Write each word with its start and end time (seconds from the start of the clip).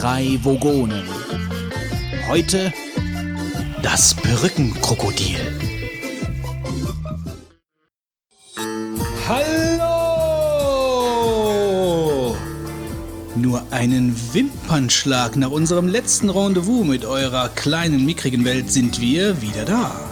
drei 0.00 0.38
Vogonen. 0.42 1.04
Heute 2.26 2.72
das 3.82 4.14
Brückenkrokodil. 4.14 5.36
Hallo! 9.28 9.84
Nur 13.36 13.62
einen 13.70 14.16
Wimpernschlag 14.32 15.36
nach 15.36 15.50
unserem 15.50 15.86
letzten 15.86 16.30
Rendezvous 16.30 16.86
mit 16.86 17.04
eurer 17.04 17.50
kleinen, 17.50 18.06
mickrigen 18.06 18.46
Welt 18.46 18.70
sind 18.72 19.02
wir 19.02 19.42
wieder 19.42 19.66
da. 19.66 20.09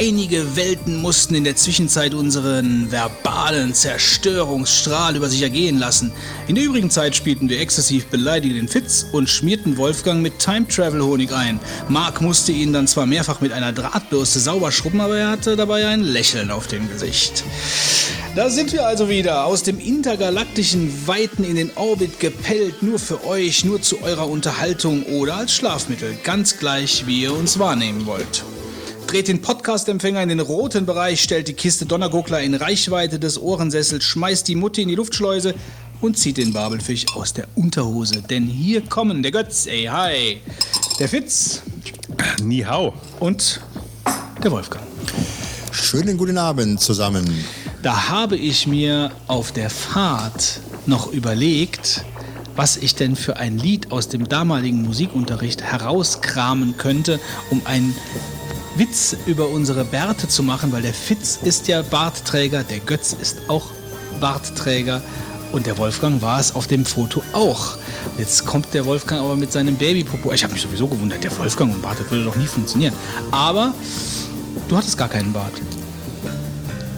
Einige 0.00 0.54
Welten 0.54 1.02
mussten 1.02 1.34
in 1.34 1.42
der 1.42 1.56
Zwischenzeit 1.56 2.14
unseren 2.14 2.92
verbalen 2.92 3.74
Zerstörungsstrahl 3.74 5.16
über 5.16 5.28
sich 5.28 5.42
ergehen 5.42 5.76
lassen. 5.76 6.12
In 6.46 6.54
der 6.54 6.62
übrigen 6.62 6.88
Zeit 6.88 7.16
spielten 7.16 7.48
wir 7.48 7.58
exzessiv 7.58 8.06
beleidigenden 8.06 8.68
Fitz 8.68 9.06
und 9.10 9.28
schmierten 9.28 9.76
Wolfgang 9.76 10.22
mit 10.22 10.38
Time-Travel-Honig 10.38 11.32
ein. 11.32 11.58
Mark 11.88 12.20
musste 12.20 12.52
ihn 12.52 12.72
dann 12.72 12.86
zwar 12.86 13.06
mehrfach 13.06 13.40
mit 13.40 13.50
einer 13.50 13.72
Drahtbürste 13.72 14.38
sauber 14.38 14.70
schrubben, 14.70 15.00
aber 15.00 15.18
er 15.18 15.30
hatte 15.30 15.56
dabei 15.56 15.88
ein 15.88 16.04
Lächeln 16.04 16.52
auf 16.52 16.68
dem 16.68 16.88
Gesicht. 16.88 17.42
Da 18.36 18.50
sind 18.50 18.72
wir 18.72 18.86
also 18.86 19.08
wieder, 19.08 19.46
aus 19.46 19.64
dem 19.64 19.80
intergalaktischen 19.80 21.08
Weiten 21.08 21.42
in 21.42 21.56
den 21.56 21.72
Orbit 21.74 22.20
gepellt, 22.20 22.84
nur 22.84 23.00
für 23.00 23.26
euch, 23.26 23.64
nur 23.64 23.82
zu 23.82 24.00
eurer 24.00 24.28
Unterhaltung 24.28 25.02
oder 25.06 25.38
als 25.38 25.54
Schlafmittel, 25.54 26.16
ganz 26.22 26.56
gleich, 26.56 27.08
wie 27.08 27.22
ihr 27.22 27.34
uns 27.34 27.58
wahrnehmen 27.58 28.06
wollt 28.06 28.44
dreht 29.08 29.28
den 29.28 29.40
Podcast-Empfänger 29.40 30.22
in 30.22 30.28
den 30.28 30.40
roten 30.40 30.84
Bereich, 30.84 31.22
stellt 31.22 31.48
die 31.48 31.54
Kiste 31.54 31.86
Donnerguckler 31.86 32.42
in 32.42 32.54
Reichweite 32.54 33.18
des 33.18 33.40
Ohrensessels, 33.40 34.04
schmeißt 34.04 34.46
die 34.46 34.54
Mutti 34.54 34.82
in 34.82 34.88
die 34.88 34.96
Luftschleuse 34.96 35.54
und 36.02 36.18
zieht 36.18 36.36
den 36.36 36.52
Babelfisch 36.52 37.06
aus 37.14 37.32
der 37.32 37.48
Unterhose. 37.54 38.20
Denn 38.20 38.44
hier 38.44 38.82
kommen 38.82 39.22
der 39.22 39.32
Götz, 39.32 39.66
ey, 39.66 39.84
hi, 39.84 40.42
der 41.00 41.08
Fitz. 41.08 41.62
Ni 42.42 42.58
hao. 42.60 42.92
Und 43.18 43.62
der 44.44 44.50
Wolfgang. 44.50 44.84
Schönen 45.72 46.18
guten 46.18 46.36
Abend 46.36 46.78
zusammen. 46.78 47.44
Da 47.82 48.10
habe 48.10 48.36
ich 48.36 48.66
mir 48.66 49.10
auf 49.26 49.52
der 49.52 49.70
Fahrt 49.70 50.60
noch 50.84 51.10
überlegt, 51.10 52.04
was 52.56 52.76
ich 52.76 52.94
denn 52.94 53.16
für 53.16 53.38
ein 53.38 53.56
Lied 53.56 53.90
aus 53.90 54.10
dem 54.10 54.28
damaligen 54.28 54.82
Musikunterricht 54.82 55.62
herauskramen 55.62 56.76
könnte, 56.76 57.20
um 57.50 57.62
ein 57.64 57.94
Witz 58.78 59.16
über 59.26 59.48
unsere 59.48 59.84
Bärte 59.84 60.28
zu 60.28 60.42
machen, 60.42 60.70
weil 60.72 60.82
der 60.82 60.94
Fitz 60.94 61.38
ist 61.42 61.66
ja 61.68 61.82
Bartträger, 61.82 62.62
der 62.62 62.78
Götz 62.78 63.12
ist 63.12 63.38
auch 63.48 63.66
Bartträger 64.20 65.02
und 65.52 65.66
der 65.66 65.78
Wolfgang 65.78 66.22
war 66.22 66.38
es 66.38 66.54
auf 66.54 66.66
dem 66.66 66.84
Foto 66.84 67.22
auch. 67.32 67.76
Jetzt 68.18 68.46
kommt 68.46 68.72
der 68.74 68.86
Wolfgang 68.86 69.22
aber 69.22 69.36
mit 69.36 69.52
seinem 69.52 69.76
Babypopo. 69.76 70.32
Ich 70.32 70.44
habe 70.44 70.52
mich 70.52 70.62
sowieso 70.62 70.86
gewundert, 70.86 71.24
der 71.24 71.36
Wolfgang 71.38 71.74
und 71.74 71.82
Bart, 71.82 71.98
das 72.00 72.10
würde 72.10 72.24
doch 72.24 72.36
nie 72.36 72.46
funktionieren. 72.46 72.94
Aber 73.30 73.74
du 74.68 74.76
hattest 74.76 74.96
gar 74.96 75.08
keinen 75.08 75.32
Bart. 75.32 75.52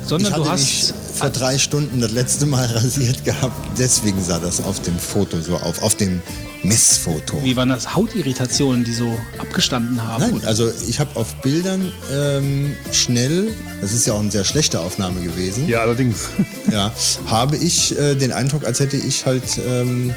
Sondern 0.04 0.28
ich 0.28 0.32
hatte 0.32 0.44
du 0.44 0.50
hast. 0.50 0.60
mich 0.60 0.92
vor 1.14 1.30
drei 1.30 1.58
Stunden 1.58 2.00
das 2.00 2.12
letzte 2.12 2.46
Mal 2.46 2.66
rasiert 2.66 3.24
gehabt. 3.24 3.54
Deswegen 3.78 4.22
sah 4.22 4.38
das 4.38 4.62
auf 4.62 4.80
dem 4.82 4.98
Foto 4.98 5.40
so 5.40 5.56
auf, 5.56 5.82
auf 5.82 5.94
dem 5.94 6.20
Messfoto. 6.62 7.42
Wie 7.42 7.56
waren 7.56 7.68
das? 7.70 7.94
Hautirritationen, 7.94 8.84
die 8.84 8.92
so 8.92 9.16
abgestanden 9.38 10.02
haben? 10.02 10.20
Nein, 10.38 10.42
also 10.44 10.70
ich 10.88 11.00
habe 11.00 11.18
auf 11.18 11.34
Bildern 11.36 11.92
ähm, 12.12 12.74
schnell, 12.92 13.54
das 13.80 13.92
ist 13.92 14.06
ja 14.06 14.12
auch 14.12 14.20
eine 14.20 14.30
sehr 14.30 14.44
schlechte 14.44 14.80
Aufnahme 14.80 15.20
gewesen, 15.22 15.66
Ja, 15.68 15.80
allerdings. 15.80 16.28
ja, 16.70 16.92
habe 17.26 17.56
ich 17.56 17.98
äh, 17.98 18.14
den 18.14 18.32
Eindruck, 18.32 18.64
als 18.66 18.78
hätte 18.80 18.96
ich 18.98 19.24
halt 19.24 19.42
ähm, 19.66 20.12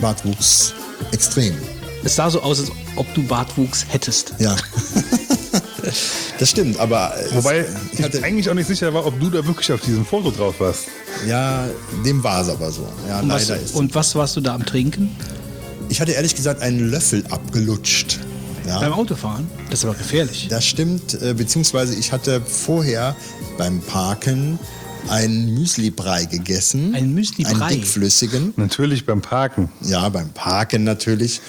Bartwuchs 0.00 0.74
extrem. 1.12 1.54
Es 2.04 2.16
sah 2.16 2.30
so 2.30 2.40
aus, 2.42 2.60
als 2.60 2.70
ob 2.96 3.12
du 3.14 3.22
Bartwuchs 3.24 3.84
hättest. 3.88 4.34
Ja. 4.38 4.56
das 6.38 6.50
stimmt, 6.50 6.78
aber 6.78 7.12
es- 7.18 7.34
Wobei 7.34 7.66
ich 7.92 7.98
ich 7.98 8.04
hatte, 8.04 8.22
eigentlich 8.22 8.48
auch 8.48 8.54
nicht 8.54 8.68
sicher 8.68 8.92
war, 8.94 9.04
ob 9.06 9.18
du 9.20 9.28
da 9.30 9.44
wirklich 9.46 9.70
auf 9.72 9.80
diesem 9.80 10.06
Foto 10.06 10.30
drauf 10.30 10.54
warst. 10.60 10.84
ja, 11.26 11.66
dem 12.04 12.22
war 12.22 12.42
es 12.42 12.48
aber 12.48 12.70
so. 12.70 12.86
Ja, 13.08 13.20
Und 13.20 13.28
was, 13.30 13.48
leider 13.48 13.60
ist. 13.62 13.74
und 13.74 13.94
was 13.94 14.14
warst 14.14 14.36
du 14.36 14.40
da 14.40 14.54
am 14.54 14.64
Trinken? 14.64 15.14
Ich 15.90 16.00
hatte 16.00 16.12
ehrlich 16.12 16.34
gesagt 16.34 16.62
einen 16.62 16.90
Löffel 16.90 17.24
abgelutscht. 17.30 18.20
Ja. 18.66 18.78
Beim 18.78 18.92
Autofahren? 18.92 19.48
Das 19.68 19.80
ist 19.80 19.84
aber 19.84 19.94
gefährlich. 19.94 20.46
Das 20.48 20.64
stimmt, 20.64 21.20
äh, 21.20 21.34
beziehungsweise 21.34 21.94
ich 21.96 22.12
hatte 22.12 22.40
vorher 22.40 23.16
beim 23.58 23.80
Parken 23.80 24.58
einen 25.08 25.54
Müslibrei 25.54 26.26
gegessen. 26.26 26.94
Ein 26.94 27.12
Müslibrei? 27.12 27.66
Einen 27.66 27.80
dickflüssigen. 27.80 28.54
Natürlich 28.56 29.04
beim 29.04 29.20
Parken. 29.20 29.70
Ja, 29.82 30.08
beim 30.08 30.30
Parken 30.30 30.84
natürlich. 30.84 31.40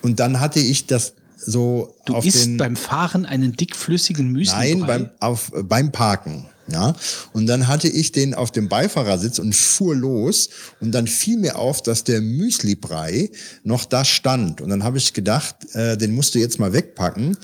Und 0.00 0.18
dann 0.18 0.40
hatte 0.40 0.60
ich 0.60 0.86
das 0.86 1.12
so 1.36 1.94
Du 2.06 2.14
auf 2.14 2.24
isst 2.24 2.46
den... 2.46 2.56
beim 2.56 2.76
Fahren 2.76 3.26
einen 3.26 3.52
dickflüssigen 3.52 4.32
Müsli. 4.32 4.56
Nein, 4.56 4.86
beim, 4.86 5.10
auf, 5.20 5.52
beim 5.64 5.92
Parken. 5.92 6.46
Ja, 6.72 6.94
und 7.32 7.46
dann 7.46 7.68
hatte 7.68 7.88
ich 7.88 8.12
den 8.12 8.34
auf 8.34 8.50
dem 8.50 8.68
Beifahrersitz 8.68 9.38
und 9.38 9.54
fuhr 9.54 9.94
los. 9.94 10.50
Und 10.80 10.92
dann 10.92 11.06
fiel 11.06 11.38
mir 11.38 11.56
auf, 11.56 11.82
dass 11.82 12.04
der 12.04 12.20
Müslibrei 12.20 13.30
noch 13.64 13.84
da 13.84 14.04
stand. 14.04 14.60
Und 14.60 14.70
dann 14.70 14.84
habe 14.84 14.98
ich 14.98 15.12
gedacht, 15.12 15.56
äh, 15.74 15.96
den 15.96 16.14
musst 16.14 16.34
du 16.34 16.38
jetzt 16.38 16.58
mal 16.58 16.72
wegpacken. 16.72 17.36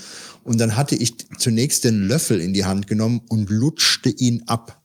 Und 0.43 0.59
dann 0.59 0.77
hatte 0.77 0.95
ich 0.95 1.15
zunächst 1.37 1.83
den 1.83 2.07
Löffel 2.07 2.39
in 2.39 2.53
die 2.53 2.65
Hand 2.65 2.87
genommen 2.87 3.21
und 3.27 3.49
lutschte 3.49 4.09
ihn 4.09 4.43
ab. 4.47 4.81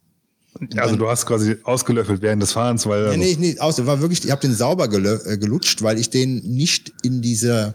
Also 0.76 0.97
du 0.97 1.09
hast 1.09 1.26
quasi 1.26 1.56
ausgelöffelt 1.62 2.20
während 2.20 2.42
des 2.42 2.53
Fahrens, 2.53 2.84
weil 2.86 3.16
Nee, 3.16 3.36
nee, 3.38 3.53
nee, 3.54 3.59
aus, 3.59 3.84
war 3.86 4.00
wirklich, 4.00 4.24
ich 4.24 4.30
habe 4.30 4.41
den 4.41 4.54
sauber 4.54 4.84
äh, 4.84 5.38
gelutscht, 5.38 5.82
weil 5.82 5.98
ich 5.98 6.10
den 6.10 6.38
nicht 6.38 6.92
in 7.03 7.22
diese 7.22 7.74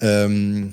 ähm, 0.00 0.72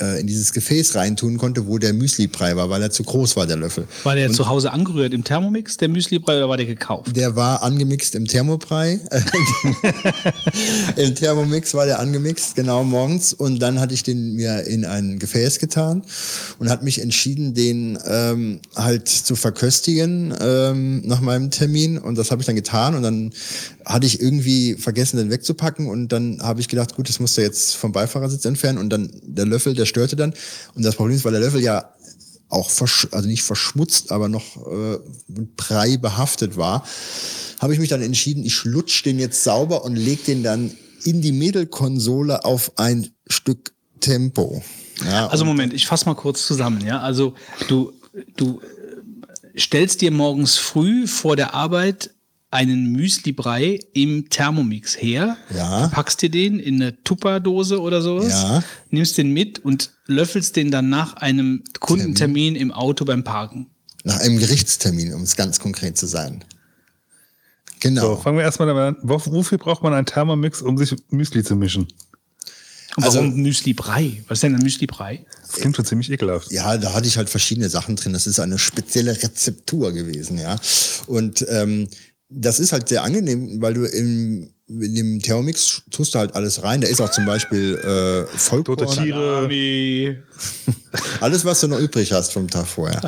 äh, 0.00 0.20
in 0.20 0.26
dieses 0.26 0.52
Gefäß 0.52 0.94
reintun 0.94 1.38
konnte, 1.38 1.66
wo 1.66 1.78
der 1.78 1.92
Müslibrei 1.92 2.56
war, 2.56 2.70
weil 2.70 2.82
er 2.82 2.90
zu 2.90 3.02
groß 3.02 3.36
war, 3.36 3.46
der 3.46 3.56
Löffel. 3.56 3.86
War 4.04 4.14
der 4.14 4.30
zu 4.32 4.48
Hause 4.48 4.72
angerührt 4.72 5.12
im 5.12 5.24
Thermomix, 5.24 5.76
der 5.76 5.88
Müslibrei, 5.88 6.36
oder 6.36 6.48
war 6.48 6.56
der 6.56 6.66
gekauft? 6.66 7.14
Der 7.16 7.36
war 7.36 7.62
angemixt 7.62 8.14
im 8.14 8.26
Thermobrei. 8.26 9.00
Im 10.96 11.14
Thermomix 11.14 11.74
war 11.74 11.86
der 11.86 12.00
angemixt, 12.00 12.54
genau 12.56 12.84
morgens. 12.84 13.32
Und 13.32 13.60
dann 13.60 13.80
hatte 13.80 13.94
ich 13.94 14.02
den 14.02 14.34
mir 14.34 14.66
in 14.66 14.84
ein 14.84 15.18
Gefäß 15.18 15.58
getan 15.58 16.02
und 16.58 16.70
hat 16.70 16.82
mich 16.82 17.00
entschieden, 17.00 17.54
den 17.54 17.98
ähm, 18.06 18.60
halt 18.76 19.08
zu 19.08 19.36
verköstigen 19.36 20.34
ähm, 20.40 21.02
nach 21.06 21.20
meinem 21.20 21.50
Termin. 21.50 21.98
Und 21.98 22.18
das 22.18 22.30
habe 22.30 22.42
ich 22.42 22.46
dann 22.46 22.56
getan. 22.56 22.94
Und 22.94 23.02
dann 23.02 23.32
hatte 23.84 24.06
ich 24.06 24.20
irgendwie 24.20 24.74
vergessen, 24.74 25.16
den 25.16 25.30
wegzupacken. 25.30 25.86
Und 25.86 26.08
dann 26.08 26.40
habe 26.42 26.60
ich 26.60 26.68
gedacht, 26.68 26.94
gut, 26.94 27.08
das 27.08 27.20
musst 27.20 27.36
du 27.36 27.42
jetzt 27.42 27.76
vom 27.76 27.92
Beifahrersitz 27.92 28.44
entfernen. 28.44 28.78
Und 28.78 28.90
dann 28.90 29.10
der 29.22 29.46
Löffel, 29.46 29.74
der 29.74 29.86
störte 29.88 30.16
dann. 30.16 30.34
Und 30.74 30.84
das 30.84 30.96
Problem 30.96 31.16
ist, 31.16 31.24
weil 31.24 31.32
der 31.32 31.40
Löffel 31.40 31.62
ja 31.62 31.92
auch 32.48 32.70
versch 32.70 33.08
also 33.10 33.28
nicht 33.28 33.42
verschmutzt, 33.42 34.10
aber 34.10 34.28
noch 34.28 34.56
äh, 34.66 34.98
mit 35.28 35.56
Brei 35.56 35.96
behaftet 35.96 36.56
war, 36.56 36.84
habe 37.60 37.74
ich 37.74 37.80
mich 37.80 37.90
dann 37.90 38.02
entschieden, 38.02 38.44
ich 38.44 38.64
lutsch 38.64 39.04
den 39.04 39.18
jetzt 39.18 39.44
sauber 39.44 39.84
und 39.84 39.96
leg 39.96 40.24
den 40.24 40.42
dann 40.42 40.70
in 41.04 41.20
die 41.20 41.32
Mittelkonsole 41.32 42.44
auf 42.44 42.72
ein 42.76 43.10
Stück 43.28 43.72
Tempo. 44.00 44.62
Ja, 45.04 45.28
Also 45.28 45.44
Moment, 45.44 45.72
ich 45.72 45.86
fasse 45.86 46.06
mal 46.06 46.14
kurz 46.14 46.46
zusammen. 46.46 46.84
Ja, 46.84 47.00
also 47.00 47.34
du 47.68 47.92
du 48.36 48.60
äh, 48.60 49.58
stellst 49.58 50.00
dir 50.00 50.10
morgens 50.10 50.56
früh 50.56 51.06
vor 51.06 51.36
der 51.36 51.54
Arbeit 51.54 52.10
einen 52.50 52.92
Müslibrei 52.92 53.78
im 53.92 54.30
Thermomix 54.30 54.96
her, 55.00 55.36
Ja. 55.54 55.88
packst 55.88 56.22
dir 56.22 56.30
den 56.30 56.58
in 56.58 56.76
eine 56.76 57.02
Tupperdose 57.04 57.80
oder 57.80 58.00
sowas, 58.00 58.28
Ja. 58.32 58.64
nimmst 58.90 59.18
den 59.18 59.32
mit 59.32 59.58
und 59.64 59.90
löffelst 60.06 60.56
den 60.56 60.70
dann 60.70 60.88
nach 60.88 61.14
einem 61.14 61.62
Kundentermin 61.80 62.56
im 62.56 62.72
Auto 62.72 63.04
beim 63.04 63.24
Parken. 63.24 63.66
nach 64.04 64.20
einem 64.20 64.38
Gerichtstermin, 64.38 65.12
um 65.12 65.22
es 65.22 65.36
ganz 65.36 65.58
konkret 65.60 65.98
zu 65.98 66.06
sein. 66.06 66.42
Genau. 67.80 68.14
So, 68.14 68.16
fangen 68.22 68.38
wir 68.38 68.44
erstmal 68.44 68.68
damit 68.68 68.82
an. 68.82 68.96
Wo- 69.02 69.20
Wofür 69.26 69.58
braucht 69.58 69.82
man 69.82 69.92
einen 69.92 70.06
Thermomix, 70.06 70.62
um 70.62 70.78
sich 70.78 70.94
Müsli 71.10 71.44
zu 71.44 71.56
mischen? 71.56 71.86
Und 72.96 73.04
Also- 73.04 73.18
warum 73.18 73.34
Müslibrei? 73.36 74.22
Was 74.28 74.38
ist 74.38 74.42
denn 74.42 74.54
ein 74.56 74.62
Müslibrei? 74.62 75.24
Das 75.42 75.52
klingt 75.52 75.76
schon 75.76 75.84
ziemlich 75.84 76.10
ekelhaft. 76.10 76.50
Ja, 76.50 76.76
da 76.78 76.94
hatte 76.94 77.06
ich 77.06 77.16
halt 77.18 77.28
verschiedene 77.28 77.68
Sachen 77.68 77.96
drin. 77.96 78.12
Das 78.12 78.26
ist 78.26 78.40
eine 78.40 78.58
spezielle 78.58 79.12
Rezeptur 79.12 79.92
gewesen, 79.92 80.38
ja. 80.38 80.56
Und 81.06 81.44
ähm, 81.48 81.88
das 82.30 82.60
ist 82.60 82.72
halt 82.72 82.88
sehr 82.88 83.02
angenehm, 83.04 83.60
weil 83.62 83.74
du 83.74 83.84
im, 83.84 84.50
in 84.68 84.94
dem 84.94 85.20
Thermomix 85.20 85.82
tust 85.90 86.14
du 86.14 86.18
halt 86.18 86.34
alles 86.34 86.62
rein. 86.62 86.80
Da 86.82 86.88
ist 86.88 87.00
auch 87.00 87.10
zum 87.10 87.24
Beispiel 87.24 87.74
äh, 87.76 88.36
Vollkorn. 88.38 88.76
Tote 88.78 89.02
Tiere. 89.02 90.16
Alles, 91.20 91.44
was 91.44 91.60
du 91.60 91.68
noch 91.68 91.78
übrig 91.78 92.12
hast 92.12 92.32
vom 92.32 92.48
Tag 92.48 92.66
vorher. 92.66 93.00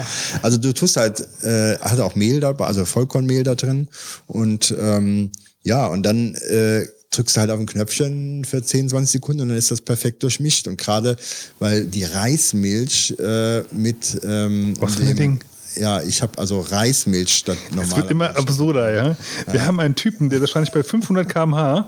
Also 0.42 0.56
du 0.58 0.72
tust 0.72 0.96
halt, 0.96 1.20
äh, 1.42 1.76
hat 1.78 2.00
auch 2.00 2.14
Mehl 2.14 2.40
dabei, 2.40 2.66
also 2.66 2.84
Vollkornmehl 2.84 3.42
da 3.42 3.54
drin. 3.54 3.88
Und 4.26 4.74
ähm, 4.80 5.30
ja, 5.62 5.86
und 5.86 6.02
dann 6.04 6.34
äh, 6.36 6.86
drückst 7.10 7.36
du 7.36 7.40
halt 7.40 7.50
auf 7.50 7.60
ein 7.60 7.66
Knöpfchen 7.66 8.44
für 8.44 8.62
10, 8.62 8.88
20 8.88 9.10
Sekunden 9.12 9.42
und 9.42 9.48
dann 9.50 9.58
ist 9.58 9.70
das 9.70 9.80
perfekt 9.82 10.22
durchmischt. 10.22 10.66
Und 10.66 10.78
gerade 10.78 11.16
weil 11.58 11.84
die 11.84 12.04
Reismilch 12.04 13.14
äh, 13.18 13.62
mit 13.72 14.18
ähm, 14.24 14.74
Was 14.80 14.96
dem- 14.96 15.16
Ding? 15.16 15.40
Ja, 15.80 16.02
ich 16.02 16.20
habe 16.22 16.38
also 16.38 16.60
Reismilch 16.60 17.34
statt 17.34 17.56
Es 17.70 17.74
normaler. 17.74 17.96
wird 17.96 18.10
immer 18.10 18.36
absurder, 18.36 18.92
ja. 18.94 19.16
Wir 19.50 19.64
haben 19.66 19.80
einen 19.80 19.94
Typen, 19.94 20.28
der 20.28 20.40
wahrscheinlich 20.40 20.72
bei 20.72 20.82
500 20.82 21.28
km/h 21.28 21.86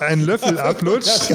einen 0.00 0.24
Löffel 0.24 0.58
ablutscht 0.70 1.30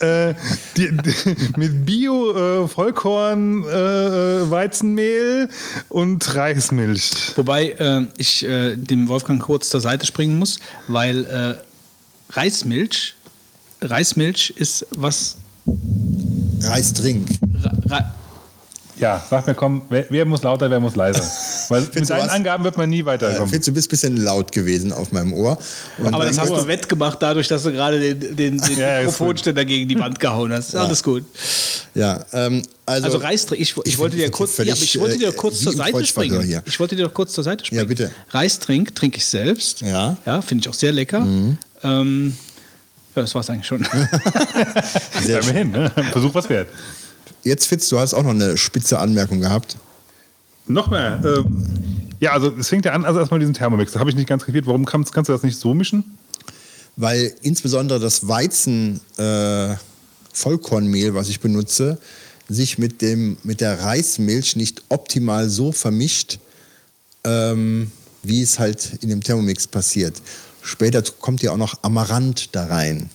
äh, 0.00 0.34
die, 0.76 0.90
die, 0.96 1.36
mit 1.56 1.86
Bio, 1.86 2.64
äh, 2.64 2.68
Vollkorn, 2.68 3.64
äh, 3.64 4.50
Weizenmehl 4.50 5.48
und 5.88 6.34
Reismilch. 6.34 7.10
Wobei 7.36 7.70
äh, 7.70 8.06
ich 8.18 8.44
äh, 8.44 8.76
dem 8.76 9.08
Wolfgang 9.08 9.40
kurz 9.40 9.70
zur 9.70 9.80
Seite 9.80 10.04
springen 10.06 10.38
muss, 10.38 10.58
weil 10.88 11.24
äh, 11.24 11.54
Reismilch, 12.34 13.14
Reismilch 13.80 14.50
ist 14.56 14.86
was. 14.90 15.36
Reisdrink. 16.62 17.28
Ra, 17.62 17.72
Ra, 17.88 18.14
Ja, 18.98 19.22
sag 19.28 19.46
mir, 19.46 19.54
komm, 19.54 19.82
wer, 19.90 20.06
wer 20.08 20.24
muss 20.24 20.42
lauter, 20.42 20.70
wer 20.70 20.80
muss 20.80 20.96
leiser? 20.96 21.22
Weil 21.68 21.82
mit 21.94 22.08
deinen? 22.08 22.30
Angaben 22.30 22.64
wird 22.64 22.76
man 22.78 22.88
nie 22.88 23.00
Ja, 23.00 23.06
weiterkommen. 23.06 23.48
Fitz, 23.48 23.66
du 23.66 23.72
bist 23.72 23.88
ein 23.88 23.90
bisschen 23.90 24.16
laut 24.16 24.52
gewesen 24.52 24.92
auf 24.92 25.12
meinem 25.12 25.32
Ohr. 25.34 25.58
Und 25.98 26.14
aber 26.14 26.24
das 26.24 26.38
hast 26.38 26.50
du 26.50 26.66
wettgemacht 26.66 27.20
dadurch, 27.20 27.46
dass 27.48 27.64
du 27.64 27.72
gerade 27.72 28.00
den, 28.00 28.36
den, 28.36 28.58
den 28.58 28.78
Ja, 28.78 28.98
Mikrofonständer 29.00 29.64
gegen 29.64 29.88
die 29.88 29.98
Wand 29.98 30.18
gehauen 30.18 30.52
hast. 30.52 30.74
Alles 30.74 31.02
gut. 31.02 31.24
Ja, 31.94 32.24
ähm, 32.32 32.62
also, 32.86 33.06
Also 33.06 33.18
Reisdrink, 33.18 33.60
ich, 33.60 33.76
ich, 33.76 33.84
ich 33.84 33.98
wollte 33.98 34.16
dir 34.16 34.28
das 34.28 34.36
kurz, 34.36 34.52
völlig, 34.54 34.68
ja, 34.68 34.74
aber 34.74 34.82
ich 34.84 35.00
wollte 35.00 35.18
dir 35.18 35.28
äh, 35.28 35.32
kurz 35.32 35.60
zur 35.60 35.72
Seite 35.72 36.06
springen. 36.06 36.42
hier. 36.42 36.62
Ich 36.64 36.80
wollte 36.80 36.96
dir 36.96 37.08
kurz 37.08 37.32
zur 37.32 37.44
Seite 37.44 37.64
springen. 37.64 37.80
Ja, 37.80 37.86
bitte. 37.86 38.10
Reisdrink 38.30 38.94
trinke 38.94 39.18
ich 39.18 39.24
selbst. 39.26 39.80
Ja. 39.82 40.10
Mhm. 40.10 40.16
Ja, 40.24 40.42
finde 40.42 40.62
ich 40.62 40.68
auch 40.68 40.74
sehr 40.74 40.92
lecker. 40.92 41.26
Ähm, 41.82 42.36
ja, 43.14 43.22
das 43.22 43.34
war 43.34 43.40
es 43.40 43.50
eigentlich 43.50 43.66
schon. 43.66 43.84
sehr 45.22 45.42
schön. 45.42 45.56
Immerhin, 45.56 45.70
ne? 45.72 45.90
Versuch 46.12 46.34
was 46.34 46.48
wert. 46.48 46.68
Jetzt, 47.46 47.66
Fitz, 47.66 47.88
du 47.88 47.98
hast 47.98 48.12
auch 48.12 48.22
noch 48.22 48.30
eine 48.30 48.56
spitze 48.56 48.98
Anmerkung 48.98 49.40
gehabt. 49.40 49.76
Noch 50.66 50.90
mehr. 50.90 51.20
Ähm, 51.24 51.66
ja, 52.20 52.32
also 52.32 52.52
es 52.58 52.68
fängt 52.68 52.84
ja 52.84 52.92
an, 52.92 53.04
also 53.04 53.20
erstmal 53.20 53.40
diesen 53.40 53.54
Thermomix. 53.54 53.92
Da 53.92 54.00
habe 54.00 54.10
ich 54.10 54.16
nicht 54.16 54.28
ganz 54.28 54.44
kapiert. 54.44 54.66
Warum 54.66 54.84
kannst, 54.84 55.12
kannst 55.12 55.28
du 55.28 55.32
das 55.32 55.42
nicht 55.42 55.58
so 55.58 55.72
mischen? 55.72 56.16
weil 56.96 57.34
insbesondere 57.42 58.00
das 58.00 58.26
Weizen 58.26 59.00
äh, 59.18 59.74
Vollkornmehl, 60.32 61.14
was 61.14 61.28
ich 61.28 61.40
benutze, 61.40 61.98
sich 62.48 62.78
mit 62.78 63.02
dem 63.02 63.36
mit 63.42 63.60
der 63.60 63.80
Reismilch 63.80 64.56
nicht 64.56 64.82
optimal 64.88 65.48
so 65.48 65.72
vermischt, 65.72 66.38
ähm, 67.24 67.90
wie 68.22 68.42
es 68.42 68.58
halt 68.58 68.98
in 69.02 69.10
dem 69.10 69.22
Thermomix 69.22 69.66
passiert. 69.66 70.20
Später 70.62 71.02
kommt 71.20 71.42
ja 71.42 71.52
auch 71.52 71.56
noch 71.56 71.82
Amaranth 71.82 72.48
da 72.52 72.66
rein. 72.66 73.10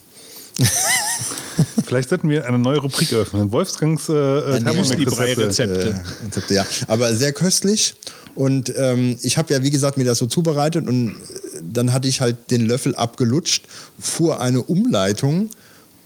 Vielleicht 1.85 2.09
sollten 2.09 2.29
wir 2.29 2.45
eine 2.45 2.57
neue 2.57 2.79
Rubrik 2.79 3.11
eröffnen. 3.11 3.51
Wolfgangs 3.51 4.07
äh, 4.07 4.13
Thermomix-Rezepte. 4.13 5.47
Rezepte. 5.47 5.89
Äh, 5.89 6.25
Rezepte, 6.25 6.53
ja. 6.53 6.65
Aber 6.87 7.13
sehr 7.15 7.33
köstlich. 7.33 7.95
Und 8.33 8.73
ähm, 8.77 9.17
ich 9.21 9.37
habe 9.37 9.53
ja, 9.53 9.61
wie 9.61 9.71
gesagt, 9.71 9.97
mir 9.97 10.05
das 10.05 10.17
so 10.17 10.25
zubereitet 10.25 10.87
und 10.87 11.09
äh, 11.09 11.13
dann 11.61 11.91
hatte 11.91 12.07
ich 12.07 12.21
halt 12.21 12.49
den 12.49 12.65
Löffel 12.65 12.95
abgelutscht, 12.95 13.65
fuhr 13.99 14.39
eine 14.39 14.63
Umleitung 14.63 15.49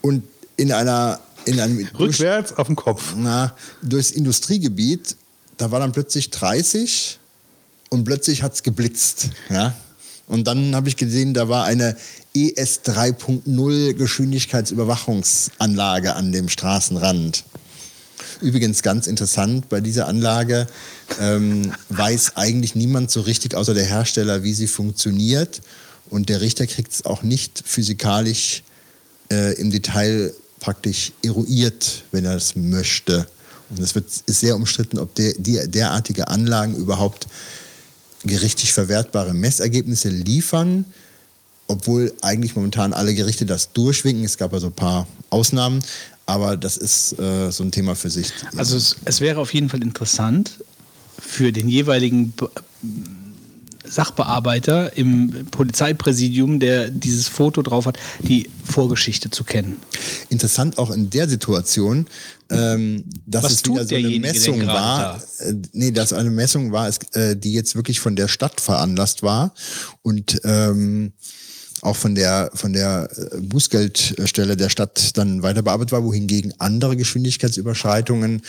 und 0.02 0.24
in 0.57 0.72
einer 0.72 1.19
in 1.46 1.60
einem 1.60 1.78
durch, 1.78 2.00
Rückwärts 2.00 2.54
auf 2.54 2.68
den 2.68 2.75
Kopf. 2.75 3.13
na, 3.16 3.56
durchs 3.84 4.12
Industriegebiet, 4.12 5.16
da 5.57 5.72
war 5.72 5.80
dann 5.80 5.92
plötzlich 5.92 6.31
30 6.31 7.19
und 7.90 8.04
plötzlich 8.04 8.42
hat 8.42 8.56
es 8.56 8.63
geblitzt. 8.63 9.30
Ja? 9.50 9.75
Und 10.27 10.48
dann 10.48 10.75
habe 10.75 10.89
ich 10.89 10.98
gesehen, 10.98 11.33
da 11.33 11.50
war 11.50 11.66
eine 11.66 11.98
ES 12.33 12.81
3.0 12.86 13.94
Geschwindigkeitsüberwachungsanlage 13.94 16.16
an 16.16 16.31
dem 16.31 16.50
Straßenrand. 16.50 17.44
Übrigens 18.42 18.81
ganz 18.81 19.07
interessant, 19.07 19.69
bei 19.69 19.80
dieser 19.81 20.07
Anlage 20.07 20.68
ähm, 21.19 21.74
weiß 21.89 22.36
eigentlich 22.36 22.75
niemand 22.75 23.12
so 23.12 23.22
richtig 23.22 23.56
außer 23.56 23.74
der 23.74 23.86
Hersteller, 23.86 24.44
wie 24.44 24.54
sie 24.54 24.68
funktioniert. 24.68 25.62
Und 26.10 26.30
der 26.30 26.42
Richter 26.42 26.68
kriegt 26.68 26.92
es 26.92 27.06
auch 27.06 27.24
nicht 27.24 27.63
physikalisch 27.66 28.63
äh, 29.31 29.54
im 29.60 29.71
Detail 29.71 30.33
praktisch 30.60 31.13
eruiert, 31.24 32.04
wenn 32.12 32.25
er 32.25 32.36
es 32.36 32.56
möchte. 32.56 33.28
Und 33.69 33.80
es 33.80 33.95
ist 34.25 34.39
sehr 34.39 34.56
umstritten, 34.56 35.00
ob 35.00 35.16
der, 35.16 35.33
die, 35.38 35.60
derartige 35.68 36.28
Anlagen 36.28 36.75
überhaupt 36.75 37.28
gerichtlich 38.25 38.74
verwertbare 38.74 39.33
Messergebnisse 39.33 40.10
liefern, 40.10 40.86
obwohl 41.68 42.13
eigentlich 42.22 42.56
momentan 42.56 42.94
alle 42.94 43.16
Gerichte 43.16 43.45
das 43.45 43.72
durchwinken. 43.74 44.24
Es 44.24 44.38
gab 44.38 44.54
also 44.54 44.68
ein 44.68 44.74
paar 44.74 45.07
Ausnahmen, 45.30 45.83
aber 46.25 46.57
das 46.57 46.77
ist 46.77 47.18
äh, 47.19 47.51
so 47.51 47.63
ein 47.63 47.72
Thema 47.72 47.95
für 47.95 48.10
sich. 48.10 48.31
Also 48.56 48.77
es, 48.77 48.95
es 49.06 49.22
wäre 49.22 49.39
auf 49.39 49.54
jeden 49.54 49.69
Fall 49.69 49.81
interessant 49.81 50.60
für 51.19 51.51
den 51.51 51.69
jeweiligen 51.69 52.31
Be 52.31 52.50
Sachbearbeiter 53.87 54.95
im 54.97 55.47
Polizeipräsidium, 55.51 56.59
der 56.59 56.89
dieses 56.89 57.27
Foto 57.27 57.61
drauf 57.61 57.85
hat, 57.85 57.97
die 58.19 58.49
Vorgeschichte 58.63 59.29
zu 59.29 59.43
kennen. 59.43 59.77
Interessant 60.29 60.77
auch 60.77 60.91
in 60.91 61.09
der 61.09 61.29
Situation, 61.29 62.07
ähm, 62.49 63.03
dass 63.25 63.43
Was 63.43 63.51
es 63.53 63.65
wieder 63.65 63.85
so 63.85 63.95
eine 63.95 64.19
Messung 64.19 64.67
war, 64.67 65.21
äh, 65.39 65.53
nee, 65.73 65.91
dass 65.91 66.13
eine 66.13 66.29
Messung 66.29 66.71
war, 66.71 66.87
es, 66.87 66.99
äh, 67.13 67.35
die 67.35 67.53
jetzt 67.53 67.75
wirklich 67.75 67.99
von 67.99 68.15
der 68.15 68.27
Stadt 68.27 68.61
veranlasst 68.61 69.23
war 69.23 69.53
und 70.03 70.39
ähm, 70.43 71.13
auch 71.81 71.95
von 71.95 72.15
der 72.15 72.51
von 72.53 72.73
der 72.73 73.09
äh, 73.15 73.41
Bußgeldstelle 73.41 74.57
der 74.57 74.69
Stadt 74.69 75.17
dann 75.17 75.43
weiter 75.43 75.61
bearbeitet 75.61 75.91
war, 75.91 76.03
wohingegen 76.03 76.53
andere 76.59 76.97
Geschwindigkeitsüberschreitungen 76.97 78.41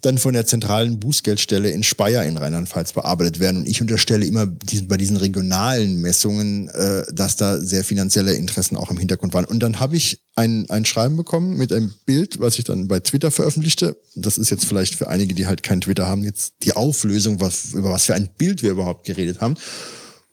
dann 0.00 0.18
von 0.18 0.32
der 0.32 0.46
zentralen 0.46 1.00
Bußgeldstelle 1.00 1.70
in 1.70 1.82
Speyer 1.82 2.24
in 2.24 2.36
Rheinland-Pfalz 2.36 2.92
bearbeitet 2.92 3.40
werden. 3.40 3.58
Und 3.58 3.68
ich 3.68 3.80
unterstelle 3.80 4.24
immer 4.24 4.46
bei 4.46 4.96
diesen 4.96 5.16
regionalen 5.16 6.00
Messungen, 6.00 6.68
äh, 6.68 7.04
dass 7.12 7.36
da 7.36 7.58
sehr 7.58 7.84
finanzielle 7.84 8.34
Interessen 8.34 8.76
auch 8.76 8.90
im 8.90 8.96
Hintergrund 8.96 9.34
waren. 9.34 9.44
Und 9.44 9.60
dann 9.60 9.80
habe 9.80 9.96
ich 9.96 10.20
ein, 10.36 10.70
ein 10.70 10.84
Schreiben 10.84 11.16
bekommen 11.16 11.56
mit 11.56 11.72
einem 11.72 11.92
Bild, 12.06 12.38
was 12.38 12.58
ich 12.58 12.64
dann 12.64 12.86
bei 12.86 13.00
Twitter 13.00 13.30
veröffentlichte. 13.30 13.96
Das 14.14 14.38
ist 14.38 14.50
jetzt 14.50 14.66
vielleicht 14.66 14.94
für 14.94 15.08
einige, 15.08 15.34
die 15.34 15.46
halt 15.46 15.62
kein 15.62 15.80
Twitter 15.80 16.06
haben, 16.06 16.22
jetzt 16.22 16.54
die 16.62 16.74
Auflösung, 16.74 17.40
was, 17.40 17.74
über 17.74 17.90
was 17.90 18.04
für 18.04 18.14
ein 18.14 18.28
Bild 18.38 18.62
wir 18.62 18.70
überhaupt 18.70 19.04
geredet 19.04 19.40
haben. 19.40 19.56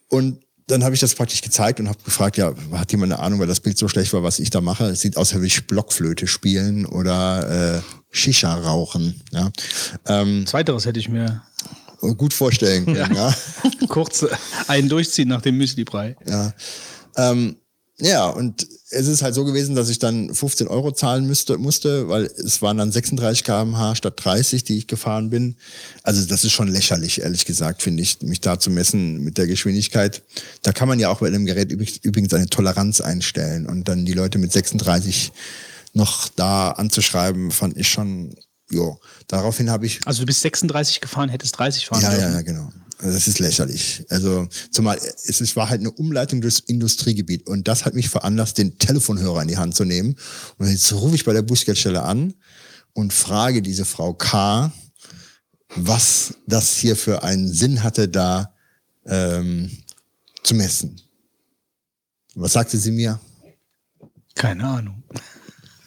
Und 0.07 0.44
dann 0.67 0.83
habe 0.83 0.95
ich 0.95 1.01
das 1.01 1.13
praktisch 1.13 1.41
gezeigt 1.41 1.79
und 1.79 1.87
habe 1.87 1.99
gefragt, 2.03 2.37
ja, 2.37 2.53
hat 2.71 2.91
jemand 2.91 3.13
eine 3.13 3.21
Ahnung, 3.21 3.39
weil 3.39 3.47
das 3.47 3.59
Bild 3.59 3.77
so 3.77 3.87
schlecht 3.87 4.13
war, 4.13 4.23
was 4.23 4.39
ich 4.39 4.49
da 4.49 4.61
mache? 4.61 4.85
Es 4.85 5.01
sieht 5.01 5.15
aus, 5.17 5.29
als 5.29 5.35
würde 5.35 5.47
ich 5.47 5.67
Blockflöte 5.67 6.27
spielen 6.27 6.85
oder 6.85 7.77
äh, 7.77 7.81
Shisha 8.09 8.53
rauchen. 8.55 9.21
Ja. 9.31 9.51
Ähm, 10.07 10.45
Zweiteres 10.47 10.85
hätte 10.85 10.99
ich 10.99 11.09
mir 11.09 11.43
gut 12.17 12.33
vorstellen 12.33 12.85
können, 12.85 13.15
ja. 13.15 13.33
kurz 13.87 14.25
einen 14.67 14.89
durchziehen 14.89 15.27
nach 15.27 15.41
dem 15.41 15.57
Müsli-Brei. 15.57 16.15
Ja. 16.27 16.53
Ähm, 17.15 17.57
ja, 17.99 18.27
und 18.27 18.67
es 18.89 19.07
ist 19.07 19.21
halt 19.21 19.35
so 19.35 19.45
gewesen, 19.45 19.73
dass 19.75 19.89
ich 19.89 19.99
dann 19.99 20.33
15 20.33 20.67
Euro 20.67 20.91
zahlen 20.91 21.25
müsste, 21.27 21.57
musste, 21.57 22.07
weil 22.09 22.25
es 22.25 22.61
waren 22.61 22.77
dann 22.77 22.91
36 22.91 23.43
km/h 23.43 23.95
statt 23.95 24.13
30, 24.23 24.63
die 24.65 24.77
ich 24.77 24.87
gefahren 24.87 25.29
bin. 25.29 25.55
Also 26.03 26.25
das 26.25 26.43
ist 26.43 26.51
schon 26.51 26.67
lächerlich, 26.67 27.21
ehrlich 27.21 27.45
gesagt, 27.45 27.81
finde 27.81 28.03
ich, 28.03 28.21
mich 28.21 28.41
da 28.41 28.59
zu 28.59 28.69
messen 28.69 29.21
mit 29.23 29.37
der 29.37 29.47
Geschwindigkeit. 29.47 30.23
Da 30.61 30.71
kann 30.73 30.87
man 30.89 30.99
ja 30.99 31.09
auch 31.09 31.19
bei 31.19 31.27
einem 31.27 31.45
Gerät 31.45 31.71
übrig- 31.71 32.01
übrigens 32.03 32.33
eine 32.33 32.47
Toleranz 32.47 32.99
einstellen 33.01 33.65
und 33.65 33.87
dann 33.87 34.05
die 34.05 34.13
Leute 34.13 34.37
mit 34.39 34.51
36 34.51 35.31
noch 35.93 36.27
da 36.29 36.71
anzuschreiben, 36.71 37.51
fand 37.51 37.77
ich 37.77 37.87
schon, 37.87 38.35
jo. 38.69 38.99
Daraufhin 39.27 39.69
habe 39.69 39.85
ich 39.85 39.99
Also 40.05 40.21
du 40.21 40.25
bist 40.25 40.41
36 40.41 40.99
gefahren, 40.99 41.29
hättest 41.29 41.57
30 41.57 41.85
fahren 41.85 42.01
ja, 42.01 42.09
dürfen. 42.09 42.23
ja, 42.23 42.31
ja, 42.33 42.41
genau. 42.41 42.69
Also 42.99 43.11
Das 43.11 43.27
ist 43.27 43.39
lächerlich. 43.39 44.05
Also 44.09 44.47
zumal 44.71 44.97
es, 44.97 45.41
es 45.41 45.55
war 45.55 45.69
halt 45.69 45.81
eine 45.81 45.91
Umleitung 45.91 46.41
durchs 46.41 46.59
Industriegebiet 46.59 47.47
und 47.47 47.67
das 47.67 47.85
hat 47.85 47.93
mich 47.93 48.09
veranlasst, 48.09 48.57
den 48.57 48.77
Telefonhörer 48.77 49.41
in 49.41 49.47
die 49.47 49.57
Hand 49.57 49.75
zu 49.75 49.83
nehmen. 49.83 50.15
Und 50.57 50.69
jetzt 50.69 50.91
rufe 50.93 51.15
ich 51.15 51.25
bei 51.25 51.33
der 51.33 51.41
Bußgeldstelle 51.41 52.03
an 52.03 52.33
und 52.93 53.13
frage 53.13 53.61
diese 53.61 53.85
Frau 53.85 54.13
K., 54.13 54.71
was 55.75 56.35
das 56.47 56.77
hier 56.77 56.95
für 56.95 57.23
einen 57.23 57.51
Sinn 57.51 57.83
hatte, 57.83 58.07
da 58.07 58.53
ähm, 59.05 59.69
zu 60.43 60.55
messen. 60.55 61.01
Was 62.35 62.53
sagte 62.53 62.77
sie 62.77 62.91
mir? 62.91 63.19
Keine 64.35 64.65
Ahnung. 64.65 65.03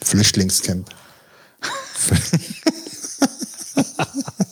Flüchtlingscamp. 0.03 0.89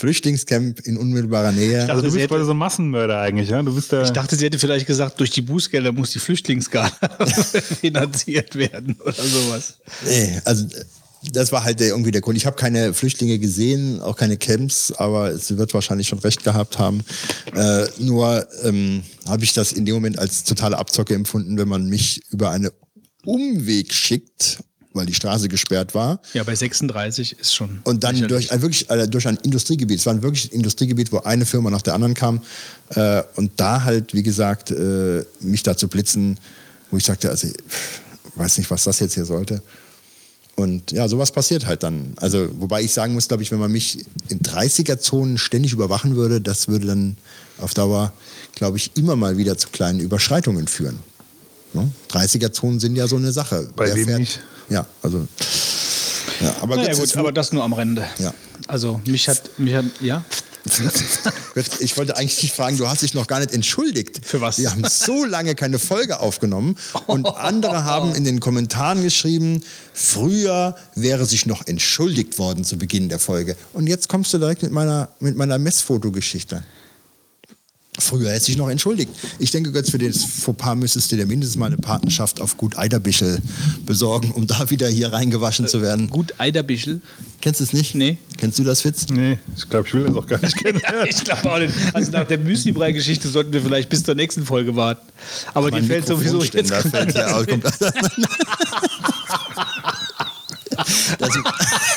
Flüchtlingscamp 0.00 0.80
in 0.86 0.96
unmittelbarer 0.96 1.52
Nähe. 1.52 1.82
Also 1.82 1.96
du 1.96 2.02
bist 2.08 2.16
hätte- 2.16 2.34
bei 2.34 2.42
so 2.42 2.50
einem 2.50 2.58
Massenmörder 2.58 3.20
eigentlich, 3.20 3.50
ja? 3.50 3.62
Du 3.62 3.74
bist 3.74 3.92
der. 3.92 4.02
Ich 4.04 4.10
dachte, 4.10 4.34
sie 4.34 4.46
hätte 4.46 4.58
vielleicht 4.58 4.86
gesagt, 4.86 5.20
durch 5.20 5.30
die 5.30 5.42
Bußgelder 5.42 5.92
muss 5.92 6.10
die 6.12 6.18
Flüchtlingsskala 6.18 6.90
finanziert 7.80 8.56
werden 8.56 8.96
oder 9.04 9.12
sowas. 9.12 9.74
Nee, 10.06 10.40
also 10.44 10.66
das 11.32 11.52
war 11.52 11.64
halt 11.64 11.80
der, 11.80 11.88
irgendwie 11.88 12.12
der 12.12 12.22
Grund. 12.22 12.38
Ich 12.38 12.46
habe 12.46 12.56
keine 12.56 12.94
Flüchtlinge 12.94 13.38
gesehen, 13.38 14.00
auch 14.00 14.16
keine 14.16 14.38
Camps, 14.38 14.90
aber 14.92 15.36
sie 15.36 15.58
wird 15.58 15.74
wahrscheinlich 15.74 16.08
schon 16.08 16.18
recht 16.20 16.42
gehabt 16.44 16.78
haben. 16.78 17.02
Äh, 17.54 17.86
nur 17.98 18.48
ähm, 18.64 19.02
habe 19.28 19.44
ich 19.44 19.52
das 19.52 19.72
in 19.72 19.84
dem 19.84 19.94
Moment 19.96 20.18
als 20.18 20.44
totale 20.44 20.78
Abzocke 20.78 21.14
empfunden, 21.14 21.58
wenn 21.58 21.68
man 21.68 21.86
mich 21.90 22.22
über 22.30 22.50
einen 22.50 22.70
Umweg 23.26 23.92
schickt, 23.92 24.60
weil 24.92 25.06
die 25.06 25.14
Straße 25.14 25.48
gesperrt 25.48 25.94
war. 25.94 26.20
Ja, 26.34 26.42
bei 26.42 26.54
36 26.54 27.38
ist 27.38 27.54
schon. 27.54 27.80
Und 27.84 28.02
dann 28.02 28.26
durch, 28.26 28.50
äh, 28.50 28.60
wirklich, 28.60 28.90
äh, 28.90 29.06
durch 29.06 29.26
ein 29.28 29.36
Industriegebiet. 29.42 30.00
Es 30.00 30.06
war 30.06 30.14
ein 30.14 30.22
wirklich 30.22 30.52
Industriegebiet, 30.52 31.12
wo 31.12 31.18
eine 31.18 31.46
Firma 31.46 31.70
nach 31.70 31.82
der 31.82 31.94
anderen 31.94 32.14
kam. 32.14 32.42
Äh, 32.94 33.22
und 33.36 33.52
da 33.56 33.84
halt, 33.84 34.14
wie 34.14 34.22
gesagt, 34.24 34.70
äh, 34.72 35.24
mich 35.40 35.62
da 35.62 35.76
zu 35.76 35.86
blitzen, 35.88 36.38
wo 36.90 36.96
ich 36.96 37.04
sagte, 37.04 37.30
also 37.30 37.46
ich 37.46 37.54
weiß 38.34 38.58
nicht, 38.58 38.70
was 38.70 38.84
das 38.84 38.98
jetzt 38.98 39.14
hier 39.14 39.24
sollte. 39.24 39.62
Und 40.56 40.90
ja, 40.92 41.08
sowas 41.08 41.30
passiert 41.30 41.66
halt 41.66 41.82
dann. 41.84 42.12
Also, 42.16 42.48
wobei 42.58 42.82
ich 42.82 42.92
sagen 42.92 43.14
muss, 43.14 43.28
glaube 43.28 43.42
ich, 43.42 43.50
wenn 43.52 43.60
man 43.60 43.70
mich 43.72 44.04
in 44.28 44.40
30er-Zonen 44.40 45.38
ständig 45.38 45.72
überwachen 45.72 46.16
würde, 46.16 46.40
das 46.40 46.68
würde 46.68 46.86
dann 46.88 47.16
auf 47.58 47.72
Dauer, 47.74 48.12
glaube 48.56 48.76
ich, 48.76 48.90
immer 48.96 49.16
mal 49.16 49.38
wieder 49.38 49.56
zu 49.56 49.68
kleinen 49.68 50.00
Überschreitungen 50.00 50.66
führen. 50.66 50.98
Ne? 51.72 51.90
30er-Zonen 52.10 52.80
sind 52.80 52.96
ja 52.96 53.06
so 53.06 53.16
eine 53.16 53.32
Sache. 53.32 53.68
Bei 53.76 53.86
Wer 53.86 53.94
wem 53.96 54.06
fährt- 54.06 54.18
nicht? 54.20 54.40
Ja, 54.70 54.86
also. 55.02 55.26
Ja, 56.40 56.54
aber 56.62 56.76
Naja, 56.76 56.94
gut, 56.94 57.14
aber 57.16 57.32
das 57.32 57.52
nur 57.52 57.62
am 57.62 57.72
Rande. 57.72 58.06
Ja. 58.18 58.32
Also, 58.66 59.00
mich 59.04 59.28
hat, 59.28 59.58
mich 59.58 59.74
hat, 59.74 59.84
ja. 60.00 60.24
Ich 61.80 61.96
wollte 61.96 62.16
eigentlich 62.16 62.38
dich 62.38 62.52
fragen, 62.52 62.76
du 62.76 62.86
hast 62.86 63.02
dich 63.02 63.14
noch 63.14 63.26
gar 63.26 63.40
nicht 63.40 63.52
entschuldigt. 63.52 64.20
Für 64.24 64.40
was? 64.40 64.58
Wir 64.58 64.70
haben 64.70 64.84
so 64.88 65.24
lange 65.24 65.54
keine 65.54 65.78
Folge 65.78 66.20
aufgenommen 66.20 66.76
und 67.06 67.26
andere 67.36 67.84
haben 67.84 68.14
in 68.14 68.24
den 68.24 68.40
Kommentaren 68.40 69.02
geschrieben, 69.02 69.62
früher 69.92 70.76
wäre 70.94 71.26
sich 71.26 71.46
noch 71.46 71.66
entschuldigt 71.66 72.38
worden 72.38 72.64
zu 72.64 72.76
Beginn 72.76 73.08
der 73.08 73.18
Folge. 73.18 73.56
Und 73.72 73.86
jetzt 73.86 74.08
kommst 74.08 74.32
du 74.34 74.38
direkt 74.38 74.62
mit 74.62 74.72
meiner, 74.72 75.08
mit 75.18 75.36
meiner 75.36 75.58
Messfotogeschichte. 75.58 76.62
Früher 78.00 78.30
hätte 78.32 78.44
sich 78.46 78.56
noch 78.56 78.68
entschuldigt. 78.68 79.10
Ich 79.38 79.50
denke, 79.50 79.72
Götz, 79.72 79.90
für 79.90 79.98
das 79.98 80.24
Fauxpas 80.24 80.74
müsstest 80.76 81.12
du 81.12 81.16
dir 81.16 81.26
mindestens 81.26 81.56
mal 81.58 81.66
eine 81.66 81.76
Partnerschaft 81.76 82.40
auf 82.40 82.56
Gut 82.56 82.76
Eiderbischel 82.78 83.40
besorgen, 83.86 84.30
um 84.32 84.46
da 84.46 84.70
wieder 84.70 84.88
hier 84.88 85.12
reingewaschen 85.12 85.68
zu 85.68 85.82
werden. 85.82 86.08
Gut 86.10 86.34
Eiderbischel. 86.38 87.00
Kennst 87.40 87.60
du 87.60 87.64
es 87.64 87.72
nicht? 87.72 87.94
Nee. 87.94 88.18
Kennst 88.36 88.58
du 88.58 88.64
das, 88.64 88.84
Witz? 88.84 89.06
Nee, 89.10 89.38
ich 89.56 89.68
glaube, 89.68 89.86
ich 89.88 89.94
will 89.94 90.04
das 90.04 90.16
auch 90.16 90.26
gar 90.26 90.40
nicht 90.40 90.56
kennen. 90.56 90.80
Ja, 90.90 91.04
ich 91.04 91.22
glaube 91.24 91.52
auch 91.52 91.58
nicht. 91.58 91.72
Also 91.92 92.10
nach 92.10 92.26
der 92.26 92.38
Müsli-Brei-Geschichte 92.38 93.28
sollten 93.28 93.52
wir 93.52 93.60
vielleicht 93.62 93.88
bis 93.88 94.02
zur 94.02 94.14
nächsten 94.14 94.44
Folge 94.44 94.74
warten. 94.76 95.06
Aber 95.54 95.70
die 95.70 95.82
fällt 95.82 96.06
sowieso 96.06 96.42
jetzt 96.42 96.54
Mikrofonständer 96.54 96.90
fällt 96.90 97.14
ja 97.14 97.44
kommt- 97.44 97.64
Das, 101.18 101.30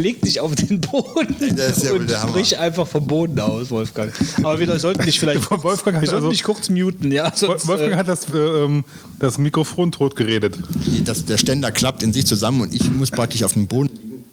Leg 0.00 0.22
dich 0.22 0.40
auf 0.40 0.54
den 0.54 0.80
Boden 0.80 1.56
Das 1.56 1.78
ist 1.78 1.84
ja 1.84 1.92
und 1.92 2.10
sprich 2.10 2.58
einfach 2.58 2.86
vom 2.86 3.06
Boden 3.06 3.38
aus, 3.38 3.70
Wolfgang. 3.70 4.12
Aber 4.38 4.58
wir 4.58 4.78
sollten 4.78 5.04
dich 5.04 5.20
vielleicht 5.20 5.50
Wolfgang 5.50 5.96
hat 5.96 6.02
wir 6.02 6.08
sollten 6.08 6.24
also- 6.24 6.30
dich 6.30 6.42
kurz 6.42 6.68
muten, 6.68 7.12
ja. 7.12 7.32
Sonst, 7.34 7.66
Wolfgang 7.66 7.92
äh, 7.92 7.96
hat 7.96 8.08
das, 8.08 8.32
äh, 8.32 8.38
ähm, 8.38 8.84
das 9.18 9.38
Mikrofon 9.38 9.92
tot 9.92 10.16
geredet. 10.16 10.58
das, 11.04 11.24
der 11.24 11.38
Ständer 11.38 11.70
klappt 11.70 12.02
in 12.02 12.12
sich 12.12 12.26
zusammen 12.26 12.62
und 12.62 12.74
ich 12.74 12.90
muss 12.90 13.10
praktisch 13.10 13.42
auf 13.42 13.52
den 13.52 13.66
Boden. 13.66 14.24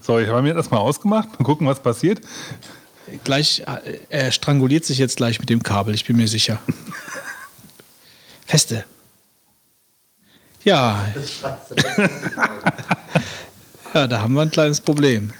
So, 0.00 0.18
ich 0.18 0.28
habe 0.28 0.42
mir 0.42 0.54
das 0.54 0.70
mal 0.70 0.78
ausgemacht. 0.78 1.28
Mal 1.38 1.44
gucken, 1.44 1.66
was 1.66 1.80
passiert. 1.80 2.20
gleich, 3.24 3.60
äh, 3.66 3.98
er 4.08 4.32
stranguliert 4.32 4.84
sich 4.84 4.98
jetzt 4.98 5.16
gleich 5.16 5.38
mit 5.38 5.48
dem 5.48 5.62
Kabel, 5.62 5.94
ich 5.94 6.04
bin 6.04 6.16
mir 6.16 6.28
sicher. 6.28 6.58
Feste. 8.46 8.84
Ja. 10.64 11.06
ja, 13.94 14.06
da 14.06 14.20
haben 14.20 14.34
wir 14.34 14.42
ein 14.42 14.50
kleines 14.50 14.80
Problem. 14.80 15.30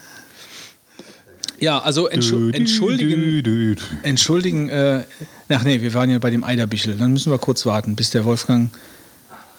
Ja, 1.61 1.79
also 1.81 2.09
entschu 2.09 2.51
entschuldigen, 2.51 3.77
entschuldigen, 4.03 4.69
äh, 4.69 5.05
ach 5.49 5.63
nee, 5.63 5.81
wir 5.81 5.95
waren 5.95 6.11
ja 6.11 6.19
bei 6.19 6.31
dem 6.31 6.43
Eiderbichel. 6.43 6.97
Dann 6.97 7.13
müssen 7.13 7.31
wir 7.31 7.39
kurz 7.39 7.65
warten, 7.67 7.95
bis 7.95 8.11
der 8.11 8.25
Wolfgang 8.25 8.71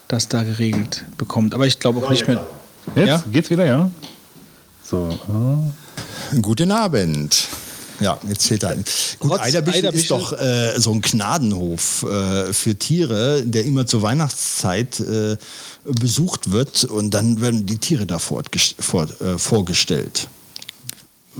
das 0.08 0.28
da 0.28 0.42
geregelt 0.42 1.04
bekommt. 1.16 1.54
Aber 1.54 1.66
ich 1.66 1.78
glaube 1.78 2.04
auch 2.04 2.10
nicht 2.10 2.28
mehr. 2.28 2.46
Jetzt 2.94 3.08
Ja? 3.08 3.24
geht's 3.32 3.48
wieder, 3.48 3.64
ja? 3.64 3.90
So. 4.82 5.18
äh. 6.32 6.38
Guten 6.42 6.70
Abend. 6.72 7.48
Ja, 8.00 8.18
jetzt 8.28 8.50
da 8.62 8.68
ein. 8.70 8.84
Gut, 9.18 9.30
Trotz 9.30 9.40
Eiderbichel 9.40 9.84
ist 9.84 9.86
Eiderbichel- 9.86 10.08
doch 10.08 10.32
äh, 10.38 10.78
so 10.78 10.92
ein 10.92 11.00
Gnadenhof 11.00 12.02
äh, 12.02 12.52
für 12.52 12.74
Tiere, 12.74 13.42
der 13.46 13.64
immer 13.64 13.86
zur 13.86 14.02
Weihnachtszeit 14.02 15.00
äh, 15.00 15.36
besucht 15.84 16.50
wird 16.50 16.84
und 16.84 17.12
dann 17.12 17.40
werden 17.40 17.66
die 17.66 17.78
Tiere 17.78 18.06
da 18.06 18.18
vor, 18.18 18.42
äh, 18.42 19.38
vorgestellt. 19.38 20.28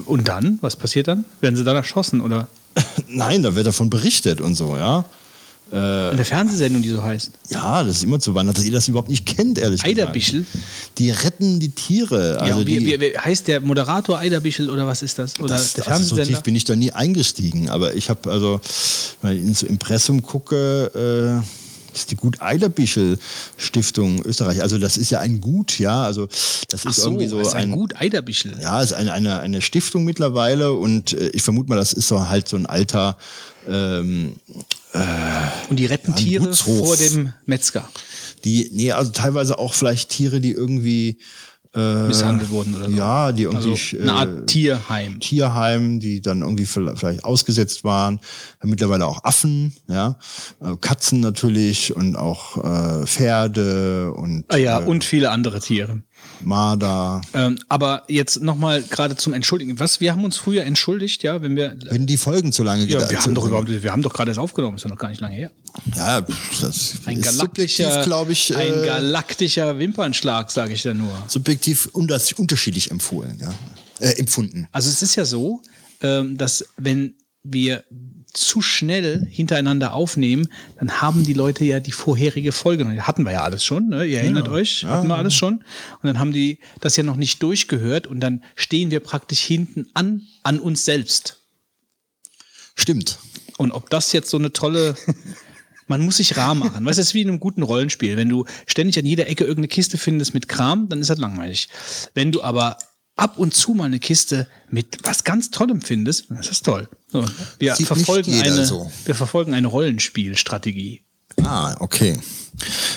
Und 0.06 0.28
dann? 0.28 0.58
Was 0.60 0.76
passiert 0.76 1.08
dann? 1.08 1.24
Werden 1.40 1.56
sie 1.56 1.64
dann 1.64 1.76
erschossen 1.76 2.20
oder? 2.20 2.48
Nein, 3.08 3.42
da 3.42 3.54
wird 3.54 3.66
davon 3.66 3.90
berichtet 3.90 4.40
und 4.40 4.54
so, 4.54 4.76
ja. 4.76 5.04
In 5.70 6.16
der 6.16 6.24
Fernsehsendung, 6.24 6.82
die 6.82 6.90
so 6.90 7.02
heißt. 7.02 7.32
Ja, 7.50 7.82
das 7.82 7.96
ist 7.96 8.04
immer 8.04 8.20
zu 8.20 8.34
Weihnachten, 8.34 8.56
dass 8.56 8.64
ihr 8.64 8.70
das 8.70 8.86
überhaupt 8.86 9.08
nicht 9.08 9.26
kennt, 9.26 9.58
ehrlich 9.58 9.82
gesagt. 9.82 9.98
Eiderbichel? 9.98 10.46
Die 10.98 11.10
retten 11.10 11.58
die 11.58 11.70
Tiere. 11.70 12.38
Also 12.38 12.60
ja, 12.60 12.66
wie, 12.66 12.78
die, 12.78 12.86
wie, 12.86 13.00
wie, 13.00 13.18
heißt 13.18 13.48
der 13.48 13.60
Moderator 13.60 14.18
Eiderbichel 14.18 14.70
oder 14.70 14.86
was 14.86 15.02
ist 15.02 15.18
das? 15.18 15.40
Oder 15.40 15.54
das, 15.54 15.72
der 15.72 15.88
also 15.88 16.04
so 16.04 16.14
Fernsehsender? 16.14 16.24
tief 16.26 16.42
bin 16.44 16.54
ich 16.54 16.64
da 16.64 16.76
nie 16.76 16.92
eingestiegen, 16.92 17.70
aber 17.70 17.94
ich 17.94 18.08
habe 18.08 18.30
also, 18.30 18.60
wenn 19.22 19.36
ich 19.36 19.42
ins 19.42 19.62
Impressum 19.64 20.22
gucke, 20.22 21.42
äh, 21.42 21.63
das 21.94 22.02
ist 22.02 22.10
die 22.10 22.16
Gut 22.16 22.42
Eiderbichel 22.42 23.18
Stiftung 23.56 24.24
Österreich. 24.24 24.60
Also 24.62 24.78
das 24.78 24.96
ist 24.96 25.10
ja 25.10 25.20
ein 25.20 25.40
Gut, 25.40 25.78
ja. 25.78 26.04
Also 26.04 26.26
das 26.68 26.84
ist 26.84 26.96
so, 26.96 27.08
irgendwie 27.08 27.28
so 27.28 27.38
ist 27.40 27.54
ein 27.54 27.64
ein, 27.64 27.72
gut 27.72 27.94
Eiderbichel. 27.96 28.58
ja, 28.60 28.82
ist 28.82 28.92
eine, 28.92 29.12
eine, 29.12 29.38
eine 29.40 29.62
Stiftung 29.62 30.04
mittlerweile 30.04 30.72
und 30.72 31.12
äh, 31.12 31.28
ich 31.28 31.42
vermute 31.42 31.68
mal, 31.68 31.76
das 31.76 31.92
ist 31.92 32.08
so 32.08 32.28
halt 32.28 32.48
so 32.48 32.56
ein 32.56 32.66
alter 32.66 33.16
ähm, 33.68 34.34
Und 35.70 35.76
die 35.76 35.86
retten 35.86 36.12
ein 36.12 36.16
Tiere 36.16 36.52
vor 36.52 36.96
dem 36.96 37.32
Metzger. 37.46 37.88
die, 38.44 38.70
nee, 38.72 38.92
also 38.92 39.12
teilweise 39.12 39.58
auch 39.58 39.74
vielleicht 39.74 40.10
Tiere, 40.10 40.40
die 40.40 40.52
irgendwie 40.52 41.18
äh, 41.74 42.06
Misshandelt 42.08 42.50
wurden 42.50 42.74
oder 42.76 42.90
so. 42.90 42.96
Ja, 42.96 43.32
die 43.32 43.46
Also 43.46 43.70
irgendwie 43.70 44.00
eine 44.00 44.10
äh, 44.10 44.14
Art 44.14 44.46
Tierheim. 44.46 45.20
Tierheim, 45.20 46.00
die 46.00 46.20
dann 46.20 46.42
irgendwie 46.42 46.66
vielleicht 46.66 46.98
vielleicht 46.98 47.24
ausgesetzt 47.24 47.84
waren. 47.84 48.20
Mittlerweile 48.62 49.06
auch 49.06 49.24
Affen, 49.24 49.74
ja, 49.88 50.16
Äh, 50.60 50.76
Katzen 50.80 51.20
natürlich 51.20 51.94
und 51.94 52.16
auch 52.16 52.56
äh, 53.02 53.06
Pferde 53.06 54.12
und 54.12 54.44
Ah 54.48 54.56
ja, 54.56 54.80
äh, 54.80 54.84
und 54.84 55.04
viele 55.04 55.30
andere 55.30 55.60
Tiere. 55.60 56.02
Marder. 56.40 57.20
Ähm, 57.32 57.58
aber 57.68 58.04
jetzt 58.08 58.42
nochmal 58.42 58.82
gerade 58.82 59.16
zum 59.16 59.32
Entschuldigen. 59.32 59.78
Was, 59.80 60.00
wir 60.00 60.12
haben 60.12 60.24
uns 60.24 60.36
früher 60.36 60.64
entschuldigt, 60.64 61.22
ja, 61.22 61.42
wenn 61.42 61.56
wir. 61.56 61.76
Wenn 61.90 62.06
die 62.06 62.16
Folgen 62.16 62.52
zu 62.52 62.62
lange 62.62 62.82
Ja, 62.82 62.98
gedauert 62.98 63.10
wir 63.10 63.20
haben 63.20 63.34
doch 63.34 63.46
überhaupt, 63.46 63.68
wir 63.82 63.92
haben 63.92 64.02
doch 64.02 64.12
gerade 64.12 64.30
erst 64.30 64.40
aufgenommen, 64.40 64.76
ist 64.76 64.84
ja 64.84 64.90
noch 64.90 64.98
gar 64.98 65.08
nicht 65.08 65.20
lange 65.20 65.36
her. 65.36 65.50
Ja, 65.96 66.20
das 66.60 66.94
Ein 67.04 67.18
ist 67.18 67.24
galaktischer, 67.24 67.84
subjektiv, 67.84 68.04
glaube 68.04 68.32
ich, 68.32 68.56
ein 68.56 68.82
äh, 68.82 68.86
galaktischer 68.86 69.78
Wimpernschlag, 69.78 70.50
sage 70.50 70.74
ich 70.74 70.82
da 70.82 70.94
nur. 70.94 71.12
subjektiv 71.26 71.88
und 71.92 72.12
unterschiedlich 72.36 72.90
empfohlen, 72.90 73.38
ja. 73.40 73.52
Äh, 74.00 74.18
empfunden. 74.18 74.68
Also 74.72 74.90
es 74.90 75.02
ist 75.02 75.16
ja 75.16 75.24
so, 75.24 75.62
ähm, 76.00 76.36
dass 76.36 76.64
wenn 76.76 77.14
wir 77.42 77.84
zu 78.34 78.60
schnell 78.60 79.26
hintereinander 79.30 79.94
aufnehmen, 79.94 80.48
dann 80.78 81.00
haben 81.00 81.24
die 81.24 81.32
Leute 81.32 81.64
ja 81.64 81.80
die 81.80 81.92
vorherige 81.92 82.52
Folge. 82.52 82.84
Hatten 83.06 83.24
wir 83.24 83.32
ja 83.32 83.42
alles 83.42 83.64
schon, 83.64 83.88
ne? 83.88 84.04
ihr 84.04 84.18
erinnert 84.18 84.48
euch, 84.48 84.84
hatten 84.84 85.08
wir 85.08 85.16
alles 85.16 85.34
schon. 85.34 85.54
Und 85.54 86.04
dann 86.04 86.18
haben 86.18 86.32
die 86.32 86.58
das 86.80 86.96
ja 86.96 87.02
noch 87.02 87.16
nicht 87.16 87.42
durchgehört 87.42 88.06
und 88.06 88.20
dann 88.20 88.42
stehen 88.56 88.90
wir 88.90 89.00
praktisch 89.00 89.40
hinten 89.40 89.86
an, 89.94 90.22
an 90.42 90.58
uns 90.58 90.84
selbst. 90.84 91.40
Stimmt. 92.74 93.18
Und 93.56 93.72
ob 93.72 93.88
das 93.90 94.12
jetzt 94.12 94.30
so 94.30 94.36
eine 94.36 94.52
tolle. 94.52 94.96
Man 95.86 96.00
muss 96.00 96.16
sich 96.16 96.38
rar 96.38 96.54
machen. 96.54 96.86
Weißt 96.86 96.96
du, 96.96 97.00
das 97.02 97.08
ist 97.08 97.14
wie 97.14 97.20
in 97.20 97.28
einem 97.28 97.40
guten 97.40 97.62
Rollenspiel. 97.62 98.16
Wenn 98.16 98.30
du 98.30 98.46
ständig 98.66 98.98
an 98.98 99.04
jeder 99.04 99.28
Ecke 99.28 99.44
irgendeine 99.44 99.68
Kiste 99.68 99.98
findest 99.98 100.32
mit 100.32 100.48
Kram, 100.48 100.88
dann 100.88 101.00
ist 101.02 101.10
das 101.10 101.18
langweilig. 101.18 101.68
Wenn 102.14 102.32
du 102.32 102.42
aber 102.42 102.78
ab 103.16 103.38
und 103.38 103.54
zu 103.54 103.74
mal 103.74 103.84
eine 103.84 103.98
Kiste 103.98 104.48
mit 104.70 104.98
was 105.02 105.24
ganz 105.24 105.50
Tollem 105.50 105.82
findest, 105.82 106.30
dann 106.30 106.38
ist 106.38 106.50
das 106.50 106.62
toll. 106.62 106.88
So, 107.14 107.24
wir, 107.60 107.76
Sieht 107.76 107.86
verfolgen 107.86 108.32
nicht 108.32 108.42
jeder 108.42 108.56
eine, 108.56 108.66
so. 108.66 108.90
wir 109.04 109.14
verfolgen 109.14 109.54
eine 109.54 109.68
Rollenspielstrategie. 109.68 111.04
Ah, 111.44 111.76
okay. 111.78 112.18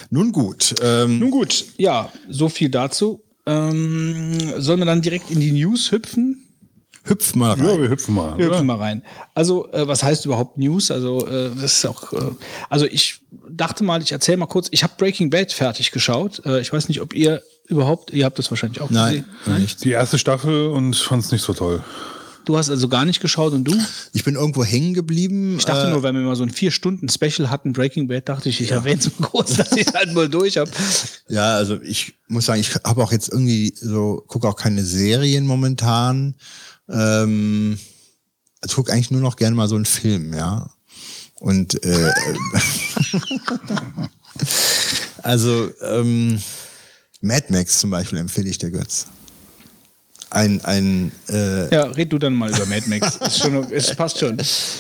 Nun 0.10 0.32
gut. 0.32 0.74
Ähm, 0.82 1.20
Nun 1.20 1.30
gut, 1.30 1.66
ja, 1.78 2.12
so 2.28 2.50
viel 2.50 2.70
dazu. 2.70 3.24
Ähm, 3.46 4.36
sollen 4.58 4.80
wir 4.80 4.86
dann 4.88 5.04
direkt 5.04 5.30
in 5.30 5.40
die 5.40 5.52
News 5.52 5.92
hüpfen? 5.92 6.44
hüpf 7.04 7.36
mal 7.36 7.52
rein. 7.52 7.64
Ja, 7.64 7.80
wir 7.80 7.90
hüpfen 7.90 8.16
mal. 8.16 8.38
Wir 8.40 8.48
hüpfen 8.48 8.66
mal 8.66 8.78
rein. 8.78 9.04
Also, 9.36 9.72
äh, 9.72 9.88
was 9.88 10.02
heißt 10.02 10.26
überhaupt 10.26 10.58
News? 10.58 10.90
Also, 10.90 11.28
äh, 11.28 11.52
das 11.54 11.78
ist 11.78 11.86
auch. 11.86 12.12
Äh, 12.12 12.32
also, 12.70 12.86
ich 12.88 13.22
dachte 13.48 13.84
mal, 13.84 14.02
ich 14.02 14.12
erzähle 14.12 14.38
mal 14.38 14.48
kurz. 14.48 14.68
Ich 14.72 14.82
habe 14.82 14.94
Breaking 14.98 15.30
Bad 15.30 15.54
fertig 15.54 15.92
geschaut. 15.92 16.44
Äh, 16.44 16.60
ich 16.60 16.74
weiß 16.74 16.88
nicht, 16.90 17.02
ob 17.02 17.14
ihr 17.14 17.44
überhaupt. 17.68 18.12
Ihr 18.14 18.26
habt 18.26 18.40
das 18.40 18.50
wahrscheinlich 18.50 18.82
auch 18.82 18.90
Nein, 18.90 19.26
gesehen. 19.46 19.62
nicht. 19.62 19.84
Die 19.84 19.92
erste 19.92 20.18
Staffel 20.18 20.68
und 20.70 20.96
fand 20.96 21.24
es 21.24 21.32
nicht 21.32 21.44
so 21.44 21.54
toll. 21.54 21.84
Du 22.48 22.58
hast 22.58 22.70
also 22.70 22.88
gar 22.88 23.04
nicht 23.04 23.20
geschaut 23.20 23.52
und 23.52 23.66
du? 23.66 23.78
Ich 24.14 24.24
bin 24.24 24.36
irgendwo 24.36 24.64
hängen 24.64 24.94
geblieben. 24.94 25.58
Ich 25.58 25.66
dachte 25.66 25.88
äh, 25.88 25.92
nur, 25.92 26.02
wenn 26.02 26.16
wir 26.16 26.22
mal 26.22 26.38
so 26.38 26.44
ein 26.44 26.50
vier 26.50 26.72
Stunden 26.72 27.10
Special 27.10 27.50
hatten, 27.50 27.74
Breaking 27.74 28.08
Bad, 28.08 28.30
dachte 28.30 28.48
ich, 28.48 28.62
ich 28.62 28.72
erwähne 28.72 29.02
es 29.02 29.12
kurz, 29.22 29.58
dass 29.58 29.74
ich 29.74 29.86
es 29.86 29.94
halt 29.94 30.14
mal 30.14 30.30
durch 30.30 30.58
habe. 30.58 30.72
Ja, 31.28 31.56
also 31.58 31.82
ich 31.82 32.14
muss 32.30 32.46
sagen, 32.46 32.62
ich 32.62 32.74
habe 32.74 33.04
auch 33.04 33.12
jetzt 33.12 33.28
irgendwie 33.28 33.74
so, 33.76 34.24
gucke 34.28 34.48
auch 34.48 34.56
keine 34.56 34.86
Serien 34.86 35.46
momentan. 35.46 36.36
Ähm, 36.88 37.78
ich 38.66 38.74
gucke 38.74 38.94
eigentlich 38.94 39.12
nur 39.12 39.20
noch 39.20 39.36
gerne 39.36 39.58
mal 39.58 39.68
so 39.68 39.76
einen 39.76 39.84
Film, 39.84 40.34
ja. 40.34 40.70
Und 41.36 41.84
äh, 41.84 42.12
Also 45.22 45.70
ähm, 45.82 46.42
Mad 47.20 47.48
Max 47.50 47.80
zum 47.80 47.90
Beispiel 47.90 48.20
empfehle 48.20 48.50
ich 48.50 48.58
dir 48.58 48.72
Götz. 48.72 49.08
Ein, 50.30 50.60
ein 50.66 51.12
äh, 51.30 51.74
Ja, 51.74 51.84
red 51.84 52.12
du 52.12 52.18
dann 52.18 52.34
mal 52.34 52.50
über 52.50 52.66
Mad 52.66 52.84
Max. 52.88 53.16
Ist 53.26 53.40
schon, 53.40 53.64
es 53.72 53.96
passt 53.96 54.20
schon. 54.20 54.36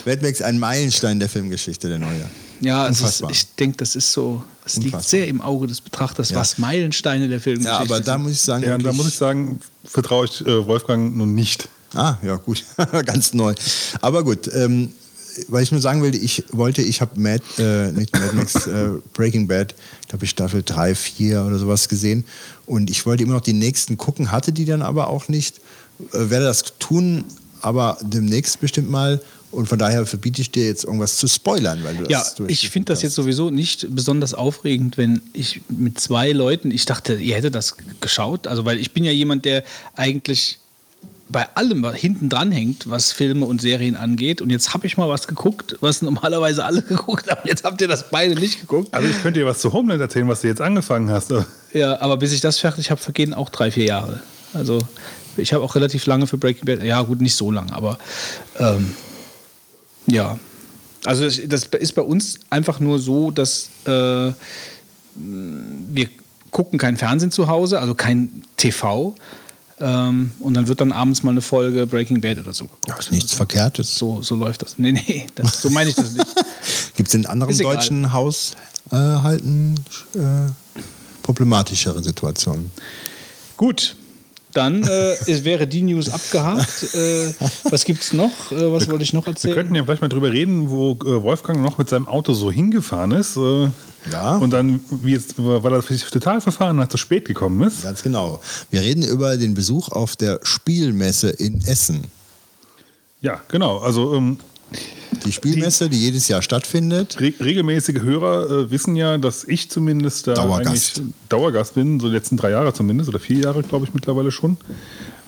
Mad 0.05 0.19
Max, 0.21 0.41
ein 0.41 0.59
Meilenstein 0.59 1.19
der 1.19 1.29
Filmgeschichte, 1.29 1.87
der 1.87 1.99
neue. 1.99 2.25
Ja, 2.59 2.87
es 2.87 3.01
ist, 3.01 3.23
ich 3.29 3.53
denke, 3.55 3.77
das 3.77 3.95
ist 3.95 4.11
so, 4.11 4.43
es 4.65 4.77
liegt 4.77 4.87
Unfassbar. 4.87 5.03
sehr 5.03 5.27
im 5.27 5.41
Auge 5.41 5.67
des 5.67 5.79
Betrachters, 5.79 6.31
Ja. 6.31 6.37
was 6.39 6.57
Meilensteine 6.57 7.27
der 7.29 7.39
Filmgeschichte 7.39 7.71
Ja, 7.75 7.79
aber 7.81 7.99
da 8.01 8.13
sind. 8.13 8.23
muss 8.23 8.31
ich 8.31 8.41
sagen, 8.41 8.63
Ja, 8.63 8.77
da 8.79 8.93
muss 8.93 9.07
ich 9.09 9.13
sagen, 9.13 9.59
vertraue 9.85 10.25
ich 10.25 10.41
äh, 10.41 10.65
Wolfgang 10.65 11.15
nun 11.15 11.35
nicht. 11.35 11.69
Ah, 11.93 12.15
ja, 12.23 12.35
gut. 12.37 12.65
Ganz 13.05 13.33
neu. 13.35 13.53
Aber 14.01 14.23
gut, 14.23 14.49
ähm, 14.53 14.91
weil 15.49 15.61
ich 15.61 15.71
nur 15.71 15.81
sagen 15.81 16.01
will, 16.01 16.15
ich 16.15 16.45
wollte, 16.51 16.81
ich 16.81 16.99
habe 16.99 17.19
Mad, 17.19 17.43
äh, 17.59 17.91
nicht 17.91 18.11
Mad 18.11 18.35
Max, 18.35 18.65
äh, 18.65 18.89
Breaking 19.13 19.47
Bad, 19.47 19.75
glaube 20.07 20.25
ich, 20.25 20.31
Staffel 20.31 20.63
3, 20.65 20.95
4 20.95 21.43
oder 21.45 21.59
sowas 21.59 21.87
gesehen. 21.87 22.25
Und 22.67 22.91
ich 22.91 23.05
wollte 23.07 23.23
immer 23.23 23.33
noch 23.33 23.41
die 23.41 23.53
nächsten 23.53 23.97
gucken, 23.97 24.31
hatte 24.31 24.51
die 24.51 24.65
dann 24.65 24.83
aber 24.83 25.07
auch 25.09 25.27
nicht. 25.29 25.57
Äh, 26.13 26.29
werde 26.29 26.45
das 26.45 26.63
tun, 26.77 27.23
aber 27.61 27.97
demnächst 28.03 28.59
bestimmt 28.59 28.89
mal. 28.91 29.19
Und 29.49 29.67
von 29.69 29.79
daher 29.79 30.05
verbiete 30.05 30.41
ich 30.41 30.51
dir 30.51 30.65
jetzt 30.67 30.83
irgendwas 30.83 31.15
zu 31.17 31.27
spoilern, 31.27 31.81
weil 31.85 31.95
du 31.95 32.03
Ja, 32.11 32.19
das 32.19 32.35
durch- 32.35 32.51
ich 32.51 32.69
finde 32.69 32.91
das 32.91 33.01
jetzt 33.01 33.15
sowieso 33.15 33.49
nicht 33.49 33.87
besonders 33.95 34.33
aufregend, 34.33 34.97
wenn 34.97 35.21
ich 35.31 35.61
mit 35.69 35.99
zwei 35.99 36.33
Leuten, 36.33 36.69
ich 36.69 36.85
dachte, 36.85 37.15
ihr 37.15 37.35
hättet 37.35 37.55
das 37.55 37.75
geschaut, 38.01 38.45
also 38.45 38.65
weil 38.65 38.77
ich 38.77 38.91
bin 38.91 39.05
ja 39.05 39.11
jemand, 39.11 39.45
der 39.45 39.63
eigentlich 39.95 40.59
bei 41.29 41.47
allem 41.55 41.83
was 41.83 41.95
hinten 41.95 42.29
dran 42.29 42.51
hängt, 42.51 42.89
was 42.89 43.11
Filme 43.11 43.45
und 43.45 43.61
Serien 43.61 43.95
angeht. 43.95 44.41
Und 44.41 44.49
jetzt 44.49 44.73
habe 44.73 44.87
ich 44.87 44.97
mal 44.97 45.09
was 45.09 45.27
geguckt, 45.27 45.77
was 45.81 46.01
normalerweise 46.01 46.63
alle 46.63 46.81
geguckt 46.83 47.29
haben. 47.29 47.41
Jetzt 47.45 47.63
habt 47.63 47.81
ihr 47.81 47.87
das 47.87 48.09
beide 48.09 48.35
nicht 48.35 48.61
geguckt. 48.61 48.93
Also 48.93 49.09
ich 49.09 49.21
könnte 49.21 49.39
dir 49.39 49.45
was 49.45 49.59
zu 49.59 49.73
Homeland 49.73 50.01
erzählen, 50.01 50.27
was 50.27 50.41
du 50.41 50.47
jetzt 50.47 50.61
angefangen 50.61 51.09
hast. 51.09 51.33
Ja, 51.73 51.99
aber 52.01 52.17
bis 52.17 52.31
ich 52.31 52.41
das 52.41 52.59
fertig 52.59 52.91
habe, 52.91 53.01
vergehen 53.01 53.33
auch 53.33 53.49
drei, 53.49 53.71
vier 53.71 53.85
Jahre. 53.85 54.21
Also 54.53 54.79
ich 55.35 55.53
habe 55.53 55.63
auch 55.63 55.75
relativ 55.75 56.05
lange 56.05 56.27
für 56.27 56.37
Breaking 56.37 56.65
Bad, 56.65 56.83
ja 56.83 57.01
gut, 57.01 57.21
nicht 57.21 57.35
so 57.35 57.51
lange, 57.51 57.73
aber 57.73 57.97
ähm, 58.59 58.93
ja. 60.07 60.39
Also 61.05 61.25
das, 61.25 61.39
das 61.47 61.65
ist 61.65 61.93
bei 61.93 62.01
uns 62.01 62.39
einfach 62.49 62.79
nur 62.79 62.99
so, 62.99 63.31
dass 63.31 63.69
äh, 63.85 64.31
wir 65.15 66.09
gucken 66.51 66.79
kein 66.79 66.97
Fernsehen 66.97 67.31
zu 67.31 67.47
Hause, 67.47 67.79
also 67.79 67.93
kein 67.93 68.43
TV. 68.55 69.15
Ähm, 69.79 70.31
und 70.39 70.55
dann 70.55 70.67
wird 70.67 70.81
dann 70.81 70.91
abends 70.91 71.21
mal 71.23 71.31
eine 71.31 71.41
Folge 71.41 71.85
Breaking 71.85 72.19
Bad 72.19 72.39
oder 72.39 72.53
so. 72.53 72.65
geguckt. 72.65 72.87
Ja, 72.87 72.97
ist 72.97 73.11
nichts 73.11 73.33
Verkehrtes. 73.33 73.95
So, 73.95 74.21
so 74.23 74.35
läuft 74.35 74.63
das. 74.63 74.79
Nee, 74.79 74.91
nee, 74.93 75.27
das, 75.35 75.61
so 75.61 75.69
meine 75.69 75.89
ich 75.91 75.95
das 75.95 76.13
nicht. 76.13 76.27
Gibt 76.95 77.09
es 77.09 77.15
in 77.15 77.25
anderen 77.27 77.51
Ist 77.53 77.59
egal. 77.59 77.75
deutschen 77.75 78.11
Haushalten 78.11 79.75
äh, 80.15 80.51
problematischere 81.21 82.01
Situationen? 82.03 82.71
Gut, 83.55 83.95
dann 84.53 84.81
äh, 84.83 85.11
es 85.27 85.43
wäre 85.43 85.67
die 85.67 85.83
News 85.83 86.09
abgehakt. 86.09 86.95
Äh, 86.95 87.33
was 87.69 87.85
gibt's 87.85 88.13
noch? 88.13 88.51
Äh, 88.51 88.71
was 88.71 88.87
wollte 88.89 89.03
ich 89.03 89.13
noch 89.13 89.25
Wir 89.27 89.33
erzählen? 89.33 89.53
könnten 89.53 89.75
ja 89.75 89.83
vielleicht 89.83 90.01
mal 90.01 90.07
drüber 90.09 90.31
reden, 90.31 90.69
wo 90.71 90.93
äh, 90.93 91.21
Wolfgang 91.21 91.61
noch 91.61 91.77
mit 91.77 91.89
seinem 91.89 92.07
Auto 92.07 92.33
so 92.33 92.51
hingefahren 92.51 93.11
ist. 93.11 93.37
Ja. 94.11 94.37
Und 94.37 94.51
dann, 94.51 94.79
wie 94.89 95.13
jetzt, 95.13 95.35
weil 95.37 95.73
er 95.73 95.81
sich 95.81 96.03
total 96.05 96.41
verfahren 96.41 96.79
hat, 96.79 96.91
zu 96.91 96.97
spät 96.97 97.25
gekommen 97.25 97.61
ist. 97.67 97.83
Ganz 97.83 98.03
genau. 98.03 98.41
Wir 98.69 98.81
reden 98.81 99.03
über 99.03 99.37
den 99.37 99.53
Besuch 99.53 99.89
auf 99.89 100.15
der 100.15 100.39
Spielmesse 100.43 101.29
in 101.29 101.61
Essen. 101.65 102.05
Ja, 103.21 103.41
genau. 103.47 103.79
Also 103.79 104.15
ähm, 104.15 104.37
Die 105.25 105.31
Spielmesse, 105.31 105.89
die 105.89 105.97
jedes 105.99 106.27
Jahr 106.27 106.41
stattfindet. 106.41 107.19
re 107.19 107.33
regelmäßige 107.39 108.01
Hörer 108.01 108.49
äh, 108.49 108.71
wissen 108.71 108.95
ja, 108.95 109.17
dass 109.17 109.43
ich 109.43 109.69
zumindest 109.69 110.27
da 110.27 110.33
Dauergast. 110.35 110.67
eigentlich 110.67 111.13
Dauergast 111.29 111.73
bin, 111.75 111.99
so 111.99 112.07
die 112.07 112.13
letzten 112.13 112.37
drei 112.37 112.51
Jahre 112.51 112.73
zumindest, 112.73 113.09
oder 113.09 113.19
vier 113.19 113.39
Jahre, 113.39 113.63
glaube 113.63 113.85
ich, 113.85 113.93
mittlerweile 113.93 114.31
schon. 114.31 114.57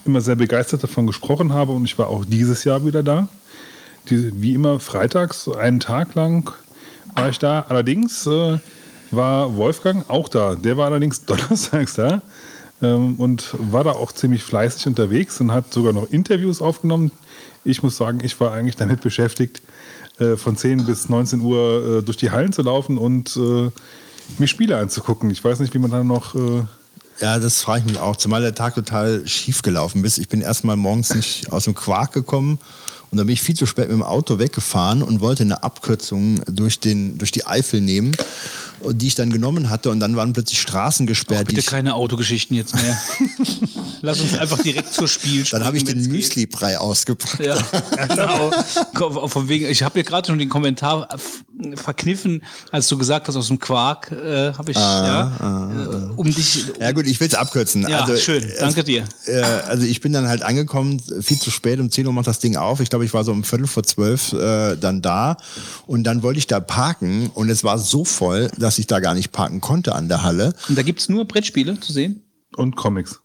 Immer 0.05 0.21
sehr 0.21 0.35
begeistert 0.35 0.83
davon 0.83 1.07
gesprochen 1.07 1.53
habe 1.53 1.71
und 1.71 1.85
ich 1.85 1.97
war 1.97 2.07
auch 2.07 2.25
dieses 2.25 2.63
Jahr 2.63 2.85
wieder 2.85 3.03
da. 3.03 3.27
Die, 4.09 4.31
wie 4.41 4.53
immer 4.53 4.79
freitags, 4.79 5.43
so 5.43 5.55
einen 5.55 5.79
Tag 5.79 6.15
lang 6.15 6.51
war 7.15 7.29
ich 7.29 7.39
da. 7.39 7.65
Allerdings 7.67 8.25
äh, 8.27 8.59
war 9.11 9.55
Wolfgang 9.55 10.09
auch 10.09 10.29
da. 10.29 10.55
Der 10.55 10.77
war 10.77 10.87
allerdings 10.87 11.25
donnerstags 11.25 11.93
da 11.93 12.21
ähm, 12.81 13.15
und 13.15 13.53
war 13.57 13.83
da 13.83 13.91
auch 13.91 14.11
ziemlich 14.11 14.43
fleißig 14.43 14.87
unterwegs 14.87 15.39
und 15.41 15.51
hat 15.51 15.73
sogar 15.73 15.93
noch 15.93 16.09
Interviews 16.11 16.61
aufgenommen. 16.61 17.11
Ich 17.63 17.83
muss 17.83 17.97
sagen, 17.97 18.19
ich 18.23 18.39
war 18.39 18.53
eigentlich 18.53 18.75
damit 18.75 19.01
beschäftigt, 19.01 19.61
äh, 20.19 20.37
von 20.37 20.55
10 20.55 20.85
bis 20.85 21.09
19 21.09 21.41
Uhr 21.41 21.99
äh, 21.99 22.03
durch 22.03 22.17
die 22.17 22.31
Hallen 22.31 22.53
zu 22.53 22.61
laufen 22.61 22.97
und 22.97 23.35
äh, 23.37 23.69
mir 24.37 24.47
Spiele 24.47 24.77
anzugucken. 24.77 25.29
Ich 25.29 25.43
weiß 25.43 25.59
nicht, 25.59 25.73
wie 25.73 25.79
man 25.79 25.91
da 25.91 26.03
noch. 26.03 26.35
Äh, 26.35 26.63
Ja, 27.19 27.39
das 27.39 27.61
frage 27.61 27.79
ich 27.79 27.85
mich 27.85 27.99
auch, 27.99 28.15
zumal 28.15 28.41
der 28.41 28.55
Tag 28.55 28.75
total 28.75 29.27
schief 29.27 29.61
gelaufen 29.61 30.03
ist. 30.05 30.17
Ich 30.17 30.29
bin 30.29 30.41
erstmal 30.41 30.77
morgens 30.77 31.13
nicht 31.13 31.51
aus 31.51 31.65
dem 31.65 31.75
Quark 31.75 32.13
gekommen 32.13 32.59
und 33.11 33.17
dann 33.17 33.27
bin 33.27 33.33
ich 33.33 33.41
viel 33.41 33.55
zu 33.55 33.65
spät 33.65 33.89
mit 33.89 33.95
dem 33.95 34.03
Auto 34.03 34.39
weggefahren 34.39 35.01
und 35.01 35.19
wollte 35.19 35.43
eine 35.43 35.63
Abkürzung 35.63 36.41
durch, 36.45 36.79
den, 36.79 37.17
durch 37.17 37.31
die 37.31 37.45
Eifel 37.45 37.81
nehmen, 37.81 38.15
die 38.91 39.07
ich 39.07 39.15
dann 39.15 39.31
genommen 39.31 39.69
hatte 39.69 39.89
und 39.89 39.99
dann 39.99 40.15
waren 40.15 40.33
plötzlich 40.33 40.61
Straßen 40.61 41.05
gesperrt. 41.07 41.49
die 41.49 41.55
Bitte 41.55 41.59
ich, 41.59 41.65
keine 41.65 41.95
Autogeschichten 41.95 42.55
jetzt 42.55 42.75
mehr. 42.75 42.97
Lass 44.01 44.21
uns 44.21 44.37
einfach 44.37 44.61
direkt 44.61 44.93
zur 44.93 45.07
Spiel 45.07 45.43
dann 45.51 45.65
habe 45.65 45.77
ich 45.77 45.83
den. 45.83 46.09
Müsli-Brei 46.09 46.77
ausgepackt. 46.77 47.39
Ja, 47.39 47.57
genau. 48.07 49.27
Von 49.27 49.49
wegen, 49.49 49.65
ich 49.67 49.83
habe 49.83 49.93
hier 49.95 50.03
gerade 50.03 50.27
schon 50.27 50.39
den 50.39 50.49
Kommentar 50.49 51.07
verkniffen, 51.75 52.43
als 52.71 52.87
du 52.87 52.97
gesagt 52.97 53.27
hast, 53.27 53.35
aus 53.35 53.47
dem 53.47 53.59
Quark 53.59 54.11
äh, 54.11 54.53
habe 54.53 54.71
ich, 54.71 54.77
ja, 54.77 55.71
äh, 55.71 56.13
um 56.15 56.33
dich. 56.33 56.65
Ja 56.79 56.91
gut, 56.91 57.05
ich 57.05 57.19
will 57.19 57.27
es 57.27 57.35
abkürzen. 57.35 57.87
Ja, 57.87 58.01
also, 58.01 58.17
schön, 58.17 58.43
danke 58.59 58.83
dir. 58.83 59.03
Äh, 59.25 59.41
also 59.41 59.85
ich 59.85 59.99
bin 60.01 60.13
dann 60.13 60.27
halt 60.27 60.41
angekommen, 60.41 61.01
viel 61.21 61.39
zu 61.39 61.51
spät, 61.51 61.79
um 61.79 61.91
10 61.91 62.07
Uhr 62.07 62.13
macht 62.13 62.27
das 62.27 62.39
Ding 62.39 62.55
auf. 62.55 62.79
Ich 62.79 62.89
glaube, 62.89 63.05
ich 63.05 63.13
war 63.13 63.23
so 63.23 63.31
um 63.31 63.43
Viertel 63.43 63.67
vor 63.67 63.83
zwölf 63.83 64.33
äh, 64.33 64.77
dann 64.77 65.01
da 65.01 65.37
und 65.85 66.03
dann 66.03 66.23
wollte 66.23 66.39
ich 66.39 66.47
da 66.47 66.59
parken 66.59 67.29
und 67.33 67.49
es 67.49 67.63
war 67.63 67.77
so 67.77 68.05
voll, 68.05 68.49
dass 68.57 68.68
ich 68.77 68.87
da 68.87 68.99
gar 68.99 69.15
nicht 69.15 69.31
parken 69.31 69.61
konnte 69.61 69.95
an 69.95 70.09
der 70.09 70.21
Halle. 70.21 70.53
Und 70.67 70.77
da 70.77 70.83
gibt's 70.83 71.09
nur 71.09 71.25
Brettspiele 71.25 71.79
zu 71.79 71.91
sehen? 71.91 72.23
und 72.55 72.75
Comics. 72.75 73.19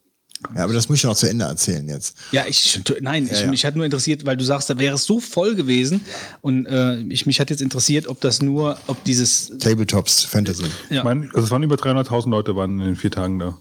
Ja, 0.54 0.64
aber 0.64 0.74
das 0.74 0.88
muss 0.90 0.98
ich 0.98 1.04
noch 1.04 1.16
zu 1.16 1.28
Ende 1.28 1.46
erzählen 1.46 1.88
jetzt. 1.88 2.18
Ja, 2.30 2.44
ich, 2.46 2.82
nein, 3.00 3.28
ich, 3.32 3.40
ja. 3.40 3.46
mich 3.46 3.64
hat 3.64 3.76
nur 3.76 3.84
interessiert, 3.86 4.26
weil 4.26 4.36
du 4.36 4.44
sagst, 4.44 4.68
da 4.68 4.78
wäre 4.78 4.96
es 4.96 5.04
so 5.04 5.18
voll 5.18 5.54
gewesen. 5.54 6.02
Und 6.42 6.66
äh, 6.66 6.98
ich, 7.00 7.24
mich 7.24 7.40
hat 7.40 7.48
jetzt 7.48 7.62
interessiert, 7.62 8.08
ob 8.08 8.20
das 8.20 8.42
nur, 8.42 8.76
ob 8.86 9.02
dieses. 9.04 9.52
Tabletops 9.58 10.24
Fantasy. 10.24 10.64
Ja. 10.90 10.98
Ich 10.98 11.04
meine, 11.04 11.30
also 11.32 11.46
es 11.46 11.50
waren 11.50 11.62
über 11.62 11.76
300.000 11.76 12.28
Leute 12.28 12.56
waren 12.56 12.78
in 12.78 12.84
den 12.84 12.96
vier 12.96 13.10
Tagen 13.10 13.38
da. 13.38 13.56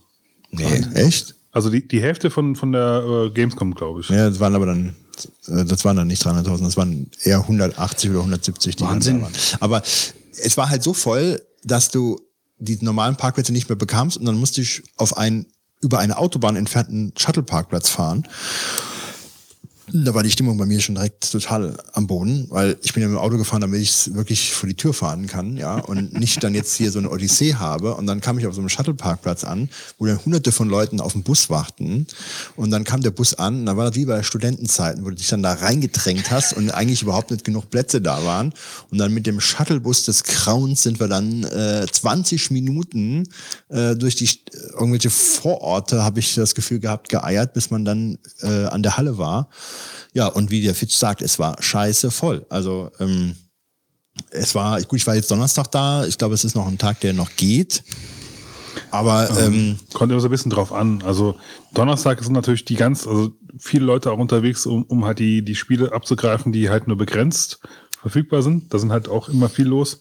Nee, 0.52 0.84
echt? 0.94 1.36
Also 1.52 1.70
die, 1.70 1.88
die 1.88 2.02
Hälfte 2.02 2.30
von, 2.30 2.56
von 2.56 2.74
der 2.74 3.04
äh, 3.08 3.30
Gamescom, 3.30 3.76
glaube 3.76 4.02
ich. 4.02 4.10
Ja, 4.10 4.30
das 4.30 4.42
waren 4.42 4.54
aber 4.54 4.66
dann, 4.66 4.96
äh, 5.48 5.64
das 5.64 5.86
waren 5.86 5.96
dann 5.96 6.08
nicht 6.08 6.26
300.000, 6.26 6.64
das 6.64 6.76
waren 6.76 7.10
eher 7.24 7.40
180 7.40 8.10
oder 8.10 8.20
170, 8.20 8.76
die 8.76 8.84
Wahnsinn. 8.84 9.22
waren. 9.22 9.32
Aber 9.62 9.84
es 9.84 10.58
war 10.58 10.70
halt 10.70 10.84
so 10.84 10.94
voll, 10.94 11.42
dass 11.64 11.90
du 11.90 12.20
die 12.58 12.78
normalen 12.82 13.16
Parkplätze 13.16 13.52
nicht 13.52 13.70
mehr 13.70 13.76
bekamst 13.76 14.18
und 14.18 14.26
dann 14.26 14.38
musste 14.38 14.62
ich 14.62 14.84
auf 14.98 15.18
einen 15.18 15.48
über 15.82 16.00
eine 16.00 16.18
Autobahn 16.18 16.56
entfernten 16.56 17.14
Shuttle-Parkplatz 17.18 17.90
fahren. 17.90 18.28
Da 19.92 20.14
war 20.14 20.24
die 20.24 20.32
Stimmung 20.32 20.58
bei 20.58 20.66
mir 20.66 20.80
schon 20.80 20.96
direkt 20.96 21.30
total 21.30 21.76
am 21.92 22.08
Boden, 22.08 22.48
weil 22.50 22.78
ich 22.82 22.94
bin 22.94 23.04
ja 23.04 23.10
mit 23.10 23.18
dem 23.18 23.22
Auto 23.22 23.38
gefahren, 23.38 23.62
damit 23.62 23.82
ich 23.82 23.90
es 23.90 24.14
wirklich 24.14 24.54
vor 24.54 24.70
die 24.70 24.76
Tür 24.76 24.94
fahren 24.94 25.28
kann, 25.28 25.58
ja, 25.58 25.78
und 25.78 26.18
nicht 26.18 26.42
dann 26.42 26.56
jetzt 26.56 26.76
hier 26.76 26.90
so 26.90 27.00
eine 27.00 27.10
Odyssee 27.10 27.56
habe. 27.56 27.96
Und 27.96 28.08
dann 28.08 28.22
kam 28.22 28.40
ich 28.40 28.48
auf 28.48 28.56
so 28.56 28.62
einem 28.62 28.70
Shuttle-Parkplatz 28.70 29.44
an, 29.44 29.70
wo 29.98 30.06
dann 30.06 30.24
hunderte 30.24 30.54
von 30.54 30.70
Leuten 30.70 31.02
auf 31.02 31.14
den 31.14 31.24
Bus 31.24 31.50
warten. 31.50 32.08
Und 32.56 32.72
dann 32.72 32.86
kam 32.86 33.02
der 33.02 33.12
Bus 33.12 33.34
an, 33.34 33.60
und 33.60 33.66
dann 33.66 33.76
war 33.76 33.88
das 33.88 33.96
wie 33.96 34.06
bei 34.06 34.24
Studentenzeiten, 34.24 35.04
wo 35.04 35.10
du 35.10 35.16
dich 35.16 35.28
dann 35.28 35.44
da 35.44 35.52
reingedrängt 35.52 36.32
hast 36.32 36.54
und 36.54 36.72
eigentlich 36.72 37.02
überhaupt 37.02 37.32
nicht 37.32 37.44
genug 37.44 37.70
Plätze 37.70 38.00
da 38.00 38.24
waren. 38.24 38.54
Und 38.90 39.00
dann 39.00 39.14
mit 39.14 39.28
dem 39.28 39.42
Shuttlebus 39.42 40.04
des 40.04 40.24
Grauens 40.24 40.84
sind 40.84 41.02
wir 41.02 41.10
dann 41.10 41.44
äh, 41.44 41.86
20 41.92 42.52
Minuten 42.52 43.28
äh, 43.68 43.96
durch 43.96 44.16
die 44.16 44.30
irgendwelche 44.72 45.10
Vororte, 45.10 46.04
habe 46.04 46.20
ich 46.20 46.36
das 46.36 46.56
Gefühl 46.56 46.80
gehabt, 46.80 47.10
geeiert, 47.10 47.54
bis 47.54 47.70
man 47.70 47.84
dann 47.84 48.18
äh, 48.42 48.66
an 48.66 48.82
der 48.82 48.96
Halle 48.96 49.18
war. 49.18 49.50
Ja, 50.14 50.28
und 50.28 50.52
wie 50.52 50.62
der 50.62 50.76
Fitch 50.76 50.96
sagt, 50.96 51.22
es 51.22 51.40
war 51.40 51.62
scheiße 51.62 52.12
voll. 52.12 52.46
Also 52.50 52.92
ähm, 53.00 53.36
es 54.30 54.54
war, 54.54 54.80
gut, 54.82 55.00
ich 55.00 55.08
war 55.08 55.16
jetzt 55.16 55.32
Donnerstag 55.32 55.72
da. 55.72 56.06
Ich 56.06 56.18
glaube, 56.18 56.36
es 56.36 56.44
ist 56.44 56.56
noch 56.56 56.68
ein 56.68 56.78
Tag, 56.78 57.00
der 57.00 57.14
noch 57.14 57.36
geht. 57.36 57.84
Aber 58.92 59.30
ähm, 59.40 59.78
Kommt 59.94 60.12
immer 60.12 60.22
so 60.22 60.28
ein 60.28 60.32
bisschen 60.32 60.52
drauf 60.52 60.72
an. 60.72 61.02
Also 61.04 61.36
Donnerstag 61.74 62.24
sind 62.24 62.34
natürlich 62.34 62.66
die 62.66 62.76
ganz, 62.76 63.08
also 63.08 63.32
viele 63.58 63.86
Leute 63.86 64.12
auch 64.12 64.18
unterwegs, 64.18 64.66
um, 64.66 64.84
um 64.84 65.06
halt 65.06 65.20
die, 65.20 65.44
die 65.44 65.56
Spiele 65.56 65.94
abzugreifen, 65.94 66.52
die 66.52 66.70
halt 66.70 66.88
nur 66.88 66.98
begrenzt 66.98 67.60
verfügbar 68.02 68.42
sind. 68.42 68.74
Da 68.74 68.80
sind 68.80 68.92
halt 68.92 69.08
auch 69.10 69.30
immer 69.30 69.50
viel 69.50 69.68
los. 69.68 70.00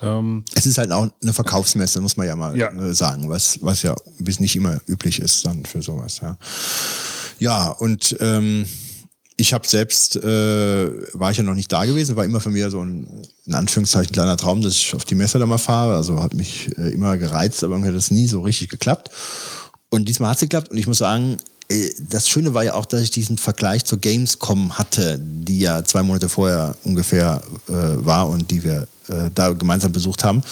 Ähm, 0.00 0.44
es 0.54 0.66
ist 0.66 0.78
halt 0.78 0.92
auch 0.92 1.08
eine 1.22 1.32
Verkaufsmesse, 1.32 2.00
muss 2.00 2.16
man 2.16 2.26
ja 2.26 2.36
mal 2.36 2.56
Ja. 2.56 2.70
äh, 2.72 2.94
sagen, 2.94 3.28
was, 3.28 3.58
was 3.62 3.82
ja 3.82 3.94
bis 4.18 4.38
nicht 4.40 4.54
immer 4.56 4.80
üblich 4.86 5.18
ist 5.20 5.44
dann 5.44 5.64
für 5.64 5.82
sowas. 5.82 6.20
Ja, 6.20 6.38
ja 7.38 7.68
und 7.70 8.16
ähm, 8.20 8.64
ich 9.40 9.52
habe 9.52 9.66
selbst, 9.66 10.16
äh, 10.16 10.90
war 11.14 11.30
ich 11.30 11.36
ja 11.36 11.44
noch 11.44 11.54
nicht 11.54 11.72
da 11.72 11.84
gewesen, 11.84 12.16
war 12.16 12.24
immer 12.24 12.40
für 12.40 12.50
mich 12.50 12.68
so 12.70 12.84
ein, 12.84 13.06
in 13.46 13.54
Anführungszeichen, 13.54 14.12
kleiner 14.12 14.36
Traum, 14.36 14.62
dass 14.62 14.74
ich 14.74 14.94
auf 14.94 15.04
die 15.04 15.14
Messe 15.14 15.38
da 15.38 15.46
mal 15.46 15.58
fahre. 15.58 15.94
Also 15.94 16.20
hat 16.20 16.34
mich 16.34 16.76
äh, 16.76 16.90
immer 16.90 17.16
gereizt, 17.16 17.62
aber 17.62 17.78
mir 17.78 17.86
hat 17.86 17.94
das 17.94 18.10
nie 18.10 18.26
so 18.26 18.40
richtig 18.42 18.68
geklappt. 18.68 19.10
Und 19.90 20.08
diesmal 20.08 20.30
hat 20.30 20.38
es 20.38 20.40
geklappt 20.40 20.72
und 20.72 20.76
ich 20.76 20.88
muss 20.88 20.98
sagen, 20.98 21.36
äh, 21.70 21.90
das 22.10 22.28
Schöne 22.28 22.52
war 22.52 22.64
ja 22.64 22.74
auch, 22.74 22.84
dass 22.84 23.00
ich 23.00 23.12
diesen 23.12 23.38
Vergleich 23.38 23.84
zur 23.84 23.98
Gamescom 23.98 24.76
hatte, 24.76 25.20
die 25.22 25.60
ja 25.60 25.84
zwei 25.84 26.02
Monate 26.02 26.28
vorher 26.28 26.76
ungefähr 26.82 27.40
äh, 27.68 27.72
war 27.72 28.28
und 28.28 28.50
die 28.50 28.64
wir 28.64 28.88
äh, 29.08 29.30
da 29.32 29.52
gemeinsam 29.52 29.92
besucht 29.92 30.24
haben. 30.24 30.42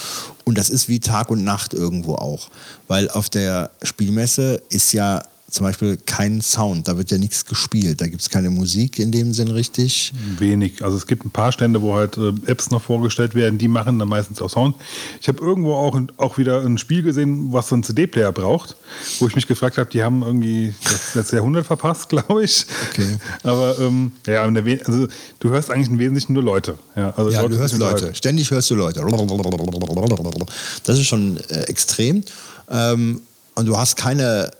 Und 0.45 0.57
das 0.57 0.69
ist 0.69 0.87
wie 0.87 1.01
Tag 1.01 1.29
und 1.29 1.43
Nacht 1.43 1.73
irgendwo 1.73 2.15
auch. 2.15 2.47
Weil 2.87 3.09
auf 3.09 3.29
der 3.29 3.69
Spielmesse 3.83 4.61
ist 4.69 4.93
ja 4.93 5.23
zum 5.49 5.65
Beispiel 5.65 5.97
kein 6.05 6.41
Sound, 6.41 6.89
da 6.89 6.97
wird 6.97 7.09
ja 7.09 7.17
nichts 7.17 7.45
gespielt, 7.45 8.01
da 8.01 8.07
gibt 8.07 8.21
es 8.21 8.29
keine 8.29 8.49
Musik 8.49 8.99
in 8.99 9.13
dem 9.13 9.33
Sinn 9.33 9.47
richtig. 9.47 10.11
Wenig. 10.39 10.83
Also 10.83 10.97
es 10.97 11.07
gibt 11.07 11.25
ein 11.25 11.31
paar 11.31 11.53
Stände, 11.53 11.81
wo 11.81 11.95
halt 11.95 12.17
äh, 12.17 12.33
Apps 12.47 12.69
noch 12.69 12.81
vorgestellt 12.81 13.33
werden, 13.33 13.57
die 13.57 13.69
machen 13.69 13.97
dann 13.97 14.09
meistens 14.09 14.41
auch 14.41 14.49
Sound. 14.49 14.75
Ich 15.21 15.29
habe 15.29 15.41
irgendwo 15.41 15.73
auch, 15.73 15.97
auch 16.17 16.37
wieder 16.37 16.61
ein 16.61 16.77
Spiel 16.77 17.01
gesehen, 17.01 17.53
was 17.53 17.69
so 17.69 17.77
ein 17.77 17.83
CD-Player 17.83 18.33
braucht, 18.33 18.75
wo 19.19 19.27
ich 19.27 19.35
mich 19.35 19.47
gefragt 19.47 19.77
habe, 19.77 19.89
die 19.89 20.03
haben 20.03 20.21
irgendwie 20.21 20.73
das 20.83 21.15
letzte 21.15 21.37
Jahrhundert 21.37 21.65
verpasst, 21.65 22.09
glaube 22.09 22.43
ich. 22.43 22.65
Okay. 22.91 23.17
Aber 23.43 23.79
ähm, 23.79 24.11
ja, 24.25 24.43
also, 24.43 25.07
du 25.39 25.49
hörst 25.49 25.71
eigentlich 25.71 25.87
im 25.87 25.99
Wesentlichen 25.99 26.33
nur 26.33 26.43
Leute. 26.43 26.77
Ja, 26.97 27.11
also 27.11 27.31
ja 27.31 27.47
du 27.47 27.55
hörst 27.55 27.77
Leute. 27.77 28.07
Halt. 28.07 28.17
Ständig 28.17 28.51
hörst 28.51 28.69
du 28.69 28.75
Leute. 28.75 28.99
Das 30.83 30.99
ist 30.99 31.05
schon 31.05 31.37
äh, 31.49 31.61
extrem. 31.61 32.23
Ähm, 32.69 33.21
und 33.55 33.65
du 33.65 33.77
hast 33.77 33.95
keine 33.95 34.51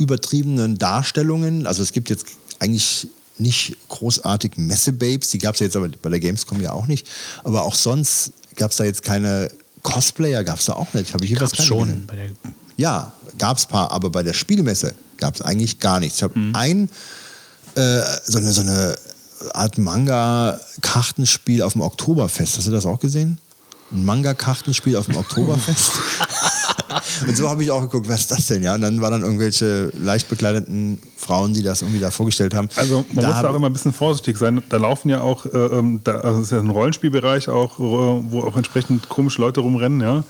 übertriebenen 0.00 0.78
Darstellungen. 0.78 1.66
Also 1.66 1.82
es 1.82 1.92
gibt 1.92 2.10
jetzt 2.10 2.26
eigentlich 2.58 3.08
nicht 3.38 3.76
großartig 3.88 4.52
Messebabes, 4.56 5.30
die 5.30 5.38
gab 5.38 5.54
es 5.54 5.60
ja 5.60 5.66
jetzt 5.66 5.76
aber 5.76 5.88
bei 5.88 6.10
der 6.10 6.20
Gamescom 6.20 6.60
ja 6.60 6.72
auch 6.72 6.86
nicht. 6.86 7.08
Aber 7.44 7.62
auch 7.62 7.74
sonst 7.74 8.32
gab 8.56 8.70
es 8.70 8.76
da 8.76 8.84
jetzt 8.84 9.02
keine 9.02 9.50
Cosplayer, 9.82 10.44
gab 10.44 10.58
es 10.58 10.66
da 10.66 10.74
auch 10.74 10.92
nicht. 10.94 11.14
Habe 11.14 11.24
ich 11.24 11.34
gab's 11.34 11.62
schon. 11.62 12.06
ja, 12.76 13.12
gab 13.38 13.56
es 13.56 13.66
paar, 13.66 13.90
aber 13.92 14.10
bei 14.10 14.22
der 14.22 14.34
Spielmesse 14.34 14.94
gab 15.16 15.34
es 15.34 15.42
eigentlich 15.42 15.78
gar 15.78 16.00
nichts. 16.00 16.18
Ich 16.18 16.22
habe 16.22 16.38
mhm. 16.38 16.54
ein 16.54 16.90
äh, 17.74 18.02
so, 18.24 18.38
eine, 18.38 18.52
so 18.52 18.60
eine 18.60 18.96
Art 19.54 19.78
Manga-Kartenspiel 19.78 21.62
auf 21.62 21.72
dem 21.72 21.82
Oktoberfest. 21.82 22.58
Hast 22.58 22.66
du 22.66 22.72
das 22.72 22.86
auch 22.86 23.00
gesehen? 23.00 23.38
Ein 23.92 24.04
Manga-Kartenspiel 24.04 24.96
auf 24.96 25.06
dem 25.06 25.16
Oktoberfest. 25.16 25.92
und 27.26 27.36
so 27.36 27.48
habe 27.48 27.62
ich 27.62 27.70
auch 27.70 27.80
geguckt, 27.80 28.08
was 28.08 28.20
ist 28.20 28.30
das 28.30 28.46
denn? 28.46 28.62
Ja, 28.62 28.74
und 28.74 28.82
dann 28.82 29.00
waren 29.00 29.12
dann 29.12 29.22
irgendwelche 29.22 29.92
leicht 29.98 30.28
bekleideten 30.28 31.00
Frauen, 31.16 31.54
die 31.54 31.62
das 31.62 31.82
irgendwie 31.82 32.00
da 32.00 32.10
vorgestellt 32.10 32.54
haben. 32.54 32.68
Also 32.76 33.04
man 33.12 33.24
da 33.24 33.32
muss 33.32 33.42
da 33.42 33.50
auch 33.50 33.54
immer 33.54 33.68
ein 33.68 33.72
bisschen 33.72 33.92
vorsichtig 33.92 34.38
sein. 34.38 34.62
Da 34.68 34.76
laufen 34.76 35.08
ja 35.08 35.20
auch, 35.20 35.46
äh, 35.46 35.58
ähm, 35.58 36.00
da, 36.04 36.18
also 36.20 36.38
es 36.38 36.46
ist 36.46 36.52
ja 36.52 36.60
ein 36.60 36.70
Rollenspielbereich 36.70 37.48
auch, 37.48 37.78
wo 37.78 38.40
auch 38.42 38.56
entsprechend 38.56 39.08
komische 39.08 39.40
Leute 39.40 39.60
rumrennen, 39.60 40.00
ja. 40.00 40.24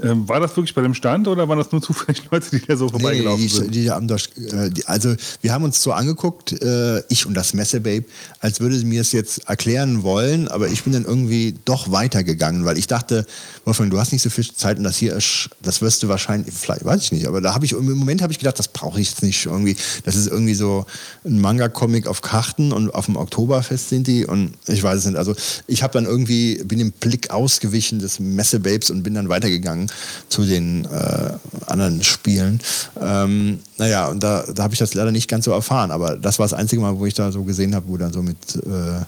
Ähm, 0.00 0.28
war 0.28 0.38
das 0.38 0.56
wirklich 0.56 0.74
bei 0.74 0.82
dem 0.82 0.94
Stand 0.94 1.26
oder 1.26 1.48
waren 1.48 1.58
das 1.58 1.72
nur 1.72 1.82
zufällig 1.82 2.22
Leute, 2.30 2.50
die 2.50 2.64
da 2.64 2.76
so 2.76 2.88
vorbeigelaufen 2.88 3.40
nee, 3.40 3.48
die, 3.48 3.54
sind? 3.54 3.74
Die 3.74 3.90
haben 3.90 4.06
das, 4.06 4.26
äh, 4.36 4.70
die, 4.70 4.86
also 4.86 5.14
wir 5.40 5.52
haben 5.52 5.64
uns 5.64 5.82
so 5.82 5.92
angeguckt, 5.92 6.52
äh, 6.62 7.02
ich 7.08 7.26
und 7.26 7.34
das 7.34 7.52
Messebabe, 7.52 8.04
als 8.38 8.60
würde 8.60 8.78
sie 8.78 8.84
mir 8.84 9.00
es 9.00 9.12
jetzt 9.12 9.48
erklären 9.48 10.04
wollen, 10.04 10.46
aber 10.48 10.68
ich 10.68 10.84
bin 10.84 10.92
dann 10.92 11.04
irgendwie 11.04 11.56
doch 11.64 11.90
weitergegangen, 11.90 12.64
weil 12.64 12.78
ich 12.78 12.86
dachte, 12.86 13.26
Wolfgang, 13.64 13.90
du 13.90 13.98
hast 13.98 14.12
nicht 14.12 14.22
so 14.22 14.30
viel 14.30 14.48
Zeit 14.52 14.78
und 14.78 14.84
das 14.84 14.96
hier 14.96 15.16
ist, 15.16 15.50
das 15.62 15.82
wirst 15.82 16.02
du 16.02 16.08
wahrscheinlich, 16.08 16.54
vielleicht 16.54 16.84
weiß 16.84 17.02
ich 17.02 17.12
nicht, 17.12 17.26
aber 17.26 17.40
da 17.40 17.54
habe 17.54 17.64
ich 17.64 17.72
im 17.72 17.98
Moment 17.98 18.22
habe 18.22 18.32
ich 18.32 18.38
gedacht, 18.38 18.58
das 18.58 18.68
brauche 18.68 19.00
ich 19.00 19.08
jetzt 19.10 19.22
nicht 19.22 19.46
irgendwie. 19.46 19.76
Das 20.04 20.14
ist 20.14 20.28
irgendwie 20.28 20.54
so 20.54 20.86
ein 21.24 21.40
Manga-Comic 21.40 22.06
auf 22.06 22.22
Karten 22.22 22.72
und 22.72 22.94
auf 22.94 23.06
dem 23.06 23.16
Oktoberfest 23.16 23.88
sind 23.88 24.06
die 24.06 24.26
und 24.26 24.52
ich 24.68 24.82
weiß 24.82 24.98
es 25.00 25.06
nicht. 25.06 25.16
Also 25.16 25.34
ich 25.66 25.82
habe 25.82 25.92
dann 25.92 26.04
irgendwie 26.04 26.62
bin 26.64 26.78
dem 26.78 26.92
Blick 26.92 27.30
ausgewichen 27.30 27.98
des 27.98 28.20
Messebabes 28.20 28.90
und 28.90 29.02
bin 29.02 29.14
dann 29.14 29.28
weitergegangen 29.28 29.87
zu 30.28 30.44
den 30.44 30.84
äh, 30.86 31.30
anderen 31.66 32.02
Spielen. 32.02 32.60
Ähm, 33.00 33.60
naja, 33.76 34.08
und 34.08 34.22
da, 34.22 34.44
da 34.52 34.62
habe 34.64 34.74
ich 34.74 34.78
das 34.78 34.94
leider 34.94 35.12
nicht 35.12 35.28
ganz 35.28 35.44
so 35.44 35.52
erfahren, 35.52 35.90
aber 35.90 36.16
das 36.16 36.38
war 36.38 36.44
das 36.44 36.54
einzige 36.54 36.82
Mal, 36.82 36.98
wo 36.98 37.06
ich 37.06 37.14
da 37.14 37.32
so 37.32 37.44
gesehen 37.44 37.74
habe, 37.74 37.88
wo 37.88 37.96
dann 37.96 38.12
so 38.12 38.22
mit 38.22 38.36
äh, 38.56 39.04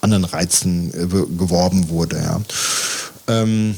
anderen 0.00 0.24
Reizen 0.24 0.90
äh, 0.94 1.06
geworben 1.06 1.88
wurde. 1.88 2.16
Ja. 2.16 2.40
Ähm, 3.28 3.76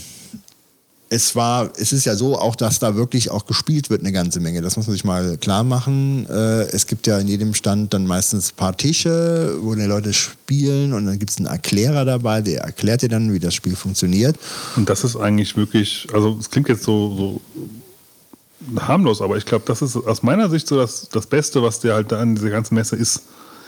es 1.11 1.35
war, 1.35 1.71
es 1.77 1.93
ist 1.93 2.05
ja 2.05 2.15
so 2.15 2.39
auch, 2.39 2.55
dass 2.55 2.79
da 2.79 2.95
wirklich 2.95 3.31
auch 3.31 3.47
gespielt 3.47 3.89
wird 3.89 4.03
eine 4.03 4.13
ganze 4.13 4.41
Menge. 4.41 4.61
Das 4.61 4.77
muss 4.77 4.87
man 4.87 4.93
sich 4.93 5.05
mal 5.05 5.39
klar 5.39 5.65
machen. 5.65 6.27
Äh, 6.29 6.65
es 6.65 6.87
gibt 6.87 7.07
ja 7.07 7.19
in 7.19 7.29
jedem 7.29 7.55
Stand 7.55 7.95
dann 7.95 8.07
meistens 8.07 8.53
ein 8.53 8.57
paar 8.57 8.77
Tische, 8.77 9.57
wo 9.61 9.75
die 9.75 9.83
Leute 9.83 10.13
spielen 10.13 10.93
und 10.93 11.07
dann 11.07 11.19
gibt 11.19 11.31
es 11.31 11.39
einen 11.39 11.47
Erklärer 11.47 12.05
dabei, 12.05 12.43
der 12.43 12.63
erklärt 12.63 13.03
dir 13.03 13.09
dann, 13.09 13.33
wie 13.33 13.39
das 13.39 13.55
Spiel 13.55 13.75
funktioniert. 13.75 14.37
Und 14.77 14.91
das 14.91 15.05
ist 15.05 15.17
eigentlich 15.17 15.57
wirklich, 15.57 16.07
also 16.13 16.37
es 16.39 16.51
klingt 16.51 16.69
jetzt 16.69 16.85
so, 16.85 17.17
so 17.17 18.81
harmlos, 18.81 19.23
aber 19.23 19.37
ich 19.39 19.47
glaube, 19.47 19.65
das 19.67 19.81
ist 19.81 19.97
aus 19.97 20.23
meiner 20.23 20.51
Sicht 20.51 20.67
so 20.69 20.77
das, 20.77 21.09
das 21.09 21.27
Beste, 21.27 21.63
was 21.63 21.81
dir 21.81 21.95
halt 21.95 22.13
da 22.13 22.21
an 22.21 22.35
dieser 22.35 22.51
ganzen 22.51 22.75
Messe 22.75 22.97
ist. 22.97 23.23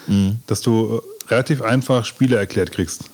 Mhm. 0.07 0.38
Dass 0.46 0.61
du 0.61 1.00
äh, 1.29 1.31
relativ 1.31 1.62
einfach 1.62 2.05
Spiele 2.05 2.37
erklärt 2.37 2.72
kriegst. 2.72 3.05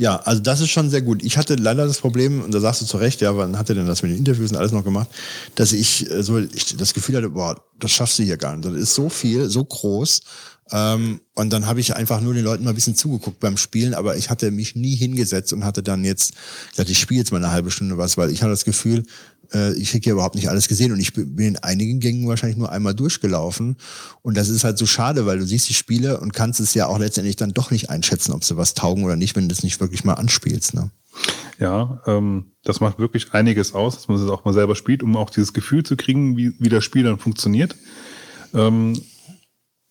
Ja, 0.00 0.16
also 0.16 0.40
das 0.40 0.62
ist 0.62 0.70
schon 0.70 0.88
sehr 0.88 1.02
gut. 1.02 1.22
Ich 1.22 1.36
hatte 1.36 1.56
leider 1.56 1.86
das 1.86 1.98
Problem, 1.98 2.42
und 2.42 2.54
da 2.54 2.60
sagst 2.60 2.80
du 2.80 2.86
zu 2.86 2.96
Recht, 2.96 3.20
ja, 3.20 3.36
wann 3.36 3.58
hat 3.58 3.68
er 3.68 3.74
denn 3.74 3.86
das 3.86 4.02
mit 4.02 4.12
den 4.12 4.18
Interviews 4.18 4.50
und 4.50 4.56
alles 4.56 4.72
noch 4.72 4.82
gemacht, 4.82 5.10
dass 5.56 5.72
ich 5.72 6.10
äh, 6.10 6.22
so 6.22 6.38
ich 6.38 6.74
das 6.74 6.94
Gefühl 6.94 7.18
hatte, 7.18 7.28
boah, 7.28 7.62
das 7.78 7.92
schaffst 7.92 8.18
du 8.18 8.22
hier 8.22 8.38
gar 8.38 8.56
nicht. 8.56 8.64
Das 8.64 8.72
ist 8.72 8.94
so 8.94 9.10
viel, 9.10 9.50
so 9.50 9.62
groß. 9.62 10.22
Ähm, 10.72 11.20
und 11.34 11.52
dann 11.52 11.66
habe 11.66 11.80
ich 11.80 11.94
einfach 11.96 12.22
nur 12.22 12.32
den 12.32 12.44
Leuten 12.44 12.64
mal 12.64 12.70
ein 12.70 12.76
bisschen 12.76 12.94
zugeguckt 12.94 13.40
beim 13.40 13.58
Spielen, 13.58 13.92
aber 13.92 14.16
ich 14.16 14.30
hatte 14.30 14.50
mich 14.50 14.74
nie 14.74 14.94
hingesetzt 14.94 15.52
und 15.52 15.66
hatte 15.66 15.82
dann 15.82 16.02
jetzt 16.02 16.32
gesagt, 16.70 16.88
ich 16.88 16.98
spiele 16.98 17.20
jetzt 17.20 17.32
mal 17.32 17.44
eine 17.44 17.52
halbe 17.52 17.70
Stunde 17.70 17.98
was, 17.98 18.16
weil 18.16 18.30
ich 18.30 18.40
hatte 18.40 18.52
das 18.52 18.64
Gefühl, 18.64 19.04
äh, 19.52 19.74
ich 19.74 19.90
kriege 19.90 20.10
ja 20.10 20.12
überhaupt 20.12 20.34
nicht 20.34 20.48
alles 20.48 20.68
gesehen 20.68 20.92
und 20.92 21.00
ich 21.00 21.12
bin 21.12 21.38
in 21.38 21.56
einigen 21.58 22.00
Gängen 22.00 22.28
wahrscheinlich 22.28 22.58
nur 22.58 22.70
einmal 22.70 22.94
durchgelaufen. 22.94 23.76
Und 24.22 24.36
das 24.36 24.48
ist 24.48 24.64
halt 24.64 24.78
so 24.78 24.86
schade, 24.86 25.26
weil 25.26 25.38
du 25.38 25.46
siehst 25.46 25.68
die 25.68 25.74
Spiele 25.74 26.20
und 26.20 26.32
kannst 26.32 26.60
es 26.60 26.74
ja 26.74 26.86
auch 26.86 26.98
letztendlich 26.98 27.36
dann 27.36 27.52
doch 27.52 27.70
nicht 27.70 27.90
einschätzen, 27.90 28.32
ob 28.32 28.44
sie 28.44 28.56
was 28.56 28.74
taugen 28.74 29.04
oder 29.04 29.16
nicht, 29.16 29.36
wenn 29.36 29.48
du 29.48 29.54
das 29.54 29.62
nicht 29.62 29.80
wirklich 29.80 30.04
mal 30.04 30.14
anspielst. 30.14 30.74
Ne? 30.74 30.90
Ja, 31.58 32.00
ähm, 32.06 32.52
das 32.64 32.80
macht 32.80 32.98
wirklich 32.98 33.32
einiges 33.32 33.74
aus, 33.74 33.96
dass 33.96 34.08
man 34.08 34.16
es 34.16 34.30
auch 34.30 34.44
mal 34.44 34.54
selber 34.54 34.74
spielt, 34.74 35.02
um 35.02 35.16
auch 35.16 35.30
dieses 35.30 35.52
Gefühl 35.52 35.82
zu 35.82 35.96
kriegen, 35.96 36.36
wie, 36.36 36.54
wie 36.58 36.68
das 36.68 36.84
Spiel 36.84 37.04
dann 37.04 37.18
funktioniert. 37.18 37.76
Ähm, 38.54 39.00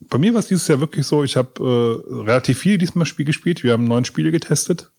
bei 0.02 0.17
mir 0.17 0.34
war 0.34 0.39
es 0.39 0.48
dieses 0.48 0.67
Jahr 0.67 0.80
wirklich 0.80 1.06
so, 1.06 1.24
ich 1.24 1.36
habe 1.36 2.04
äh, 2.10 2.13
relativ 2.24 2.60
viel 2.60 2.78
diesmal 2.78 3.06
Spiel 3.06 3.26
gespielt. 3.26 3.63
Wir 3.63 3.74
haben 3.74 3.86
neun 3.86 4.06
Spiele 4.06 4.32
getestet. 4.32 4.91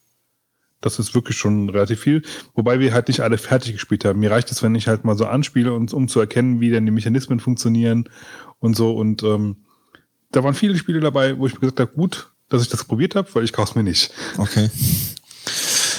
Das 0.81 0.99
ist 0.99 1.15
wirklich 1.15 1.37
schon 1.37 1.69
relativ 1.69 2.01
viel. 2.01 2.23
Wobei 2.55 2.81
wir 2.81 2.93
halt 2.93 3.09
nicht 3.09 3.21
alle 3.21 3.39
fertig 3.39 3.75
gespielt 3.75 4.05
haben. 4.05 4.21
Mir 4.21 4.31
reicht 4.31 4.51
es, 4.51 4.63
wenn 4.63 4.75
ich 4.75 4.89
halt 4.89 5.05
mal 5.05 5.17
so 5.17 5.27
anspiele, 5.27 5.73
und, 5.73 5.93
um 5.93 6.09
zu 6.09 6.21
erkennen, 6.21 6.61
wie 6.61 6.71
denn 6.71 6.87
die 6.87 6.93
Mechanismen 6.93 7.41
funktionieren 7.41 8.09
und 8.59 8.77
so. 8.77 8.93
Und 8.95 9.23
ähm, 9.23 9.57
da 10.33 10.43
waren 10.43 10.55
viele 10.55 10.77
Spiele 10.77 11.01
dabei, 11.01 11.39
wo 11.39 11.47
ich 11.47 11.55
mir 11.55 11.61
gesagt 11.61 11.81
habe, 11.81 11.93
gut, 11.93 12.33
dass 12.49 12.63
ich 12.63 12.69
das 12.69 12.85
probiert 12.85 13.15
habe, 13.15 13.29
weil 13.35 13.45
ich 13.45 13.53
kaufe 13.53 13.71
es 13.71 13.75
mir 13.77 13.83
nicht. 13.83 14.11
Okay. 14.39 14.71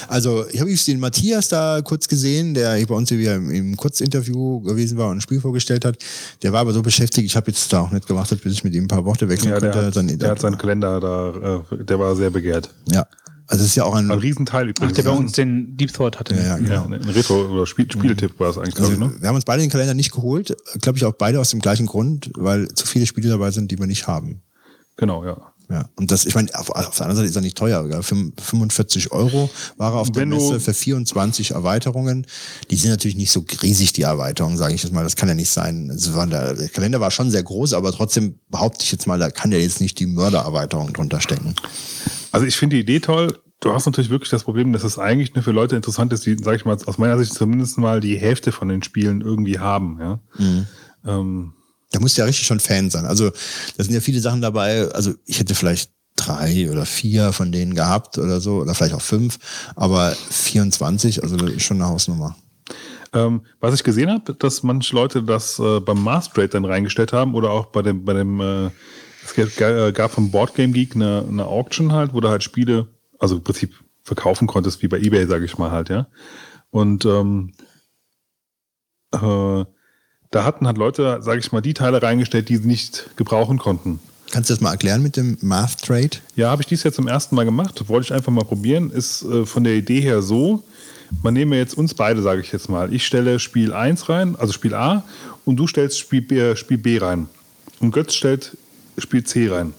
Also 0.07 0.45
ich 0.51 0.59
habe 0.59 0.69
den 0.69 0.99
Matthias 0.99 1.47
da 1.47 1.81
kurz 1.81 2.09
gesehen, 2.09 2.53
der 2.53 2.85
bei 2.85 2.95
uns 2.95 3.07
hier 3.07 3.35
im 3.35 3.77
Kurzinterview 3.77 4.59
gewesen 4.59 4.97
war 4.97 5.09
und 5.09 5.19
ein 5.19 5.21
Spiel 5.21 5.39
vorgestellt 5.39 5.85
hat. 5.85 5.97
Der 6.43 6.51
war 6.51 6.59
aber 6.59 6.73
so 6.73 6.81
beschäftigt, 6.81 7.25
ich 7.25 7.37
habe 7.37 7.49
jetzt 7.49 7.71
da 7.71 7.79
auch 7.79 7.91
nicht 7.91 8.07
gewartet, 8.07 8.43
bis 8.43 8.51
ich 8.51 8.63
mit 8.65 8.73
ihm 8.75 8.83
ein 8.83 8.87
paar 8.89 9.05
Worte 9.05 9.29
wechseln 9.29 9.51
ja, 9.51 9.59
konnte. 9.59 9.71
Der 9.71 9.85
hat, 9.85 9.95
Dann, 9.95 10.19
der 10.19 10.31
hat 10.31 10.41
seinen 10.41 10.57
Kalender 10.57 10.99
da, 10.99 11.61
äh, 11.71 11.85
der 11.85 11.97
war 11.97 12.13
sehr 12.17 12.29
begehrt. 12.29 12.73
Ja, 12.91 13.07
also 13.51 13.63
es 13.63 13.71
ist 13.71 13.75
ja 13.75 13.83
auch 13.83 13.95
ein, 13.95 14.09
ein 14.09 14.17
Riesenteil 14.17 14.69
übrigens. 14.69 14.93
Ach, 14.93 14.95
der 15.03 15.11
bei 15.11 15.17
uns 15.17 15.33
den 15.33 15.75
Deep 15.75 15.91
Thought 15.91 16.17
hatte. 16.17 16.35
Ja, 16.35 16.41
ja, 16.41 16.57
genau. 16.57 16.71
ja 16.71 16.83
ein 16.85 17.09
Retro- 17.09 17.49
oder 17.49 17.67
Spiel 17.67 17.91
Spieletipp 17.91 18.39
war 18.39 18.49
es 18.49 18.57
eigentlich. 18.57 18.79
Also, 18.79 18.93
ne? 18.93 19.13
Wir 19.19 19.27
haben 19.27 19.35
uns 19.35 19.43
beide 19.43 19.61
den 19.61 19.69
Kalender 19.69 19.93
nicht 19.93 20.13
geholt, 20.13 20.55
glaube 20.81 20.97
ich 20.97 21.03
auch 21.03 21.11
beide 21.11 21.37
aus 21.37 21.49
dem 21.49 21.59
gleichen 21.59 21.85
Grund, 21.85 22.31
weil 22.35 22.69
zu 22.69 22.87
viele 22.87 23.05
Spiele 23.05 23.27
dabei 23.27 23.51
sind, 23.51 23.69
die 23.69 23.77
wir 23.77 23.87
nicht 23.87 24.07
haben. 24.07 24.41
Genau, 24.95 25.25
ja. 25.25 25.51
Ja, 25.69 25.89
und 25.95 26.11
das, 26.11 26.25
ich 26.25 26.35
meine, 26.35 26.53
auf, 26.53 26.69
auf 26.69 26.97
der 26.97 27.05
anderen 27.05 27.15
Seite 27.15 27.29
ist 27.29 27.35
er 27.35 27.41
nicht 27.41 27.57
teuer. 27.57 27.87
Gell? 27.87 28.03
45 28.03 29.13
Euro 29.13 29.49
war 29.77 29.93
er 29.93 29.99
auf 29.99 30.11
der 30.11 30.25
Messe 30.25 30.59
für 30.59 30.73
24 30.73 31.51
Erweiterungen. 31.51 32.27
Die 32.69 32.75
sind 32.75 32.89
natürlich 32.89 33.15
nicht 33.15 33.31
so 33.31 33.45
riesig, 33.61 33.93
die 33.93 34.01
Erweiterungen, 34.01 34.57
sage 34.57 34.73
ich 34.73 34.83
jetzt 34.83 34.91
mal. 34.91 35.03
Das 35.05 35.15
kann 35.15 35.29
ja 35.29 35.35
nicht 35.35 35.49
sein. 35.49 35.89
Also 35.89 36.25
der, 36.25 36.55
der 36.55 36.67
Kalender 36.67 36.99
war 36.99 37.09
schon 37.09 37.31
sehr 37.31 37.43
groß, 37.43 37.73
aber 37.73 37.93
trotzdem 37.93 38.35
behaupte 38.49 38.83
ich 38.83 38.91
jetzt 38.91 39.07
mal, 39.07 39.17
da 39.17 39.29
kann 39.29 39.53
ja 39.53 39.59
jetzt 39.59 39.79
nicht 39.79 39.97
die 39.99 40.07
Mördererweiterung 40.07 40.91
drunter 40.91 41.21
stecken. 41.21 41.55
Also 42.31 42.45
ich 42.45 42.55
finde 42.55 42.77
die 42.77 42.81
Idee 42.81 42.99
toll. 42.99 43.39
Du 43.59 43.73
hast 43.73 43.85
natürlich 43.85 44.09
wirklich 44.09 44.31
das 44.31 44.43
Problem, 44.43 44.73
dass 44.73 44.83
es 44.83 44.97
eigentlich 44.97 45.35
nur 45.35 45.43
für 45.43 45.51
Leute 45.51 45.75
interessant 45.75 46.11
ist, 46.13 46.25
die, 46.25 46.35
sage 46.37 46.57
ich 46.57 46.65
mal, 46.65 46.77
aus 46.85 46.97
meiner 46.97 47.17
Sicht 47.17 47.33
zumindest 47.33 47.77
mal 47.77 47.99
die 47.99 48.17
Hälfte 48.17 48.51
von 48.51 48.67
den 48.67 48.81
Spielen 48.81 49.21
irgendwie 49.21 49.59
haben. 49.59 49.99
Ja. 49.99 50.19
Mhm. 50.37 50.67
Ähm, 51.05 51.53
da 51.91 51.99
musst 51.99 52.17
du 52.17 52.21
ja 52.21 52.25
richtig 52.25 52.47
schon 52.47 52.59
Fan 52.59 52.89
sein. 52.89 53.05
Also 53.05 53.29
da 53.29 53.83
sind 53.83 53.93
ja 53.93 53.99
viele 53.99 54.19
Sachen 54.19 54.41
dabei. 54.41 54.89
Also 54.91 55.13
ich 55.25 55.39
hätte 55.39 55.53
vielleicht 55.53 55.91
drei 56.15 56.69
oder 56.71 56.85
vier 56.85 57.33
von 57.33 57.51
denen 57.51 57.75
gehabt 57.75 58.17
oder 58.17 58.39
so, 58.39 58.61
oder 58.61 58.73
vielleicht 58.73 58.93
auch 58.93 59.01
fünf, 59.01 59.37
aber 59.75 60.15
24, 60.29 61.23
also 61.23 61.37
schon 61.59 61.77
eine 61.77 61.89
Hausnummer. 61.89 62.35
Ähm, 63.13 63.41
was 63.59 63.73
ich 63.73 63.83
gesehen 63.83 64.09
habe, 64.09 64.33
dass 64.35 64.63
manche 64.63 64.95
Leute 64.95 65.23
das 65.23 65.59
äh, 65.59 65.79
beim 65.79 66.01
Masterate 66.01 66.49
dann 66.49 66.65
reingestellt 66.65 67.11
haben 67.11 67.35
oder 67.35 67.51
auch 67.51 67.67
bei 67.67 67.81
dem, 67.81 68.05
bei 68.05 68.13
dem 68.13 68.39
äh, 68.39 68.69
Es 69.23 69.55
gab, 69.55 69.69
äh, 69.69 70.09
vom 70.09 70.31
Boardgame 70.31 70.73
Geek 70.73 70.95
eine, 70.95 71.25
eine 71.27 71.47
Auction 71.47 71.93
halt, 71.93 72.13
wo 72.13 72.19
du 72.19 72.29
halt 72.29 72.43
Spiele, 72.43 72.87
also 73.19 73.35
im 73.35 73.43
Prinzip 73.43 73.75
verkaufen 74.03 74.47
konntest, 74.47 74.81
wie 74.81 74.87
bei 74.87 74.99
Ebay, 74.99 75.27
sage 75.27 75.45
ich 75.45 75.57
mal 75.57 75.71
halt, 75.71 75.89
ja. 75.89 76.07
Und 76.71 77.05
ähm, 77.05 77.53
äh, 79.13 79.65
da 80.31 80.43
hatten 80.45 80.65
halt 80.65 80.77
Leute, 80.77 81.19
sage 81.21 81.39
ich 81.39 81.51
mal, 81.51 81.61
die 81.61 81.73
Teile 81.73 82.01
reingestellt, 82.01 82.49
die 82.49 82.57
sie 82.57 82.67
nicht 82.67 83.09
gebrauchen 83.17 83.57
konnten. 83.57 83.99
Kannst 84.31 84.49
du 84.49 84.53
das 84.53 84.61
mal 84.61 84.71
erklären 84.71 85.03
mit 85.03 85.17
dem 85.17 85.37
Math 85.41 85.83
Trade? 85.83 86.11
Ja, 86.35 86.49
habe 86.49 86.61
ich 86.61 86.67
dies 86.67 86.83
jetzt 86.83 86.95
zum 86.95 87.07
ersten 87.07 87.35
Mal 87.35 87.43
gemacht. 87.43 87.89
Wollte 87.89 88.05
ich 88.05 88.13
einfach 88.13 88.31
mal 88.31 88.45
probieren. 88.45 88.89
Ist 88.89 89.23
äh, 89.23 89.45
von 89.45 89.65
der 89.65 89.75
Idee 89.75 89.99
her 89.99 90.21
so, 90.21 90.63
man 91.21 91.33
nehme 91.33 91.57
jetzt 91.57 91.77
uns 91.77 91.93
beide, 91.93 92.21
sage 92.21 92.39
ich 92.39 92.51
jetzt 92.53 92.69
mal. 92.69 92.93
Ich 92.93 93.05
stelle 93.05 93.39
Spiel 93.39 93.73
1 93.73 94.07
rein, 94.07 94.37
also 94.37 94.53
Spiel 94.53 94.73
A, 94.73 95.03
und 95.43 95.57
du 95.57 95.67
stellst 95.67 95.99
Spiel 95.99 96.21
B, 96.21 96.39
äh, 96.39 96.55
Spiel 96.55 96.77
B 96.77 96.97
rein. 96.97 97.27
Und 97.81 97.91
Götz 97.91 98.13
stellt 98.13 98.57
Spiel 99.01 99.23
C 99.23 99.47
rein. 99.49 99.73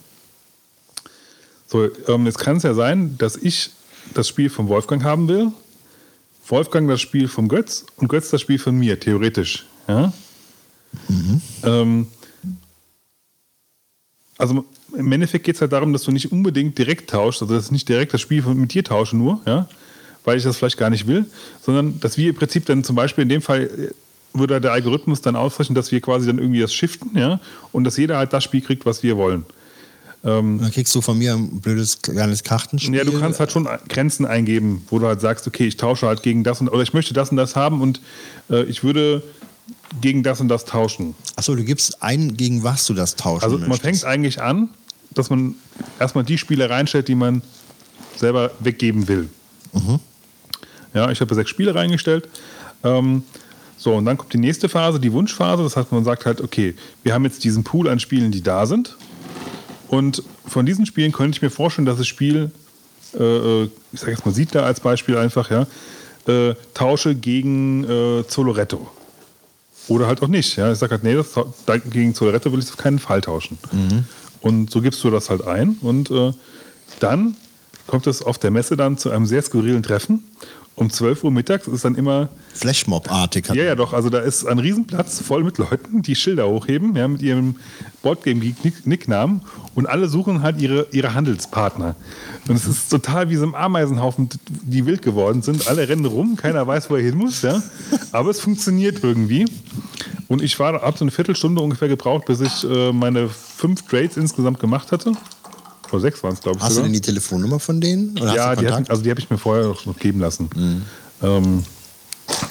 So, 1.67 1.89
ähm, 2.07 2.25
jetzt 2.25 2.37
kann 2.37 2.57
es 2.57 2.63
ja 2.63 2.73
sein, 2.73 3.17
dass 3.17 3.35
ich 3.35 3.71
das 4.13 4.27
Spiel 4.27 4.49
vom 4.49 4.67
Wolfgang 4.67 5.03
haben 5.03 5.27
will, 5.27 5.51
Wolfgang 6.47 6.87
das 6.89 7.01
Spiel 7.01 7.27
vom 7.27 7.47
Götz 7.47 7.85
und 7.95 8.09
Götz 8.09 8.29
das 8.29 8.41
Spiel 8.41 8.59
von 8.59 8.77
mir, 8.77 8.99
theoretisch. 8.99 9.65
Ja? 9.87 10.13
Mhm. 11.07 11.41
Ähm, 11.63 12.07
also 14.37 14.65
im 14.95 15.11
Endeffekt 15.11 15.45
geht 15.45 15.55
es 15.55 15.61
halt 15.61 15.71
darum, 15.71 15.93
dass 15.93 16.03
du 16.03 16.11
nicht 16.11 16.31
unbedingt 16.31 16.77
direkt 16.77 17.09
tauschst, 17.09 17.41
also 17.41 17.55
dass 17.55 17.65
ich 17.65 17.71
nicht 17.71 17.89
direkt 17.89 18.13
das 18.13 18.21
Spiel 18.21 18.41
mit 18.41 18.73
dir 18.73 18.83
tausche 18.83 19.15
nur, 19.15 19.41
ja, 19.45 19.67
weil 20.23 20.37
ich 20.37 20.43
das 20.43 20.57
vielleicht 20.57 20.77
gar 20.77 20.89
nicht 20.89 21.07
will, 21.07 21.25
sondern 21.61 21.99
dass 21.99 22.17
wir 22.17 22.29
im 22.29 22.35
Prinzip 22.35 22.65
dann 22.65 22.83
zum 22.83 22.95
Beispiel 22.95 23.23
in 23.23 23.29
dem 23.29 23.41
Fall 23.41 23.63
äh, 23.63 23.93
würde 24.33 24.59
der 24.59 24.71
Algorithmus 24.71 25.21
dann 25.21 25.35
ausrechnen, 25.35 25.75
dass 25.75 25.91
wir 25.91 26.01
quasi 26.01 26.27
dann 26.27 26.39
irgendwie 26.39 26.59
das 26.59 26.73
shiften, 26.73 27.11
ja, 27.17 27.39
und 27.71 27.83
dass 27.83 27.97
jeder 27.97 28.17
halt 28.17 28.33
das 28.33 28.43
Spiel 28.43 28.61
kriegt, 28.61 28.85
was 28.85 29.03
wir 29.03 29.17
wollen. 29.17 29.45
Ähm, 30.25 30.59
dann 30.61 30.71
kriegst 30.71 30.95
du 30.95 31.01
von 31.01 31.17
mir 31.17 31.33
ein 31.33 31.59
blödes 31.59 32.01
kleines 32.01 32.43
Kartenspiel. 32.43 32.95
Ja, 32.95 33.03
du 33.03 33.19
kannst 33.19 33.39
halt 33.41 33.51
schon 33.51 33.67
Grenzen 33.89 34.25
eingeben, 34.25 34.85
wo 34.89 34.99
du 34.99 35.05
halt 35.07 35.19
sagst, 35.19 35.45
okay, 35.47 35.65
ich 35.65 35.75
tausche 35.75 36.07
halt 36.07 36.23
gegen 36.23 36.43
das 36.45 36.61
und 36.61 36.69
oder 36.69 36.81
ich 36.81 36.93
möchte 36.93 37.13
das 37.13 37.29
und 37.29 37.37
das 37.37 37.57
haben 37.57 37.81
und 37.81 37.99
äh, 38.49 38.63
ich 38.63 38.83
würde 38.85 39.21
gegen 39.99 40.23
das 40.23 40.39
und 40.39 40.47
das 40.47 40.63
tauschen. 40.63 41.13
Achso, 41.35 41.55
du 41.55 41.63
gibst 41.63 42.01
ein, 42.01 42.37
gegen 42.37 42.63
was 42.63 42.85
du 42.85 42.93
das 42.93 43.15
tauschen 43.15 43.43
Also 43.43 43.57
man 43.57 43.69
möchtest. 43.69 44.01
fängt 44.01 44.05
eigentlich 44.05 44.41
an, 44.41 44.69
dass 45.11 45.29
man 45.29 45.55
erstmal 45.99 46.23
die 46.23 46.37
Spiele 46.37 46.69
reinstellt, 46.69 47.09
die 47.09 47.15
man 47.15 47.41
selber 48.15 48.51
weggeben 48.59 49.07
will. 49.09 49.29
Mhm. 49.73 49.99
Ja, 50.93 51.11
ich 51.11 51.19
habe 51.19 51.35
sechs 51.35 51.49
Spiele 51.49 51.75
reingestellt. 51.75 52.29
Ähm, 52.83 53.23
so, 53.83 53.93
und 53.95 54.05
dann 54.05 54.15
kommt 54.15 54.31
die 54.31 54.37
nächste 54.37 54.69
Phase, 54.69 54.97
die 54.97 55.11
Wunschphase. 55.11 55.61
Das 55.61 55.75
heißt, 55.75 55.91
man 55.91 56.05
sagt 56.05 56.25
halt, 56.25 56.39
okay, 56.39 56.73
wir 57.03 57.13
haben 57.13 57.25
jetzt 57.25 57.43
diesen 57.43 57.65
Pool 57.65 57.89
an 57.89 57.99
Spielen, 57.99 58.31
die 58.31 58.41
da 58.41 58.65
sind. 58.65 58.95
Und 59.89 60.23
von 60.47 60.65
diesen 60.65 60.85
Spielen 60.85 61.11
könnte 61.11 61.35
ich 61.35 61.41
mir 61.41 61.49
vorstellen, 61.49 61.85
dass 61.85 61.97
das 61.97 62.07
Spiel, 62.07 62.49
äh, 63.13 63.23
äh 63.23 63.69
ich 63.91 63.99
sage 63.99 64.13
jetzt 64.13 64.25
mal 64.25 64.33
Siedler 64.33 64.63
als 64.63 64.79
Beispiel 64.79 65.17
einfach, 65.17 65.51
ja, 65.51 65.67
äh, 66.27 66.55
tausche 66.73 67.13
gegen 67.13 67.83
äh, 67.83 68.25
Zoloretto. 68.25 68.89
Oder 69.89 70.07
halt 70.07 70.21
auch 70.21 70.29
nicht. 70.29 70.55
Ja. 70.55 70.71
Ich 70.71 70.79
sage 70.79 70.91
halt, 70.91 71.03
nee, 71.03 71.15
das, 71.15 71.33
gegen 71.89 72.15
Zoloretto 72.15 72.53
will 72.53 72.59
ich 72.59 72.69
auf 72.69 72.77
keinen 72.77 72.99
Fall 72.99 73.19
tauschen. 73.19 73.57
Mhm. 73.73 74.05
Und 74.39 74.71
so 74.71 74.79
gibst 74.79 75.03
du 75.03 75.09
das 75.09 75.29
halt 75.29 75.45
ein. 75.45 75.75
Und 75.81 76.09
äh, 76.09 76.31
dann 77.01 77.35
kommt 77.85 78.07
es 78.07 78.21
auf 78.21 78.37
der 78.37 78.49
Messe 78.49 78.77
dann 78.77 78.97
zu 78.97 79.09
einem 79.11 79.25
sehr 79.25 79.41
skurrilen 79.41 79.83
Treffen 79.83 80.23
um 80.75 80.89
12 80.89 81.23
Uhr 81.23 81.31
mittags 81.31 81.67
ist 81.67 81.85
dann 81.85 81.95
immer. 81.95 82.29
Flashmob-artig. 82.53 83.47
Ja, 83.49 83.63
ja, 83.63 83.75
doch. 83.75 83.93
Also 83.93 84.09
da 84.09 84.19
ist 84.19 84.45
ein 84.45 84.57
Riesenplatz 84.57 85.21
voll 85.21 85.43
mit 85.43 85.57
Leuten, 85.59 86.01
die 86.01 86.15
Schilder 86.15 86.47
hochheben, 86.47 86.95
ja, 86.95 87.07
mit 87.07 87.21
ihrem 87.21 87.57
Boardgame-Nicknamen 88.01 89.41
und 89.75 89.87
alle 89.87 90.09
suchen 90.09 90.41
halt 90.41 90.59
ihre, 90.59 90.87
ihre 90.91 91.13
Handelspartner. 91.13 91.95
Und 92.47 92.55
es 92.55 92.67
ist 92.67 92.89
total 92.89 93.29
wie 93.29 93.35
so 93.35 93.45
ein 93.45 93.55
Ameisenhaufen, 93.55 94.29
die 94.49 94.85
wild 94.85 95.01
geworden 95.01 95.41
sind. 95.41 95.67
Alle 95.67 95.87
rennen 95.87 96.05
rum, 96.05 96.35
keiner 96.35 96.65
weiß, 96.65 96.89
wo 96.89 96.95
er 96.95 97.03
hin 97.03 97.17
muss, 97.17 97.43
ja. 97.43 97.61
Aber 98.11 98.31
es 98.31 98.39
funktioniert 98.39 99.03
irgendwie. 99.03 99.45
Und 100.27 100.41
ich 100.41 100.57
war, 100.59 100.81
habe 100.81 100.97
so 100.97 101.03
eine 101.03 101.11
Viertelstunde 101.11 101.61
ungefähr 101.61 101.87
gebraucht, 101.87 102.25
bis 102.25 102.41
ich 102.41 102.63
äh, 102.63 102.91
meine 102.91 103.29
fünf 103.29 103.83
Trades 103.83 104.17
insgesamt 104.17 104.59
gemacht 104.59 104.91
hatte. 104.91 105.13
Vor 105.93 105.99
sechs 105.99 106.23
waren 106.23 106.33
es, 106.33 106.41
glaube 106.41 106.57
ich. 106.57 106.63
Hast 106.63 106.71
sogar. 106.71 106.87
du 106.87 106.91
denn 106.91 106.93
die 106.93 107.01
Telefonnummer 107.01 107.59
von 107.59 107.79
denen? 107.79 108.17
ja, 108.17 108.55
die 108.55 108.67
hab, 108.67 108.89
also 108.89 109.03
die 109.03 109.11
habe 109.11 109.19
ich 109.19 109.29
mir 109.29 109.37
vorher 109.37 109.75
noch 109.85 109.99
geben 109.99 110.21
lassen. 110.21 110.49
Mhm. 110.55 110.81
Ähm, 111.21 111.63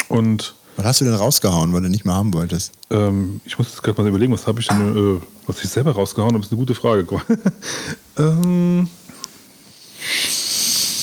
und 0.06 0.54
was 0.76 0.86
hast 0.86 1.00
du 1.00 1.06
denn 1.06 1.14
rausgehauen, 1.14 1.72
weil 1.72 1.82
du 1.82 1.88
nicht 1.88 2.04
mehr 2.04 2.14
haben 2.14 2.32
wolltest? 2.34 2.70
Ähm, 2.90 3.40
ich 3.44 3.58
muss 3.58 3.66
jetzt 3.70 3.82
gerade 3.82 4.00
mal 4.00 4.08
überlegen, 4.08 4.32
was 4.32 4.46
habe 4.46 4.60
ich 4.60 4.68
denn, 4.68 5.16
äh, 5.16 5.20
was 5.48 5.64
ich 5.64 5.70
selber 5.70 5.90
rausgehauen 5.90 6.34
habe, 6.34 6.44
ist 6.44 6.52
eine 6.52 6.58
gute 6.60 6.76
Frage. 6.76 7.04
ähm, 8.16 8.88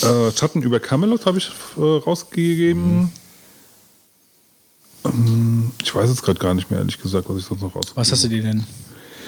äh, 0.01 0.31
Schatten 0.31 0.61
über 0.61 0.79
Camelot 0.79 1.25
habe 1.25 1.39
ich 1.39 1.51
äh, 1.75 1.81
rausgegeben. 1.81 2.99
Mhm. 2.99 3.09
Ähm, 5.03 5.71
ich 5.83 5.93
weiß 5.93 6.09
jetzt 6.09 6.23
gerade 6.23 6.39
gar 6.39 6.53
nicht 6.53 6.71
mehr, 6.71 6.79
ehrlich 6.79 7.01
gesagt, 7.01 7.27
was 7.27 7.37
ich 7.37 7.43
sonst 7.43 7.63
noch 7.63 7.75
rausgegeben 7.75 7.97
habe. 7.97 7.99
Was 7.99 8.13
hast 8.13 8.23
du 8.23 8.29
dir 8.29 8.43
denn 8.43 8.63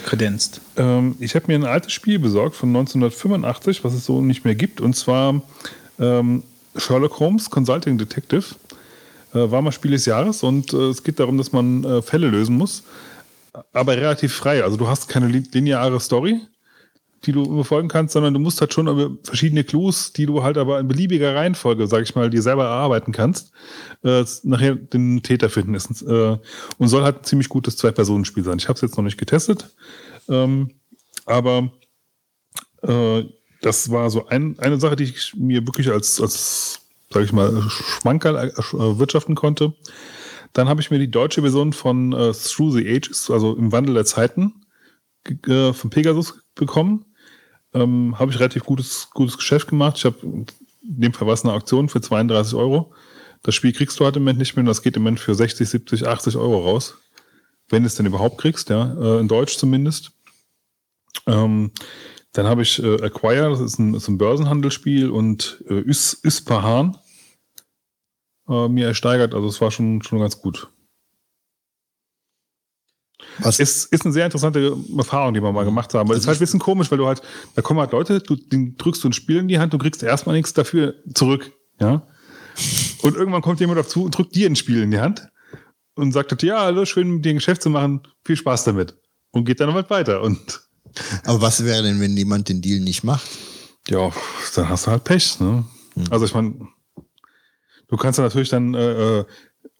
kredenzt? 0.01 0.61
Ähm, 0.77 1.15
ich 1.19 1.35
habe 1.35 1.45
mir 1.47 1.55
ein 1.55 1.65
altes 1.65 1.93
Spiel 1.93 2.19
besorgt 2.19 2.55
von 2.55 2.69
1985, 2.69 3.83
was 3.83 3.93
es 3.93 4.05
so 4.05 4.21
nicht 4.21 4.45
mehr 4.45 4.55
gibt, 4.55 4.81
und 4.81 4.95
zwar 4.95 5.41
ähm, 5.99 6.43
Sherlock 6.75 7.19
Holmes 7.19 7.49
Consulting 7.49 7.97
Detective. 7.97 8.43
Äh, 9.33 9.51
war 9.51 9.61
mal 9.61 9.71
Spiel 9.71 9.91
des 9.91 10.05
Jahres 10.05 10.43
und 10.43 10.73
äh, 10.73 10.89
es 10.89 11.03
geht 11.03 11.19
darum, 11.19 11.37
dass 11.37 11.51
man 11.51 11.83
äh, 11.83 12.01
Fälle 12.01 12.27
lösen 12.27 12.57
muss, 12.57 12.83
aber 13.73 13.95
relativ 13.95 14.33
frei. 14.33 14.63
Also 14.63 14.77
du 14.77 14.87
hast 14.87 15.07
keine 15.07 15.27
lineare 15.27 15.99
Story, 15.99 16.41
die 17.25 17.31
du 17.31 17.55
befolgen 17.55 17.87
kannst, 17.87 18.13
sondern 18.13 18.33
du 18.33 18.39
musst 18.39 18.61
halt 18.61 18.73
schon 18.73 18.87
über 18.87 19.15
verschiedene 19.23 19.63
Clues, 19.63 20.11
die 20.13 20.25
du 20.25 20.41
halt 20.43 20.57
aber 20.57 20.79
in 20.79 20.87
beliebiger 20.87 21.35
Reihenfolge, 21.35 21.85
sag 21.87 22.03
ich 22.03 22.15
mal, 22.15 22.29
dir 22.29 22.41
selber 22.41 22.63
erarbeiten 22.63 23.11
kannst, 23.11 23.51
äh, 24.03 24.23
nachher 24.43 24.75
den 24.75 25.21
Täter 25.21 25.49
finden. 25.49 25.75
Ist, 25.75 26.01
äh, 26.01 26.37
und 26.77 26.87
soll 26.87 27.03
halt 27.03 27.19
ein 27.19 27.23
ziemlich 27.23 27.49
gutes 27.49 27.77
Zwei-Personen-Spiel 27.77 28.43
sein. 28.43 28.57
Ich 28.57 28.67
habe 28.67 28.75
es 28.75 28.81
jetzt 28.81 28.97
noch 28.97 29.03
nicht 29.03 29.19
getestet, 29.19 29.69
ähm, 30.29 30.71
aber 31.25 31.71
äh, 32.81 33.23
das 33.61 33.91
war 33.91 34.09
so 34.09 34.25
ein, 34.27 34.57
eine 34.57 34.79
Sache, 34.79 34.95
die 34.95 35.03
ich 35.03 35.35
mir 35.35 35.67
wirklich 35.67 35.91
als, 35.91 36.19
als 36.19 36.81
sag 37.11 37.23
ich 37.23 37.33
mal, 37.33 37.61
Schmankerl 37.69 38.49
äh, 38.49 38.53
wirtschaften 38.99 39.35
konnte. 39.35 39.73
Dann 40.53 40.67
habe 40.67 40.81
ich 40.81 40.89
mir 40.89 40.97
die 40.99 41.11
deutsche 41.11 41.41
Version 41.41 41.71
von 41.71 42.13
äh, 42.13 42.33
Through 42.33 42.71
the 42.71 42.89
Ages, 42.89 43.29
also 43.29 43.55
im 43.55 43.71
Wandel 43.71 43.93
der 43.93 44.05
Zeiten, 44.05 44.65
äh, 45.47 45.71
von 45.71 45.91
Pegasus 45.91 46.41
bekommen 46.55 47.05
ähm, 47.73 48.17
habe 48.19 48.31
ich 48.31 48.39
relativ 48.39 48.63
gutes, 48.63 49.09
gutes 49.11 49.37
Geschäft 49.37 49.69
gemacht. 49.69 49.97
Ich 49.97 50.05
habe, 50.05 50.17
in 50.21 50.45
dem 50.81 51.13
Fall 51.13 51.27
war 51.27 51.33
es 51.33 51.43
eine 51.43 51.53
Auktion 51.53 51.89
für 51.89 52.01
32 52.01 52.55
Euro. 52.55 52.93
Das 53.43 53.55
Spiel 53.55 53.73
kriegst 53.73 53.99
du 53.99 54.05
halt 54.05 54.15
im 54.15 54.23
Moment 54.23 54.39
nicht 54.39 54.55
mehr. 54.55 54.65
Das 54.65 54.81
geht 54.81 54.95
im 54.97 55.03
Moment 55.03 55.19
für 55.19 55.33
60, 55.33 55.67
70, 55.67 56.07
80 56.07 56.35
Euro 56.35 56.59
raus. 56.59 56.97
Wenn 57.69 57.83
du 57.83 57.87
es 57.87 57.95
denn 57.95 58.05
überhaupt 58.05 58.39
kriegst, 58.39 58.69
ja, 58.69 58.93
äh, 58.99 59.19
in 59.19 59.27
Deutsch 59.27 59.57
zumindest. 59.57 60.11
Ähm, 61.25 61.71
dann 62.33 62.45
habe 62.45 62.61
ich 62.61 62.81
äh, 62.81 63.01
Acquire, 63.01 63.49
das 63.49 63.59
ist 63.59 63.79
ein, 63.79 63.93
ist 63.93 64.07
ein 64.07 64.17
Börsenhandelsspiel 64.17 65.09
und 65.09 65.63
äh, 65.69 65.81
Is, 65.81 66.13
Ispahan 66.13 66.97
äh, 68.47 68.67
mir 68.67 68.87
ersteigert. 68.87 69.33
Also 69.33 69.47
es 69.47 69.59
war 69.61 69.71
schon, 69.71 70.01
schon 70.01 70.19
ganz 70.19 70.39
gut. 70.41 70.69
Was? 73.39 73.59
Ist, 73.59 73.85
ist 73.91 74.05
eine 74.05 74.13
sehr 74.13 74.25
interessante 74.25 74.75
Erfahrung, 74.97 75.33
die 75.33 75.41
wir 75.41 75.51
mal 75.51 75.65
gemacht 75.65 75.93
haben. 75.93 76.11
Es 76.11 76.19
ist 76.19 76.27
halt 76.27 76.37
ein 76.37 76.39
bisschen 76.39 76.59
komisch, 76.59 76.91
weil 76.91 76.97
du 76.97 77.07
halt, 77.07 77.21
da 77.55 77.61
kommen 77.61 77.79
halt 77.79 77.91
Leute, 77.91 78.19
du 78.19 78.35
den 78.35 78.77
drückst 78.77 79.03
du 79.03 79.09
ein 79.09 79.13
Spiel 79.13 79.37
in 79.37 79.47
die 79.47 79.59
Hand, 79.59 79.73
du 79.73 79.77
kriegst 79.77 80.03
erstmal 80.03 80.35
nichts 80.35 80.53
dafür 80.53 80.95
zurück. 81.13 81.51
Ja. 81.79 82.07
Und 83.01 83.15
irgendwann 83.15 83.41
kommt 83.41 83.59
jemand 83.59 83.79
dazu 83.79 84.03
und 84.03 84.17
drückt 84.17 84.35
dir 84.35 84.49
ein 84.49 84.55
Spiel 84.55 84.83
in 84.83 84.91
die 84.91 84.99
Hand 84.99 85.29
und 85.95 86.11
sagt 86.11 86.31
halt, 86.31 86.43
ja, 86.43 86.61
hallo, 86.61 86.85
schön 86.85 87.09
mit 87.09 87.25
dir 87.25 87.31
ein 87.31 87.37
Geschäft 87.37 87.61
zu 87.61 87.69
machen, 87.69 88.01
viel 88.25 88.35
Spaß 88.35 88.65
damit. 88.65 88.95
Und 89.31 89.45
geht 89.45 89.59
dann 89.59 89.73
halt 89.73 89.89
weiter. 89.89 90.21
Und 90.21 90.61
Aber 91.25 91.41
was 91.41 91.63
wäre 91.63 91.83
denn, 91.83 91.99
wenn 91.99 92.15
jemand 92.17 92.49
den 92.49 92.61
Deal 92.61 92.79
nicht 92.79 93.03
macht? 93.03 93.27
Ja, 93.87 94.11
dann 94.55 94.69
hast 94.69 94.87
du 94.87 94.91
halt 94.91 95.03
Pech. 95.03 95.39
Ne? 95.39 95.65
Hm. 95.95 96.03
Also 96.09 96.25
ich 96.25 96.33
meine, 96.33 96.67
du 97.87 97.97
kannst 97.97 98.19
ja 98.19 98.23
natürlich 98.23 98.49
dann 98.49 98.73
äh, 98.73 99.19
äh 99.19 99.25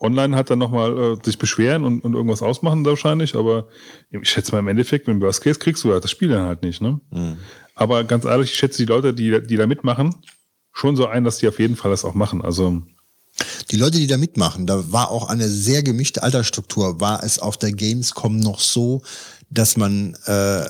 online 0.02 0.36
hat 0.36 0.50
dann 0.50 0.60
nochmal 0.60 0.98
äh, 0.98 1.18
sich 1.24 1.38
beschweren 1.38 1.84
und, 1.84 2.02
und 2.04 2.14
irgendwas 2.14 2.42
ausmachen 2.42 2.86
wahrscheinlich, 2.86 3.36
aber 3.36 3.68
ich 4.10 4.30
schätze 4.30 4.52
mal 4.52 4.60
im 4.60 4.68
Endeffekt, 4.68 5.08
mit 5.08 5.16
dem 5.16 5.22
Worst 5.22 5.42
Case 5.42 5.60
kriegst 5.60 5.84
du 5.84 5.94
halt 5.94 6.04
das 6.04 6.12
Spiel 6.12 6.30
dann 6.30 6.48
halt 6.48 6.64
nicht, 6.64 6.82
ne? 6.82 7.00
Mhm. 7.12 7.38
Aber 7.76 8.04
ganz 8.04 8.26
ehrlich, 8.26 8.52
ich 8.52 8.58
schätze 8.58 8.80
die 8.80 8.92
Leute, 8.92 9.14
die, 9.14 9.42
die 9.42 9.56
da 9.58 9.68
mitmachen, 9.68 10.16
schon 10.74 10.96
so 10.96 11.08
ein, 11.08 11.24
dass 11.24 11.38
die 11.38 11.48
auf 11.48 11.60
jeden 11.60 11.76
Fall 11.76 11.92
das 11.92 12.06
auch 12.06 12.14
machen. 12.14 12.42
Also 12.42 12.82
die 13.72 13.78
Leute, 13.78 13.98
die 13.98 14.08
da 14.08 14.18
mitmachen, 14.18 14.68
da 14.68 14.92
war 14.92 15.10
auch 15.10 15.30
eine 15.30 15.48
sehr 15.48 15.84
gemischte 15.84 16.22
Altersstruktur. 16.24 17.00
War 17.00 17.24
es 17.24 17.40
auf 17.40 17.58
der 17.58 17.72
Gamescom 17.72 18.38
noch 18.38 18.60
so, 18.60 19.02
dass 19.50 19.78
man 19.78 20.16
äh, 20.26 20.66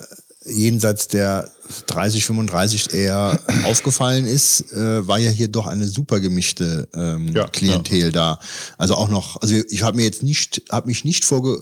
jenseits 0.46 1.08
der 1.08 1.52
30, 1.88 2.26
35 2.26 2.94
eher 2.94 3.40
aufgefallen 3.66 4.26
ist, 4.26 4.72
äh, 4.74 5.08
war 5.08 5.20
ja 5.20 5.30
hier 5.30 5.48
doch 5.48 5.68
eine 5.68 5.88
super 5.88 6.20
gemischte 6.20 6.88
ähm, 6.96 7.30
ja, 7.34 7.48
Klientel 7.48 8.06
ja. 8.06 8.12
da. 8.12 8.40
Also 8.78 8.96
auch 8.96 9.10
noch, 9.10 9.42
also 9.42 9.56
ich 9.70 9.84
habe 9.84 9.98
mir 9.98 10.04
jetzt 10.04 10.24
nicht, 10.24 10.64
habe 10.72 10.88
mich 10.88 11.06
nicht 11.06 11.26
vorge, 11.26 11.60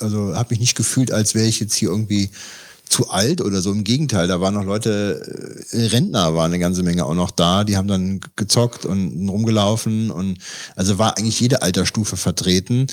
also 0.00 0.34
habe 0.34 0.50
mich 0.50 0.60
nicht 0.60 0.76
gefühlt, 0.76 1.12
als 1.12 1.34
wäre 1.34 1.46
ich 1.46 1.60
jetzt 1.60 1.74
hier 1.74 1.90
irgendwie 1.90 2.30
zu 2.88 3.10
alt 3.10 3.40
oder 3.40 3.62
so. 3.62 3.72
Im 3.72 3.82
Gegenteil, 3.82 4.28
da 4.28 4.40
waren 4.40 4.54
noch 4.54 4.64
Leute, 4.64 5.64
äh, 5.72 5.86
Rentner 5.86 6.34
waren 6.34 6.52
eine 6.52 6.58
ganze 6.58 6.82
Menge 6.82 7.04
auch 7.04 7.14
noch 7.14 7.30
da, 7.30 7.64
die 7.64 7.76
haben 7.76 7.88
dann 7.88 8.20
gezockt 8.36 8.84
und 8.84 9.28
rumgelaufen 9.28 10.10
und 10.10 10.38
also 10.76 10.98
war 10.98 11.18
eigentlich 11.18 11.40
jede 11.40 11.62
Altersstufe 11.62 12.16
vertreten. 12.16 12.86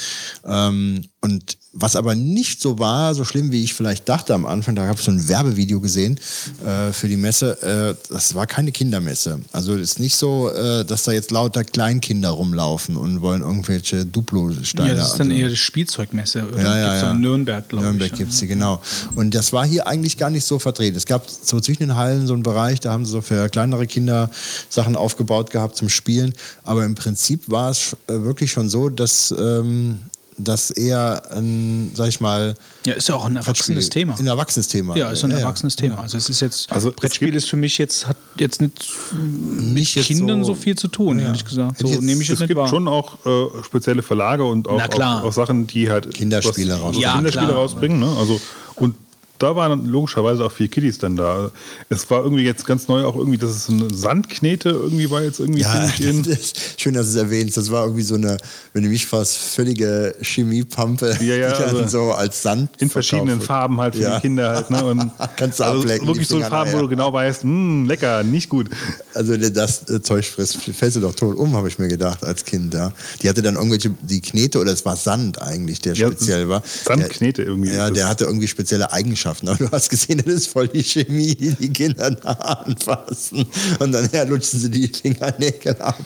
Ähm, 0.46 1.06
und 1.24 1.58
was 1.74 1.96
aber 1.96 2.16
nicht 2.16 2.62
so 2.62 2.80
war, 2.80 3.14
so 3.14 3.24
schlimm 3.24 3.52
wie 3.52 3.64
ich 3.64 3.76
vielleicht 3.76 4.10
dachte 4.10 4.34
am 4.34 4.46
Anfang, 4.46 4.76
da 4.76 4.88
habe 4.88 5.00
ich 5.00 5.06
so 5.06 5.12
ein 5.12 5.30
Werbevideo 5.30 5.80
gesehen 5.80 6.20
äh, 6.66 6.92
für 6.92 7.08
die 7.08 7.16
Messe, 7.16 7.62
äh, 7.62 8.12
das 8.12 8.34
war 8.34 8.48
keine 8.48 8.72
Kindermesse. 8.72 9.40
Also 9.52 9.76
es 9.76 9.92
ist 9.92 10.00
nicht 10.00 10.16
so, 10.16 10.50
äh, 10.50 10.84
dass 10.84 11.04
da 11.04 11.12
jetzt 11.12 11.30
lauter 11.30 11.64
Kleinkinder 11.64 12.32
rumlaufen 12.32 12.98
und 12.98 13.22
wollen 13.22 13.42
irgendwelche 13.42 14.06
Duplo-Steine. 14.06 14.90
Ja, 14.90 14.96
das 14.96 15.12
ist 15.12 15.20
dann 15.20 15.30
also- 15.30 15.42
eher 15.42 15.50
die 15.50 15.56
Spielzeugmesse. 15.56 16.46
Oder? 16.48 16.62
ja, 16.62 16.78
ja, 16.78 16.98
ja. 16.98 17.12
in 17.12 17.22
Nürnberg, 17.22 17.70
glaube 17.70 17.86
ich. 17.86 17.90
Nürnberg 17.90 18.18
gibt 18.18 18.34
es 18.34 18.40
die, 18.40 18.48
genau. 18.48 18.82
Und 19.16 19.34
das 19.36 19.54
war 19.54 19.66
hier 19.66 19.86
eigentlich 19.88 20.18
gar 20.18 20.32
nicht 20.32 20.46
so 20.46 20.58
vertreten. 20.58 20.98
Es 20.98 21.06
gab 21.06 21.30
so 21.30 21.60
zwischen 21.62 21.84
den 21.84 21.96
Hallen 21.96 22.26
so 22.26 22.34
einen 22.34 22.44
Bereich, 22.44 22.80
da 22.80 22.92
haben 22.92 23.06
sie 23.06 23.12
so 23.12 23.22
für 23.22 23.48
kleinere 23.48 23.86
Kinder 23.86 24.30
Sachen 24.70 24.96
aufgebaut 24.96 25.52
gehabt 25.52 25.78
zum 25.78 25.88
Spielen. 25.88 26.34
Aber 26.64 26.84
im 26.84 26.96
Prinzip 26.96 27.50
war 27.50 27.70
es 27.70 27.96
äh, 28.08 28.14
wirklich 28.24 28.52
schon 28.52 28.70
so, 28.70 28.90
dass 28.90 29.34
ähm, 29.38 30.00
das 30.38 30.72
eher 30.72 31.22
ein, 31.36 31.92
sag 31.94 32.08
ich 32.08 32.20
mal, 32.22 32.56
Ja, 32.86 32.94
ist 32.94 33.10
ja 33.10 33.16
auch 33.16 33.26
ein 33.26 33.36
erwachsenes 33.36 33.86
Brettspiel- 33.88 33.90
Thema. 33.90 34.16
Ein 34.18 34.28
erwachsenes 34.28 34.68
Thema. 34.70 34.96
Ja, 34.96 35.12
ist 35.12 35.24
ein 35.24 35.32
erwachsenes 35.32 35.76
Thema. 35.76 36.00
Also 36.00 36.18
es 36.18 36.30
ist 36.30 36.40
jetzt, 36.40 36.72
Also 36.72 36.92
Brettspiel 36.92 37.36
ist 37.36 37.50
für 37.50 37.58
mich 37.58 37.78
jetzt, 37.78 38.08
hat 38.08 38.18
jetzt 38.38 38.62
nicht 38.62 38.90
Nicht 39.14 39.96
jetzt 39.96 40.08
Kindern 40.08 40.44
so, 40.44 40.56
viel 40.56 40.76
zu 40.78 40.88
tun, 40.88 41.20
ehrlich 41.20 41.46
gesagt. 41.46 41.78
So 41.78 41.84
Hätte 41.84 41.86
ich 41.88 41.92
jetzt- 41.96 42.02
nehme 42.04 42.22
ich 42.24 42.30
es 42.30 42.40
gibt 42.40 42.56
wahr. 42.56 42.68
schon 42.68 42.88
auch 42.88 43.24
äh, 43.26 43.64
spezielle 43.64 44.02
Verlage 44.02 44.44
und 44.46 44.68
auch, 44.68 44.78
Na 44.78 44.88
klar. 44.88 45.22
auch, 45.22 45.28
auch 45.28 45.34
Sachen, 45.34 45.68
die 45.68 45.90
halt 45.90 46.12
Kinderspiele 46.14 46.74
was- 46.74 46.82
rausbringen. 46.82 47.02
Ja, 47.02 47.14
Kinderspiele 47.16 47.46
klar. 47.48 47.58
rausbringen. 47.60 48.00
Ne? 48.00 48.16
Also, 48.18 48.42
und 48.76 48.96
da 49.42 49.56
waren 49.56 49.86
logischerweise 49.88 50.46
auch 50.46 50.52
vier 50.52 50.68
Kiddies 50.68 50.98
dann 51.00 51.16
da. 51.16 51.52
Es 51.90 52.10
war 52.10 52.24
irgendwie 52.24 52.44
jetzt 52.44 52.66
ganz 52.66 52.88
neu 52.88 53.04
auch 53.06 53.16
irgendwie, 53.16 53.38
dass 53.38 53.52
es 53.52 53.70
eine 53.70 53.94
Sandknete 53.94 54.70
irgendwie 54.70 55.10
war 55.10 55.22
jetzt 55.24 55.40
irgendwie 55.40 55.62
Ja, 55.62 55.74
das 56.00 56.54
schön, 56.78 56.94
dass 56.94 57.08
du 57.08 57.10
es 57.12 57.16
erwähnst. 57.16 57.58
Das 57.58 57.72
war 57.72 57.84
irgendwie 57.86 58.04
so 58.04 58.16
eine, 58.16 58.38
wenn 58.74 58.84
du 58.84 58.90
mich 58.90 59.06
fragst, 59.08 59.38
völlige 59.38 60.16
Chemiepampe, 60.22 61.18
Ja, 61.22 61.36
ja, 61.36 61.52
die 61.58 61.64
also 61.64 61.88
so 61.88 62.12
als 62.12 62.42
Sand 62.42 62.70
in 62.80 62.90
verschiedenen 62.90 63.40
wird. 63.40 63.44
Farben 63.48 63.80
halt 63.80 63.96
für 63.96 64.02
Ja. 64.04 64.16
die 64.16 64.22
Kinder 64.22 64.56
halt. 64.56 64.70
Ne? 64.70 64.84
Und 64.84 65.12
Kannst 65.38 65.60
du 65.60 65.64
also 65.64 65.80
ablecken, 65.82 66.08
wirklich 66.08 66.28
so 66.28 66.40
Farben, 66.42 66.74
wo 66.74 66.80
du 66.80 66.88
genau 66.88 67.12
weißt, 67.12 67.44
mh, 67.44 67.88
lecker, 67.88 68.24
nicht 68.24 68.50
gut. 68.50 68.70
Also 69.14 69.36
das 69.38 69.90
äh, 69.90 70.02
Zeug 70.02 70.26
frisst, 70.26 70.58
fällst 70.58 70.98
du 70.98 71.02
doch 71.02 71.16
tot 71.16 71.36
um, 71.36 71.56
habe 71.56 71.68
ich 71.68 71.80
mir 71.80 71.88
gedacht 71.88 72.24
als 72.24 72.46
Kind. 72.46 72.74
Ja. 72.74 72.92
Die 73.22 73.30
hatte 73.30 73.42
dann 73.42 73.56
irgendwelche, 73.56 73.92
die 74.02 74.22
Knete, 74.22 74.60
oder 74.60 74.72
es 74.72 74.86
war 74.86 74.96
Sand 74.96 75.42
eigentlich, 75.42 75.80
der 75.82 75.96
speziell 75.96 76.48
war. 76.50 76.62
Sandknete 76.86 77.44
irgendwie 77.44 77.72
Ja, 77.74 77.90
der 77.90 78.08
hatte 78.08 78.26
irgendwie 78.26 78.48
spezielle 78.48 78.92
Eigenschaften. 78.92 79.31
Aber 79.32 79.56
du 79.58 79.72
hast 79.72 79.90
gesehen, 79.90 80.18
das 80.24 80.34
ist 80.34 80.48
voll 80.48 80.68
die 80.68 80.84
Chemie, 80.84 81.36
die 81.36 81.52
die 81.56 81.72
Kinder 81.72 82.12
da 82.12 82.32
anfassen. 82.32 83.46
Und 83.80 83.92
dann 83.92 84.10
ja, 84.12 84.24
lutschen 84.24 84.60
sie 84.60 84.70
die 84.70 84.88
Fingernägel 84.88 85.76
ab. 85.82 85.98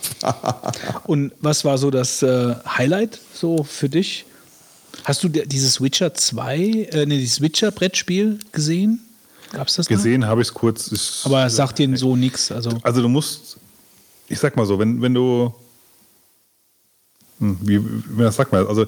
Und 1.04 1.32
was 1.40 1.64
war 1.64 1.76
so 1.78 1.90
das 1.90 2.22
äh, 2.22 2.54
Highlight 2.66 3.20
so 3.34 3.62
für 3.64 3.88
dich? 3.88 4.24
Hast 5.04 5.22
du 5.22 5.28
di- 5.28 5.46
dieses 5.46 5.80
Witcher 5.80 6.14
2, 6.14 6.56
äh, 6.58 7.06
nee, 7.06 7.18
dieses 7.18 7.40
Witcher-Brettspiel 7.40 8.38
gesehen? 8.52 9.00
Gab 9.52 9.68
es 9.68 9.74
das 9.74 9.86
da? 9.86 9.94
Gesehen 9.94 10.24
habe 10.26 10.40
ich 10.42 10.48
es 10.48 10.54
kurz. 10.54 10.90
Ich, 10.90 11.20
Aber 11.24 11.46
es 11.46 11.54
sagt 11.56 11.78
dir 11.78 11.96
so 11.96 12.16
nichts. 12.16 12.50
Also, 12.50 12.70
Also 12.82 13.02
du 13.02 13.08
musst, 13.08 13.58
ich 14.28 14.38
sag 14.38 14.56
mal 14.56 14.66
so, 14.66 14.78
wenn, 14.78 15.00
wenn 15.02 15.14
du, 15.14 15.54
hm, 17.38 17.58
wie, 17.62 17.78
wie 17.84 18.22
das 18.22 18.36
sagt 18.36 18.50
man, 18.52 18.66
also 18.66 18.86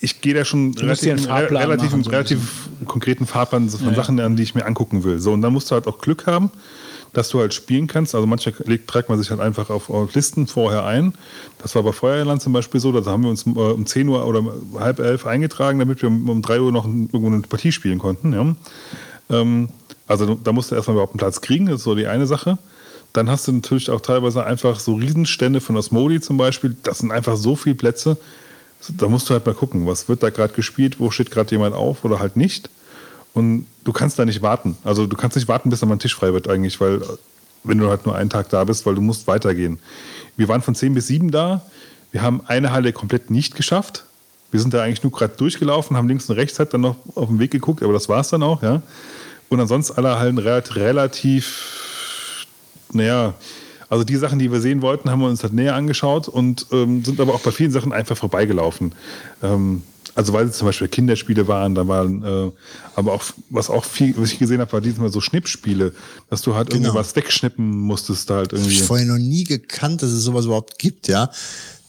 ich 0.00 0.20
gehe 0.20 0.34
da 0.34 0.44
schon 0.44 0.74
relativ, 0.74 1.28
relativ, 1.28 1.90
machen, 1.90 2.04
so 2.04 2.10
relativ 2.10 2.68
konkreten 2.86 3.26
Fahrplan 3.26 3.68
von 3.68 3.94
Sachen, 3.94 4.20
an 4.20 4.36
die 4.36 4.42
ich 4.42 4.54
mir 4.54 4.66
angucken 4.66 5.04
will. 5.04 5.18
So, 5.18 5.32
und 5.32 5.42
dann 5.42 5.52
musst 5.52 5.70
du 5.70 5.74
halt 5.74 5.86
auch 5.86 5.98
Glück 5.98 6.26
haben, 6.26 6.50
dass 7.12 7.30
du 7.30 7.40
halt 7.40 7.54
spielen 7.54 7.86
kannst. 7.86 8.14
Also 8.14 8.26
manche 8.26 8.52
legt, 8.66 8.88
trägt 8.88 9.08
man 9.08 9.18
sich 9.18 9.30
halt 9.30 9.40
einfach 9.40 9.70
auf, 9.70 9.88
Listen 10.14 10.46
vorher 10.46 10.84
ein. 10.84 11.14
Das 11.58 11.74
war 11.74 11.82
bei 11.82 11.92
Feuerland 11.92 12.42
zum 12.42 12.52
Beispiel 12.52 12.80
so, 12.80 12.92
da 12.92 13.10
haben 13.10 13.22
wir 13.22 13.30
uns 13.30 13.46
äh, 13.46 13.50
um 13.50 13.86
10 13.86 14.08
Uhr 14.08 14.26
oder 14.26 14.44
halb 14.78 14.98
elf 14.98 15.26
eingetragen, 15.26 15.78
damit 15.78 16.02
wir 16.02 16.08
um, 16.08 16.28
um 16.28 16.42
3 16.42 16.60
Uhr 16.60 16.72
noch 16.72 16.84
irgendwo 16.84 17.26
eine 17.26 17.40
Partie 17.40 17.72
spielen 17.72 17.98
konnten. 17.98 18.32
Ja. 18.32 18.54
Ähm, 19.30 19.68
also 20.06 20.34
da 20.34 20.52
musst 20.52 20.70
du 20.70 20.74
erstmal 20.74 20.96
überhaupt 20.96 21.14
einen 21.14 21.18
Platz 21.18 21.40
kriegen, 21.40 21.66
das 21.66 21.76
ist 21.76 21.84
so 21.84 21.94
die 21.94 22.06
eine 22.06 22.26
Sache. 22.26 22.58
Dann 23.14 23.30
hast 23.30 23.46
du 23.46 23.52
natürlich 23.52 23.90
auch 23.90 24.00
teilweise 24.00 24.44
einfach 24.44 24.80
so 24.80 24.94
Riesenstände 24.94 25.60
von 25.60 25.76
Osmodi 25.76 26.20
zum 26.20 26.36
Beispiel. 26.36 26.76
Das 26.82 26.98
sind 26.98 27.12
einfach 27.12 27.36
so 27.36 27.54
viele 27.54 27.76
Plätze. 27.76 28.16
Da 28.88 29.08
musst 29.08 29.28
du 29.28 29.34
halt 29.34 29.46
mal 29.46 29.54
gucken, 29.54 29.86
was 29.86 30.08
wird 30.08 30.22
da 30.22 30.30
gerade 30.30 30.52
gespielt, 30.52 31.00
wo 31.00 31.10
steht 31.10 31.30
gerade 31.30 31.50
jemand 31.50 31.74
auf 31.74 32.04
oder 32.04 32.18
halt 32.18 32.36
nicht. 32.36 32.70
Und 33.32 33.66
du 33.82 33.92
kannst 33.92 34.18
da 34.18 34.24
nicht 34.24 34.42
warten. 34.42 34.76
Also 34.84 35.06
du 35.06 35.16
kannst 35.16 35.36
nicht 35.36 35.48
warten, 35.48 35.70
bis 35.70 35.80
da 35.80 35.86
mal 35.86 35.96
ein 35.96 35.98
Tisch 35.98 36.14
frei 36.14 36.32
wird 36.32 36.48
eigentlich, 36.48 36.80
weil 36.80 37.02
wenn 37.64 37.78
du 37.78 37.88
halt 37.88 38.06
nur 38.06 38.14
einen 38.14 38.30
Tag 38.30 38.48
da 38.50 38.62
bist, 38.64 38.86
weil 38.86 38.94
du 38.94 39.00
musst 39.00 39.26
weitergehen. 39.26 39.78
Wir 40.36 40.48
waren 40.48 40.62
von 40.62 40.74
10 40.74 40.94
bis 40.94 41.08
7 41.08 41.30
da. 41.30 41.62
Wir 42.12 42.22
haben 42.22 42.42
eine 42.46 42.72
Halle 42.72 42.92
komplett 42.92 43.30
nicht 43.30 43.56
geschafft. 43.56 44.04
Wir 44.50 44.60
sind 44.60 44.72
da 44.72 44.82
eigentlich 44.82 45.02
nur 45.02 45.10
gerade 45.10 45.34
durchgelaufen, 45.36 45.96
haben 45.96 46.06
links 46.06 46.30
und 46.30 46.36
rechts 46.36 46.58
halt 46.60 46.72
dann 46.74 46.82
noch 46.82 46.96
auf 47.16 47.28
den 47.28 47.40
Weg 47.40 47.50
geguckt, 47.50 47.82
aber 47.82 47.92
das 47.92 48.08
war 48.08 48.20
es 48.20 48.28
dann 48.28 48.44
auch, 48.44 48.62
ja. 48.62 48.82
Und 49.48 49.60
ansonsten 49.60 49.96
alle 49.96 50.18
Hallen 50.18 50.38
relativ, 50.38 52.46
naja, 52.92 53.34
also 53.88 54.04
die 54.04 54.16
Sachen, 54.16 54.38
die 54.38 54.50
wir 54.50 54.60
sehen 54.60 54.82
wollten, 54.82 55.10
haben 55.10 55.20
wir 55.20 55.28
uns 55.28 55.42
halt 55.42 55.52
näher 55.52 55.74
angeschaut 55.74 56.28
und 56.28 56.66
ähm, 56.72 57.04
sind 57.04 57.20
aber 57.20 57.34
auch 57.34 57.40
bei 57.40 57.50
vielen 57.52 57.70
Sachen 57.70 57.92
einfach 57.92 58.16
vorbeigelaufen. 58.16 58.94
Ähm, 59.42 59.82
also 60.16 60.32
weil 60.32 60.46
es 60.46 60.58
zum 60.58 60.66
Beispiel 60.66 60.86
Kinderspiele 60.88 61.48
waren, 61.48 61.74
da 61.74 61.88
waren 61.88 62.22
äh, 62.22 62.50
aber 62.94 63.12
auch, 63.14 63.24
was 63.50 63.68
auch 63.68 63.84
viel, 63.84 64.14
was 64.16 64.32
ich 64.32 64.38
gesehen 64.38 64.60
habe, 64.60 64.72
war 64.72 64.80
diesmal 64.80 65.10
so 65.10 65.20
Schnippspiele, 65.20 65.92
dass 66.30 66.42
du 66.42 66.54
halt 66.54 66.68
irgendwie 66.70 66.88
Genau. 66.88 66.98
was 66.98 67.16
wegschnippen 67.16 67.68
musstest 67.80 68.30
da 68.30 68.36
halt 68.36 68.52
Ich 68.52 68.58
irgendwie. 68.60 68.78
vorher 68.80 69.06
noch 69.06 69.18
nie 69.18 69.44
gekannt, 69.44 70.02
dass 70.02 70.10
es 70.10 70.22
sowas 70.22 70.44
überhaupt 70.44 70.78
gibt, 70.78 71.08
ja. 71.08 71.30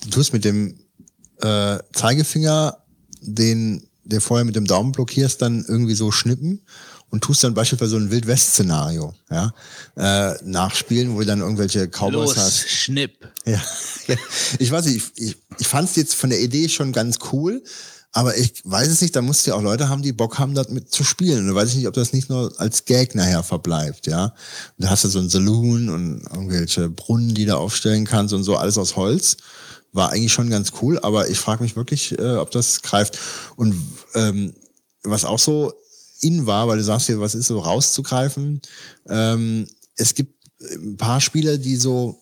Du 0.03 0.09
tust 0.09 0.33
mit 0.33 0.43
dem 0.43 0.75
äh, 1.41 1.77
Zeigefinger 1.93 2.77
den, 3.21 3.87
der 4.03 4.21
vorher 4.21 4.45
mit 4.45 4.55
dem 4.55 4.65
Daumen 4.65 4.91
blockierst, 4.91 5.41
dann 5.41 5.63
irgendwie 5.67 5.95
so 5.95 6.11
schnippen 6.11 6.61
und 7.15 7.21
tust 7.23 7.45
dann 7.45 7.53
beispielsweise 7.53 7.91
so 7.91 7.97
ein 7.97 8.11
Wild-West-Szenario, 8.11 9.13
ja, 9.31 9.53
äh, 9.95 10.35
nachspielen, 10.43 11.15
wo 11.15 11.19
du 11.19 11.25
dann 11.25 11.39
irgendwelche 11.39 11.87
Cowboys 11.87 12.35
hast. 12.35 12.67
Schnipp. 12.67 13.25
Ja, 13.45 13.61
ich 14.59 14.69
weiß 14.69 14.87
nicht, 14.87 15.13
ich, 15.15 15.29
ich, 15.29 15.37
ich 15.59 15.65
fand 15.65 15.89
es 15.89 15.95
jetzt 15.95 16.13
von 16.13 16.29
der 16.29 16.41
Idee 16.41 16.67
schon 16.67 16.91
ganz 16.91 17.19
cool, 17.31 17.63
aber 18.11 18.37
ich 18.37 18.61
weiß 18.65 18.89
es 18.89 18.99
nicht, 18.99 19.15
da 19.15 19.21
musst 19.21 19.47
du 19.47 19.51
ja 19.51 19.55
auch 19.55 19.61
Leute 19.61 19.87
haben, 19.87 20.01
die 20.01 20.11
Bock 20.11 20.39
haben, 20.39 20.55
das 20.55 20.67
mit 20.67 20.91
zu 20.91 21.05
spielen. 21.05 21.39
Und 21.39 21.47
da 21.47 21.55
weiß 21.55 21.69
ich 21.69 21.77
nicht, 21.77 21.87
ob 21.87 21.93
das 21.93 22.11
nicht 22.11 22.29
nur 22.29 22.51
als 22.57 22.83
Gag 22.83 23.15
nachher 23.15 23.43
verbleibt, 23.43 24.07
ja. 24.07 24.25
Und 24.25 24.33
da 24.83 24.89
hast 24.89 25.05
du 25.05 25.07
so 25.07 25.19
ein 25.19 25.29
Saloon 25.29 25.87
und 25.87 26.21
irgendwelche 26.23 26.89
Brunnen, 26.89 27.33
die 27.33 27.45
du 27.45 27.55
aufstellen 27.55 28.03
kannst 28.03 28.33
und 28.33 28.43
so, 28.43 28.57
alles 28.57 28.77
aus 28.77 28.97
Holz. 28.97 29.37
War 29.93 30.11
eigentlich 30.11 30.33
schon 30.33 30.49
ganz 30.49 30.73
cool, 30.81 30.99
aber 30.99 31.29
ich 31.29 31.39
frage 31.39 31.63
mich 31.63 31.77
wirklich, 31.77 32.19
äh, 32.19 32.35
ob 32.35 32.51
das 32.51 32.81
greift. 32.81 33.17
Und 33.55 33.81
ähm, 34.15 34.53
was 35.03 35.23
auch 35.23 35.39
so 35.39 35.73
in 36.21 36.45
war, 36.45 36.67
weil 36.67 36.77
du 36.77 36.83
sagst 36.83 37.07
hier, 37.07 37.19
was 37.19 37.35
ist 37.35 37.47
so 37.47 37.59
rauszugreifen, 37.59 38.61
ähm, 39.07 39.67
es 39.95 40.13
gibt 40.13 40.35
ein 40.59 40.97
paar 40.97 41.21
Spieler, 41.21 41.57
die 41.57 41.75
so 41.75 42.21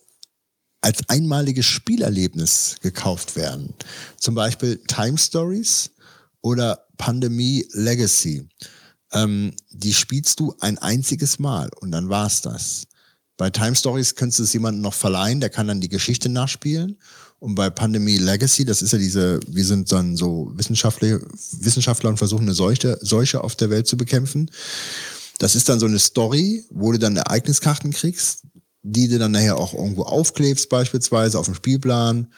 als 0.81 1.07
einmaliges 1.07 1.65
Spielerlebnis 1.65 2.75
gekauft 2.81 3.35
werden. 3.35 3.73
Zum 4.17 4.35
Beispiel 4.35 4.81
Time 4.87 5.17
Stories 5.17 5.91
oder 6.41 6.85
Pandemie 6.97 7.65
Legacy. 7.71 8.47
Ähm, 9.13 9.53
die 9.69 9.93
spielst 9.93 10.39
du 10.39 10.55
ein 10.59 10.77
einziges 10.77 11.39
Mal 11.39 11.69
und 11.79 11.91
dann 11.91 12.09
war's 12.09 12.41
das. 12.41 12.85
Bei 13.37 13.49
Time 13.49 13.75
Stories 13.75 14.15
könntest 14.15 14.39
du 14.39 14.43
es 14.43 14.53
jemandem 14.53 14.81
noch 14.81 14.93
verleihen, 14.93 15.39
der 15.39 15.49
kann 15.49 15.67
dann 15.67 15.81
die 15.81 15.89
Geschichte 15.89 16.29
nachspielen. 16.29 16.99
Und 17.43 17.55
bei 17.55 17.69
Pandemie 17.69 18.19
Legacy, 18.19 18.63
das 18.63 18.81
ist 18.81 18.93
ja 18.93 18.97
diese, 18.97 19.37
wir 19.47 19.65
sind 19.65 19.91
dann 19.91 20.15
so 20.15 20.53
Wissenschaftler, 20.55 21.19
Wissenschaftler 21.59 22.09
und 22.09 22.15
versuchen 22.15 22.43
eine 22.43 22.53
Seuche, 22.53 22.97
Seuche 23.01 23.43
auf 23.43 23.57
der 23.57 23.69
Welt 23.69 23.85
zu 23.85 23.97
bekämpfen. 23.97 24.49
Das 25.39 25.53
ist 25.53 25.67
dann 25.67 25.77
so 25.77 25.85
eine 25.85 25.99
Story, 25.99 26.63
wo 26.69 26.93
du 26.93 26.99
dann 26.99 27.17
Ereigniskarten 27.17 27.91
kriegst, 27.91 28.43
die 28.83 29.09
du 29.09 29.19
dann 29.19 29.33
nachher 29.33 29.57
auch 29.57 29.73
irgendwo 29.73 30.03
aufklebst, 30.03 30.69
beispielsweise 30.69 31.37
auf 31.37 31.47
dem 31.47 31.55
Spielplan. 31.55 32.31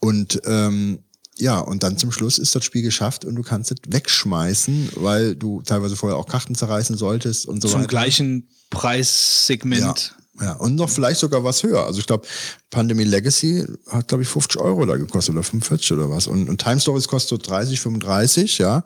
Und 0.00 0.40
ähm, 0.46 1.00
ja, 1.36 1.58
und 1.58 1.82
dann 1.82 1.98
zum 1.98 2.10
Schluss 2.10 2.38
ist 2.38 2.54
das 2.54 2.64
Spiel 2.64 2.80
geschafft 2.80 3.26
und 3.26 3.34
du 3.34 3.42
kannst 3.42 3.72
es 3.72 3.76
wegschmeißen, 3.86 4.92
weil 4.94 5.36
du 5.36 5.60
teilweise 5.60 5.96
vorher 5.96 6.16
auch 6.16 6.28
Karten 6.28 6.54
zerreißen 6.54 6.96
solltest 6.96 7.44
und 7.44 7.60
so 7.60 7.68
Zum 7.68 7.80
weiter. 7.80 7.88
gleichen 7.88 8.48
Preissegment. 8.70 9.82
Ja, 9.82 10.24
ja, 10.40 10.52
und 10.52 10.74
noch 10.74 10.90
vielleicht 10.90 11.20
sogar 11.20 11.44
was 11.44 11.62
höher. 11.62 11.84
Also 11.84 12.00
ich 12.00 12.06
glaube, 12.06 12.26
Pandemie 12.70 13.04
Legacy 13.04 13.64
hat, 13.88 14.08
glaube 14.08 14.22
ich, 14.22 14.28
50 14.28 14.60
Euro 14.60 14.84
da 14.84 14.96
gekostet 14.96 15.34
oder 15.34 15.42
45 15.42 15.92
oder 15.92 16.10
was. 16.10 16.26
Und, 16.26 16.48
und 16.48 16.60
Time 16.60 16.80
Stories 16.80 17.08
kostet 17.08 17.30
so 17.30 17.50
30, 17.50 17.80
35, 17.80 18.58
ja. 18.58 18.84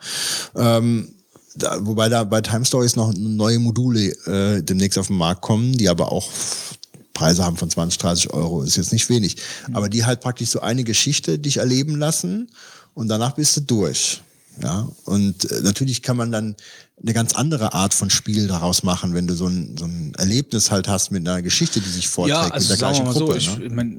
Ähm, 0.54 1.08
da, 1.56 1.78
wobei 1.84 2.08
da 2.08 2.24
bei 2.24 2.40
Time 2.40 2.64
Stories 2.64 2.94
noch 2.94 3.12
neue 3.16 3.58
Module 3.58 4.10
äh, 4.26 4.62
demnächst 4.62 4.98
auf 4.98 5.08
den 5.08 5.16
Markt 5.16 5.42
kommen, 5.42 5.72
die 5.72 5.88
aber 5.88 6.12
auch 6.12 6.28
Preise 7.14 7.44
haben 7.44 7.56
von 7.56 7.68
20, 7.68 7.98
30 7.98 8.32
Euro. 8.32 8.62
Ist 8.62 8.76
jetzt 8.76 8.92
nicht 8.92 9.08
wenig. 9.08 9.36
Aber 9.72 9.88
die 9.88 10.04
halt 10.04 10.20
praktisch 10.20 10.50
so 10.50 10.60
eine 10.60 10.84
Geschichte 10.84 11.38
dich 11.38 11.56
erleben 11.56 11.96
lassen 11.96 12.50
und 12.94 13.08
danach 13.08 13.32
bist 13.32 13.56
du 13.56 13.60
durch. 13.62 14.22
Ja, 14.62 14.88
und 15.04 15.50
äh, 15.50 15.60
natürlich 15.62 16.02
kann 16.02 16.16
man 16.16 16.32
dann 16.32 16.56
eine 17.02 17.14
ganz 17.14 17.34
andere 17.34 17.72
Art 17.72 17.94
von 17.94 18.10
Spiel 18.10 18.46
daraus 18.46 18.82
machen, 18.82 19.14
wenn 19.14 19.26
du 19.26 19.34
so 19.34 19.46
ein, 19.46 19.76
so 19.78 19.86
ein 19.86 20.12
Erlebnis 20.18 20.70
halt 20.70 20.86
hast 20.88 21.10
mit 21.10 21.26
einer 21.26 21.40
Geschichte, 21.40 21.80
die 21.80 21.88
sich 21.88 22.08
vorträgt 22.08 22.38
Ja, 22.38 22.48
also 22.48 22.64
mit 22.64 22.70
der 22.70 22.88
gleichen 22.88 23.04
mal 23.04 23.14
so, 23.14 23.20
Gruppe. 23.20 23.38
ich, 23.38 23.58
ne? 23.58 23.64
ich 23.64 23.72
mein, 23.72 23.98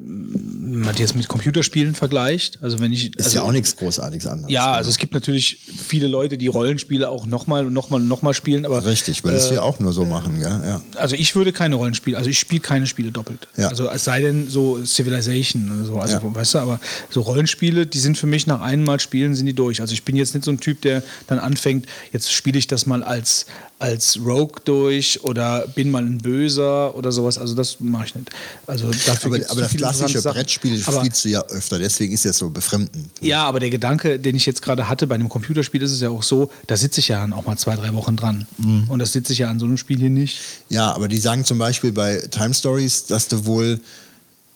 man 0.81 0.95
jetzt 0.95 1.15
mit 1.15 1.27
Computerspielen 1.27 1.95
vergleicht, 1.95 2.59
also 2.61 2.79
wenn 2.79 2.93
ich. 2.93 3.15
Ist 3.17 3.25
also, 3.25 3.37
ja 3.37 3.43
auch 3.43 3.51
nichts 3.51 3.75
Großartiges 3.75 4.27
anderes. 4.27 4.51
Ja, 4.51 4.67
ne? 4.67 4.77
also 4.77 4.89
es 4.89 4.97
gibt 4.97 5.13
natürlich 5.13 5.57
viele 5.87 6.07
Leute, 6.07 6.37
die 6.37 6.47
Rollenspiele 6.47 7.09
auch 7.09 7.25
nochmal 7.25 7.65
und 7.65 7.73
nochmal 7.73 8.01
und 8.01 8.07
nochmal 8.07 8.33
spielen, 8.33 8.65
aber 8.65 8.85
Richtig, 8.85 9.23
weil 9.23 9.33
das 9.33 9.51
wir 9.51 9.63
auch 9.63 9.79
nur 9.79 9.93
so 9.93 10.05
machen, 10.05 10.39
ja. 10.39 10.63
ja. 10.63 10.81
also 10.95 11.15
ich 11.15 11.35
würde 11.35 11.51
keine 11.51 11.75
Rollenspiele, 11.75 12.17
also 12.17 12.29
ich 12.29 12.39
spiele 12.39 12.61
keine 12.61 12.87
Spiele 12.87 13.11
doppelt. 13.11 13.47
Ja. 13.57 13.69
Also 13.69 13.89
es 13.89 14.03
sei 14.03 14.21
denn 14.21 14.47
so 14.49 14.83
Civilization 14.85 15.71
oder 15.71 15.85
so, 15.85 15.97
also 15.97 16.13
Ja. 16.13 16.35
weißt 16.35 16.53
du, 16.53 16.59
aber 16.59 16.79
so 17.09 17.21
Rollenspiele, 17.21 17.87
die 17.87 17.99
sind 17.99 18.17
für 18.17 18.27
mich 18.27 18.47
nach 18.47 18.61
einem 18.61 18.83
Mal 18.83 18.99
spielen, 18.99 19.35
sind 19.35 19.47
die 19.47 19.53
durch. 19.53 19.81
Also 19.81 19.93
ich 19.93 20.03
bin 20.03 20.15
jetzt 20.15 20.33
nicht 20.35 20.45
so 20.45 20.51
ein 20.51 20.59
Typ, 20.59 20.81
der 20.81 21.03
dann 21.27 21.39
anfängt, 21.39 21.87
jetzt 22.13 22.31
spiele 22.31 22.59
ich 22.59 22.67
das 22.67 22.85
mal 22.85 22.90
als 23.03 23.45
als 23.79 24.19
Rogue 24.23 24.61
durch 24.63 25.23
oder 25.23 25.67
bin 25.67 25.89
mal 25.89 26.03
ein 26.03 26.19
Böser 26.19 26.95
oder 26.95 27.11
sowas. 27.11 27.39
Also 27.39 27.55
das 27.55 27.79
mache 27.79 28.05
ich 28.05 28.13
nicht. 28.15 28.29
Also 28.67 28.91
dafür 29.07 29.33
Aber, 29.37 29.49
aber 29.49 29.61
das 29.61 29.71
klassische. 29.71 30.21
Brettspiel 30.21 30.83
Aber- 30.85 30.99
spielst 30.99 31.25
du 31.25 31.29
ja 31.29 31.41
öfter, 31.47 31.79
deswegen 31.79 32.13
ist 32.13 32.23
das 32.25 32.37
so 32.37 32.51
befremdend. 32.51 33.09
Ja, 33.21 33.43
aber 33.43 33.59
der 33.59 33.71
Gedanke, 33.71 34.19
den 34.19 34.35
ich 34.35 34.45
jetzt 34.45 34.61
gerade 34.61 34.87
hatte 34.87 35.07
bei 35.07 35.15
einem 35.15 35.29
Computerspiel, 35.29 35.81
ist 35.81 35.93
es 35.93 35.99
ja 36.01 36.09
auch 36.11 36.21
so, 36.21 36.51
da 36.67 36.77
sitze 36.77 36.99
ich 36.99 37.07
ja 37.07 37.21
dann 37.21 37.33
auch 37.33 37.47
mal 37.47 37.57
zwei, 37.57 37.75
drei 37.75 37.91
Wochen 37.95 38.15
dran. 38.15 38.45
Mhm. 38.59 38.83
Und 38.87 38.99
das 38.99 39.13
sitze 39.13 39.33
ich 39.33 39.39
ja 39.39 39.49
an 39.49 39.57
so 39.59 39.65
einem 39.65 39.77
Spiel 39.77 39.97
hier 39.97 40.11
nicht. 40.11 40.37
Ja, 40.69 40.91
aber 40.93 41.07
die 41.07 41.17
sagen 41.17 41.43
zum 41.43 41.57
Beispiel 41.57 41.91
bei 41.91 42.17
Time 42.29 42.53
Stories, 42.53 43.05
dass 43.07 43.29
du 43.29 43.45
wohl 43.47 43.79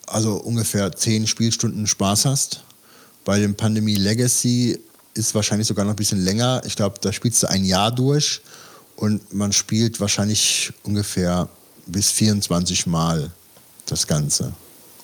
also 0.06 0.34
ungefähr 0.34 0.92
zehn 0.92 1.26
Spielstunden 1.26 1.88
Spaß 1.88 2.26
hast. 2.26 2.62
Bei 3.24 3.40
dem 3.40 3.56
Pandemie 3.56 3.96
Legacy 3.96 4.78
ist 5.16 5.34
wahrscheinlich 5.34 5.66
sogar 5.66 5.84
noch 5.84 5.92
ein 5.92 5.96
bisschen 5.96 6.22
länger. 6.22 6.62
Ich 6.64 6.76
glaube, 6.76 6.96
da 7.00 7.12
spielst 7.12 7.42
du 7.42 7.48
ein 7.48 7.64
Jahr 7.64 7.90
durch 7.90 8.40
und 8.96 9.32
man 9.32 9.52
spielt 9.52 10.00
wahrscheinlich 10.00 10.72
ungefähr 10.82 11.48
bis 11.86 12.10
24 12.10 12.86
Mal 12.86 13.30
das 13.86 14.06
Ganze. 14.06 14.52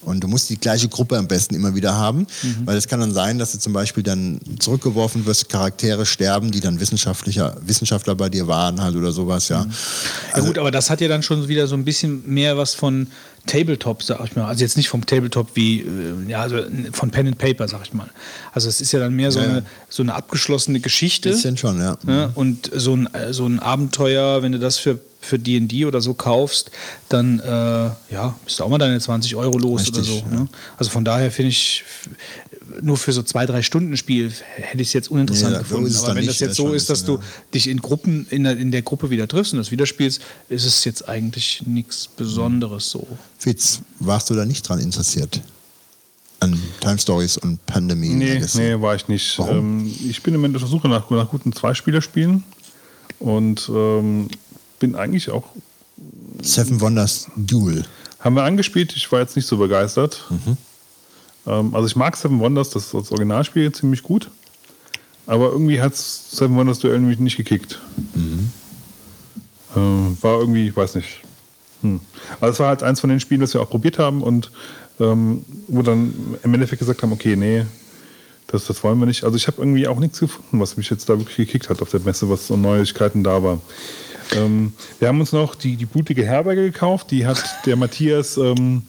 Und 0.04 0.20
du 0.20 0.26
musst 0.26 0.50
die 0.50 0.58
gleiche 0.58 0.88
Gruppe 0.88 1.16
am 1.16 1.28
besten 1.28 1.54
immer 1.54 1.76
wieder 1.76 1.94
haben, 1.94 2.26
weil 2.64 2.76
es 2.76 2.88
kann 2.88 2.98
dann 2.98 3.14
sein, 3.14 3.38
dass 3.38 3.52
du 3.52 3.58
zum 3.58 3.72
Beispiel 3.72 4.02
dann 4.02 4.40
zurückgeworfen 4.58 5.24
wirst, 5.26 5.48
Charaktere 5.48 6.06
sterben, 6.06 6.50
die 6.50 6.58
dann 6.58 6.80
Wissenschaftlicher, 6.80 7.56
Wissenschaftler 7.64 8.16
bei 8.16 8.28
dir 8.28 8.48
waren 8.48 8.82
halt 8.82 8.96
oder 8.96 9.12
sowas, 9.12 9.48
ja. 9.48 9.64
Ja 10.34 10.40
gut, 10.40 10.58
aber 10.58 10.72
das 10.72 10.90
hat 10.90 11.00
ja 11.00 11.06
dann 11.06 11.22
schon 11.22 11.46
wieder 11.46 11.68
so 11.68 11.76
ein 11.76 11.84
bisschen 11.84 12.28
mehr 12.28 12.56
was 12.56 12.74
von 12.74 13.06
Tabletop, 13.46 14.02
sag 14.02 14.24
ich 14.24 14.36
mal. 14.36 14.46
Also 14.46 14.62
jetzt 14.62 14.76
nicht 14.76 14.88
vom 14.88 15.04
Tabletop 15.04 15.48
wie, 15.54 15.80
äh, 15.80 16.28
ja, 16.28 16.40
also 16.42 16.58
von 16.92 17.10
Pen 17.10 17.26
and 17.28 17.38
Paper, 17.38 17.66
sag 17.68 17.82
ich 17.84 17.92
mal. 17.92 18.08
Also 18.52 18.68
es 18.68 18.80
ist 18.80 18.92
ja 18.92 19.00
dann 19.00 19.14
mehr 19.14 19.32
so, 19.32 19.40
Ja, 19.40 19.46
eine, 19.46 19.64
so 19.88 20.02
eine 20.02 20.14
abgeschlossene 20.14 20.80
Geschichte. 20.80 21.30
Bisschen 21.30 21.56
schon, 21.56 21.80
ja. 21.80 21.96
Ja, 22.06 22.30
und 22.34 22.70
so 22.74 22.94
ein, 22.96 23.08
so 23.30 23.46
ein 23.46 23.58
Abenteuer, 23.58 24.42
wenn 24.42 24.52
du 24.52 24.58
das 24.58 24.78
für 24.78 24.98
für 25.24 25.38
D&D 25.38 25.86
oder 25.86 26.00
so 26.00 26.14
kaufst, 26.14 26.72
dann 27.08 27.38
äh, 27.38 27.44
ja, 28.12 28.34
bist 28.44 28.58
du 28.58 28.64
auch 28.64 28.68
mal 28.68 28.78
deine 28.78 28.98
20 28.98 29.36
Euro 29.36 29.56
los 29.56 29.82
Richtig, 29.82 29.94
oder 29.98 30.04
so. 30.04 30.16
ja. 30.32 30.40
Ne? 30.40 30.48
Also 30.76 30.90
von 30.90 31.04
daher 31.04 31.30
finde 31.30 31.50
ich, 31.50 31.84
nur 32.80 32.96
für 32.96 33.12
so 33.12 33.22
zwei, 33.22 33.44
drei 33.46 33.62
Stunden 33.62 33.96
Spiel 33.96 34.32
hätte 34.56 34.82
ich 34.82 34.88
es 34.88 34.92
jetzt 34.94 35.10
uninteressant 35.10 35.50
Nee, 35.52 35.56
so 35.58 35.62
gefunden. 35.62 35.96
Aber 35.96 36.08
wenn 36.08 36.16
nicht, 36.16 36.28
das 36.30 36.38
jetzt 36.40 36.56
so 36.56 36.72
ist, 36.72 36.88
dass 36.90 37.04
du 37.04 37.18
dich 37.52 37.68
in 37.68 37.80
Gruppen, 37.80 38.26
in 38.30 38.44
der, 38.44 38.56
in 38.56 38.70
der 38.70 38.82
Gruppe 38.82 39.10
wieder 39.10 39.28
triffst 39.28 39.52
und 39.52 39.58
das 39.58 39.70
wieder 39.70 39.86
spielst, 39.86 40.22
ist 40.48 40.64
es 40.64 40.84
jetzt 40.84 41.08
eigentlich 41.08 41.62
nichts 41.66 42.08
Besonderes 42.08 42.90
so. 42.90 43.06
Fitz, 43.38 43.80
warst 43.98 44.30
du 44.30 44.34
da 44.34 44.44
nicht 44.44 44.68
dran 44.68 44.78
interessiert? 44.78 45.40
An 46.40 46.60
Time 46.80 46.98
Stories 46.98 47.36
und 47.38 47.64
Pandemie 47.66 48.08
Nee, 48.08 48.34
Legacy? 48.34 48.58
nee, 48.58 48.80
war 48.80 48.94
ich 48.96 49.06
nicht. 49.08 49.38
Warum? 49.38 49.86
Ähm, 49.86 49.94
ich 50.08 50.22
bin 50.22 50.34
im 50.34 50.40
Moment 50.40 50.56
auf 50.56 50.62
der 50.62 50.70
Suche 50.70 50.88
nach, 50.88 51.08
nach 51.10 51.28
guten 51.28 51.52
Zweispielerspielen 51.52 52.42
und 53.20 53.70
ähm, 53.72 54.28
bin 54.80 54.96
eigentlich 54.96 55.30
auch, 55.30 55.44
Seven 56.42 56.80
Wonders 56.80 57.28
Duel. 57.36 57.84
haben 58.18 58.34
wir 58.34 58.42
angespielt, 58.42 58.92
ich 58.96 59.12
war 59.12 59.20
jetzt 59.20 59.36
nicht 59.36 59.46
so 59.46 59.56
begeistert. 59.58 60.24
Ähm, 61.46 61.74
also 61.74 61.86
ich 61.86 61.96
mag 61.96 62.16
Seven 62.16 62.40
Wonders, 62.40 62.70
das, 62.70 62.90
das 62.90 63.10
Originalspiel 63.10 63.72
ziemlich 63.72 64.02
gut, 64.02 64.30
aber 65.26 65.50
irgendwie 65.50 65.80
hat 65.80 65.96
Seven 65.96 66.56
Wonders 66.56 66.78
Duell 66.78 66.98
mich 67.00 67.18
nicht 67.18 67.36
gekickt. 67.36 67.80
Ähm, 69.76 70.18
war 70.20 70.38
irgendwie, 70.38 70.68
ich 70.68 70.76
weiß 70.76 70.96
nicht. 70.96 71.22
Hm. 71.82 72.00
Also 72.40 72.52
es 72.52 72.60
war 72.60 72.68
halt 72.68 72.82
eins 72.82 73.00
von 73.00 73.10
den 73.10 73.20
Spielen, 73.20 73.40
das 73.40 73.54
wir 73.54 73.60
auch 73.60 73.70
probiert 73.70 73.98
haben 73.98 74.22
und 74.22 74.50
ähm, 75.00 75.44
wo 75.68 75.82
dann 75.82 76.14
im 76.42 76.54
Endeffekt 76.54 76.80
gesagt 76.80 77.02
haben, 77.02 77.12
okay, 77.12 77.36
nee, 77.36 77.64
das, 78.46 78.66
das 78.66 78.84
wollen 78.84 78.98
wir 78.98 79.06
nicht. 79.06 79.24
Also 79.24 79.36
ich 79.36 79.46
habe 79.46 79.60
irgendwie 79.60 79.88
auch 79.88 79.98
nichts 79.98 80.20
gefunden, 80.20 80.60
was 80.60 80.76
mich 80.76 80.90
jetzt 80.90 81.08
da 81.08 81.18
wirklich 81.18 81.36
gekickt 81.36 81.70
hat 81.70 81.80
auf 81.80 81.90
der 81.90 82.00
Messe, 82.00 82.28
was 82.28 82.46
so 82.46 82.56
Neuigkeiten 82.56 83.24
da 83.24 83.42
war. 83.42 83.60
Ähm, 84.34 84.74
wir 84.98 85.08
haben 85.08 85.20
uns 85.20 85.32
noch 85.32 85.54
die, 85.54 85.76
die 85.76 85.86
blutige 85.86 86.24
Herberge 86.24 86.62
gekauft, 86.62 87.10
die 87.10 87.26
hat 87.26 87.42
der 87.66 87.76
Matthias 87.76 88.36
ähm, 88.36 88.82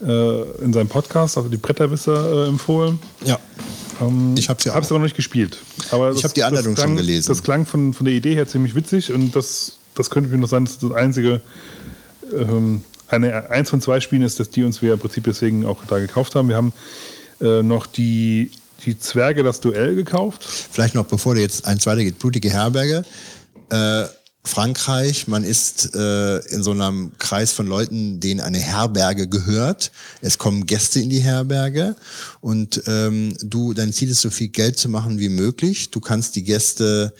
äh, 0.00 0.42
in 0.64 0.72
seinem 0.72 0.88
Podcast, 0.88 1.36
also 1.36 1.48
die 1.48 1.56
Bretterwisser, 1.56 2.44
äh, 2.44 2.48
empfohlen. 2.48 2.98
Ja. 3.24 3.38
Ähm, 4.00 4.34
Ich 4.36 4.48
hab's 4.48 4.64
ja 4.64 4.74
hab's 4.74 4.88
aber 4.90 4.98
noch 4.98 5.04
nicht 5.04 5.16
gespielt. 5.16 5.58
Aber 5.90 6.10
Ich 6.10 6.16
das- 6.16 6.24
hab 6.24 6.34
die 6.34 6.42
Anleitung 6.44 6.74
das 6.74 6.82
schon 6.84 6.94
klang, 6.94 7.06
gelesen. 7.06 7.28
Das 7.28 7.42
klang 7.42 7.66
von, 7.66 7.92
von 7.94 8.04
der 8.06 8.14
Idee 8.14 8.34
her 8.34 8.46
ziemlich 8.48 8.74
witzig 8.74 9.12
und 9.12 9.34
das, 9.36 9.78
das 9.94 10.10
könnte 10.10 10.30
mir 10.30 10.38
noch 10.38 10.48
sein, 10.48 10.64
dass 10.64 10.78
das 10.78 10.92
einzige, 10.92 11.40
ähm, 12.36 12.82
eine, 13.08 13.50
eins 13.50 13.68
von 13.70 13.80
zwei 13.82 14.00
Spielen 14.00 14.22
ist, 14.22 14.40
dass 14.40 14.48
die 14.50 14.64
uns 14.64 14.80
wir 14.80 14.94
im 14.94 14.98
Prinzip 14.98 15.24
deswegen 15.24 15.66
auch 15.66 15.84
da 15.86 15.98
gekauft 15.98 16.34
haben. 16.34 16.48
Wir 16.48 16.56
haben 16.56 16.72
äh, 17.42 17.62
noch 17.62 17.86
die, 17.86 18.50
die 18.86 18.98
Zwerge 18.98 19.42
das 19.42 19.60
Duell 19.60 19.94
gekauft. 19.94 20.42
Vielleicht 20.44 20.94
noch, 20.94 21.04
bevor 21.04 21.34
du 21.34 21.42
jetzt 21.42 21.66
eins 21.66 21.84
weitergeht, 21.86 22.18
blutige 22.18 22.48
Herberge. 22.50 23.04
Äh, 23.70 24.04
Frankreich, 24.44 25.28
man 25.28 25.44
ist 25.44 25.94
äh, 25.94 26.38
in 26.48 26.64
so 26.64 26.72
einem 26.72 27.12
Kreis 27.18 27.52
von 27.52 27.66
Leuten, 27.66 28.18
denen 28.18 28.40
eine 28.40 28.58
Herberge 28.58 29.28
gehört. 29.28 29.92
Es 30.20 30.36
kommen 30.36 30.66
Gäste 30.66 31.00
in 31.00 31.10
die 31.10 31.20
Herberge 31.20 31.94
und 32.40 32.82
ähm, 32.86 33.36
du, 33.40 33.72
dein 33.72 33.92
Ziel 33.92 34.10
ist, 34.10 34.20
so 34.20 34.30
viel 34.30 34.48
Geld 34.48 34.78
zu 34.78 34.88
machen 34.88 35.20
wie 35.20 35.28
möglich. 35.28 35.90
Du 35.90 36.00
kannst 36.00 36.34
die 36.34 36.42
Gäste 36.42 37.14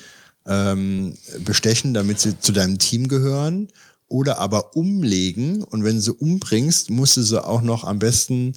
ähm, 0.47 1.17
bestechen, 1.45 1.95
damit 1.95 2.19
sie 2.19 2.39
zu 2.41 2.51
deinem 2.51 2.79
Team 2.79 3.07
gehören 3.07 3.69
oder 4.09 4.39
aber 4.39 4.77
umlegen 4.77 5.63
und 5.63 5.85
wenn 5.85 5.97
du 5.97 6.03
sie 6.03 6.13
umbringst, 6.13 6.91
musst 6.91 7.17
du 7.17 7.23
sie 7.23 7.43
auch 7.43 7.63
noch 7.63 7.85
am 7.85 8.01
besten 8.01 8.55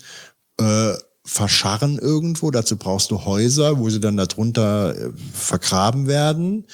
äh, 0.60 0.94
verscharren 1.26 1.98
irgendwo. 1.98 2.52
Dazu 2.52 2.78
brauchst 2.78 3.10
du 3.12 3.26
Häuser, 3.26 3.80
wo 3.80 3.90
sie 3.90 4.00
dann 4.00 4.16
darunter 4.16 4.96
äh, 4.96 5.12
vergraben 5.34 6.08
werden. 6.08 6.66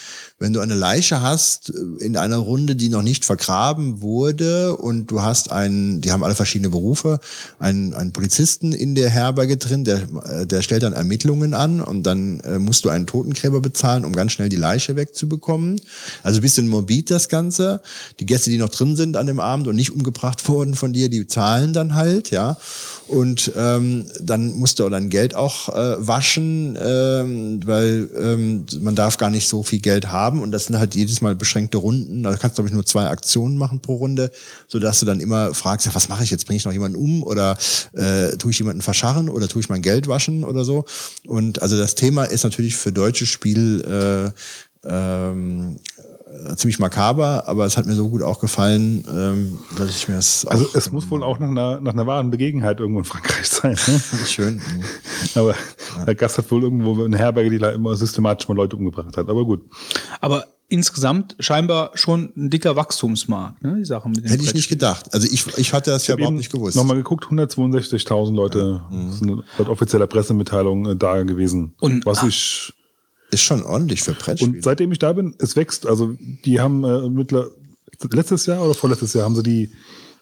Wenn 0.42 0.54
du 0.54 0.60
eine 0.60 0.74
Leiche 0.74 1.22
hast 1.22 1.70
äh, 1.70 2.04
in 2.04 2.18
einer 2.18 2.38
Runde, 2.38 2.76
die 2.76 2.90
noch 2.90 3.04
nicht 3.04 3.26
vergraben 3.26 4.02
wurde 4.02 4.76
und 4.76 5.12
du 5.12 5.22
hast 5.22 5.52
einen, 5.52 6.02
die 6.02 6.12
haben 6.12 6.24
alle 6.24 6.34
verschiedene 6.34 6.72
Berufe, 6.72 7.20
einen, 7.60 7.94
einen 7.94 8.12
Polizisten 8.12 8.74
in 8.74 8.96
der 8.96 9.12
Herberge 9.12 9.58
drin, 9.58 9.84
der, 9.84 10.02
äh, 10.26 10.48
der 10.48 10.64
stellt 10.64 10.82
dann 10.82 10.94
Ermittlungen 10.94 11.54
an 11.54 11.80
und 11.80 12.02
dann 12.08 12.40
äh, 12.40 12.58
musst 12.58 12.86
du 12.86 12.90
einen 12.90 13.06
Totengräber 13.06 13.62
bezahlen, 13.62 14.04
um 14.04 14.14
ganz 14.14 14.32
schnell 14.32 14.50
die 14.50 14.56
Leiche 14.56 14.96
wegzubekommen. 14.96 15.80
Also 16.24 16.40
ein 16.40 16.42
bisschen 16.42 16.68
morbid 16.68 17.12
das 17.12 17.30
Ganze. 17.30 17.80
Die 18.20 18.26
Gäste, 18.26 18.50
die 18.50 18.58
noch 18.58 18.70
drin 18.70 18.96
sind 18.96 19.18
an 19.18 19.28
dem 19.28 19.40
Abend 19.40 19.68
und 19.68 19.76
nicht 19.76 19.92
umgebracht 19.92 20.48
wurden 20.50 20.74
von 20.74 20.92
dir, 20.92 21.10
die 21.10 21.28
zahlen 21.28 21.72
dann 21.72 21.94
halt, 21.94 22.32
ja. 22.32 22.58
Und 23.08 23.52
ähm, 23.56 24.06
dann 24.20 24.58
musst 24.58 24.80
du 24.80 24.90
dein 24.90 25.10
Geld 25.10 25.36
auch 25.36 25.70
äh, 25.70 25.96
waschen, 26.00 26.78
ähm, 26.82 27.60
weil 27.66 28.10
ähm, 28.18 28.66
man 28.80 28.96
darf 28.96 29.18
gar 29.18 29.30
nicht 29.30 29.48
so 29.48 29.62
viel 29.64 29.82
Geld 29.82 30.12
haben 30.12 30.31
und 30.40 30.52
das 30.52 30.66
sind 30.66 30.78
halt 30.78 30.96
jedes 30.96 31.22
Mal 31.22 31.36
beschränkte 31.36 31.78
Runden. 31.78 32.24
Da 32.24 32.36
kannst 32.36 32.58
du 32.58 32.62
glaube 32.62 32.70
ich 32.70 32.74
nur 32.74 32.86
zwei 32.86 33.08
Aktionen 33.08 33.58
machen 33.58 33.82
pro 33.82 33.96
Runde, 33.96 34.32
so 34.68 34.80
dass 34.80 35.00
du 35.00 35.06
dann 35.06 35.20
immer 35.20 35.54
fragst, 35.54 35.86
ja, 35.86 35.96
was 35.96 36.10
mache 36.10 36.24
ich 36.24 36.32
jetzt? 36.32 36.46
Bringe 36.46 36.58
ich 36.58 36.66
noch 36.66 36.74
jemanden 36.74 36.98
um 36.98 37.24
oder 37.24 37.58
äh, 37.94 38.38
tue 38.38 38.52
ich 38.52 38.60
jemanden 38.60 38.82
verscharren 38.82 39.30
oder 39.30 39.48
tue 39.48 39.62
ich 39.62 39.70
mein 39.70 39.82
Geld 39.82 40.08
waschen 40.08 40.44
oder 40.44 40.64
so? 40.64 40.86
Und 41.26 41.62
also 41.62 41.78
das 41.78 41.96
Thema 41.96 42.26
ist 42.26 42.44
natürlich 42.44 42.76
für 42.76 42.92
deutsches 42.92 43.30
Spiel 43.30 43.82
äh, 43.82 44.32
ähm, 44.84 45.78
äh, 45.98 46.01
ziemlich 46.56 46.80
makaber, 46.80 47.48
aber 47.48 47.66
es 47.66 47.78
hat 47.78 47.86
mir 47.86 47.94
so 47.94 48.10
gut 48.10 48.22
auch 48.22 48.40
gefallen, 48.40 49.06
ähm, 49.12 49.60
dass 49.78 49.90
ich 49.90 50.08
mir 50.08 50.16
das 50.16 50.46
Also 50.46 50.68
es 50.74 50.92
muss 50.92 51.10
wohl 51.12 51.24
auch 51.24 51.40
nach 51.40 51.50
einer, 51.50 51.82
nach 51.82 51.94
einer 51.94 52.08
wahren 52.08 52.32
Begebenheit 52.32 52.80
irgendwo 52.80 53.00
in 53.00 53.06
Frankreich 53.06 53.48
sein. 53.48 53.78
Ne? 53.88 54.02
schön. 54.28 54.62
Aber 55.36 55.56
der 56.06 56.16
Gast 56.16 56.38
hat 56.38 56.50
wohl 56.52 56.64
irgendwo 56.64 57.04
eine 57.04 57.18
Herberge, 57.18 57.50
die 57.50 57.60
da 57.60 57.72
immer 57.72 57.96
systematisch 57.96 58.48
mal 58.48 58.56
Leute 58.56 58.76
umgebracht 58.76 59.18
hat. 59.18 59.30
Aber 59.30 59.46
gut. 59.46 59.62
Aber 60.20 60.46
insgesamt 60.68 61.36
scheinbar 61.40 61.92
schon 61.96 62.32
ein 62.38 62.50
dicker 62.50 62.76
Wachstumsmarkt, 62.78 63.62
ne? 63.62 63.76
die 63.80 63.86
Sache 63.86 64.08
mit 64.08 64.24
den 64.24 64.30
Hätte 64.30 64.44
ich 64.44 64.54
nicht 64.54 64.70
gedacht. 64.70 65.14
Also 65.14 65.28
ich, 65.30 65.46
ich 65.58 65.74
hatte 65.74 65.92
das 65.92 66.08
ja 66.08 66.16
überhaupt 66.16 66.38
nicht 66.38 66.52
gewusst. 66.52 66.78
Nochmal 66.78 66.96
geguckt, 66.96 67.26
162.000 67.26 68.34
Leute 68.34 68.82
sind 69.12 69.44
laut 69.58 69.68
offizieller 69.68 70.08
Pressemitteilung 70.08 70.86
äh, 70.92 70.96
da 70.96 71.22
gewesen. 71.24 71.74
Und- 71.82 72.06
was 72.06 72.20
ah. 72.20 72.28
ich 72.28 72.74
Ist 73.32 73.42
schon 73.42 73.64
ordentlich 73.64 74.02
für 74.02 74.14
Brettspiele. 74.14 74.58
und 74.58 74.64
seitdem 74.64 74.92
ich 74.92 75.00
da 75.00 75.14
bin, 75.14 75.36
es 75.40 75.56
wächst. 75.56 75.88
Also 75.88 76.16
die 76.20 76.60
haben 76.60 76.84
äh, 76.84 77.10
mittler, 77.10 77.50
letztes 78.12 78.46
Jahr 78.46 78.64
oder 78.64 78.74
vorletztes 78.74 79.14
Jahr 79.14 79.26
haben 79.26 79.36
sie 79.36 79.44
die 79.44 79.72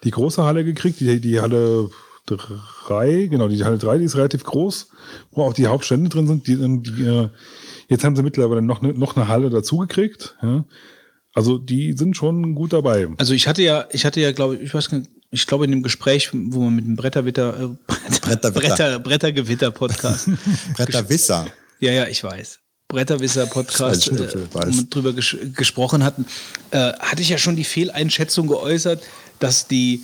die 0.03 0.12
große 0.12 0.43
Halle 0.43 0.64
gekriegt, 0.64 0.99
die 1.01 1.20
die 1.20 1.41
Halle 1.41 1.89
drei, 2.26 3.28
genau 3.30 3.47
die 3.47 3.64
Halle 3.64 3.78
drei, 3.78 3.97
die 3.97 4.05
ist 4.05 4.16
relativ 4.16 4.43
groß, 4.43 4.89
wo 5.32 5.43
auch 5.43 5.53
die 5.53 5.68
Hauptstände 5.68 6.10
drin 6.10 6.28
sind. 6.28 6.47
Die, 6.47 6.55
die 6.55 7.05
äh, 7.05 7.30
Jetzt 7.89 8.03
haben 8.03 8.16
sie 8.16 8.22
mittlerweile 8.22 8.62
noch 8.62 8.84
eine, 8.84 8.93
noch 8.93 9.16
eine 9.16 9.28
Halle 9.28 9.49
dazugekriegt. 9.49 10.36
Ja. 10.43 10.64
Also 11.34 11.57
die 11.57 11.93
sind 11.93 12.16
schon 12.16 12.53
gut 12.53 12.72
dabei. 12.72 13.07
Also 13.18 13.34
ich 13.34 13.47
hatte 13.47 13.64
ja, 13.64 13.88
ich 13.91 14.05
hatte 14.05 14.22
ja, 14.22 14.32
glaube 14.32 14.55
ich, 14.55 14.62
ich 14.62 14.74
weiß 14.74 14.91
nicht, 14.91 15.10
ich 15.32 15.47
glaube 15.47 15.66
in 15.66 15.72
dem 15.72 15.84
Gespräch, 15.84 16.30
wo 16.32 16.62
man 16.62 16.76
mit 16.76 16.86
dem 16.86 16.95
Bretterwitter, 16.95 17.60
äh, 17.60 17.93
Bretter, 18.22 18.51
Bretter, 18.51 18.99
Brettergewitter 18.99 19.72
Podcast. 19.72 20.30
Bretterwisser. 20.76 21.47
Ja, 21.80 21.91
ja, 21.91 22.07
ich 22.07 22.24
weiß. 22.24 22.60
Bretterwisser 22.92 23.46
Podcast 23.46 24.08
äh, 24.08 24.28
drüber 24.90 25.14
ges 25.14 25.38
gesprochen 25.56 26.04
hatten, 26.04 26.26
äh, 26.72 26.94
hatte 26.94 27.22
ich 27.22 27.30
ja 27.30 27.38
schon 27.38 27.56
die 27.56 27.64
Fehleinschätzung 27.64 28.48
geäußert, 28.48 29.04
dass 29.38 29.68
die 29.68 30.02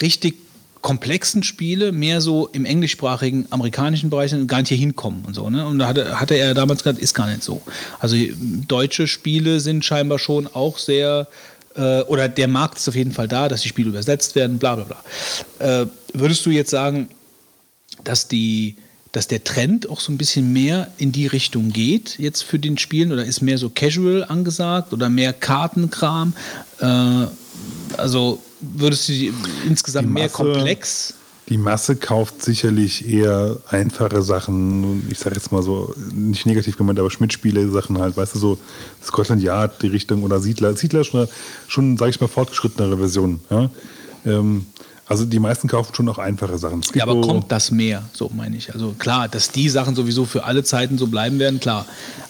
richtig 0.00 0.36
komplexen 0.80 1.42
Spiele 1.42 1.90
mehr 1.90 2.20
so 2.20 2.46
im 2.52 2.66
englischsprachigen 2.66 3.48
amerikanischen 3.50 4.10
Bereich 4.10 4.32
gar 4.46 4.60
nicht 4.60 4.68
hier 4.68 4.78
hinkommen 4.78 5.24
und 5.24 5.34
so. 5.34 5.50
Ne? 5.50 5.66
Und 5.66 5.80
da 5.80 5.88
hatte, 5.88 6.20
hatte 6.20 6.36
er 6.36 6.54
damals 6.54 6.84
gesagt, 6.84 7.00
ist 7.00 7.14
gar 7.14 7.26
nicht 7.26 7.42
so. 7.42 7.62
Also 7.98 8.16
deutsche 8.68 9.08
Spiele 9.08 9.58
sind 9.58 9.84
scheinbar 9.84 10.20
schon 10.20 10.46
auch 10.46 10.78
sehr, 10.78 11.26
äh, 11.74 12.02
oder 12.02 12.28
der 12.28 12.46
Markt 12.46 12.78
ist 12.78 12.88
auf 12.88 12.94
jeden 12.94 13.10
Fall 13.10 13.26
da, 13.26 13.48
dass 13.48 13.62
die 13.62 13.68
Spiele 13.68 13.88
übersetzt 13.88 14.36
werden, 14.36 14.58
bla 14.58 14.76
bla 14.76 14.84
bla. 14.84 15.82
Äh, 15.82 15.86
würdest 16.14 16.46
du 16.46 16.50
jetzt 16.50 16.70
sagen, 16.70 17.08
dass 18.04 18.28
die 18.28 18.76
dass 19.12 19.28
der 19.28 19.44
Trend 19.44 19.88
auch 19.88 20.00
so 20.00 20.12
ein 20.12 20.18
bisschen 20.18 20.52
mehr 20.52 20.88
in 20.98 21.12
die 21.12 21.26
Richtung 21.26 21.70
geht 21.72 22.18
jetzt 22.18 22.42
für 22.42 22.58
den 22.58 22.78
Spielen 22.78 23.12
oder 23.12 23.24
ist 23.24 23.40
mehr 23.40 23.58
so 23.58 23.70
casual 23.70 24.24
angesagt 24.24 24.92
oder 24.92 25.08
mehr 25.08 25.32
Kartenkram? 25.32 26.34
Äh, 26.80 27.26
also 27.96 28.42
würdest 28.60 29.08
du 29.08 29.12
die 29.12 29.32
insgesamt 29.66 30.08
Masse, 30.08 30.20
mehr 30.20 30.28
komplex? 30.28 31.14
Die 31.48 31.56
Masse 31.56 31.96
kauft 31.96 32.42
sicherlich 32.42 33.08
eher 33.08 33.58
einfache 33.68 34.20
Sachen. 34.20 35.08
Ich 35.10 35.18
sage 35.18 35.36
jetzt 35.36 35.50
mal 35.50 35.62
so, 35.62 35.94
nicht 36.12 36.44
negativ 36.44 36.76
gemeint, 36.76 36.98
aber 36.98 37.10
Schmidt-Spiele-Sachen 37.10 37.98
halt, 37.98 38.16
weißt 38.18 38.34
du, 38.34 38.38
so 38.38 38.58
Scotland 39.02 39.42
Yard, 39.42 39.82
die 39.82 39.86
Richtung 39.86 40.24
oder 40.24 40.40
Siedler. 40.40 40.76
Siedler 40.76 41.00
ist 41.00 41.06
schon, 41.06 41.26
schon 41.66 41.96
sage 41.96 42.10
ich 42.10 42.20
mal, 42.20 42.28
fortgeschrittenere 42.28 42.98
Version. 42.98 43.40
Ja? 43.48 43.70
Ähm, 44.26 44.66
also 45.08 45.24
die 45.24 45.38
meisten 45.38 45.68
kaufen 45.68 45.94
schon 45.94 46.08
auch 46.10 46.18
einfache 46.18 46.58
Sachen. 46.58 46.82
Ja, 46.94 47.04
aber 47.04 47.20
kommt 47.22 47.50
das 47.50 47.70
mehr, 47.70 48.02
so 48.12 48.30
meine 48.34 48.56
ich. 48.56 48.74
Also 48.74 48.94
klar, 48.98 49.26
dass 49.28 49.50
die 49.50 49.70
Sachen 49.70 49.94
sowieso 49.94 50.26
für 50.26 50.44
alle 50.44 50.62
Zeiten 50.64 50.98
so 50.98 51.06
bleiben 51.06 51.38
werden, 51.38 51.60
klar. 51.60 51.86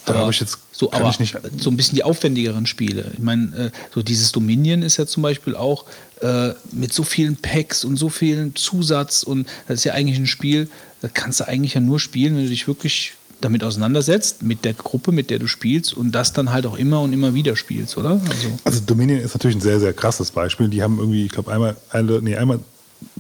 Da 0.07 0.15
habe 0.15 0.31
ich 0.31 0.41
jetzt 0.41 0.59
so, 0.71 0.93
aber 0.93 1.13
so 1.59 1.71
ein 1.71 1.77
bisschen 1.77 1.97
die 1.97 2.05
aufwendigeren 2.05 2.67
Spiele. 2.67 3.11
Ich 3.15 3.19
meine, 3.19 3.57
äh, 3.57 3.71
so 3.93 4.03
dieses 4.03 4.31
Dominion 4.31 4.83
ist 4.83 4.97
ja 4.97 5.07
zum 5.07 5.25
Beispiel 5.25 5.57
auch 5.57 5.85
äh, 6.21 6.51
mit 6.71 6.93
so 6.93 7.03
vielen 7.03 7.37
Packs 7.37 7.85
und 7.85 7.97
so 7.97 8.09
vielen 8.09 8.55
Zusatz 8.55 9.25
und 9.25 9.49
das 9.67 9.79
ist 9.79 9.85
ja 9.85 9.95
eigentlich 9.95 10.19
ein 10.19 10.27
Spiel, 10.27 10.71
das 11.03 11.11
kannst 11.15 11.41
du 11.41 11.49
eigentlich 11.49 11.75
ja 11.75 11.81
nur 11.81 11.99
spielen, 11.99 12.37
wenn 12.37 12.45
du 12.45 12.49
dich 12.49 12.69
wirklich 12.69 13.15
damit 13.41 13.63
auseinandersetzt, 13.63 14.43
mit 14.43 14.65
der 14.65 14.75
Gruppe, 14.75 15.13
mit 15.13 15.31
der 15.31 15.39
du 15.39 15.47
spielst 15.47 15.95
und 15.95 16.13
das 16.13 16.33
dann 16.33 16.51
halt 16.51 16.67
auch 16.67 16.77
immer 16.77 17.01
und 17.01 17.13
immer 17.13 17.35
wieder 17.35 17.57
spielst, 17.57 17.97
oder? 17.97 18.21
Also, 18.29 18.49
also 18.65 18.81
Dominion 18.85 19.21
ist 19.21 19.35
natürlich 19.35 19.57
ein 19.57 19.61
sehr, 19.61 19.81
sehr 19.81 19.93
krasses 19.93 20.31
Beispiel. 20.31 20.69
Die 20.69 20.83
haben 20.83 20.99
irgendwie, 20.99 21.27
ich 21.27 21.33
glaube, 21.33 21.53
einmal, 21.53 21.77
eine, 21.91 22.21
nee, 22.21 22.37
einmal, 22.37 22.61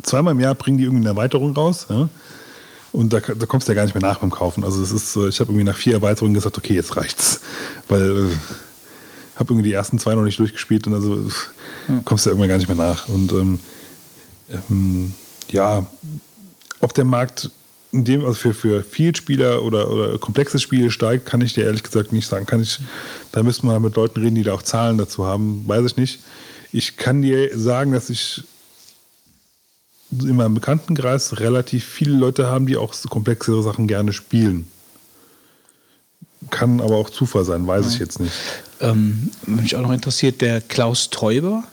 zweimal 0.02 0.32
im 0.32 0.40
Jahr 0.40 0.54
bringen 0.54 0.78
die 0.78 0.84
irgendwie 0.84 1.02
eine 1.02 1.10
Erweiterung 1.10 1.54
raus. 1.54 1.86
Ja? 1.88 2.08
Und 2.92 3.12
da, 3.12 3.20
da 3.20 3.46
kommst 3.46 3.68
du 3.68 3.72
ja 3.72 3.76
gar 3.76 3.84
nicht 3.84 3.94
mehr 3.94 4.02
nach 4.02 4.18
beim 4.18 4.30
Kaufen. 4.30 4.64
Also 4.64 4.82
es 4.82 4.90
ist, 4.90 5.14
ich 5.16 5.40
habe 5.40 5.50
irgendwie 5.50 5.64
nach 5.64 5.76
vier 5.76 5.94
Erweiterungen 5.94 6.34
gesagt, 6.34 6.58
okay, 6.58 6.74
jetzt 6.74 6.96
reicht's. 6.96 7.40
Weil 7.88 8.26
ich 8.26 8.32
äh, 8.32 8.36
habe 9.36 9.52
irgendwie 9.52 9.68
die 9.68 9.74
ersten 9.74 9.98
zwei 9.98 10.14
noch 10.14 10.24
nicht 10.24 10.38
durchgespielt 10.38 10.86
und 10.86 10.94
also 10.94 11.16
ja. 11.88 12.00
kommst 12.04 12.26
du 12.26 12.30
ja 12.30 12.32
irgendwann 12.32 12.48
gar 12.48 12.58
nicht 12.58 12.68
mehr 12.68 12.76
nach. 12.76 13.08
Und 13.08 13.30
ähm, 13.32 13.60
ähm, 14.50 15.14
ja, 15.50 15.86
ob 16.80 16.94
der 16.94 17.04
Markt 17.04 17.50
in 17.93 18.05
dem, 18.05 18.24
also 18.24 18.34
für, 18.34 18.55
für 18.55 18.82
Vielspieler 18.82 19.62
oder, 19.62 19.91
oder 19.91 20.18
komplexe 20.18 20.59
Spiele 20.59 20.91
steigt, 20.91 21.26
kann 21.26 21.41
ich 21.41 21.55
dir 21.55 21.64
ehrlich 21.64 21.82
gesagt 21.82 22.12
nicht 22.12 22.28
sagen. 22.28 22.47
Kann 22.47 22.61
ich, 22.61 22.78
da 23.32 23.43
müssten 23.43 23.66
wir 23.66 23.80
mit 23.80 23.97
Leuten 23.97 24.20
reden, 24.20 24.34
die 24.34 24.43
da 24.43 24.53
auch 24.53 24.62
Zahlen 24.62 24.99
dazu 24.99 25.24
haben, 25.24 25.66
weiß 25.66 25.86
ich 25.86 25.97
nicht. 25.97 26.20
Ich 26.70 26.97
kann 26.97 27.22
dir 27.22 27.59
sagen, 27.59 27.93
dass 27.93 28.11
ich 28.11 28.45
in 30.11 30.36
meinem 30.36 30.55
Bekanntenkreis 30.55 31.41
relativ 31.41 31.84
viele 31.84 32.16
Leute 32.16 32.47
haben, 32.47 32.66
die 32.66 32.76
auch 32.76 32.93
so 32.93 33.09
komplexere 33.09 33.62
Sachen 33.62 33.86
gerne 33.86 34.12
spielen. 34.12 34.68
Kann 36.51 36.80
aber 36.80 36.97
auch 36.97 37.11
Zufall 37.11 37.45
sein, 37.45 37.66
weiß 37.66 37.86
ja. 37.86 37.93
ich 37.93 37.99
jetzt 37.99 38.20
nicht. 38.20 38.32
Ähm, 38.80 39.30
mich 39.47 39.76
auch 39.76 39.82
noch 39.82 39.93
interessiert, 39.93 40.41
der 40.41 40.61
Klaus 40.61 41.11
Teuber, 41.11 41.64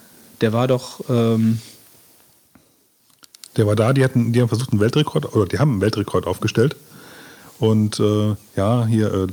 der 0.41 0.53
war 0.53 0.67
doch 0.67 1.01
ähm, 1.09 1.61
der 3.57 3.67
war 3.67 3.75
da, 3.75 3.93
die, 3.93 4.03
hatten, 4.03 4.33
die 4.33 4.41
haben 4.41 4.47
versucht, 4.47 4.71
einen 4.71 4.81
Weltrekord, 4.81 5.33
oder 5.35 5.45
die 5.45 5.59
haben 5.59 5.73
einen 5.73 5.81
Weltrekord 5.81 6.27
aufgestellt. 6.27 6.75
Und 7.59 7.99
äh, 7.99 8.35
ja, 8.55 8.85
hier, 8.85 9.13
äh, 9.13 9.27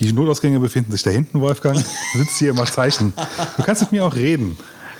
die 0.00 0.12
Notausgänge 0.12 0.58
befinden 0.60 0.92
sich 0.92 1.02
da 1.02 1.10
hinten, 1.10 1.40
Wolfgang. 1.40 1.84
Sitzt 2.14 2.38
hier 2.38 2.50
immer 2.50 2.64
Zeichen. 2.64 3.12
Du 3.56 3.62
kannst 3.62 3.82
mit 3.82 3.92
mir 3.92 4.04
auch 4.04 4.14
reden. 4.14 4.56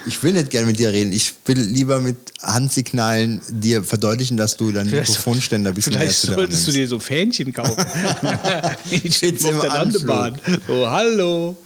Ich 0.08 0.22
will 0.22 0.32
nicht 0.32 0.50
gerne 0.50 0.66
mit 0.66 0.78
dir 0.78 0.90
reden. 0.90 1.12
Ich 1.12 1.34
will 1.44 1.60
lieber 1.60 2.00
mit 2.00 2.16
Handsignalen 2.42 3.42
dir 3.50 3.84
verdeutlichen, 3.84 4.38
dass 4.38 4.56
du 4.56 4.72
deinen 4.72 4.90
Mikrofonständer 4.90 5.70
ein 5.70 5.74
bisschen 5.74 5.92
Vielleicht 5.92 6.18
solltest 6.18 6.66
du 6.66 6.72
dir 6.72 6.88
so 6.88 6.98
Fähnchen 6.98 7.52
kaufen. 7.52 7.76
ich 8.90 9.16
stehe 9.16 9.34
auf 9.34 9.60
der 9.60 9.70
Landebahn. 9.70 10.38
Oh, 10.68 10.86
hallo. 10.86 11.56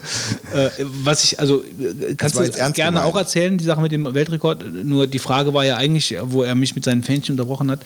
Äh, 0.52 0.70
was 1.04 1.24
ich, 1.24 1.38
also, 1.38 1.62
kannst 2.16 2.36
du 2.36 2.42
gerne 2.50 2.72
gemeint. 2.72 2.98
auch 2.98 3.16
erzählen, 3.16 3.56
die 3.56 3.64
Sache 3.64 3.80
mit 3.80 3.92
dem 3.92 4.12
Weltrekord. 4.12 4.64
Nur 4.84 5.06
die 5.06 5.20
Frage 5.20 5.54
war 5.54 5.64
ja 5.64 5.76
eigentlich, 5.76 6.16
wo 6.22 6.42
er 6.42 6.56
mich 6.56 6.74
mit 6.74 6.84
seinen 6.84 7.04
Fähnchen 7.04 7.34
unterbrochen 7.34 7.70
hat. 7.70 7.80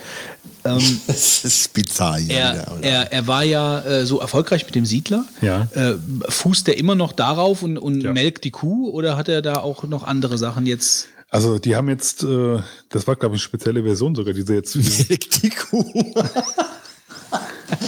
Ähm, 0.65 1.01
das 1.07 1.45
ist 1.45 1.73
bizarr. 1.73 2.19
Er, 2.27 2.53
wieder, 2.53 2.77
er, 2.81 3.13
er, 3.13 3.27
war 3.27 3.43
ja 3.43 3.81
äh, 3.81 4.05
so 4.05 4.19
erfolgreich 4.19 4.65
mit 4.65 4.75
dem 4.75 4.85
Siedler. 4.85 5.25
Ja. 5.41 5.67
Äh, 5.73 5.95
fußt 6.29 6.67
er 6.67 6.77
immer 6.77 6.95
noch 6.95 7.11
darauf 7.11 7.61
und, 7.61 7.77
und 7.77 8.01
ja. 8.01 8.11
melkt 8.11 8.43
die 8.43 8.51
Kuh 8.51 8.89
oder 8.89 9.17
hat 9.17 9.29
er 9.29 9.41
da 9.41 9.57
auch 9.57 9.83
noch 9.83 10.03
andere 10.03 10.37
Sachen 10.37 10.46
jetzt? 10.65 11.09
Also 11.29 11.59
die 11.59 11.75
haben 11.75 11.89
jetzt, 11.89 12.23
äh, 12.23 12.59
das 12.89 13.07
war 13.07 13.15
glaube 13.15 13.35
ich 13.35 13.41
eine 13.41 13.47
spezielle 13.47 13.83
Version 13.83 14.15
sogar, 14.15 14.33
diese 14.33 14.55
jetzt. 14.55 14.77
Kuh. 15.69 15.83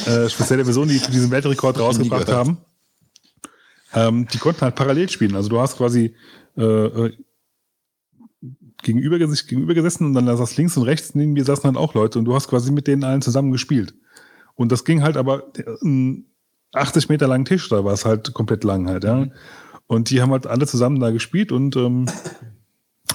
äh, 0.06 0.30
spezielle 0.30 0.66
Version, 0.66 0.88
die 0.88 1.00
diesen 1.00 1.32
Weltrekord 1.32 1.80
rausgebracht 1.80 2.28
haben. 2.28 2.58
Ähm, 3.94 4.28
die 4.28 4.38
konnten 4.38 4.62
halt 4.62 4.76
parallel 4.76 5.10
spielen. 5.10 5.36
Also 5.36 5.50
du 5.50 5.60
hast 5.60 5.78
quasi 5.78 6.16
äh, 6.58 6.64
äh 6.64 7.14
gegenüber, 8.82 9.20
gegenüber 9.20 9.74
gesessen 9.74 10.06
und 10.06 10.14
dann 10.14 10.38
saß 10.38 10.58
links 10.58 10.78
und 10.78 10.84
rechts 10.84 11.14
neben 11.16 11.34
mir 11.34 11.44
saßen 11.44 11.66
halt 11.66 11.78
auch 11.78 11.94
Leute 11.94 12.18
und 12.20 12.26
du 12.26 12.34
hast 12.34 12.48
quasi 12.48 12.72
mit 12.72 12.88
denen 12.88 13.04
allen 13.04 13.22
zusammen 13.22 13.52
gespielt. 13.52 13.94
Und 14.56 14.72
das 14.72 14.86
ging 14.86 15.04
halt 15.04 15.18
aber 15.18 15.52
einen 15.82 16.26
80 16.74 17.10
Meter 17.10 17.28
langen 17.28 17.46
Tisch, 17.46 17.68
da 17.70 17.84
war 17.84 17.94
es 17.94 18.06
halt 18.06 18.34
komplett 18.34 18.64
lang 18.64 18.88
halt, 18.88 19.04
ja. 19.04 19.16
Mhm. 19.16 19.32
Und 19.90 20.12
die 20.12 20.22
haben 20.22 20.32
halt 20.32 20.46
alle 20.46 20.68
zusammen 20.68 21.00
da 21.00 21.10
gespielt 21.10 21.52
und 21.52 21.76
ähm, 21.76 22.06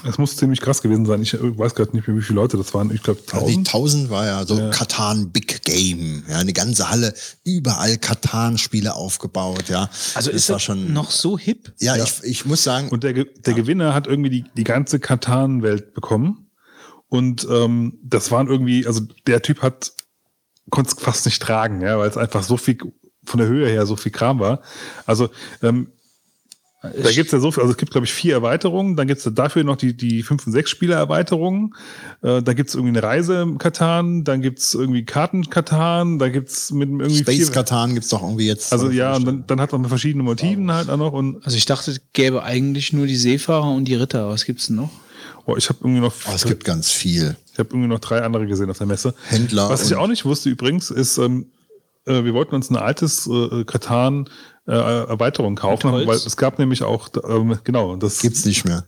es 0.03 0.17
muss 0.17 0.35
ziemlich 0.35 0.59
krass 0.59 0.81
gewesen 0.81 1.05
sein. 1.05 1.21
Ich 1.21 1.33
weiß 1.33 1.73
gerade 1.73 1.95
nicht 1.95 2.05
mehr, 2.05 2.17
wie 2.17 2.21
viele 2.21 2.35
Leute 2.35 2.57
das 2.57 2.73
waren. 2.73 2.93
Ich 2.93 3.01
glaube, 3.01 3.21
1000. 3.21 3.33
Also 3.33 3.47
die 3.47 3.57
1000 3.57 4.09
war 4.09 4.25
ja 4.25 4.45
so 4.45 4.59
ja. 4.59 4.69
Katan 4.71 5.31
Big 5.31 5.63
Game. 5.63 6.25
Ja, 6.29 6.39
eine 6.39 6.51
ganze 6.51 6.89
Halle, 6.89 7.13
überall 7.45 7.97
Katan-Spiele 7.97 8.93
aufgebaut. 8.93 9.69
Ja, 9.69 9.89
also 10.15 10.31
das 10.31 10.41
ist 10.41 10.49
war 10.49 10.59
schon 10.59 10.91
noch 10.91 11.11
so 11.11 11.37
hip. 11.37 11.73
Ja, 11.79 11.95
ja. 11.95 12.03
Ich, 12.03 12.23
ich 12.23 12.45
muss 12.45 12.65
sagen. 12.65 12.89
Und 12.89 13.05
der, 13.05 13.13
der 13.13 13.25
ja. 13.45 13.53
Gewinner 13.53 13.93
hat 13.93 14.05
irgendwie 14.05 14.29
die, 14.29 14.43
die 14.57 14.65
ganze 14.65 14.99
Katan-Welt 14.99 15.93
bekommen. 15.93 16.49
Und 17.07 17.47
ähm, 17.49 17.99
das 18.03 18.31
waren 18.31 18.47
irgendwie, 18.47 18.85
also 18.85 18.99
der 19.27 19.41
Typ 19.41 19.61
hat 19.61 19.93
konnte 20.71 20.93
es 20.93 21.01
fast 21.01 21.25
nicht 21.25 21.41
tragen, 21.41 21.79
ja, 21.79 21.97
weil 21.97 22.09
es 22.09 22.17
einfach 22.17 22.43
so 22.43 22.57
viel 22.57 22.77
von 23.23 23.39
der 23.39 23.47
Höhe 23.47 23.69
her 23.69 23.85
so 23.85 23.95
viel 23.95 24.11
Kram 24.11 24.39
war. 24.39 24.61
Also 25.05 25.29
ähm, 25.61 25.91
da 26.91 27.11
gibt 27.11 27.27
es 27.27 27.31
ja 27.31 27.39
so 27.39 27.51
viel, 27.51 27.61
also 27.61 27.71
es 27.71 27.77
gibt, 27.77 27.91
glaube 27.91 28.05
ich, 28.05 28.13
vier 28.13 28.33
Erweiterungen. 28.33 28.95
Dann 28.95 29.07
gibt 29.07 29.25
es 29.25 29.33
dafür 29.33 29.63
noch 29.63 29.75
die, 29.75 29.95
die 29.95 30.23
5- 30.23 30.47
und 30.47 30.55
6-Spieler-Erweiterungen. 30.55 31.75
Äh, 32.21 32.41
da 32.41 32.53
gibt 32.53 32.69
es 32.69 32.75
irgendwie 32.75 32.97
eine 32.97 33.03
Reise 33.03 33.41
im 33.41 33.57
Katan, 33.57 34.23
dann 34.23 34.41
gibt 34.41 34.59
es 34.59 34.73
irgendwie 34.73 35.05
Karten-Katan, 35.05 36.19
da 36.19 36.29
gibt 36.29 36.49
es 36.49 36.71
mit 36.71 36.89
irgendwie. 36.89 37.17
Space 37.17 37.51
Katan 37.51 37.93
gibt 37.93 38.03
es 38.05 38.09
doch 38.09 38.21
irgendwie 38.21 38.47
jetzt. 38.47 38.71
Also 38.73 38.89
ja, 38.89 39.15
und 39.15 39.25
dann, 39.25 39.43
dann 39.47 39.61
hat 39.61 39.71
man 39.71 39.85
verschiedene 39.85 40.23
Motiven 40.23 40.71
halt 40.71 40.89
auch 40.89 40.97
noch. 40.97 41.13
Und 41.13 41.43
also 41.45 41.57
ich 41.57 41.65
dachte, 41.65 41.91
es 41.91 42.01
gäbe 42.13 42.43
eigentlich 42.43 42.93
nur 42.93 43.07
die 43.07 43.17
Seefahrer 43.17 43.71
und 43.71 43.85
die 43.85 43.95
Ritter. 43.95 44.29
Was 44.29 44.45
gibt's 44.45 44.67
denn 44.67 44.77
noch? 44.77 44.89
Oh, 45.45 45.55
ich 45.55 45.69
habe 45.69 45.79
irgendwie 45.81 46.01
noch. 46.01 46.13
Oh, 46.27 46.31
es 46.33 46.45
gibt 46.45 46.63
ganz 46.63 46.91
viel. 46.91 47.35
Ich 47.53 47.59
habe 47.59 47.69
irgendwie 47.71 47.87
noch 47.87 47.99
drei 47.99 48.21
andere 48.21 48.47
gesehen 48.47 48.69
auf 48.69 48.77
der 48.77 48.87
Messe. 48.87 49.13
Händler. 49.29 49.69
Was 49.69 49.85
ich 49.85 49.95
auch 49.95 50.07
nicht 50.07 50.25
wusste 50.25 50.49
übrigens, 50.49 50.89
ist, 50.89 51.17
ähm, 51.17 51.47
äh, 52.05 52.23
wir 52.23 52.33
wollten 52.33 52.55
uns 52.55 52.69
ein 52.69 52.75
altes 52.75 53.27
äh, 53.27 53.63
Katan 53.65 54.29
äh, 54.67 54.71
Erweiterung 54.71 55.55
kaufen, 55.55 55.91
weil 55.91 56.15
es 56.15 56.37
gab 56.37 56.59
nämlich 56.59 56.83
auch, 56.83 57.09
ähm, 57.27 57.59
genau, 57.63 57.95
das 57.95 58.19
gibt's 58.19 58.45
nicht 58.45 58.65
mehr. 58.65 58.85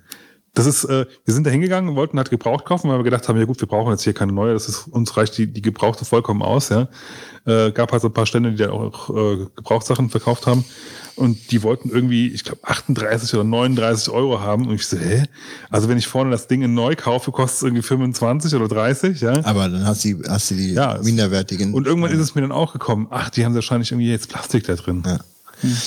Das 0.57 0.65
ist, 0.65 0.85
äh, 0.85 1.05
wir 1.23 1.33
sind 1.35 1.45
da 1.45 1.51
hingegangen, 1.51 1.95
wollten 1.95 2.17
halt 2.17 2.31
gebraucht 2.31 2.65
kaufen, 2.65 2.89
weil 2.89 2.97
wir 2.97 3.03
gedacht 3.03 3.29
haben, 3.29 3.37
ja 3.37 3.45
gut, 3.45 3.61
wir 3.61 3.67
brauchen 3.67 3.91
jetzt 3.91 4.03
hier 4.03 4.13
keine 4.13 4.31
neue, 4.31 4.53
das 4.53 4.67
ist, 4.67 4.87
uns 4.87 5.15
reicht 5.15 5.37
die, 5.37 5.45
die 5.45 5.61
gebrauchte 5.61 6.03
vollkommen 6.03 6.41
aus, 6.41 6.69
ja. 6.69 6.87
Äh, 7.45 7.71
gab 7.71 7.91
halt 7.91 8.01
so 8.01 8.07
ein 8.07 8.13
paar 8.13 8.25
Stände, 8.25 8.51
die 8.51 8.57
da 8.57 8.71
auch 8.71 9.09
äh, 9.09 9.45
Gebrauchssachen 9.55 10.09
verkauft 10.09 10.47
haben. 10.47 10.65
Und 11.15 11.51
die 11.51 11.63
wollten 11.63 11.89
irgendwie, 11.89 12.27
ich 12.27 12.43
glaube, 12.43 12.61
38 12.63 13.33
oder 13.35 13.43
39 13.43 14.13
Euro 14.13 14.39
haben. 14.39 14.67
Und 14.67 14.75
ich 14.75 14.85
so, 14.85 14.97
hä? 14.97 15.23
Also 15.69 15.89
wenn 15.89 15.97
ich 15.97 16.07
vorne 16.07 16.29
das 16.29 16.47
Ding 16.47 16.61
in 16.61 16.73
neu 16.73 16.95
kaufe, 16.95 17.31
kostet 17.31 17.57
es 17.57 17.63
irgendwie 17.63 17.81
25 17.81 18.53
oder 18.53 18.67
30, 18.67 19.21
ja. 19.21 19.43
Aber 19.45 19.69
dann 19.69 19.85
hast 19.85 20.05
du, 20.05 20.21
hast 20.27 20.51
du 20.51 20.55
die 20.55 20.73
ja, 20.73 20.99
minderwertigen. 21.01 21.73
Und 21.73 21.87
irgendwann 21.87 22.11
ja. 22.11 22.17
ist 22.17 22.23
es 22.23 22.35
mir 22.35 22.41
dann 22.41 22.51
auch 22.51 22.73
gekommen, 22.73 23.07
ach, 23.09 23.29
die 23.29 23.45
haben 23.45 23.55
wahrscheinlich 23.55 23.91
irgendwie 23.91 24.09
jetzt 24.09 24.29
Plastik 24.29 24.65
da 24.65 24.75
drin. 24.75 25.03
Ja. 25.05 25.19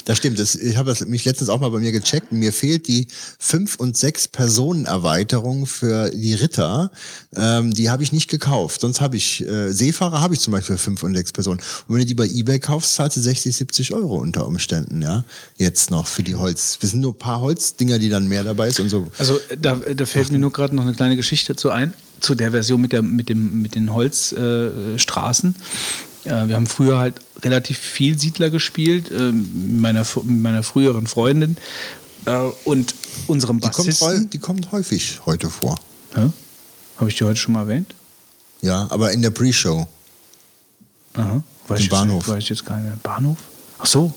Das 0.04 0.18
stimmt. 0.18 0.38
Das, 0.38 0.54
ich 0.54 0.76
habe 0.76 0.94
mich 1.06 1.24
letztens 1.24 1.48
auch 1.48 1.60
mal 1.60 1.70
bei 1.70 1.78
mir 1.78 1.92
gecheckt. 1.92 2.32
Mir 2.32 2.52
fehlt 2.52 2.88
die 2.88 3.06
fünf 3.38 3.76
und 3.76 3.96
sechs 3.96 4.28
Personen 4.28 4.86
Erweiterung 4.86 5.66
für 5.66 6.10
die 6.10 6.34
Ritter. 6.34 6.90
Ähm, 7.36 7.72
die 7.72 7.90
habe 7.90 8.02
ich 8.02 8.12
nicht 8.12 8.28
gekauft. 8.28 8.80
Sonst 8.80 9.00
habe 9.00 9.16
ich 9.16 9.46
äh, 9.46 9.72
Seefahrer 9.72 10.20
habe 10.20 10.34
ich 10.34 10.40
zum 10.40 10.52
Beispiel 10.52 10.76
für 10.76 10.82
fünf 10.82 11.02
und 11.02 11.14
sechs 11.14 11.32
Personen. 11.32 11.60
Und 11.86 11.94
wenn 11.94 12.00
du 12.00 12.06
die 12.06 12.14
bei 12.14 12.26
eBay 12.26 12.58
kaufst, 12.58 12.94
zahlst 12.94 13.16
du 13.16 13.20
60, 13.20 13.56
70 13.56 13.94
Euro 13.94 14.16
unter 14.16 14.46
Umständen. 14.46 15.02
Ja, 15.02 15.24
jetzt 15.56 15.90
noch 15.90 16.06
für 16.06 16.22
die 16.22 16.34
Holz. 16.34 16.78
Wir 16.80 16.88
sind 16.88 17.00
nur 17.00 17.12
ein 17.12 17.18
paar 17.18 17.40
Holzdinger, 17.40 17.98
die 17.98 18.08
dann 18.08 18.28
mehr 18.28 18.44
dabei 18.44 18.68
ist 18.68 18.80
und 18.80 18.88
so. 18.88 19.08
Also 19.18 19.38
da, 19.60 19.76
da 19.76 20.06
fällt 20.06 20.32
mir 20.32 20.38
nur 20.38 20.52
gerade 20.52 20.74
noch 20.74 20.82
eine 20.82 20.94
kleine 20.94 21.16
Geschichte 21.16 21.56
zu 21.56 21.70
ein, 21.70 21.94
zu 22.20 22.34
der 22.34 22.50
Version 22.50 22.80
mit, 22.80 22.92
der, 22.92 23.02
mit, 23.02 23.28
dem, 23.28 23.62
mit 23.62 23.74
den 23.74 23.92
Holzstraßen. 23.92 24.98
Straßen. 24.98 25.54
äh, 25.54 26.09
wir 26.24 26.54
haben 26.54 26.66
früher 26.66 26.98
halt 26.98 27.14
relativ 27.42 27.78
viel 27.78 28.18
Siedler 28.18 28.50
gespielt, 28.50 29.10
äh, 29.10 29.32
mit, 29.32 29.80
meiner, 29.80 30.06
mit 30.24 30.42
meiner 30.42 30.62
früheren 30.62 31.06
Freundin 31.06 31.56
äh, 32.26 32.36
und 32.64 32.94
unserem 33.26 33.60
Die 33.60 33.68
kommt, 33.68 33.86
Bassisten. 33.86 34.30
die 34.30 34.38
kommt 34.38 34.72
häufig 34.72 35.20
heute 35.26 35.48
vor. 35.50 35.76
Habe 36.14 37.08
ich 37.08 37.16
die 37.16 37.24
heute 37.24 37.36
schon 37.36 37.54
mal 37.54 37.60
erwähnt? 37.60 37.94
Ja, 38.60 38.86
aber 38.90 39.12
in 39.12 39.22
der 39.22 39.30
Pre-Show. 39.30 39.88
Aha. 41.14 41.42
Weiß 41.68 41.80
Im 41.80 41.88
Bahnhof. 41.88 42.28
Weiß 42.28 42.42
ich 42.42 42.48
jetzt 42.50 42.66
keine. 42.66 42.98
Bahnhof? 43.02 43.38
Ach 43.78 43.86
so. 43.86 44.12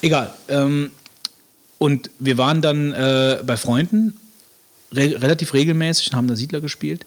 Egal. 0.00 0.32
Ähm, 0.48 0.90
und 1.78 2.10
wir 2.18 2.38
waren 2.38 2.62
dann 2.62 2.92
äh, 2.92 3.42
bei 3.44 3.56
Freunden 3.56 4.16
re 4.92 5.20
relativ 5.20 5.54
regelmäßig 5.54 6.10
und 6.10 6.16
haben 6.16 6.28
da 6.28 6.36
Siedler 6.36 6.60
gespielt. 6.60 7.04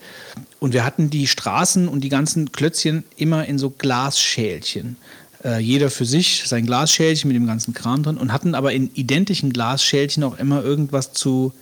Und 0.59 0.73
wir 0.73 0.83
hatten 0.85 1.09
die 1.09 1.27
Straßen 1.27 1.87
und 1.87 2.01
die 2.01 2.09
ganzen 2.09 2.51
Klötzchen 2.51 3.03
immer 3.17 3.45
in 3.45 3.57
so 3.57 3.69
Glasschälchen. 3.69 4.97
Äh, 5.43 5.59
jeder 5.59 5.89
für 5.89 6.05
sich 6.05 6.43
sein 6.45 6.65
Glasschälchen 6.65 7.29
mit 7.29 7.35
dem 7.35 7.47
ganzen 7.47 7.73
Kram 7.73 8.03
drin 8.03 8.17
und 8.17 8.33
hatten 8.33 8.55
aber 8.55 8.73
in 8.73 8.93
identischen 8.93 9.53
Glasschälchen 9.53 10.23
auch 10.23 10.37
immer 10.37 10.63
irgendwas 10.63 11.13
zu 11.13 11.53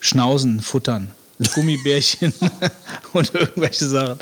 Schnauzen, 0.00 0.60
Futtern. 0.60 1.12
Gummibärchen 1.54 2.32
und 3.12 3.34
irgendwelche 3.34 3.86
Sachen. 3.86 4.18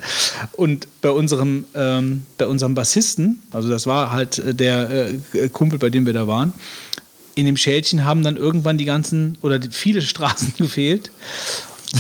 Und 0.53 0.89
bei 1.03 1.11
unserem, 1.11 1.65
ähm, 1.75 2.25
bei 2.39 2.47
unserem 2.47 2.75
Bassisten, 2.75 3.43
also 3.51 3.69
das 3.69 3.87
war 3.87 4.11
halt 4.11 4.39
äh, 4.39 4.55
der 4.55 5.11
äh, 5.35 5.49
Kumpel, 5.49 5.79
bei 5.79 5.91
dem 5.91 6.07
wir 6.07 6.13
da 6.13 6.27
waren, 6.27 6.53
in 7.41 7.47
dem 7.47 7.57
Schälchen 7.57 8.05
haben 8.05 8.23
dann 8.23 8.37
irgendwann 8.37 8.79
die 8.79 8.85
ganzen 8.85 9.39
oder 9.43 9.59
viele 9.71 10.03
Straßen 10.11 10.55
gefehlt. 10.57 11.11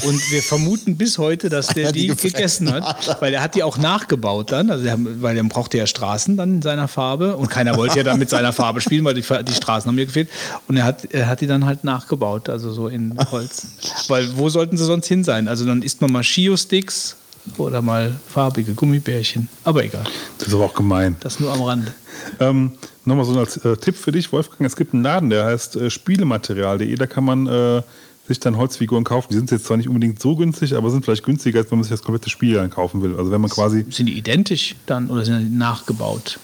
Und 0.05 0.31
wir 0.31 0.41
vermuten 0.41 0.97
bis 0.97 1.19
heute, 1.19 1.49
dass 1.49 1.67
der 1.67 1.91
die 1.91 2.07
die 2.07 2.15
gegessen 2.15 2.73
hat, 2.73 3.21
weil 3.21 3.35
er 3.35 3.43
hat 3.43 3.57
die 3.57 3.65
auch 3.65 3.77
nachgebaut 3.77 4.53
dann, 4.53 4.71
also 4.71 4.85
der, 4.85 4.97
weil 5.21 5.37
er 5.37 5.43
brauchte 5.43 5.79
ja 5.79 5.87
Straßen 5.87 6.37
dann 6.37 6.55
in 6.55 6.63
seiner 6.63 6.87
Farbe 6.87 7.37
und 7.37 7.51
keiner 7.51 7.77
wollte 7.77 7.97
ja 7.97 8.05
dann 8.05 8.21
mit 8.21 8.31
seiner 8.31 8.53
Farbe 8.53 8.81
spielen, 8.81 9.05
weil 9.05 9.15
die, 9.15 9.23
die 9.23 9.53
Straßen 9.53 9.89
haben 9.89 9.97
mir 9.97 10.07
gefehlt. 10.07 10.29
Und 10.69 10.77
er 10.77 10.85
hat, 10.85 11.13
er 11.13 11.27
hat 11.27 11.41
die 11.41 11.49
dann 11.49 11.67
halt 11.67 11.83
nachgebaut, 11.83 12.49
also 12.49 12.73
so 12.73 12.87
in 12.87 13.19
Holz. 13.33 13.67
Weil 14.07 14.37
wo 14.37 14.49
sollten 14.49 14.77
sie 14.77 14.85
sonst 14.85 15.09
hin 15.09 15.25
sein? 15.25 15.49
Also 15.49 15.67
dann 15.67 15.83
isst 15.83 16.01
man 16.01 16.13
mal 16.13 16.23
Shio-Sticks 16.23 17.17
oder 17.57 17.83
mal 17.83 18.15
farbige 18.29 18.75
Gummibärchen. 18.75 19.49
Aber 19.65 19.85
egal, 19.85 20.05
Das 20.39 20.49
ist 20.49 20.55
aber 20.55 20.65
auch 20.65 20.75
gemein. 20.75 21.17
das 21.21 21.41
nur 21.41 21.53
am 21.53 21.63
Rande. 21.63 21.93
Ähm, 22.39 22.73
Nochmal 23.07 23.25
so 23.25 23.39
als 23.39 23.57
äh, 23.59 23.77
Tipp 23.79 23.97
für 23.97 24.13
dich, 24.13 24.31
Wolfgang. 24.31 24.61
Es 24.67 24.77
gibt 24.77 24.93
einen 24.93 25.03
Laden, 25.03 25.31
der 25.31 25.47
heißt 25.47 25.77
äh, 25.77 25.91
Spielematerial.de. 25.91 26.95
Da 26.97 27.07
kann 27.07 27.25
man 27.25 27.47
äh, 27.47 27.83
sich 28.29 28.39
dann 28.41 28.57
Holzfiguren 28.59 29.05
kaufen. 29.05 29.29
Die 29.31 29.37
sind 29.37 29.51
jetzt 29.51 29.65
zwar 29.65 29.79
nicht 29.79 29.89
unbedingt 29.89 30.21
so 30.21 30.37
günstig, 30.37 30.75
aber 30.77 30.91
sind 30.91 31.05
vielleicht 31.05 31.25
günstiger, 31.25 31.61
als 31.61 31.71
wenn 31.71 31.79
man 31.79 31.85
sich 31.85 31.91
das 31.91 32.03
komplette 32.03 32.29
Spiel 32.31 32.55
dann 32.55 32.69
kaufen 32.71 33.03
will. 33.03 33.17
Also 33.17 33.31
wenn 33.33 33.41
man 33.41 33.51
quasi 33.51 33.87
Sind 33.91 34.07
die 34.07 34.19
identisch 34.19 34.77
dann 34.87 35.09
oder 35.11 35.25
sind 35.25 35.41
die 35.41 35.57
nachgebaut? 35.57 36.39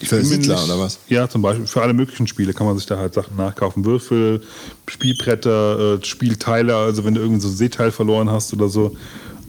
Für 0.00 0.16
bin 0.16 0.28
mir 0.28 0.34
Siedler 0.36 0.62
oder 0.64 0.78
was? 0.78 0.98
Ja, 1.08 1.26
zum 1.26 1.40
Beispiel 1.40 1.66
für 1.66 1.80
alle 1.80 1.94
möglichen 1.94 2.26
Spiele 2.26 2.52
kann 2.52 2.66
man 2.66 2.76
sich 2.76 2.84
da 2.86 2.98
halt 2.98 3.14
Sachen 3.14 3.34
nachkaufen. 3.36 3.86
Würfel, 3.86 4.42
Spielbretter, 4.86 5.94
äh, 6.00 6.04
Spielteile, 6.04 6.76
also 6.76 7.04
wenn 7.04 7.14
du 7.14 7.20
irgendwie 7.20 7.40
so 7.40 7.48
ein 7.48 7.56
Seeteil 7.56 7.90
verloren 7.90 8.30
hast 8.30 8.52
oder 8.52 8.68
so. 8.68 8.94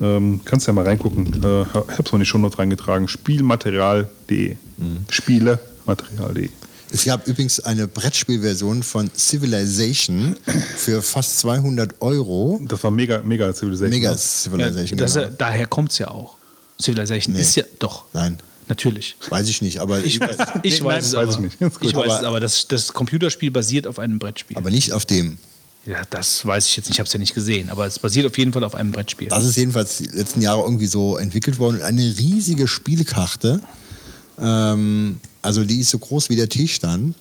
Ähm, 0.01 0.41
kannst 0.45 0.67
ja 0.67 0.73
mal 0.73 0.85
reingucken. 0.85 1.43
Äh, 1.43 1.65
hab's 1.73 2.11
mal 2.11 2.17
in 2.17 2.19
die 2.19 2.25
Shownotes 2.25 2.59
reingetragen. 2.59 3.07
Spielmaterial.de. 3.07 4.55
Mhm. 4.77 5.05
Spielematerial.de. 5.09 6.49
Es 6.89 7.03
gab 7.03 7.27
übrigens 7.27 7.59
eine 7.59 7.87
Brettspielversion 7.87 8.81
von 8.83 9.09
Civilization 9.13 10.37
für 10.77 11.01
fast 11.01 11.39
200 11.39 12.01
Euro. 12.01 12.61
Das 12.65 12.81
war 12.83 12.91
mega, 12.91 13.21
mega 13.23 13.53
Civilization. 13.53 13.89
Mega 13.89 14.11
ne? 14.11 14.17
Civilization. 14.17 14.97
das, 14.97 15.13
genau. 15.15 15.27
Daher 15.37 15.67
kommt 15.67 15.91
es 15.91 15.97
ja 15.97 16.09
auch. 16.09 16.37
Civilization 16.81 17.35
Nee. 17.35 17.41
ist 17.41 17.55
ja 17.55 17.63
doch. 17.79 18.05
Nein, 18.13 18.37
Natürlich. 18.69 19.17
weiß 19.29 19.49
ich 19.49 19.61
nicht, 19.61 19.79
aber, 19.79 20.03
Ich, 20.03 20.19
weiß, 20.21 20.37
ich 20.63 20.81
weiß 20.83 21.07
es 21.07 21.13
weiß 21.13 21.23
aber. 21.23 21.31
ich 21.31 21.39
nicht. 21.39 21.57
Ich 21.81 21.93
weiß 21.95 22.03
Aber- 22.03 22.05
es, 22.19 22.23
aber 22.23 22.39
das, 22.39 22.67
das 22.69 22.93
Computerspiel 22.93 23.51
basiert 23.51 23.85
auf 23.87 23.99
einem 23.99 24.19
Brettspiel. 24.19 24.55
aber 24.55 24.69
nicht 24.69 24.93
auf 24.93 25.05
dem. 25.05 25.39
Ja, 25.87 26.01
das 26.09 26.45
weiß 26.45 26.65
ich 26.67 26.75
jetzt 26.75 26.87
nicht, 26.87 26.95
ich 26.95 26.99
habe 26.99 27.07
es 27.07 27.13
ja 27.13 27.19
nicht 27.19 27.33
gesehen, 27.33 27.69
aber 27.69 27.85
es 27.85 27.97
basiert 27.97 28.25
auf 28.25 28.37
jeden 28.37 28.51
Fall 28.51 28.65
auf 28.65 28.75
einem 28.75 28.91
Brettspiel. 28.91 29.29
Das 29.29 29.45
ist 29.45 29.55
jedenfalls 29.55 29.97
die 29.97 30.07
letzten 30.07 30.41
Jahre 30.41 30.61
irgendwie 30.61 30.87
so 30.87 31.15
entwickelt 31.15 31.59
worden. 31.59 31.81
Eine 31.81 32.01
riesige 32.01 32.67
Spielkarte. 32.67 33.61
Ähm, 34.37 35.21
also 35.41 35.63
die 35.63 35.79
ist 35.79 35.91
so 35.91 35.97
groß 35.97 36.29
wie 36.29 36.35
der 36.35 36.49
Tisch 36.49 36.79
dann. 36.79 37.15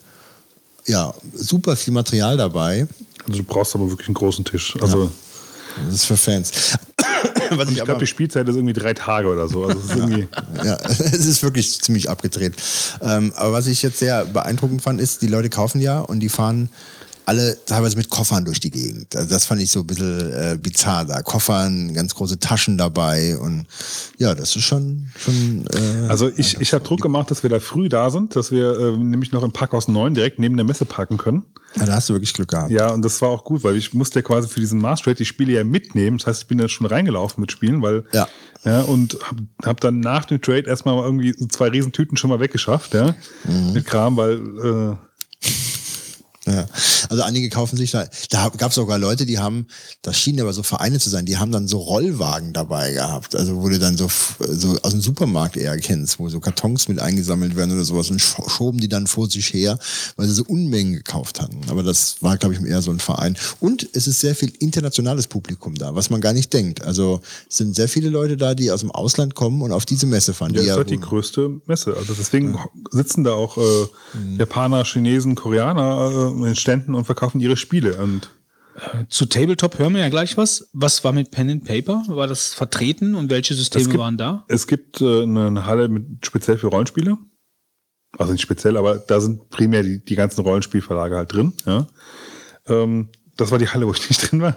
Ja, 0.84 1.14
super 1.32 1.76
viel 1.76 1.92
Material 1.92 2.36
dabei. 2.36 2.88
Also 3.28 3.38
du 3.38 3.44
brauchst 3.44 3.76
aber 3.76 3.88
wirklich 3.88 4.08
einen 4.08 4.14
großen 4.14 4.44
Tisch. 4.44 4.76
Also 4.80 5.12
Das 5.84 5.94
ist 5.94 6.04
für 6.06 6.16
Fans. 6.16 6.50
Was 7.50 7.70
ich 7.70 7.76
glaube, 7.76 8.00
die 8.00 8.06
Spielzeit 8.08 8.48
ist 8.48 8.56
irgendwie 8.56 8.72
drei 8.72 8.94
Tage 8.94 9.28
oder 9.28 9.46
so. 9.46 9.64
Also 9.64 9.78
es 9.78 9.90
ist 9.90 9.96
irgendwie, 9.96 10.28
Ja, 10.64 10.76
es 10.84 11.24
ist 11.26 11.44
wirklich 11.44 11.80
ziemlich 11.80 12.10
abgedreht. 12.10 12.54
Ähm, 13.00 13.32
aber 13.36 13.52
was 13.52 13.68
ich 13.68 13.82
jetzt 13.82 14.00
sehr 14.00 14.24
beeindruckend 14.24 14.82
fand, 14.82 15.00
ist, 15.00 15.22
die 15.22 15.28
Leute 15.28 15.50
kaufen 15.50 15.80
ja 15.80 16.00
und 16.00 16.18
die 16.18 16.28
fahren 16.28 16.70
alle 17.26 17.58
teilweise 17.66 17.96
mit 17.96 18.08
Koffern 18.08 18.44
durch 18.44 18.60
die 18.60 18.70
Gegend. 18.70 19.14
Also 19.16 19.28
das 19.28 19.44
fand 19.46 19.60
ich 19.60 19.70
so 19.70 19.80
ein 19.80 19.86
bisschen 19.86 20.32
äh, 20.32 20.56
bizarr 20.60 21.04
da. 21.04 21.22
Koffern, 21.22 21.92
ganz 21.92 22.14
große 22.14 22.38
Taschen 22.38 22.78
dabei 22.78 23.36
und 23.36 23.66
ja, 24.16 24.34
das 24.34 24.54
ist 24.54 24.62
schon, 24.64 25.08
schon 25.18 25.66
äh, 25.72 26.08
also 26.08 26.30
ich, 26.36 26.60
ich 26.60 26.72
habe 26.72 26.84
Druck 26.84 27.02
gemacht, 27.02 27.30
dass 27.30 27.42
wir 27.42 27.50
da 27.50 27.58
früh 27.58 27.88
da 27.88 28.10
sind, 28.10 28.36
dass 28.36 28.52
wir 28.52 28.78
äh, 28.78 28.96
nämlich 28.96 29.32
noch 29.32 29.42
im 29.42 29.50
Parkhaus 29.52 29.88
9 29.88 30.14
direkt 30.14 30.38
neben 30.38 30.56
der 30.56 30.64
Messe 30.64 30.84
parken 30.84 31.18
können. 31.18 31.42
ja, 31.74 31.84
da 31.84 31.94
hast 31.94 32.08
du 32.08 32.14
wirklich 32.14 32.32
Glück 32.32 32.48
gehabt. 32.50 32.70
Ja, 32.70 32.90
und 32.92 33.02
das 33.04 33.20
war 33.20 33.28
auch 33.30 33.42
gut, 33.44 33.64
weil 33.64 33.76
ich 33.76 33.92
musste 33.92 34.20
ja 34.20 34.22
quasi 34.22 34.48
für 34.48 34.60
diesen 34.60 34.80
Master 34.80 35.06
Trade 35.06 35.16
die 35.16 35.24
Spiele 35.24 35.52
ja 35.52 35.64
mitnehmen. 35.64 36.18
Das 36.18 36.28
heißt, 36.28 36.42
ich 36.42 36.48
bin 36.48 36.58
da 36.58 36.68
schon 36.68 36.86
reingelaufen 36.86 37.40
mit 37.40 37.50
Spielen, 37.50 37.82
weil 37.82 38.04
Ja. 38.12 38.28
ja 38.64 38.82
und 38.82 39.18
hab, 39.22 39.36
hab 39.64 39.80
dann 39.80 39.98
nach 39.98 40.26
dem 40.26 40.40
Trade 40.40 40.68
erstmal 40.68 41.02
irgendwie 41.02 41.34
so 41.36 41.46
zwei 41.46 41.68
Riesentüten 41.68 42.16
schon 42.16 42.30
mal 42.30 42.38
weggeschafft, 42.38 42.94
ja, 42.94 43.16
mit 43.74 43.84
Kram, 43.84 44.16
weil 44.16 44.36
äh, 44.36 44.96
Ja. 46.46 46.66
Also 47.08 47.22
einige 47.24 47.48
kaufen 47.48 47.76
sich 47.76 47.90
da, 47.90 48.06
da 48.30 48.48
gab 48.56 48.70
es 48.70 48.76
sogar 48.76 48.98
Leute, 48.98 49.26
die 49.26 49.38
haben, 49.38 49.66
das 50.02 50.16
schien 50.18 50.40
aber 50.40 50.52
so 50.52 50.62
Vereine 50.62 50.98
zu 51.00 51.10
sein, 51.10 51.26
die 51.26 51.38
haben 51.38 51.50
dann 51.50 51.66
so 51.66 51.78
Rollwagen 51.78 52.52
dabei 52.52 52.92
gehabt, 52.92 53.34
also 53.34 53.60
wo 53.62 53.68
du 53.68 53.78
dann 53.80 53.96
so, 53.96 54.08
so 54.38 54.78
aus 54.82 54.92
dem 54.92 55.00
Supermarkt 55.00 55.56
eher 55.56 55.76
kennst, 55.78 56.18
wo 56.20 56.28
so 56.28 56.38
Kartons 56.38 56.86
mit 56.88 57.00
eingesammelt 57.00 57.56
werden 57.56 57.72
oder 57.72 57.84
sowas 57.84 58.10
und 58.10 58.20
scho- 58.20 58.48
schoben 58.48 58.78
die 58.78 58.88
dann 58.88 59.06
vor 59.08 59.28
sich 59.28 59.52
her, 59.52 59.78
weil 60.16 60.28
sie 60.28 60.34
so 60.34 60.44
Unmengen 60.46 60.92
gekauft 60.94 61.40
hatten. 61.40 61.58
Aber 61.68 61.82
das 61.82 62.16
war, 62.20 62.36
glaube 62.36 62.54
ich, 62.54 62.60
eher 62.62 62.80
so 62.80 62.92
ein 62.92 63.00
Verein. 63.00 63.36
Und 63.58 63.88
es 63.92 64.06
ist 64.06 64.20
sehr 64.20 64.36
viel 64.36 64.52
internationales 64.60 65.26
Publikum 65.26 65.74
da, 65.74 65.94
was 65.96 66.10
man 66.10 66.20
gar 66.20 66.32
nicht 66.32 66.52
denkt. 66.52 66.82
Also 66.82 67.20
es 67.50 67.56
sind 67.56 67.74
sehr 67.74 67.88
viele 67.88 68.08
Leute 68.08 68.36
da, 68.36 68.54
die 68.54 68.70
aus 68.70 68.80
dem 68.80 68.92
Ausland 68.92 69.34
kommen 69.34 69.62
und 69.62 69.72
auf 69.72 69.84
diese 69.84 70.06
Messe 70.06 70.32
fahren. 70.32 70.54
ja, 70.54 70.60
die 70.62 70.68
ist 70.68 70.76
ja 70.76 70.84
die 70.84 71.00
größte 71.00 71.60
Messe. 71.66 71.94
Also 71.96 72.14
deswegen 72.14 72.56
sitzen 72.92 73.24
da 73.24 73.32
auch 73.32 73.58
äh, 73.58 73.86
Japaner, 74.38 74.84
Chinesen, 74.84 75.34
Koreaner 75.34 76.10
äh, 76.12 76.35
in 76.40 76.50
den 76.50 76.56
Ständen 76.56 76.94
und 76.94 77.04
verkaufen 77.04 77.40
ihre 77.40 77.56
Spiele. 77.56 77.96
Und 77.96 78.30
Zu 79.08 79.26
Tabletop 79.26 79.78
hören 79.78 79.94
wir 79.94 80.00
ja 80.02 80.08
gleich 80.08 80.36
was. 80.36 80.68
Was 80.72 81.02
war 81.04 81.12
mit 81.12 81.30
Pen 81.30 81.50
and 81.50 81.64
Paper? 81.64 82.02
War 82.08 82.26
das 82.26 82.54
vertreten 82.54 83.14
und 83.14 83.30
welche 83.30 83.54
Systeme 83.54 83.84
gibt- 83.86 83.98
waren 83.98 84.16
da? 84.18 84.44
Es 84.48 84.66
gibt 84.66 85.00
äh, 85.00 85.22
eine 85.22 85.66
Halle 85.66 85.88
mit 85.88 86.24
speziell 86.26 86.58
für 86.58 86.66
Rollenspiele. 86.68 87.16
Also 88.18 88.32
nicht 88.32 88.42
speziell, 88.42 88.76
aber 88.76 88.96
da 88.98 89.20
sind 89.20 89.50
primär 89.50 89.82
die, 89.82 90.02
die 90.02 90.14
ganzen 90.14 90.40
Rollenspielverlage 90.42 91.16
halt 91.16 91.32
drin. 91.32 91.52
Ja. 91.66 91.86
Ähm, 92.66 93.08
das 93.36 93.50
war 93.50 93.58
die 93.58 93.68
Halle, 93.68 93.86
wo 93.86 93.92
ich 93.92 94.08
nicht 94.08 94.30
drin 94.30 94.40
war. 94.40 94.56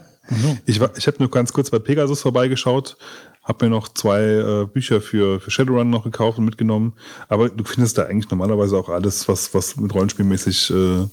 Ich, 0.66 0.80
war, 0.80 0.96
ich 0.96 1.08
habe 1.08 1.18
nur 1.20 1.32
ganz 1.32 1.52
kurz 1.54 1.72
bei 1.72 1.80
Pegasus 1.80 2.22
vorbeigeschaut, 2.22 2.98
habe 3.44 3.66
mir 3.66 3.72
noch 3.72 3.88
zwei 3.88 4.22
äh, 4.22 4.66
Bücher 4.72 5.02
für, 5.02 5.40
für 5.40 5.50
Shadowrun 5.50 5.90
noch 5.90 6.04
gekauft 6.04 6.38
und 6.38 6.46
mitgenommen. 6.46 6.94
Aber 7.30 7.50
du 7.50 7.64
findest 7.64 7.98
da 7.98 8.04
eigentlich 8.06 8.30
normalerweise 8.30 8.78
auch 8.78 8.90
alles, 8.90 9.28
was, 9.28 9.54
was 9.56 9.76
mit 9.76 9.94
Rollenspielmäßig 9.94 10.70
äh, 10.70 11.08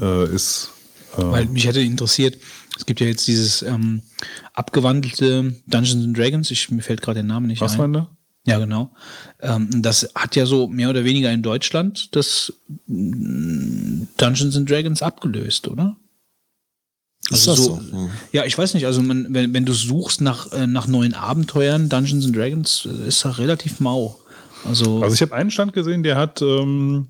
äh, 0.00 0.32
ist. 0.34 0.70
Äh, 1.16 1.22
Weil 1.22 1.46
mich 1.46 1.66
hätte 1.66 1.80
interessiert, 1.80 2.38
es 2.78 2.86
gibt 2.86 3.00
ja 3.00 3.06
jetzt 3.06 3.26
dieses 3.28 3.62
ähm, 3.62 4.02
abgewandelte 4.54 5.54
Dungeons 5.66 6.04
and 6.04 6.16
Dragons, 6.16 6.50
ich, 6.50 6.70
mir 6.70 6.82
fällt 6.82 7.02
gerade 7.02 7.16
der 7.16 7.24
Name 7.24 7.46
nicht 7.48 7.60
was 7.60 7.72
ein. 7.74 7.78
war 7.78 7.86
denn 7.86 7.92
da? 7.94 8.10
Ja, 8.44 8.58
genau. 8.58 8.90
Ähm, 9.40 9.82
das 9.82 10.08
hat 10.14 10.34
ja 10.36 10.46
so 10.46 10.66
mehr 10.68 10.90
oder 10.90 11.04
weniger 11.04 11.30
in 11.30 11.42
Deutschland 11.42 12.14
das 12.16 12.52
mm, 12.88 14.04
Dungeons 14.16 14.56
and 14.56 14.68
Dragons 14.68 15.02
abgelöst, 15.02 15.68
oder? 15.68 15.96
Ist 17.30 17.48
Also 17.48 17.50
das 17.50 17.64
so- 17.64 17.80
so? 17.90 17.96
Ja. 17.96 18.10
Ja, 18.32 18.44
ich 18.46 18.58
weiß 18.58 18.74
nicht, 18.74 18.86
also 18.86 19.00
man, 19.02 19.26
wenn, 19.32 19.54
wenn 19.54 19.64
du 19.64 19.72
suchst 19.72 20.20
nach, 20.22 20.50
äh, 20.52 20.66
nach 20.66 20.88
neuen 20.88 21.14
Abenteuern, 21.14 21.88
Dungeons 21.88 22.24
and 22.26 22.34
Dragons, 22.36 22.88
äh, 22.90 23.06
ist 23.08 23.24
da 23.24 23.30
relativ 23.30 23.78
mau. 23.78 24.18
Also, 24.64 25.02
Also 25.02 25.14
ich 25.14 25.22
habe 25.22 25.34
einen 25.34 25.50
Stand 25.52 25.72
gesehen, 25.72 26.02
der 26.02 26.16
hat 26.16 26.42
ähm, 26.42 27.08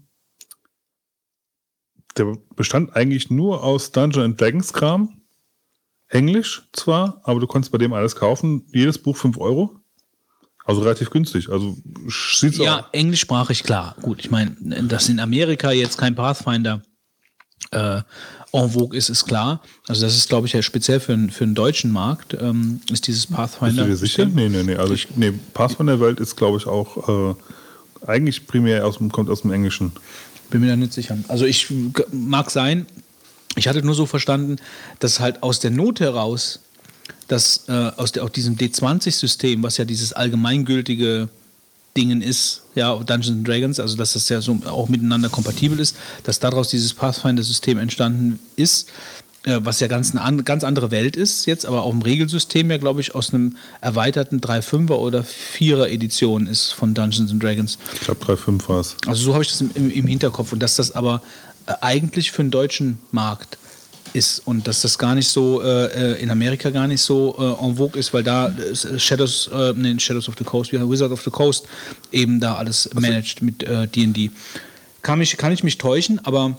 der 2.18 2.36
bestand 2.56 2.94
eigentlich 2.96 3.30
nur 3.30 3.62
aus 3.62 3.90
Dungeon 3.92 4.36
Dragons 4.36 4.72
Kram. 4.72 5.20
Englisch 6.08 6.62
zwar, 6.72 7.20
aber 7.24 7.40
du 7.40 7.46
konntest 7.46 7.72
bei 7.72 7.78
dem 7.78 7.92
alles 7.92 8.14
kaufen. 8.16 8.66
Jedes 8.72 8.98
Buch 8.98 9.16
5 9.16 9.38
Euro. 9.38 9.76
Also 10.64 10.82
relativ 10.82 11.10
günstig. 11.10 11.48
Also 11.48 11.76
sieht's 12.08 12.58
Ja, 12.58 12.80
auch. 12.80 12.92
englischsprachig, 12.92 13.62
klar. 13.64 13.96
Gut, 14.02 14.20
ich 14.20 14.30
meine, 14.30 14.50
dass 14.60 15.08
in 15.08 15.18
Amerika 15.20 15.72
jetzt 15.72 15.96
kein 15.98 16.14
Pathfinder 16.14 16.82
äh, 17.72 18.02
en 18.52 18.70
vogue 18.70 18.96
ist, 18.96 19.08
ist 19.08 19.24
klar. 19.24 19.62
Also 19.88 20.02
das 20.02 20.14
ist, 20.16 20.28
glaube 20.28 20.46
ich, 20.46 20.52
ja 20.52 20.60
speziell 20.62 21.00
für, 21.00 21.16
für 21.30 21.44
den 21.46 21.54
deutschen 21.54 21.90
Markt, 21.90 22.36
ähm, 22.38 22.80
ist 22.90 23.06
dieses 23.06 23.26
Bist 23.26 23.36
Pathfinder. 23.36 23.84
du 23.84 23.88
dir 23.90 23.96
sicher? 23.96 24.26
Nee, 24.26 24.50
nee, 24.50 24.62
nee. 24.62 24.76
Also 24.76 24.92
ich, 24.94 25.16
nee, 25.16 25.32
Pathfinder 25.54 25.98
Welt 25.98 26.20
ist, 26.20 26.36
glaube 26.36 26.58
ich, 26.58 26.66
auch 26.66 27.08
äh, 27.30 27.34
eigentlich 28.06 28.46
primär 28.46 28.86
aus 28.86 28.98
dem, 28.98 29.10
kommt 29.10 29.30
aus 29.30 29.42
dem 29.42 29.52
Englischen. 29.52 29.92
Bin 30.52 30.60
mir 30.60 30.68
da 30.68 30.76
nicht 30.76 30.92
sicher. 30.92 31.16
Also 31.28 31.46
ich 31.46 31.68
mag 32.12 32.50
sein, 32.50 32.84
ich 33.56 33.68
hatte 33.68 33.82
nur 33.82 33.94
so 33.94 34.04
verstanden, 34.04 34.56
dass 34.98 35.18
halt 35.18 35.42
aus 35.42 35.60
der 35.60 35.70
Not 35.70 35.98
heraus, 35.98 36.60
dass 37.26 37.68
äh, 37.68 37.72
aus, 37.96 38.12
der, 38.12 38.22
aus 38.22 38.32
diesem 38.32 38.58
D20-System, 38.58 39.62
was 39.62 39.78
ja 39.78 39.86
dieses 39.86 40.12
allgemeingültige 40.12 41.30
Dingen 41.96 42.20
ist, 42.20 42.64
ja, 42.74 42.94
Dungeons 42.94 43.30
and 43.30 43.48
Dragons, 43.48 43.80
also 43.80 43.96
dass 43.96 44.12
das 44.12 44.28
ja 44.28 44.42
so 44.42 44.58
auch 44.66 44.90
miteinander 44.90 45.30
kompatibel 45.30 45.80
ist, 45.80 45.96
dass 46.24 46.38
daraus 46.38 46.68
dieses 46.68 46.92
Pathfinder-System 46.92 47.78
entstanden 47.78 48.38
ist, 48.54 48.90
was 49.44 49.80
ja 49.80 49.88
ganz 49.88 50.12
eine 50.12 50.20
an, 50.20 50.44
ganz 50.44 50.62
andere 50.62 50.90
Welt 50.90 51.16
ist 51.16 51.46
jetzt, 51.46 51.66
aber 51.66 51.82
auch 51.82 51.92
im 51.92 52.02
Regelsystem 52.02 52.70
ja, 52.70 52.78
glaube 52.78 53.00
ich, 53.00 53.14
aus 53.14 53.34
einem 53.34 53.56
erweiterten 53.80 54.40
3-5er 54.40 54.94
oder 54.94 55.24
4er 55.24 55.88
Edition 55.88 56.46
ist 56.46 56.72
von 56.72 56.94
Dungeons 56.94 57.30
and 57.32 57.42
Dragons. 57.42 57.78
Ich 57.94 58.00
glaube 58.00 58.24
3,5 58.24 58.68
war 58.68 58.80
es. 58.80 58.96
Also 59.06 59.24
so 59.24 59.32
habe 59.32 59.42
ich 59.42 59.50
das 59.50 59.60
im, 59.60 59.90
im, 59.90 60.06
Hinterkopf 60.06 60.52
und 60.52 60.60
dass 60.60 60.76
das 60.76 60.92
aber 60.92 61.22
äh, 61.66 61.72
eigentlich 61.80 62.30
für 62.30 62.42
den 62.42 62.52
deutschen 62.52 62.98
Markt 63.10 63.58
ist 64.12 64.46
und 64.46 64.68
dass 64.68 64.82
das 64.82 64.98
gar 64.98 65.14
nicht 65.14 65.28
so 65.28 65.62
äh, 65.62 65.86
äh, 65.86 66.22
in 66.22 66.30
Amerika 66.30 66.70
gar 66.70 66.86
nicht 66.86 67.00
so 67.00 67.34
äh, 67.38 67.64
en 67.64 67.76
vogue 67.76 67.98
ist, 67.98 68.12
weil 68.12 68.22
da 68.22 68.48
äh, 68.48 68.98
Shadows, 68.98 69.50
äh, 69.52 69.72
nee, 69.74 69.98
Shadows 69.98 70.28
of 70.28 70.34
the 70.38 70.44
Coast, 70.44 70.72
wie 70.72 70.78
Wizard 70.78 71.10
of 71.10 71.22
the 71.22 71.30
Coast 71.30 71.66
eben 72.12 72.38
da 72.38 72.56
alles 72.56 72.90
managt 72.94 73.42
mit 73.42 73.62
äh, 73.62 73.88
D&D. 73.88 74.30
Kann, 75.02 75.18
mich, 75.18 75.36
kann 75.36 75.52
ich 75.52 75.64
mich 75.64 75.78
täuschen, 75.78 76.20
aber 76.24 76.56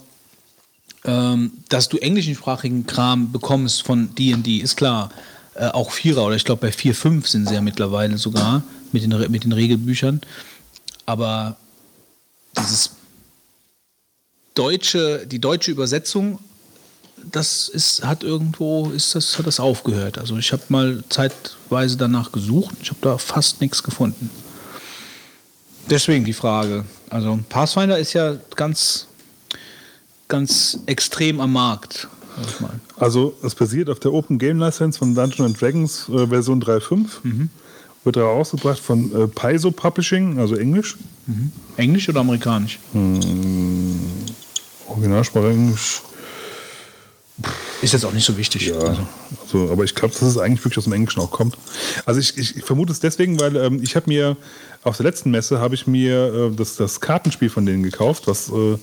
ähm, 1.05 1.51
dass 1.69 1.89
du 1.89 1.97
englischsprachigen 1.97 2.85
Kram 2.85 3.31
bekommst 3.31 3.83
von 3.83 4.13
D&D, 4.15 4.57
ist 4.57 4.75
klar. 4.77 5.09
Äh, 5.55 5.67
auch 5.67 5.91
Vierer 5.91 6.25
oder 6.25 6.35
ich 6.35 6.45
glaube 6.45 6.61
bei 6.61 6.71
4, 6.71 6.95
5 6.95 7.27
sind 7.27 7.47
sie 7.47 7.53
ja 7.53 7.61
mittlerweile 7.61 8.17
sogar 8.17 8.63
mit 8.91 9.03
den, 9.03 9.31
mit 9.31 9.43
den 9.43 9.51
Regelbüchern. 9.51 10.21
Aber 11.05 11.57
dieses 12.57 12.91
deutsche, 14.55 15.27
die 15.27 15.39
deutsche 15.39 15.71
Übersetzung, 15.71 16.39
das 17.31 17.67
ist, 17.69 18.03
hat 18.03 18.23
irgendwo, 18.23 18.89
ist 18.89 19.15
das, 19.15 19.37
hat 19.37 19.47
das 19.47 19.59
aufgehört. 19.59 20.17
Also 20.17 20.37
ich 20.37 20.51
habe 20.51 20.63
mal 20.69 21.03
zeitweise 21.09 21.97
danach 21.97 22.31
gesucht, 22.31 22.75
ich 22.81 22.89
habe 22.89 22.99
da 23.01 23.17
fast 23.17 23.61
nichts 23.61 23.83
gefunden. 23.83 24.29
Deswegen 25.89 26.25
die 26.25 26.33
Frage. 26.33 26.85
Also 27.09 27.39
Pathfinder 27.49 27.97
ist 27.97 28.13
ja 28.13 28.37
ganz, 28.55 29.07
ganz 30.33 30.79
extrem 30.87 31.39
am 31.39 31.53
Markt. 31.53 32.07
sag 32.35 32.47
ich 32.47 32.59
mal. 32.59 32.79
Also 32.97 33.35
es 33.43 33.53
basiert 33.53 33.87
auf 33.87 33.99
der 33.99 34.11
Open 34.11 34.39
Game 34.39 34.57
License 34.57 34.97
von 34.97 35.13
Dungeons 35.13 35.41
and 35.51 35.61
Dragons 35.61 36.09
äh, 36.09 36.25
Version 36.25 36.59
3.5. 36.59 37.47
Wird 38.03 38.15
herausgebracht 38.17 38.79
von 38.79 39.13
äh, 39.15 39.27
Paizo 39.27 39.69
Publishing, 39.69 40.39
also 40.39 40.55
Englisch. 40.55 40.97
Englisch 41.77 42.09
oder 42.09 42.21
amerikanisch? 42.21 42.79
Originalsprache 44.87 45.51
Englisch. 45.51 46.01
Ist 47.81 47.93
jetzt 47.93 48.05
auch 48.05 48.11
nicht 48.11 48.25
so 48.25 48.35
wichtig. 48.35 48.67
Ja, 48.67 48.75
Also, 48.75 49.07
also, 49.43 49.71
aber 49.71 49.83
ich 49.83 49.93
glaube, 49.93 50.13
dass 50.13 50.23
es 50.23 50.37
eigentlich 50.37 50.63
wirklich 50.65 50.79
aus 50.79 50.83
dem 50.85 50.93
Englischen 50.93 51.21
auch 51.21 51.31
kommt. 51.31 51.57
Also 52.05 52.19
ich, 52.19 52.37
ich, 52.37 52.57
ich 52.57 52.63
vermute 52.63 52.91
es 52.91 52.99
deswegen, 52.99 53.39
weil 53.39 53.55
ähm, 53.55 53.81
ich 53.83 53.95
habe 53.95 54.09
mir 54.09 54.35
auf 54.83 54.97
der 54.97 55.05
letzten 55.05 55.31
Messe 55.31 55.59
habe 55.59 55.75
ich 55.75 55.85
mir 55.87 56.51
äh, 56.51 56.55
das, 56.55 56.75
das 56.75 56.99
Kartenspiel 56.99 57.49
von 57.49 57.65
denen 57.65 57.83
gekauft, 57.83 58.27
was, 58.27 58.49
äh, 58.49 58.77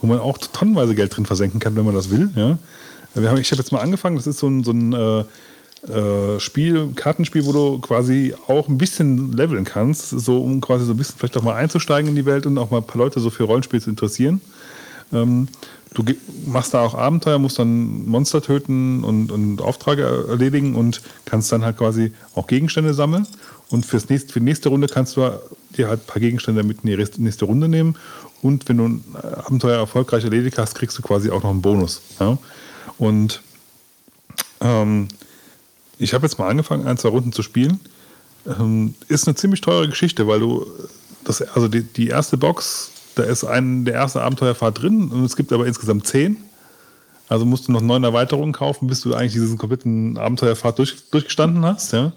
wo 0.00 0.06
man 0.06 0.18
auch 0.18 0.38
tonnenweise 0.38 0.94
Geld 0.94 1.16
drin 1.16 1.26
versenken 1.26 1.60
kann, 1.60 1.76
wenn 1.76 1.84
man 1.84 1.94
das 1.94 2.10
will. 2.10 2.30
Ja? 2.34 2.58
Wir 3.14 3.30
haben, 3.30 3.40
ich 3.40 3.50
habe 3.50 3.60
jetzt 3.60 3.72
mal 3.72 3.80
angefangen, 3.80 4.16
das 4.16 4.26
ist 4.26 4.38
so 4.38 4.48
ein, 4.48 4.64
so 4.64 4.70
ein 4.70 4.92
äh, 4.92 5.24
äh, 5.88 6.40
Spiel, 6.40 6.92
Kartenspiel, 6.94 7.46
wo 7.46 7.52
du 7.52 7.78
quasi 7.78 8.34
auch 8.48 8.68
ein 8.68 8.78
bisschen 8.78 9.32
leveln 9.32 9.64
kannst, 9.64 10.10
so 10.10 10.42
um 10.42 10.60
quasi 10.60 10.84
so 10.84 10.92
ein 10.92 10.96
bisschen 10.96 11.16
vielleicht 11.18 11.36
auch 11.36 11.42
mal 11.42 11.54
einzusteigen 11.54 12.10
in 12.10 12.16
die 12.16 12.26
Welt 12.26 12.46
und 12.46 12.58
auch 12.58 12.70
mal 12.70 12.78
ein 12.78 12.86
paar 12.86 12.98
Leute 12.98 13.20
so 13.20 13.30
für 13.30 13.44
Rollenspiel 13.44 13.80
zu 13.80 13.90
interessieren. 13.90 14.40
Ähm, 15.12 15.48
du 15.94 16.04
machst 16.46 16.74
da 16.74 16.82
auch 16.82 16.94
Abenteuer, 16.94 17.38
musst 17.38 17.58
dann 17.58 18.06
Monster 18.06 18.42
töten 18.42 19.02
und, 19.02 19.32
und 19.32 19.60
Aufträge 19.60 20.02
er- 20.02 20.28
erledigen 20.28 20.76
und 20.76 21.02
kannst 21.24 21.50
dann 21.50 21.64
halt 21.64 21.78
quasi 21.78 22.12
auch 22.34 22.46
Gegenstände 22.46 22.94
sammeln. 22.94 23.26
Und 23.70 23.86
fürs 23.86 24.08
nächste, 24.08 24.32
für 24.32 24.40
die 24.40 24.46
nächste 24.46 24.68
Runde 24.68 24.86
kannst 24.86 25.16
du 25.16 25.30
dir 25.76 25.88
halt 25.88 26.02
ein 26.02 26.06
paar 26.06 26.20
Gegenstände 26.20 26.62
mit 26.62 26.84
in 26.84 26.90
die 26.90 27.22
nächste 27.22 27.44
Runde 27.44 27.68
nehmen. 27.68 27.96
Und 28.42 28.68
wenn 28.68 28.78
du 28.78 28.88
ein 28.88 29.04
Abenteuer 29.44 29.78
erfolgreich 29.78 30.24
erledigt 30.24 30.58
hast, 30.58 30.74
kriegst 30.74 30.96
du 30.98 31.02
quasi 31.02 31.30
auch 31.30 31.42
noch 31.42 31.50
einen 31.50 31.62
Bonus. 31.62 32.00
Ja? 32.18 32.38
Und 32.98 33.42
ähm, 34.60 35.08
ich 35.98 36.14
habe 36.14 36.26
jetzt 36.26 36.38
mal 36.38 36.48
angefangen, 36.48 36.86
ein, 36.86 36.96
zwei 36.96 37.10
Runden 37.10 37.32
zu 37.32 37.42
spielen. 37.42 37.80
Ähm, 38.46 38.94
ist 39.08 39.28
eine 39.28 39.34
ziemlich 39.34 39.60
teure 39.60 39.88
Geschichte, 39.88 40.26
weil 40.26 40.40
du 40.40 40.66
das, 41.24 41.42
also 41.42 41.68
die, 41.68 41.82
die 41.82 42.08
erste 42.08 42.36
Box, 42.36 42.90
da 43.14 43.22
ist 43.22 43.44
ein, 43.44 43.84
der 43.84 43.94
erste 43.94 44.22
Abenteuerpfad 44.22 44.80
drin 44.80 45.10
und 45.10 45.24
es 45.24 45.36
gibt 45.36 45.52
aber 45.52 45.66
insgesamt 45.66 46.06
zehn. 46.06 46.38
Also 47.30 47.46
musst 47.46 47.68
du 47.68 47.72
noch 47.72 47.80
neun 47.80 48.02
Erweiterungen 48.02 48.52
kaufen, 48.52 48.88
bis 48.88 49.02
du 49.02 49.14
eigentlich 49.14 49.34
diesen 49.34 49.56
kompletten 49.56 50.18
Abenteuerpfad 50.18 50.76
durch, 50.80 50.96
durchgestanden 51.12 51.64
hast. 51.64 51.92
Ja? 51.92 52.12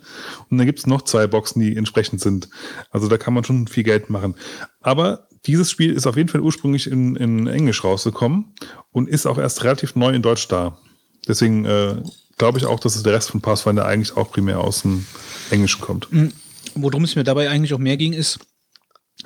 Und 0.49 0.57
dann 0.57 0.65
gibt 0.65 0.79
es 0.79 0.87
noch 0.87 1.03
zwei 1.03 1.27
Boxen, 1.27 1.61
die 1.61 1.77
entsprechend 1.77 2.19
sind. 2.19 2.49
Also 2.89 3.07
da 3.07 3.19
kann 3.19 3.35
man 3.35 3.43
schon 3.43 3.67
viel 3.67 3.83
Geld 3.83 4.09
machen. 4.09 4.33
Aber 4.81 5.27
dieses 5.45 5.69
Spiel 5.69 5.93
ist 5.93 6.07
auf 6.07 6.17
jeden 6.17 6.29
Fall 6.29 6.41
ursprünglich 6.41 6.89
in, 6.89 7.15
in 7.15 7.45
Englisch 7.45 7.83
rausgekommen 7.83 8.55
und 8.91 9.07
ist 9.07 9.27
auch 9.27 9.37
erst 9.37 9.63
relativ 9.63 9.95
neu 9.95 10.09
in 10.13 10.23
Deutsch 10.23 10.47
da. 10.47 10.79
Deswegen 11.27 11.63
äh, 11.65 12.01
glaube 12.39 12.57
ich 12.57 12.65
auch, 12.65 12.79
dass 12.79 13.01
der 13.03 13.13
Rest 13.13 13.29
von 13.29 13.41
Pathfinder 13.41 13.85
eigentlich 13.85 14.17
auch 14.17 14.31
primär 14.31 14.61
aus 14.61 14.81
dem 14.81 15.05
Englischen 15.51 15.81
kommt. 15.81 16.07
worum 16.73 17.03
es 17.03 17.15
mir 17.15 17.23
dabei 17.23 17.51
eigentlich 17.51 17.75
auch 17.75 17.79
mehr 17.79 17.97
ging, 17.97 18.13
ist, 18.13 18.39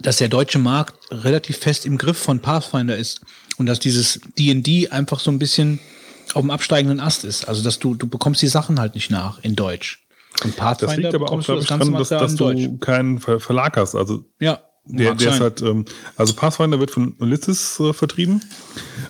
dass 0.01 0.17
der 0.17 0.27
deutsche 0.27 0.59
Markt 0.59 0.95
relativ 1.11 1.59
fest 1.59 1.85
im 1.85 1.97
Griff 1.97 2.17
von 2.17 2.41
Pathfinder 2.41 2.97
ist 2.97 3.21
und 3.57 3.65
dass 3.65 3.79
dieses 3.79 4.19
D&D 4.37 4.89
einfach 4.89 5.19
so 5.19 5.31
ein 5.31 5.39
bisschen 5.39 5.79
auf 6.33 6.41
dem 6.41 6.51
absteigenden 6.51 6.99
Ast 6.99 7.23
ist. 7.23 7.47
Also 7.47 7.63
dass 7.63 7.79
du 7.79 7.95
du 7.95 8.07
bekommst 8.07 8.41
die 8.41 8.47
Sachen 8.47 8.79
halt 8.79 8.95
nicht 8.95 9.09
nach 9.11 9.39
in 9.43 9.55
Deutsch. 9.55 10.03
Und 10.43 10.55
Pathfinder 10.55 10.95
Das 10.95 11.03
liegt 11.03 11.15
aber 11.15 11.31
auch, 11.31 11.45
ganze 11.45 11.67
daran, 11.67 11.93
dass, 11.93 12.09
dass 12.09 12.35
du 12.35 12.53
Deutsch. 12.53 12.69
keinen 12.79 13.19
Ver 13.19 13.39
Verlag 13.39 13.77
hast. 13.77 13.95
Also 13.95 14.23
Ja, 14.39 14.59
der, 14.85 15.15
der 15.15 15.31
ist 15.31 15.41
halt, 15.41 15.61
ähm, 15.61 15.85
also 16.15 16.33
Pathfinder 16.33 16.79
wird 16.79 16.91
von 16.91 17.15
Ulysses 17.19 17.79
äh, 17.79 17.93
vertrieben 17.93 18.41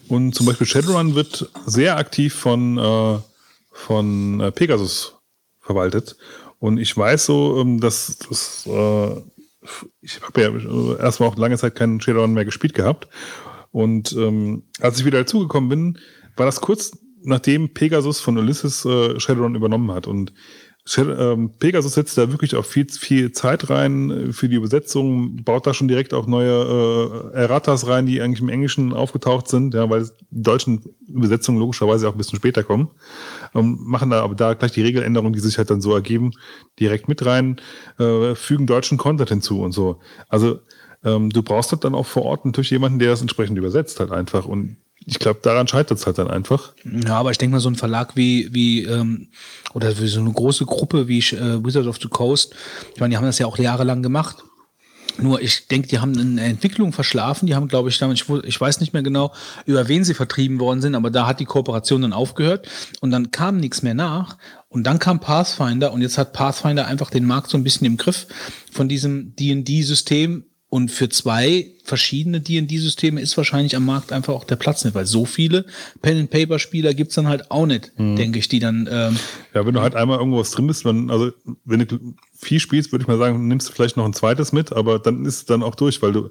und 0.08 0.34
zum 0.34 0.46
Beispiel 0.46 0.66
Shadowrun 0.66 1.16
wird 1.16 1.50
sehr 1.66 1.98
aktiv 1.98 2.34
von, 2.34 2.78
äh, 2.78 3.20
von 3.72 4.40
äh, 4.40 4.52
Pegasus 4.52 5.16
verwaltet. 5.60 6.18
Und 6.60 6.80
ich 6.80 6.96
weiß 6.96 7.26
so, 7.26 7.62
ähm, 7.62 7.80
dass 7.80 8.18
das, 8.28 8.66
äh, 8.66 9.22
ich 10.02 10.20
habe 10.22 10.42
ja 10.42 10.50
äh, 10.50 11.00
erstmal 11.00 11.30
auch 11.30 11.38
lange 11.38 11.58
Zeit 11.58 11.76
keinen 11.76 12.02
Shadowrun 12.02 12.34
mehr 12.34 12.46
gespielt 12.46 12.74
gehabt. 12.74 13.08
Und 13.78 14.12
ähm, 14.14 14.64
als 14.80 15.00
ich 15.00 15.06
wieder 15.06 15.20
dazugekommen 15.20 15.70
bin, 15.70 16.00
war 16.36 16.48
das 16.48 16.62
kurz 16.62 16.98
nachdem 17.22 17.76
Pegasus 17.76 18.20
von 18.20 18.38
Ulysses 18.40 18.86
äh, 18.86 19.20
Shadowrun 19.20 19.54
übernommen 19.54 19.92
hat. 19.92 20.08
Und 20.08 20.34
ähm, 20.98 21.52
Pegasus 21.60 21.94
setzt 21.94 22.18
da 22.18 22.32
wirklich 22.32 22.56
auch 22.56 22.66
viel, 22.66 22.88
viel 22.90 23.34
Zeit 23.34 23.70
rein 23.70 24.10
äh, 24.10 24.34
für 24.34 24.50
die 24.50 24.56
Übersetzung, 24.56 25.44
baut 25.44 25.68
da 25.68 25.76
schon 25.76 25.88
direkt 25.88 26.16
auch 26.16 26.26
neue 26.26 27.34
äh, 27.34 27.38
Erratas 27.38 27.86
rein, 27.86 28.08
die 28.08 28.20
eigentlich 28.20 28.42
im 28.42 28.50
Englischen 28.50 28.94
aufgetaucht 28.94 29.48
sind, 29.48 29.76
ja, 29.76 29.88
weil 29.92 30.10
die 30.32 30.42
deutschen 30.42 30.96
Übersetzungen 31.08 31.60
logischerweise 31.60 32.08
auch 32.08 32.14
ein 32.14 32.18
bisschen 32.18 32.40
später 32.40 32.64
kommen. 32.64 32.90
Ähm, 33.54 33.78
machen 33.82 34.10
da 34.10 34.24
aber 34.24 34.34
da 34.34 34.56
gleich 34.56 34.72
die 34.72 34.82
Regeländerungen, 34.82 35.34
die 35.34 35.40
sich 35.40 35.60
halt 35.60 35.70
dann 35.70 35.82
so 35.82 35.94
ergeben, 35.94 36.32
direkt 36.80 37.08
mit 37.08 37.24
rein, 37.26 37.62
äh, 38.00 38.34
fügen 38.34 38.66
deutschen 38.66 38.98
Content 38.98 39.30
hinzu 39.30 39.62
und 39.62 39.74
so. 39.74 40.00
Also 40.30 40.62
ähm, 41.08 41.30
du 41.30 41.42
brauchst 41.42 41.72
halt 41.72 41.84
dann 41.84 41.96
auch 41.96 42.06
vor 42.06 42.24
Ort 42.24 42.46
natürlich 42.46 42.72
jemanden, 42.72 43.00
der 43.00 43.10
das 43.10 43.22
entsprechend 43.22 43.58
übersetzt 43.58 44.00
halt 44.00 44.12
einfach. 44.12 44.46
Und 44.46 44.78
ich 45.06 45.20
glaube, 45.20 45.40
daran 45.42 45.68
scheitert 45.68 46.00
es 46.00 46.06
halt 46.06 46.18
dann 46.18 46.30
einfach. 46.30 46.74
Ja, 46.84 47.18
aber 47.18 47.32
ich 47.32 47.38
denke 47.38 47.54
mal, 47.56 47.62
so 47.62 47.70
ein 47.70 47.76
Verlag 47.76 48.16
wie, 48.16 48.54
wie 48.54 48.84
ähm, 48.84 49.30
oder 49.74 49.98
wie 50.00 50.08
so 50.08 50.20
eine 50.20 50.32
große 50.32 50.66
Gruppe 50.66 51.08
wie 51.08 51.20
äh, 51.20 51.64
Wizard 51.64 51.88
of 51.88 51.98
the 52.02 52.10
Coast, 52.10 52.54
ich 52.94 53.00
meine, 53.00 53.12
die 53.12 53.18
haben 53.18 53.26
das 53.26 53.40
ja 53.40 53.46
auch 53.46 53.58
jahrelang 53.58 54.04
gemacht. 54.04 54.38
Nur 55.20 55.42
ich 55.42 55.68
denke, 55.68 55.88
die 55.88 56.00
haben 56.00 56.18
eine 56.18 56.44
Entwicklung 56.44 56.94
verschlafen. 56.94 57.48
Die 57.48 57.56
haben, 57.56 57.68
glaube 57.68 57.90
ich, 57.90 57.98
damit, 57.98 58.24
ich 58.44 58.62
weiß 58.62 58.80
nicht 58.82 58.94
mehr 58.94 59.02
genau, 59.02 59.34
über 59.66 59.88
wen 59.88 60.04
sie 60.04 60.14
vertrieben 60.14 60.60
worden 60.60 60.82
sind, 60.82 60.94
aber 60.94 61.10
da 61.10 61.26
hat 61.26 61.40
die 61.40 61.46
Kooperation 61.46 62.04
dann 62.04 62.14
aufgehört 62.14 62.68
und 63.02 63.10
dann 63.10 63.32
kam 63.32 63.58
nichts 63.58 63.82
mehr 63.82 63.96
nach. 63.96 64.38
Und 64.70 64.84
dann 64.84 65.00
kam 65.00 65.20
Pathfinder 65.20 65.92
und 65.92 66.02
jetzt 66.02 66.18
hat 66.18 66.34
Pathfinder 66.34 66.86
einfach 66.86 67.10
den 67.10 67.26
Markt 67.26 67.50
so 67.50 67.58
ein 67.58 67.64
bisschen 67.64 67.88
im 67.88 67.98
Griff 67.98 68.28
von 68.72 68.88
diesem 68.88 69.36
D&D-System. 69.36 70.44
Und 70.70 70.92
für 70.92 71.10
zwei 71.10 71.72
verschiedene 71.88 72.42
D&D-Systeme 72.42 73.22
ist 73.22 73.38
wahrscheinlich 73.38 73.76
am 73.76 73.86
Markt 73.86 74.12
einfach 74.12 74.34
auch 74.34 74.44
der 74.44 74.58
Platz 74.58 74.84
nicht, 74.84 74.94
weil 74.94 75.06
so 75.06 75.26
viele 75.26 75.66
Pen-and-Paper-Spieler 76.02 76.94
gibt's 76.94 77.16
dann 77.16 77.28
halt 77.28 77.50
auch 77.50 77.66
nicht, 77.66 77.94
denke 77.98 78.40
ich, 78.40 78.50
die 78.50 78.60
dann 78.60 78.88
ähm, 78.92 79.18
Ja, 79.54 79.66
wenn 79.66 79.74
du 79.74 79.82
halt 79.82 79.96
einmal 79.96 80.20
irgendwo 80.20 80.40
was 80.40 80.52
drin 80.52 80.68
bist, 80.68 80.86
dann, 80.86 81.10
also 81.10 81.32
wenn 81.66 81.80
du 81.80 81.98
viel 82.40 82.60
spielst, 82.60 82.92
würde 82.92 83.04
ich 83.04 83.08
mal 83.08 83.18
sagen, 83.18 83.48
nimmst 83.48 83.70
du 83.70 83.74
vielleicht 83.74 83.98
noch 83.98 84.06
ein 84.06 84.14
zweites 84.14 84.52
mit, 84.52 84.72
aber 84.74 85.00
dann 85.00 85.26
ist 85.26 85.36
es 85.38 85.46
dann 85.46 85.64
auch 85.64 85.76
durch, 85.76 86.02
weil 86.02 86.12
du 86.12 86.30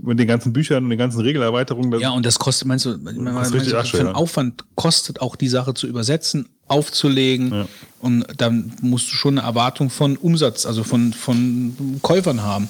mit 0.00 0.18
den 0.18 0.26
ganzen 0.26 0.52
Büchern 0.52 0.84
und 0.84 0.90
den 0.90 0.98
ganzen 0.98 1.20
Regelerweiterungen, 1.20 2.00
Ja, 2.00 2.10
und 2.10 2.24
das 2.24 2.38
kostet, 2.38 2.68
meinst 2.68 2.86
du, 2.86 2.96
meinst 2.96 3.52
du 3.52 3.76
Asche, 3.78 3.96
für 3.98 4.04
ja. 4.04 4.12
Aufwand 4.12 4.64
kostet 4.76 5.20
auch 5.20 5.36
die 5.36 5.48
Sache 5.48 5.74
zu 5.74 5.86
übersetzen, 5.86 6.48
aufzulegen 6.68 7.52
Ja. 7.52 7.66
und 8.00 8.24
dann 8.38 8.72
musst 8.80 9.10
du 9.12 9.14
schon 9.14 9.38
eine 9.38 9.46
Erwartung 9.46 9.90
von 9.90 10.16
Umsatz, 10.16 10.64
also 10.64 10.84
von, 10.84 11.12
von 11.12 11.98
Käufern 12.00 12.42
haben. 12.42 12.68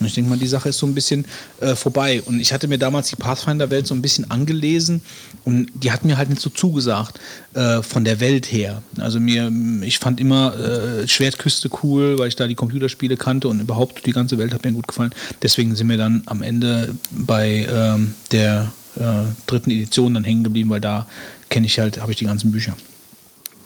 Und 0.00 0.06
ich 0.06 0.14
denke 0.14 0.30
mal, 0.30 0.38
die 0.38 0.48
Sache 0.48 0.70
ist 0.70 0.78
so 0.78 0.86
ein 0.86 0.94
bisschen 0.94 1.24
äh, 1.60 1.73
vorbei. 1.76 2.22
Und 2.22 2.40
ich 2.40 2.52
hatte 2.52 2.68
mir 2.68 2.78
damals 2.78 3.08
die 3.08 3.16
Pathfinder-Welt 3.16 3.86
so 3.86 3.94
ein 3.94 4.02
bisschen 4.02 4.30
angelesen 4.30 5.02
und 5.44 5.68
die 5.74 5.92
hat 5.92 6.04
mir 6.04 6.16
halt 6.16 6.30
nicht 6.30 6.40
so 6.40 6.50
zugesagt 6.50 7.20
äh, 7.54 7.82
von 7.82 8.04
der 8.04 8.20
Welt 8.20 8.50
her. 8.50 8.82
Also 8.98 9.20
mir, 9.20 9.50
ich 9.82 9.98
fand 9.98 10.20
immer 10.20 10.54
äh, 10.58 11.08
Schwertküste 11.08 11.70
cool, 11.82 12.18
weil 12.18 12.28
ich 12.28 12.36
da 12.36 12.46
die 12.46 12.54
Computerspiele 12.54 13.16
kannte 13.16 13.48
und 13.48 13.60
überhaupt 13.60 14.06
die 14.06 14.12
ganze 14.12 14.38
Welt 14.38 14.54
hat 14.54 14.64
mir 14.64 14.72
gut 14.72 14.88
gefallen. 14.88 15.14
Deswegen 15.42 15.74
sind 15.76 15.88
wir 15.88 15.98
dann 15.98 16.22
am 16.26 16.42
Ende 16.42 16.94
bei 17.10 17.66
ähm, 17.70 18.14
der 18.32 18.72
äh, 18.96 19.24
dritten 19.46 19.70
Edition 19.70 20.14
dann 20.14 20.24
hängen 20.24 20.44
geblieben, 20.44 20.70
weil 20.70 20.80
da 20.80 21.06
kenne 21.50 21.66
ich 21.66 21.78
halt, 21.78 22.00
habe 22.00 22.12
ich 22.12 22.18
die 22.18 22.26
ganzen 22.26 22.52
Bücher. 22.52 22.76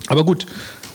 Aber 0.07 0.25
gut, 0.25 0.47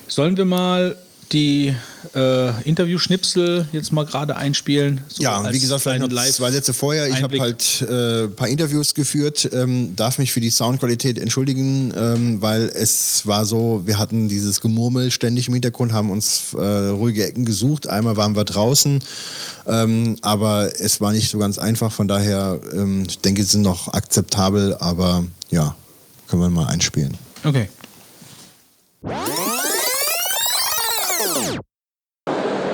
sollen 0.07 0.37
wir 0.37 0.45
mal 0.45 0.95
die 1.33 1.75
äh, 2.15 2.61
Interview-Schnipsel 2.63 3.67
jetzt 3.71 3.91
mal 3.91 4.05
gerade 4.05 4.35
einspielen? 4.35 5.01
So 5.07 5.23
Ja, 5.23 5.51
wie 5.51 5.59
gesagt, 5.59 5.81
vielleicht 5.81 6.01
noch 6.01 6.09
kleinen 6.09 6.31
zwei 6.31 6.51
Sätze 6.51 6.73
vorher. 6.73 7.07
Ich 7.07 7.21
habe 7.21 7.39
halt 7.39 7.81
äh, 7.89 8.23
ein 8.25 8.35
paar 8.35 8.47
Interviews 8.47 8.93
geführt, 8.93 9.49
ähm, 9.51 9.95
darf 9.95 10.19
mich 10.19 10.31
für 10.31 10.39
die 10.39 10.51
Soundqualität 10.51 11.17
entschuldigen, 11.17 11.93
ähm, 11.97 12.41
weil 12.41 12.71
es 12.73 13.25
war 13.25 13.45
so, 13.45 13.81
wir 13.85 13.97
hatten 13.97 14.29
dieses 14.29 14.61
Gemurmel 14.61 15.11
ständig 15.11 15.47
im 15.47 15.53
Hintergrund, 15.53 15.91
haben 15.91 16.11
uns 16.11 16.53
äh, 16.53 16.61
ruhige 16.61 17.25
Ecken 17.25 17.45
gesucht. 17.45 17.87
Einmal 17.87 18.15
waren 18.15 18.35
wir 18.35 18.43
draußen, 18.43 19.03
ähm, 19.67 20.17
aber 20.21 20.79
es 20.79 21.01
war 21.01 21.11
nicht 21.11 21.31
so 21.31 21.39
ganz 21.39 21.57
einfach. 21.57 21.91
Von 21.91 22.07
daher, 22.07 22.59
ähm, 22.73 23.03
ich 23.07 23.19
denke, 23.19 23.43
sie 23.43 23.49
sind 23.49 23.63
noch 23.63 23.91
akzeptabel, 23.91 24.75
aber 24.79 25.25
ja, 25.49 25.75
können 26.27 26.41
wir 26.43 26.49
mal 26.49 26.67
einspielen. 26.67 27.17
Okay. 27.43 27.67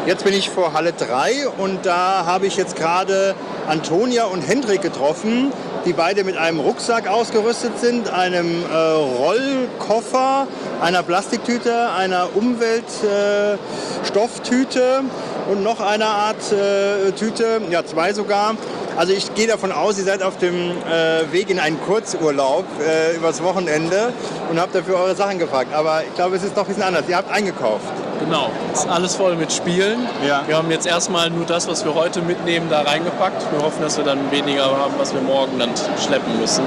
Jetzt 0.05 0.23
bin 0.23 0.33
ich 0.33 0.49
vor 0.49 0.71
Halle 0.73 0.91
3 0.91 1.47
und 1.59 1.85
da 1.85 2.25
habe 2.25 2.47
ich 2.47 2.57
jetzt 2.57 2.75
gerade 2.75 3.35
Antonia 3.67 4.25
und 4.25 4.41
Hendrik 4.41 4.81
getroffen, 4.81 5.53
die 5.85 5.93
beide 5.93 6.23
mit 6.23 6.35
einem 6.35 6.59
Rucksack 6.59 7.07
ausgerüstet 7.07 7.77
sind, 7.79 8.11
einem 8.11 8.63
äh, 8.63 8.75
Rollkoffer, 8.75 10.47
einer 10.81 11.03
Plastiktüte, 11.03 11.91
einer 11.91 12.35
Umweltstofftüte 12.35 14.79
äh, 14.79 15.03
und 15.51 15.61
noch 15.61 15.79
einer 15.79 16.07
Art 16.07 16.51
äh, 16.51 17.11
Tüte, 17.11 17.61
ja 17.69 17.85
zwei 17.85 18.13
sogar. 18.13 18.55
Also 18.97 19.13
ich 19.13 19.35
gehe 19.35 19.45
davon 19.45 19.71
aus, 19.71 19.99
ihr 19.99 20.05
seid 20.05 20.23
auf 20.23 20.39
dem 20.39 20.71
äh, 20.71 21.31
Weg 21.31 21.51
in 21.51 21.59
einen 21.59 21.79
Kurzurlaub 21.81 22.65
äh, 22.81 23.15
übers 23.15 23.43
Wochenende 23.43 24.11
und 24.49 24.59
habt 24.59 24.73
dafür 24.73 24.95
eure 24.95 25.15
Sachen 25.15 25.37
gepackt. 25.37 25.71
Aber 25.73 26.01
ich 26.03 26.15
glaube, 26.15 26.35
es 26.35 26.41
ist 26.43 26.57
doch 26.57 26.63
ein 26.63 26.69
bisschen 26.69 26.81
anders. 26.81 27.03
Ihr 27.07 27.15
habt 27.15 27.31
eingekauft. 27.31 27.85
Genau, 28.19 28.51
ist 28.73 28.87
alles 28.87 29.15
voll 29.15 29.35
mit 29.35 29.51
Spielen. 29.51 30.07
Ja. 30.27 30.43
Wir 30.45 30.57
haben 30.57 30.69
jetzt 30.71 30.85
erstmal 30.85 31.29
nur 31.29 31.45
das, 31.45 31.67
was 31.67 31.85
wir 31.85 31.95
heute 31.95 32.21
mitnehmen, 32.21 32.67
da 32.69 32.81
reingepackt. 32.81 33.41
Wir 33.51 33.61
hoffen, 33.61 33.81
dass 33.81 33.97
wir 33.97 34.03
dann 34.03 34.31
weniger 34.31 34.65
haben, 34.65 34.93
was 34.97 35.13
wir 35.13 35.21
morgen 35.21 35.57
dann 35.57 35.69
schleppen 36.05 36.39
müssen, 36.39 36.63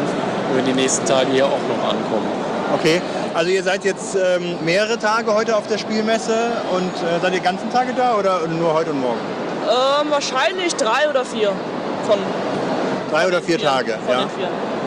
wenn 0.49 0.65
wir 0.65 0.73
die 0.73 0.81
nächsten 0.81 1.05
Tage 1.07 1.31
hier 1.31 1.47
auch 1.47 1.51
noch 1.51 1.89
ankommen. 1.89 2.27
Okay, 2.75 3.03
also 3.35 3.51
ihr 3.51 3.63
seid 3.63 3.85
jetzt 3.85 4.17
ähm, 4.17 4.57
mehrere 4.65 4.99
Tage 4.99 5.35
heute 5.35 5.57
auf 5.57 5.67
der 5.67 5.79
Spielmesse 5.79 6.53
und 6.75 6.93
äh, 7.07 7.21
seid 7.21 7.33
ihr 7.33 7.39
die 7.39 7.45
ganzen 7.45 7.71
Tage 7.71 7.93
da 7.95 8.17
oder 8.17 8.47
nur 8.49 8.73
heute 8.73 8.91
und 8.91 9.01
morgen? 9.03 9.21
Ähm, 9.69 10.11
wahrscheinlich 10.11 10.75
drei 10.75 11.09
oder 11.09 11.25
vier 11.25 11.53
von 12.07 12.19
Drei 13.11 13.27
oder 13.27 13.43
vier 13.43 13.59
vier, 13.59 13.69
Tage, 13.69 13.99
Von 14.07 14.15
ja. 14.15 14.27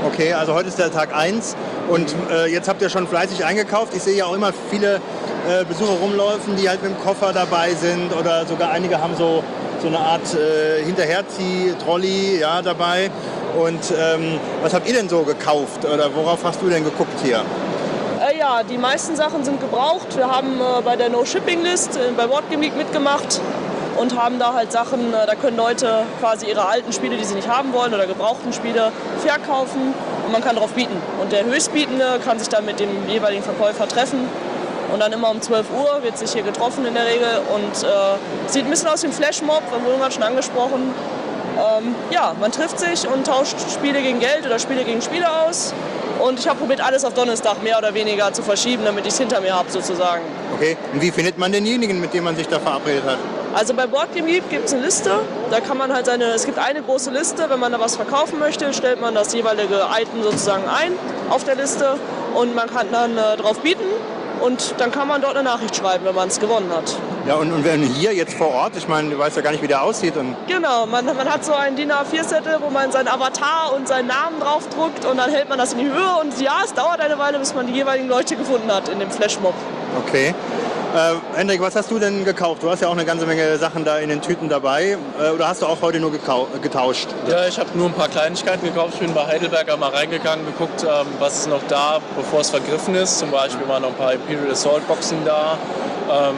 Okay, 0.05 0.33
also 0.33 0.53
heute 0.53 0.67
ist 0.67 0.77
der 0.77 0.91
Tag 0.91 1.15
1 1.15 1.55
und 1.89 2.13
äh, 2.31 2.45
jetzt 2.45 2.69
habt 2.69 2.79
ihr 2.79 2.89
schon 2.89 3.07
fleißig 3.07 3.43
eingekauft. 3.43 3.95
Ich 3.95 4.03
sehe 4.03 4.15
ja 4.15 4.25
auch 4.25 4.35
immer 4.35 4.51
viele 4.69 5.01
äh, 5.49 5.65
Besucher 5.65 5.93
rumlaufen, 5.99 6.55
die 6.55 6.69
halt 6.69 6.83
mit 6.83 6.91
dem 6.91 6.99
Koffer 6.99 7.33
dabei 7.33 7.73
sind 7.73 8.15
oder 8.15 8.45
sogar 8.45 8.69
einige 8.69 9.01
haben 9.01 9.15
so, 9.15 9.43
so 9.81 9.87
eine 9.87 9.97
Art 9.97 10.21
äh, 10.35 10.83
Hinterherzieh-Trolley 10.83 12.39
ja, 12.39 12.61
dabei. 12.61 13.09
Und 13.57 13.81
ähm, 13.99 14.39
was 14.61 14.75
habt 14.75 14.87
ihr 14.87 14.93
denn 14.93 15.09
so 15.09 15.23
gekauft 15.23 15.85
oder 15.85 16.13
worauf 16.13 16.43
hast 16.43 16.61
du 16.61 16.69
denn 16.69 16.83
geguckt 16.83 17.19
hier? 17.23 17.41
Äh, 18.21 18.37
ja, 18.37 18.61
die 18.61 18.77
meisten 18.77 19.15
Sachen 19.15 19.43
sind 19.43 19.59
gebraucht. 19.59 20.15
Wir 20.15 20.29
haben 20.29 20.59
äh, 20.59 20.81
bei 20.83 20.97
der 20.97 21.09
No-Shipping-List 21.09 21.97
äh, 21.97 22.11
bei 22.15 22.29
Wortgemiek 22.29 22.77
mitgemacht 22.77 23.41
und 23.97 24.19
haben 24.19 24.39
da 24.39 24.53
halt 24.53 24.71
Sachen, 24.71 25.13
äh, 25.13 25.25
da 25.25 25.35
können 25.35 25.57
Leute 25.57 26.03
quasi 26.19 26.47
ihre 26.47 26.65
alten 26.65 26.91
Spiele, 26.93 27.17
die 27.17 27.23
sie 27.23 27.35
nicht 27.35 27.47
haben 27.47 27.73
wollen 27.73 27.93
oder 27.93 28.07
gebrauchten 28.07 28.53
Spiele 28.53 28.91
verkaufen 29.19 29.93
und 30.25 30.31
man 30.31 30.43
kann 30.43 30.55
drauf 30.55 30.73
bieten. 30.73 30.95
Und 31.21 31.31
der 31.31 31.45
Höchstbietende 31.45 32.19
kann 32.23 32.39
sich 32.39 32.49
dann 32.49 32.65
mit 32.65 32.79
dem 32.79 33.07
jeweiligen 33.07 33.43
Verkäufer 33.43 33.87
treffen 33.87 34.27
und 34.93 34.99
dann 34.99 35.11
immer 35.11 35.29
um 35.29 35.41
12 35.41 35.65
Uhr 35.71 36.03
wird 36.03 36.17
sich 36.17 36.33
hier 36.33 36.43
getroffen 36.43 36.85
in 36.85 36.93
der 36.93 37.05
Regel 37.05 37.27
und 37.53 37.83
äh, 37.83 38.47
sieht 38.47 38.65
ein 38.65 38.69
bisschen 38.69 38.87
aus 38.87 39.03
wie 39.03 39.07
ein 39.07 39.13
Flashmob, 39.13 39.61
wurde 39.71 39.85
irgendwann 39.85 40.11
schon 40.11 40.23
angesprochen. 40.23 40.93
Ähm, 41.57 41.95
ja, 42.11 42.33
man 42.39 42.51
trifft 42.51 42.79
sich 42.79 43.07
und 43.07 43.25
tauscht 43.25 43.55
Spiele 43.73 44.01
gegen 44.01 44.19
Geld 44.19 44.45
oder 44.45 44.59
Spiele 44.59 44.83
gegen 44.83 45.01
Spiele 45.01 45.25
aus. 45.29 45.73
Und 46.19 46.39
ich 46.39 46.47
habe 46.47 46.59
probiert, 46.59 46.81
alles 46.81 47.03
auf 47.03 47.13
Donnerstag 47.13 47.61
mehr 47.61 47.77
oder 47.77 47.93
weniger 47.93 48.31
zu 48.31 48.41
verschieben, 48.41 48.83
damit 48.85 49.05
ich 49.05 49.13
es 49.13 49.19
hinter 49.19 49.41
mir 49.41 49.53
habe 49.53 49.69
sozusagen. 49.69 50.23
Okay, 50.55 50.77
und 50.93 51.01
wie 51.01 51.11
findet 51.11 51.37
man 51.37 51.51
denjenigen, 51.51 51.99
mit 51.99 52.13
dem 52.13 52.23
man 52.23 52.35
sich 52.35 52.47
da 52.47 52.59
verabredet 52.59 53.03
hat? 53.05 53.17
Also 53.55 53.73
bei 53.73 53.87
Boardgame 53.87 54.27
Geek 54.27 54.49
gibt 54.49 54.65
es 54.65 54.73
eine 54.73 54.83
Liste. 54.83 55.11
Da 55.49 55.61
kann 55.61 55.77
man 55.77 55.93
halt 55.93 56.07
seine, 56.07 56.25
es 56.25 56.45
gibt 56.45 56.59
eine 56.59 56.81
große 56.81 57.09
Liste. 57.09 57.49
Wenn 57.49 57.59
man 57.61 57.71
da 57.71 57.79
was 57.79 57.95
verkaufen 57.95 58.37
möchte, 58.37 58.73
stellt 58.73 58.99
man 58.99 59.15
das 59.15 59.33
jeweilige 59.33 59.79
Item 59.97 60.23
sozusagen 60.23 60.63
ein 60.67 60.91
auf 61.29 61.45
der 61.45 61.55
Liste 61.55 61.97
und 62.33 62.53
man 62.53 62.69
kann 62.69 62.87
dann 62.91 63.17
äh, 63.17 63.37
drauf 63.37 63.59
bieten. 63.61 63.85
Und 64.41 64.75
dann 64.77 64.91
kann 64.91 65.07
man 65.07 65.21
dort 65.21 65.37
eine 65.37 65.45
Nachricht 65.45 65.73
schreiben, 65.73 66.03
wenn 66.03 66.13
man 66.13 66.27
es 66.27 66.41
gewonnen 66.41 66.69
hat. 66.75 66.97
Ja, 67.25 67.35
und, 67.35 67.53
und 67.53 67.63
wenn 67.63 67.81
hier 67.81 68.13
jetzt 68.13 68.33
vor 68.33 68.49
Ort, 68.49 68.73
ich 68.75 68.89
meine, 68.89 69.09
du 69.09 69.17
weißt 69.17 69.37
ja 69.37 69.41
gar 69.41 69.51
nicht, 69.51 69.63
wie 69.63 69.67
der 69.67 69.81
aussieht. 69.81 70.17
Und 70.17 70.35
Genau, 70.47 70.85
man, 70.85 71.05
man 71.05 71.31
hat 71.31 71.45
so 71.45 71.53
einen 71.53 71.77
DIN 71.77 71.93
A4-Zettel, 71.93 72.57
wo 72.59 72.69
man 72.69 72.91
seinen 72.91 73.07
Avatar 73.07 73.73
und 73.73 73.87
seinen 73.87 74.09
Namen 74.09 74.41
draufdruckt 74.41 75.05
und 75.05 75.15
dann 75.15 75.31
hält 75.31 75.47
man 75.47 75.57
das 75.57 75.71
in 75.71 75.79
die 75.79 75.85
Höhe 75.85 76.17
und 76.21 76.39
ja, 76.41 76.57
es 76.65 76.73
dauert 76.73 76.99
eine 76.99 77.17
Weile, 77.17 77.39
bis 77.39 77.55
man 77.55 77.67
die 77.67 77.73
jeweiligen 77.73 78.09
Leute 78.09 78.35
gefunden 78.35 78.69
hat 78.69 78.89
in 78.89 78.99
dem 78.99 79.09
Flashmob. 79.09 79.53
okay. 80.05 80.35
Äh, 80.95 81.15
Hendrik, 81.35 81.59
was 81.59 81.75
hast 81.75 81.91
du 81.91 81.99
denn 81.99 82.23
gekauft? 82.23 82.63
Du 82.63 82.69
hast 82.71 82.81
ja 82.81 82.87
auch 82.87 82.93
eine 82.93 83.03
ganze 83.03 83.25
Menge 83.25 83.57
Sachen 83.57 83.83
da 83.83 83.97
in 83.97 84.07
den 84.07 84.21
Tüten 84.21 84.47
dabei. 84.47 84.97
Äh, 85.21 85.31
oder 85.31 85.49
hast 85.49 85.61
du 85.61 85.65
auch 85.65 85.81
heute 85.81 85.99
nur 85.99 86.09
getauscht? 86.09 87.09
Ja, 87.27 87.45
ich 87.45 87.59
habe 87.59 87.77
nur 87.77 87.87
ein 87.87 87.93
paar 87.93 88.07
Kleinigkeiten 88.07 88.65
gekauft. 88.65 88.93
Ich 88.93 88.99
bin 89.01 89.13
bei 89.13 89.27
Heidelberger 89.27 89.75
mal 89.75 89.89
reingegangen, 89.89 90.45
geguckt, 90.45 90.83
ähm, 90.83 91.07
was 91.19 91.39
ist 91.39 91.49
noch 91.49 91.59
da, 91.67 91.99
bevor 92.15 92.39
es 92.39 92.49
vergriffen 92.49 92.95
ist. 92.95 93.19
Zum 93.19 93.29
Beispiel 93.29 93.67
waren 93.67 93.81
noch 93.81 93.89
ein 93.89 93.95
paar 93.95 94.13
Imperial 94.13 94.49
Assault 94.49 94.87
Boxen 94.87 95.17
da. 95.25 95.57
Ähm, 96.09 96.35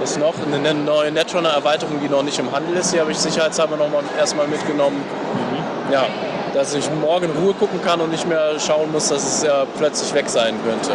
was 0.00 0.16
noch? 0.18 0.34
Eine 0.46 0.72
neue 0.72 1.10
Netrunner-Erweiterung, 1.10 1.98
die 2.00 2.08
noch 2.08 2.22
nicht 2.22 2.38
im 2.38 2.52
Handel 2.52 2.76
ist. 2.76 2.94
Die 2.94 3.00
habe 3.00 3.10
ich 3.10 3.18
sicherheitshalber 3.18 3.76
noch 3.76 3.90
mal 3.90 4.04
erstmal 4.16 4.46
mitgenommen. 4.46 5.02
Ja, 5.90 6.06
dass 6.54 6.74
ich 6.74 6.88
morgen 6.92 7.24
in 7.24 7.42
Ruhe 7.42 7.54
gucken 7.54 7.82
kann 7.82 8.00
und 8.00 8.12
nicht 8.12 8.28
mehr 8.28 8.60
schauen 8.60 8.92
muss, 8.92 9.08
dass 9.08 9.24
es 9.24 9.42
ja 9.42 9.66
plötzlich 9.76 10.14
weg 10.14 10.28
sein 10.28 10.54
könnte. 10.64 10.92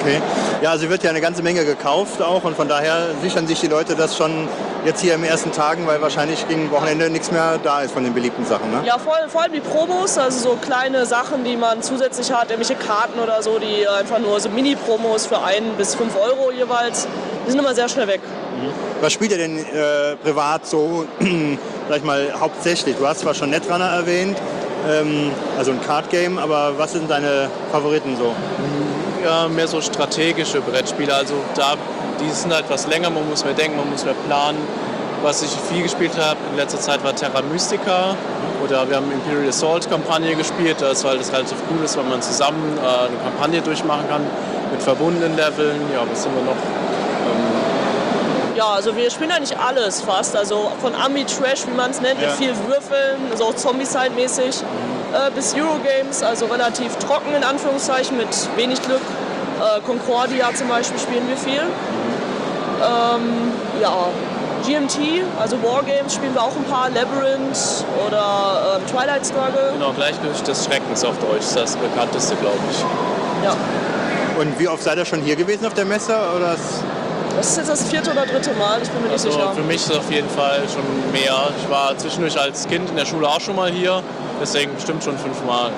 Okay. 0.00 0.20
Ja, 0.62 0.70
also 0.70 0.88
wird 0.88 1.02
ja 1.02 1.10
eine 1.10 1.20
ganze 1.20 1.42
Menge 1.42 1.64
gekauft 1.64 2.22
auch 2.22 2.44
und 2.44 2.56
von 2.56 2.68
daher 2.68 3.08
sichern 3.22 3.46
sich 3.46 3.60
die 3.60 3.66
Leute 3.66 3.94
das 3.94 4.16
schon 4.16 4.48
jetzt 4.86 5.02
hier 5.02 5.14
im 5.14 5.24
ersten 5.24 5.52
Tagen, 5.52 5.86
weil 5.86 6.00
wahrscheinlich 6.00 6.48
gegen 6.48 6.70
Wochenende 6.70 7.10
nichts 7.10 7.30
mehr 7.30 7.58
da 7.62 7.82
ist 7.82 7.92
von 7.92 8.02
den 8.02 8.14
beliebten 8.14 8.46
Sachen. 8.46 8.70
Ne? 8.70 8.82
Ja, 8.86 8.98
vor, 8.98 9.14
vor 9.28 9.42
allem 9.42 9.52
die 9.52 9.60
Promos, 9.60 10.16
also 10.16 10.50
so 10.50 10.56
kleine 10.56 11.04
Sachen, 11.04 11.44
die 11.44 11.56
man 11.56 11.82
zusätzlich 11.82 12.32
hat, 12.32 12.50
irgendwelche 12.50 12.76
Karten 12.76 13.18
oder 13.20 13.42
so, 13.42 13.58
die 13.58 13.86
einfach 13.86 14.18
nur 14.18 14.40
so 14.40 14.48
Mini-Promos 14.48 15.26
für 15.26 15.42
ein 15.42 15.64
bis 15.76 15.94
fünf 15.94 16.16
Euro 16.16 16.50
jeweils, 16.50 17.06
die 17.46 17.50
sind 17.50 17.60
immer 17.60 17.74
sehr 17.74 17.88
schnell 17.88 18.08
weg. 18.08 18.20
Was 19.02 19.12
spielt 19.12 19.32
ihr 19.32 19.38
denn 19.38 19.58
äh, 19.58 20.16
privat 20.22 20.66
so, 20.66 21.04
sag 21.88 21.98
ich 21.98 22.04
mal, 22.04 22.32
hauptsächlich? 22.38 22.96
Du 22.96 23.06
hast 23.06 23.20
zwar 23.20 23.34
schon 23.34 23.50
Netrunner 23.50 23.90
erwähnt, 23.90 24.38
ähm, 24.88 25.30
also 25.58 25.72
ein 25.72 25.80
Card 25.82 26.08
Game, 26.10 26.38
aber 26.38 26.78
was 26.78 26.92
sind 26.92 27.10
deine 27.10 27.50
Favoriten 27.70 28.16
so? 28.16 28.34
Ja, 29.22 29.48
mehr 29.48 29.68
so 29.68 29.80
strategische 29.80 30.60
Brettspiele. 30.60 31.14
Also 31.14 31.34
da, 31.54 31.74
die 32.20 32.30
sind 32.30 32.52
halt 32.54 32.64
was 32.68 32.86
länger, 32.86 33.10
man 33.10 33.28
muss 33.28 33.44
mehr 33.44 33.54
denken, 33.54 33.76
man 33.76 33.90
muss 33.90 34.04
mehr 34.04 34.14
planen. 34.26 34.58
Was 35.22 35.42
ich 35.42 35.50
viel 35.70 35.82
gespielt 35.82 36.12
habe 36.18 36.38
in 36.50 36.56
letzter 36.56 36.80
Zeit 36.80 37.04
war 37.04 37.14
Terra 37.14 37.42
Mystica. 37.52 38.16
Oder 38.64 38.88
wir 38.88 38.96
haben 38.96 39.10
Imperial 39.12 39.48
Assault 39.48 39.88
Kampagne 39.90 40.34
gespielt, 40.34 40.76
das 40.80 41.04
weil 41.04 41.18
das 41.18 41.32
relativ 41.32 41.56
cool 41.70 41.84
ist, 41.84 41.96
weil 41.96 42.04
man 42.04 42.20
zusammen 42.22 42.78
äh, 42.78 43.08
eine 43.08 43.16
Kampagne 43.22 43.60
durchmachen 43.62 44.08
kann 44.08 44.22
mit 44.72 44.82
verbundenen 44.82 45.36
Leveln. 45.36 45.80
Ja, 45.92 46.00
was 46.10 46.24
haben 46.24 46.34
wir 46.36 46.42
noch? 46.44 46.52
Ähm, 46.52 48.56
Ja, 48.56 48.66
also 48.74 48.94
wir 48.96 49.10
spielen 49.10 49.30
eigentlich 49.30 49.56
alles 49.58 50.00
fast. 50.02 50.36
Also 50.36 50.70
von 50.82 50.94
Ami-Trash, 50.94 51.66
wie 51.66 51.76
man 51.76 51.90
es 51.90 52.00
nennt, 52.00 52.20
Ja. 52.20 52.28
mit 52.28 52.36
viel 52.36 52.54
Würfeln, 52.66 53.18
so 53.36 53.44
auch 53.44 53.54
Zombie-Side-mäßig, 53.54 54.56
äh, 55.12 55.30
bis 55.34 55.54
Eurogames, 55.54 56.22
also 56.22 56.46
relativ 56.46 56.96
trocken 56.96 57.34
in 57.34 57.44
Anführungszeichen, 57.44 58.16
mit 58.16 58.28
wenig 58.56 58.80
Glück. 58.82 59.00
Äh, 59.60 59.80
Concordia 59.86 60.48
zum 60.54 60.68
Beispiel 60.68 60.98
spielen 60.98 61.28
wir 61.28 61.36
viel. 61.36 61.62
Ähm, 62.82 63.52
ja, 63.80 63.92
GMT, 64.66 65.22
also 65.40 65.56
Wargames 65.62 66.14
spielen 66.14 66.34
wir 66.34 66.42
auch 66.42 66.54
ein 66.56 66.64
paar, 66.64 66.88
Labyrinth 66.90 67.84
oder 68.06 68.76
ähm, 68.78 68.86
Twilight 68.86 69.26
Struggle. 69.26 69.70
Genau, 69.74 69.92
Gleichgewicht 69.92 70.46
des 70.46 70.64
Schreckens 70.64 71.04
auf 71.04 71.18
Deutsch, 71.18 71.40
ist 71.40 71.56
das 71.56 71.76
bekannteste, 71.76 72.36
glaube 72.36 72.58
ich. 72.70 72.78
Ja. 73.44 73.54
Und 74.38 74.58
wie 74.58 74.68
oft 74.68 74.82
seid 74.82 74.96
ihr 74.96 75.04
schon 75.04 75.20
hier 75.20 75.36
gewesen 75.36 75.66
auf 75.66 75.74
der 75.74 75.84
Messe? 75.84 76.14
Oder 76.36 76.54
ist- 76.54 76.82
Das 77.36 77.46
ist 77.50 77.56
jetzt 77.58 77.70
das 77.70 77.84
vierte 77.88 78.10
oder 78.10 78.26
dritte 78.26 78.52
Mal, 78.54 78.80
ich 78.82 78.88
bin 78.90 79.02
mir 79.02 79.08
nicht 79.08 79.24
Also 79.24 79.30
sicher. 79.30 79.52
für 79.54 79.62
mich 79.62 79.76
ist 79.76 79.90
es 79.90 79.96
auf 79.96 80.10
jeden 80.10 80.28
Fall 80.28 80.60
schon 80.68 80.82
mehr. 81.12 81.48
Ich 81.58 81.70
war 81.70 81.96
zwischendurch 81.96 82.38
als 82.38 82.66
Kind 82.68 82.90
in 82.90 82.96
der 82.96 83.06
Schule 83.06 83.28
auch 83.28 83.40
schon 83.40 83.56
mal 83.56 83.70
hier, 83.70 84.02
deswegen 84.40 84.74
bestimmt 84.74 85.02
schon 85.02 85.16
fünfmal. 85.16 85.70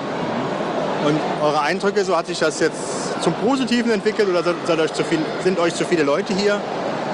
Und 1.05 1.19
eure 1.43 1.61
Eindrücke, 1.61 2.03
so 2.03 2.15
hat 2.15 2.27
sich 2.27 2.39
das 2.39 2.59
jetzt 2.59 2.77
zum 3.21 3.33
Positiven 3.33 3.91
entwickelt 3.91 4.29
oder 4.29 4.43
seid 4.43 4.79
euch 4.79 4.93
zu 4.93 5.03
viel, 5.03 5.19
sind 5.43 5.59
euch 5.59 5.75
zu 5.75 5.85
viele 5.85 6.03
Leute 6.03 6.33
hier? 6.33 6.59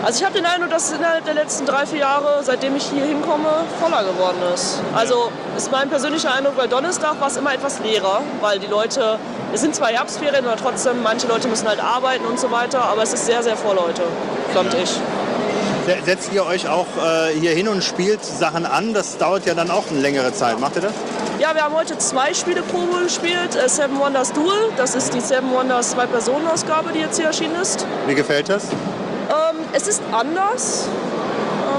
Also 0.05 0.19
ich 0.19 0.25
habe 0.25 0.33
den 0.35 0.45
Eindruck, 0.45 0.69
dass 0.69 0.85
es 0.91 0.97
innerhalb 0.97 1.25
der 1.25 1.33
letzten 1.33 1.65
drei, 1.65 1.85
vier 1.85 1.99
Jahre, 1.99 2.39
seitdem 2.41 2.75
ich 2.75 2.83
hier 2.85 3.03
hinkomme, 3.03 3.49
voller 3.81 4.03
geworden 4.03 4.37
ist. 4.53 4.79
Also 4.95 5.29
ist 5.57 5.71
mein 5.71 5.89
persönlicher 5.89 6.33
Eindruck, 6.33 6.53
weil 6.55 6.69
Donnerstag 6.69 7.19
war 7.19 7.27
es 7.27 7.35
immer 7.35 7.53
etwas 7.53 7.79
leerer, 7.79 8.21
weil 8.39 8.59
die 8.59 8.67
Leute, 8.67 9.19
es 9.53 9.61
sind 9.61 9.75
zwar 9.75 9.89
Herbstferien, 9.89 10.45
aber 10.45 10.55
trotzdem, 10.57 11.01
manche 11.03 11.27
Leute 11.27 11.47
müssen 11.47 11.67
halt 11.67 11.79
arbeiten 11.83 12.25
und 12.25 12.39
so 12.39 12.51
weiter, 12.51 12.81
aber 12.83 13.03
es 13.03 13.13
ist 13.13 13.25
sehr, 13.25 13.41
sehr 13.43 13.55
voll 13.57 13.77
heute, 13.77 14.03
fand 14.53 14.73
ich. 14.75 14.89
Se- 15.85 15.97
Setzt 16.05 16.31
ihr 16.33 16.45
euch 16.45 16.67
auch 16.69 16.85
äh, 16.97 17.33
hier 17.39 17.51
hin 17.51 17.67
und 17.67 17.83
spielt 17.83 18.23
Sachen 18.23 18.65
an? 18.65 18.93
Das 18.93 19.17
dauert 19.17 19.45
ja 19.45 19.53
dann 19.55 19.71
auch 19.71 19.83
eine 19.89 19.99
längere 19.99 20.31
Zeit. 20.33 20.59
Macht 20.59 20.75
ihr 20.75 20.83
das? 20.83 20.93
Ja, 21.39 21.55
wir 21.55 21.63
haben 21.63 21.73
heute 21.73 21.97
zwei 21.97 22.33
Spiele 22.33 22.61
Probe 22.61 23.03
gespielt. 23.03 23.55
Äh, 23.55 23.67
Seven 23.69 23.97
Wonders 23.99 24.31
Duel, 24.33 24.71
das 24.77 24.93
ist 24.93 25.13
die 25.13 25.21
Seven 25.21 25.51
Wonders 25.51 25.91
Zwei-Personen-Ausgabe, 25.91 26.91
die 26.93 26.99
jetzt 26.99 27.17
hier 27.17 27.27
erschienen 27.27 27.55
ist. 27.61 27.85
Wie 28.05 28.13
gefällt 28.13 28.49
das? 28.49 28.65
Ähm, 28.65 29.57
es 29.73 29.87
ist 29.87 30.01
anders. 30.11 30.87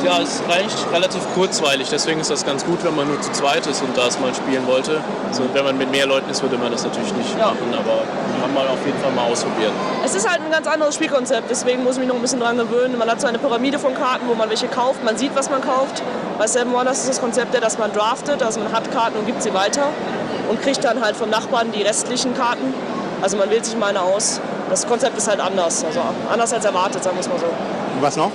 Ja, 0.05 0.19
es 0.23 0.37
ist 0.37 0.43
eigentlich 0.49 0.75
relativ 0.93 1.21
kurzweilig, 1.35 1.89
deswegen 1.91 2.21
ist 2.21 2.31
das 2.31 2.45
ganz 2.47 2.65
gut, 2.65 2.83
wenn 2.85 2.97
man 2.97 3.07
nur 3.09 3.21
zu 3.21 3.31
zweit 3.33 3.67
ist 3.67 3.83
und 3.83 3.97
das 3.97 4.19
mal 4.19 4.35
spielen 4.35 4.67
wollte. 4.67 5.01
Also 5.29 5.43
wenn 5.53 5.65
man 5.65 5.77
mit 5.77 5.91
mehr 5.91 6.07
Leuten 6.07 6.31
ist, 6.31 6.43
würde 6.43 6.57
man 6.57 6.73
das 6.73 6.85
natürlich 6.85 7.13
nicht 7.15 7.39
Ja. 7.39 7.49
machen, 7.49 7.73
aber 7.73 8.01
haben 8.43 8.55
wir 8.55 8.63
auf 8.73 8.85
jeden 8.87 8.99
Fall 8.99 9.13
mal 9.13 9.31
ausprobiert. 9.31 9.73
Es 10.05 10.15
ist 10.15 10.29
halt 10.29 10.41
ein 10.41 10.51
ganz 10.51 10.67
anderes 10.67 10.95
Spielkonzept, 10.95 11.51
deswegen 11.51 11.85
muss 11.85 11.95
ich 11.95 12.01
mich 12.01 12.09
noch 12.09 12.15
ein 12.17 12.23
bisschen 12.23 12.41
dran 12.41 12.57
gewöhnen. 12.57 12.97
Man 12.99 13.11
hat 13.11 13.21
so 13.21 13.27
eine 13.27 13.39
Pyramide 13.39 13.79
von 13.79 13.95
Karten, 13.95 14.27
wo 14.27 14.35
man 14.35 14.49
welche 14.49 14.69
kauft, 14.69 15.05
man 15.05 15.17
sieht, 15.19 15.37
was 15.37 15.51
man 15.51 15.61
kauft. 15.61 16.03
Bei 16.39 16.47
Seven 16.47 16.73
Wonders 16.73 17.01
ist 17.01 17.09
das 17.11 17.21
Konzept 17.21 17.53
ja, 17.55 17.61
dass 17.61 17.77
man 17.77 17.93
draftet, 17.93 18.43
also 18.43 18.61
man 18.61 18.73
hat 18.73 18.91
Karten 18.91 19.19
und 19.19 19.27
gibt 19.27 19.43
sie 19.43 19.53
weiter 19.53 19.89
und 20.49 20.63
kriegt 20.63 20.83
dann 20.83 21.03
halt 21.05 21.15
vom 21.17 21.29
Nachbarn 21.29 21.73
die 21.73 21.83
restlichen 21.83 22.35
Karten. 22.35 22.73
Also 23.21 23.37
man 23.37 23.51
wählt 23.51 23.67
sich 23.67 23.77
mal 23.77 23.89
eine 23.91 24.01
aus. 24.01 24.41
Das 24.71 24.87
Konzept 24.87 25.19
ist 25.19 25.29
halt 25.29 25.41
anders, 25.41 25.85
also 25.85 26.01
anders 26.33 26.53
als 26.55 26.65
erwartet, 26.65 27.05
sagen 27.05 27.17
wir 27.17 27.21
es 27.21 27.29
mal 27.29 27.39
so. 27.39 27.45
Und 27.47 28.01
was 28.03 28.17
noch? 28.17 28.31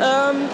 Ähm, 0.00 0.48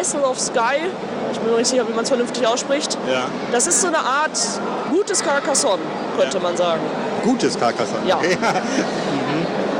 Isle 0.00 0.22
of 0.22 0.38
Sky, 0.38 0.90
ich 1.32 1.38
bin 1.40 1.50
mir 1.50 1.58
nicht 1.58 1.68
sicher, 1.68 1.86
wie 1.88 1.92
man 1.92 2.04
es 2.04 2.08
vernünftig 2.08 2.46
ausspricht. 2.46 2.96
Ja. 3.10 3.26
Das 3.52 3.66
ist 3.66 3.80
so 3.80 3.88
eine 3.88 3.98
Art 3.98 4.38
gutes 4.90 5.22
Carcassonne, 5.22 5.82
könnte 6.16 6.38
man 6.40 6.56
sagen. 6.56 6.80
Gutes 7.24 7.58
Carcassonne. 7.58 8.06
Ja. 8.06 8.16
Okay. 8.16 8.38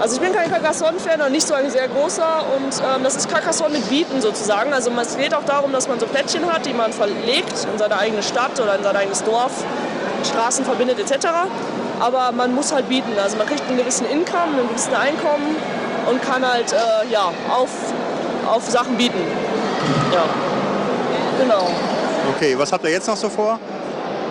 Also 0.00 0.14
ich 0.14 0.20
bin 0.20 0.32
kein 0.32 0.48
Carcassonne-Fan 0.48 1.20
und 1.22 1.32
nicht 1.32 1.46
so 1.46 1.54
ein 1.54 1.68
sehr 1.70 1.88
großer 1.88 2.44
und 2.56 2.72
ähm, 2.78 3.02
das 3.02 3.16
ist 3.16 3.28
Carcassonne 3.28 3.78
mit 3.78 3.88
Bieten 3.88 4.20
sozusagen. 4.20 4.72
Also 4.72 4.92
es 4.92 5.16
geht 5.16 5.34
auch 5.34 5.44
darum, 5.44 5.72
dass 5.72 5.88
man 5.88 5.98
so 5.98 6.06
Plättchen 6.06 6.50
hat, 6.52 6.66
die 6.66 6.72
man 6.72 6.92
verlegt 6.92 7.66
in 7.70 7.78
seine 7.78 7.98
eigene 7.98 8.22
Stadt 8.22 8.60
oder 8.60 8.76
in 8.76 8.84
sein 8.84 8.94
eigenes 8.94 9.24
Dorf, 9.24 9.64
Straßen 10.22 10.64
verbindet 10.64 11.00
etc. 11.00 11.26
Aber 11.98 12.30
man 12.30 12.54
muss 12.54 12.72
halt 12.72 12.88
bieten. 12.88 13.12
Also 13.20 13.36
man 13.38 13.48
kriegt 13.48 13.68
einen 13.68 13.76
gewissen 13.76 14.06
Income, 14.06 14.60
ein 14.60 14.68
gewisses 14.68 14.94
Einkommen 14.94 15.56
und 16.08 16.22
kann 16.22 16.46
halt 16.46 16.72
äh, 16.72 17.12
ja, 17.12 17.32
auf, 17.50 17.70
auf 18.46 18.68
Sachen 18.68 18.96
bieten. 18.96 19.18
Ja, 20.12 20.24
genau. 21.40 21.68
okay, 22.36 22.54
was 22.58 22.72
habt 22.72 22.84
ihr 22.84 22.90
jetzt 22.90 23.08
noch 23.08 23.16
so 23.16 23.28
vor? 23.28 23.58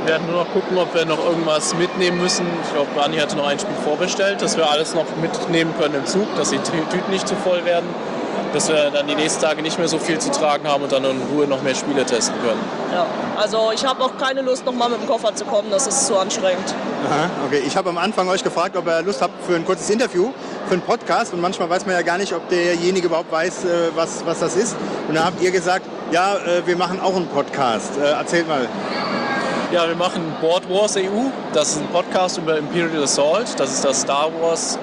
Wir 0.06 0.14
werden 0.14 0.28
nur 0.32 0.44
noch 0.44 0.54
gucken, 0.54 0.78
ob 0.78 0.94
wir 0.96 1.06
noch 1.06 1.20
irgendwas 1.26 1.74
mitnehmen 1.76 2.22
müssen. 2.22 2.46
Ich 2.64 2.74
glaube, 2.74 2.88
Brani 2.96 3.18
hatte 3.18 3.36
noch 3.36 3.48
ein 3.48 3.60
Spiel 3.60 3.76
vorbestellt, 3.84 4.42
dass 4.42 4.56
wir 4.56 4.70
alles 4.70 4.94
noch 4.96 5.06
mitnehmen 5.22 5.74
können 5.80 5.96
im 5.96 6.06
Zug, 6.06 6.28
dass 6.38 6.52
die 6.52 6.60
Tü- 6.60 6.88
Tüten 6.90 7.12
nicht 7.12 7.28
zu 7.28 7.36
voll 7.36 7.66
werden. 7.66 7.88
Dass 8.54 8.70
wir 8.70 8.90
dann 8.92 9.06
die 9.08 9.16
nächsten 9.16 9.42
Tage 9.44 9.62
nicht 9.62 9.78
mehr 9.78 9.90
so 9.90 10.00
viel 10.00 10.18
zu 10.20 10.32
tragen 10.32 10.66
haben 10.70 10.82
und 10.84 10.92
dann 10.94 11.04
in 11.04 11.22
Ruhe 11.34 11.46
noch 11.48 11.62
mehr 11.62 11.76
Spiele 11.76 12.06
testen 12.06 12.36
können. 12.42 12.62
Ja. 12.94 13.06
Also 13.36 13.72
ich 13.76 13.86
habe 13.86 14.02
auch 14.02 14.18
keine 14.18 14.42
Lust, 14.42 14.66
nochmal 14.66 14.90
mit 14.90 15.02
dem 15.02 15.08
Koffer 15.08 15.36
zu 15.36 15.44
kommen. 15.44 15.68
Das 15.70 15.86
ist 15.86 16.08
zu 16.08 16.18
anstrengend. 16.18 16.74
Aha, 17.10 17.30
okay, 17.46 17.62
ich 17.68 17.76
habe 17.76 17.90
am 17.90 17.98
Anfang 17.98 18.30
euch 18.30 18.44
gefragt, 18.44 18.78
ob 18.78 18.88
ihr 18.88 19.02
Lust 19.02 19.22
habt 19.22 19.34
für 19.46 19.56
ein 19.56 19.66
kurzes 19.66 19.90
Interview, 19.90 20.32
für 20.68 20.74
einen 20.74 20.82
Podcast. 20.82 21.34
Und 21.34 21.42
manchmal 21.42 21.70
weiß 21.70 21.86
man 21.86 21.96
ja 21.96 22.02
gar 22.02 22.18
nicht, 22.18 22.34
ob 22.34 22.48
derjenige 22.50 23.08
überhaupt 23.08 23.32
weiß, 23.32 23.66
äh, 23.66 23.68
was, 23.96 24.26
was 24.26 24.40
das 24.40 24.56
ist. 24.56 24.76
Und 25.08 25.16
dann 25.16 25.26
habt 25.26 25.42
ihr 25.42 25.52
gesagt, 25.52 25.86
ja, 26.12 26.36
äh, 26.36 26.66
wir 26.66 26.76
machen 26.78 27.00
auch 27.00 27.16
einen 27.16 27.28
Podcast. 27.28 27.98
Äh, 27.98 28.12
Erzählt 28.12 28.48
mal. 28.48 28.68
Ja, 29.72 29.88
wir 29.88 29.96
machen 29.96 30.22
Board 30.40 30.70
Wars 30.70 30.96
EU. 30.96 31.30
Das 31.54 31.72
ist 31.72 31.80
ein 31.80 31.88
Podcast 31.88 32.38
über 32.38 32.58
Imperial 32.58 33.04
Assault. 33.04 33.60
Das 33.60 33.72
ist 33.72 33.84
das 33.84 34.02
Star 34.02 34.30
Wars 34.40 34.80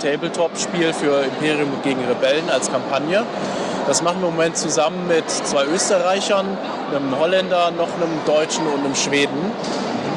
Tabletop-Spiel 0.00 0.92
für 0.92 1.24
Imperium 1.24 1.70
gegen 1.82 2.04
Rebellen 2.04 2.48
als 2.48 2.70
Kampagne. 2.70 3.24
Das 3.88 4.02
machen 4.02 4.20
wir 4.20 4.28
im 4.28 4.36
Moment 4.36 4.56
zusammen 4.56 5.08
mit 5.08 5.28
zwei 5.28 5.64
Österreichern, 5.64 6.46
einem 6.94 7.18
Holländer, 7.18 7.72
noch 7.72 7.88
einem 7.96 8.24
Deutschen 8.24 8.64
und 8.68 8.84
einem 8.84 8.94
Schweden. 8.94 9.50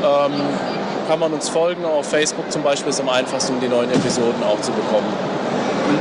Ähm, 0.04 0.34
kann 1.08 1.20
man 1.20 1.34
uns 1.34 1.50
folgen 1.50 1.86
auf 1.86 2.08
Facebook 2.10 2.52
zum 2.52 2.64
Beispiel, 2.64 2.90
ist 2.90 3.02
am 3.02 3.10
einfachsten, 3.10 3.56
um 3.56 3.60
die 3.60 3.68
neuen 3.68 3.92
Episoden 3.92 4.44
auch 4.44 4.60
zu 4.62 4.72
bekommen. 4.72 5.08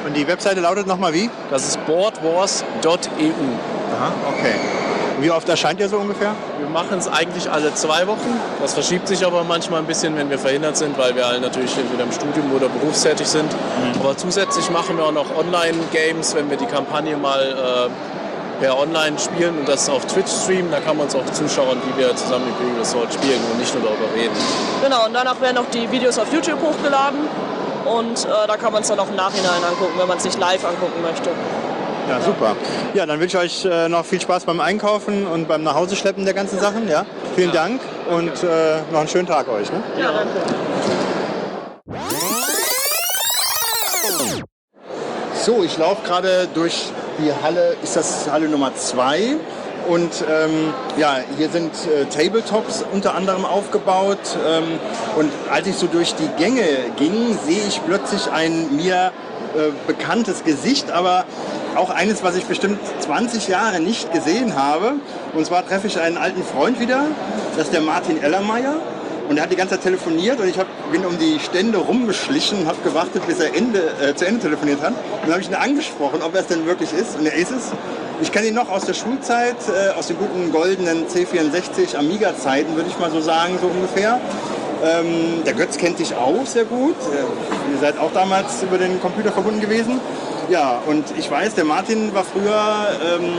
Und, 0.06 0.16
die 0.16 0.26
Webseite 0.26 0.60
lautet 0.60 0.86
nochmal 0.86 1.12
wie? 1.12 1.30
Das 1.50 1.66
ist 1.66 1.84
boardwars.eu. 1.86 2.96
Aha, 3.94 4.12
okay. 4.28 4.54
Wie 5.20 5.30
oft 5.30 5.48
erscheint 5.48 5.78
ihr 5.78 5.88
so 5.88 5.98
ungefähr? 5.98 6.34
Wir 6.58 6.68
machen 6.68 6.98
es 6.98 7.06
eigentlich 7.06 7.50
alle 7.50 7.74
zwei 7.74 8.06
Wochen. 8.06 8.40
Das 8.60 8.74
verschiebt 8.74 9.06
sich 9.06 9.24
aber 9.24 9.44
manchmal 9.44 9.80
ein 9.80 9.86
bisschen, 9.86 10.16
wenn 10.16 10.30
wir 10.30 10.38
verhindert 10.38 10.76
sind, 10.76 10.98
weil 10.98 11.14
wir 11.14 11.26
alle 11.26 11.40
natürlich 11.40 11.76
entweder 11.76 12.04
im 12.04 12.12
Studium 12.12 12.52
oder 12.52 12.68
berufstätig 12.68 13.26
sind. 13.26 13.50
Aber 14.00 14.16
zusätzlich 14.16 14.70
machen 14.70 14.96
wir 14.96 15.04
auch 15.04 15.12
noch 15.12 15.26
Online-Games, 15.36 16.34
wenn 16.34 16.50
wir 16.50 16.56
die 16.56 16.66
Kampagne 16.66 17.16
mal 17.16 17.40
äh, 17.40 18.21
per 18.60 18.78
Online 18.78 19.18
spielen 19.18 19.58
und 19.58 19.68
das 19.68 19.88
auf 19.88 20.06
Twitch 20.06 20.30
streamen. 20.30 20.70
Da 20.70 20.80
kann 20.80 20.96
man 20.96 21.06
uns 21.06 21.14
auch 21.14 21.24
zuschauen, 21.32 21.78
wie 21.86 22.00
wir 22.00 22.14
zusammen 22.16 22.48
Imperial 22.48 22.80
Assault 22.80 23.12
spielen 23.12 23.40
und 23.50 23.58
nicht 23.58 23.74
nur 23.74 23.84
darüber 23.84 24.14
reden. 24.14 24.34
Genau, 24.82 25.06
und 25.06 25.14
danach 25.14 25.40
werden 25.40 25.58
auch 25.58 25.70
die 25.72 25.90
Videos 25.90 26.18
auf 26.18 26.32
YouTube 26.32 26.60
hochgeladen. 26.60 27.20
Und 27.84 28.24
äh, 28.24 28.28
da 28.46 28.56
kann 28.56 28.72
man 28.72 28.82
es 28.82 28.88
dann 28.88 28.98
auch 29.00 29.08
im 29.08 29.16
Nachhinein 29.16 29.62
angucken, 29.68 29.94
wenn 29.98 30.08
man 30.08 30.18
es 30.18 30.24
nicht 30.24 30.38
live 30.38 30.64
angucken 30.64 31.02
möchte. 31.02 31.30
Ja, 32.08 32.20
super. 32.20 32.56
Ja, 32.94 33.06
dann 33.06 33.20
wünsche 33.20 33.38
ich 33.38 33.64
euch 33.64 33.64
äh, 33.64 33.88
noch 33.88 34.04
viel 34.04 34.20
Spaß 34.20 34.44
beim 34.44 34.60
Einkaufen 34.60 35.26
und 35.26 35.48
beim 35.48 35.62
Nachhauseschleppen 35.62 36.24
der 36.24 36.34
ganzen 36.34 36.58
Sachen. 36.58 36.88
Ja? 36.88 37.06
Vielen 37.36 37.52
Dank 37.52 37.80
und 38.10 38.42
äh, 38.42 38.80
noch 38.90 39.00
einen 39.00 39.08
schönen 39.08 39.26
Tag 39.26 39.48
euch. 39.48 39.70
Ne? 39.70 39.82
Ja, 39.98 40.10
danke. 40.12 40.40
So, 45.34 45.64
ich 45.64 45.76
laufe 45.76 46.02
gerade 46.06 46.48
durch 46.54 46.92
die 47.18 47.32
Halle, 47.42 47.76
ist 47.82 47.96
das 47.96 48.30
Halle 48.30 48.48
Nummer 48.48 48.74
2? 48.74 49.36
Und 49.88 50.24
ähm, 50.30 50.72
ja, 50.96 51.16
hier 51.36 51.48
sind 51.50 51.72
äh, 51.86 52.04
Tabletops 52.04 52.84
unter 52.92 53.14
anderem 53.14 53.44
aufgebaut. 53.44 54.18
Ähm, 54.46 54.78
und 55.16 55.30
als 55.50 55.66
ich 55.66 55.74
so 55.74 55.86
durch 55.86 56.14
die 56.14 56.28
Gänge 56.38 56.62
ging, 56.96 57.36
sehe 57.44 57.62
ich 57.66 57.80
plötzlich 57.84 58.30
ein 58.30 58.76
mir 58.76 59.12
äh, 59.54 59.70
bekanntes 59.86 60.44
Gesicht, 60.44 60.90
aber 60.90 61.24
auch 61.76 61.90
eines, 61.90 62.22
was 62.22 62.36
ich 62.36 62.44
bestimmt 62.44 62.78
20 63.00 63.48
Jahre 63.48 63.80
nicht 63.80 64.12
gesehen 64.12 64.56
habe. 64.56 64.94
Und 65.34 65.46
zwar 65.46 65.66
treffe 65.66 65.88
ich 65.88 65.98
einen 65.98 66.16
alten 66.16 66.44
Freund 66.44 66.78
wieder, 66.78 67.06
das 67.56 67.66
ist 67.66 67.74
der 67.74 67.80
Martin 67.80 68.22
Ellermeier. 68.22 68.76
Und 69.32 69.38
er 69.38 69.44
hat 69.44 69.50
die 69.50 69.56
ganze 69.56 69.76
Zeit 69.76 69.84
telefoniert 69.84 70.40
und 70.40 70.46
ich 70.46 70.58
hab, 70.58 70.66
bin 70.92 71.06
um 71.06 71.16
die 71.16 71.40
Stände 71.40 71.78
rumgeschlichen 71.78 72.58
und 72.58 72.66
habe 72.66 72.76
gewartet, 72.84 73.26
bis 73.26 73.40
er 73.40 73.56
Ende, 73.56 73.80
äh, 73.98 74.14
zu 74.14 74.26
Ende 74.26 74.42
telefoniert 74.42 74.82
hat. 74.82 74.90
Und 74.90 75.22
dann 75.22 75.30
habe 75.30 75.40
ich 75.40 75.48
ihn 75.48 75.54
angesprochen, 75.54 76.20
ob 76.20 76.34
er 76.34 76.42
es 76.42 76.48
denn 76.48 76.66
wirklich 76.66 76.92
ist. 76.92 77.16
Und 77.18 77.24
er 77.24 77.32
ist 77.32 77.50
es. 77.50 77.72
Ich 78.20 78.30
kenne 78.30 78.48
ihn 78.48 78.54
noch 78.54 78.68
aus 78.68 78.84
der 78.84 78.92
Schulzeit, 78.92 79.56
äh, 79.70 79.98
aus 79.98 80.08
den 80.08 80.18
guten 80.18 80.52
goldenen 80.52 81.06
C64 81.06 81.96
Amiga-Zeiten, 81.96 82.76
würde 82.76 82.90
ich 82.90 82.98
mal 82.98 83.10
so 83.10 83.22
sagen, 83.22 83.58
so 83.58 83.68
ungefähr. 83.68 84.20
Ähm, 84.84 85.42
der 85.46 85.54
Götz 85.54 85.78
kennt 85.78 85.98
dich 85.98 86.14
auch 86.14 86.44
sehr 86.44 86.66
gut. 86.66 86.96
Äh, 87.00 87.72
ihr 87.72 87.80
seid 87.80 87.98
auch 87.98 88.12
damals 88.12 88.62
über 88.62 88.76
den 88.76 89.00
Computer 89.00 89.32
verbunden 89.32 89.62
gewesen. 89.62 89.98
Ja, 90.48 90.80
und 90.86 91.04
ich 91.18 91.30
weiß, 91.30 91.54
der 91.54 91.64
Martin 91.64 92.14
war 92.14 92.24
früher 92.24 92.88
ähm, 93.16 93.32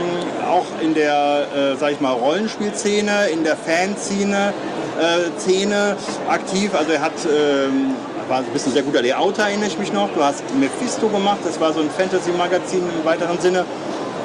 auch 0.50 0.64
in 0.82 0.94
der, 0.94 1.46
äh, 1.54 1.76
sag 1.76 1.92
ich 1.92 2.00
mal, 2.00 2.12
Rollenspielszene, 2.12 3.28
in 3.32 3.44
der 3.44 3.56
Fanszene 3.56 4.52
äh, 5.00 5.38
Szene 5.40 5.96
aktiv. 6.28 6.74
Also 6.74 6.92
er 6.92 7.02
hat, 7.02 7.12
ähm, 7.26 7.94
war 8.28 8.38
ein 8.38 8.44
bisschen 8.46 8.72
sehr 8.72 8.82
guter 8.82 9.02
Layouter, 9.02 9.42
erinnere 9.44 9.68
ich 9.68 9.78
mich 9.78 9.92
noch. 9.92 10.08
Du 10.14 10.22
hast 10.24 10.42
Mephisto 10.58 11.08
gemacht, 11.08 11.38
das 11.44 11.60
war 11.60 11.72
so 11.72 11.80
ein 11.80 11.90
Fantasy-Magazin 11.90 12.82
im 12.98 13.04
weiteren 13.04 13.38
Sinne. 13.40 13.64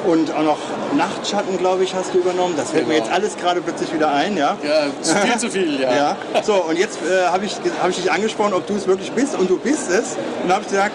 und 0.06 0.32
auch 0.34 0.42
noch 0.42 0.58
Nachtschatten, 0.96 1.58
glaube 1.58 1.84
ich, 1.84 1.94
hast 1.94 2.14
du 2.14 2.18
übernommen. 2.20 2.54
Das 2.56 2.70
fällt 2.70 2.88
mir 2.88 2.94
Genau. 2.94 3.04
jetzt 3.06 3.14
alles 3.14 3.36
gerade 3.36 3.60
plötzlich 3.60 3.92
wieder 3.92 4.10
ein, 4.10 4.34
ja? 4.36 4.56
Ja, 4.62 4.86
viel 5.26 5.36
zu 5.38 5.50
viel, 5.50 5.78
ja. 5.80 6.16
Ja. 6.34 6.42
So, 6.42 6.54
und 6.54 6.78
jetzt 6.78 6.98
äh, 7.02 7.26
habe 7.28 7.44
ich, 7.44 7.56
hab 7.82 7.90
ich 7.90 7.96
dich 7.96 8.10
angesprochen, 8.10 8.54
ob 8.54 8.66
du 8.66 8.74
es 8.74 8.86
wirklich 8.86 9.12
bist 9.12 9.38
und 9.38 9.50
du 9.50 9.58
bist 9.58 9.90
es. 9.90 10.12
Und 10.42 10.48
dann 10.48 10.52
habe 10.54 10.62
ich 10.64 10.70
gesagt, 10.70 10.92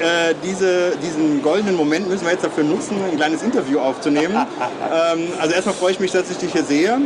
äh, 0.00 0.34
diese, 0.44 0.92
diesen 1.02 1.42
goldenen 1.42 1.76
Moment 1.76 2.08
müssen 2.08 2.24
wir 2.24 2.32
jetzt 2.32 2.44
dafür 2.44 2.64
nutzen, 2.64 2.96
ein 3.10 3.16
kleines 3.16 3.42
Interview 3.42 3.78
aufzunehmen. 3.78 4.34
ähm, 4.36 5.28
also 5.40 5.54
erstmal 5.54 5.74
freue 5.74 5.92
ich 5.92 6.00
mich, 6.00 6.12
dass 6.12 6.30
ich 6.30 6.38
dich 6.38 6.52
hier 6.52 6.64
sehe. 6.64 7.00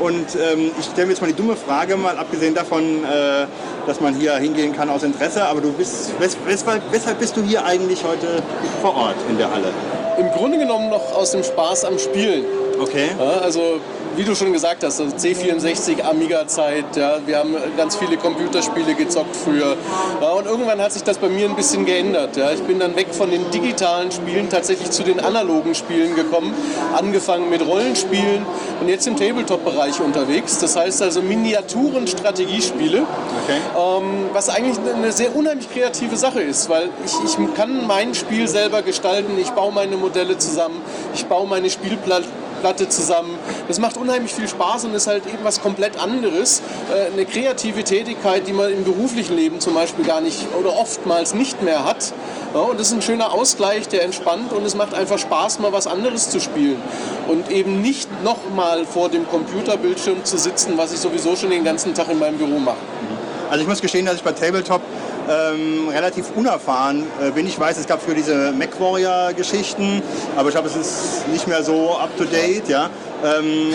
Und 0.00 0.34
ähm, 0.34 0.70
ich 0.78 0.86
stelle 0.86 1.06
mir 1.06 1.12
jetzt 1.12 1.20
mal 1.20 1.28
die 1.28 1.36
dumme 1.36 1.56
Frage, 1.56 1.96
mal 1.96 2.16
abgesehen 2.16 2.54
davon, 2.54 3.04
äh, 3.04 3.46
dass 3.86 4.00
man 4.00 4.14
hier 4.14 4.34
hingehen 4.36 4.74
kann 4.74 4.88
aus 4.88 5.02
Interesse, 5.02 5.44
aber 5.44 5.60
du 5.60 5.72
bist, 5.72 6.12
wes 6.18 6.36
weshalb, 6.46 6.82
weshalb 6.90 7.18
bist 7.18 7.36
du 7.36 7.42
hier 7.42 7.64
eigentlich 7.66 8.02
heute 8.02 8.42
vor 8.80 8.96
Ort 8.96 9.16
in 9.28 9.36
der 9.36 9.50
Halle? 9.52 9.72
Im 10.18 10.30
Grunde 10.30 10.58
genommen 10.58 10.88
noch 10.88 11.14
aus 11.14 11.32
dem 11.32 11.44
Spaß 11.44 11.84
am 11.84 11.98
Spielen. 11.98 12.44
Okay. 12.80 13.10
Ja, 13.18 13.40
also 13.40 13.78
wie 14.16 14.24
du 14.24 14.34
schon 14.34 14.52
gesagt 14.52 14.82
hast, 14.84 15.00
also 15.00 15.14
C64, 15.16 16.02
Amiga-Zeit, 16.02 16.96
ja, 16.96 17.18
wir 17.24 17.38
haben 17.38 17.54
ganz 17.76 17.96
viele 17.96 18.16
Computerspiele 18.16 18.94
gezockt 18.94 19.36
früher. 19.36 19.76
Ja, 20.20 20.30
und 20.30 20.46
irgendwann 20.46 20.80
hat 20.80 20.92
sich 20.92 21.02
das 21.02 21.18
bei 21.18 21.28
mir 21.28 21.48
ein 21.48 21.56
bisschen 21.56 21.84
geändert. 21.86 22.36
Ja. 22.36 22.50
Ich 22.52 22.62
bin 22.62 22.78
dann 22.78 22.96
weg 22.96 23.08
von 23.12 23.30
den 23.30 23.50
digitalen 23.50 24.10
Spielen 24.10 24.48
tatsächlich 24.50 24.90
zu 24.90 25.02
den 25.02 25.20
analogen 25.20 25.74
Spielen 25.74 26.14
gekommen, 26.16 26.54
angefangen 26.96 27.50
mit 27.50 27.64
Rollenspielen 27.66 28.44
und 28.80 28.88
jetzt 28.88 29.06
im 29.06 29.16
Tabletop-Bereich 29.16 30.00
unterwegs. 30.00 30.58
Das 30.58 30.76
heißt 30.76 31.02
also 31.02 31.22
Miniaturen-Strategiespiele, 31.22 33.02
Okay. 33.44 33.58
ähm, 33.76 34.28
was 34.32 34.48
eigentlich 34.48 34.76
eine 34.94 35.12
sehr 35.12 35.34
unheimlich 35.34 35.70
kreative 35.72 36.16
Sache 36.16 36.40
ist, 36.40 36.68
weil 36.68 36.88
ich, 37.04 37.12
ich 37.24 37.54
kann 37.54 37.86
mein 37.86 38.14
Spiel 38.14 38.48
selber 38.48 38.82
gestalten, 38.82 39.38
ich 39.40 39.50
baue 39.50 39.72
meine 39.72 39.96
Modelle 39.96 40.36
zusammen, 40.38 40.80
ich 41.14 41.26
baue 41.26 41.46
meine 41.48 41.70
Spielplatte 41.70 42.26
Platte 42.60 42.88
zusammen. 42.88 43.38
Das 43.68 43.78
macht 43.78 43.96
unheimlich 43.96 44.32
viel 44.32 44.48
Spaß 44.48 44.84
und 44.84 44.94
ist 44.94 45.06
halt 45.06 45.26
eben 45.26 45.42
was 45.42 45.60
komplett 45.60 46.00
anderes. 46.00 46.62
Äh, 46.94 47.12
eine 47.12 47.26
kreative 47.26 47.84
Tätigkeit, 47.84 48.46
die 48.46 48.52
man 48.52 48.72
im 48.72 48.84
beruflichen 48.84 49.36
Leben 49.36 49.60
zum 49.60 49.74
Beispiel 49.74 50.04
gar 50.04 50.20
nicht 50.20 50.46
oder 50.58 50.76
oftmals 50.76 51.34
nicht 51.34 51.62
mehr 51.62 51.84
hat. 51.84 52.12
Und 52.52 52.80
das 52.80 52.88
ist 52.88 52.94
ein 52.94 53.02
schöner 53.02 53.32
Ausgleich, 53.32 53.88
der 53.88 54.02
entspannt 54.02 54.52
und 54.52 54.64
es 54.64 54.74
macht 54.74 54.92
einfach 54.94 55.18
Spaß, 55.18 55.60
mal 55.60 55.72
was 55.72 55.86
anderes 55.86 56.30
zu 56.30 56.40
spielen. 56.40 56.82
Und 57.28 57.50
eben 57.50 57.80
nicht 57.80 58.08
nochmal 58.24 58.84
vor 58.84 59.08
dem 59.08 59.28
Computerbildschirm 59.28 60.24
zu 60.24 60.36
sitzen, 60.36 60.72
was 60.76 60.92
ich 60.92 60.98
sowieso 60.98 61.36
schon 61.36 61.50
den 61.50 61.64
ganzen 61.64 61.94
Tag 61.94 62.10
in 62.10 62.18
meinem 62.18 62.38
Büro 62.38 62.58
mache. 62.58 62.76
Also 63.50 63.62
ich 63.62 63.68
muss 63.68 63.80
gestehen, 63.80 64.06
dass 64.06 64.16
ich 64.16 64.22
bei 64.22 64.32
Tabletop 64.32 64.80
ähm, 65.28 65.88
relativ 65.88 66.26
unerfahren 66.34 67.06
äh, 67.22 67.30
bin. 67.30 67.46
Ich 67.46 67.58
weiß, 67.58 67.78
es 67.78 67.86
gab 67.86 68.02
für 68.02 68.14
diese 68.14 68.52
MacWarrior-Geschichten, 68.52 70.02
aber 70.36 70.48
ich 70.48 70.54
glaube, 70.54 70.68
es 70.68 70.76
ist 70.76 71.28
nicht 71.28 71.46
mehr 71.46 71.62
so 71.62 71.96
up-to-date. 71.96 72.68
Ja? 72.68 72.90
Ähm, 73.24 73.74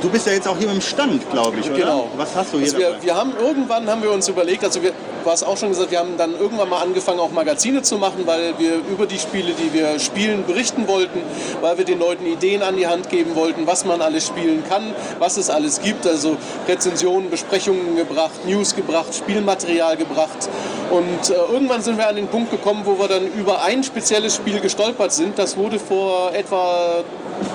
du 0.00 0.08
bist 0.08 0.26
ja 0.26 0.32
jetzt 0.32 0.46
auch 0.46 0.56
hier 0.56 0.70
im 0.70 0.80
Stand, 0.80 1.28
glaube 1.30 1.58
ich, 1.60 1.66
oder? 1.68 1.78
Genau. 1.78 2.08
Was 2.16 2.34
hast 2.36 2.52
du 2.52 2.58
hier 2.58 2.66
Also 2.66 2.78
wir, 2.78 2.90
dabei? 2.90 3.02
wir 3.02 3.14
haben 3.16 3.32
irgendwann 3.40 3.88
haben 3.88 4.02
wir 4.02 4.12
uns 4.12 4.28
überlegt, 4.28 4.64
also 4.64 4.82
wir, 4.82 4.92
du 5.24 5.30
hast 5.30 5.42
auch 5.42 5.56
schon 5.56 5.70
gesagt, 5.70 5.90
wir 5.90 5.98
haben 5.98 6.16
dann 6.16 6.38
irgendwann 6.38 6.68
mal 6.68 6.82
angefangen, 6.82 7.18
auch 7.18 7.32
Magazine 7.32 7.82
zu 7.82 7.98
machen, 7.98 8.26
weil 8.26 8.54
wir 8.58 8.76
über 8.90 9.06
die 9.06 9.18
Spiele, 9.18 9.52
die 9.52 9.72
wir 9.72 9.98
spielen, 9.98 10.44
berichten 10.46 10.86
wollten, 10.86 11.20
weil 11.60 11.76
wir 11.78 11.84
den 11.84 11.98
Leuten 11.98 12.24
Ideen 12.26 12.62
an 12.62 12.76
die 12.76 12.86
Hand 12.86 13.08
geben 13.10 13.34
wollten, 13.34 13.66
was 13.66 13.84
man 13.84 14.00
alles 14.00 14.26
spielen 14.26 14.62
kann, 14.68 14.94
was 15.18 15.36
es 15.36 15.50
alles 15.50 15.80
gibt. 15.80 16.06
Also 16.06 16.36
Rezensionen, 16.68 17.30
Besprechungen 17.30 17.96
gebracht, 17.96 18.46
News 18.46 18.76
gebracht, 18.76 19.14
Spielmaterial 19.14 19.96
gebracht. 19.96 20.48
Und 20.90 21.30
äh, 21.30 21.34
irgendwann 21.52 21.82
sind 21.82 21.98
wir 21.98 22.08
an 22.08 22.16
den 22.16 22.28
Punkt 22.28 22.50
gekommen, 22.50 22.82
wo 22.84 22.98
wir 22.98 23.08
dann 23.08 23.26
über 23.34 23.62
ein 23.62 23.82
spezielles 23.82 24.36
Spiel 24.36 24.60
gestolpert 24.60 25.12
sind. 25.12 25.38
Das 25.38 25.56
wurde 25.56 25.78
vor 25.78 26.32
etwa 26.32 27.02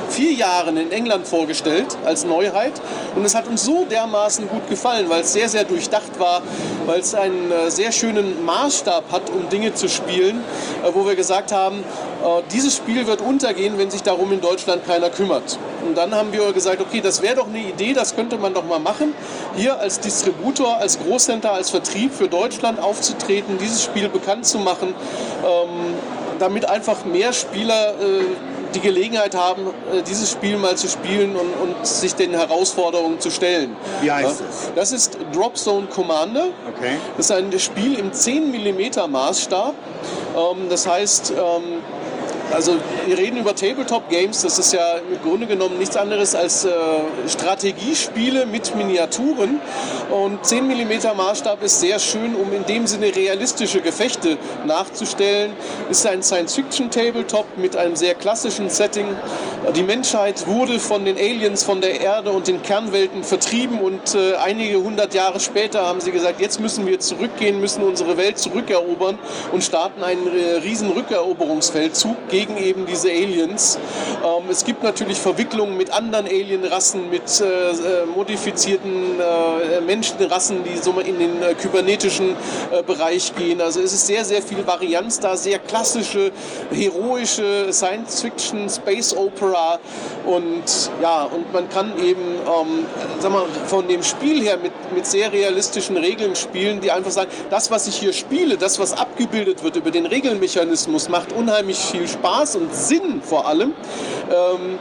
vier 0.10 0.34
Jahren 0.34 0.78
in 0.78 0.92
England 0.92 1.13
vorgestellt 1.22 1.98
als 2.06 2.26
Neuheit 2.26 2.74
und 3.16 3.26
es 3.26 3.36
hat 3.36 3.48
uns 3.48 3.64
so 3.64 3.86
dermaßen 3.86 4.48
gut 4.50 4.68
gefallen, 4.70 5.10
weil 5.10 5.22
es 5.22 5.34
sehr, 5.34 5.50
sehr 5.50 5.64
durchdacht 5.64 6.20
war, 6.20 6.42
weil 6.86 7.00
es 7.00 7.14
einen 7.14 7.52
äh, 7.52 7.70
sehr 7.70 7.92
schönen 7.92 8.44
Maßstab 8.46 9.12
hat, 9.12 9.30
um 9.30 9.50
Dinge 9.50 9.74
zu 9.74 9.88
spielen, 9.88 10.44
äh, 10.84 10.90
wo 10.94 11.06
wir 11.06 11.16
gesagt 11.16 11.52
haben, 11.52 11.80
äh, 11.80 12.42
dieses 12.52 12.76
Spiel 12.76 13.06
wird 13.08 13.22
untergehen, 13.22 13.78
wenn 13.78 13.92
sich 13.92 14.04
darum 14.04 14.32
in 14.32 14.42
Deutschland 14.42 14.86
keiner 14.86 15.10
kümmert. 15.10 15.58
Und 15.86 15.98
dann 15.98 16.14
haben 16.16 16.32
wir 16.32 16.52
gesagt, 16.54 16.82
okay, 16.82 17.02
das 17.02 17.22
wäre 17.22 17.36
doch 17.36 17.48
eine 17.48 17.60
Idee, 17.60 17.94
das 17.94 18.16
könnte 18.16 18.38
man 18.38 18.54
doch 18.54 18.66
mal 18.66 18.80
machen, 18.80 19.14
hier 19.56 19.80
als 19.80 20.00
Distributor, 20.00 20.78
als 20.78 21.00
Großcenter, 21.00 21.52
als 21.52 21.70
Vertrieb 21.70 22.14
für 22.14 22.28
Deutschland 22.28 22.80
aufzutreten, 22.80 23.58
dieses 23.60 23.84
Spiel 23.84 24.10
bekannt 24.10 24.46
zu 24.46 24.60
machen, 24.60 24.96
ähm, 25.44 25.94
damit 26.40 26.70
einfach 26.70 27.06
mehr 27.06 27.34
Spieler 27.34 27.94
die 28.76 28.80
Gelegenheit 28.80 29.36
haben, 29.36 29.68
äh, 29.68 30.02
dieses 30.02 30.32
Spiel 30.32 30.58
mal 30.58 30.76
zu 30.76 30.88
spielen 30.88 31.36
und, 31.36 31.54
und 31.62 31.86
sich 31.86 32.16
den 32.16 32.32
Herausforderungen 32.32 33.20
zu 33.20 33.30
stellen. 33.30 33.76
Wie 34.02 34.12
heißt 34.12 34.42
Ja, 34.42 34.46
es? 34.50 34.72
Das 34.76 34.92
ist 34.92 35.18
Dropzone 35.34 35.88
Commander. 35.88 36.48
Okay. 36.76 36.98
Das 37.18 37.30
ist 37.30 37.32
ein 37.32 37.58
Spiel 37.60 37.96
im 37.98 38.12
10 38.12 38.52
mm 38.52 39.10
Maßstab. 39.12 39.74
Ähm, 40.36 40.70
das 40.70 40.88
heißt, 40.88 41.32
ähm, 41.32 41.82
also 42.54 42.76
wir 43.08 43.18
reden 43.18 43.38
über 43.38 43.56
Tabletop 43.56 44.10
Games, 44.10 44.42
das 44.42 44.60
ist 44.60 44.74
ja 44.74 44.98
im 44.98 45.22
Grunde 45.22 45.48
genommen 45.48 45.78
nichts 45.80 45.98
anderes 45.98 46.36
als 46.36 46.66
äh, 46.66 46.72
Strategiespiele 47.28 48.46
mit 48.46 48.76
Miniaturen. 48.76 49.60
Und 50.12 50.46
10 50.46 50.68
mm 50.68 51.18
Maßstab 51.18 51.64
ist 51.64 51.80
sehr 51.80 51.98
schön, 52.00 52.36
um 52.36 52.54
in 52.54 52.66
dem 52.66 52.86
Sinne 52.86 53.16
realistische 53.16 53.82
Gefechte 53.82 54.38
nachzustellen. 54.66 55.54
Ist 55.90 56.06
ein 56.06 56.22
Science-Fiction-Tabletop 56.22 57.58
mit 57.58 57.76
einem 57.76 57.96
sehr 57.96 58.14
klassischen 58.14 58.70
Setting. 58.70 59.08
Die 59.76 59.84
Menschheit 59.84 60.46
wurde 60.46 60.80
von 60.80 61.06
den 61.06 61.18
Aliens 61.18 61.64
von 61.64 61.82
der 61.82 62.02
Erde 62.02 62.32
und 62.32 62.48
den 62.48 62.62
Kernwelten 62.62 63.24
vertrieben 63.24 63.80
und 63.80 64.14
äh, 64.14 64.36
einige 64.36 64.84
hundert 64.84 65.14
Jahre 65.14 65.40
später 65.40 65.88
haben 65.88 66.02
sie 66.02 66.12
gesagt, 66.12 66.42
jetzt 66.42 66.60
müssen 66.60 66.86
wir 66.86 67.00
zurückgehen, 67.00 67.62
müssen 67.62 67.82
unsere 67.84 68.18
Welt 68.18 68.38
zurückerobern 68.38 69.18
und 69.52 69.64
starten 69.64 70.04
einen 70.04 70.28
äh, 70.28 70.58
riesen 70.58 70.92
Rückeroberungsfeldzug 70.92 72.28
gegen 72.30 72.43
eben 72.58 72.86
diese 72.86 73.10
Aliens. 73.10 73.78
Ähm, 74.24 74.44
es 74.50 74.64
gibt 74.64 74.84
natürlich 74.84 75.18
Verwicklungen 75.18 75.78
mit 75.78 75.92
anderen 75.92 76.26
Alienrassen, 76.26 77.10
mit 77.10 77.42
äh, 77.42 77.72
äh, 77.72 78.06
modifizierten 78.06 79.20
äh, 79.20 79.82
Menschenrassen, 79.82 80.64
die 80.64 80.78
so 80.78 80.92
in 81.00 81.20
den 81.20 81.42
äh, 81.42 81.54
kybernetischen 81.54 82.36
äh, 82.72 82.84
Bereich 82.84 83.34
gehen. 83.36 83.62
Also 83.62 83.82
es 83.82 83.94
ist 83.94 84.08
sehr, 84.08 84.26
sehr 84.26 84.42
viel 84.42 84.66
Varianz 84.66 85.20
da, 85.20 85.36
sehr 85.36 85.60
klassische, 85.60 86.32
heroische 86.72 87.72
Science-Fiction, 87.72 88.70
Space 88.70 89.16
Opera 89.16 89.80
und 90.26 90.64
ja, 91.02 91.24
und 91.24 91.52
man 91.52 91.70
kann 91.70 91.98
eben, 92.00 92.22
ähm, 92.22 92.86
sag 93.20 93.32
mal, 93.32 93.46
von 93.68 93.88
dem 93.88 94.04
Spiel 94.04 94.42
her 94.42 94.58
mit, 94.58 94.72
mit 94.94 95.06
sehr 95.06 95.32
realistischen 95.32 95.98
Regeln 95.98 96.36
spielen, 96.36 96.82
die 96.82 96.92
einfach 96.92 97.12
sagen, 97.12 97.30
das, 97.50 97.72
was 97.72 97.88
ich 97.88 97.96
hier 97.96 98.14
spiele, 98.14 98.58
das, 98.58 98.80
was 98.80 98.94
abgebildet 98.94 99.64
wird 99.64 99.76
über 99.76 99.92
den 99.92 100.06
Regelmechanismus, 100.06 101.10
macht 101.10 101.34
unheimlich 101.34 101.78
viel 101.78 102.08
Spaß 102.08 102.23
und 102.56 102.74
Sinn 102.74 103.22
vor 103.22 103.48
allem. 103.48 103.74
Ähm, 104.30 104.80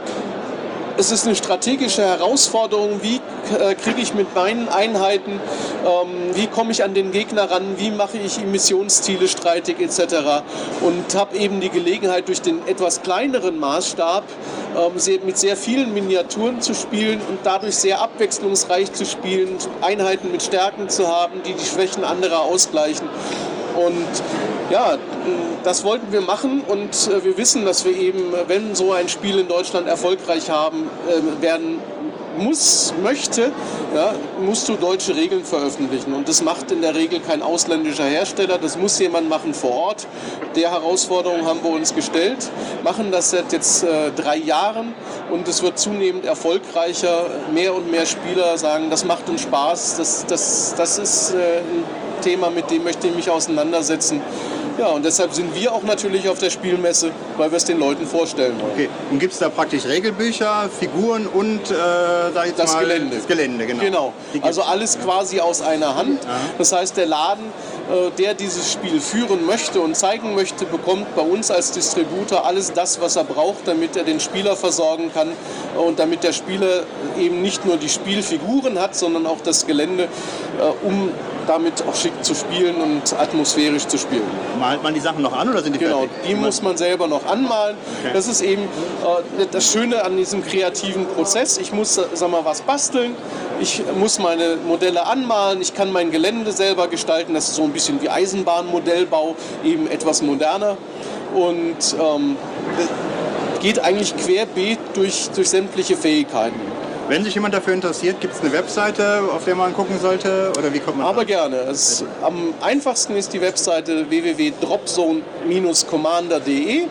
es 0.95 1.11
ist 1.11 1.25
eine 1.25 1.35
strategische 1.35 2.03
Herausforderung, 2.03 3.01
wie 3.01 3.15
äh, 3.59 3.73
kriege 3.73 3.99
ich 3.99 4.13
mit 4.13 4.35
meinen 4.35 4.69
Einheiten, 4.69 5.31
ähm, 5.31 6.35
wie 6.35 6.47
komme 6.47 6.71
ich 6.71 6.83
an 6.83 6.93
den 6.93 7.11
Gegner 7.11 7.49
ran, 7.49 7.63
wie 7.77 7.89
mache 7.89 8.17
ich 8.17 8.39
ihm 8.39 8.51
Missionsziele 8.51 9.27
streitig 9.27 9.79
etc. 9.79 10.43
Und 10.81 11.15
habe 11.15 11.35
eben 11.35 11.61
die 11.61 11.69
Gelegenheit, 11.69 12.27
durch 12.27 12.41
den 12.41 12.65
etwas 12.67 13.01
kleineren 13.01 13.59
Maßstab 13.59 14.23
ähm, 14.77 15.25
mit 15.25 15.37
sehr 15.37 15.57
vielen 15.57 15.93
Miniaturen 15.93 16.61
zu 16.61 16.75
spielen 16.75 17.21
und 17.27 17.39
dadurch 17.43 17.75
sehr 17.75 17.99
abwechslungsreich 17.99 18.93
zu 18.93 19.05
spielen, 19.05 19.57
Einheiten 19.81 20.31
mit 20.31 20.43
Stärken 20.43 20.89
zu 20.89 21.07
haben, 21.07 21.41
die 21.43 21.53
die 21.53 21.65
Schwächen 21.65 22.03
anderer 22.03 22.41
ausgleichen. 22.41 23.09
Und 23.75 24.07
ja, 24.73 24.97
das 25.63 25.83
wollten 25.83 26.11
wir 26.11 26.21
machen 26.21 26.63
und 26.67 27.07
äh, 27.07 27.23
wir 27.23 27.37
wissen, 27.37 27.63
dass 27.63 27.85
wir 27.85 27.95
eben, 27.95 28.33
wenn 28.47 28.73
so 28.73 28.91
ein 28.91 29.07
Spiel 29.07 29.37
in 29.37 29.47
Deutschland 29.47 29.87
erfolgreich 29.87 30.49
haben 30.49 30.89
äh, 31.07 31.41
werden 31.43 31.79
muss, 32.37 32.93
möchte, 33.03 33.51
ja, 33.95 34.13
musst 34.41 34.67
du 34.69 34.75
deutsche 34.75 35.15
Regeln 35.15 35.43
veröffentlichen. 35.43 36.13
Und 36.13 36.27
das 36.27 36.41
macht 36.41 36.71
in 36.71 36.81
der 36.81 36.95
Regel 36.95 37.19
kein 37.19 37.41
ausländischer 37.41 38.05
Hersteller, 38.05 38.57
das 38.57 38.77
muss 38.77 38.99
jemand 38.99 39.29
machen 39.29 39.53
vor 39.53 39.71
Ort. 39.71 40.07
Der 40.55 40.71
Herausforderung 40.71 41.45
haben 41.45 41.59
wir 41.63 41.71
uns 41.71 41.93
gestellt, 41.93 42.49
machen 42.83 43.11
das 43.11 43.31
seit 43.31 43.51
jetzt 43.51 43.83
äh, 43.83 44.11
drei 44.11 44.37
Jahren 44.37 44.93
und 45.31 45.47
es 45.47 45.63
wird 45.63 45.79
zunehmend 45.79 46.25
erfolgreicher. 46.25 47.25
Mehr 47.53 47.73
und 47.73 47.91
mehr 47.91 48.05
Spieler 48.05 48.57
sagen, 48.57 48.89
das 48.89 49.05
macht 49.05 49.29
uns 49.29 49.41
Spaß, 49.41 49.97
das, 49.97 50.25
das, 50.25 50.75
das 50.75 50.97
ist 50.97 51.33
äh, 51.33 51.59
ein 51.59 51.83
Thema, 52.21 52.49
mit 52.49 52.71
dem 52.71 52.83
möchte 52.83 53.07
ich 53.07 53.15
mich 53.15 53.29
auseinandersetzen. 53.29 54.21
Ja, 54.79 54.87
und 54.87 55.05
deshalb 55.05 55.33
sind 55.33 55.53
wir 55.53 55.71
auch 55.71 55.83
natürlich 55.83 56.27
auf 56.29 56.39
der 56.39 56.49
Spielmesse, 56.49 57.11
weil 57.37 57.51
wir 57.51 57.57
es 57.57 57.65
den 57.65 57.79
Leuten 57.79 58.07
vorstellen 58.07 58.59
wollen. 58.59 58.71
Okay. 58.71 58.89
Und 59.11 59.19
gibt 59.19 59.33
es 59.33 59.39
da 59.39 59.49
praktisch 59.49 59.85
Regelbücher, 59.85 60.67
Figuren 60.79 61.27
und 61.27 61.69
äh, 61.69 62.22
sag 62.31 62.47
ich 62.47 62.53
Das 62.55 62.73
mal, 62.73 62.81
Gelände. 62.81 63.17
Das 63.17 63.27
Gelände, 63.27 63.65
genau. 63.65 63.83
Genau. 63.83 64.13
Also 64.41 64.61
alles 64.63 64.99
quasi 64.99 65.39
aus 65.39 65.61
einer 65.61 65.95
Hand. 65.95 66.19
Das 66.57 66.71
heißt, 66.71 66.97
der 66.97 67.05
Laden 67.05 67.51
äh, 67.89 68.11
der 68.17 68.33
dieses 68.33 68.71
Spiel 68.71 69.01
führen 69.01 69.45
möchte 69.45 69.81
und 69.81 69.95
zeigen 69.97 70.35
möchte, 70.35 70.65
bekommt 70.65 71.13
bei 71.17 71.21
uns 71.21 71.51
als 71.51 71.71
Distributor 71.71 72.45
alles 72.45 72.71
das, 72.71 73.01
was 73.01 73.17
er 73.17 73.25
braucht, 73.25 73.67
damit 73.67 73.97
er 73.97 74.05
den 74.05 74.21
Spieler 74.21 74.55
versorgen 74.55 75.11
kann 75.13 75.33
und 75.75 75.99
damit 75.99 76.23
der 76.23 76.31
Spieler 76.31 76.83
eben 77.19 77.41
nicht 77.41 77.65
nur 77.65 77.75
die 77.75 77.89
Spielfiguren 77.89 78.79
hat, 78.79 78.95
sondern 78.95 79.25
auch 79.25 79.41
das 79.43 79.67
Gelände, 79.67 80.03
äh, 80.03 80.87
um 80.87 81.11
damit 81.47 81.83
auch 81.87 81.95
schick 81.95 82.13
zu 82.23 82.33
spielen 82.35 82.75
und 82.75 83.13
atmosphärisch 83.19 83.87
zu 83.87 83.97
spielen. 83.97 84.23
Malt 84.59 84.83
man 84.83 84.93
die 84.93 84.99
Sachen 84.99 85.21
noch 85.21 85.33
an 85.33 85.49
oder 85.49 85.61
sind 85.61 85.73
die 85.75 85.79
Genau, 85.79 85.99
fertig? 85.99 86.15
die 86.27 86.35
muss 86.35 86.61
man 86.61 86.77
selber 86.77 87.07
noch 87.07 87.25
anmalen. 87.25 87.75
Okay. 88.01 88.11
Das 88.13 88.27
ist 88.27 88.41
eben 88.41 88.63
äh, 88.63 89.45
das 89.51 89.71
Schöne 89.71 90.03
an 90.03 90.17
diesem 90.17 90.43
kreativen 90.45 91.05
Prozess. 91.07 91.57
Ich 91.57 91.71
muss, 91.73 91.97
äh, 91.97 92.03
sag 92.13 92.29
mal, 92.31 92.45
was 92.45 92.61
basteln. 92.61 93.15
Ich 93.59 93.81
muss 93.99 94.19
meine 94.19 94.57
Modelle 94.67 95.05
anmalen. 95.05 95.61
Ich 95.61 95.73
kann 95.73 95.91
mein 95.91 96.11
Gelände 96.11 96.51
selber 96.51 96.87
gestalten. 96.87 97.33
Das 97.33 97.49
ist 97.49 97.55
so 97.55 97.63
ein 97.63 97.71
bisschen 97.71 98.01
wie 98.01 98.09
Eisenbahnmodellbau, 98.09 99.35
eben 99.63 99.87
etwas 99.87 100.21
moderner. 100.21 100.77
Und 101.33 101.95
ähm, 101.99 102.35
geht 103.61 103.79
eigentlich 103.79 104.15
querbeet 104.17 104.79
durch, 104.93 105.29
durch 105.35 105.49
sämtliche 105.49 105.95
Fähigkeiten. 105.95 106.59
Wenn 107.09 107.25
sich 107.25 107.33
jemand 107.35 107.53
dafür 107.53 107.73
interessiert, 107.73 108.21
gibt 108.21 108.33
es 108.33 108.39
eine 108.39 108.53
Webseite, 108.53 109.23
auf 109.35 109.43
der 109.43 109.55
man 109.55 109.73
gucken 109.73 109.99
sollte? 109.99 110.53
Oder 110.57 110.73
wie 110.73 110.79
kommt 110.79 110.99
man 110.99 111.05
Aber 111.05 111.25
dran? 111.25 111.51
gerne. 111.51 111.57
Es, 111.69 112.01
am 112.21 112.53
einfachsten 112.61 113.17
ist 113.17 113.33
die 113.33 113.41
Webseite 113.41 114.09
www.dropzone-commander.de. 114.09 116.83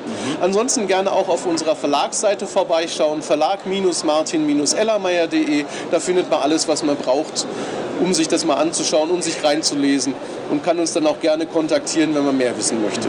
Ansonsten 0.43 0.86
gerne 0.86 1.10
auch 1.10 1.28
auf 1.28 1.47
unserer 1.47 1.74
Verlagsseite 1.74 2.47
vorbeischauen, 2.47 3.22
verlag-martin-ellermeier.de. 3.22 5.64
Da 5.90 5.98
findet 5.98 6.28
man 6.30 6.43
alles, 6.43 6.68
was 6.68 6.82
man 6.82 6.97
braucht, 6.97 7.47
um 7.98 8.12
sich 8.12 8.28
das 8.28 8.44
mal 8.44 8.56
anzuschauen, 8.56 9.10
um 9.10 9.22
sich 9.22 9.43
reinzulesen 9.43 10.12
und 10.51 10.62
kann 10.62 10.78
uns 10.78 10.93
dann 10.93 11.06
auch 11.06 11.20
gerne 11.20 11.47
kontaktieren, 11.47 12.14
wenn 12.14 12.26
man 12.26 12.36
mehr 12.36 12.55
wissen 12.59 12.82
möchte. 12.82 13.09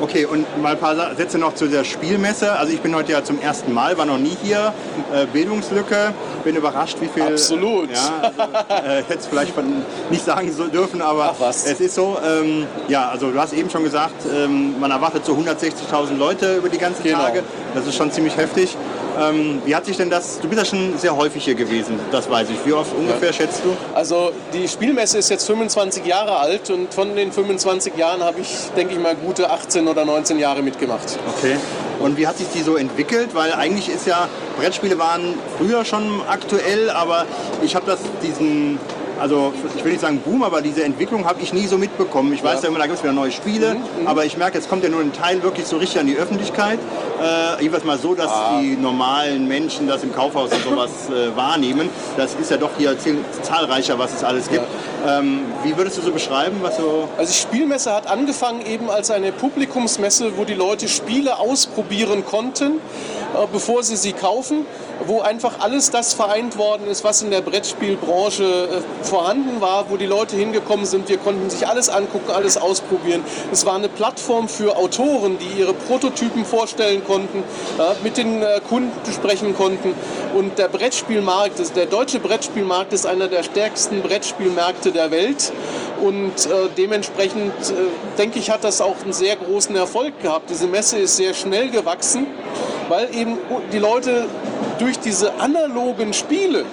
Okay, 0.00 0.24
und 0.24 0.46
mal 0.62 0.72
ein 0.72 0.78
paar 0.78 1.14
Sätze 1.14 1.38
noch 1.38 1.54
zu 1.54 1.66
der 1.66 1.84
Spielmesse. 1.84 2.52
Also 2.52 2.72
ich 2.72 2.80
bin 2.80 2.94
heute 2.94 3.12
ja 3.12 3.22
zum 3.22 3.38
ersten 3.40 3.74
Mal, 3.74 3.98
war 3.98 4.06
noch 4.06 4.18
nie 4.18 4.34
hier. 4.42 4.72
Äh, 5.12 5.26
Bildungslücke. 5.26 6.14
Bin 6.42 6.56
überrascht, 6.56 6.96
wie 7.00 7.08
viel... 7.08 7.22
Absolut. 7.22 7.90
Ja, 7.90 8.32
also, 8.68 8.88
äh, 8.88 8.96
hätte 9.02 9.18
es 9.18 9.26
vielleicht 9.26 9.54
von 9.54 9.64
nicht 10.08 10.24
sagen 10.24 10.50
dürfen, 10.72 11.02
aber 11.02 11.34
Ach 11.34 11.40
was. 11.40 11.66
es 11.66 11.80
ist 11.80 11.94
so. 11.94 12.16
Ähm, 12.26 12.66
ja, 12.88 13.10
also 13.10 13.30
du 13.30 13.38
hast 13.38 13.52
eben 13.52 13.68
schon 13.68 13.84
gesagt, 13.84 14.24
ähm, 14.34 14.80
man 14.80 14.90
erwartet 14.90 15.24
so 15.26 15.34
160.000 15.34 16.16
Leute 16.18 16.56
über 16.56 16.70
die 16.70 16.78
ganzen 16.78 17.02
Genau. 17.02 17.18
Tage. 17.18 17.42
Das 17.74 17.86
ist 17.86 17.94
schon 17.96 18.10
ziemlich 18.10 18.36
heftig. 18.36 18.76
Ähm, 19.20 19.60
wie 19.66 19.74
hat 19.74 19.84
sich 19.84 19.96
denn 19.98 20.08
das... 20.08 20.38
Du 20.40 20.48
bist 20.48 20.60
ja 20.60 20.64
schon 20.64 20.96
sehr 20.96 21.14
häufig 21.14 21.44
hier 21.44 21.54
gewesen, 21.56 21.98
das 22.10 22.30
weiß 22.30 22.48
ich. 22.48 22.64
Wie 22.64 22.72
oft 22.72 22.94
ungefähr 22.96 23.32
schätzt 23.32 23.60
du? 23.64 23.76
Also 23.94 24.30
die 24.54 24.66
Spielmesse 24.66 25.18
ist 25.18 25.28
jetzt 25.30 25.46
25 25.46 26.06
Jahre 26.06 26.38
alt 26.38 26.70
und 26.70 26.94
von 26.94 27.14
den 27.16 27.32
25 27.32 27.96
Jahren 27.96 28.22
habe 28.22 28.40
ich, 28.40 28.48
denke 28.76 28.94
ich 28.94 29.00
mal, 29.00 29.14
gute 29.16 29.50
18 29.50 29.86
oder 29.90 30.04
19 30.04 30.38
Jahre 30.38 30.62
mitgemacht. 30.62 31.18
Okay. 31.36 31.56
Und 31.98 32.16
wie 32.16 32.26
hat 32.26 32.38
sich 32.38 32.48
die 32.48 32.62
so 32.62 32.76
entwickelt? 32.76 33.34
Weil 33.34 33.52
eigentlich 33.52 33.88
ist 33.88 34.06
ja, 34.06 34.28
Brettspiele 34.58 34.98
waren 34.98 35.34
früher 35.58 35.84
schon 35.84 36.22
aktuell, 36.28 36.88
aber 36.90 37.26
ich 37.62 37.76
habe 37.76 37.86
das 37.86 37.98
diesen, 38.22 38.78
also 39.20 39.52
ich 39.76 39.84
will 39.84 39.92
nicht 39.92 40.00
sagen 40.00 40.20
Boom, 40.20 40.42
aber 40.42 40.62
diese 40.62 40.82
Entwicklung 40.82 41.26
habe 41.26 41.40
ich 41.42 41.52
nie 41.52 41.66
so 41.66 41.78
mitbekommen. 41.78 42.32
Ich 42.32 42.42
weiß 42.42 42.62
ja, 42.62 42.68
immer, 42.68 42.78
da 42.78 42.86
gibt 42.86 42.98
es 42.98 43.04
wieder 43.04 43.12
neue 43.12 43.30
Spiele, 43.30 43.76
aber 44.06 44.24
ich 44.24 44.36
merke, 44.36 44.56
jetzt 44.58 44.68
kommt 44.68 44.82
ja 44.82 44.88
nur 44.88 45.00
ein 45.00 45.12
Teil 45.12 45.42
wirklich 45.42 45.66
so 45.66 45.76
richtig 45.76 46.00
an 46.00 46.06
die 46.06 46.16
Öffentlichkeit. 46.16 46.78
Äh, 47.20 47.62
jedenfalls 47.62 47.84
mal 47.84 47.98
so, 47.98 48.14
dass 48.14 48.30
die 48.60 48.76
normalen 48.76 49.46
Menschen 49.46 49.86
das 49.86 50.02
im 50.02 50.14
Kaufhaus 50.14 50.50
und 50.52 50.62
sowas 50.64 50.90
äh, 51.10 51.36
wahrnehmen. 51.36 51.90
Das 52.16 52.34
ist 52.34 52.50
ja 52.50 52.56
doch 52.56 52.70
hier 52.78 52.96
zahlreicher, 53.42 53.98
was 53.98 54.14
es 54.14 54.24
alles 54.24 54.48
gibt. 54.48 54.64
Ähm, 55.06 55.40
wie 55.64 55.76
würdest 55.76 55.98
du 55.98 56.02
so 56.02 56.12
beschreiben, 56.12 56.56
was 56.62 56.76
so... 56.76 57.08
Also 57.18 57.32
die 57.32 57.38
Spielmesse 57.38 57.92
hat 57.92 58.06
angefangen 58.06 58.64
eben 58.64 58.90
als 58.90 59.10
eine 59.10 59.32
Publikumsmesse, 59.32 60.36
wo 60.36 60.44
die 60.44 60.54
Leute 60.54 60.88
Spiele 60.88 61.38
ausprobieren 61.38 62.24
konnten, 62.24 62.72
äh, 63.34 63.46
bevor 63.52 63.82
sie 63.82 63.96
sie 63.96 64.12
kaufen, 64.12 64.66
wo 65.06 65.20
einfach 65.20 65.60
alles 65.60 65.90
das 65.90 66.12
vereint 66.12 66.58
worden 66.58 66.86
ist, 66.86 67.04
was 67.04 67.22
in 67.22 67.30
der 67.30 67.40
Brettspielbranche 67.40 68.44
äh, 68.44 69.04
vorhanden 69.10 69.60
war, 69.60 69.90
wo 69.90 69.96
die 69.96 70.06
Leute 70.06 70.36
hingekommen 70.36 70.86
sind. 70.86 71.08
Wir 71.08 71.18
konnten 71.18 71.50
sich 71.50 71.66
alles 71.66 71.88
angucken, 71.88 72.30
alles 72.30 72.56
ausprobieren. 72.56 73.24
Es 73.50 73.66
war 73.66 73.74
eine 73.74 73.88
Plattform 73.88 74.48
für 74.48 74.76
Autoren, 74.76 75.36
die 75.38 75.60
ihre 75.60 75.74
Prototypen 75.74 76.44
vorstellen 76.44 77.02
konnten, 77.04 77.42
mit 78.04 78.16
den 78.16 78.40
äh, 78.40 78.60
Kunden 78.68 78.92
sprechen 79.12 79.56
konnten. 79.56 79.94
Und 80.34 80.58
der 80.58 80.68
Brettspielmarkt, 80.68 81.58
ist, 81.58 81.74
der 81.74 81.86
deutsche 81.86 82.20
Brettspielmarkt 82.20 82.92
ist 82.92 83.04
einer 83.04 83.26
der 83.26 83.42
stärksten 83.42 84.00
Brettspielmärkte 84.00 84.92
der 84.92 85.10
Welt. 85.10 85.52
Und 86.00 86.46
äh, 86.46 86.68
dementsprechend, 86.78 87.52
äh, 87.70 88.16
denke 88.16 88.38
ich, 88.38 88.50
hat 88.50 88.62
das 88.62 88.80
auch 88.80 89.02
einen 89.02 89.12
sehr 89.12 89.34
großen 89.34 89.74
Erfolg 89.74 90.22
gehabt. 90.22 90.50
Diese 90.50 90.68
Messe 90.68 90.98
ist 90.98 91.16
sehr 91.16 91.34
schnell 91.34 91.70
gewachsen, 91.70 92.28
weil 92.88 93.12
eben 93.14 93.38
die 93.72 93.78
Leute 93.78 94.26
durch 94.78 94.98
diese 94.98 95.34
analogen 95.34 96.14
Spiele 96.14 96.64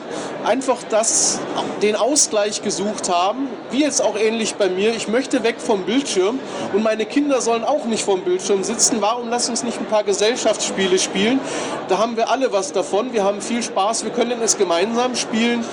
einfach 0.48 0.78
das, 0.90 1.40
den 1.82 1.96
Ausgleich 1.96 2.62
gesucht 2.64 3.10
haben, 3.10 3.50
wie 3.70 3.82
jetzt 3.82 4.02
auch 4.02 4.18
ähnlich 4.18 4.56
bei 4.56 4.70
mir. 4.70 4.96
Ich 4.96 5.10
möchte 5.10 5.44
weg 5.44 5.58
vom 5.60 5.84
Bildschirm 5.84 6.40
und 6.74 6.84
meine 6.84 7.06
Kinder 7.06 7.42
sollen 7.42 7.66
auch 7.66 7.84
nicht 7.86 8.04
vom 8.04 8.22
Bildschirm 8.22 8.64
sitzen. 8.64 8.98
Warum 9.02 9.30
lass 9.30 9.50
uns 9.50 9.64
nicht 9.64 9.78
ein 9.78 9.86
paar 9.86 10.04
Gesellschaftsspiele 10.04 10.98
spielen? 11.00 11.42
Da 11.90 11.98
haben 11.98 12.16
wir 12.16 12.30
alle 12.30 12.54
was 12.54 12.72
davon. 12.72 13.12
Wir 13.12 13.26
haben 13.26 13.42
viel 13.42 13.62
Spaß. 13.62 14.06
Wir 14.06 14.12
können 14.12 14.42
es 14.42 14.58
gemeinsam 14.58 15.16
spielen 15.16 15.66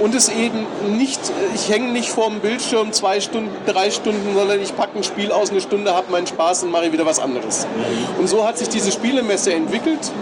und 0.00 0.14
es 0.14 0.28
eben 0.28 0.66
nicht, 0.96 1.20
ich 1.54 1.70
hänge 1.70 1.90
nicht 1.90 2.10
vorm 2.10 2.40
Bildschirm 2.40 2.92
zwei 2.92 3.20
Stunden, 3.20 3.50
drei 3.66 3.90
Stunden, 3.90 4.34
sondern 4.34 4.60
ich 4.60 4.76
packe 4.76 4.98
ein 4.98 5.04
Spiel 5.04 5.32
aus, 5.32 5.50
eine 5.50 5.60
Stunde, 5.62 5.94
habe 5.94 6.12
meinen 6.12 6.26
Spaß 6.26 6.64
und 6.64 6.70
mache 6.70 6.92
wieder 6.92 7.06
was 7.06 7.18
anderes. 7.18 7.66
Und 8.18 8.28
so 8.28 8.46
hat 8.46 8.58
sich 8.58 8.68
diese 8.68 8.92
Spielemesse 8.92 9.54
entwickelt. 9.54 10.12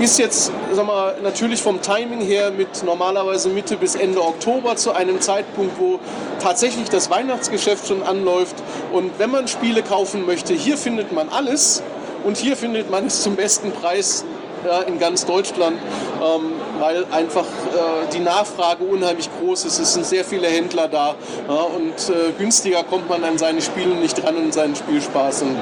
Ist 0.00 0.18
jetzt, 0.18 0.50
sag 0.72 0.86
mal, 0.86 1.14
natürlich 1.22 1.62
vom 1.62 1.80
Timing 1.80 2.20
her 2.20 2.50
mit 2.50 2.82
normalerweise 2.82 3.48
Mitte 3.48 3.76
bis 3.76 3.94
Ende 3.94 4.20
Oktober 4.20 4.74
zu 4.74 4.90
einem 4.90 5.20
Zeitpunkt, 5.20 5.78
wo 5.78 6.00
tatsächlich 6.40 6.88
das 6.88 7.10
Weihnachtsgeschäft 7.10 7.86
schon 7.86 8.02
anläuft. 8.02 8.56
Und 8.92 9.12
wenn 9.18 9.30
man 9.30 9.46
Spiele 9.46 9.84
kaufen 9.84 10.26
möchte, 10.26 10.52
hier 10.52 10.76
findet 10.76 11.12
man 11.12 11.28
alles 11.28 11.80
und 12.24 12.36
hier 12.36 12.56
findet 12.56 12.90
man 12.90 13.06
es 13.06 13.22
zum 13.22 13.36
besten 13.36 13.70
Preis 13.70 14.24
ja, 14.64 14.80
in 14.82 14.98
ganz 14.98 15.24
Deutschland, 15.26 15.76
ähm, 16.22 16.52
weil 16.80 17.04
einfach 17.12 17.42
äh, 17.44 18.12
die 18.12 18.20
Nachfrage 18.20 18.84
unheimlich 18.84 19.28
groß 19.40 19.64
ist. 19.66 19.78
Es 19.78 19.94
sind 19.94 20.06
sehr 20.06 20.24
viele 20.24 20.46
Händler 20.48 20.88
da 20.88 21.14
ja, 21.48 21.54
und 21.54 21.94
äh, 22.14 22.32
günstiger 22.38 22.82
kommt 22.84 23.08
man 23.08 23.22
an 23.24 23.38
seine 23.38 23.60
Spiele 23.62 23.94
nicht 23.94 24.22
dran 24.22 24.36
und 24.36 24.52
seinen 24.54 24.74
Spielspaß. 24.74 25.42
Und, 25.42 25.56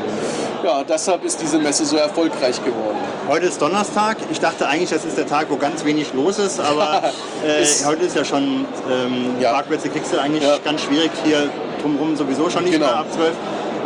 ja, 0.65 0.85
deshalb 0.85 1.24
ist 1.24 1.41
diese 1.43 1.59
Messe 1.59 1.85
so 1.85 1.97
erfolgreich 1.97 2.62
geworden. 2.65 2.97
Heute 3.29 3.47
ist 3.47 3.61
Donnerstag. 3.61 4.16
Ich 4.31 4.39
dachte 4.41 4.66
eigentlich, 4.69 4.91
das 4.91 5.05
ist 5.05 5.19
der 5.19 5.27
Tag, 5.27 5.47
wo 5.51 5.57
ganz 5.57 5.85
wenig 5.85 6.12
los 6.15 6.39
ist, 6.39 6.61
aber 6.61 7.03
äh, 7.47 7.62
Ist- 7.62 7.85
heute 7.87 8.05
ist 8.05 8.16
ja 8.16 8.24
schon, 8.24 8.65
ähm, 8.91 9.35
Ja. 9.41 9.53
Parkplätze 9.53 9.89
kriegst 9.89 10.12
du 10.12 10.19
eigentlich 10.20 10.45
Ja. 10.45 10.59
ganz 10.65 10.83
schwierig. 10.83 11.11
Hier 11.24 11.49
drumherum 11.83 12.16
sowieso 12.16 12.49
schon 12.49 12.62
nicht 12.65 12.74
Genau. 12.74 12.87
mehr 12.87 12.97
ab 12.99 13.07
12. 13.12 13.33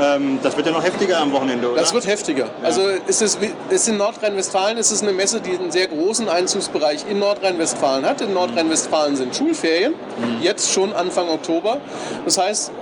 Ähm, 0.01 0.39
das 0.43 0.56
wird 0.56 0.66
ja 0.66 0.73
noch 0.73 0.85
heftiger 0.85 1.20
am 1.20 1.32
Wochenende, 1.32 1.70
oder? 1.70 1.81
Das 1.81 1.94
wird 1.94 2.06
heftiger. 2.06 2.48
Also 2.62 2.82
es 3.06 3.23
ist, 3.23 3.39
es 3.70 3.74
ist 3.77 3.89
in 3.89 3.97
Nordrhein-Westfalen 3.97 4.78
ist 4.78 4.90
es 4.90 5.02
eine 5.02 5.12
Messe, 5.12 5.40
die 5.40 5.56
einen 5.56 5.70
sehr 5.70 5.89
großen 5.89 6.28
Einzugsbereich 6.28 7.05
in 7.09 7.18
Nordrhein-Westfalen 7.18 8.05
hat. 8.05 8.20
In 8.20 8.35
Nordrhein-Westfalen 8.35 9.16
sind 9.16 9.35
Schulferien, 9.35 9.94
jetzt 10.40 10.73
schon 10.73 10.93
Anfang 10.93 11.28
Oktober. 11.28 11.78
Das 12.24 12.39
heißt, 12.39 12.73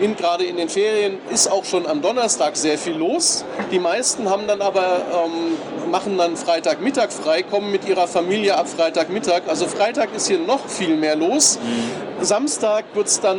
ähm, 0.00 0.16
gerade 0.16 0.44
in 0.44 0.56
den 0.56 0.68
Ferien 0.68 1.18
ist 1.30 1.50
auch 1.50 1.64
schon 1.64 1.86
am 1.86 2.02
Donnerstag 2.02 2.56
sehr 2.56 2.78
viel 2.78 2.94
los. 2.94 3.44
Die 3.70 3.78
meisten 3.78 4.28
haben 4.28 4.46
dann 4.46 4.60
aber 4.60 5.02
ähm, 5.24 5.90
machen 5.90 6.16
dann 6.18 6.36
Freitagmittag 6.36 7.10
frei, 7.10 7.42
kommen 7.42 7.70
mit 7.70 7.86
ihrer 7.86 8.06
Familie 8.06 8.56
ab 8.56 8.68
Freitagmittag. 8.68 9.42
Also 9.48 9.66
Freitag 9.66 10.14
ist 10.14 10.28
hier 10.28 10.38
noch 10.38 10.68
viel 10.68 10.96
mehr 10.96 11.16
los. 11.16 11.58
Samstag 12.20 12.84
wird 12.94 13.06
es 13.06 13.20
dann 13.20 13.38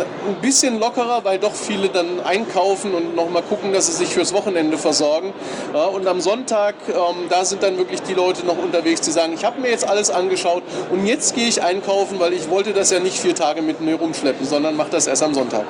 ein 0.00 0.40
bisschen 0.40 0.78
lockerer, 0.78 1.24
weil 1.24 1.38
doch 1.38 1.54
viele 1.54 1.88
dann 1.88 2.20
einkaufen 2.24 2.94
und 2.94 3.14
noch 3.14 3.28
mal 3.30 3.42
gucken, 3.42 3.72
dass 3.72 3.86
sie 3.86 3.92
sich 3.92 4.08
fürs 4.08 4.32
Wochenende 4.32 4.78
versorgen. 4.78 5.32
Ja, 5.72 5.84
und 5.84 6.06
am 6.06 6.20
Sonntag, 6.20 6.74
ähm, 6.88 7.28
da 7.28 7.44
sind 7.44 7.62
dann 7.62 7.76
wirklich 7.78 8.02
die 8.02 8.14
Leute 8.14 8.46
noch 8.46 8.58
unterwegs, 8.58 9.00
die 9.00 9.10
sagen, 9.10 9.32
ich 9.34 9.44
habe 9.44 9.60
mir 9.60 9.70
jetzt 9.70 9.88
alles 9.88 10.10
angeschaut 10.10 10.62
und 10.90 11.06
jetzt 11.06 11.34
gehe 11.34 11.48
ich 11.48 11.62
einkaufen, 11.62 12.20
weil 12.20 12.32
ich 12.32 12.50
wollte 12.50 12.72
das 12.72 12.90
ja 12.90 13.00
nicht 13.00 13.18
vier 13.18 13.34
Tage 13.34 13.62
mit 13.62 13.80
mir 13.80 13.96
rumschleppen, 13.96 14.46
sondern 14.46 14.76
mache 14.76 14.90
das 14.90 15.06
erst 15.06 15.22
am 15.22 15.34
Sonntag. 15.34 15.64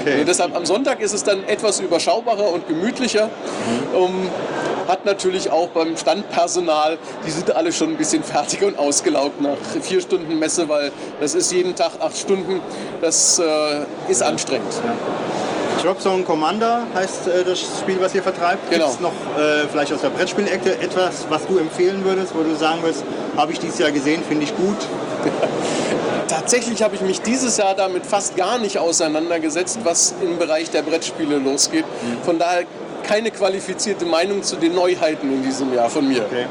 Okay. 0.00 0.20
Und 0.20 0.28
deshalb 0.28 0.56
am 0.56 0.66
Sonntag 0.66 1.00
ist 1.00 1.12
es 1.12 1.24
dann 1.24 1.44
etwas 1.44 1.80
überschaubarer 1.80 2.52
und 2.52 2.68
gemütlicher. 2.68 3.30
Ähm, 3.94 4.30
hat 4.88 5.04
natürlich 5.04 5.50
auch 5.50 5.68
beim 5.68 5.96
Standpersonal, 5.96 6.98
die 7.26 7.30
sind 7.30 7.54
alle 7.54 7.72
schon 7.72 7.90
ein 7.90 7.96
bisschen 7.96 8.22
fertig 8.22 8.62
und 8.62 8.78
ausgelaugt 8.78 9.40
nach 9.40 9.56
vier 9.80 10.00
Stunden 10.00 10.38
Messe, 10.38 10.68
weil 10.68 10.92
das 11.20 11.34
ist 11.34 11.52
jeden 11.52 11.74
Tag 11.74 11.92
acht 12.00 12.16
Stunden. 12.16 12.60
Das 13.00 13.38
äh, 13.38 13.84
ist 14.08 14.22
anstrengend. 14.22 14.72
Drop 15.82 16.00
Zone 16.00 16.22
Commander 16.22 16.86
heißt 16.94 17.28
äh, 17.28 17.44
das 17.44 17.60
Spiel, 17.60 18.00
was 18.00 18.14
ihr 18.14 18.22
vertreibt. 18.22 18.70
Genau. 18.70 18.86
Gibt 18.86 18.96
es 18.96 19.00
noch 19.00 19.12
äh, 19.38 19.68
vielleicht 19.70 19.92
aus 19.92 20.00
der 20.00 20.08
Brettspielecke 20.08 20.78
etwas, 20.78 21.26
was 21.28 21.46
du 21.46 21.58
empfehlen 21.58 22.04
würdest, 22.04 22.34
wo 22.34 22.42
du 22.42 22.54
sagen 22.54 22.82
würdest, 22.82 23.04
habe 23.36 23.52
ich 23.52 23.58
dieses 23.58 23.78
Jahr 23.78 23.90
gesehen, 23.90 24.22
finde 24.26 24.44
ich 24.44 24.56
gut? 24.56 24.78
Tatsächlich 26.28 26.82
habe 26.82 26.94
ich 26.94 27.02
mich 27.02 27.20
dieses 27.20 27.58
Jahr 27.58 27.74
damit 27.74 28.06
fast 28.06 28.34
gar 28.34 28.58
nicht 28.58 28.78
auseinandergesetzt, 28.78 29.80
was 29.84 30.14
im 30.22 30.38
Bereich 30.38 30.70
der 30.70 30.80
Brettspiele 30.80 31.36
losgeht. 31.36 31.84
Von 32.24 32.38
daher 32.38 32.64
keine 33.04 33.30
qualifizierte 33.30 34.04
Meinung 34.04 34.42
zu 34.42 34.56
den 34.56 34.74
Neuheiten 34.74 35.32
in 35.32 35.42
diesem 35.42 35.72
Jahr 35.72 35.88
von 35.90 36.08
mir. 36.08 36.24
Okay. 36.24 36.46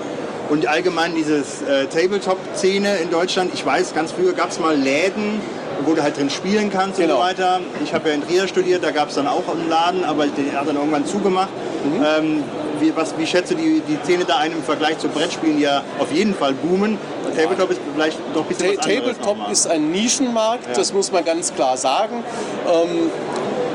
Und 0.49 0.67
allgemein 0.67 1.15
dieses 1.15 1.61
äh, 1.63 1.85
Tabletop-Szene 1.87 2.97
in 2.97 3.09
Deutschland, 3.09 3.51
ich 3.53 3.65
weiß, 3.65 3.93
ganz 3.93 4.11
früher 4.11 4.33
gab 4.33 4.51
es 4.51 4.59
mal 4.59 4.75
Läden, 4.75 5.41
wo 5.85 5.93
du 5.93 6.03
halt 6.03 6.17
drin 6.17 6.29
spielen 6.29 6.69
kannst 6.71 6.99
und 6.99 7.05
Genau. 7.05 7.17
so 7.17 7.23
weiter. 7.23 7.59
Ich 7.83 7.93
habe 7.93 8.09
ja 8.09 8.15
in 8.15 8.27
Trier 8.27 8.47
studiert, 8.47 8.83
da 8.83 8.91
gab 8.91 9.09
es 9.09 9.15
dann 9.15 9.27
auch 9.27 9.43
einen 9.49 9.69
Laden, 9.69 10.03
aber 10.03 10.27
der 10.27 10.59
hat 10.59 10.67
dann 10.67 10.75
irgendwann 10.75 11.05
zugemacht. 11.05 11.49
Mhm. 11.83 12.05
Ähm, 12.05 12.43
wie, 12.79 12.95
was, 12.95 13.17
wie 13.17 13.25
schätzt 13.25 13.51
du 13.51 13.55
die, 13.55 13.81
die 13.87 13.97
Szene 14.03 14.25
da 14.25 14.37
ein 14.37 14.51
im 14.51 14.63
Vergleich 14.63 14.97
zu 14.97 15.07
Brettspielen, 15.07 15.57
die 15.57 15.63
ja 15.63 15.83
auf 15.99 16.11
jeden 16.11 16.35
Fall 16.35 16.53
boomen? 16.53 16.97
Tabletop 17.35 17.71
ist 17.71 17.79
vielleicht 17.95 18.19
doch 18.33 18.41
ein 18.41 18.47
bisschen 18.47 18.75
Ta 18.75 18.77
was 18.77 18.85
Tabletop 18.85 19.51
ist 19.51 19.67
ein 19.67 19.91
Nischenmarkt, 19.91 20.77
das 20.77 20.93
muss 20.93 21.11
man 21.11 21.23
ganz 21.25 21.53
klar 21.53 21.77
sagen. 21.77 22.23
Ähm, 22.67 23.09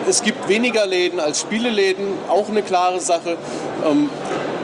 es 0.09 0.23
gibt 0.23 0.49
weniger 0.49 0.87
Läden 0.87 1.21
als 1.21 1.41
Spieleläden, 1.41 2.07
auch 2.29 2.49
eine 2.49 2.63
klare 2.63 3.01
Sache. 3.01 3.37
Ähm, 3.87 4.09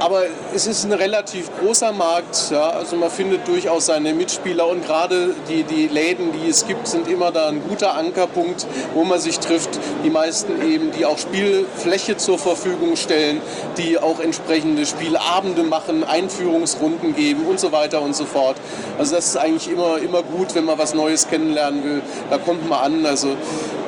aber 0.01 0.25
es 0.55 0.66
ist 0.66 0.85
ein 0.85 0.93
relativ 0.93 1.51
großer 1.61 1.93
Markt. 1.93 2.51
Ja? 2.51 2.71
Also 2.71 2.97
man 2.97 3.11
findet 3.11 3.47
durchaus 3.47 3.87
seine 3.87 4.12
Mitspieler 4.12 4.66
und 4.66 4.85
gerade 4.85 5.35
die, 5.49 5.62
die 5.62 5.89
Läden, 5.89 6.33
die 6.33 6.49
es 6.49 6.66
gibt, 6.66 6.87
sind 6.89 7.09
immer 7.09 7.31
da 7.31 7.49
ein 7.49 7.62
guter 7.69 7.95
Ankerpunkt, 7.95 8.66
wo 8.95 9.05
man 9.05 9.21
sich 9.21 9.39
trifft. 9.39 9.71
Die 10.05 10.11
meisten 10.11 10.61
eben, 10.62 10.91
die 10.93 11.07
auch 11.07 11.19
Spielfläche 11.19 12.16
zur 12.16 12.39
Verfügung 12.39 12.97
stellen, 12.97 13.41
die 13.79 13.99
auch 13.99 14.21
entsprechende 14.21 14.87
Spielabende 14.87 15.62
machen, 15.62 16.05
Einführungsrunden 16.05 17.15
geben 17.15 17.47
und 17.47 17.61
so 17.61 17.73
weiter 17.73 18.03
und 18.03 18.16
so 18.16 18.25
fort. 18.25 18.57
Also 18.99 19.15
das 19.15 19.27
ist 19.27 19.37
eigentlich 19.37 19.71
immer, 19.71 19.99
immer 19.99 20.23
gut, 20.23 20.55
wenn 20.55 20.65
man 20.65 20.79
was 20.79 20.95
Neues 20.95 21.29
kennenlernen 21.29 21.85
will. 21.85 22.03
Da 22.31 22.39
kommt 22.39 22.69
man 22.69 22.81
an. 22.81 23.07
Also 23.07 23.37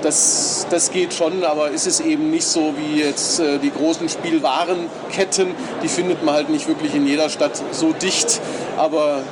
das, 0.02 0.66
das 0.70 0.92
geht 0.92 1.14
schon, 1.14 1.44
aber 1.44 1.72
es 1.72 1.86
ist 1.86 2.00
eben 2.00 2.30
nicht 2.30 2.46
so 2.46 2.74
wie 2.76 3.00
jetzt 3.00 3.40
äh, 3.40 3.58
die 3.58 3.70
großen 3.70 4.08
Spielwarenketten. 4.08 5.54
Die 5.82 5.88
findet 5.96 6.22
man 6.22 6.34
halt 6.34 6.50
nicht 6.50 6.68
wirklich 6.68 6.94
in 6.94 7.06
jeder 7.06 7.30
Stadt 7.30 7.60
so 7.72 7.92
dicht. 7.92 8.40
Aber 8.76 9.22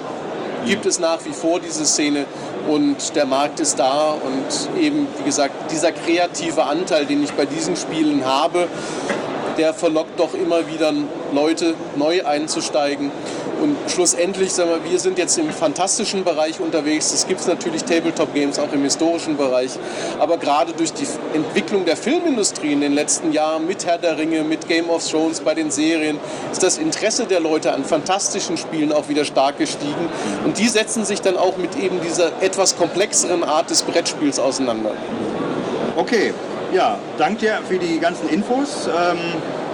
gibt 0.66 0.86
es 0.86 0.98
nach 0.98 1.24
wie 1.26 1.32
vor 1.32 1.60
diese 1.60 1.84
Szene 1.84 2.24
und 2.66 3.14
der 3.14 3.26
Markt 3.26 3.60
ist 3.60 3.78
da 3.78 4.12
und 4.12 4.82
eben, 4.82 5.06
wie 5.18 5.24
gesagt, 5.24 5.70
dieser 5.70 5.92
kreative 5.92 6.64
Anteil, 6.64 7.04
den 7.04 7.22
ich 7.22 7.32
bei 7.32 7.44
diesen 7.44 7.76
Spielen 7.76 8.24
habe, 8.24 8.68
der 9.58 9.74
verlockt 9.74 10.18
doch 10.18 10.34
immer 10.34 10.66
wieder 10.68 10.92
Leute, 11.32 11.74
neu 11.96 12.24
einzusteigen. 12.24 13.10
Und 13.62 13.76
schlussendlich, 13.88 14.52
sagen 14.52 14.70
wir, 14.70 14.90
wir 14.90 14.98
sind 14.98 15.16
jetzt 15.16 15.38
im 15.38 15.48
fantastischen 15.50 16.24
Bereich 16.24 16.60
unterwegs. 16.60 17.12
Es 17.12 17.26
gibt 17.26 17.46
natürlich 17.46 17.84
Tabletop-Games 17.84 18.58
auch 18.58 18.72
im 18.72 18.82
historischen 18.82 19.36
Bereich. 19.36 19.70
Aber 20.18 20.36
gerade 20.36 20.72
durch 20.72 20.92
die 20.92 21.06
Entwicklung 21.32 21.84
der 21.84 21.96
Filmindustrie 21.96 22.72
in 22.72 22.80
den 22.80 22.92
letzten 22.92 23.32
Jahren 23.32 23.66
mit 23.66 23.86
Herr 23.86 23.96
der 23.96 24.18
Ringe, 24.18 24.42
mit 24.42 24.68
Game 24.68 24.90
of 24.90 25.08
Thrones, 25.08 25.40
bei 25.40 25.54
den 25.54 25.70
Serien, 25.70 26.18
ist 26.52 26.62
das 26.62 26.78
Interesse 26.78 27.24
der 27.26 27.40
Leute 27.40 27.72
an 27.72 27.84
fantastischen 27.84 28.56
Spielen 28.56 28.92
auch 28.92 29.08
wieder 29.08 29.24
stark 29.24 29.56
gestiegen. 29.58 30.08
Und 30.44 30.58
die 30.58 30.68
setzen 30.68 31.04
sich 31.04 31.22
dann 31.22 31.36
auch 31.36 31.56
mit 31.56 31.76
eben 31.76 32.00
dieser 32.02 32.42
etwas 32.42 32.76
komplexeren 32.76 33.44
Art 33.44 33.70
des 33.70 33.82
Brettspiels 33.82 34.38
auseinander. 34.38 34.90
Okay, 35.96 36.34
ja, 36.74 36.98
danke 37.18 37.40
dir 37.40 37.58
für 37.66 37.78
die 37.78 37.98
ganzen 37.98 38.28
Infos. 38.28 38.86
Ähm, 38.88 39.18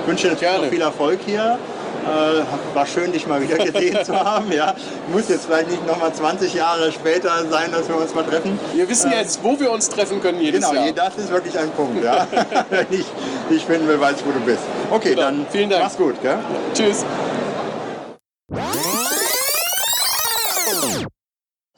wünsche 0.06 0.28
dir 0.28 0.35
natürlich 0.35 0.62
noch 0.62 0.68
viel 0.70 0.81
Erfolg 0.82 1.18
hier. 1.27 1.59
Äh, 2.02 2.74
war 2.74 2.86
schön, 2.86 3.12
dich 3.12 3.27
mal 3.27 3.43
wieder 3.43 3.59
gesehen 3.59 3.98
zu 4.05 4.18
haben. 4.18 4.51
Ja. 4.52 4.74
Muss 5.12 5.28
jetzt 5.28 5.44
vielleicht 5.47 5.68
nicht 5.70 5.86
nochmal 5.86 6.12
20 6.14 6.55
Jahre 6.55 6.90
später 6.93 7.44
sein, 7.51 7.70
dass 7.72 7.89
wir 7.89 7.97
uns 7.97 8.14
mal 8.14 8.24
treffen. 8.24 8.59
Wir 8.72 8.89
wissen 8.89 9.12
jetzt, 9.12 9.40
wo 9.44 9.59
wir 9.60 9.70
uns 9.70 9.89
treffen 9.90 10.20
können 10.22 10.40
jedes 10.40 10.66
Genau, 10.66 10.82
Jahr. 10.82 10.93
das 10.93 11.18
ist 11.18 11.31
wirklich 11.31 11.59
ein 11.59 11.70
Punkt. 11.72 12.02
Ja. 12.05 12.27
Wenn 12.70 12.86
ich 12.90 13.05
dich 13.51 13.64
finden 13.66 13.86
will, 13.86 14.01
weiß 14.01 14.16
ich, 14.20 14.27
wo 14.27 14.31
du 14.32 14.40
bist. 14.40 14.62
Okay, 14.90 15.10
Genau. 15.10 15.22
dann 15.22 15.47
Vielen 15.51 15.68
Dank. 15.68 15.82
mach's 15.82 15.97
gut. 15.98 16.14
Gell? 16.22 16.39
Tschüss. 16.72 17.05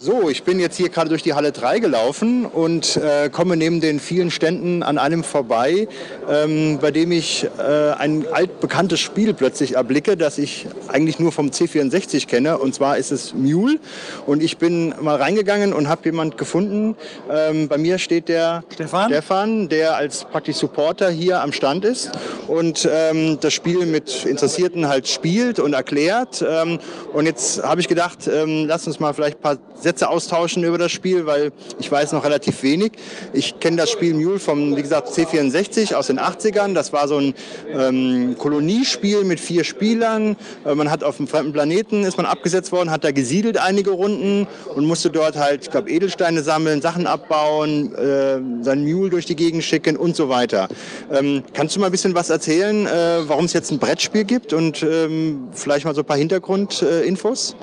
So, 0.04 0.28
ich 0.28 0.42
bin 0.42 0.58
jetzt 0.58 0.76
hier 0.76 0.88
gerade 0.88 1.10
durch 1.10 1.22
die 1.22 1.34
Halle 1.34 1.52
3 1.52 1.78
gelaufen 1.78 2.44
und 2.44 2.96
äh, 2.96 3.30
komme 3.30 3.56
neben 3.56 3.80
den 3.80 4.00
vielen 4.00 4.32
Ständen 4.32 4.82
an 4.82 4.98
einem 4.98 5.22
vorbei, 5.22 5.86
ähm, 6.28 6.80
bei 6.80 6.90
dem 6.90 7.12
ich 7.12 7.46
äh, 7.56 7.92
ein 7.92 8.26
altbekanntes 8.32 8.98
Spiel 8.98 9.32
plötzlich 9.32 9.76
erblicke, 9.76 10.16
das 10.16 10.38
ich 10.38 10.66
eigentlich 10.88 11.20
nur 11.20 11.30
vom 11.30 11.50
C64 11.50 12.26
kenne. 12.26 12.58
Und 12.58 12.74
zwar 12.74 12.96
ist 12.96 13.12
es 13.12 13.32
Mule. 13.32 13.78
Und 14.26 14.42
ich 14.42 14.58
bin 14.58 14.92
mal 15.00 15.14
reingegangen 15.14 15.72
und 15.72 15.88
habe 15.88 16.06
jemand 16.06 16.36
gefunden. 16.36 16.96
Ähm, 17.30 17.68
bei 17.68 17.78
mir 17.78 17.98
steht 17.98 18.28
der 18.28 18.64
Stefan? 18.74 19.08
Stefan, 19.08 19.68
der 19.68 19.94
als 19.94 20.24
praktisch 20.24 20.56
Supporter 20.56 21.10
hier 21.10 21.42
am 21.42 21.52
Stand 21.52 21.84
ist 21.84 22.10
und 22.48 22.88
ähm, 22.92 23.38
das 23.40 23.52
Spiel 23.52 23.86
mit 23.86 24.24
Interessierten 24.24 24.88
halt 24.88 25.06
spielt 25.06 25.60
und 25.60 25.74
erklärt. 25.74 26.44
Ähm, 26.44 26.80
und 27.12 27.26
jetzt 27.26 27.62
habe 27.62 27.80
ich 27.80 27.86
gedacht, 27.86 28.26
ähm, 28.26 28.64
lass 28.66 28.88
uns 28.88 28.98
mal 28.98 29.14
vielleicht 29.14 29.38
ein 29.38 29.42
paar 29.42 29.58
Sätze 29.76 29.91
austauschen 30.00 30.64
über 30.64 30.78
das 30.78 30.92
Spiel, 30.92 31.26
weil 31.26 31.52
ich 31.78 31.90
weiß 31.90 32.12
noch 32.12 32.24
relativ 32.24 32.62
wenig. 32.62 32.92
Ich 33.32 33.58
kenne 33.60 33.76
das 33.76 33.90
Spiel 33.90 34.14
Mule 34.14 34.38
vom, 34.38 34.76
wie 34.76 34.82
gesagt, 34.82 35.08
C64 35.08 35.94
aus 35.94 36.06
den 36.06 36.18
80ern. 36.18 36.74
Das 36.74 36.92
war 36.92 37.08
so 37.08 37.18
ein 37.18 37.34
ähm, 37.72 38.36
Koloniespiel 38.38 39.24
mit 39.24 39.40
vier 39.40 39.64
Spielern. 39.64 40.36
Äh, 40.64 40.74
man 40.74 40.90
hat 40.90 41.04
auf 41.04 41.18
einem 41.18 41.28
fremden 41.28 41.52
Planeten, 41.52 42.04
ist 42.04 42.16
man 42.16 42.26
abgesetzt 42.26 42.72
worden, 42.72 42.90
hat 42.90 43.04
da 43.04 43.10
gesiedelt 43.10 43.58
einige 43.58 43.90
Runden 43.90 44.46
und 44.74 44.86
musste 44.86 45.10
dort 45.10 45.36
halt, 45.36 45.62
ich 45.64 45.70
glaube, 45.70 45.90
Edelsteine 45.90 46.42
sammeln, 46.42 46.80
Sachen 46.80 47.06
abbauen, 47.06 47.94
äh, 47.94 48.40
sein 48.62 48.84
Mule 48.84 49.10
durch 49.10 49.26
die 49.26 49.36
Gegend 49.36 49.64
schicken 49.64 49.96
und 49.96 50.16
so 50.16 50.28
weiter. 50.28 50.68
Ähm, 51.12 51.42
kannst 51.52 51.76
du 51.76 51.80
mal 51.80 51.86
ein 51.86 51.92
bisschen 51.92 52.14
was 52.14 52.30
erzählen, 52.30 52.86
äh, 52.86 53.20
warum 53.26 53.44
es 53.46 53.52
jetzt 53.52 53.70
ein 53.70 53.78
Brettspiel 53.78 54.24
gibt 54.24 54.52
und 54.52 54.82
ähm, 54.82 55.48
vielleicht 55.52 55.84
mal 55.84 55.94
so 55.94 56.02
ein 56.02 56.06
paar 56.06 56.16
Hintergrundinfos? 56.16 57.56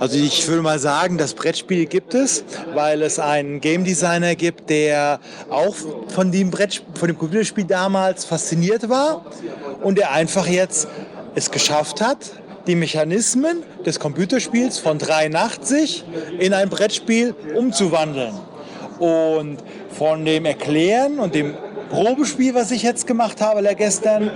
Also 0.00 0.16
ich 0.16 0.46
würde 0.48 0.62
mal 0.62 0.78
sagen, 0.78 1.18
das 1.18 1.34
Brettspiel 1.34 1.67
gibt 1.68 2.14
es, 2.14 2.44
weil 2.74 3.02
es 3.02 3.18
einen 3.18 3.60
Game 3.60 3.84
Designer 3.84 4.34
gibt, 4.34 4.70
der 4.70 5.20
auch 5.50 5.74
von 6.08 6.32
dem 6.32 6.50
von 6.50 7.08
dem 7.08 7.18
Computerspiel 7.18 7.64
damals 7.64 8.24
fasziniert 8.24 8.88
war 8.88 9.26
und 9.82 9.98
der 9.98 10.12
einfach 10.12 10.46
jetzt 10.46 10.88
es 11.34 11.50
geschafft 11.50 12.00
hat, 12.00 12.32
die 12.66 12.74
Mechanismen 12.74 13.62
des 13.84 14.00
Computerspiels 14.00 14.78
von 14.78 14.98
83 14.98 16.04
in 16.38 16.52
ein 16.52 16.68
Brettspiel 16.68 17.34
umzuwandeln. 17.54 18.34
Und 18.98 19.58
von 19.90 20.24
dem 20.24 20.44
Erklären 20.44 21.18
und 21.18 21.34
dem 21.34 21.54
Probespiel, 21.90 22.54
was 22.54 22.70
ich 22.70 22.82
jetzt 22.82 23.06
gemacht 23.06 23.40
habe, 23.40 23.62
gestern, 23.74 24.30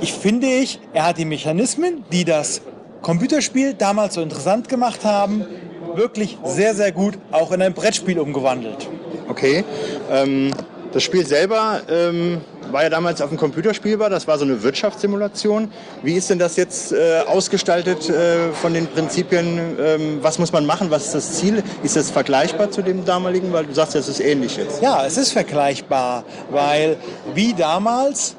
ich 0.00 0.12
finde 0.12 0.46
ich, 0.46 0.80
er 0.92 1.06
hat 1.06 1.18
die 1.18 1.24
Mechanismen, 1.24 2.04
die 2.12 2.24
das 2.24 2.60
Computerspiel 3.02 3.74
damals 3.74 4.14
so 4.14 4.20
interessant 4.20 4.68
gemacht 4.68 5.04
haben, 5.04 5.46
wirklich 5.94 6.38
sehr, 6.44 6.74
sehr 6.74 6.92
gut 6.92 7.18
auch 7.30 7.52
in 7.52 7.62
ein 7.62 7.74
Brettspiel 7.74 8.18
umgewandelt. 8.18 8.88
Okay. 9.28 9.64
Ähm, 10.10 10.52
das 10.92 11.02
Spiel 11.02 11.26
selber 11.26 11.82
ähm, 11.90 12.40
war 12.70 12.82
ja 12.82 12.88
damals 12.88 13.20
auf 13.20 13.28
dem 13.28 13.38
Computer 13.38 13.74
spielbar. 13.74 14.08
Das 14.08 14.26
war 14.26 14.38
so 14.38 14.44
eine 14.44 14.62
Wirtschaftssimulation. 14.62 15.70
Wie 16.02 16.14
ist 16.14 16.30
denn 16.30 16.38
das 16.38 16.56
jetzt 16.56 16.92
äh, 16.92 17.20
ausgestaltet 17.26 18.08
äh, 18.08 18.52
von 18.54 18.72
den 18.72 18.86
Prinzipien? 18.86 19.76
Ähm, 19.78 20.18
was 20.22 20.38
muss 20.38 20.52
man 20.52 20.64
machen? 20.64 20.90
Was 20.90 21.06
ist 21.06 21.14
das 21.14 21.34
Ziel? 21.34 21.62
Ist 21.82 21.96
das 21.96 22.10
vergleichbar 22.10 22.70
zu 22.70 22.82
dem 22.82 23.04
damaligen? 23.04 23.52
Weil 23.52 23.66
du 23.66 23.74
sagst, 23.74 23.96
es 23.96 24.08
ist 24.08 24.20
ähnlich 24.20 24.56
jetzt. 24.56 24.82
Ja, 24.82 25.04
es 25.04 25.18
ist 25.18 25.32
vergleichbar, 25.32 26.24
weil 26.50 26.96
wie 27.34 27.52
damals 27.52 28.36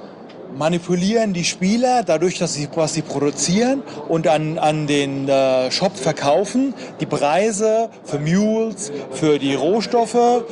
manipulieren 0.57 1.33
die 1.33 1.43
Spieler 1.43 2.03
dadurch, 2.03 2.37
dass 2.39 2.53
sie 2.53 2.67
was 2.75 2.93
sie 2.93 3.01
produzieren 3.01 3.83
und 4.07 4.27
an, 4.27 4.57
an 4.57 4.87
den 4.87 5.27
äh, 5.27 5.71
Shop 5.71 5.95
verkaufen, 5.95 6.73
die 6.99 7.05
Preise 7.05 7.89
für 8.03 8.19
Mules, 8.19 8.91
für 9.11 9.39
die 9.39 9.53
Rohstoffe, 9.53 10.43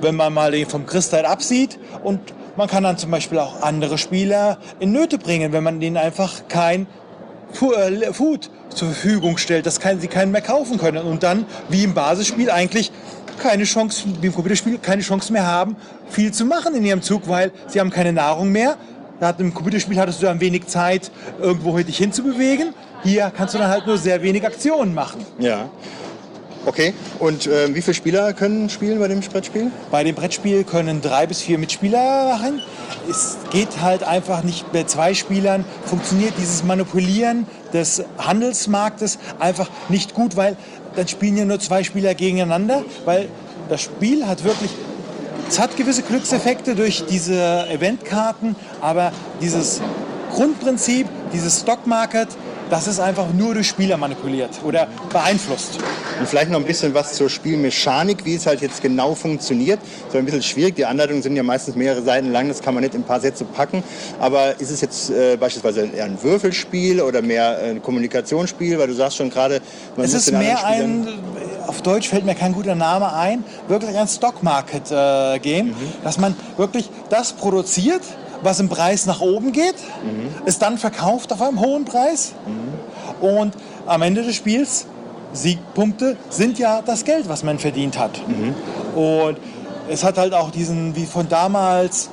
wenn 0.00 0.14
man 0.14 0.32
mal 0.32 0.50
den 0.52 0.66
vom 0.66 0.86
Kristall 0.86 1.26
absieht 1.26 1.78
und 2.02 2.20
man 2.56 2.68
kann 2.68 2.84
dann 2.84 2.98
zum 2.98 3.10
Beispiel 3.10 3.38
auch 3.38 3.62
andere 3.62 3.98
Spieler 3.98 4.58
in 4.78 4.92
Nöte 4.92 5.18
bringen, 5.18 5.52
wenn 5.52 5.64
man 5.64 5.80
denen 5.80 5.96
einfach 5.96 6.46
kein 6.48 6.86
äh, 7.60 8.12
Food 8.12 8.50
zur 8.68 8.88
Verfügung 8.88 9.38
stellt, 9.38 9.66
dass 9.66 9.80
sie 9.98 10.08
keinen 10.08 10.32
mehr 10.32 10.40
kaufen 10.40 10.78
können 10.78 11.04
und 11.04 11.22
dann, 11.22 11.46
wie 11.68 11.84
im 11.84 11.94
Basisspiel, 11.94 12.50
eigentlich 12.50 12.90
keine 13.38 13.64
Chance, 13.64 14.04
wie 14.20 14.26
im 14.28 14.34
Computerspiel, 14.34 14.78
keine 14.78 15.02
Chance 15.02 15.32
mehr 15.32 15.46
haben, 15.46 15.76
viel 16.08 16.32
zu 16.32 16.44
machen 16.44 16.74
in 16.74 16.84
ihrem 16.84 17.02
Zug, 17.02 17.28
weil 17.28 17.52
sie 17.66 17.80
haben 17.80 17.90
keine 17.90 18.12
Nahrung 18.12 18.50
mehr. 18.50 18.76
Da 19.24 19.28
hat, 19.28 19.40
Im 19.40 19.54
Computerspiel 19.54 19.98
hattest 19.98 20.20
du 20.20 20.26
dann 20.26 20.38
wenig 20.38 20.66
Zeit, 20.66 21.10
irgendwo 21.40 21.78
dich 21.78 21.96
hinzubewegen. 21.96 22.74
Hier 23.04 23.32
kannst 23.34 23.54
du 23.54 23.58
dann 23.58 23.68
halt 23.70 23.86
nur 23.86 23.96
sehr 23.96 24.22
wenig 24.22 24.44
Aktionen 24.44 24.92
machen. 24.92 25.24
Ja. 25.38 25.70
Okay, 26.66 26.92
und 27.20 27.46
äh, 27.46 27.74
wie 27.74 27.80
viele 27.80 27.94
Spieler 27.94 28.34
können 28.34 28.68
spielen 28.68 28.98
bei 28.98 29.08
dem 29.08 29.20
Brettspiel? 29.20 29.70
Bei 29.90 30.04
dem 30.04 30.14
Brettspiel 30.14 30.64
können 30.64 31.00
drei 31.00 31.26
bis 31.26 31.40
vier 31.40 31.56
Mitspieler 31.56 32.34
machen. 32.34 32.60
Es 33.08 33.38
geht 33.50 33.80
halt 33.80 34.02
einfach 34.02 34.42
nicht 34.42 34.70
bei 34.72 34.84
zwei 34.84 35.14
Spielern, 35.14 35.64
funktioniert 35.86 36.34
dieses 36.36 36.62
Manipulieren 36.62 37.46
des 37.72 38.04
Handelsmarktes 38.18 39.18
einfach 39.38 39.70
nicht 39.88 40.12
gut, 40.12 40.36
weil 40.36 40.58
dann 40.96 41.08
spielen 41.08 41.38
ja 41.38 41.46
nur 41.46 41.60
zwei 41.60 41.82
Spieler 41.82 42.14
gegeneinander, 42.14 42.84
weil 43.06 43.30
das 43.70 43.80
Spiel 43.80 44.26
hat 44.26 44.44
wirklich, 44.44 44.70
es 45.48 45.58
hat 45.58 45.76
gewisse 45.76 46.02
Glückseffekte 46.02 46.74
durch 46.74 47.04
diese 47.08 47.68
Eventkarten, 47.68 48.56
aber 48.80 49.12
dieses 49.40 49.80
Grundprinzip, 50.32 51.06
dieses 51.32 51.60
Stock 51.60 51.86
Market, 51.86 52.28
das 52.70 52.86
ist 52.86 53.00
einfach 53.00 53.32
nur 53.32 53.54
durch 53.54 53.68
Spieler 53.68 53.96
manipuliert 53.96 54.60
oder 54.64 54.88
beeinflusst. 55.10 55.78
Und 56.18 56.28
vielleicht 56.28 56.50
noch 56.50 56.58
ein 56.58 56.64
bisschen 56.64 56.94
was 56.94 57.14
zur 57.14 57.28
Spielmechanik, 57.28 58.24
wie 58.24 58.34
es 58.34 58.46
halt 58.46 58.60
jetzt 58.60 58.82
genau 58.82 59.14
funktioniert. 59.14 59.80
So 60.12 60.18
ein 60.18 60.24
bisschen 60.24 60.42
schwierig. 60.42 60.76
Die 60.76 60.86
Anleitungen 60.86 61.22
sind 61.22 61.36
ja 61.36 61.42
meistens 61.42 61.74
mehrere 61.74 62.02
Seiten 62.02 62.30
lang, 62.32 62.48
das 62.48 62.62
kann 62.62 62.74
man 62.74 62.82
nicht 62.82 62.94
in 62.94 63.02
ein 63.02 63.04
paar 63.04 63.20
Sätze 63.20 63.44
packen. 63.44 63.82
Aber 64.20 64.60
ist 64.60 64.70
es 64.70 64.80
jetzt 64.80 65.10
äh, 65.10 65.36
beispielsweise 65.36 65.86
eher 65.86 66.04
ein 66.04 66.22
Würfelspiel 66.22 67.00
oder 67.00 67.22
mehr 67.22 67.58
ein 67.58 67.82
Kommunikationsspiel? 67.82 68.78
Weil 68.78 68.88
du 68.88 68.94
sagst 68.94 69.16
schon 69.16 69.30
gerade, 69.30 69.60
man 69.96 70.06
Es 70.06 70.12
muss 70.12 70.20
ist 70.20 70.30
den 70.30 70.38
mehr 70.38 70.64
ein, 70.64 71.08
auf 71.66 71.82
Deutsch 71.82 72.08
fällt 72.08 72.24
mir 72.24 72.34
kein 72.34 72.52
guter 72.52 72.74
Name 72.74 73.12
ein, 73.12 73.44
wirklich 73.68 73.96
ein 73.96 74.08
Stock 74.08 74.42
Market 74.42 74.90
äh, 74.90 75.38
Game, 75.38 75.74
dass 76.02 76.18
man 76.18 76.36
wirklich 76.56 76.90
das 77.10 77.32
produziert, 77.32 78.02
was 78.44 78.60
im 78.60 78.68
Preis 78.68 79.06
nach 79.06 79.20
oben 79.20 79.50
geht, 79.52 79.74
ist 80.44 80.62
dann 80.62 80.78
verkauft 80.78 81.32
auf 81.32 81.42
einem 81.42 81.60
hohen 81.60 81.84
Preis 81.84 82.32
und 83.20 83.54
am 83.86 84.02
Ende 84.02 84.22
des 84.22 84.36
Spiels 84.36 84.86
Siegpunkte 85.32 86.16
sind 86.30 86.58
ja 86.58 86.80
das 86.82 87.04
Geld, 87.04 87.28
was 87.28 87.42
man 87.42 87.58
verdient 87.58 87.98
hat. 87.98 88.20
Und 88.94 89.38
es 89.88 90.04
hat 90.04 90.16
halt 90.18 90.32
auch 90.32 90.50
diesen, 90.50 90.94
wie 90.94 91.06
von 91.06 91.28
damals, 91.28 92.08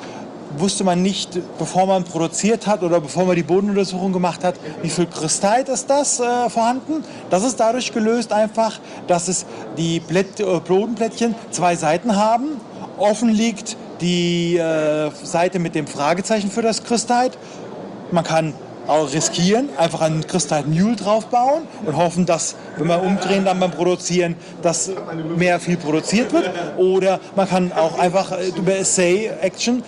wusste 0.57 0.83
man 0.83 1.01
nicht, 1.01 1.39
bevor 1.57 1.85
man 1.85 2.03
produziert 2.03 2.67
hat 2.67 2.83
oder 2.83 2.99
bevor 2.99 3.25
man 3.25 3.35
die 3.35 3.43
Bodenuntersuchung 3.43 4.11
gemacht 4.11 4.43
hat, 4.43 4.55
wie 4.81 4.89
viel 4.89 5.05
Kristall 5.05 5.61
ist 5.61 5.89
das 5.89 6.19
äh, 6.19 6.49
vorhanden. 6.49 7.03
Das 7.29 7.43
ist 7.43 7.59
dadurch 7.59 7.93
gelöst 7.93 8.33
einfach, 8.33 8.79
dass 9.07 9.27
es 9.27 9.45
die 9.77 9.99
Blätt, 9.99 10.39
äh, 10.39 10.59
Bodenplättchen 10.59 11.35
zwei 11.51 11.75
Seiten 11.75 12.17
haben. 12.17 12.59
Offen 12.97 13.29
liegt 13.29 13.77
die 14.01 14.57
äh, 14.57 15.11
Seite 15.23 15.59
mit 15.59 15.75
dem 15.75 15.87
Fragezeichen 15.87 16.49
für 16.49 16.61
das 16.61 16.83
Kristall. 16.83 17.31
Man 18.11 18.23
kann 18.23 18.53
auch 18.87 19.13
riskieren, 19.13 19.69
einfach 19.77 20.01
einen 20.01 20.25
Kristall 20.25 20.63
Mule 20.65 20.95
draufbauen 20.95 21.63
und 21.85 21.95
hoffen, 21.95 22.25
dass, 22.25 22.55
wenn 22.77 22.87
wir 22.87 23.01
umdrehen 23.01 23.45
dann 23.45 23.59
beim 23.59 23.71
Produzieren, 23.71 24.35
dass 24.61 24.91
mehr 25.37 25.59
viel 25.59 25.77
produziert 25.77 26.33
wird. 26.33 26.49
Oder 26.77 27.19
man 27.35 27.47
kann 27.47 27.71
auch 27.71 27.99
einfach 27.99 28.31
äh, 28.31 28.49
über 28.49 28.75
Essay-Action 28.75 29.83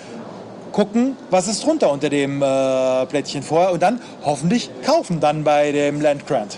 gucken, 0.74 1.16
was 1.30 1.48
ist 1.48 1.64
drunter 1.64 1.92
unter 1.92 2.10
dem 2.10 2.42
äh, 2.42 3.06
Plättchen 3.06 3.44
vorher 3.44 3.72
und 3.72 3.82
dann 3.82 4.02
hoffentlich 4.26 4.70
kaufen 4.86 5.20
dann 5.22 5.44
bei 5.46 5.72
dem 5.72 6.02
Land 6.02 6.28
Grant. 6.28 6.58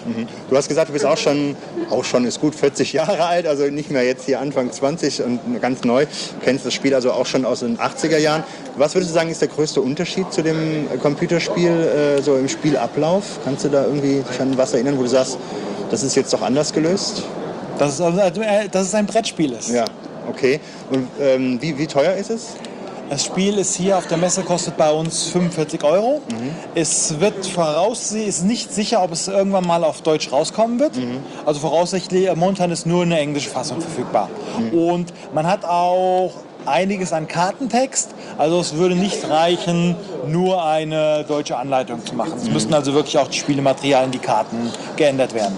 Du 0.50 0.58
hast 0.58 0.68
gesagt, 0.68 0.90
du 0.90 0.94
bist 0.94 1.06
auch 1.06 1.18
schon, 1.18 1.56
auch 1.92 2.04
schon 2.04 2.26
ist 2.26 2.42
gut 2.42 2.56
40 2.56 2.94
Jahre 2.94 3.24
alt, 3.26 3.46
also 3.46 3.66
nicht 3.66 3.92
mehr 3.92 4.04
jetzt 4.04 4.26
hier 4.26 4.40
Anfang 4.40 4.72
20 4.72 5.22
und 5.22 5.62
ganz 5.62 5.84
neu. 5.84 6.06
Du 6.06 6.12
kennst 6.44 6.66
das 6.66 6.74
Spiel 6.74 6.96
also 6.96 7.12
auch 7.12 7.26
schon 7.26 7.46
aus 7.46 7.60
den 7.60 7.78
80er 7.78 8.18
Jahren. 8.18 8.44
Was 8.78 8.96
würdest 8.96 9.12
du 9.12 9.16
sagen, 9.16 9.30
ist 9.30 9.42
der 9.42 9.50
größte 9.50 9.82
Unterschied 9.82 10.32
zu 10.34 10.42
dem 10.42 10.88
Computerspiel, 11.02 11.72
äh, 11.72 12.22
so 12.22 12.38
im 12.38 12.48
Spielablauf? 12.48 13.40
Kannst 13.44 13.66
du 13.66 13.70
da 13.70 13.84
irgendwie 13.84 14.24
dich 14.28 14.40
an 14.40 14.58
was 14.58 14.74
erinnern, 14.74 14.98
wo 14.98 15.04
du 15.04 15.10
sagst, 15.10 15.38
das 15.92 16.04
ist 16.04 16.16
jetzt 16.16 16.34
doch 16.34 16.42
anders 16.42 16.74
gelöst? 16.74 17.24
Dass 17.78 18.00
es, 18.00 18.02
also, 18.02 18.42
äh, 18.42 18.70
dass 18.70 18.88
es 18.88 18.96
ein 18.96 19.06
Brettspiel 19.06 19.52
ist. 19.52 19.70
Ja, 19.70 19.86
okay. 20.30 20.62
Und 20.90 21.10
ähm, 21.20 21.62
wie, 21.62 21.78
wie 21.78 21.88
teuer 21.88 22.14
ist 22.14 22.30
es? 22.30 22.56
Das 23.10 23.24
Spiel 23.24 23.60
ist 23.60 23.76
hier 23.76 23.98
auf 23.98 24.08
der 24.08 24.18
Messe, 24.18 24.42
kostet 24.42 24.78
bei 24.78 24.92
uns 24.92 25.28
45 25.28 25.84
Euro. 25.84 26.22
Mhm. 26.30 26.56
Es 26.74 27.20
wird 27.20 27.46
voraussehen, 27.46 28.28
ist 28.28 28.44
nicht 28.44 28.74
sicher, 28.74 29.04
ob 29.04 29.12
es 29.12 29.28
irgendwann 29.28 29.68
mal 29.68 29.84
auf 29.84 30.02
Deutsch 30.02 30.32
rauskommen 30.32 30.80
wird. 30.80 30.98
Mhm. 30.98 31.20
Also 31.46 31.60
voraussichtlich, 31.60 32.28
äh, 32.28 32.36
momentan 32.36 32.72
ist 32.72 32.88
nur 32.88 33.04
eine 33.04 33.20
englische 33.20 33.50
Fassung 33.50 33.80
verfügbar. 33.80 34.30
Mhm. 34.58 34.78
Und 34.78 35.14
man 35.36 35.46
hat 35.46 35.66
auch 35.66 36.32
einiges 36.66 37.14
an 37.14 37.28
Kartentext. 37.28 38.10
Also 38.40 38.60
es 38.60 38.74
würde 38.76 38.96
nicht 38.96 39.30
reichen, 39.30 39.96
nur 40.28 40.66
eine 40.66 41.24
deutsche 41.28 41.58
Anleitung 41.58 42.04
zu 42.04 42.16
machen. 42.16 42.34
Es 42.38 42.50
müssten 42.50 42.74
also 42.74 42.96
wirklich 42.96 43.20
auch 43.20 43.28
die 43.28 43.38
Spielematerialien, 43.38 44.12
die 44.12 44.20
Karten 44.20 44.72
geändert 44.96 45.36
werden. 45.36 45.56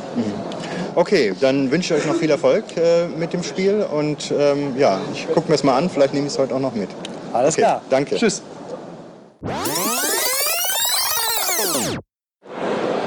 Okay, 0.95 1.33
dann 1.39 1.71
wünsche 1.71 1.95
ich 1.95 2.01
euch 2.01 2.07
noch 2.07 2.15
viel 2.19 2.31
Erfolg 2.31 2.65
äh, 2.75 3.07
mit 3.07 3.31
dem 3.31 3.43
Spiel 3.43 3.85
und 3.89 4.33
ähm, 4.37 4.75
ja, 4.77 4.99
ich 5.13 5.27
gucke 5.31 5.47
mir 5.47 5.53
es 5.55 5.63
mal 5.63 5.77
an, 5.77 5.89
vielleicht 5.91 6.13
nehme 6.13 6.25
ich 6.25 6.33
es 6.33 6.39
heute 6.39 6.55
auch 6.55 6.59
noch 6.59 6.73
mit. 6.73 6.89
Alles 7.37 7.53
Okay, 7.55 7.61
klar. 7.61 7.81
danke. 7.89 8.15
Tschüss. 8.15 8.41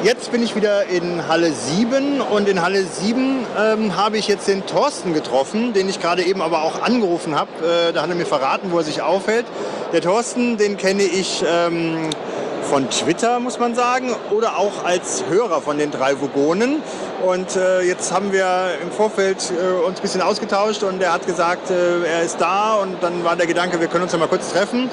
Jetzt 0.03 0.33
bin 0.33 0.43
ich 0.43 0.57
wieder 0.57 0.87
in 0.87 1.29
Halle 1.29 1.53
7 1.53 2.23
und 2.23 2.49
in 2.49 2.63
Halle 2.63 2.85
7 2.85 3.45
ähm, 3.59 3.97
habe 3.97 4.17
ich 4.17 4.29
jetzt 4.29 4.49
den 4.49 4.65
Thorsten 4.65 5.13
getroffen, 5.13 5.75
den 5.75 5.91
ich 5.91 6.01
gerade 6.01 6.23
eben 6.23 6.41
aber 6.41 6.63
auch 6.63 6.81
angerufen 6.81 7.35
habe. 7.39 7.51
Äh, 7.63 7.93
da 7.93 8.03
hat 8.03 8.09
er 8.09 8.15
mir 8.15 8.25
verraten, 8.25 8.71
wo 8.73 8.79
er 8.79 8.85
sich 8.85 9.03
aufhält. 9.03 9.45
Der 9.93 10.01
Thorsten, 10.01 10.57
den 10.57 10.79
kenne 10.79 11.03
ich 11.03 11.45
ähm, 11.47 12.09
von 12.71 12.89
Twitter, 12.89 13.41
muss 13.41 13.59
man 13.59 13.75
sagen, 13.75 14.15
oder 14.31 14.57
auch 14.57 14.85
als 14.85 15.25
Hörer 15.29 15.61
von 15.61 15.77
den 15.77 15.91
drei 15.91 16.21
Vogonen. 16.21 16.81
Und 17.27 17.57
äh, 17.57 17.83
jetzt 17.83 18.13
haben 18.13 18.33
wir 18.33 18.47
im 18.81 18.93
Vorfeld 18.93 19.39
äh, 19.51 19.85
uns 19.85 19.99
ein 19.99 20.03
bisschen 20.03 20.23
ausgetauscht 20.23 20.85
und 20.85 21.03
er 21.03 21.13
hat 21.13 21.27
gesagt, 21.27 21.69
äh, 21.73 22.05
er 22.05 22.23
ist 22.23 22.41
da 22.41 22.75
und 22.75 23.03
dann 23.03 23.25
war 23.25 23.35
der 23.35 23.49
Gedanke, 23.49 23.81
wir 23.81 23.89
können 23.89 24.05
uns 24.05 24.13
ja 24.13 24.19
mal 24.19 24.29
kurz 24.29 24.53
treffen. 24.53 24.89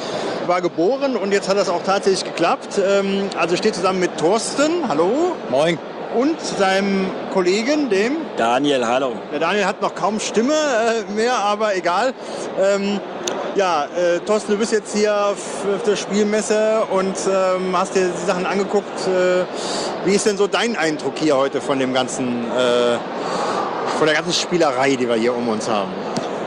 War 0.47 0.61
geboren 0.61 1.15
und 1.15 1.31
jetzt 1.31 1.47
hat 1.49 1.57
das 1.57 1.69
auch 1.69 1.83
tatsächlich 1.83 2.23
geklappt. 2.23 2.81
Ähm, 2.83 3.29
also 3.37 3.55
steht 3.55 3.75
zusammen 3.75 3.99
mit 3.99 4.17
Thorsten, 4.17 4.89
hallo. 4.89 5.35
Moin. 5.51 5.77
Und 6.15 6.39
seinem 6.41 7.07
Kollegen, 7.33 7.89
dem 7.89 8.17
Daniel, 8.37 8.85
hallo. 8.87 9.13
der 9.31 9.39
Daniel 9.39 9.65
hat 9.65 9.81
noch 9.81 9.93
kaum 9.93 10.19
Stimme 10.19 10.53
äh, 10.53 11.11
mehr, 11.11 11.35
aber 11.35 11.75
egal. 11.75 12.13
Ähm, 12.59 12.99
ja, 13.55 13.85
äh, 13.85 14.19
Thorsten, 14.19 14.53
du 14.53 14.57
bist 14.57 14.71
jetzt 14.71 14.95
hier 14.95 15.13
auf, 15.13 15.65
auf 15.75 15.83
der 15.85 15.95
Spielmesse 15.95 16.83
und 16.91 17.15
ähm, 17.27 17.75
hast 17.77 17.95
dir 17.95 18.07
die 18.07 18.25
Sachen 18.25 18.45
angeguckt. 18.45 19.07
Äh, 19.07 19.45
wie 20.05 20.13
ist 20.13 20.25
denn 20.25 20.37
so 20.37 20.47
dein 20.47 20.75
Eindruck 20.77 21.13
hier 21.17 21.35
heute 21.35 21.59
von 21.59 21.79
dem 21.79 21.93
ganzen, 21.93 22.45
äh, 22.45 22.97
von 23.97 24.07
der 24.07 24.15
ganzen 24.15 24.33
Spielerei, 24.33 24.95
die 24.95 25.07
wir 25.07 25.15
hier 25.15 25.35
um 25.35 25.47
uns 25.49 25.67
haben? 25.67 25.91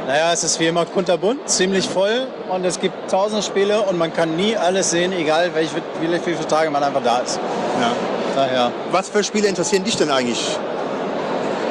Naja, 0.07 0.33
es 0.33 0.43
ist 0.43 0.59
wie 0.59 0.67
immer 0.67 0.87
kunterbunt, 0.87 1.49
ziemlich 1.49 1.89
voll 1.89 2.27
und 2.49 2.65
es 2.65 2.81
gibt 2.81 3.11
tausend 3.11 3.45
Spiele 3.45 3.83
und 3.83 3.99
man 3.99 4.13
kann 4.13 4.35
nie 4.35 4.57
alles 4.57 4.91
sehen, 4.91 5.13
egal 5.13 5.51
welche, 5.55 5.77
wie, 6.01 6.11
wie 6.11 6.19
viele 6.19 6.49
Tage 6.49 6.71
man 6.71 6.83
einfach 6.83 7.03
da 7.03 7.19
ist. 7.19 7.39
Ja. 7.81 8.10
Daher, 8.35 8.73
Was 8.91 9.09
für 9.09 9.23
Spiele 9.25 9.49
interessieren 9.49 9.85
dich 9.85 9.97
denn 9.97 10.11
eigentlich? 10.11 10.57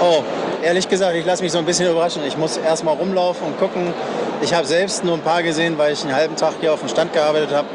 oh, 0.01 0.23
ehrlich 0.63 0.87
gesagt, 0.87 1.15
ich 1.15 1.25
lasse 1.25 1.43
mich 1.43 1.51
so 1.51 1.57
ein 1.57 1.65
bisschen 1.65 1.89
überraschen. 1.91 2.23
Ich 2.25 2.37
muss 2.37 2.57
erst 2.57 2.83
mal 2.85 2.93
rumlaufen 2.93 3.47
und 3.47 3.59
gucken. 3.59 3.93
Ich 4.41 4.53
habe 4.53 4.65
selbst 4.65 5.03
nur 5.03 5.15
ein 5.15 5.21
paar 5.21 5.43
gesehen, 5.43 5.77
weil 5.77 5.91
ich 5.91 6.03
einen 6.03 6.15
halben 6.15 6.35
Tag 6.37 6.53
hier 6.61 6.73
auf 6.73 6.79
dem 6.79 6.87
Stand 6.89 7.11
gearbeitet 7.13 7.49
habe. 7.53 7.67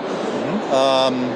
Ähm, 0.74 1.28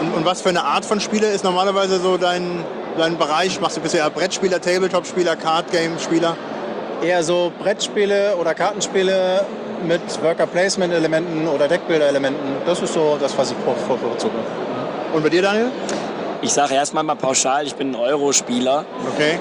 Und, 0.00 0.14
und 0.16 0.24
was 0.24 0.42
für 0.42 0.48
eine 0.48 0.64
Art 0.64 0.84
von 0.84 0.98
Spiele 0.98 1.28
ist 1.28 1.44
normalerweise 1.44 2.00
so 2.00 2.16
dein, 2.16 2.64
dein 2.98 3.16
Bereich? 3.16 3.60
Machst 3.60 3.76
du 3.76 3.80
bisher 3.80 4.10
Brettspieler, 4.10 4.60
Tabletop-Spieler, 4.60 5.36
Card-Game-Spieler? 5.36 6.36
eher 7.02 7.22
so 7.22 7.52
Brettspiele 7.58 8.36
oder 8.36 8.54
Kartenspiele 8.54 9.44
mit 9.86 10.00
Worker-Placement-Elementen 10.22 11.48
oder 11.48 11.66
Deckbilder-Elementen. 11.68 12.38
Das 12.64 12.80
ist 12.80 12.94
so 12.94 13.16
das, 13.20 13.36
was 13.36 13.50
ich 13.50 13.56
bevorzuge. 13.56 14.34
Und 15.12 15.22
bei 15.22 15.28
dir, 15.28 15.42
Daniel? 15.42 15.70
Ich 16.42 16.52
sage 16.52 16.74
erstmal 16.74 17.04
mal 17.04 17.14
pauschal, 17.14 17.66
ich 17.68 17.76
bin 17.76 17.90
ein 17.90 17.94
Euro-Spieler. 17.94 18.84
Okay. 19.14 19.38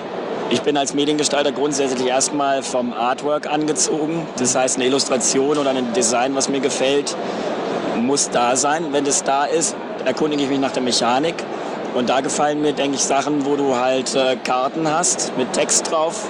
Ich 0.51 0.61
bin 0.61 0.77
als 0.77 0.93
Mediengestalter 0.93 1.51
grundsätzlich 1.51 2.07
erstmal 2.07 2.61
vom 2.61 2.93
Artwork 2.93 3.51
angezogen. 3.51 4.27
Das 4.37 4.55
heißt, 4.55 4.75
eine 4.75 4.85
Illustration 4.85 5.57
oder 5.57 5.71
ein 5.71 5.93
Design, 5.93 6.35
was 6.35 6.47
mir 6.47 6.59
gefällt, 6.59 7.15
muss 7.99 8.29
da 8.29 8.55
sein. 8.55 8.87
Wenn 8.91 9.03
das 9.03 9.23
da 9.23 9.45
ist, 9.45 9.75
erkundige 10.05 10.43
ich 10.43 10.49
mich 10.49 10.59
nach 10.59 10.73
der 10.73 10.83
Mechanik. 10.83 11.35
Und 11.95 12.07
da 12.09 12.21
gefallen 12.21 12.61
mir, 12.61 12.73
denke 12.73 12.97
ich, 12.97 13.03
Sachen, 13.03 13.47
wo 13.47 13.55
du 13.55 13.75
halt 13.75 14.15
äh, 14.15 14.35
Karten 14.35 14.87
hast 14.87 15.35
mit 15.37 15.51
Text 15.53 15.89
drauf, 15.89 16.29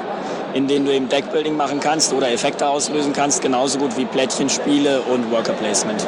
in 0.53 0.69
denen 0.69 0.85
du 0.85 0.93
eben 0.93 1.09
Deckbuilding 1.09 1.57
machen 1.57 1.81
kannst 1.81 2.13
oder 2.13 2.31
Effekte 2.31 2.69
auslösen 2.69 3.11
kannst, 3.11 3.41
genauso 3.41 3.77
gut 3.77 3.97
wie 3.97 4.05
Plättchenspiele 4.05 5.01
und 5.01 5.31
Worker 5.31 5.53
Placement. 5.53 6.07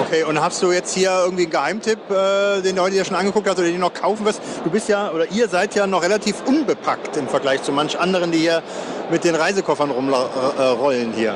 Okay, 0.00 0.22
und 0.24 0.40
hast 0.40 0.62
du 0.62 0.72
jetzt 0.72 0.94
hier 0.94 1.10
irgendwie 1.10 1.42
einen 1.42 1.50
Geheimtipp, 1.50 1.98
äh, 2.10 2.62
den 2.62 2.76
du 2.76 2.82
heute 2.82 2.94
dir 2.94 3.04
schon 3.04 3.16
angeguckt 3.16 3.46
hast 3.46 3.58
oder 3.58 3.66
den 3.66 3.74
du 3.74 3.80
noch 3.82 3.92
kaufen 3.92 4.24
wirst? 4.24 4.40
Du 4.64 4.70
bist 4.70 4.88
ja, 4.88 5.10
oder 5.10 5.30
ihr 5.30 5.46
seid 5.46 5.74
ja 5.74 5.86
noch 5.86 6.02
relativ 6.02 6.36
unbepackt 6.46 7.18
im 7.18 7.28
Vergleich 7.28 7.62
zu 7.62 7.70
manch 7.70 8.00
anderen, 8.00 8.32
die 8.32 8.38
hier 8.38 8.62
mit 9.10 9.24
den 9.24 9.34
Reisekoffern 9.34 9.90
rumrollen 9.90 11.12
hier. 11.12 11.34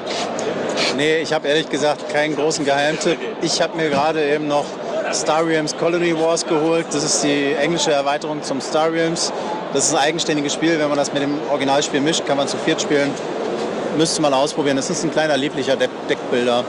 Nee, 0.96 1.18
ich 1.18 1.34
habe 1.34 1.46
ehrlich 1.46 1.68
gesagt 1.68 2.08
keinen 2.08 2.36
großen 2.36 2.64
Geheimtipp. 2.64 3.18
Ich 3.42 3.60
habe 3.60 3.76
mir 3.76 3.90
gerade 3.90 4.24
eben 4.24 4.48
noch 4.48 4.64
Star 5.12 5.46
Realms 5.46 5.76
Colony 5.76 6.18
Wars 6.18 6.46
geholt. 6.46 6.86
Das 6.90 7.04
ist 7.04 7.22
die 7.22 7.52
englische 7.52 7.92
Erweiterung 7.92 8.42
zum 8.42 8.62
Star 8.62 8.90
Realms. 8.90 9.30
Das 9.74 9.88
ist 9.88 9.94
ein 9.94 10.00
eigenständiges 10.00 10.54
Spiel. 10.54 10.78
Wenn 10.78 10.88
man 10.88 10.96
das 10.96 11.12
mit 11.12 11.22
dem 11.22 11.38
Originalspiel 11.50 12.00
mischt, 12.00 12.24
kann 12.26 12.38
man 12.38 12.48
zu 12.48 12.56
viert 12.56 12.80
spielen. 12.80 13.10
Müsste 13.98 14.22
man 14.22 14.32
ausprobieren. 14.32 14.76
Das 14.76 14.88
ist 14.88 15.04
ein 15.04 15.10
kleiner, 15.10 15.36
lieblicher 15.36 15.76
Deck 15.76 15.90
Deckbilder. 16.08 16.64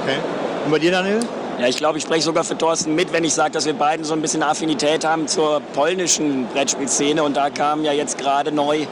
Okay. 0.00 0.16
Und 0.64 0.70
bei 0.70 0.78
dir, 0.78 0.92
Daniel? 0.92 1.18
Ja, 1.60 1.66
ich 1.66 1.76
glaube, 1.76 1.98
ich 1.98 2.04
spreche 2.04 2.22
sogar 2.22 2.42
für 2.42 2.56
Thorsten 2.56 2.94
mit, 2.94 3.12
wenn 3.12 3.22
ich 3.22 3.34
sage, 3.34 3.50
dass 3.50 3.66
wir 3.66 3.74
beiden 3.74 4.02
so 4.02 4.14
ein 4.14 4.22
bisschen 4.22 4.42
Affinität 4.42 5.04
haben 5.04 5.28
zur 5.28 5.60
polnischen 5.74 6.46
Brettspielszene. 6.46 7.22
Und 7.22 7.36
da 7.36 7.50
kamen 7.50 7.84
ja 7.84 7.92
jetzt 7.92 8.16
gerade 8.16 8.50
neu 8.50 8.86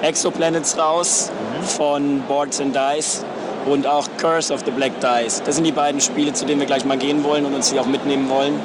Exoplanets 0.00 0.78
raus 0.78 1.30
von 1.76 2.22
Boards 2.22 2.62
and 2.62 2.74
Dice 2.74 3.26
und 3.66 3.86
auch 3.86 4.08
Curse 4.16 4.54
of 4.54 4.62
the 4.64 4.70
Black 4.70 4.92
Dice. 5.00 5.42
Das 5.44 5.56
sind 5.56 5.64
die 5.64 5.72
beiden 5.72 6.00
Spiele, 6.00 6.32
zu 6.32 6.46
denen 6.46 6.60
wir 6.60 6.66
gleich 6.66 6.86
mal 6.86 6.96
gehen 6.96 7.24
wollen 7.24 7.44
und 7.44 7.52
uns 7.52 7.70
die 7.70 7.78
auch 7.78 7.84
mitnehmen 7.84 8.30
wollen, 8.30 8.58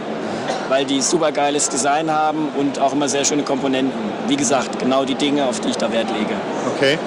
weil 0.70 0.86
die 0.86 1.02
super 1.02 1.34
geiles 1.34 1.68
Design 1.68 2.10
haben 2.10 2.48
und 2.58 2.80
auch 2.80 2.94
immer 2.94 3.10
sehr 3.10 3.26
schöne 3.26 3.44
Komponenten. 3.44 3.92
Wie 4.30 4.38
gesagt, 4.38 4.80
genau 4.80 5.04
die 5.04 5.16
Dinge, 5.16 5.46
auf 5.46 5.60
die 5.60 5.68
ich 5.68 5.78
da 5.78 5.92
Wert 5.92 6.08
lege. 6.18 6.36
Okay. 6.78 6.98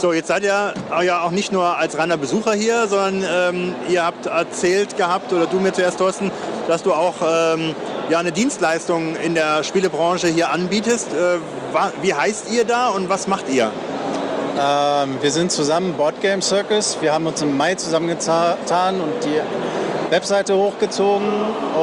So, 0.00 0.14
jetzt 0.14 0.28
seid 0.28 0.44
ihr 0.44 0.72
ja 1.02 1.22
auch 1.22 1.30
nicht 1.30 1.52
nur 1.52 1.76
als 1.76 1.98
reiner 1.98 2.16
Besucher 2.16 2.54
hier, 2.54 2.88
sondern 2.88 3.22
ähm, 3.30 3.74
ihr 3.90 4.02
habt 4.02 4.24
erzählt 4.24 4.96
gehabt, 4.96 5.30
oder 5.30 5.44
du 5.44 5.60
mir 5.60 5.74
zuerst, 5.74 5.98
Thorsten, 5.98 6.30
dass 6.68 6.82
du 6.82 6.94
auch 6.94 7.16
ähm, 7.22 7.74
ja, 8.08 8.18
eine 8.18 8.32
Dienstleistung 8.32 9.14
in 9.16 9.34
der 9.34 9.62
Spielebranche 9.62 10.28
hier 10.28 10.52
anbietest. 10.52 11.08
Äh, 11.12 11.36
wie 12.00 12.14
heißt 12.14 12.50
ihr 12.50 12.64
da 12.64 12.88
und 12.88 13.10
was 13.10 13.26
macht 13.26 13.50
ihr? 13.50 13.70
Ähm, 14.58 15.18
wir 15.20 15.30
sind 15.30 15.52
zusammen 15.52 15.92
Board 15.92 16.22
Game 16.22 16.40
Circus. 16.40 16.96
Wir 17.02 17.12
haben 17.12 17.26
uns 17.26 17.42
im 17.42 17.54
Mai 17.58 17.74
zusammengetan 17.74 19.02
und 19.02 19.22
die 19.22 19.38
Webseite 20.10 20.56
hochgezogen 20.56 21.28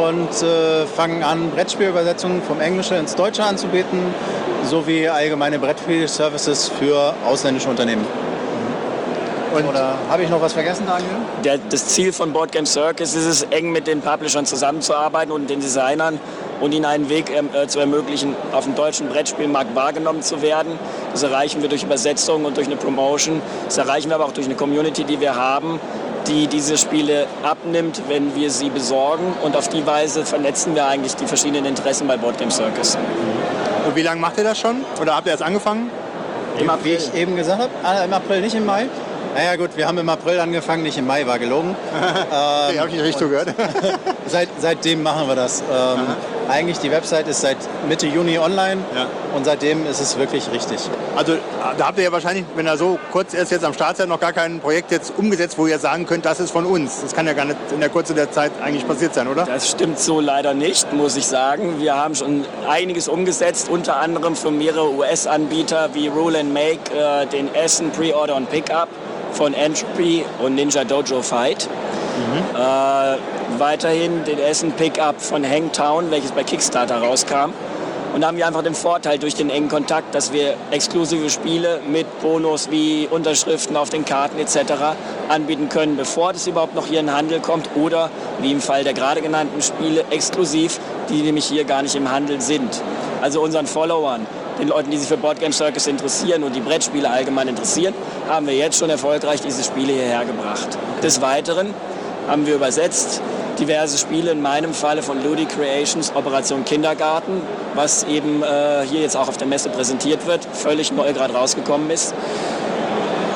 und 0.06 0.44
äh, 0.44 0.86
fangen 0.86 1.24
an, 1.24 1.50
Brettspielübersetzungen 1.52 2.42
vom 2.42 2.60
Englischen 2.60 2.98
ins 2.98 3.16
Deutsche 3.16 3.44
anzubieten, 3.44 4.00
sowie 4.66 5.08
allgemeine 5.08 5.60
Brettspiel-Services 5.60 6.70
für 6.78 7.14
ausländische 7.26 7.70
Unternehmen. 7.70 8.06
Oder 9.68 9.98
habe 10.10 10.24
ich 10.24 10.30
noch 10.30 10.42
was 10.42 10.54
vergessen, 10.54 10.86
Daniel? 10.86 11.60
Das 11.70 11.88
Ziel 11.88 12.12
von 12.12 12.34
Board 12.34 12.52
Game 12.52 12.66
Circus 12.66 13.16
ist 13.16 13.26
es, 13.26 13.44
eng 13.44 13.72
mit 13.72 13.88
den 13.88 14.02
Publishern 14.02 14.46
zusammenzuarbeiten 14.46 15.32
und 15.32 15.50
den 15.50 15.62
Designern 15.62 16.20
und 16.60 16.74
ihnen 16.74 16.86
einen 16.86 17.10
Weg 17.10 17.32
ähm, 17.32 17.50
äh, 17.54 17.68
zu 17.68 17.80
ermöglichen, 17.80 18.36
auf 18.52 18.66
dem 18.66 18.76
deutschen 18.76 19.08
Brettspielmarkt 19.08 19.74
wahrgenommen 19.74 20.22
zu 20.22 20.42
werden. 20.42 20.78
Das 21.12 21.24
erreichen 21.24 21.62
wir 21.62 21.70
durch 21.70 21.84
Übersetzung 21.84 22.46
und 22.46 22.58
durch 22.58 22.68
eine 22.68 22.76
Promotion. 22.76 23.42
Das 23.66 23.78
erreichen 23.78 24.10
wir 24.10 24.16
aber 24.16 24.26
auch 24.26 24.32
durch 24.34 24.48
eine 24.48 24.56
Community, 24.56 25.04
die 25.04 25.20
wir 25.20 25.36
haben, 25.36 25.80
die 26.28 26.48
diese 26.48 26.78
Spiele 26.78 27.28
abnimmt, 27.44 28.02
wenn 28.08 28.36
wir 28.36 28.52
sie 28.52 28.70
besorgen. 28.70 29.34
Und 29.44 29.56
auf 29.56 29.68
die 29.70 29.86
Weise 29.86 30.26
vernetzen 30.26 30.76
wir 30.76 30.88
eigentlich 30.88 31.16
die 31.16 31.26
verschiedenen 31.26 31.66
Interessen 31.66 32.08
bei 32.08 32.18
Board 32.18 32.38
Game 32.38 32.52
Circus. 32.52 32.98
Und 33.86 33.96
wie 33.96 34.02
lange 34.02 34.20
macht 34.20 34.38
ihr 34.38 34.44
das 34.44 34.60
schon? 34.60 34.84
Oder 35.02 35.16
habt 35.16 35.28
ihr 35.28 35.32
erst 35.32 35.44
angefangen? 35.44 35.90
Im 36.60 36.70
Wie 36.84 36.94
ich 36.94 37.14
eben 37.14 37.36
gesagt 37.36 37.62
habe, 37.62 37.72
ah, 37.84 38.04
im 38.04 38.14
April, 38.14 38.42
nicht 38.42 38.56
im 38.56 38.66
Mai. 38.66 38.88
Naja 39.36 39.56
gut, 39.56 39.76
wir 39.76 39.88
haben 39.88 39.98
im 39.98 40.10
April 40.10 40.40
angefangen, 40.40 40.84
nicht 40.84 40.98
im 40.98 41.08
Mai, 41.08 41.26
war 41.28 41.40
gelogen. 41.40 41.76
Hab 42.32 42.72
ich 42.88 42.94
nicht 42.94 43.04
richtig 43.04 43.18
zugehört. 43.18 43.54
Seit, 44.28 44.50
seitdem 44.60 45.04
machen 45.04 45.28
wir 45.28 45.36
das. 45.36 45.62
Ähm, 45.62 46.00
eigentlich 46.50 46.80
die 46.80 46.92
Website 46.92 47.28
ist 47.28 47.42
seit 47.42 47.58
Mitte 47.88 48.08
Juni 48.08 48.40
online 48.40 48.82
und 49.36 49.46
seitdem 49.46 49.86
ist 49.86 50.00
es 50.00 50.18
wirklich 50.18 50.50
richtig. 50.52 50.80
Also 51.16 51.38
da 51.78 51.88
habt 51.88 51.98
ihr 51.98 52.06
ja 52.06 52.12
wahrscheinlich, 52.12 52.46
wenn 52.56 52.66
ihr 52.68 52.78
so 52.78 53.00
kurz 53.12 53.34
erst 53.34 53.52
jetzt 53.52 53.66
am 53.66 53.74
Start 53.74 53.98
seid, 53.98 54.08
noch 54.08 54.20
gar 54.20 54.34
kein 54.34 54.60
Projekt 54.60 54.92
jetzt 54.92 55.14
umgesetzt, 55.18 55.58
wo 55.58 55.68
ihr 55.68 55.80
sagen 55.80 56.06
könnt, 56.06 56.26
das 56.26 56.40
ist 56.40 56.52
von 56.52 56.66
uns. 56.66 57.02
Das 57.02 57.14
kann 57.14 57.28
ja 57.28 57.34
gar 57.34 57.46
nicht 57.46 57.58
in 57.74 57.80
der 57.80 57.90
Kürze 57.90 58.14
der 58.14 58.32
Zeit 58.32 58.52
eigentlich 58.62 58.88
passiert 58.88 59.14
sein, 59.14 59.28
oder? 59.28 59.46
Das 59.46 59.70
stimmt 59.70 60.00
so 60.00 60.20
leider 60.20 60.54
nicht, 60.54 60.92
muss 60.94 61.16
ich 61.16 61.28
sagen. 61.28 61.80
Wir 61.80 61.96
haben 61.96 62.16
schon 62.16 62.46
einiges 62.70 63.08
umgesetzt, 63.08 63.70
unter 63.70 63.98
anderem 63.98 64.36
für 64.36 64.52
mehrere 64.52 64.92
US-Anbieter 64.92 65.90
wie 65.94 66.08
Rule 66.08 66.40
and 66.40 66.54
Make, 66.54 66.94
äh, 66.96 67.26
den 67.28 67.54
Essen 67.54 67.92
Pre-Order 67.92 68.36
und 68.36 68.50
Pickup 68.50 68.88
von 69.32 69.54
Entropy 69.54 70.26
und 70.44 70.56
Ninja 70.56 70.84
Dojo 70.84 71.22
Fight. 71.22 71.70
Äh, 72.56 73.60
weiterhin 73.60 74.24
den 74.26 74.40
Essen 74.40 74.72
Pickup 74.72 75.22
von 75.22 75.48
Hangtown, 75.48 76.10
welches 76.12 76.32
bei 76.32 76.44
Kickstarter 76.44 76.98
rauskam. 76.98 77.54
Und 78.14 78.22
da 78.22 78.28
haben 78.28 78.38
wir 78.38 78.48
einfach 78.48 78.64
den 78.64 78.74
Vorteil 78.74 79.20
durch 79.20 79.36
den 79.36 79.52
engen 79.52 79.70
Kontakt, 79.70 80.16
dass 80.16 80.34
wir 80.34 80.56
exklusive 80.72 81.30
Spiele 81.30 81.82
mit 81.88 82.20
Bonus 82.22 82.72
wie 82.72 83.08
Unterschriften 83.12 83.78
auf 83.78 83.92
den 83.92 84.06
Karten 84.06 84.40
etc. 84.40 84.98
anbieten 85.30 85.70
können, 85.70 85.98
bevor 85.98 86.34
das 86.34 86.48
überhaupt 86.48 86.74
noch 86.74 86.88
hier 86.88 87.02
in 87.02 87.08
den 87.08 87.16
Handel 87.16 87.40
kommt 87.42 87.70
oder 87.76 88.10
wie 88.42 88.52
im 88.52 88.62
Fall 88.62 88.84
der 88.84 88.94
gerade 88.94 89.22
genannten 89.22 89.62
Spiele 89.62 90.04
exklusiv, 90.10 90.80
die 91.10 91.22
nämlich 91.22 91.46
hier 91.46 91.64
gar 91.66 91.84
nicht 91.84 91.96
im 91.96 92.10
Handel 92.10 92.42
sind. 92.42 92.82
Also 93.22 93.42
unseren 93.42 93.68
Followern, 93.68 94.26
den 94.60 94.68
Leuten, 94.68 94.92
die 94.92 94.98
sich 94.98 95.08
für 95.08 95.18
Board 95.18 95.40
Game 95.40 95.52
Circus 95.54 95.88
interessieren 95.88 96.44
und 96.44 96.56
die 96.56 96.60
Brettspiele 96.60 97.10
allgemein 97.10 97.48
interessieren, 97.48 97.94
haben 98.28 98.48
wir 98.48 98.56
jetzt 98.56 98.78
schon 98.80 98.90
erfolgreich 98.90 99.42
diese 99.42 99.64
Spiele 99.64 99.94
hierher 99.94 100.26
gebracht. 100.26 100.68
Des 101.04 101.22
Weiteren 101.22 101.74
haben 102.28 102.46
wir 102.46 102.56
übersetzt 102.56 103.22
diverse 103.60 103.98
Spiele, 103.98 104.32
in 104.32 104.42
meinem 104.42 104.74
Falle 104.74 105.02
von 105.02 105.24
Ludi 105.24 105.46
Creations, 105.46 106.14
Operation 106.16 106.64
Kindergarten, 106.66 107.42
was 107.74 108.04
eben 108.04 108.44
äh, 108.44 108.86
hier 108.86 109.02
jetzt 109.02 109.18
auch 109.18 109.28
auf 109.28 109.38
der 109.38 109.48
Messe 109.48 109.70
präsentiert 109.70 110.28
wird, 110.28 110.46
völlig 110.46 110.92
neu 110.92 111.12
gerade 111.14 111.34
rausgekommen 111.34 111.90
ist. 111.90 112.14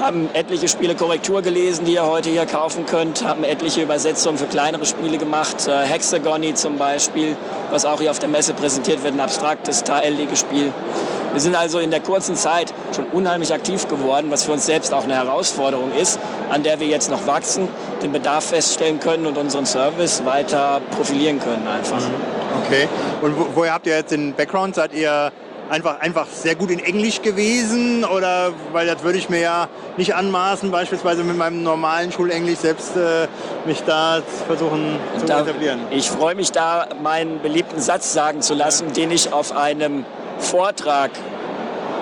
Haben 0.02 0.30
etliche 0.34 0.68
Spiele 0.68 0.96
Korrektur 0.96 1.44
gelesen, 1.44 1.86
die 1.86 1.94
ihr 1.94 2.08
heute 2.08 2.32
hier 2.32 2.48
kaufen 2.48 2.88
könnt, 2.88 3.24
haben 3.24 3.44
etliche 3.44 3.84
Übersetzungen 3.84 4.40
für 4.40 4.48
kleinere 4.48 4.84
Spiele 4.88 5.20
gemacht, 5.20 5.68
äh, 5.68 5.86
Hexagony 5.86 6.56
zum 6.56 6.80
Beispiel, 6.80 7.38
was 7.70 7.86
auch 7.86 8.02
hier 8.02 8.10
auf 8.10 8.18
der 8.18 8.28
Messe 8.28 8.56
präsentiert 8.56 9.04
wird, 9.04 9.14
ein 9.14 9.20
abstraktes 9.20 9.84
Teillegespiel. 9.84 10.74
Wir 11.34 11.40
sind 11.40 11.56
also 11.56 11.78
in 11.78 11.92
der 11.92 12.00
kurzen 12.00 12.36
Zeit 12.36 12.74
schon 12.96 13.06
unheimlich 13.12 13.54
aktiv 13.54 13.88
geworden, 13.88 14.32
was 14.32 14.44
für 14.44 14.54
uns 14.54 14.66
selbst 14.66 14.92
auch 14.92 15.04
eine 15.04 15.14
Herausforderung 15.14 15.92
ist, 15.94 16.20
an 16.50 16.64
der 16.64 16.80
wir 16.80 16.88
jetzt 16.88 17.12
noch 17.12 17.28
wachsen, 17.28 17.68
den 18.02 18.12
Bedarf 18.12 18.46
feststellen 18.46 19.00
können 19.00 19.28
und 19.28 19.38
unseren 19.38 19.68
Service 19.68 20.26
weiter 20.26 20.82
profilieren 20.96 21.40
können 21.40 21.68
einfach. 21.68 22.02
Okay. 22.66 22.88
Und 23.22 23.40
wo, 23.40 23.48
woher 23.54 23.76
habt 23.76 23.86
ihr 23.86 23.96
jetzt 23.96 24.12
den 24.12 24.34
Background? 24.34 24.74
Seid 24.74 24.96
ihr 24.96 25.32
einfach, 25.72 26.00
einfach 26.02 26.28
sehr 26.32 26.56
gut 26.56 26.70
in 26.70 26.80
Englisch 26.80 27.22
gewesen? 27.22 28.04
Oder, 28.04 28.52
weil 28.74 28.86
das 28.86 29.04
würde 29.04 29.18
ich 29.18 29.30
mir 29.30 29.40
ja 29.40 29.68
nicht 29.98 30.14
anmaßen, 30.14 30.70
beispielsweise 30.70 31.24
mit 31.24 31.38
meinem 31.38 31.64
normalen 31.64 32.12
Schulenglisch 32.12 32.60
selbst 32.60 32.96
äh, 32.96 33.28
mich 33.66 33.82
da 33.84 34.22
versuchen 34.48 34.98
zu 35.18 35.26
Da- 35.26 35.42
etablieren. 35.42 35.80
Ich 35.90 36.10
freue 36.12 36.36
mich 36.36 36.52
da, 36.52 36.88
meinen 37.02 37.42
beliebten 37.42 37.80
Satz 37.80 38.14
sagen 38.14 38.42
zu 38.42 38.54
lassen, 38.54 38.92
den 38.94 39.12
ich 39.12 39.34
auf 39.34 39.56
einem 39.56 40.06
Vortrag 40.38 41.12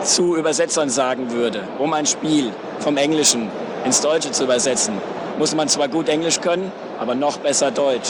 zu 0.04 0.36
Übersetzern 0.36 0.90
sagen 0.90 1.32
würde. 1.32 1.62
Um 1.78 1.94
ein 1.94 2.06
Spiel 2.06 2.52
vom 2.80 2.98
Englischen 2.98 3.50
ins 3.86 4.02
Deutsche 4.02 4.32
zu 4.32 4.46
übersetzen, 4.46 4.96
muss 5.38 5.56
man 5.56 5.68
zwar 5.70 5.88
gut 5.88 6.10
Englisch 6.10 6.42
können, 6.42 6.72
aber 7.00 7.16
noch 7.16 7.38
besser 7.38 7.72
Deutsch. 7.72 8.10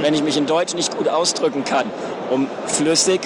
Wenn 0.00 0.14
ich 0.14 0.22
mich 0.22 0.36
in 0.36 0.46
Deutsch 0.46 0.74
nicht 0.74 0.96
gut 0.96 1.08
ausdrücken 1.08 1.64
kann, 1.64 1.86
um 2.30 2.48
flüssig, 2.66 3.20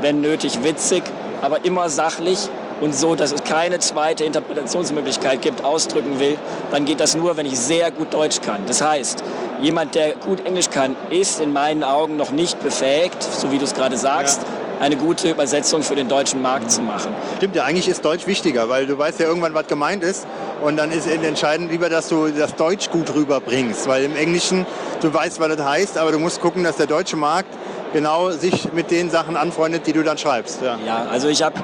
wenn 0.00 0.20
nötig 0.20 0.62
witzig, 0.62 1.02
aber 1.42 1.64
immer 1.64 1.88
sachlich 1.88 2.48
und 2.80 2.94
so, 2.94 3.14
dass 3.14 3.32
es 3.32 3.44
keine 3.44 3.78
zweite 3.78 4.24
Interpretationsmöglichkeit 4.24 5.40
gibt, 5.42 5.64
ausdrücken 5.64 6.20
will, 6.20 6.36
dann 6.70 6.84
geht 6.84 7.00
das 7.00 7.16
nur, 7.16 7.36
wenn 7.36 7.46
ich 7.46 7.58
sehr 7.58 7.90
gut 7.90 8.12
Deutsch 8.12 8.40
kann. 8.42 8.60
Das 8.66 8.82
heißt, 8.82 9.22
jemand, 9.60 9.94
der 9.94 10.12
gut 10.14 10.44
Englisch 10.46 10.70
kann, 10.70 10.96
ist 11.10 11.40
in 11.40 11.52
meinen 11.52 11.84
Augen 11.84 12.16
noch 12.16 12.30
nicht 12.30 12.62
befähigt, 12.62 13.22
so 13.22 13.50
wie 13.50 13.58
du 13.58 13.64
es 13.64 13.74
gerade 13.74 13.96
sagst, 13.96 14.40
eine 14.78 14.96
gute 14.96 15.30
Übersetzung 15.30 15.82
für 15.82 15.94
den 15.94 16.08
deutschen 16.08 16.42
Markt 16.42 16.70
zu 16.70 16.82
machen. 16.82 17.14
Stimmt 17.38 17.56
ja, 17.56 17.64
eigentlich 17.64 17.88
ist 17.88 18.04
Deutsch 18.04 18.26
wichtiger, 18.26 18.68
weil 18.68 18.86
du 18.86 18.98
weißt 18.98 19.20
ja 19.20 19.26
irgendwann, 19.26 19.54
was 19.54 19.66
gemeint 19.66 20.02
ist. 20.02 20.26
Und 20.62 20.76
dann 20.76 20.90
ist 20.90 21.06
entscheidend 21.06 21.70
lieber, 21.70 21.88
dass 21.88 22.08
du 22.08 22.28
das 22.28 22.54
Deutsch 22.56 22.90
gut 22.90 23.14
rüberbringst. 23.14 23.88
Weil 23.88 24.04
im 24.04 24.16
Englischen, 24.16 24.66
du 25.00 25.12
weißt, 25.12 25.40
was 25.40 25.56
das 25.56 25.66
heißt, 25.66 25.98
aber 25.98 26.12
du 26.12 26.18
musst 26.18 26.40
gucken, 26.40 26.64
dass 26.64 26.76
der 26.76 26.86
deutsche 26.86 27.16
Markt 27.16 27.48
genau 27.96 28.30
sich 28.30 28.74
mit 28.74 28.90
den 28.90 29.08
Sachen 29.08 29.38
anfreundet, 29.38 29.86
die 29.86 29.94
du 29.94 30.02
dann 30.02 30.18
schreibst. 30.18 30.60
Ja. 30.60 30.78
Ja, 30.84 31.06
also 31.10 31.28
ich 31.28 31.42
habe 31.42 31.58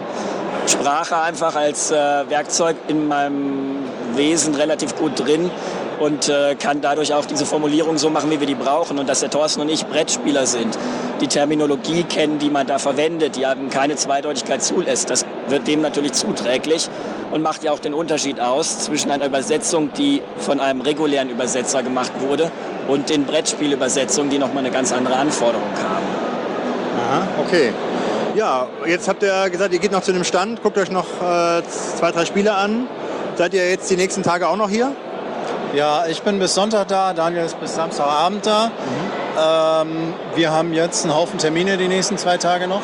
Sprache 0.66 1.20
einfach 1.20 1.54
als 1.54 1.90
äh, 1.90 1.94
Werkzeug 1.94 2.76
in 2.88 3.06
meinem 3.06 3.76
Wesen 4.14 4.54
relativ 4.54 4.96
gut 4.96 5.20
drin 5.20 5.50
und 6.00 6.30
äh, 6.30 6.54
kann 6.54 6.80
dadurch 6.80 7.12
auch 7.12 7.26
diese 7.26 7.44
Formulierung 7.44 7.98
so 7.98 8.08
machen, 8.08 8.30
wie 8.30 8.40
wir 8.40 8.46
die 8.46 8.54
brauchen. 8.54 8.98
Und 8.98 9.10
dass 9.10 9.20
der 9.20 9.28
Thorsten 9.28 9.60
und 9.60 9.68
ich 9.68 9.84
Brettspieler 9.84 10.46
sind, 10.46 10.78
die 11.20 11.26
Terminologie 11.26 12.04
kennen, 12.04 12.38
die 12.38 12.48
man 12.48 12.66
da 12.66 12.78
verwendet, 12.78 13.36
die 13.36 13.42
eben 13.42 13.68
keine 13.68 13.96
Zweideutigkeit 13.96 14.62
zulässt, 14.62 15.10
das 15.10 15.26
wird 15.48 15.66
dem 15.66 15.82
natürlich 15.82 16.14
zuträglich 16.14 16.88
und 17.30 17.42
macht 17.42 17.62
ja 17.62 17.72
auch 17.72 17.78
den 17.78 17.92
Unterschied 17.92 18.40
aus 18.40 18.78
zwischen 18.78 19.10
einer 19.10 19.26
Übersetzung, 19.26 19.92
die 19.92 20.22
von 20.38 20.60
einem 20.60 20.80
regulären 20.80 21.28
Übersetzer 21.28 21.82
gemacht 21.82 22.12
wurde, 22.20 22.50
und 22.88 23.10
den 23.10 23.24
Brettspielübersetzungen, 23.24 24.30
die 24.30 24.38
nochmal 24.38 24.64
eine 24.64 24.72
ganz 24.72 24.92
andere 24.92 25.16
Anforderung 25.16 25.70
haben. 25.82 26.21
Aha, 26.96 27.22
okay. 27.40 27.72
Ja, 28.34 28.66
jetzt 28.86 29.08
habt 29.08 29.22
ihr 29.22 29.50
gesagt, 29.50 29.72
ihr 29.74 29.78
geht 29.78 29.92
noch 29.92 30.02
zu 30.02 30.12
dem 30.12 30.24
Stand, 30.24 30.62
guckt 30.62 30.78
euch 30.78 30.90
noch 30.90 31.06
äh, 31.06 31.62
zwei, 31.98 32.12
drei 32.12 32.24
Spiele 32.24 32.54
an. 32.54 32.86
Seid 33.36 33.54
ihr 33.54 33.68
jetzt 33.68 33.90
die 33.90 33.96
nächsten 33.96 34.22
Tage 34.22 34.48
auch 34.48 34.56
noch 34.56 34.70
hier? 34.70 34.92
Ja, 35.74 36.04
ich 36.06 36.22
bin 36.22 36.38
bis 36.38 36.54
Sonntag 36.54 36.88
da, 36.88 37.12
Daniel 37.14 37.44
ist 37.44 37.58
bis 37.60 37.74
Samstagabend 37.74 38.46
da. 38.46 38.70
Ähm, 39.82 40.12
wir 40.34 40.50
haben 40.50 40.72
jetzt 40.74 41.04
einen 41.04 41.14
Haufen 41.14 41.38
Termine 41.38 41.76
die 41.78 41.88
nächsten 41.88 42.18
zwei 42.18 42.36
Tage 42.36 42.66
noch. 42.68 42.82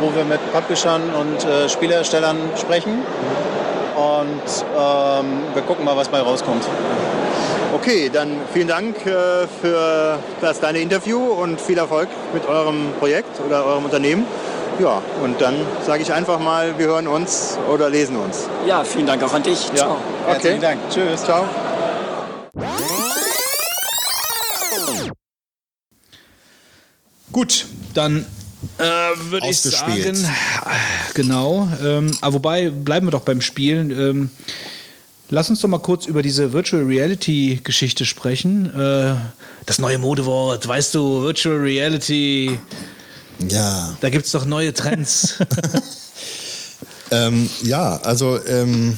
wo 0.00 0.14
wir 0.14 0.24
mit 0.24 0.40
Publishern 0.52 1.02
und 1.18 1.44
äh, 1.44 1.68
Spieleherstellern 1.68 2.36
sprechen. 2.56 3.02
Und 3.96 4.64
ähm, 4.78 5.42
wir 5.52 5.62
gucken 5.62 5.84
mal, 5.84 5.96
was 5.96 6.08
bei 6.08 6.20
rauskommt. 6.20 6.64
Okay, 7.72 8.10
dann 8.12 8.36
vielen 8.52 8.66
Dank 8.66 8.96
äh, 9.06 9.46
für 9.62 10.18
das 10.40 10.58
deine 10.58 10.80
Interview 10.80 11.18
und 11.18 11.60
viel 11.60 11.78
Erfolg 11.78 12.08
mit 12.34 12.46
eurem 12.46 12.92
Projekt 12.98 13.40
oder 13.46 13.64
eurem 13.64 13.84
Unternehmen. 13.84 14.26
Ja, 14.80 15.00
und 15.22 15.40
dann 15.40 15.54
sage 15.86 16.02
ich 16.02 16.12
einfach 16.12 16.40
mal, 16.40 16.78
wir 16.78 16.86
hören 16.86 17.06
uns 17.06 17.58
oder 17.72 17.88
lesen 17.88 18.16
uns. 18.16 18.48
Ja, 18.66 18.82
vielen 18.82 19.06
Dank 19.06 19.22
auch 19.22 19.32
an 19.32 19.42
dich. 19.42 19.68
Ja, 19.68 19.74
Ciao. 19.76 19.92
okay. 19.92 20.32
Herzlichen 20.32 20.60
Dank. 20.62 20.80
Tschüss. 20.90 21.24
Ciao. 21.24 21.44
Gut, 27.30 27.66
dann 27.94 28.26
äh, 28.78 28.82
würde 28.82 29.48
ich 29.48 29.60
sagen, 29.60 29.94
äh, 29.94 31.14
genau. 31.14 31.68
Ähm, 31.82 32.16
aber 32.20 32.34
wobei, 32.34 32.70
bleiben 32.70 33.06
wir 33.06 33.12
doch 33.12 33.22
beim 33.22 33.40
Spielen. 33.40 33.90
Ähm, 33.90 34.30
lass 35.30 35.48
uns 35.50 35.60
doch 35.60 35.68
mal 35.68 35.78
kurz 35.78 36.06
über 36.06 36.22
diese 36.22 36.52
Virtual 36.52 36.82
Reality 36.84 37.60
Geschichte 37.64 38.04
sprechen. 38.04 38.66
Äh, 38.74 39.14
das 39.66 39.78
neue 39.78 39.98
Modewort, 39.98 40.66
weißt 40.66 40.94
du, 40.94 41.22
Virtual 41.22 41.56
Reality, 41.56 42.58
Ja. 43.48 43.96
da 44.00 44.10
gibt 44.10 44.26
es 44.26 44.32
doch 44.32 44.44
neue 44.44 44.72
Trends. 44.74 45.36
Ähm, 47.12 47.50
ja, 47.62 47.96
also 48.02 48.38
ähm, 48.46 48.96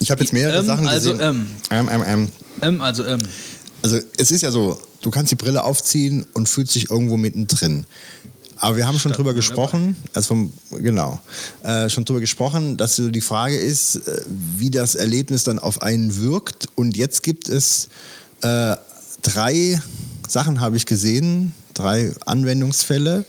ich 0.00 0.10
habe 0.10 0.20
jetzt 0.22 0.32
mehrere 0.32 0.58
Ähm, 0.58 0.66
Sachen 0.66 0.88
also, 0.88 1.12
gesehen. 1.12 1.46
ähm, 1.70 1.88
ähm. 2.04 2.28
ähm, 2.60 2.80
also, 2.80 3.04
ähm, 3.04 3.22
Also 3.82 3.98
es 4.16 4.32
ist 4.32 4.42
ja 4.42 4.50
so, 4.50 4.80
du 5.00 5.12
kannst 5.12 5.30
die 5.30 5.36
Brille 5.36 5.62
aufziehen 5.62 6.26
und 6.34 6.48
fühlst 6.48 6.74
dich 6.74 6.90
irgendwo 6.90 7.16
mittendrin. 7.16 7.86
Aber 8.58 8.76
wir 8.76 8.86
haben 8.86 8.98
schon 8.98 9.12
drüber 9.12 9.34
gesprochen, 9.34 9.96
also 10.14 10.28
vom, 10.28 10.52
genau, 10.70 11.20
äh, 11.62 11.90
schon 11.90 12.04
drüber 12.04 12.20
gesprochen, 12.20 12.76
dass 12.76 12.96
so 12.96 13.10
die 13.10 13.20
Frage 13.20 13.56
ist, 13.56 13.96
äh, 13.96 14.22
wie 14.56 14.70
das 14.70 14.94
Erlebnis 14.94 15.44
dann 15.44 15.58
auf 15.58 15.82
einen 15.82 16.16
wirkt. 16.22 16.68
Und 16.74 16.96
jetzt 16.96 17.22
gibt 17.22 17.48
es 17.48 17.88
äh, 18.40 18.76
drei 19.22 19.80
Sachen, 20.26 20.60
habe 20.60 20.76
ich 20.76 20.86
gesehen, 20.86 21.52
drei 21.74 22.14
Anwendungsfälle, 22.24 23.24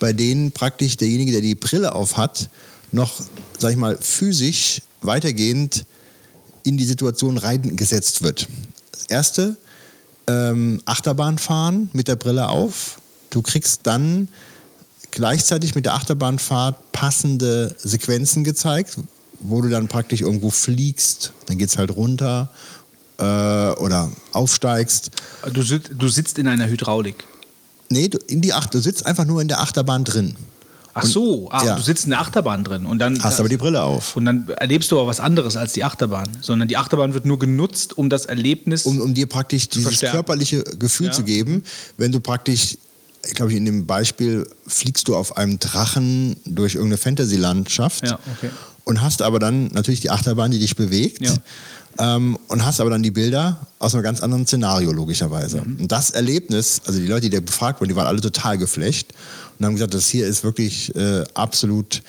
bei 0.00 0.12
denen 0.12 0.50
praktisch 0.50 0.96
derjenige, 0.96 1.32
der 1.32 1.40
die 1.40 1.54
Brille 1.54 1.94
auf 1.94 2.16
hat, 2.16 2.50
noch, 2.90 3.20
sag 3.58 3.70
ich 3.70 3.76
mal, 3.76 3.96
physisch 4.00 4.82
weitergehend 5.02 5.84
in 6.64 6.76
die 6.76 6.84
Situation 6.84 7.38
reingesetzt 7.38 8.22
wird. 8.22 8.48
Das 8.92 9.04
erste, 9.06 9.56
ähm, 10.26 10.80
Achterbahn 10.84 11.38
fahren 11.38 11.90
mit 11.92 12.08
der 12.08 12.16
Brille 12.16 12.48
auf. 12.48 12.98
Du 13.30 13.42
kriegst 13.42 13.80
dann 13.84 14.28
gleichzeitig 15.14 15.74
mit 15.74 15.84
der 15.86 15.94
Achterbahnfahrt 15.94 16.92
passende 16.92 17.74
Sequenzen 17.78 18.44
gezeigt, 18.44 18.96
wo 19.40 19.60
du 19.62 19.68
dann 19.68 19.88
praktisch 19.88 20.20
irgendwo 20.20 20.50
fliegst, 20.50 21.32
dann 21.46 21.58
geht's 21.58 21.78
halt 21.78 21.90
runter 21.94 22.50
äh, 23.18 23.22
oder 23.24 24.10
aufsteigst. 24.32 25.10
du, 25.52 25.62
sit, 25.62 25.90
du 25.96 26.08
sitzt 26.08 26.38
in 26.38 26.48
einer 26.48 26.66
Hydraulik. 26.68 27.24
Nee, 27.90 28.08
du, 28.08 28.18
in 28.28 28.40
die 28.40 28.52
Ach 28.52 28.66
du 28.66 28.78
sitzt 28.80 29.06
einfach 29.06 29.24
nur 29.24 29.40
in 29.42 29.48
der 29.48 29.60
Achterbahn 29.60 30.04
drin. 30.04 30.36
Ach 30.96 31.04
so, 31.04 31.48
ah, 31.50 31.64
ja. 31.64 31.74
du 31.76 31.82
sitzt 31.82 32.04
in 32.04 32.10
der 32.10 32.20
Achterbahn 32.20 32.62
drin 32.62 32.86
und 32.86 33.00
dann 33.00 33.20
Hast 33.22 33.40
aber 33.40 33.48
die 33.48 33.56
Brille 33.56 33.82
auf. 33.82 34.16
und 34.16 34.24
dann 34.26 34.48
erlebst 34.48 34.92
du 34.92 34.98
aber 34.98 35.08
was 35.08 35.18
anderes 35.18 35.56
als 35.56 35.72
die 35.72 35.82
Achterbahn, 35.82 36.28
sondern 36.40 36.68
die 36.68 36.76
Achterbahn 36.76 37.14
wird 37.14 37.24
nur 37.26 37.36
genutzt, 37.38 37.98
um 37.98 38.08
das 38.08 38.26
Erlebnis 38.26 38.84
um, 38.86 39.00
um 39.00 39.12
dir 39.12 39.26
praktisch 39.26 39.68
dieses 39.68 39.88
verstärken. 39.88 40.14
körperliche 40.18 40.62
Gefühl 40.62 41.06
Ja. 41.08 41.12
zu 41.12 41.24
geben, 41.24 41.64
wenn 41.96 42.12
du 42.12 42.20
praktisch, 42.20 42.78
ich 43.26 43.34
glaube, 43.34 43.54
in 43.54 43.64
dem 43.64 43.86
Beispiel 43.86 44.46
fliegst 44.66 45.08
du 45.08 45.16
auf 45.16 45.36
einem 45.36 45.58
Drachen 45.58 46.36
durch 46.44 46.74
irgendeine 46.74 46.98
Fantasy-Landschaft 46.98 48.06
Ja, 48.06 48.18
okay. 48.36 48.50
und 48.84 49.02
hast 49.02 49.22
aber 49.22 49.38
dann 49.38 49.68
natürlich 49.68 50.00
die 50.00 50.10
Achterbahn, 50.10 50.50
die 50.50 50.58
dich 50.58 50.76
bewegt. 50.76 51.20
Ja. 51.22 51.34
Ähm, 51.96 52.36
und 52.48 52.64
hast 52.64 52.80
aber 52.80 52.90
dann 52.90 53.04
die 53.04 53.12
Bilder 53.12 53.66
aus 53.78 53.94
einem 53.94 54.02
ganz 54.02 54.20
anderen 54.20 54.46
Szenario, 54.46 54.90
logischerweise. 54.90 55.62
Mhm. 55.62 55.82
Und 55.82 55.92
das 55.92 56.10
Erlebnis, 56.10 56.82
also 56.86 56.98
die 56.98 57.06
Leute, 57.06 57.28
die 57.28 57.36
da 57.36 57.40
befragt 57.40 57.80
wurden, 57.80 57.90
die 57.90 57.96
waren 57.96 58.08
alle 58.08 58.20
total 58.20 58.58
geflasht 58.58 59.12
und 59.58 59.66
haben 59.66 59.74
gesagt, 59.74 59.94
das 59.94 60.08
hier 60.08 60.26
ist 60.26 60.42
wirklich 60.42 60.94
äh, 60.96 61.22
absolut, 61.34 62.02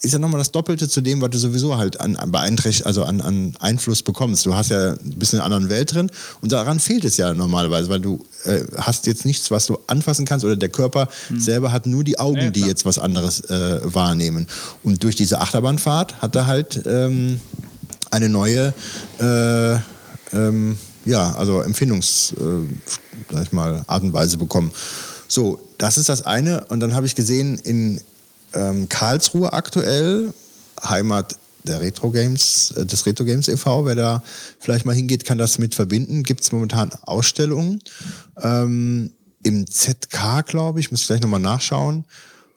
ist 0.00 0.12
ja 0.12 0.18
nochmal 0.18 0.38
das 0.38 0.52
Doppelte 0.52 0.88
zu 0.88 1.00
dem, 1.00 1.20
was 1.20 1.30
du 1.30 1.38
sowieso 1.38 1.76
halt 1.76 2.00
an, 2.00 2.16
an 2.16 2.30
beeinträchtigt, 2.32 2.86
also 2.86 3.04
an, 3.04 3.20
an 3.20 3.54
Einfluss 3.60 4.02
bekommst. 4.02 4.46
Du 4.46 4.54
hast 4.54 4.70
ja 4.70 4.92
ein 4.92 5.18
bisschen 5.18 5.38
in 5.38 5.44
einer 5.44 5.54
anderen 5.54 5.70
Welt 5.70 5.92
drin 5.94 6.10
und 6.40 6.52
daran 6.52 6.80
fehlt 6.80 7.04
es 7.04 7.16
ja 7.16 7.34
normalerweise, 7.34 7.88
weil 7.88 8.00
du 8.00 8.24
äh, 8.44 8.60
hast 8.76 9.06
jetzt 9.06 9.24
nichts, 9.24 9.50
was 9.50 9.66
du 9.66 9.78
anfassen 9.86 10.24
kannst 10.24 10.44
oder 10.44 10.56
der 10.56 10.68
Körper 10.68 11.08
selber 11.36 11.72
hat 11.72 11.86
nur 11.86 12.04
die 12.04 12.18
Augen, 12.18 12.38
Mhm. 12.38 12.44
Ja, 12.44 12.50
die 12.50 12.60
jetzt 12.60 12.84
was 12.84 12.98
anderes 12.98 13.40
äh, 13.50 13.80
wahrnehmen. 13.82 14.46
Und 14.82 15.02
durch 15.02 15.16
diese 15.16 15.40
Achterbahnfahrt 15.40 16.20
hat 16.22 16.36
er 16.36 16.46
halt 16.46 16.82
ähm, 16.86 17.40
eine 18.10 18.28
neue 18.28 18.74
äh, 19.18 19.78
ähm, 20.32 20.78
ja, 21.04 21.32
also 21.32 21.62
Empfindungs, 21.62 22.34
äh, 22.38 23.44
mal, 23.50 23.82
Art 23.86 24.02
und 24.02 24.12
Weise 24.12 24.36
bekommen. 24.36 24.70
So, 25.26 25.60
das 25.78 25.98
ist 25.98 26.08
das 26.08 26.22
eine. 26.26 26.64
Und 26.66 26.80
dann 26.80 26.94
habe 26.94 27.06
ich 27.06 27.14
gesehen, 27.14 27.58
in 27.58 28.00
ähm, 28.54 28.88
Karlsruhe 28.88 29.52
aktuell, 29.52 30.32
Heimat 30.82 31.36
der 31.64 31.80
Retro 31.80 32.10
Games, 32.10 32.72
äh, 32.76 32.86
des 32.86 33.06
Retro 33.06 33.24
Games 33.24 33.48
e.V., 33.48 33.84
wer 33.84 33.94
da 33.94 34.22
vielleicht 34.58 34.84
mal 34.84 34.94
hingeht, 34.94 35.24
kann 35.24 35.38
das 35.38 35.58
mit 35.58 35.74
verbinden. 35.74 36.22
Gibt 36.22 36.40
es 36.40 36.52
momentan 36.52 36.90
Ausstellungen. 37.02 37.80
Ähm, 38.40 39.12
Im 39.42 39.66
ZK, 39.66 40.42
glaube 40.46 40.80
ich, 40.80 40.90
muss 40.90 41.02
ich 41.02 41.06
gleich 41.06 41.20
nochmal 41.20 41.40
nachschauen. 41.40 41.98
Und 41.98 42.06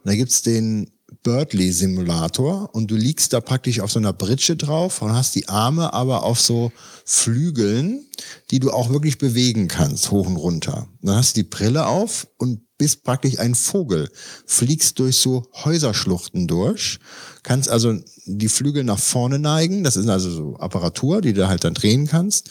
da 0.03 0.15
gibt's 0.15 0.41
den 0.41 0.91
Birdley 1.23 1.71
Simulator 1.71 2.73
und 2.73 2.89
du 2.89 2.95
liegst 2.95 3.33
da 3.33 3.41
praktisch 3.41 3.79
auf 3.79 3.91
so 3.91 3.99
einer 3.99 4.13
Britsche 4.13 4.55
drauf 4.55 5.01
und 5.01 5.13
hast 5.13 5.35
die 5.35 5.47
Arme 5.49 5.93
aber 5.93 6.23
auf 6.23 6.39
so 6.39 6.71
Flügeln, 7.05 8.07
die 8.49 8.59
du 8.59 8.71
auch 8.71 8.89
wirklich 8.89 9.17
bewegen 9.17 9.67
kannst, 9.67 10.09
hoch 10.09 10.25
und 10.25 10.37
runter. 10.37 10.87
Dann 11.01 11.15
hast 11.15 11.37
du 11.37 11.43
die 11.43 11.49
Brille 11.49 11.85
auf 11.85 12.27
und 12.37 12.61
bist 12.77 13.03
praktisch 13.03 13.37
ein 13.37 13.53
Vogel, 13.53 14.09
fliegst 14.47 14.97
durch 14.97 15.17
so 15.17 15.43
Häuserschluchten 15.53 16.47
durch, 16.47 16.99
kannst 17.43 17.69
also 17.69 17.95
die 18.25 18.49
Flügel 18.49 18.83
nach 18.83 18.97
vorne 18.97 19.37
neigen, 19.37 19.83
das 19.83 19.95
ist 19.95 20.09
also 20.09 20.31
so 20.31 20.55
Apparatur, 20.57 21.21
die 21.21 21.33
du 21.33 21.47
halt 21.47 21.63
dann 21.63 21.75
drehen 21.75 22.07
kannst 22.07 22.49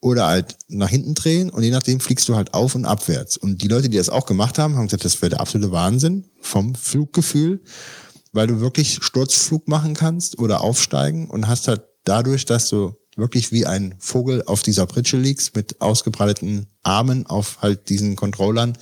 oder 0.00 0.26
halt 0.26 0.56
nach 0.68 0.88
hinten 0.88 1.14
drehen 1.14 1.50
und 1.50 1.62
je 1.62 1.70
nachdem 1.70 2.00
fliegst 2.00 2.28
du 2.28 2.36
halt 2.36 2.54
auf 2.54 2.74
und 2.74 2.84
abwärts. 2.84 3.36
Und 3.36 3.62
die 3.62 3.68
Leute, 3.68 3.88
die 3.88 3.96
das 3.96 4.08
auch 4.08 4.26
gemacht 4.26 4.58
haben, 4.58 4.76
haben 4.76 4.86
gesagt, 4.86 5.04
das 5.04 5.20
wäre 5.22 5.30
der 5.30 5.40
absolute 5.40 5.72
Wahnsinn 5.72 6.24
vom 6.40 6.74
Fluggefühl, 6.74 7.60
weil 8.38 8.46
du 8.46 8.60
wirklich 8.60 9.00
Sturzflug 9.02 9.66
machen 9.66 9.94
kannst 9.94 10.38
oder 10.38 10.60
aufsteigen 10.60 11.28
und 11.28 11.48
hast 11.48 11.66
halt 11.66 11.82
dadurch, 12.04 12.44
dass 12.44 12.68
du 12.68 12.94
wirklich 13.16 13.50
wie 13.50 13.66
ein 13.66 13.96
Vogel 13.98 14.44
auf 14.46 14.62
dieser 14.62 14.86
Pritsche 14.86 15.16
liegst 15.16 15.56
mit 15.56 15.80
ausgebreiteten 15.80 16.68
Armen 16.84 17.26
auf 17.26 17.58
halt 17.62 17.88
diesen 17.88 18.14
Controllern, 18.14 18.78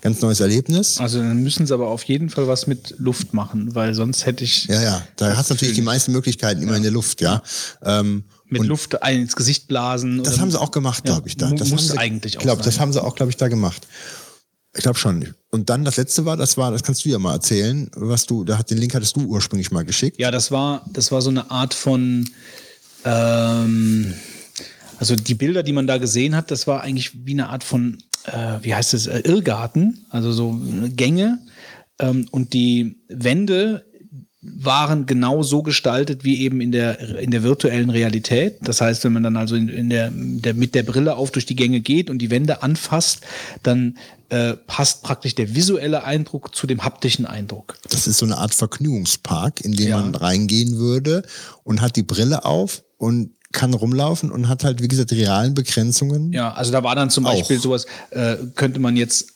ganz 0.00 0.20
neues 0.20 0.38
Erlebnis. 0.38 0.98
Also 0.98 1.18
dann 1.18 1.42
müssen 1.42 1.66
sie 1.66 1.74
aber 1.74 1.88
auf 1.88 2.04
jeden 2.04 2.30
Fall 2.30 2.46
was 2.46 2.68
mit 2.68 2.94
Luft 2.98 3.34
machen, 3.34 3.74
weil 3.74 3.94
sonst 3.94 4.26
hätte 4.26 4.44
ich 4.44 4.66
Ja, 4.66 4.80
ja, 4.80 5.02
da 5.16 5.36
hast 5.36 5.50
du 5.50 5.54
natürlich 5.54 5.74
die 5.74 5.82
meisten 5.82 6.12
Möglichkeiten 6.12 6.62
immer 6.62 6.76
in 6.76 6.84
der 6.84 6.92
Luft, 6.92 7.20
ja. 7.20 7.42
Ähm, 7.82 8.22
mit 8.46 8.64
Luft 8.64 9.02
ein 9.02 9.22
ins 9.22 9.34
Gesicht 9.34 9.66
blasen. 9.66 10.22
Das 10.22 10.38
haben 10.38 10.52
sie 10.52 10.60
auch 10.60 10.70
gemacht, 10.70 11.02
Ja, 11.04 11.14
glaube 11.14 11.28
ich. 11.28 11.36
Da. 11.36 11.50
Das 11.50 11.70
muss 11.70 11.82
haben 11.82 11.88
sie, 11.88 11.98
eigentlich 11.98 12.38
auch 12.38 12.42
glaub, 12.42 12.58
sein. 12.58 12.64
Das 12.64 12.78
haben 12.78 12.92
sie 12.92 13.02
auch, 13.02 13.16
glaube 13.16 13.30
ich, 13.30 13.36
da 13.36 13.48
gemacht. 13.48 13.86
Ich 14.76 14.82
glaube 14.82 14.98
schon. 14.98 15.34
Und 15.50 15.68
dann 15.68 15.84
das 15.84 15.96
letzte 15.96 16.24
war, 16.24 16.36
das 16.36 16.56
war, 16.56 16.70
das 16.70 16.82
kannst 16.82 17.04
du 17.04 17.08
ja 17.08 17.18
mal 17.18 17.34
erzählen, 17.34 17.90
was 17.96 18.26
du, 18.26 18.44
da 18.44 18.56
hat 18.58 18.70
den 18.70 18.78
Link 18.78 18.94
hattest 18.94 19.16
du 19.16 19.22
ursprünglich 19.22 19.72
mal 19.72 19.84
geschickt. 19.84 20.18
Ja, 20.20 20.30
das 20.30 20.52
war, 20.52 20.84
das 20.92 21.10
war 21.10 21.22
so 21.22 21.30
eine 21.30 21.50
Art 21.50 21.74
von, 21.74 22.30
ähm, 23.04 24.14
also 24.98 25.16
die 25.16 25.34
Bilder, 25.34 25.62
die 25.62 25.72
man 25.72 25.88
da 25.88 25.98
gesehen 25.98 26.36
hat, 26.36 26.50
das 26.50 26.66
war 26.66 26.82
eigentlich 26.82 27.26
wie 27.26 27.32
eine 27.32 27.48
Art 27.48 27.64
von, 27.64 27.98
äh, 28.26 28.58
wie 28.62 28.74
heißt 28.74 28.94
es, 28.94 29.08
äh, 29.08 29.20
Irrgarten, 29.20 30.06
also 30.10 30.32
so 30.32 30.60
äh, 30.84 30.88
Gänge. 30.88 31.40
Ähm, 31.98 32.28
und 32.30 32.52
die 32.52 33.02
Wände 33.08 33.89
waren 34.42 35.04
genau 35.04 35.42
so 35.42 35.62
gestaltet 35.62 36.24
wie 36.24 36.40
eben 36.40 36.60
in 36.62 36.72
der, 36.72 36.98
in 37.18 37.30
der 37.30 37.42
virtuellen 37.42 37.90
Realität. 37.90 38.56
Das 38.62 38.80
heißt, 38.80 39.04
wenn 39.04 39.12
man 39.12 39.22
dann 39.22 39.36
also 39.36 39.54
in, 39.54 39.68
in 39.68 39.90
der, 39.90 40.10
der, 40.14 40.54
mit 40.54 40.74
der 40.74 40.82
Brille 40.82 41.16
auf 41.16 41.30
durch 41.30 41.44
die 41.44 41.56
Gänge 41.56 41.80
geht 41.80 42.08
und 42.08 42.18
die 42.18 42.30
Wände 42.30 42.62
anfasst, 42.62 43.20
dann 43.62 43.98
äh, 44.30 44.54
passt 44.54 45.02
praktisch 45.02 45.34
der 45.34 45.54
visuelle 45.54 46.04
Eindruck 46.04 46.54
zu 46.54 46.66
dem 46.66 46.84
haptischen 46.84 47.26
Eindruck. 47.26 47.76
Das 47.90 48.06
ist 48.06 48.18
so 48.18 48.24
eine 48.24 48.38
Art 48.38 48.54
Vergnügungspark, 48.54 49.60
in 49.60 49.72
den 49.72 49.88
Ja. 49.88 49.98
man 50.00 50.14
reingehen 50.14 50.78
würde 50.78 51.22
und 51.62 51.82
hat 51.82 51.96
die 51.96 52.02
Brille 52.02 52.44
auf 52.46 52.82
und 52.96 53.32
kann 53.52 53.74
rumlaufen 53.74 54.30
und 54.30 54.48
hat 54.48 54.64
halt, 54.64 54.80
wie 54.80 54.88
gesagt, 54.88 55.10
die 55.10 55.16
realen 55.16 55.54
Begrenzungen. 55.54 56.32
Ja, 56.32 56.52
also 56.54 56.70
da 56.72 56.82
war 56.82 56.94
dann 56.94 57.10
zum 57.10 57.26
Auch. 57.26 57.36
Beispiel 57.36 57.58
sowas, 57.58 57.84
äh, 58.10 58.36
könnte 58.54 58.78
man 58.80 58.96
jetzt 58.96 59.32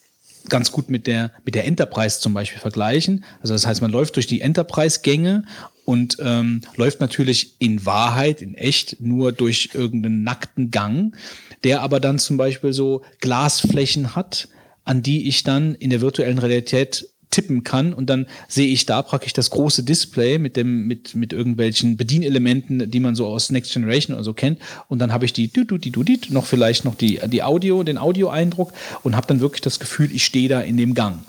ganz 0.49 0.73
gut 0.73 0.91
mit 0.91 1.07
der, 1.07 1.33
mit 1.45 1.55
der 1.55 1.65
Enterprise 1.65 2.21
zum 2.21 2.35
Beispiel 2.35 2.61
vergleichen. 2.61 3.25
Also 3.41 3.55
das 3.55 3.67
heißt, 3.67 3.81
man 3.81 3.91
läuft 3.91 4.17
durch 4.17 4.27
die 4.27 4.41
Enterprise-Gänge 4.41 5.45
und 5.85 6.17
ähm, 6.21 6.63
läuft 6.77 7.01
natürlich 7.01 7.57
in 7.59 7.85
Wahrheit, 7.87 8.43
in 8.43 8.55
echt, 8.55 9.01
nur 9.01 9.33
durch 9.33 9.71
irgendeinen 9.75 10.23
nackten 10.23 10.71
Gang, 10.71 11.17
der 11.63 11.83
aber 11.83 12.01
dann 12.01 12.19
zum 12.19 12.37
Beispiel 12.37 12.73
so 12.73 13.03
Glasflächen 13.21 14.15
hat, 14.15 14.49
an 14.85 15.03
die 15.03 15.29
ich 15.29 15.43
dann 15.45 15.75
in 15.75 15.91
der 15.91 16.01
virtuellen 16.01 16.39
Realität 16.39 17.09
tippen 17.35 17.65
kann 17.65 17.93
und 17.93 18.09
dann 18.09 18.27
sehe 18.47 18.69
ich 18.69 18.87
da 18.87 19.03
praktisch 19.03 19.33
das 19.33 19.51
große 19.51 19.83
Display 19.83 20.39
mit 20.39 20.57
dem 20.57 20.87
mit 20.87 21.17
mit 21.17 21.33
irgendwelchen 21.33 21.97
Bedienelementen, 21.97 22.89
die 22.91 23.01
man 23.01 23.17
so 23.17 23.27
aus 23.27 23.51
Next 23.51 23.73
Generation 23.73 24.15
oder 24.15 24.23
so 24.23 24.35
kennt 24.35 24.61
und 24.89 25.01
dann 25.01 25.13
habe 25.13 25.25
ich 25.25 25.33
die 25.33 25.49
du 25.49 25.65
du 25.65 25.79
die 25.79 26.21
noch 26.31 26.47
vielleicht 26.47 26.85
noch 26.85 26.95
die 26.95 27.21
die 27.27 27.43
Audio 27.43 27.83
den 27.83 27.99
Audioeindruck 27.99 28.73
und 29.03 29.17
habe 29.17 29.27
dann 29.27 29.41
wirklich 29.41 29.63
das 29.63 29.81
Gefühl, 29.81 30.11
ich 30.13 30.25
stehe 30.25 30.49
da 30.49 30.61
in 30.61 30.77
dem 30.77 30.95
Gang. 30.95 31.25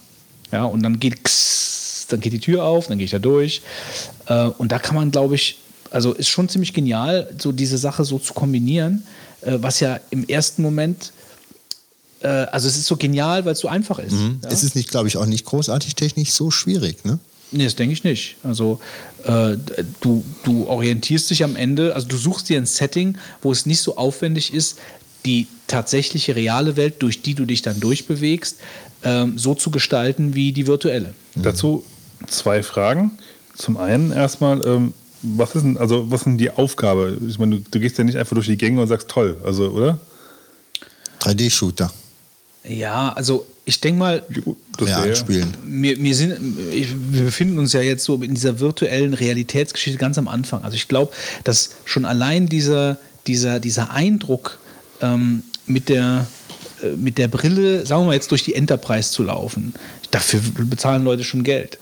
Ja, 0.51 0.65
und 0.65 0.83
dann 0.83 0.99
geht 0.99 1.19
dann 2.09 2.19
geht 2.19 2.33
die 2.33 2.39
Tür 2.39 2.65
auf, 2.65 2.87
dann 2.87 2.99
gehe 2.99 3.05
ich 3.05 3.11
da 3.11 3.19
durch 3.19 3.63
äh, 4.27 4.45
und 4.45 4.71
da 4.71 4.77
kann 4.77 4.95
man 4.95 5.09
glaube 5.09 5.35
ich 5.35 5.57
also 5.89 6.13
ist 6.13 6.29
schon 6.29 6.49
ziemlich 6.49 6.73
genial, 6.73 7.33
so 7.37 7.51
diese 7.51 7.77
Sache 7.77 8.03
so 8.03 8.19
zu 8.19 8.33
kombinieren, 8.33 9.05
äh, 9.41 9.57
was 9.61 9.79
ja 9.79 9.99
im 10.11 10.27
ersten 10.27 10.61
Moment 10.61 11.13
äh, 12.21 12.27
also 12.27 12.67
es 12.67 12.77
ist 12.77 12.85
so 12.85 12.97
genial, 12.97 13.45
weil 13.45 13.53
es 13.53 13.59
so 13.59 13.67
einfach 13.67 13.99
ist. 13.99 14.13
Mhm. 14.13 14.39
Ja? 14.43 14.49
Es 14.49 14.63
ist 14.63 14.75
nicht, 14.75 14.89
glaube 14.89 15.07
ich, 15.07 15.17
auch 15.17 15.25
nicht 15.25 15.45
großartig 15.45 15.95
technisch 15.95 16.31
so 16.31 16.51
schwierig, 16.51 17.05
ne? 17.05 17.19
Nee, 17.51 17.63
das 17.63 17.75
denke 17.75 17.93
ich 17.93 18.03
nicht. 18.03 18.37
Also 18.43 18.79
äh, 19.23 19.55
du, 20.01 20.25
du 20.43 20.67
orientierst 20.67 21.29
dich 21.29 21.43
am 21.43 21.55
Ende, 21.55 21.95
also 21.95 22.07
du 22.07 22.17
suchst 22.17 22.49
dir 22.49 22.57
ein 22.57 22.65
Setting, 22.65 23.17
wo 23.41 23.51
es 23.51 23.65
nicht 23.65 23.81
so 23.81 23.97
aufwendig 23.97 24.53
ist, 24.53 24.79
die 25.25 25.47
tatsächliche 25.67 26.35
reale 26.35 26.75
Welt, 26.75 26.95
durch 26.99 27.21
die 27.21 27.33
du 27.33 27.45
dich 27.45 27.61
dann 27.61 27.79
durchbewegst, 27.79 28.57
ähm, 29.03 29.37
so 29.37 29.55
zu 29.55 29.71
gestalten 29.71 30.35
wie 30.35 30.51
die 30.51 30.67
virtuelle. 30.67 31.13
Dazu 31.35 31.83
zwei 32.27 32.63
Fragen. 32.63 33.11
Zum 33.55 33.77
einen 33.77 34.11
erstmal, 34.11 34.65
ähm, 34.65 34.93
was 35.21 35.55
ist 35.55 35.63
denn, 35.63 35.77
also 35.77 36.11
was 36.11 36.21
ist 36.21 36.25
denn 36.25 36.37
die 36.37 36.51
Aufgabe? 36.51 37.17
Ich 37.27 37.39
meine, 37.39 37.57
du, 37.57 37.63
du 37.71 37.79
gehst 37.79 37.97
ja 37.97 38.03
nicht 38.03 38.17
einfach 38.17 38.35
durch 38.35 38.47
die 38.47 38.57
Gänge 38.57 38.81
und 38.81 38.87
sagst 38.87 39.07
toll, 39.07 39.37
also, 39.43 39.69
oder? 39.69 39.99
3D-Shooter. 41.21 41.91
Ja, 42.67 43.13
also 43.13 43.45
ich 43.65 43.79
denke 43.81 43.99
mal, 43.99 44.23
Das 44.77 44.89
Ja, 44.89 45.03
wäre- 45.03 45.15
spielen. 45.15 45.53
wir, 45.65 45.97
wir, 46.01 46.15
sind, 46.15 46.35
wir 47.11 47.23
befinden 47.23 47.57
uns 47.59 47.73
ja 47.73 47.81
jetzt 47.81 48.03
so 48.03 48.15
in 48.21 48.35
dieser 48.35 48.59
virtuellen 48.59 49.13
Realitätsgeschichte 49.13 49.97
ganz 49.97 50.17
am 50.17 50.27
Anfang. 50.27 50.63
Also 50.63 50.75
ich 50.75 50.87
glaube, 50.87 51.13
dass 51.43 51.71
schon 51.85 52.05
allein 52.05 52.47
dieser, 52.47 52.97
dieser, 53.27 53.59
dieser 53.59 53.91
Eindruck 53.91 54.59
ähm, 55.01 55.43
mit, 55.65 55.89
der, 55.89 56.27
äh, 56.83 56.89
mit 56.95 57.17
der 57.17 57.27
Brille, 57.27 57.85
sagen 57.85 58.01
wir 58.03 58.07
mal 58.07 58.13
jetzt 58.15 58.31
durch 58.31 58.43
die 58.43 58.53
Enterprise 58.55 59.11
zu 59.11 59.23
laufen, 59.23 59.73
dafür 60.11 60.41
bezahlen 60.65 61.03
Leute 61.03 61.23
schon 61.23 61.43
Geld. 61.43 61.79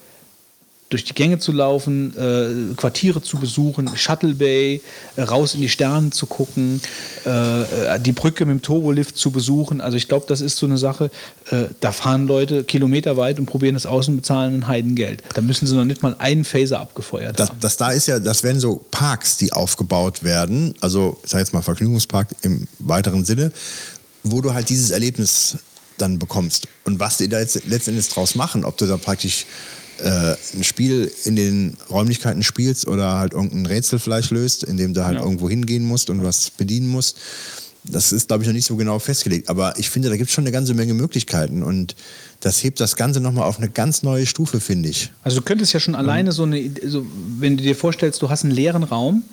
Durch 0.94 1.06
die 1.06 1.16
Gänge 1.16 1.40
zu 1.40 1.52
laufen, 1.52 2.14
äh, 2.16 2.76
Quartiere 2.76 3.20
zu 3.24 3.38
besuchen, 3.38 3.90
Shuttle 3.96 4.36
Bay, 4.36 4.80
äh, 5.16 5.24
raus 5.24 5.56
in 5.56 5.62
die 5.62 5.70
Sterne 5.70 6.12
zu 6.12 6.28
gucken, 6.28 6.82
äh, 7.26 8.00
die 8.00 8.12
Brücke 8.12 8.46
mit 8.46 8.60
dem 8.60 8.62
Turbolift 8.62 9.18
zu 9.18 9.32
besuchen. 9.32 9.82
Also 9.82 9.98
ich 9.98 10.08
glaube, 10.08 10.28
das 10.30 10.40
ist 10.40 10.58
so 10.58 10.68
eine 10.68 10.78
Sache, 10.78 11.10
äh, 11.50 11.64
da 11.80 11.92
fahren 11.92 12.28
Leute 12.28 12.64
kilometerweit 12.64 13.40
und 13.40 13.48
probieren 13.48 13.74
das 13.74 13.88
aus 13.88 14.08
und 14.08 14.18
bezahlen 14.18 14.60
ein 14.60 14.68
Heidengeld. 14.68 15.24
Da 15.34 15.42
müssen 15.42 15.66
sie 15.66 15.76
noch 15.76 15.84
nicht 15.84 16.04
mal 16.04 16.16
einen 16.20 16.46
Phaser 16.46 16.80
abgefeuert 16.80 17.40
Das, 17.40 17.50
haben. 17.50 17.60
das 17.60 17.78
da 17.78 17.90
ist 17.90 18.08
ja, 18.08 18.20
das 18.20 18.44
werden 18.44 18.60
so 18.60 18.86
Parks, 18.92 19.38
die 19.38 19.52
aufgebaut 19.52 20.22
werden, 20.24 20.76
also 20.80 21.20
ich 21.24 21.32
sag 21.32 21.40
jetzt 21.40 21.54
mal 21.56 21.64
Vergnügungspark 21.64 22.28
im 22.44 22.68
weiteren 22.78 23.26
Sinne, 23.26 23.52
wo 24.22 24.42
du 24.42 24.54
halt 24.54 24.70
dieses 24.70 24.92
Erlebnis 24.92 25.58
dann 25.98 26.20
bekommst. 26.20 26.68
Und 26.86 27.00
was 27.00 27.18
die 27.18 27.30
da 27.30 27.40
jetzt 27.40 27.66
letztendlich 27.66 28.08
draus 28.10 28.36
machen, 28.36 28.64
ob 28.64 28.78
du 28.78 28.86
da 28.86 28.98
praktisch 28.98 29.48
äh, 30.04 30.36
ein 30.56 30.64
Spiel 30.64 31.12
in 31.26 31.36
den 31.36 31.78
Räumlichkeiten 31.90 32.44
spielst 32.44 32.88
oder 32.88 33.18
halt 33.20 33.34
irgendein 33.34 33.66
Rätsel 33.66 34.00
vielleicht 34.00 34.32
löst, 34.32 34.64
in 34.64 34.78
dem 34.78 34.94
du 34.94 35.04
halt 35.06 35.16
Ja. 35.18 35.24
irgendwo 35.24 35.50
hingehen 35.50 35.86
musst 35.86 36.10
und 36.10 36.24
was 36.24 36.50
bedienen 36.52 36.88
musst. 36.88 37.18
Das 37.86 38.14
ist, 38.14 38.28
glaube 38.30 38.44
ich, 38.44 38.48
noch 38.48 38.54
nicht 38.54 38.66
so 38.66 38.78
genau 38.78 38.98
festgelegt. 39.00 39.50
Aber 39.50 39.78
ich 39.78 39.90
finde, 39.90 40.10
da 40.10 40.16
gibt 40.16 40.30
es 40.30 40.34
schon 40.34 40.46
eine 40.46 40.54
ganze 40.54 40.74
Menge 40.74 40.94
Möglichkeiten. 40.94 41.64
Und 41.64 41.96
das 42.40 42.64
hebt 42.64 42.80
das 42.80 42.96
Ganze 42.96 43.20
nochmal 43.20 43.44
auf 43.44 43.58
eine 43.58 43.70
ganz 43.70 44.04
neue 44.04 44.26
Stufe, 44.26 44.62
finde 44.62 44.88
ich. 44.90 45.12
Also 45.24 45.40
du 45.40 45.44
könntest 45.44 45.74
ja 45.74 45.82
schon 45.82 45.96
alleine 45.96 46.32
so 46.32 46.44
eine, 46.44 46.70
so, 46.86 47.06
wenn 47.40 47.58
du 47.58 47.64
dir 47.64 47.76
vorstellst, 47.76 48.22
du 48.22 48.30
hast 48.30 48.44
einen 48.46 48.54
leeren 48.54 48.84
Raum 48.84 49.24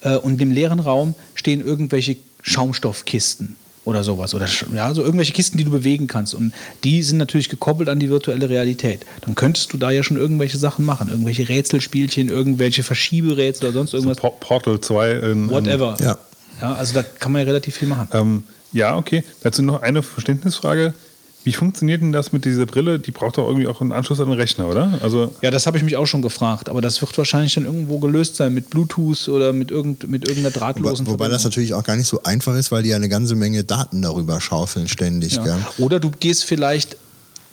äh, 0.00 0.16
und 0.16 0.32
in 0.32 0.38
dem 0.38 0.50
leeren 0.50 0.80
Raum 0.80 1.14
stehen 1.36 1.64
irgendwelche 1.64 2.16
Schaumstoffkisten 2.42 3.56
oder 3.84 4.04
sowas 4.04 4.34
oder 4.34 4.46
ja, 4.74 4.94
so 4.94 5.02
irgendwelche 5.02 5.32
Kisten, 5.32 5.58
die 5.58 5.64
du 5.64 5.70
bewegen 5.70 6.06
kannst 6.06 6.34
und 6.34 6.52
die 6.84 7.02
sind 7.02 7.18
natürlich 7.18 7.48
gekoppelt 7.48 7.88
an 7.88 7.98
die 7.98 8.10
virtuelle 8.10 8.48
Realität. 8.48 9.04
Dann 9.22 9.34
könntest 9.34 9.72
du 9.72 9.76
da 9.76 9.90
ja 9.90 10.02
schon 10.04 10.16
irgendwelche 10.16 10.56
Sachen 10.58 10.84
machen, 10.84 11.08
irgendwelche 11.08 11.48
Rätselspielchen, 11.48 12.28
irgendwelche 12.28 12.82
Verschieberätsel 12.84 13.66
oder 13.68 13.74
sonst 13.78 13.94
irgendwas, 13.94 14.18
Por- 14.18 14.38
Portal 14.38 14.80
2 14.80 15.10
in, 15.12 15.22
in 15.22 15.50
whatever. 15.50 15.96
Ja. 16.00 16.16
Ja, 16.60 16.74
also 16.74 16.94
da 16.94 17.02
kann 17.02 17.32
man 17.32 17.40
ja 17.40 17.46
relativ 17.46 17.74
viel 17.76 17.88
machen. 17.88 18.08
Ähm, 18.12 18.44
ja, 18.72 18.96
okay. 18.96 19.24
Dazu 19.42 19.62
noch 19.62 19.82
eine 19.82 20.02
Verständnisfrage. 20.04 20.94
Wie 21.44 21.52
funktioniert 21.52 22.02
denn 22.02 22.12
das 22.12 22.32
mit 22.32 22.44
dieser 22.44 22.66
Brille? 22.66 22.98
Die 22.98 23.10
braucht 23.10 23.38
doch 23.38 23.46
irgendwie 23.48 23.66
auch 23.66 23.80
einen 23.80 23.92
Anschluss 23.92 24.20
an 24.20 24.28
den 24.28 24.38
Rechner, 24.38 24.68
oder? 24.68 24.98
Also 25.02 25.34
Ja, 25.42 25.50
das 25.50 25.66
habe 25.66 25.76
ich 25.76 25.82
mich 25.82 25.96
auch 25.96 26.06
schon 26.06 26.22
gefragt, 26.22 26.68
aber 26.68 26.80
das 26.80 27.00
wird 27.00 27.16
wahrscheinlich 27.18 27.54
dann 27.54 27.64
irgendwo 27.64 27.98
gelöst 27.98 28.36
sein 28.36 28.54
mit 28.54 28.70
Bluetooth 28.70 29.28
oder 29.28 29.52
mit, 29.52 29.70
irgend, 29.70 30.08
mit 30.08 30.28
irgendeiner 30.28 30.54
Wobei, 30.54 30.72
drahtlosen 30.72 31.06
wobei 31.06 31.28
das 31.28 31.42
Verbindung. 31.42 31.50
natürlich 31.50 31.74
auch 31.74 31.84
gar 31.84 31.96
nicht 31.96 32.06
so 32.06 32.22
einfach 32.22 32.54
ist, 32.56 32.70
weil 32.70 32.84
die 32.84 32.90
ja 32.90 32.96
eine 32.96 33.08
ganze 33.08 33.34
Menge 33.34 33.64
Daten 33.64 34.02
darüber 34.02 34.40
schaufeln 34.40 34.88
ständig. 34.88 35.34
Ja. 35.34 35.44
Gell? 35.44 35.58
Oder 35.78 35.98
du 35.98 36.10
gehst 36.10 36.44
vielleicht, 36.44 36.96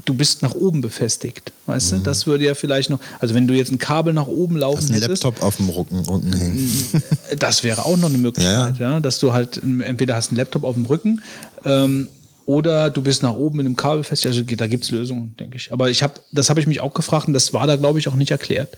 du 0.05 0.13
bist 0.13 0.43
nach 0.43 0.53
oben 0.53 0.81
befestigt. 0.81 1.51
Weißt 1.65 1.91
du, 1.91 1.97
das 1.97 2.27
würde 2.27 2.45
ja 2.45 2.55
vielleicht 2.55 2.89
noch, 2.89 2.99
also 3.19 3.33
wenn 3.33 3.47
du 3.47 3.53
jetzt 3.53 3.71
ein 3.71 3.77
Kabel 3.79 4.13
nach 4.13 4.27
oben 4.27 4.57
laufen 4.57 4.77
Hast 4.77 4.91
einen 4.91 5.01
hättest, 5.01 5.23
Laptop 5.23 5.43
auf 5.43 5.57
dem 5.57 5.69
Rücken, 5.69 5.99
Rücken 5.99 6.33
hängen. 6.33 7.03
das 7.39 7.63
wäre 7.63 7.85
auch 7.85 7.97
noch 7.97 8.09
eine 8.09 8.17
Möglichkeit, 8.17 8.77
ja, 8.77 8.99
dass 8.99 9.19
du 9.19 9.33
halt 9.33 9.59
ähm, 9.63 9.81
entweder 9.81 10.15
hast 10.15 10.29
einen 10.29 10.37
Laptop 10.37 10.63
auf 10.63 10.75
dem 10.75 10.85
Rücken 10.85 11.21
ähm, 11.65 12.07
oder 12.49 12.89
du 12.89 13.03
bist 13.03 13.21
nach 13.21 13.35
oben 13.35 13.57
mit 13.57 13.67
einem 13.67 13.75
Kabel 13.75 14.03
fest. 14.03 14.25
Also 14.25 14.41
da 14.41 14.65
gibt 14.65 14.83
es 14.83 14.89
Lösungen, 14.89 15.35
denke 15.39 15.57
ich. 15.57 15.71
Aber 15.71 15.91
ich 15.91 16.01
habe, 16.01 16.15
das 16.31 16.49
habe 16.49 16.59
ich 16.59 16.65
mich 16.65 16.79
auch 16.79 16.95
gefragt 16.95 17.27
und 17.27 17.35
das 17.35 17.53
war 17.53 17.67
da, 17.67 17.75
glaube 17.75 17.99
ich, 17.99 18.07
auch 18.07 18.15
nicht 18.15 18.31
erklärt. 18.31 18.75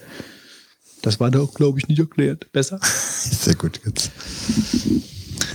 Das 1.01 1.21
war 1.21 1.31
da, 1.31 1.47
glaube 1.55 1.79
ich, 1.79 1.87
nicht 1.87 1.99
erklärt. 1.99 2.51
Besser? 2.51 2.81
Sehr 2.83 3.55
gut. 3.55 3.79
Jetzt. 3.85 4.11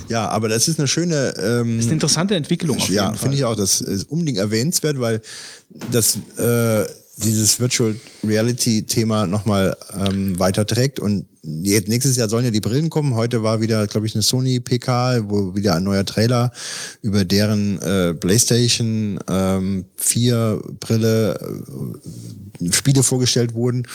Ja, 0.08 0.30
aber 0.30 0.48
das 0.48 0.66
ist 0.66 0.78
eine 0.78 0.88
schöne. 0.88 1.34
Ähm, 1.36 1.76
Das 1.76 1.84
ist 1.84 1.88
eine 1.88 1.92
interessante 1.92 2.34
Entwicklung 2.36 2.78
auf 2.78 2.88
ja, 2.88 3.12
finde 3.12 3.36
ich 3.36 3.44
auch. 3.44 3.54
Das 3.54 3.82
ist 3.82 4.04
unbedingt 4.04 4.38
erwähnenswert, 4.38 4.98
weil 4.98 5.20
das 5.92 6.16
äh, 6.38 6.86
dieses 7.16 7.58
Virtual 7.60 7.96
Reality 8.24 8.82
Thema 8.82 9.26
nochmal 9.26 9.76
ähm, 9.94 10.38
weiterträgt. 10.38 11.00
Und 11.00 11.26
jetzt, 11.42 11.88
nächstes 11.88 12.16
Jahr 12.16 12.28
sollen 12.28 12.44
ja 12.44 12.50
die 12.50 12.60
Brillen 12.60 12.90
kommen. 12.90 13.14
Heute 13.14 13.42
war 13.42 13.60
wieder, 13.60 13.86
glaube 13.86 14.06
ich, 14.06 14.14
eine 14.14 14.22
Sony 14.22 14.60
PK, 14.60 15.28
wo 15.28 15.54
wieder 15.54 15.74
ein 15.74 15.84
neuer 15.84 16.04
Trailer 16.04 16.52
über 17.00 17.24
deren 17.24 17.80
äh, 17.80 18.14
PlayStation 18.14 19.18
ähm, 19.28 19.86
4 19.96 20.62
Brille 20.78 21.40
äh, 22.60 22.72
Spiele 22.72 23.02
vorgestellt 23.02 23.54
wurden. 23.54 23.86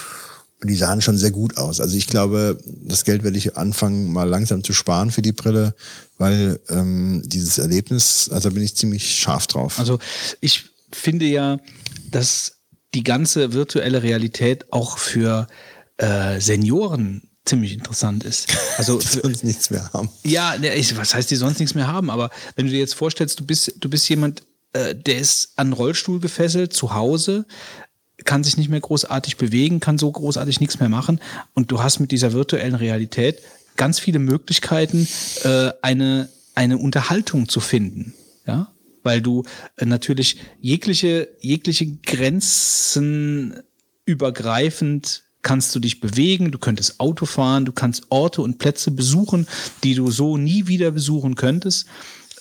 Und 0.61 0.69
die 0.69 0.75
sahen 0.75 1.01
schon 1.01 1.17
sehr 1.17 1.31
gut 1.31 1.57
aus. 1.57 1.81
Also 1.81 1.97
ich 1.97 2.07
glaube, 2.07 2.57
das 2.65 3.03
Geld 3.03 3.23
werde 3.23 3.37
ich 3.37 3.57
anfangen, 3.57 4.11
mal 4.13 4.29
langsam 4.29 4.63
zu 4.63 4.73
sparen 4.73 5.09
für 5.09 5.23
die 5.23 5.31
Brille, 5.31 5.73
weil 6.19 6.59
ähm, 6.69 7.23
dieses 7.25 7.57
Erlebnis, 7.57 8.29
also 8.31 8.51
bin 8.51 8.61
ich 8.61 8.75
ziemlich 8.75 9.15
scharf 9.15 9.47
drauf. 9.47 9.79
Also 9.79 9.97
ich 10.39 10.65
finde 10.91 11.25
ja, 11.25 11.57
dass 12.11 12.60
die 12.93 13.03
ganze 13.03 13.53
virtuelle 13.53 14.03
Realität 14.03 14.71
auch 14.71 14.97
für 14.97 15.47
äh, 15.97 16.39
Senioren 16.39 17.29
ziemlich 17.45 17.73
interessant 17.73 18.23
ist. 18.23 18.47
Also 18.77 18.97
die 18.99 19.07
sonst 19.07 19.43
nichts 19.43 19.69
mehr 19.69 19.91
haben. 19.93 20.09
ja, 20.23 20.57
ne, 20.57 20.71
was 20.95 21.15
heißt, 21.15 21.31
die 21.31 21.35
sonst 21.35 21.59
nichts 21.59 21.75
mehr 21.75 21.87
haben? 21.87 22.09
Aber 22.09 22.29
wenn 22.55 22.65
du 22.65 22.71
dir 22.71 22.79
jetzt 22.79 22.95
vorstellst, 22.95 23.39
du 23.39 23.45
bist, 23.45 23.73
du 23.79 23.89
bist 23.89 24.07
jemand, 24.09 24.43
äh, 24.73 24.95
der 24.95 25.17
ist 25.17 25.53
an 25.55 25.67
einen 25.67 25.73
Rollstuhl 25.73 26.19
gefesselt, 26.19 26.73
zu 26.73 26.93
Hause, 26.93 27.45
kann 28.25 28.43
sich 28.43 28.57
nicht 28.57 28.69
mehr 28.69 28.79
großartig 28.79 29.37
bewegen, 29.37 29.79
kann 29.79 29.97
so 29.97 30.11
großartig 30.11 30.59
nichts 30.59 30.79
mehr 30.79 30.89
machen. 30.89 31.19
Und 31.53 31.71
du 31.71 31.81
hast 31.81 31.99
mit 31.99 32.11
dieser 32.11 32.33
virtuellen 32.33 32.75
Realität 32.75 33.41
ganz 33.77 33.99
viele 33.99 34.19
Möglichkeiten, 34.19 35.07
äh, 35.43 35.71
eine, 35.81 36.29
eine 36.53 36.77
Unterhaltung 36.77 37.49
zu 37.49 37.59
finden. 37.59 38.13
Ja? 38.45 38.71
Weil 39.03 39.21
du 39.21 39.43
äh, 39.77 39.85
natürlich 39.85 40.37
jegliche, 40.59 41.29
jegliche 41.39 41.87
Grenzen 42.03 43.61
übergreifend 44.05 45.23
kannst 45.41 45.73
du 45.73 45.79
dich 45.79 45.99
bewegen, 45.99 46.51
du 46.51 46.59
könntest 46.59 46.99
Auto 46.99 47.25
fahren, 47.25 47.65
du 47.65 47.71
kannst 47.71 48.03
Orte 48.09 48.41
und 48.41 48.59
Plätze 48.59 48.91
besuchen, 48.91 49.47
die 49.83 49.95
du 49.95 50.11
so 50.11 50.37
nie 50.37 50.67
wieder 50.67 50.91
besuchen 50.91 51.35
könntest. 51.35 51.87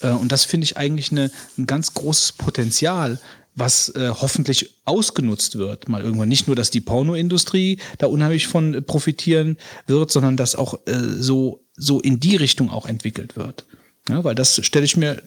Äh, 0.01 0.11
Und 0.11 0.33
das 0.33 0.45
finde 0.45 0.65
ich 0.65 0.77
eigentlich 0.77 1.11
eine, 1.11 1.31
ein 1.59 1.67
ganz 1.67 1.95
großes 1.95 2.33
Potenzial, 2.33 3.19
was 3.55 3.89
äh, 3.91 4.11
hoffentlich 4.11 4.77
ausgenutzt 4.85 5.57
wird. 5.59 5.89
Mal 5.89 6.03
irgendwann 6.03 6.29
nicht 6.29 6.47
nur, 6.47 6.57
dass 6.57 6.71
die 6.71 6.81
Pornoindustrie 6.81 7.79
da 7.99 8.07
unheimlich 8.07 8.47
von 8.47 8.75
äh, 8.75 8.83
profitieren 8.83 9.57
wird, 9.87 10.11
sondern 10.11 10.37
dass 10.37 10.55
auch 10.55 10.75
äh, 10.87 10.99
so, 11.19 11.65
so 11.77 12.01
in 12.01 12.21
die 12.21 12.37
Richtung 12.37 12.71
auch 12.71 12.87
entwickelt 12.87 13.37
wird. 13.37 13.67
Ja, 14.11 14.25
weil 14.25 14.35
das 14.35 14.65
stelle 14.65 14.85
ich 14.85 14.97
mir 14.97 15.23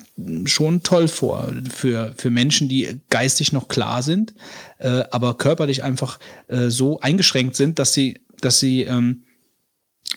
schon 0.45 0.83
toll 0.83 1.07
vor 1.07 1.51
für, 1.73 2.13
für 2.17 2.29
Menschen, 2.29 2.69
die 2.69 2.99
geistig 3.09 3.51
noch 3.51 3.67
klar 3.67 4.03
sind, 4.03 4.33
äh, 4.79 5.03
aber 5.11 5.37
körperlich 5.37 5.83
einfach 5.83 6.19
äh, 6.47 6.69
so 6.69 6.99
eingeschränkt 6.99 7.55
sind, 7.55 7.79
dass 7.79 7.93
sie, 7.93 8.19
dass 8.41 8.59
sie 8.59 8.83
ähm, 8.83 9.23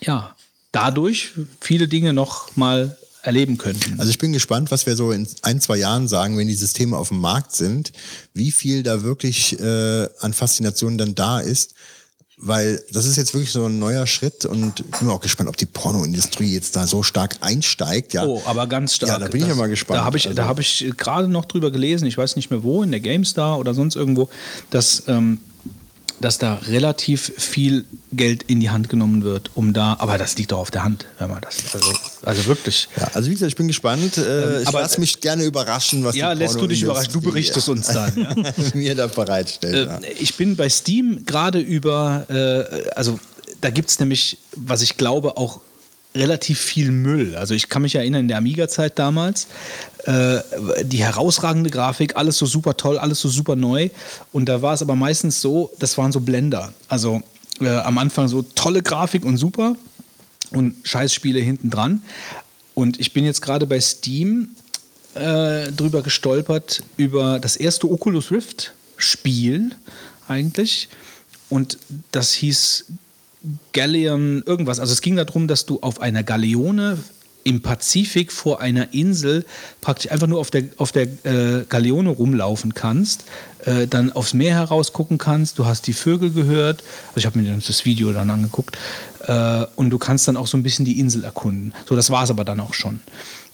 ja 0.01 0.35
dadurch 0.71 1.31
viele 1.61 1.87
Dinge 1.87 2.13
noch 2.13 2.55
mal 2.55 2.97
erleben 3.21 3.57
könnten. 3.57 3.99
Also 3.99 4.09
ich 4.09 4.17
bin 4.17 4.31
gespannt, 4.31 4.71
was 4.71 4.85
wir 4.85 4.95
so 4.95 5.11
in 5.11 5.27
ein, 5.41 5.59
zwei 5.59 5.77
Jahren 5.77 6.07
sagen, 6.07 6.37
wenn 6.37 6.47
die 6.47 6.55
Systeme 6.55 6.97
auf 6.97 7.09
dem 7.09 7.19
Markt 7.19 7.53
sind, 7.55 7.91
wie 8.33 8.51
viel 8.51 8.83
da 8.83 9.03
wirklich 9.03 9.59
äh, 9.59 10.07
an 10.19 10.33
Faszination 10.33 10.97
dann 10.97 11.13
da 11.13 11.39
ist. 11.39 11.73
Weil 12.39 12.83
das 12.93 13.05
ist 13.07 13.15
jetzt 13.17 13.33
wirklich 13.33 13.51
so 13.51 13.65
ein 13.65 13.79
neuer 13.79 14.05
Schritt 14.05 14.45
und 14.45 14.79
ich 14.81 14.85
bin 14.99 15.09
auch 15.09 15.19
gespannt, 15.21 15.49
ob 15.49 15.57
die 15.57 15.65
Pornoindustrie 15.65 16.53
jetzt 16.53 16.75
da 16.75 16.85
so 16.85 17.01
stark 17.01 17.37
einsteigt. 17.41 18.13
Ja. 18.13 18.25
Oh, 18.25 18.43
aber 18.45 18.67
ganz 18.67 18.93
stark. 18.93 19.09
Ja, 19.11 19.17
da 19.17 19.27
bin 19.27 19.41
ich 19.41 19.47
ja 19.47 19.55
mal 19.55 19.67
gespannt. 19.69 19.99
Da 19.99 20.05
habe 20.05 20.17
ich, 20.17 20.27
Also- 20.27 20.35
da 20.35 20.45
hab 20.47 20.59
ich 20.59 20.85
gerade 20.97 21.27
noch 21.27 21.45
drüber 21.45 21.71
gelesen, 21.71 22.05
ich 22.05 22.15
weiß 22.15 22.35
nicht 22.35 22.51
mehr 22.51 22.61
wo, 22.61 22.83
in 22.83 22.91
der 22.91 22.99
GameStar 22.99 23.57
oder 23.57 23.73
sonst 23.73 23.95
irgendwo, 23.95 24.29
dass, 24.69 25.01
ähm, 25.07 25.39
dass 26.19 26.37
da 26.37 26.55
relativ 26.67 27.31
viel 27.37 27.85
Geld 28.11 28.43
in 28.43 28.59
die 28.59 28.69
Hand 28.69 28.89
genommen 28.89 29.23
wird, 29.23 29.51
um 29.55 29.73
da, 29.73 29.95
aber 29.99 30.17
das 30.17 30.37
liegt 30.37 30.51
doch 30.51 30.59
auf 30.59 30.71
der 30.71 30.83
Hand, 30.83 31.05
wenn 31.19 31.29
man 31.29 31.41
das, 31.41 31.57
also, 31.73 31.93
also 32.23 32.45
wirklich. 32.45 32.87
Ja, 32.97 33.09
also 33.13 33.29
wie 33.29 33.33
gesagt, 33.33 33.49
ich 33.51 33.55
bin 33.55 33.67
gespannt. 33.67 34.17
Äh, 34.17 34.61
ich 34.61 34.67
aber- 34.67 34.81
lass 34.81 34.97
mich 34.97 35.21
gerne 35.21 35.43
überraschen, 35.43 36.03
was 36.03 36.15
Ja, 36.15 36.31
lässt 36.33 36.55
du 36.55 36.67
dich 36.67 36.81
überraschen. 36.81 37.13
Du 37.13 37.21
berichtest 37.21 37.69
uns 37.69 37.87
dann. 37.87 38.13
Ja. 38.17 38.53
mir 38.73 38.95
da 38.95 39.07
bereitstellt. 39.07 39.87
ja. 39.87 39.97
Äh, 39.99 40.13
ich 40.13 40.35
bin 40.35 40.55
bei 40.55 40.69
Steam 40.69 41.23
gerade 41.25 41.59
über, 41.59 42.25
äh, 42.29 42.89
also 42.95 43.19
da 43.61 43.69
gibt 43.69 43.89
es 43.89 43.99
nämlich, 43.99 44.37
was 44.55 44.81
ich 44.81 44.97
glaube, 44.97 45.37
auch 45.37 45.61
relativ 46.15 46.59
viel 46.59 46.91
Müll. 46.91 47.35
Also 47.35 47.53
ich 47.53 47.69
kann 47.69 47.83
mich 47.83 47.93
erinnern, 47.95 48.21
in 48.21 48.27
der 48.27 48.37
Amiga-Zeit 48.37 48.97
damals, 48.97 49.47
äh, 50.07 50.39
die 50.85 51.03
herausragende 51.03 51.69
Grafik, 51.69 52.15
alles 52.15 52.37
so 52.37 52.45
super 52.45 52.77
toll, 52.77 52.97
alles 52.97 53.19
so 53.19 53.27
super 53.27 53.57
neu. 53.57 53.89
Und 54.31 54.47
da 54.47 54.61
war 54.61 54.73
es 54.73 54.81
aber 54.81 54.95
meistens 54.95 55.41
so, 55.41 55.69
das 55.79 55.97
waren 55.97 56.13
so 56.13 56.21
Blender. 56.21 56.73
Also 56.87 57.21
äh, 57.59 57.67
am 57.67 57.97
Anfang 57.97 58.29
so 58.29 58.41
tolle 58.41 58.81
Grafik 58.81 59.25
und 59.25 59.35
super 59.35 59.75
und 60.51 60.75
Scheißspiele 60.83 61.41
hinten 61.41 61.69
dran. 61.69 62.01
Und 62.73 63.01
ich 63.01 63.11
bin 63.11 63.25
jetzt 63.25 63.41
gerade 63.41 63.65
bei 63.65 63.81
Steam 63.81 64.49
äh, 65.13 65.73
drüber 65.73 66.01
gestolpert, 66.03 66.83
über 66.95 67.39
das 67.39 67.57
erste 67.57 67.91
Oculus 67.91 68.31
Rift 68.31 68.73
Spiel 68.95 69.71
eigentlich. 70.29 70.87
Und 71.49 71.79
das 72.11 72.31
hieß 72.31 72.85
Galleon 73.73 74.41
irgendwas. 74.45 74.79
Also 74.79 74.93
es 74.93 75.01
ging 75.01 75.17
darum, 75.17 75.49
dass 75.49 75.65
du 75.65 75.79
auf 75.81 75.99
einer 75.99 76.23
Galeone 76.23 76.97
im 77.47 77.61
Pazifik 77.61 78.31
vor 78.33 78.59
einer 78.59 78.93
Insel 78.93 79.45
praktisch 79.79 80.11
einfach 80.11 80.27
nur 80.27 80.39
auf 80.39 80.51
der, 80.51 80.65
auf 80.77 80.91
der 80.91 81.03
äh, 81.23 81.65
Galeone 81.67 82.09
rumlaufen 82.09 82.73
kannst, 82.73 83.23
äh, 83.65 83.87
dann 83.87 84.11
aufs 84.11 84.33
Meer 84.33 84.55
heraus 84.55 84.91
gucken 84.91 85.17
kannst, 85.17 85.57
du 85.57 85.65
hast 85.65 85.87
die 85.87 85.93
Vögel 85.93 86.31
gehört, 86.31 86.83
also 87.09 87.19
ich 87.19 87.25
habe 87.25 87.39
mir 87.39 87.57
das 87.57 87.85
Video 87.85 88.11
dann 88.11 88.29
angeguckt, 88.29 88.77
äh, 89.27 89.65
und 89.77 89.89
du 89.89 89.97
kannst 89.97 90.27
dann 90.27 90.35
auch 90.35 90.47
so 90.47 90.57
ein 90.57 90.63
bisschen 90.63 90.83
die 90.83 90.99
Insel 90.99 91.23
erkunden. 91.23 91.73
So, 91.87 91.95
das 91.95 92.09
war 92.09 92.23
es 92.23 92.29
aber 92.29 92.43
dann 92.43 92.59
auch 92.59 92.73
schon. 92.73 92.99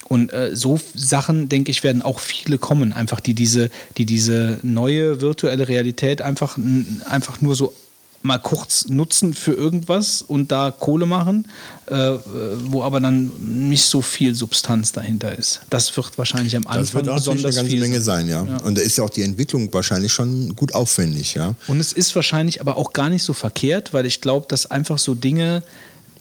Und 0.06 0.34
äh, 0.34 0.56
so 0.56 0.80
Sachen, 0.96 1.48
denke 1.48 1.70
ich, 1.72 1.84
werden 1.84 2.02
auch 2.02 2.20
viele 2.20 2.58
kommen, 2.58 2.94
einfach 2.94 3.20
die 3.20 3.36
diese, 3.36 3.70
die 3.98 4.06
diese 4.06 4.60
neue 4.64 5.22
virtuelle 5.22 5.68
Realität 5.68 6.22
einfach, 6.22 6.58
einfach 7.06 7.42
nur 7.42 7.56
so 7.56 7.74
mal 8.24 8.40
kurz 8.40 8.88
nutzen 8.88 9.34
für 9.34 9.54
irgendwas 9.54 10.22
und 10.22 10.52
da 10.52 10.72
Kohle 10.72 11.06
machen, 11.06 11.48
äh, 11.92 11.96
äh, 11.96 12.20
wo 12.66 12.82
aber 12.82 13.02
dann 13.02 13.32
nicht 13.40 13.84
so 13.84 14.02
viel 14.02 14.34
Substanz 14.34 14.94
dahinter 14.94 15.38
ist. 15.38 15.62
Das 15.70 15.96
wird 15.98 16.18
wahrscheinlich 16.18 16.56
am 16.56 16.66
Anfang 16.66 16.82
Das 16.82 16.94
wird 16.94 17.10
auch 17.10 17.16
besonders 17.16 17.58
eine 17.58 17.68
ganze 17.70 17.76
Menge 17.78 18.02
sein, 18.02 18.30
ja. 18.30 18.46
Ja. 18.46 18.58
Und 18.64 18.78
da 18.78 18.82
ist 18.82 18.98
ja 18.98 19.04
auch 19.04 19.10
die 19.10 19.24
Entwicklung 19.24 19.72
wahrscheinlich 19.74 20.14
schon 20.14 20.56
gut 20.56 20.74
aufwendig, 20.74 21.36
ja. 21.36 21.54
Und 21.68 21.80
es 21.82 21.92
ist 21.92 22.16
wahrscheinlich 22.16 22.62
aber 22.62 22.78
auch 22.78 22.94
gar 22.94 23.10
nicht 23.10 23.24
so 23.24 23.34
verkehrt, 23.34 23.94
weil 23.94 24.06
ich 24.06 24.22
glaube, 24.22 24.48
dass 24.48 24.72
einfach 24.72 24.98
so 24.98 25.16
Dinge 25.16 25.62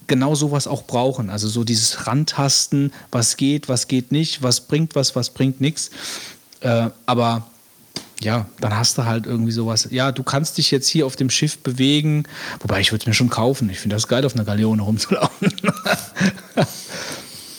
genau 0.09 0.35
sowas 0.35 0.67
auch 0.67 0.83
brauchen. 0.83 1.31
Also 1.31 1.49
so 1.49 1.63
dieses 1.63 2.09
Rantasten, 2.09 2.93
was 3.13 3.37
geht, 3.37 3.69
was 3.69 3.87
geht 3.87 4.11
nicht, 4.11 4.43
was 4.43 4.63
bringt 4.63 4.97
was, 4.97 5.15
was 5.15 5.31
bringt 5.31 5.61
nichts. 5.61 5.91
Äh, 6.61 6.91
aber 7.07 7.47
ja, 8.25 8.47
dann 8.61 8.77
hast 8.77 8.97
du 8.99 9.05
halt 9.05 9.27
irgendwie 9.27 9.53
sowas. 9.53 9.89
Ja, 9.91 10.13
du 10.13 10.23
kannst 10.23 10.59
dich 10.59 10.71
jetzt 10.71 10.89
hier 10.89 11.07
auf 11.07 11.17
dem 11.17 11.31
Schiff 11.31 11.59
bewegen, 11.59 12.25
wobei 12.61 12.81
ich 12.81 12.93
würde 12.93 13.03
es 13.03 13.07
mir 13.07 13.15
schon 13.15 13.31
kaufen. 13.31 13.69
Ich 13.71 13.79
finde 13.81 13.97
das 13.97 14.09
geil, 14.09 14.25
auf 14.25 14.35
einer 14.35 14.45
Galeone 14.45 14.83
rumzulaufen. 14.83 15.53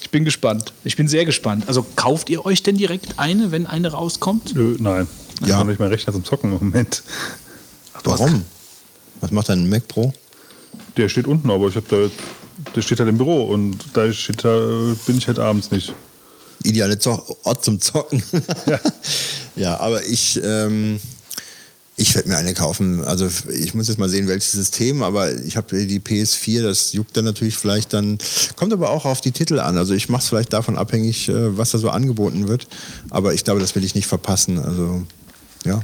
ich 0.01 0.09
bin 0.11 0.25
gespannt. 0.25 0.73
Ich 0.83 0.95
bin 0.95 1.07
sehr 1.07 1.25
gespannt. 1.25 1.65
Also 1.67 1.85
kauft 1.95 2.29
ihr 2.29 2.45
euch 2.45 2.63
denn 2.63 2.77
direkt 2.77 3.19
eine, 3.19 3.51
wenn 3.51 3.67
eine 3.67 3.91
rauskommt? 3.91 4.55
Nö, 4.55 4.75
nein. 4.79 5.07
Ich 5.41 5.47
Ja. 5.47 5.57
habe 5.57 5.69
nicht 5.69 5.79
mein 5.79 5.89
Rechner 5.89 6.13
zum 6.13 6.23
Zocken 6.23 6.51
im 6.53 6.57
Moment. 6.59 7.03
Warum? 8.03 8.43
Was 9.21 9.31
macht 9.31 9.49
dein 9.49 9.69
Mac 9.69 9.87
Pro? 9.87 10.13
Der 10.97 11.09
steht 11.09 11.27
unten, 11.27 11.49
aber 11.49 11.67
ich 11.67 11.75
habe 11.75 11.85
da, 11.89 12.71
der 12.75 12.81
steht 12.81 12.99
halt 12.99 13.09
im 13.09 13.17
Büro 13.17 13.43
und 13.45 13.77
da 13.93 14.11
steht 14.13 14.43
da 14.43 14.93
bin 15.05 15.17
ich 15.17 15.27
halt 15.27 15.39
abends 15.39 15.71
nicht. 15.71 15.93
Ideale 16.63 16.99
Zo 16.99 17.23
Ort 17.43 17.63
zum 17.63 17.79
Zocken. 17.79 18.23
ja. 19.55 19.79
aber 19.79 20.05
ich, 20.05 20.39
ähm, 20.43 20.99
ich 21.95 22.15
werde 22.15 22.29
mir 22.29 22.37
eine 22.37 22.53
kaufen. 22.53 23.03
Also 23.03 23.29
ich 23.51 23.73
muss 23.73 23.87
jetzt 23.87 23.99
mal 23.99 24.09
sehen, 24.09 24.27
welches 24.27 24.53
System, 24.53 25.03
aber 25.03 25.31
ich 25.31 25.57
habe 25.57 25.85
die 25.85 25.99
PS4, 25.99 26.63
das 26.63 26.93
juckt 26.93 27.15
dann 27.15 27.25
natürlich 27.25 27.57
vielleicht 27.57 27.93
dann, 27.93 28.17
kommt 28.55 28.73
aber 28.73 28.89
auch 28.89 29.05
auf 29.05 29.21
die 29.21 29.31
Titel 29.31 29.59
an. 29.59 29.77
Also 29.77 29.93
ich 29.93 30.09
mache 30.09 30.23
es 30.23 30.29
vielleicht 30.29 30.53
davon 30.53 30.77
abhängig, 30.77 31.29
äh, 31.29 31.57
was 31.57 31.71
da 31.71 31.77
so 31.77 31.89
angeboten 31.89 32.47
wird. 32.47 32.67
Aber 33.09 33.33
ich 33.33 33.43
glaube, 33.43 33.59
das 33.59 33.75
will 33.75 33.83
ich 33.83 33.95
nicht 33.95 34.07
verpassen. 34.07 34.59
Also 34.59 35.03
ja, 35.65 35.81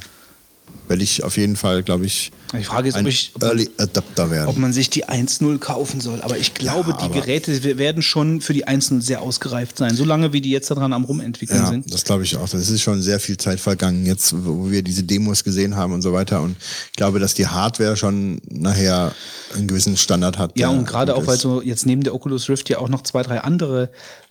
werde 0.88 1.04
ich 1.04 1.24
auf 1.24 1.38
jeden 1.38 1.56
Fall, 1.56 1.84
glaube 1.84 2.06
ich, 2.08 2.32
Die 2.52 2.64
Frage 2.64 2.90
ist, 2.90 2.98
ob, 2.98 3.06
ich, 3.06 3.32
ob, 3.36 3.44
Early 3.44 3.70
Adapter 3.78 4.32
werden. 4.32 4.48
ob 4.48 4.58
man 4.58 4.74
sich 4.74 4.90
die 4.90 5.06
1.0 5.06 5.60
kaufen 5.60 6.02
soll. 6.02 6.20
Aber 6.22 6.36
ich 6.38 6.56
glaube, 6.56 6.96
Ja, 7.00 7.08
die 7.08 7.14
Geräte 7.14 7.78
werden 7.78 8.02
schon 8.02 8.41
für 8.41 8.54
die 8.54 8.68
1.0 8.68 9.02
sehr 9.02 9.22
ausgereift 9.22 9.78
sein. 9.78 9.96
Solange 9.96 10.34
wie 10.34 10.41
die 10.41 10.50
jetzt 10.50 10.72
daran 10.72 10.91
am 10.94 11.04
Rumentwickeln 11.04 11.60
Ja, 11.62 11.70
sind. 11.70 11.94
das 11.94 12.06
glaube 12.06 12.24
ich 12.24 12.36
auch. 12.38 12.50
Das 12.50 12.70
ist 12.70 12.82
schon 12.82 13.04
sehr 13.04 13.20
viel 13.20 13.38
Zeit 13.38 13.60
vergangen, 13.60 14.06
jetzt, 14.08 14.34
wo 14.46 14.72
wir 14.72 14.82
diese 14.82 15.04
Demos 15.04 15.44
gesehen 15.44 15.76
haben 15.76 15.94
und 15.94 16.02
so 16.02 16.12
weiter. 16.12 16.41
Und 16.41 16.56
ich 16.88 16.96
glaube, 16.98 17.20
dass 17.20 17.36
die 17.36 17.46
Hardware 17.46 17.96
schon 17.96 18.41
nachher 18.50 19.14
einen 19.56 19.68
gewissen 19.68 19.96
Standard 19.96 20.40
hat. 20.40 20.58
Ja, 20.58 20.70
und 20.70 20.88
gerade 20.88 21.14
auch, 21.16 21.28
weil 21.28 21.38
so 21.38 21.62
jetzt 21.62 21.86
neben 21.86 22.04
der 22.04 22.16
Oculus 22.16 22.50
Rift 22.50 22.68
ja 22.70 22.80
auch 22.80 22.90
noch 22.90 23.04
zwei, 23.04 23.22
drei 23.22 23.41
andere, 23.41 23.90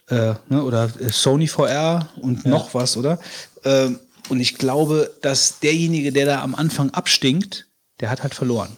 äh, 0.09 0.35
ne, 0.49 0.65
oder 0.65 0.91
äh, 0.99 1.11
Sony 1.13 1.47
VR 1.47 2.09
und 2.21 2.47
noch 2.47 2.75
was, 2.75 2.97
oder? 2.97 3.21
Ähm, 3.65 4.01
und 4.29 4.41
ich 4.41 4.57
glaube, 4.57 5.11
dass 5.23 5.61
derjenige, 5.61 6.13
der 6.13 6.27
da 6.27 6.43
am 6.43 6.55
Anfang 6.55 6.91
abstinkt, 6.91 7.67
der 8.01 8.11
hat 8.11 8.23
halt 8.23 8.35
verloren. 8.35 8.77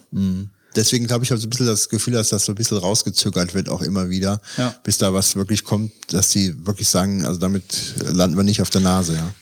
Deswegen 0.75 1.05
glaube 1.07 1.23
ich, 1.25 1.31
habe 1.31 1.39
so 1.41 1.47
ein 1.47 1.49
bisschen 1.49 1.65
das 1.67 1.89
Gefühl, 1.89 2.13
dass 2.13 2.29
das 2.29 2.45
so 2.45 2.53
ein 2.53 2.55
bisschen 2.55 2.77
rausgezögert 2.77 3.53
wird, 3.53 3.69
auch 3.69 3.81
immer 3.81 4.09
wieder, 4.09 4.41
Ja. 4.57 4.73
bis 4.83 4.97
da 4.97 5.13
was 5.13 5.35
wirklich 5.35 5.63
kommt, 5.63 5.91
dass 6.13 6.29
die 6.29 6.65
wirklich 6.65 6.87
sagen, 6.87 7.25
also 7.25 7.39
damit 7.39 7.63
landen 8.03 8.37
wir 8.37 8.43
nicht 8.43 8.61
auf 8.61 8.69
der 8.69 8.81
Nase, 8.81 9.15
ja. 9.15 9.33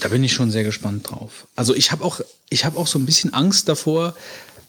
Da 0.00 0.08
bin 0.08 0.22
ich 0.22 0.34
schon 0.34 0.50
sehr 0.50 0.62
gespannt 0.64 1.08
drauf. 1.10 1.46
Also 1.56 1.74
ich 1.74 1.90
habe 1.90 2.04
auch, 2.04 2.20
ich 2.50 2.64
habe 2.66 2.76
auch 2.78 2.86
so 2.86 2.98
ein 2.98 3.06
bisschen 3.06 3.32
Angst 3.32 3.68
davor, 3.68 4.14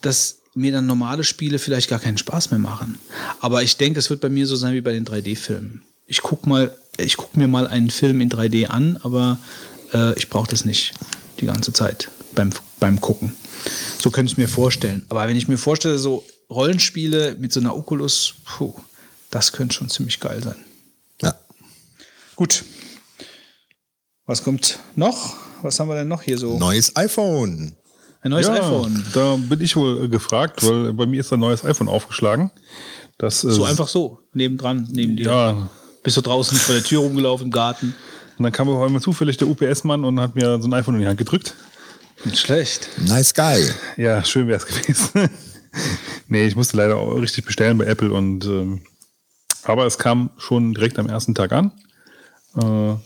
dass 0.00 0.36
mir 0.54 0.72
dann 0.72 0.86
normale 0.86 1.22
Spiele 1.22 1.58
vielleicht 1.58 1.90
gar 1.90 1.98
keinen 1.98 2.16
Spaß 2.18 2.50
mehr 2.50 2.58
machen. 2.60 2.98
Aber 3.40 3.62
ich 3.62 3.76
denke, 3.76 3.98
es 4.00 4.08
wird 4.08 4.20
bei 4.22 4.30
mir 4.30 4.46
so 4.46 4.56
sein 4.56 4.72
wie 4.74 4.80
bei 4.80 4.92
den 4.92 5.04
3D-Filmen. 5.04 5.82
Ich 6.06 6.22
guck 6.22 6.46
mal, 6.46 6.74
ich 6.96 7.18
guck 7.18 7.36
mir 7.36 7.46
mal 7.46 7.66
einen 7.66 7.90
Film 7.90 8.22
in 8.22 8.30
3D 8.30 8.66
an, 8.68 8.98
aber 9.02 9.38
äh, 9.92 10.16
ich 10.18 10.28
brauche 10.28 10.48
das 10.48 10.64
nicht 10.64 10.94
die 11.40 11.46
ganze 11.46 11.72
Zeit 11.72 12.10
beim, 12.34 12.50
beim 12.80 13.00
Gucken. 13.00 13.36
So 13.98 14.10
könnte 14.10 14.32
ich 14.32 14.38
mir 14.38 14.48
vorstellen. 14.48 15.04
Aber 15.08 15.26
wenn 15.28 15.36
ich 15.36 15.48
mir 15.48 15.58
vorstelle, 15.58 15.98
so 15.98 16.24
Rollenspiele 16.50 17.36
mit 17.38 17.52
so 17.52 17.60
einer 17.60 17.76
Oculus, 17.76 18.34
puh, 18.44 18.74
das 19.30 19.52
könnte 19.52 19.74
schon 19.74 19.88
ziemlich 19.88 20.20
geil 20.20 20.42
sein. 20.42 20.56
Ja. 21.22 21.34
Gut. 22.36 22.64
Was 24.26 24.42
kommt 24.42 24.78
noch? 24.94 25.36
Was 25.62 25.80
haben 25.80 25.88
wir 25.88 25.96
denn 25.96 26.08
noch 26.08 26.22
hier 26.22 26.38
so? 26.38 26.58
Neues 26.58 26.94
iPhone. 26.96 27.74
Ein 28.20 28.30
neues 28.30 28.46
ja, 28.46 28.54
iPhone. 28.54 29.04
Da 29.12 29.36
bin 29.36 29.60
ich 29.60 29.76
wohl 29.76 30.04
äh, 30.04 30.08
gefragt, 30.08 30.64
weil 30.66 30.92
bei 30.92 31.06
mir 31.06 31.20
ist 31.20 31.32
ein 31.32 31.40
neues 31.40 31.64
iPhone 31.64 31.88
aufgeschlagen. 31.88 32.50
Das, 33.16 33.40
So 33.40 33.64
einfach 33.64 33.88
so, 33.88 34.20
nebendran, 34.32 34.88
neben 34.92 35.16
dir. 35.16 35.26
Ja. 35.26 35.70
Bist 36.02 36.16
du 36.16 36.20
draußen 36.20 36.56
vor 36.56 36.74
der 36.74 36.84
Tür 36.84 37.00
rumgelaufen 37.00 37.46
im 37.46 37.50
Garten? 37.50 37.94
Und 38.38 38.44
dann 38.44 38.52
kam 38.52 38.68
auf 38.68 38.82
einmal 38.82 39.02
zufällig 39.02 39.36
der 39.36 39.48
UPS-Mann 39.48 40.04
und 40.04 40.20
hat 40.20 40.36
mir 40.36 40.60
so 40.60 40.68
ein 40.68 40.74
iPhone 40.74 40.94
in 40.94 41.00
die 41.00 41.06
Hand 41.08 41.18
gedrückt. 41.18 41.54
Nicht 42.24 42.38
schlecht. 42.38 42.88
Nice 43.06 43.34
guy. 43.34 43.68
Ja, 43.96 44.24
schön 44.24 44.48
wäre 44.48 44.58
es 44.58 44.66
gewesen. 44.66 45.30
nee, 46.28 46.46
ich 46.46 46.56
musste 46.56 46.76
leider 46.76 46.96
auch 46.96 47.14
richtig 47.14 47.44
bestellen 47.44 47.78
bei 47.78 47.84
Apple 47.84 48.12
und 48.12 48.44
ähm, 48.46 48.82
aber 49.64 49.86
es 49.86 49.98
kam 49.98 50.30
schon 50.38 50.74
direkt 50.74 50.98
am 50.98 51.08
ersten 51.08 51.34
Tag 51.34 51.52
an. 51.52 51.72
Äh, 52.56 52.96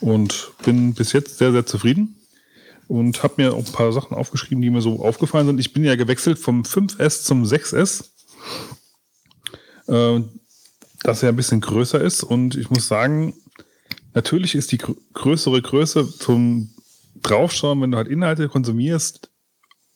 und 0.00 0.50
bin 0.64 0.94
bis 0.94 1.12
jetzt 1.12 1.38
sehr, 1.38 1.52
sehr 1.52 1.66
zufrieden. 1.66 2.16
Und 2.88 3.22
habe 3.22 3.34
mir 3.36 3.54
auch 3.54 3.64
ein 3.64 3.72
paar 3.72 3.92
Sachen 3.92 4.16
aufgeschrieben, 4.16 4.60
die 4.60 4.70
mir 4.70 4.82
so 4.82 5.02
aufgefallen 5.02 5.46
sind. 5.46 5.60
Ich 5.60 5.72
bin 5.72 5.84
ja 5.84 5.94
gewechselt 5.94 6.38
vom 6.38 6.62
5S 6.62 7.22
zum 7.22 7.44
6S. 7.44 8.04
Äh, 9.86 10.20
das 11.02 11.22
ja 11.22 11.28
ein 11.28 11.36
bisschen 11.36 11.60
größer 11.60 12.00
ist. 12.00 12.22
Und 12.22 12.56
ich 12.56 12.68
muss 12.70 12.88
sagen, 12.88 13.34
natürlich 14.14 14.54
ist 14.54 14.72
die 14.72 14.78
grö- 14.78 14.96
größere 15.14 15.60
Größe 15.62 16.08
zum 16.18 16.70
Draufschauen, 17.22 17.80
wenn 17.80 17.90
du 17.92 17.96
halt 17.98 18.08
Inhalte 18.08 18.48
konsumierst, 18.48 19.30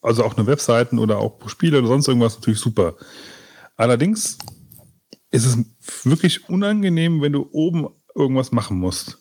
also 0.02 0.24
auch 0.24 0.36
eine 0.36 0.46
Webseiten 0.46 0.98
oder 0.98 1.18
auch 1.18 1.48
Spiele 1.48 1.78
oder 1.78 1.88
sonst 1.88 2.08
irgendwas 2.08 2.36
natürlich 2.36 2.60
super. 2.60 2.94
Allerdings 3.76 4.38
ist 5.30 5.44
es 5.44 5.58
wirklich 6.04 6.48
unangenehm, 6.48 7.20
wenn 7.20 7.32
du 7.32 7.48
oben 7.52 7.88
irgendwas 8.14 8.52
machen 8.52 8.78
musst. 8.78 9.18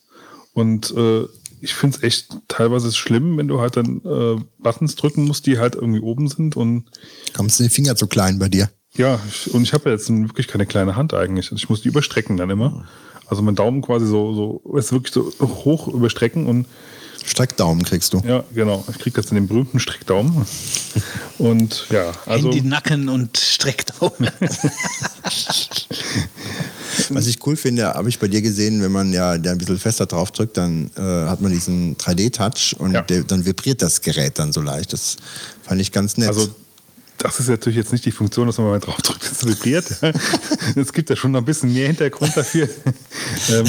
Und 0.53 0.91
äh, 0.95 1.23
ich 1.61 1.73
finde 1.73 1.97
es 1.97 2.03
echt 2.03 2.37
teilweise 2.47 2.91
schlimm, 2.93 3.37
wenn 3.37 3.47
du 3.47 3.59
halt 3.59 3.75
dann 3.75 4.01
äh, 4.05 4.41
Buttons 4.59 4.95
drücken 4.95 5.25
musst, 5.25 5.47
die 5.47 5.57
halt 5.57 5.75
irgendwie 5.75 5.99
oben 5.99 6.27
sind 6.27 6.55
und 6.55 6.85
Kommst 7.33 7.59
du 7.59 7.63
den 7.63 7.69
Finger 7.71 7.95
zu 7.95 8.07
klein 8.07 8.39
bei 8.39 8.47
dir? 8.49 8.69
ja, 8.95 9.19
ich, 9.27 9.53
und 9.53 9.63
ich 9.63 9.73
habe 9.73 9.89
ja 9.89 9.91
jetzt 9.95 10.09
wirklich 10.09 10.47
keine 10.47 10.65
kleine 10.65 10.95
Hand 10.95 11.13
eigentlich. 11.13 11.51
Ich 11.51 11.67
muss 11.67 11.81
die 11.81 11.89
überstrecken 11.89 12.37
dann 12.37 12.49
immer. 12.49 12.87
Also 13.27 13.41
mein 13.41 13.55
Daumen 13.55 13.81
quasi 13.81 14.05
so, 14.07 14.61
so 14.63 14.77
ist 14.77 14.91
wirklich 14.91 15.13
so 15.13 15.31
hoch 15.41 15.87
überstrecken 15.87 16.45
und 16.47 16.67
Streckdaumen 17.27 17.83
kriegst 17.83 18.13
du. 18.13 18.19
ja, 18.19 18.43
genau. 18.53 18.85
Ich 18.91 18.99
kriege 18.99 19.19
jetzt 19.19 19.31
den 19.31 19.47
berühmten 19.47 19.79
Streckdaumen. 19.79 20.45
Und 21.39 21.87
ja, 21.89 22.11
also 22.27 22.51
Handy, 22.51 22.61
Nacken 22.67 23.09
und 23.09 23.35
Streckdaumen. 23.37 24.29
Was 27.09 27.27
ich 27.27 27.45
cool 27.45 27.55
finde, 27.55 27.85
habe 27.93 28.09
ich 28.09 28.19
bei 28.19 28.27
dir 28.27 28.41
gesehen, 28.41 28.81
wenn 28.81 28.91
man 28.91 29.11
ja 29.11 29.37
da 29.37 29.51
ein 29.51 29.57
bisschen 29.57 29.79
fester 29.79 30.05
drauf 30.05 30.31
drückt, 30.31 30.57
dann 30.57 30.91
äh, 30.97 31.01
hat 31.01 31.41
man 31.41 31.51
diesen 31.51 31.97
3D-Touch 31.97 32.75
und 32.79 32.93
Ja. 32.93 33.01
der, 33.01 33.23
dann 33.23 33.45
vibriert 33.45 33.81
das 33.81 34.01
Gerät 34.01 34.39
dann 34.39 34.53
so 34.53 34.61
leicht. 34.61 34.93
Das 34.93 35.17
fand 35.63 35.81
ich 35.81 35.91
ganz 35.91 36.17
nett. 36.17 36.29
Also 36.29 36.47
das 37.17 37.39
ist 37.39 37.49
natürlich 37.49 37.77
jetzt 37.77 37.91
nicht 37.91 38.05
die 38.05 38.11
Funktion, 38.11 38.47
dass 38.47 38.57
man 38.57 38.67
mal 38.67 38.79
drauf 38.79 39.01
drückt, 39.01 39.23
es 39.23 39.45
vibriert. 39.45 39.85
Es 40.75 40.91
gibt 40.91 41.09
ja 41.09 41.15
schon 41.15 41.31
noch 41.31 41.39
ein 41.39 41.45
bisschen 41.45 41.73
mehr 41.73 41.87
Hintergrund 41.87 42.35
dafür. 42.35 42.67
ähm, 43.51 43.65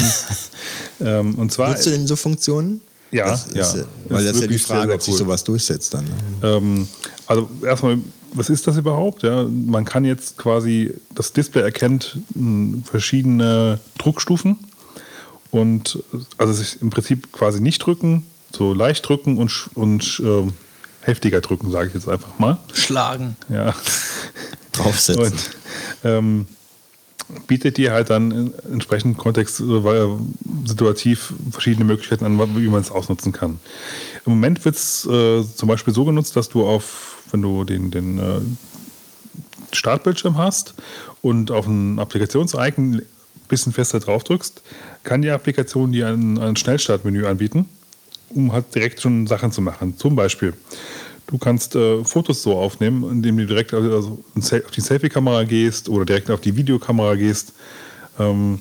ähm, 0.99 1.35
und 1.35 1.51
zwar, 1.51 1.69
Nutzt 1.69 1.85
du 1.85 1.91
denn 1.91 2.07
so 2.07 2.15
Funktionen? 2.15 2.81
ja, 3.11 3.29
Das 3.29 3.47
ja, 3.53 3.61
äh, 3.75 3.85
weil 4.09 4.23
das 4.25 4.25
ist 4.25 4.25
ja 4.25 4.31
die 4.33 4.41
wirklich 4.41 4.63
sehr, 4.65 4.75
Frage, 4.75 4.87
sehr 4.87 4.95
ob 4.95 5.01
sich 5.01 5.13
cool. 5.13 5.19
sowas 5.19 5.43
durchsetzt 5.43 5.93
dann. 5.93 6.05
ne? 6.05 6.11
Ähm, 6.43 6.87
also 7.27 7.49
erstmal, 7.63 7.99
was 8.33 8.49
ist 8.49 8.67
das 8.67 8.75
überhaupt? 8.77 9.23
Ja, 9.23 9.43
man 9.45 9.85
kann 9.85 10.03
jetzt 10.05 10.37
quasi, 10.37 10.93
das 11.15 11.31
Display 11.33 11.61
erkennt 11.61 12.17
mh, 12.35 12.79
verschiedene 12.85 13.79
Druckstufen 13.97 14.57
und 15.51 16.03
äh, 16.13 16.17
also 16.37 16.53
sich 16.53 16.81
im 16.81 16.89
Prinzip 16.89 17.31
quasi 17.31 17.61
nicht 17.61 17.79
drücken, 17.79 18.25
so 18.55 18.73
leicht 18.73 19.07
drücken 19.07 19.37
und, 19.37 19.69
und 19.75 20.21
ähm, 20.25 20.53
heftiger 21.07 21.41
drücken, 21.41 21.71
sage 21.71 21.87
ich 21.87 21.93
jetzt 21.93 22.07
einfach 22.07 22.37
mal. 22.37 22.57
Schlagen. 22.73 23.35
Ja. 23.49 23.73
Draufsetzen. 24.73 25.23
Und 25.23 25.49
ähm, 26.03 26.47
bietet 27.47 27.77
dir 27.77 27.91
halt 27.91 28.09
dann 28.09 28.53
entsprechend 28.71 29.17
Kontext, 29.17 29.59
äh, 29.59 30.07
situativ 30.65 31.33
verschiedene 31.51 31.85
Möglichkeiten 31.85 32.25
an, 32.25 32.55
wie 32.55 32.67
man 32.67 32.81
es 32.81 32.91
ausnutzen 32.91 33.31
kann. 33.31 33.59
Im 34.25 34.33
Moment 34.33 34.63
wird 34.65 34.75
es 34.75 35.05
äh, 35.05 35.43
zum 35.43 35.67
Beispiel 35.67 35.93
so 35.93 36.05
genutzt, 36.05 36.35
dass 36.35 36.49
du 36.49 36.65
auf, 36.65 37.23
wenn 37.31 37.41
du 37.41 37.63
den, 37.63 37.91
den 37.91 38.19
äh, 38.19 38.39
Startbildschirm 39.73 40.37
hast 40.37 40.73
und 41.21 41.51
auf 41.51 41.67
ein 41.67 41.99
Applikations-Icon 41.99 42.95
ein 42.95 43.01
bisschen 43.47 43.73
fester 43.73 43.99
drauf 43.99 44.23
drückst, 44.23 44.61
kann 45.03 45.21
die 45.21 45.29
Applikation 45.29 45.91
dir 45.91 46.07
ein, 46.07 46.37
ein 46.37 46.55
Schnellstartmenü 46.55 47.25
anbieten, 47.25 47.67
um 48.29 48.51
halt 48.51 48.73
direkt 48.75 49.01
schon 49.01 49.27
Sachen 49.27 49.51
zu 49.51 49.61
machen. 49.61 49.97
Zum 49.97 50.15
Beispiel, 50.15 50.53
du 51.27 51.37
kannst 51.37 51.75
äh, 51.75 52.03
Fotos 52.03 52.43
so 52.43 52.55
aufnehmen, 52.57 53.09
indem 53.09 53.37
du 53.37 53.45
direkt 53.45 53.73
also 53.73 54.23
ein 54.35 54.41
Sel- 54.41 54.63
auf 54.65 54.71
die 54.71 54.81
Selfie-Kamera 54.81 55.43
gehst 55.43 55.89
oder 55.89 56.05
direkt 56.05 56.29
auf 56.31 56.41
die 56.41 56.55
Videokamera 56.55 57.15
gehst. 57.15 57.53
Ähm, 58.19 58.59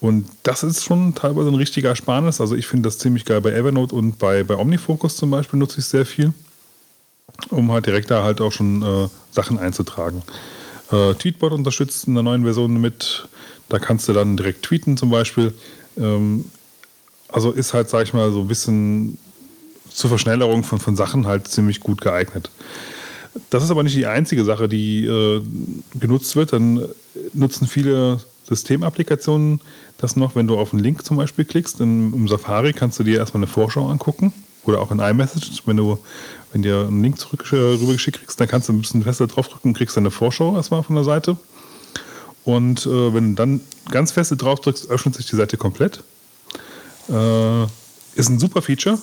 und 0.00 0.28
das 0.44 0.62
ist 0.62 0.84
schon 0.84 1.14
teilweise 1.14 1.48
ein 1.48 1.56
richtiger 1.56 1.88
Ersparnis. 1.88 2.40
Also 2.40 2.54
ich 2.54 2.66
finde 2.66 2.88
das 2.88 2.98
ziemlich 2.98 3.24
geil 3.24 3.40
bei 3.40 3.52
Evernote 3.52 3.94
und 3.96 4.18
bei, 4.18 4.44
bei 4.44 4.56
OmniFocus 4.56 5.16
zum 5.16 5.30
Beispiel 5.30 5.58
nutze 5.58 5.80
ich 5.80 5.86
sehr 5.86 6.06
viel, 6.06 6.32
um 7.50 7.72
halt 7.72 7.86
direkt 7.86 8.10
da 8.10 8.22
halt 8.22 8.40
auch 8.40 8.52
schon 8.52 8.82
äh, 8.82 9.08
Sachen 9.32 9.58
einzutragen. 9.58 10.22
Äh, 10.92 11.14
Tweetbot 11.14 11.52
unterstützt 11.52 12.06
in 12.06 12.14
der 12.14 12.22
neuen 12.22 12.44
Version 12.44 12.80
mit. 12.80 13.28
Da 13.68 13.78
kannst 13.78 14.08
du 14.08 14.12
dann 14.12 14.36
direkt 14.36 14.62
tweeten 14.62 14.96
zum 14.96 15.10
Beispiel. 15.10 15.52
Ähm, 15.98 16.44
also 17.28 17.52
ist 17.52 17.74
halt, 17.74 17.88
sag 17.88 18.04
ich 18.04 18.14
mal, 18.14 18.32
so 18.32 18.40
ein 18.40 18.48
bisschen 18.48 19.18
zur 19.88 20.10
Verschnellerung 20.10 20.64
von, 20.64 20.78
von 20.78 20.96
Sachen 20.96 21.26
halt 21.26 21.48
ziemlich 21.48 21.80
gut 21.80 22.00
geeignet. 22.00 22.50
Das 23.50 23.62
ist 23.62 23.70
aber 23.70 23.82
nicht 23.82 23.96
die 23.96 24.06
einzige 24.06 24.44
Sache, 24.44 24.68
die 24.68 25.04
äh, 25.04 25.42
genutzt 25.98 26.36
wird. 26.36 26.52
Dann 26.52 26.88
nutzen 27.34 27.66
viele 27.66 28.20
Systemapplikationen 28.48 29.60
das 29.98 30.16
noch, 30.16 30.34
wenn 30.34 30.46
du 30.46 30.56
auf 30.56 30.72
einen 30.72 30.82
Link 30.82 31.04
zum 31.04 31.16
Beispiel 31.16 31.44
klickst. 31.44 31.80
In, 31.80 32.12
Im 32.12 32.28
Safari 32.28 32.72
kannst 32.72 32.98
du 32.98 33.04
dir 33.04 33.18
erstmal 33.18 33.40
eine 33.40 33.48
Vorschau 33.48 33.88
angucken. 33.88 34.32
Oder 34.64 34.80
auch 34.80 34.90
in 34.90 34.98
iMessage, 34.98 35.62
wenn 35.66 35.76
du 35.76 35.98
wenn 36.52 36.62
dir 36.62 36.86
einen 36.86 37.02
Link 37.02 37.18
zurück, 37.18 37.44
äh, 37.52 37.56
rübergeschickt 37.56 38.18
kriegst, 38.18 38.40
dann 38.40 38.48
kannst 38.48 38.68
du 38.68 38.72
ein 38.72 38.80
bisschen 38.80 39.02
fester 39.02 39.26
draufdrücken 39.26 39.70
und 39.70 39.76
kriegst 39.76 39.96
dann 39.96 40.04
eine 40.04 40.10
Vorschau 40.10 40.56
erstmal 40.56 40.82
von 40.82 40.96
der 40.96 41.04
Seite. 41.04 41.36
Und 42.44 42.86
äh, 42.86 43.14
wenn 43.14 43.30
du 43.30 43.34
dann 43.34 43.60
ganz 43.90 44.12
feste 44.12 44.36
drauf 44.36 44.60
drückst, 44.60 44.88
öffnet 44.88 45.14
sich 45.14 45.26
die 45.26 45.36
Seite 45.36 45.56
komplett. 45.56 46.02
Äh, 47.08 47.64
ist 48.14 48.28
ein 48.28 48.38
super 48.38 48.62
Feature. 48.62 48.98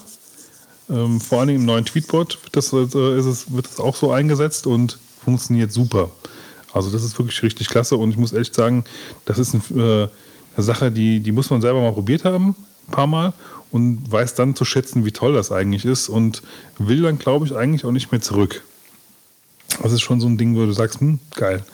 Ähm, 0.89 1.19
vor 1.19 1.45
Dingen 1.45 1.61
im 1.61 1.65
neuen 1.65 1.85
Tweetbot 1.85 2.37
wird 2.43 2.55
das, 2.55 2.71
äh, 2.73 3.17
ist 3.17 3.25
es, 3.25 3.51
wird 3.51 3.65
das 3.65 3.79
auch 3.79 3.95
so 3.95 4.11
eingesetzt 4.11 4.67
und 4.67 4.99
funktioniert 5.23 5.71
super. 5.71 6.11
Also 6.73 6.91
das 6.91 7.03
ist 7.03 7.17
wirklich 7.17 7.41
richtig 7.41 7.69
klasse 7.69 7.95
und 7.95 8.11
ich 8.11 8.17
muss 8.17 8.33
ehrlich 8.33 8.53
sagen, 8.53 8.83
das 9.23 9.39
ist 9.39 9.53
ein, 9.53 9.61
äh, 9.79 10.07
eine 10.55 10.63
Sache, 10.63 10.91
die, 10.91 11.21
die 11.21 11.31
muss 11.31 11.49
man 11.49 11.61
selber 11.61 11.81
mal 11.81 11.93
probiert 11.93 12.25
haben, 12.25 12.55
ein 12.87 12.91
paar 12.91 13.07
Mal 13.07 13.33
und 13.71 14.11
weiß 14.11 14.35
dann 14.35 14.55
zu 14.55 14.65
schätzen, 14.65 15.05
wie 15.05 15.11
toll 15.11 15.33
das 15.33 15.51
eigentlich 15.51 15.85
ist 15.85 16.09
und 16.09 16.43
will 16.77 17.01
dann, 17.01 17.17
glaube 17.17 17.45
ich, 17.45 17.55
eigentlich 17.55 17.85
auch 17.85 17.91
nicht 17.91 18.11
mehr 18.11 18.21
zurück. 18.21 18.63
Das 19.81 19.91
ist 19.91 20.01
schon 20.01 20.21
so 20.21 20.27
ein 20.27 20.37
Ding, 20.37 20.55
wo 20.55 20.65
du 20.65 20.71
sagst, 20.71 20.99
hm, 20.99 21.19
geil. 21.35 21.65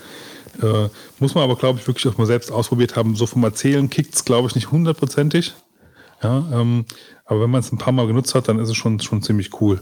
Äh, 0.62 0.90
muss 1.20 1.36
man 1.36 1.44
aber, 1.44 1.56
glaube 1.56 1.80
ich, 1.80 1.88
wirklich 1.88 2.08
auch 2.08 2.18
mal 2.18 2.28
selbst 2.28 2.52
ausprobiert 2.52 2.96
haben. 2.96 3.16
So 3.16 3.26
vom 3.26 3.44
Erzählen 3.44 3.90
kickt 3.90 4.16
es, 4.16 4.26
glaube 4.26 4.48
ich, 4.48 4.56
nicht 4.56 4.72
hundertprozentig. 4.72 5.54
Ja, 6.24 6.48
ähm, 6.54 6.86
aber 7.26 7.42
wenn 7.42 7.50
man 7.50 7.62
es 7.62 7.72
ein 7.72 7.78
paar 7.78 7.94
Mal 7.94 8.08
genutzt 8.08 8.36
hat, 8.36 8.48
dann 8.48 8.60
ist 8.60 8.70
es 8.70 8.76
schon, 8.76 9.00
schon 9.00 9.22
ziemlich 9.22 9.62
cool. 9.62 9.82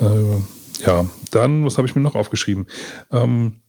Äh, 0.00 0.84
ja, 0.84 1.06
dann, 1.30 1.64
was 1.64 1.78
habe 1.78 1.86
ich 1.86 1.94
mir 1.94 2.02
noch 2.02 2.14
aufgeschrieben? 2.14 2.66
Ähm, 3.10 3.62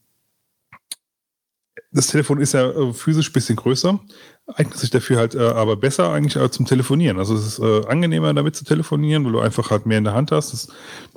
das 1.93 2.07
Telefon 2.07 2.41
ist 2.41 2.53
ja 2.53 2.69
äh, 2.71 2.93
physisch 2.93 3.29
ein 3.29 3.33
bisschen 3.33 3.55
größer, 3.55 3.99
eignet 4.47 4.77
sich 4.77 4.89
dafür 4.89 5.17
halt 5.17 5.35
äh, 5.35 5.39
aber 5.39 5.75
besser 5.75 6.11
eigentlich 6.11 6.35
äh, 6.35 6.49
zum 6.49 6.65
Telefonieren. 6.65 7.19
Also 7.19 7.35
es 7.35 7.45
ist 7.45 7.59
äh, 7.59 7.85
angenehmer 7.85 8.33
damit 8.33 8.55
zu 8.55 8.65
telefonieren, 8.65 9.25
weil 9.25 9.31
du 9.31 9.39
einfach 9.39 9.69
halt 9.69 9.85
mehr 9.85 9.99
in 9.99 10.03
der 10.03 10.13
Hand 10.13 10.31
hast. 10.31 10.53
Das, 10.53 10.67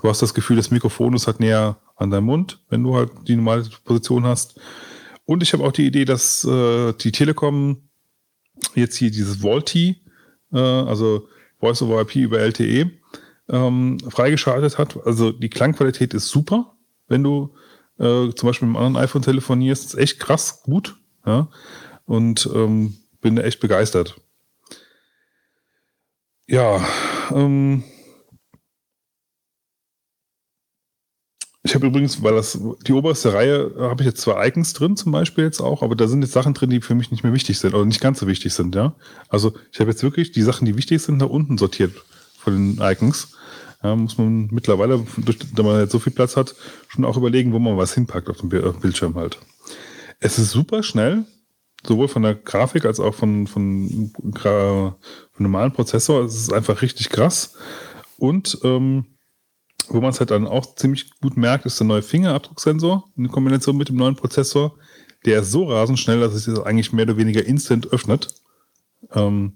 du 0.01 0.09
hast 0.09 0.21
das 0.21 0.35
Gefühl, 0.35 0.57
das 0.57 0.71
Mikrofon 0.71 1.15
ist 1.15 1.27
halt 1.27 1.41
näher 1.41 1.79
an 1.97 2.11
deinem 2.11 2.27
Mund, 2.27 2.61
wenn 2.69 2.83
du 2.83 2.95
halt 2.95 3.11
die 3.27 3.37
normale 3.37 3.67
Position 3.85 4.27
hast. 4.27 4.61
Und 5.25 5.43
ich 5.43 5.53
habe 5.55 5.65
auch 5.65 5.73
die 5.73 5.87
Idee, 5.87 6.05
dass 6.05 6.45
äh, 6.45 6.93
die 6.93 7.13
Telekom 7.13 7.89
jetzt 8.75 8.97
hier 8.97 9.11
dieses 9.11 9.43
VoLTE, 9.43 9.97
äh, 10.53 10.59
also 10.59 11.29
Voice 11.61 11.83
over 11.83 12.01
IP 12.03 12.17
über 12.17 12.41
LTE, 12.41 12.91
ähm, 13.49 13.99
freigeschaltet 14.09 14.79
hat. 14.79 14.99
Also 15.07 15.33
die 15.33 15.51
Klangqualität 15.51 16.15
ist 16.15 16.29
super, 16.29 16.77
wenn 17.09 17.23
du 17.23 17.55
äh, 17.99 18.31
zum 18.35 18.47
Beispiel 18.49 18.69
mit 18.69 18.77
einem 18.77 18.87
anderen 18.87 19.05
iPhone 19.05 19.23
telefonierst. 19.23 19.95
Ist 19.95 19.95
echt 19.95 20.21
krass 20.21 20.63
gut. 20.63 20.97
Ja? 21.25 21.49
Und 22.05 22.49
ähm, 22.55 22.97
bin 23.21 23.39
echt 23.39 23.61
begeistert. 23.61 24.21
Ja, 26.49 26.87
ähm, 27.33 27.83
ich 31.67 31.75
habe 31.75 31.89
übrigens, 31.89 32.23
weil 32.23 32.35
das 32.35 32.59
die 32.87 32.93
oberste 32.93 33.35
Reihe 33.35 33.73
äh, 33.77 33.81
habe 33.83 34.03
ich 34.03 34.07
jetzt 34.07 34.21
zwei 34.21 34.47
Icons 34.47 34.73
drin, 34.73 34.97
zum 34.97 35.11
Beispiel 35.11 35.45
jetzt 35.45 35.61
auch, 35.61 35.83
aber 35.83 35.97
da 35.97 36.07
sind 36.07 36.23
jetzt 36.23 36.33
Sachen 36.33 36.55
drin, 36.55 36.71
die 36.71 36.81
für 36.81 36.95
mich 36.95 37.11
nicht 37.11 37.25
mehr 37.25 37.33
wichtig 37.33 37.59
sind 37.59 37.75
oder 37.75 37.85
nicht 37.85 38.01
ganz 38.01 38.21
so 38.21 38.27
wichtig 38.29 38.55
sind, 38.55 38.75
ja. 38.77 38.95
Also 39.29 39.53
ich 39.73 39.81
habe 39.81 39.91
jetzt 39.91 40.05
wirklich 40.05 40.31
die 40.31 40.43
Sachen, 40.43 40.65
die 40.65 40.77
wichtig 40.77 41.03
sind, 41.03 41.19
nach 41.19 41.29
unten 41.29 41.59
sortiert 41.59 41.93
von 42.39 42.55
den 42.55 42.81
Icons. 42.81 43.33
Ja, 43.83 43.97
muss 43.97 44.17
man 44.17 44.49
mittlerweile, 44.53 45.05
durch, 45.17 45.39
da 45.55 45.63
man 45.65 45.81
jetzt 45.81 45.93
so 45.93 45.99
viel 45.99 46.13
Platz 46.13 46.37
hat, 46.37 46.55
schon 46.89 47.05
auch 47.05 47.17
überlegen, 47.17 47.53
wo 47.53 47.59
man 47.59 47.77
was 47.77 47.95
hinpackt 47.95 48.31
auf 48.31 48.39
dem 48.39 48.49
dem 48.49 48.81
Bildschirm 48.81 49.17
halt. 49.17 49.39
Es 50.21 50.39
ist 50.39 50.53
super 50.53 50.85
schnell, 50.85 51.25
sowohl 51.85 52.09
von 52.09 52.23
der 52.23 52.37
Grafik 52.37 52.85
als 52.85 53.01
auch 53.01 53.15
von, 53.15 53.47
von, 53.47 54.13
vom 54.33 54.95
normalen 55.39 55.73
Prozessor. 55.73 56.25
Es 56.25 56.37
ist 56.37 56.53
einfach 56.53 56.81
richtig 56.81 57.11
krass. 57.11 57.55
Und 58.17 58.59
ähm, 58.63 59.16
wo 59.89 60.01
man 60.01 60.11
es 60.11 60.21
halt 60.21 60.31
dann 60.31 60.47
auch 60.47 60.75
ziemlich 60.77 61.11
gut 61.21 61.37
merkt, 61.37 61.67
ist 61.67 61.79
der 61.81 61.87
neue 61.87 62.03
Fingerabdrucksensor 62.03 63.05
in 63.17 63.29
Kombination 63.29 63.77
mit 63.77 63.89
dem 63.89 63.97
neuen 63.97 64.17
Prozessor. 64.17 64.75
Der 65.25 65.43
ist 65.43 65.51
so 65.51 65.65
rasend 65.65 65.99
schnell, 65.99 66.21
dass 66.21 66.35
es 66.35 66.45
sich 66.45 66.55
das 66.55 66.65
eigentlich 66.65 66.93
mehr 66.93 67.05
oder 67.05 67.17
weniger 67.17 67.45
instant 67.45 67.93
öffnet. 67.93 68.35
Ähm, 69.13 69.55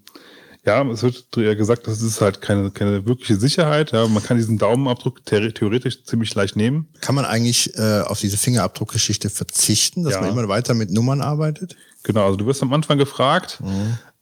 ja, 0.66 0.82
es 0.90 1.02
wird 1.02 1.24
ja 1.36 1.55
gesagt, 1.55 1.86
das 1.86 2.02
ist 2.02 2.20
halt 2.20 2.43
keine, 2.43 2.70
keine 2.70 3.07
wirkliche 3.07 3.36
Sicherheit. 3.36 3.93
Ja, 3.93 4.07
man 4.07 4.23
kann 4.23 4.36
diesen 4.36 4.59
Daumenabdruck 4.59 5.20
the- 5.28 5.52
theoretisch 5.52 6.05
ziemlich 6.05 6.35
leicht 6.35 6.55
nehmen. 6.55 6.89
Kann 7.01 7.15
man 7.15 7.24
eigentlich 7.24 7.74
äh, 7.78 8.01
auf 8.02 8.20
diese 8.20 8.36
Fingerabdruckgeschichte 8.36 9.31
verzichten, 9.31 10.02
dass 10.02 10.15
Ja. 10.15 10.20
man 10.20 10.31
immer 10.31 10.48
weiter 10.48 10.74
mit 10.74 10.90
Nummern 10.90 11.23
arbeitet? 11.23 11.77
Genau, 12.02 12.24
also 12.27 12.36
du 12.36 12.47
wirst 12.47 12.62
am 12.62 12.73
Anfang 12.74 12.98
gefragt. 12.98 13.62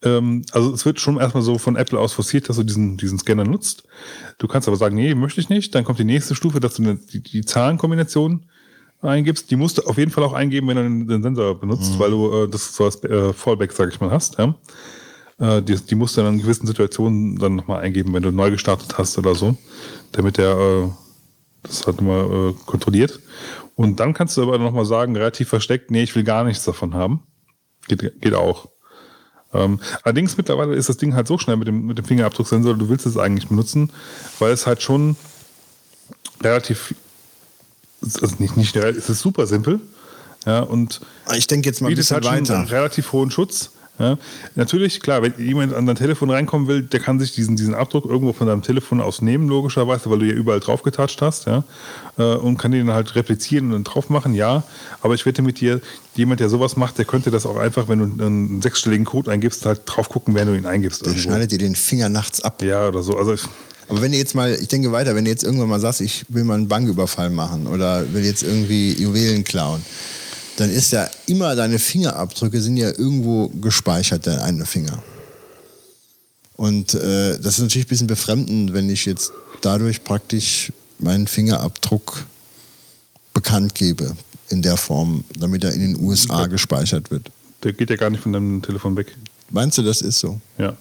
Ähm, 0.02 0.44
also 0.52 0.72
es 0.72 0.84
wird 0.84 1.00
schon 1.00 1.18
erstmal 1.18 1.42
so 1.42 1.58
von 1.58 1.74
Apple 1.74 1.98
aus 1.98 2.12
forciert, 2.12 2.48
dass 2.48 2.56
du 2.56 2.62
diesen, 2.62 2.96
diesen 2.98 3.18
Scanner 3.18 3.44
nutzt. 3.44 3.82
Du 4.38 4.46
kannst 4.46 4.68
aber 4.68 4.76
sagen, 4.76 4.94
nee, 4.94 5.14
möchte 5.14 5.40
ich 5.40 5.48
nicht. 5.48 5.74
Dann 5.74 5.84
kommt 5.84 5.98
die 5.98 6.04
nächste 6.04 6.34
Stufe, 6.34 6.60
dass 6.60 6.74
du 6.74 6.94
die, 6.94 7.22
die 7.22 7.44
Zahlenkombination 7.44 8.46
eingibst. 9.02 9.50
Die 9.50 9.56
musst 9.56 9.78
du 9.78 9.82
auf 9.82 9.98
jeden 9.98 10.10
Fall 10.10 10.24
auch 10.24 10.32
eingeben, 10.32 10.68
wenn 10.68 10.76
du 10.76 11.06
den, 11.06 11.22
Sensor 11.22 11.58
benutzt, 11.58 11.98
weil 11.98 12.10
du 12.10 12.44
äh, 12.44 12.48
das 12.48 12.74
so 12.74 12.84
als 12.84 13.02
äh, 13.04 13.32
Fallback, 13.32 13.72
sag 13.72 13.92
ich 13.92 14.00
mal, 14.00 14.10
hast. 14.10 14.38
Ja? 14.38 14.54
Äh, 15.38 15.62
die, 15.62 15.76
die 15.76 15.94
musst 15.94 16.16
du 16.16 16.22
dann 16.22 16.34
in 16.34 16.40
gewissen 16.40 16.66
Situationen 16.66 17.36
dann 17.36 17.56
nochmal 17.56 17.80
eingeben, 17.80 18.12
wenn 18.14 18.22
du 18.22 18.30
neu 18.30 18.50
gestartet 18.50 18.96
hast 18.98 19.18
oder 19.18 19.34
so, 19.34 19.56
damit 20.12 20.38
der 20.38 20.56
äh, 20.56 20.88
das 21.62 21.86
halt 21.86 22.00
nochmal 22.00 22.50
äh, 22.50 22.54
kontrolliert. 22.66 23.20
Und 23.74 24.00
dann 24.00 24.14
kannst 24.14 24.36
du 24.36 24.42
aber 24.42 24.58
nochmal 24.58 24.84
sagen, 24.84 25.16
relativ 25.16 25.48
versteckt, 25.48 25.90
nee, 25.90 26.02
ich 26.02 26.14
will 26.14 26.24
gar 26.24 26.44
nichts 26.44 26.64
davon 26.64 26.94
haben. 26.94 27.22
Geht, 27.86 28.20
geht 28.20 28.34
auch. 28.34 28.68
Ähm, 29.54 29.80
allerdings 30.02 30.36
mittlerweile 30.36 30.74
ist 30.74 30.88
das 30.88 30.98
Ding 30.98 31.14
halt 31.14 31.26
so 31.26 31.38
schnell 31.38 31.56
mit 31.56 31.68
dem, 31.68 31.86
mit 31.86 31.98
dem 31.98 32.04
Fingerabdrucksensor, 32.04 32.74
du 32.74 32.88
willst 32.88 33.06
es 33.06 33.16
eigentlich 33.16 33.48
benutzen, 33.48 33.90
weil 34.38 34.52
es 34.52 34.66
halt 34.66 34.82
schon 34.82 35.16
relativ, 36.42 36.94
also 38.02 38.36
nicht, 38.38 38.56
nicht, 38.56 38.76
es 38.76 39.08
ist 39.08 39.20
super 39.20 39.46
simpel. 39.46 39.80
Ja, 40.46 40.60
und 40.60 41.00
ich 41.34 41.46
denke 41.46 41.68
jetzt 41.68 41.80
mal 41.80 41.88
ein 41.88 41.94
bisschen 41.94 42.14
halt 42.14 42.24
weiter. 42.24 42.58
einen 42.58 42.68
relativ 42.68 43.12
hohen 43.12 43.30
Schutz. 43.30 43.70
Ja, 43.98 44.16
natürlich, 44.54 45.00
klar, 45.00 45.22
wenn 45.22 45.34
jemand 45.38 45.74
an 45.74 45.86
dein 45.86 45.96
Telefon 45.96 46.30
reinkommen 46.30 46.68
will, 46.68 46.82
der 46.82 47.00
kann 47.00 47.18
sich 47.18 47.32
diesen, 47.32 47.56
diesen 47.56 47.74
Abdruck 47.74 48.04
irgendwo 48.04 48.32
von 48.32 48.46
deinem 48.46 48.62
Telefon 48.62 49.00
aus 49.00 49.22
nehmen, 49.22 49.48
logischerweise, 49.48 50.08
weil 50.10 50.20
du 50.20 50.26
ja 50.26 50.34
überall 50.34 50.60
drauf 50.60 50.82
getatscht 50.82 51.20
hast, 51.20 51.46
ja, 51.46 51.64
äh, 52.16 52.36
und 52.36 52.58
kann 52.58 52.70
den 52.70 52.90
halt 52.92 53.14
replizieren 53.16 53.66
und 53.66 53.72
dann 53.72 53.84
drauf 53.84 54.08
machen, 54.08 54.34
ja. 54.34 54.62
Aber 55.00 55.14
ich 55.14 55.26
wette 55.26 55.42
mit 55.42 55.60
dir, 55.60 55.80
jemand, 56.14 56.40
der 56.40 56.48
sowas 56.48 56.76
macht, 56.76 56.98
der 56.98 57.04
könnte 57.06 57.30
das 57.30 57.44
auch 57.46 57.56
einfach, 57.56 57.88
wenn 57.88 58.16
du 58.16 58.24
einen 58.24 58.62
sechsstelligen 58.62 59.04
Code 59.04 59.30
eingibst, 59.30 59.66
halt 59.66 59.82
drauf 59.86 60.08
gucken, 60.08 60.34
während 60.34 60.52
du 60.52 60.56
ihn 60.56 60.66
eingibst. 60.66 61.02
Der 61.02 61.08
irgendwo. 61.08 61.28
schneidet 61.30 61.50
dir 61.52 61.58
den 61.58 61.74
Finger 61.74 62.08
nachts 62.08 62.40
ab. 62.40 62.62
Ja, 62.62 62.88
oder 62.88 63.02
so. 63.02 63.16
Also 63.16 63.34
Aber 63.88 64.02
wenn 64.02 64.12
du 64.12 64.18
jetzt 64.18 64.34
mal, 64.34 64.54
ich 64.54 64.68
denke 64.68 64.92
weiter, 64.92 65.14
wenn 65.14 65.24
du 65.24 65.30
jetzt 65.30 65.44
irgendwann 65.44 65.68
mal 65.68 65.80
sagst, 65.80 66.00
ich 66.00 66.24
will 66.28 66.44
mal 66.44 66.54
einen 66.54 66.68
Banküberfall 66.68 67.30
machen 67.30 67.66
oder 67.66 68.12
will 68.12 68.24
jetzt 68.24 68.42
irgendwie 68.42 68.92
Juwelen 68.92 69.44
klauen, 69.44 69.82
dann 70.58 70.70
ist 70.70 70.90
ja 70.90 71.08
immer 71.26 71.54
deine 71.54 71.78
Fingerabdrücke 71.78 72.60
sind 72.60 72.76
ja 72.76 72.88
irgendwo 72.88 73.48
gespeichert, 73.48 74.26
deine 74.26 74.42
einen 74.42 74.66
Finger. 74.66 75.00
Und 76.56 76.94
äh, 76.94 77.38
das 77.38 77.54
ist 77.54 77.60
natürlich 77.60 77.86
ein 77.86 77.88
bisschen 77.88 78.06
befremdend, 78.08 78.72
wenn 78.72 78.90
ich 78.90 79.06
jetzt 79.06 79.30
dadurch 79.60 80.02
praktisch 80.02 80.72
meinen 80.98 81.28
Fingerabdruck 81.28 82.26
bekannt 83.32 83.76
gebe 83.76 84.16
in 84.48 84.60
der 84.62 84.76
Form, 84.76 85.22
damit 85.38 85.62
er 85.62 85.72
in 85.74 85.80
den 85.80 86.00
USA 86.00 86.46
gespeichert 86.48 87.12
wird. 87.12 87.30
der 87.62 87.72
geht 87.72 87.90
ja 87.90 87.96
gar 87.96 88.10
nicht 88.10 88.24
von 88.24 88.32
deinem 88.32 88.60
Telefon 88.60 88.96
weg. 88.96 89.16
Meinst 89.50 89.78
du, 89.78 89.82
das 89.82 90.02
ist 90.02 90.18
so? 90.18 90.40
Ja. 90.58 90.76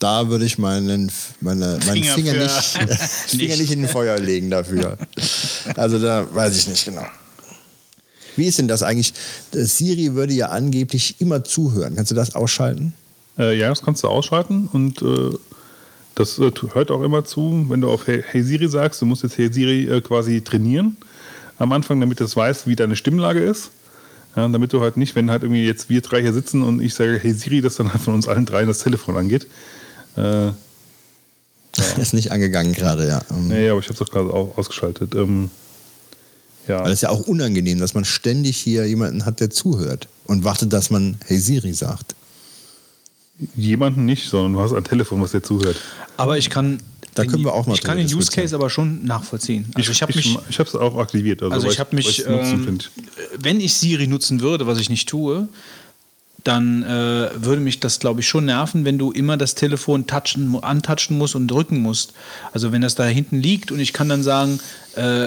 Da 0.00 0.28
würde 0.28 0.46
ich 0.46 0.58
meinen, 0.58 1.12
meine, 1.40 1.78
meinen 1.86 2.02
Finger 2.02 2.14
Finger, 2.14 2.32
nicht, 2.34 3.00
Finger 3.28 3.56
nicht 3.56 3.70
in 3.70 3.82
den 3.82 3.88
Feuer 3.88 4.18
legen 4.18 4.50
dafür. 4.50 4.98
Also 5.76 5.98
da 5.98 6.26
weiß 6.34 6.56
ich 6.58 6.68
nicht 6.68 6.84
genau. 6.84 7.06
Wie 8.36 8.46
ist 8.46 8.58
denn 8.58 8.68
das 8.68 8.82
eigentlich? 8.82 9.14
Äh, 9.52 9.64
Siri 9.64 10.14
würde 10.14 10.34
ja 10.34 10.48
angeblich 10.48 11.20
immer 11.20 11.44
zuhören. 11.44 11.96
Kannst 11.96 12.10
du 12.10 12.14
das 12.14 12.34
ausschalten? 12.34 12.94
Äh, 13.38 13.58
ja, 13.58 13.68
das 13.68 13.82
kannst 13.82 14.02
du 14.04 14.08
ausschalten 14.08 14.68
und 14.72 15.02
äh, 15.02 15.36
das 16.14 16.38
äh, 16.38 16.52
hört 16.72 16.90
auch 16.90 17.02
immer 17.02 17.24
zu, 17.24 17.66
wenn 17.68 17.80
du 17.80 17.90
auf 17.90 18.06
Hey, 18.06 18.22
hey 18.26 18.42
Siri 18.42 18.68
sagst, 18.68 19.02
du 19.02 19.06
musst 19.06 19.22
jetzt 19.22 19.36
Hey 19.36 19.52
Siri 19.52 19.88
äh, 19.88 20.00
quasi 20.00 20.40
trainieren 20.40 20.96
am 21.58 21.72
Anfang, 21.72 22.00
damit 22.00 22.20
es 22.20 22.36
weiß, 22.36 22.66
wie 22.66 22.76
deine 22.76 22.96
Stimmlage 22.96 23.40
ist. 23.40 23.70
Ja, 24.36 24.48
damit 24.48 24.72
du 24.72 24.80
halt 24.80 24.96
nicht, 24.96 25.14
wenn 25.14 25.30
halt 25.30 25.44
irgendwie 25.44 25.64
jetzt 25.64 25.88
wir 25.88 26.00
drei 26.00 26.20
hier 26.20 26.32
sitzen 26.32 26.62
und 26.62 26.82
ich 26.82 26.94
sage 26.94 27.18
Hey 27.20 27.32
Siri, 27.32 27.60
dass 27.60 27.76
dann 27.76 27.92
halt 27.92 28.02
von 28.02 28.14
uns 28.14 28.28
allen 28.28 28.46
dreien 28.46 28.68
das 28.68 28.80
Telefon 28.80 29.16
angeht. 29.16 29.46
Äh, 30.16 30.50
Ist 32.00 32.14
nicht 32.14 32.30
angegangen 32.30 32.72
gerade, 32.72 33.06
ja. 33.08 33.22
Nee, 33.36 33.68
aber 33.68 33.80
ich 33.80 33.86
habe 33.86 33.94
es 33.94 33.98
doch 33.98 34.10
gerade 34.10 34.32
auch 34.32 34.56
ausgeschaltet. 34.56 35.14
Ähm, 35.14 35.50
ja. 36.68 36.80
Weil 36.80 36.88
es 36.88 36.94
ist 36.94 37.02
ja 37.02 37.10
auch 37.10 37.20
unangenehm, 37.26 37.78
dass 37.78 37.94
man 37.94 38.04
ständig 38.04 38.56
hier 38.56 38.86
jemanden 38.86 39.24
hat, 39.26 39.40
der 39.40 39.50
zuhört 39.50 40.08
und 40.26 40.44
wartet, 40.44 40.72
dass 40.72 40.90
man 40.90 41.16
Hey 41.26 41.38
Siri 41.38 41.72
sagt. 41.74 42.14
Jemanden 43.56 44.04
nicht, 44.04 44.28
sondern 44.28 44.52
du 44.52 44.60
hast 44.60 44.72
ein 44.72 44.84
Telefon, 44.84 45.20
was 45.20 45.32
dir 45.32 45.42
zuhört. 45.42 45.76
Aber 46.16 46.38
ich 46.38 46.50
kann. 46.50 46.78
Da 47.14 47.22
den- 47.22 47.30
können 47.30 47.44
wir 47.44 47.52
auch 47.52 47.66
mal 47.66 47.74
Ich 47.74 47.82
kann 47.82 47.96
den 47.96 48.12
Use. 48.12 48.30
Case 48.30 48.54
aber 48.54 48.70
schon 48.70 49.04
nachvollziehen. 49.04 49.66
Also 49.74 49.92
ich, 49.92 50.02
habe 50.02 50.12
mich. 50.14 50.36
ich 50.48 50.58
habe 50.58 50.68
es 50.68 50.74
auch 50.74 50.96
aktiviert. 50.98 51.42
Also, 51.42 51.54
Also 51.54 51.70
ich 51.70 51.78
habe 51.78 51.94
mich, 51.94 52.24
ähm, 52.26 52.78
wenn 53.38 53.60
ich 53.60 53.74
Siri 53.74 54.06
nutzen 54.08 54.40
würde, 54.40 54.66
was 54.66 54.78
ich 54.80 54.88
nicht 54.90 55.08
tue, 55.08 55.48
dann 56.42 56.82
äh, 56.82 57.30
würde 57.36 57.60
mich 57.60 57.78
das, 57.80 58.00
glaube 58.00 58.20
ich, 58.20 58.28
schon 58.28 58.44
nerven, 58.46 58.84
wenn 58.84 58.98
du 58.98 59.12
immer 59.12 59.36
das 59.36 59.54
Telefon 59.54 60.06
touchen, 60.06 60.58
antatschen 60.62 61.16
musst 61.16 61.34
und 61.36 61.46
drücken 61.48 61.78
musst. 61.80 62.12
Also 62.52 62.70
wenn 62.72 62.82
das 62.82 62.94
da 62.96 63.04
hinten 63.06 63.40
liegt 63.40 63.70
und 63.72 63.78
ich 63.80 63.92
kann 63.92 64.08
dann 64.08 64.22
sagen, 64.24 64.58
äh, 64.96 65.26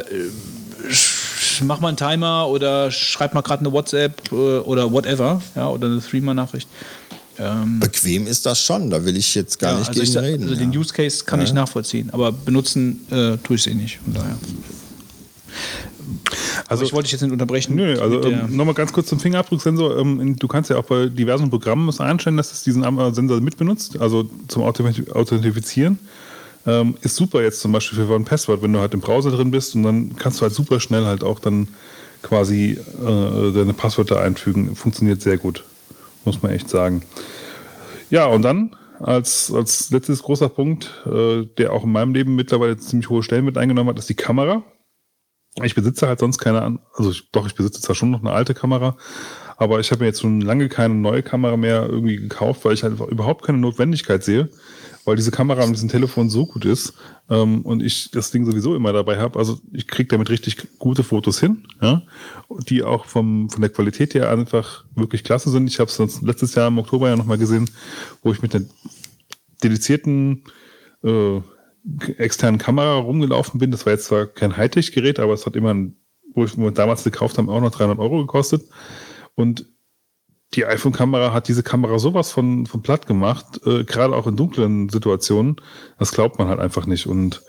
sch- 0.90 1.16
mach 1.62 1.80
mal 1.80 1.90
einen 1.90 1.98
Timer 1.98 2.48
oder 2.48 2.92
schreib 2.92 3.34
mal 3.34 3.42
gerade 3.42 3.62
eine 3.62 3.72
WhatsApp 3.72 4.32
äh, 4.32 4.36
oder 4.36 4.92
whatever, 4.92 5.42
ja, 5.56 5.70
oder 5.70 5.88
eine 5.88 6.02
Threema-Nachricht. 6.02 6.68
Ähm, 7.40 7.80
Bequem 7.80 8.26
ist 8.26 8.46
das 8.46 8.62
schon, 8.62 8.90
da 8.90 9.06
will 9.06 9.16
ich 9.16 9.36
jetzt 9.36 9.60
gar 9.60 9.74
ja, 9.74 9.80
nicht 9.80 9.90
also 9.90 10.02
gegen 10.02 10.12
ich, 10.12 10.18
reden. 10.18 10.44
Also 10.44 10.56
ja. 10.56 10.60
den 10.62 10.78
Use 10.78 10.94
Case 10.94 11.24
kann 11.24 11.42
ich 11.42 11.54
nachvollziehen, 11.54 12.10
aber 12.12 12.32
benutzen 12.32 13.06
äh, 13.12 13.38
tue 13.38 13.56
ich 13.56 13.62
es 13.62 13.68
eh 13.68 13.76
nicht. 13.76 14.00
Von 14.04 14.14
daher. 14.14 14.38
Also 16.68 16.84
ich 16.84 16.94
wollte 16.94 17.06
dich 17.06 17.12
jetzt 17.14 17.22
nicht 17.22 17.32
unterbrechen. 17.32 17.76
Nö, 17.76 18.00
also 18.02 18.24
ähm, 18.24 18.56
nochmal 18.56 18.74
ganz 18.74 18.92
kurz 18.92 19.08
zum 19.08 19.20
Fingerabdrucksensor. 19.20 19.98
Ähm, 19.98 20.36
du 20.36 20.48
kannst 20.48 20.70
ja 20.70 20.78
auch 20.78 20.86
bei 20.86 21.08
diversen 21.08 21.50
Programmen 21.50 21.90
einstellen, 22.00 22.38
dass 22.38 22.52
es 22.52 22.64
diesen 22.64 22.84
äh, 22.84 23.14
Sensor 23.14 23.40
mitbenutzt, 23.42 24.00
also 24.00 24.30
zum 24.48 24.64
Authent- 24.64 25.12
Authentifizieren. 25.14 26.00
Ähm, 26.68 26.95
ist 27.02 27.15
super 27.15 27.41
jetzt 27.41 27.61
zum 27.61 27.72
Beispiel 27.72 28.06
für 28.06 28.15
ein 28.15 28.26
Passwort, 28.26 28.61
wenn 28.61 28.73
du 28.73 28.80
halt 28.80 28.94
im 28.94 28.99
Browser 28.99 29.31
drin 29.31 29.52
bist 29.52 29.73
und 29.73 29.84
dann 29.84 30.15
kannst 30.18 30.39
du 30.39 30.41
halt 30.44 30.53
super 30.53 30.81
schnell 30.81 31.06
halt 31.06 31.23
auch 31.23 31.39
dann 31.39 31.69
quasi 32.22 32.72
äh, 32.72 33.52
deine 33.53 33.73
Passwörter 33.73 34.22
einfügen. 34.22 34.76
Funktioniert 34.76 35.22
sehr 35.22 35.38
gut, 35.38 35.64
muss 36.26 36.44
man 36.44 36.52
echt 36.52 36.69
sagen. 36.69 37.03
Ja, 38.10 38.26
und 38.26 38.41
dann 38.41 38.76
als, 38.99 39.52
als 39.53 39.91
letztes 39.91 40.23
großer 40.23 40.49
Punkt, 40.49 40.91
äh, 41.06 41.45
der 41.57 41.72
auch 41.72 41.85
in 41.85 41.91
meinem 41.91 42.14
Leben 42.14 42.35
mittlerweile 42.35 42.77
ziemlich 42.77 43.10
hohe 43.10 43.23
Stellen 43.23 43.45
mit 43.45 43.57
eingenommen 43.57 43.89
hat, 43.89 43.99
ist 43.99 44.10
die 44.10 44.15
Kamera. 44.15 44.64
Ich 45.64 45.73
besitze 45.73 46.07
halt 46.07 46.19
sonst 46.19 46.38
keine, 46.38 46.80
also 46.94 47.11
ich, 47.11 47.31
doch, 47.31 47.48
ich 47.48 47.56
besitze 47.56 47.81
zwar 47.81 47.95
schon 47.95 48.11
noch 48.11 48.19
eine 48.19 48.31
alte 48.31 48.53
Kamera, 48.53 48.98
aber 49.57 49.80
ich 49.80 49.91
habe 49.91 50.02
mir 50.02 50.07
jetzt 50.07 50.22
schon 50.22 50.41
lange 50.41 50.69
keine 50.69 50.94
neue 50.94 51.23
Kamera 51.23 51.57
mehr 51.57 51.88
irgendwie 51.89 52.18
gekauft, 52.18 52.64
weil 52.64 52.73
ich 52.73 52.84
halt 52.84 52.99
überhaupt 52.99 53.44
keine 53.44 53.57
Notwendigkeit 53.57 54.23
sehe, 54.23 54.49
weil 55.08 55.16
diese 55.16 55.32
Kamera 55.32 55.66
mit 55.66 55.76
diesem 55.78 55.88
Telefon 55.88 56.30
so 56.30 56.46
gut 56.46 56.66
ist 56.66 56.94
ähm, 57.30 57.62
und 57.62 57.82
ich 57.82 58.12
das 58.12 58.30
Ding 58.30 58.46
sowieso 58.46 58.76
immer 58.76 58.92
dabei 58.92 59.18
habe. 59.18 59.40
Also 59.40 59.58
ich 59.72 59.88
kriege 59.88 60.10
damit 60.10 60.30
richtig 60.30 60.58
gute 60.80 61.02
Fotos 61.02 61.40
hin, 61.40 61.66
ja, 61.82 62.04
die 62.68 62.84
auch 62.84 63.06
vom, 63.06 63.50
von 63.50 63.62
der 63.62 63.70
Qualität 63.70 64.16
her 64.16 64.30
einfach 64.30 64.84
wirklich 64.96 65.24
klasse 65.24 65.50
sind. 65.50 65.68
Ich 65.70 65.80
habe 65.80 65.90
es 65.90 66.22
letztes 66.22 66.56
Jahr 66.56 66.68
im 66.68 66.78
Oktober 66.78 67.08
ja 67.08 67.16
nochmal 67.16 67.38
gesehen, 67.38 67.70
wo 68.22 68.34
ich 68.34 68.42
mit 68.42 68.54
einer 68.54 68.66
dedizierten 69.64 70.44
äh, 71.04 71.40
externen 72.18 72.60
Kamera 72.60 72.98
rumgelaufen 72.98 73.62
bin. 73.62 73.72
Das 73.72 73.86
war 73.86 73.94
jetzt 73.94 74.08
zwar 74.08 74.26
kein 74.28 74.58
Hightech-Gerät, 74.58 75.20
aber 75.20 75.34
es 75.34 75.46
hat 75.46 75.56
immer, 75.56 75.74
ein, 75.74 75.96
wo 76.34 76.44
ich 76.44 76.54
damals 76.74 77.06
gekauft 77.06 77.38
haben, 77.38 77.50
auch 77.50 77.62
noch 77.62 77.72
300 77.72 77.98
Euro 77.98 78.20
gekostet. 78.20 78.64
Und 79.36 79.68
die 80.53 80.65
iPhone-Kamera 80.65 81.34
hat 81.34 81.48
diese 81.48 81.64
Kamera 81.64 81.99
sowas 81.99 82.32
von, 82.32 82.65
von 82.65 82.82
platt 82.82 83.06
gemacht, 83.06 83.60
äh, 83.65 83.84
gerade 83.84 84.15
auch 84.15 84.28
in 84.28 84.38
dunklen 84.38 84.90
Situationen. 84.90 85.57
Das 85.99 86.11
glaubt 86.11 86.40
man 86.40 86.48
halt 86.48 86.60
einfach 86.60 86.86
nicht. 86.86 87.06
Und 87.06 87.44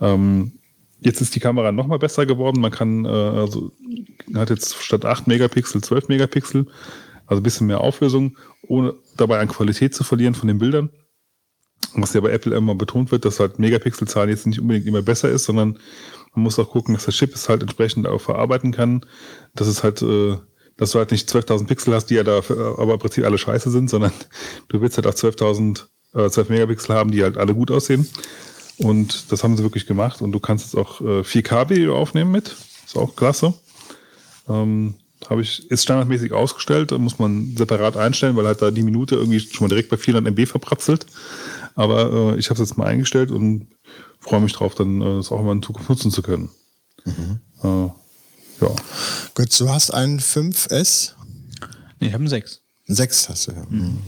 ähm, 0.00 0.60
jetzt 1.00 1.20
ist 1.20 1.34
die 1.34 1.40
Kamera 1.40 1.72
noch 1.72 1.86
mal 1.86 1.98
besser 1.98 2.26
geworden. 2.26 2.60
Man 2.60 2.70
kann, 2.70 3.04
äh, 3.04 3.08
also 3.08 3.72
hat 4.34 4.50
jetzt 4.50 4.76
statt 4.76 5.04
8 5.04 5.26
Megapixel 5.26 5.82
12 5.82 6.08
Megapixel, 6.08 6.66
also 7.26 7.40
ein 7.40 7.42
bisschen 7.42 7.66
mehr 7.66 7.80
Auflösung, 7.80 8.36
ohne 8.66 8.94
dabei 9.16 9.40
an 9.40 9.48
Qualität 9.48 9.94
zu 9.94 10.04
verlieren 10.04 10.34
von 10.34 10.48
den 10.48 10.58
Bildern. 10.58 10.90
Was 11.94 12.14
ja 12.14 12.20
bei 12.20 12.30
Apple 12.30 12.56
immer 12.56 12.74
betont 12.74 13.12
wird, 13.12 13.24
dass 13.24 13.40
halt 13.40 13.58
Megapixelzahlen 13.58 14.30
jetzt 14.30 14.46
nicht 14.46 14.60
unbedingt 14.60 14.86
immer 14.86 15.02
besser 15.02 15.28
ist, 15.28 15.44
sondern 15.44 15.78
man 16.34 16.44
muss 16.44 16.58
auch 16.58 16.70
gucken, 16.70 16.94
dass 16.94 17.04
der 17.04 17.14
Chip 17.14 17.34
es 17.34 17.48
halt 17.48 17.62
entsprechend 17.62 18.06
auch 18.06 18.20
verarbeiten 18.20 18.72
kann. 18.72 19.04
Dass 19.54 19.68
es 19.68 19.84
halt, 19.84 20.02
äh, 20.02 20.36
dass 20.76 20.90
du 20.90 20.98
halt 20.98 21.12
nicht 21.12 21.28
12.000 21.28 21.66
Pixel 21.66 21.94
hast, 21.94 22.06
die 22.06 22.14
ja 22.14 22.24
da 22.24 22.38
aber 22.38 22.94
im 22.94 22.98
Prinzip 22.98 23.24
alle 23.24 23.38
scheiße 23.38 23.70
sind, 23.70 23.90
sondern 23.90 24.12
du 24.68 24.80
willst 24.80 24.96
halt 24.96 25.06
auch 25.06 25.14
12.000, 25.14 25.84
äh, 26.14 26.30
12 26.30 26.48
Megapixel 26.48 26.94
haben, 26.94 27.10
die 27.10 27.22
halt 27.22 27.36
alle 27.36 27.54
gut 27.54 27.70
aussehen. 27.70 28.08
Und 28.78 29.30
das 29.30 29.44
haben 29.44 29.56
sie 29.56 29.62
wirklich 29.62 29.86
gemacht. 29.86 30.20
Und 30.20 30.32
du 30.32 30.40
kannst 30.40 30.66
jetzt 30.66 30.76
auch 30.76 31.00
äh, 31.00 31.20
4K-Video 31.20 31.96
aufnehmen 31.96 32.32
mit. 32.32 32.56
Ist 32.86 32.96
auch 32.96 33.14
klasse. 33.14 33.54
Ähm, 34.48 34.94
habe 35.30 35.42
ich, 35.42 35.70
ist 35.70 35.84
standardmäßig 35.84 36.32
ausgestellt, 36.32 36.90
muss 36.98 37.18
man 37.18 37.56
separat 37.56 37.96
einstellen, 37.96 38.36
weil 38.36 38.46
halt 38.46 38.60
da 38.60 38.70
die 38.70 38.82
Minute 38.82 39.14
irgendwie 39.14 39.40
schon 39.40 39.64
mal 39.64 39.68
direkt 39.68 39.88
bei 39.88 39.96
400 39.96 40.32
MB 40.32 40.46
verpratzelt. 40.48 41.06
Aber 41.74 42.34
äh, 42.34 42.38
ich 42.38 42.50
habe 42.50 42.60
es 42.60 42.68
jetzt 42.68 42.76
mal 42.76 42.86
eingestellt 42.86 43.30
und 43.30 43.68
freue 44.20 44.40
mich 44.40 44.52
drauf, 44.52 44.74
dann 44.74 45.00
äh, 45.00 45.16
das 45.16 45.32
auch 45.32 45.42
mal 45.42 45.52
in 45.52 45.62
Zukunft 45.62 45.88
nutzen 45.88 46.10
zu 46.10 46.22
können. 46.22 46.50
Äh, 47.62 47.88
ja. 48.60 48.74
Götz, 49.34 49.58
du 49.58 49.68
hast 49.68 49.90
einen 49.92 50.20
5S? 50.20 51.10
Nee, 52.00 52.08
ich 52.08 52.12
habe 52.12 52.22
einen 52.22 52.28
6. 52.28 52.60
Einen 52.86 52.96
6 52.96 53.28
hast 53.30 53.46
du, 53.48 53.52
ja. 53.52 53.64
Mhm. 53.68 53.98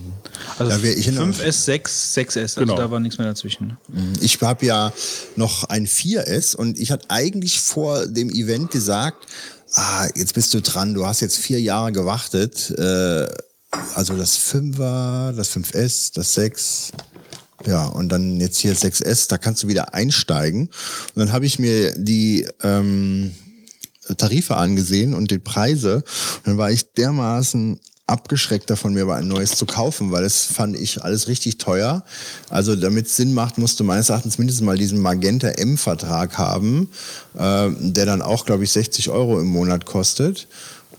Also 0.59 0.70
Da 0.70 0.82
ich 0.89 1.09
in- 1.09 1.16
5S, 1.16 1.64
6, 1.64 2.14
6S. 2.14 2.36
Also 2.59 2.60
Genau. 2.60 2.77
da 2.77 2.90
war 2.90 3.01
nichts 3.01 3.16
mehr 3.18 3.27
dazwischen. 3.27 3.68
ne? 3.68 4.12
Ich 4.20 4.40
habe 4.43 4.66
ja 4.66 4.93
noch 5.36 5.64
ein 5.64 5.86
4S 5.86 6.55
und 6.55 6.78
ich 6.78 6.90
hatte 6.90 7.06
eigentlich 7.09 7.60
vor 7.60 8.06
dem 8.06 8.28
Event 8.31 8.70
gesagt, 8.70 9.27
ah, 9.73 10.06
jetzt 10.14 10.35
bist 10.35 10.52
du 10.52 10.60
dran, 10.60 10.93
du 10.94 11.06
hast 11.06 11.20
jetzt 11.20 11.39
vier 11.39 11.60
Jahre 11.60 11.90
gewartet, 11.93 12.70
äh, 12.78 13.27
also 13.94 14.14
das 14.16 14.36
5er, 14.39 15.32
das 15.32 15.48
5S, 15.51 16.12
das 16.14 16.35
6, 16.35 16.93
ja, 17.66 17.86
und 17.86 18.10
dann 18.10 18.40
jetzt 18.40 18.59
hier 18.59 18.74
6S, 18.77 19.27
da 19.28 19.39
kannst 19.39 19.62
du 19.62 19.68
wieder 19.68 19.94
einsteigen. 19.94 20.66
Und 20.66 21.16
dann 21.16 21.32
habe 21.32 21.47
ich 21.47 21.59
mir 21.59 21.94
die 21.97 22.47
ähm, 22.62 23.35
Tarife 24.16 24.57
angesehen 24.57 25.15
und 25.15 25.31
die 25.31 25.39
Preise. 25.39 25.97
Und 25.97 26.47
dann 26.47 26.59
war 26.59 26.70
ich 26.70 26.93
dermaßen 26.93 27.81
abgeschreckt 28.07 28.70
davon, 28.70 28.95
mir 28.95 29.03
aber 29.03 29.16
ein 29.16 29.27
neues 29.27 29.57
zu 29.57 29.66
kaufen, 29.66 30.12
weil 30.12 30.23
das 30.23 30.45
fand 30.45 30.77
ich 30.77 31.03
alles 31.03 31.27
richtig 31.27 31.59
teuer. 31.59 32.05
Also 32.49 32.77
damit 32.77 33.07
es 33.07 33.16
Sinn 33.16 33.35
macht, 33.35 33.59
musst 33.59 33.81
du 33.81 33.85
meines 33.85 34.11
Erachtens 34.11 34.39
mindestens 34.39 34.65
mal 34.65 34.78
diesen 34.78 35.01
Magenta 35.01 35.49
M-Vertrag 35.49 36.39
haben, 36.39 36.89
äh, 37.37 37.69
der 37.81 38.07
dann 38.07 38.23
auch, 38.23 38.47
glaube 38.47 38.65
ich, 38.65 38.70
60 38.70 39.11
Euro 39.11 39.41
im 39.41 39.49
Monat 39.49 39.87
kostet. 39.87 40.47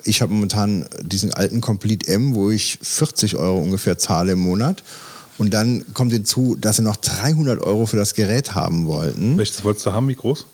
Ich 0.04 0.22
habe 0.22 0.34
momentan 0.34 0.86
diesen 1.02 1.34
alten 1.34 1.62
Complete 1.62 2.08
M, 2.08 2.36
wo 2.36 2.52
ich 2.52 2.78
40 2.82 3.38
Euro 3.38 3.58
ungefähr 3.60 3.98
zahle 3.98 4.34
im 4.34 4.40
Monat. 4.40 4.84
Und 5.38 5.54
dann 5.54 5.86
kommt 5.94 6.12
hinzu, 6.12 6.58
dass 6.60 6.78
sie 6.78 6.82
noch 6.82 6.98
300 6.98 7.62
Euro 7.62 7.86
für 7.86 7.98
das 7.98 8.16
Gerät 8.16 8.56
haben 8.56 8.88
wollten. 8.88 9.38
Welches 9.38 9.64
wolltest 9.64 9.86
du 9.86 9.94
haben? 9.94 10.08
Wie 10.08 10.16
groß? 10.16 10.46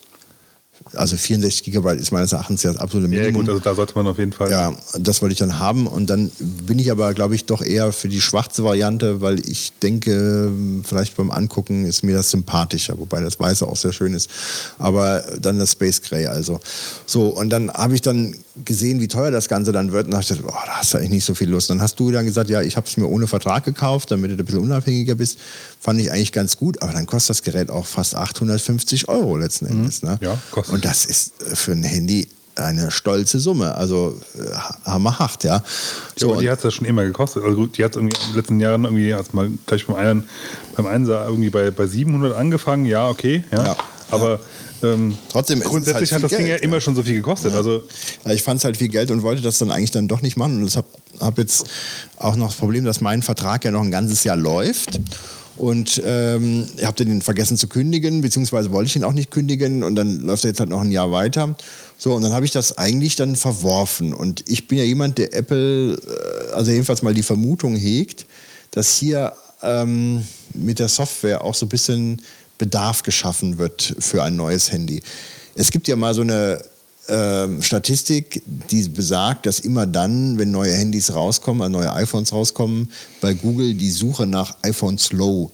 Also 0.94 1.18
64 1.18 1.64
Gigabyte 1.64 2.00
ist 2.00 2.12
meines 2.12 2.34
Erachtens 2.34 2.64
ja 2.64 2.72
das 2.72 2.82
absolute 2.82 3.14
Ja, 3.14 3.22
Minimum. 3.22 3.42
gut, 3.42 3.50
also 3.50 3.62
da 3.62 3.74
sollte 3.76 3.94
man 3.96 4.08
auf 4.08 4.18
jeden 4.20 4.34
Fall. 4.34 4.52
Ja, 4.52 4.74
das 5.00 5.22
wollte 5.22 5.34
ich 5.34 5.40
dann 5.40 5.60
haben 5.60 5.88
und 5.88 6.10
dann 6.10 6.32
bin 6.40 6.80
ich 6.80 6.92
aber, 6.92 7.14
glaube 7.14 7.36
ich, 7.36 7.46
doch 7.46 7.62
eher 7.62 7.92
für 7.92 8.10
die 8.10 8.22
schwarze 8.22 8.64
Variante, 8.64 9.22
weil 9.22 9.40
ich 9.48 9.74
denke, 9.82 10.52
vielleicht 10.84 11.16
beim 11.18 11.32
Angucken 11.32 11.86
ist 11.86 12.04
mir 12.04 12.16
das 12.16 12.32
sympathischer, 12.32 12.98
wobei 13.00 13.22
das 13.22 13.40
Weiße 13.40 13.68
auch 13.68 13.78
sehr 13.78 13.94
schön 13.94 14.14
ist. 14.14 14.30
Aber 14.78 15.24
dann 15.40 15.60
das 15.60 15.72
Space 15.72 16.02
Gray 16.02 16.28
also. 16.28 16.60
So, 17.06 17.28
und 17.30 17.50
dann 17.50 17.72
habe 17.72 17.96
ich 17.96 18.02
dann 18.02 18.36
gesehen, 18.66 19.00
wie 19.02 19.08
teuer 19.08 19.32
das 19.32 19.48
Ganze 19.50 19.72
dann 19.72 19.92
wird 19.92 20.06
und 20.06 20.12
dachte, 20.12 20.36
boah, 20.36 20.64
da 20.66 20.74
hast 20.74 20.94
du 20.94 20.98
eigentlich 21.00 21.10
nicht 21.12 21.26
so 21.26 21.34
viel 21.34 21.50
Lust. 21.50 21.70
Dann 21.72 21.82
hast 21.82 22.00
du 22.00 22.12
dann 22.12 22.26
gesagt, 22.26 22.50
ja, 22.50 22.62
ich 22.62 22.78
habe 22.78 22.88
es 22.88 22.98
mir 22.98 23.08
ohne 23.08 23.26
Vertrag 23.26 23.64
gekauft, 23.66 24.12
damit 24.12 24.30
du 24.32 24.36
ein 24.36 24.46
bisschen 24.46 24.62
unabhängiger 24.62 25.16
bist. 25.16 25.40
Fand 25.80 26.00
ich 26.00 26.12
eigentlich 26.12 26.32
ganz 26.32 26.58
gut, 26.58 26.82
aber 26.82 26.94
dann 26.94 27.06
kostet 27.08 27.32
das 27.32 27.44
Gerät 27.44 27.72
auch 27.72 27.86
fast 27.86 28.16
850 28.16 29.10
Euro 29.10 29.38
letzten 29.38 29.66
Endes. 29.66 30.04
Ne? 30.04 30.20
Ja, 30.22 30.38
kostet. 30.52 30.73
Und 30.74 30.86
das 30.86 31.06
ist 31.06 31.42
äh, 31.44 31.56
für 31.56 31.72
ein 31.72 31.84
Handy 31.84 32.28
eine 32.56 32.92
stolze 32.92 33.40
Summe, 33.40 33.76
also 33.76 34.20
äh, 34.36 34.90
hammerhaft, 34.90 35.44
ja. 35.44 35.64
So, 36.16 36.34
aber 36.34 36.42
die 36.42 36.50
hat 36.50 36.60
es 36.60 36.64
ja 36.64 36.72
schon 36.72 36.86
immer 36.86 37.04
gekostet. 37.04 37.44
Also 37.44 37.56
gut, 37.56 37.78
die 37.78 37.84
hat 37.84 37.96
irgendwie 37.96 38.16
in 38.16 38.28
den 38.28 38.36
letzten 38.36 38.60
Jahren 38.60 38.84
irgendwie, 38.84 39.14
als 39.14 39.34
mal 39.34 39.50
gleich 39.66 39.88
beim 39.88 39.96
einen, 39.96 40.30
beim 40.76 40.86
einen 40.86 41.06
sah 41.06 41.26
irgendwie 41.26 41.50
bei, 41.50 41.72
bei 41.72 41.88
700 41.88 42.36
angefangen, 42.36 42.86
ja, 42.86 43.10
okay, 43.10 43.44
ja. 43.52 43.66
Ja, 43.66 43.78
aber 44.12 44.40
ähm, 44.84 45.18
Trotzdem 45.30 45.62
es 45.62 45.68
grundsätzlich 45.68 46.12
halt 46.12 46.24
hat 46.24 46.32
das 46.32 46.38
Ding 46.38 46.48
ja 46.48 46.56
Geld, 46.56 46.64
immer 46.64 46.82
schon 46.82 46.96
so 46.96 47.04
viel 47.04 47.16
gekostet. 47.16 47.54
Also 47.54 47.84
Ja, 48.26 48.32
ich 48.32 48.44
fand 48.44 48.60
es 48.60 48.66
halt 48.66 48.78
viel 48.78 48.90
Geld 48.90 49.12
und 49.12 49.24
wollte 49.24 49.42
das 49.42 49.58
dann 49.58 49.72
eigentlich 49.72 49.92
dann 49.92 50.08
doch 50.08 50.22
nicht 50.22 50.38
machen. 50.38 50.62
Und 50.62 50.68
ich 50.68 50.76
habe 50.76 50.88
hab 51.20 51.38
jetzt 51.38 51.66
auch 52.18 52.36
noch 52.36 52.48
das 52.48 52.58
Problem, 52.58 52.84
dass 52.84 53.02
mein 53.02 53.22
Vertrag 53.22 53.64
ja 53.64 53.72
noch 53.72 53.82
ein 53.82 53.92
ganzes 53.92 54.24
Jahr 54.24 54.36
läuft. 54.36 55.00
Und 55.56 56.02
ähm, 56.04 56.66
ich 56.78 56.86
habe 56.86 57.04
den 57.04 57.22
vergessen 57.22 57.58
zu 57.58 57.68
kündigen, 57.68 58.22
beziehungsweise 58.22 58.72
wollte 58.72 58.88
ich 58.88 58.96
ihn 58.96 59.04
auch 59.04 59.14
nicht 59.14 59.32
kündigen. 59.32 59.84
Und 59.84 59.96
dann 59.96 60.22
läuft 60.22 60.46
er 60.46 60.50
jetzt 60.50 60.60
halt 60.60 60.70
noch 60.70 60.82
ein 60.82 60.92
Jahr 60.92 61.12
weiter. 61.12 61.56
So, 61.98 62.14
und 62.14 62.24
dann 62.24 62.34
habe 62.34 62.46
ich 62.46 62.52
das 62.52 62.78
eigentlich 62.78 63.16
dann 63.16 63.36
verworfen. 63.36 64.14
Und 64.14 64.50
ich 64.50 64.68
bin 64.68 64.80
ja 64.80 64.84
jemand, 64.84 65.18
der 65.18 65.34
Apple, 65.34 65.94
äh, 65.94 66.54
also 66.54 66.72
jedenfalls 66.72 67.04
mal 67.04 67.14
die 67.14 67.24
Vermutung 67.24 67.76
hegt, 67.76 68.26
dass 68.72 68.98
hier 68.98 69.34
ähm, 69.62 70.26
mit 70.54 70.80
der 70.80 70.90
Software 70.90 71.44
auch 71.44 71.56
so 71.56 71.66
ein 71.66 71.70
bisschen 71.70 72.22
Bedarf 72.58 73.04
geschaffen 73.04 73.58
wird 73.58 73.96
für 74.00 74.24
ein 74.24 74.36
neues 74.36 74.72
Handy. 74.72 75.02
Es 75.56 75.72
gibt 75.72 75.88
ja 75.88 75.96
mal 75.96 76.14
so 76.14 76.22
eine 76.22 76.64
ähm, 77.10 77.62
Statistik, 77.62 78.42
die 78.46 78.88
besagt, 78.88 79.46
dass 79.46 79.60
immer 79.60 79.86
dann, 79.86 80.38
wenn 80.38 80.52
neue 80.52 80.74
Handys 80.74 81.14
rauskommen, 81.14 81.62
also 81.62 81.80
neue 81.80 81.94
iPhones 81.94 82.32
rauskommen, 82.32 82.92
bei 83.22 83.34
Google 83.34 83.74
die 83.74 83.92
Suche 83.92 84.26
nach 84.26 84.56
iPhone 84.62 84.98
Slow 84.98 85.52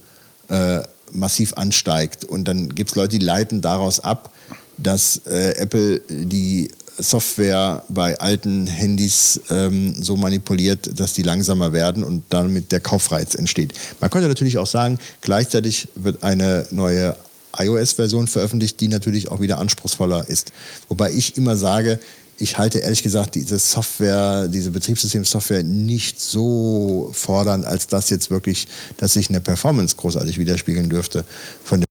äh, 0.50 0.82
massiv 1.12 1.54
ansteigt. 1.54 2.26
Und 2.26 2.48
dann 2.48 2.70
gibt 2.70 2.92
es 2.92 2.96
Leute, 2.96 3.18
die 3.18 3.26
leiten 3.26 3.62
daraus 3.62 4.00
ab, 4.00 4.32
dass 4.78 5.22
äh, 5.26 5.56
Apple 5.58 6.02
die 6.10 6.72
Software 7.00 7.84
bei 7.90 8.20
alten 8.20 8.68
Handys 8.68 9.40
ähm, 9.50 9.96
so 10.02 10.18
manipuliert, 10.18 11.00
dass 11.00 11.14
die 11.14 11.24
langsamer 11.24 11.74
werden 11.74 12.04
und 12.04 12.26
damit 12.30 12.72
der 12.72 12.82
Kaufreiz 12.82 13.36
entsteht. 13.36 13.74
Man 14.02 14.10
könnte 14.10 14.28
natürlich 14.28 14.58
auch 14.58 14.68
sagen, 14.68 15.00
gleichzeitig 15.22 15.88
wird 15.96 16.24
eine 16.24 16.68
neue 16.72 17.16
iOS-Version 17.58 18.28
veröffentlicht, 18.28 18.80
die 18.80 18.88
natürlich 18.88 19.30
auch 19.30 19.42
wieder 19.42 19.58
anspruchsvoller 19.58 20.28
ist. 20.28 20.52
Wobei 20.88 21.12
ich 21.12 21.38
immer 21.38 21.56
sage, 21.56 22.00
ich 22.38 22.58
halte 22.58 22.80
ehrlich 22.80 23.04
gesagt 23.04 23.36
diese 23.36 23.60
Software, 23.60 24.48
diese 24.48 24.72
Betriebssystemsoftware 24.72 25.64
nicht 25.64 26.22
so 26.22 27.12
fordernd, 27.14 27.66
als 27.66 27.88
dass 27.88 28.10
jetzt 28.10 28.32
wirklich, 28.32 28.68
dass 28.98 29.14
sich 29.14 29.30
eine 29.30 29.42
Performance 29.42 29.96
großartig 29.98 30.38
widerspiegeln 30.38 30.90
dürfte 30.90 31.26
von 31.64 31.82
der 31.82 31.90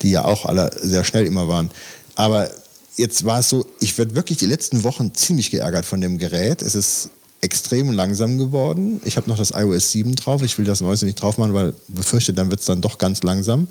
die 0.00 0.10
ja 0.10 0.24
auch 0.24 0.46
alle 0.46 0.70
sehr 0.80 1.04
schnell 1.04 1.26
immer 1.26 1.48
waren. 1.48 1.70
Aber 2.14 2.50
jetzt 2.96 3.24
war 3.24 3.40
es 3.40 3.50
so, 3.50 3.66
ich 3.80 3.96
werde 3.98 4.14
wirklich 4.14 4.38
die 4.38 4.46
letzten 4.46 4.84
Wochen 4.84 5.14
ziemlich 5.14 5.50
geärgert 5.50 5.84
von 5.84 6.00
dem 6.00 6.18
Gerät. 6.18 6.62
Es 6.62 6.74
ist 6.74 7.10
extrem 7.40 7.92
langsam 7.92 8.38
geworden. 8.38 9.02
Ich 9.04 9.16
habe 9.16 9.28
noch 9.28 9.36
das 9.36 9.50
iOS 9.50 9.92
7 9.92 10.14
drauf. 10.14 10.42
Ich 10.42 10.56
will 10.56 10.64
das 10.64 10.80
Neueste 10.80 11.04
nicht 11.04 11.20
drauf 11.20 11.36
machen, 11.36 11.52
weil 11.52 11.74
befürchte, 11.88 12.32
dann 12.32 12.50
wird 12.50 12.60
es 12.60 12.66
dann 12.66 12.80
doch 12.80 12.96
ganz 12.96 13.22
langsam. 13.22 13.68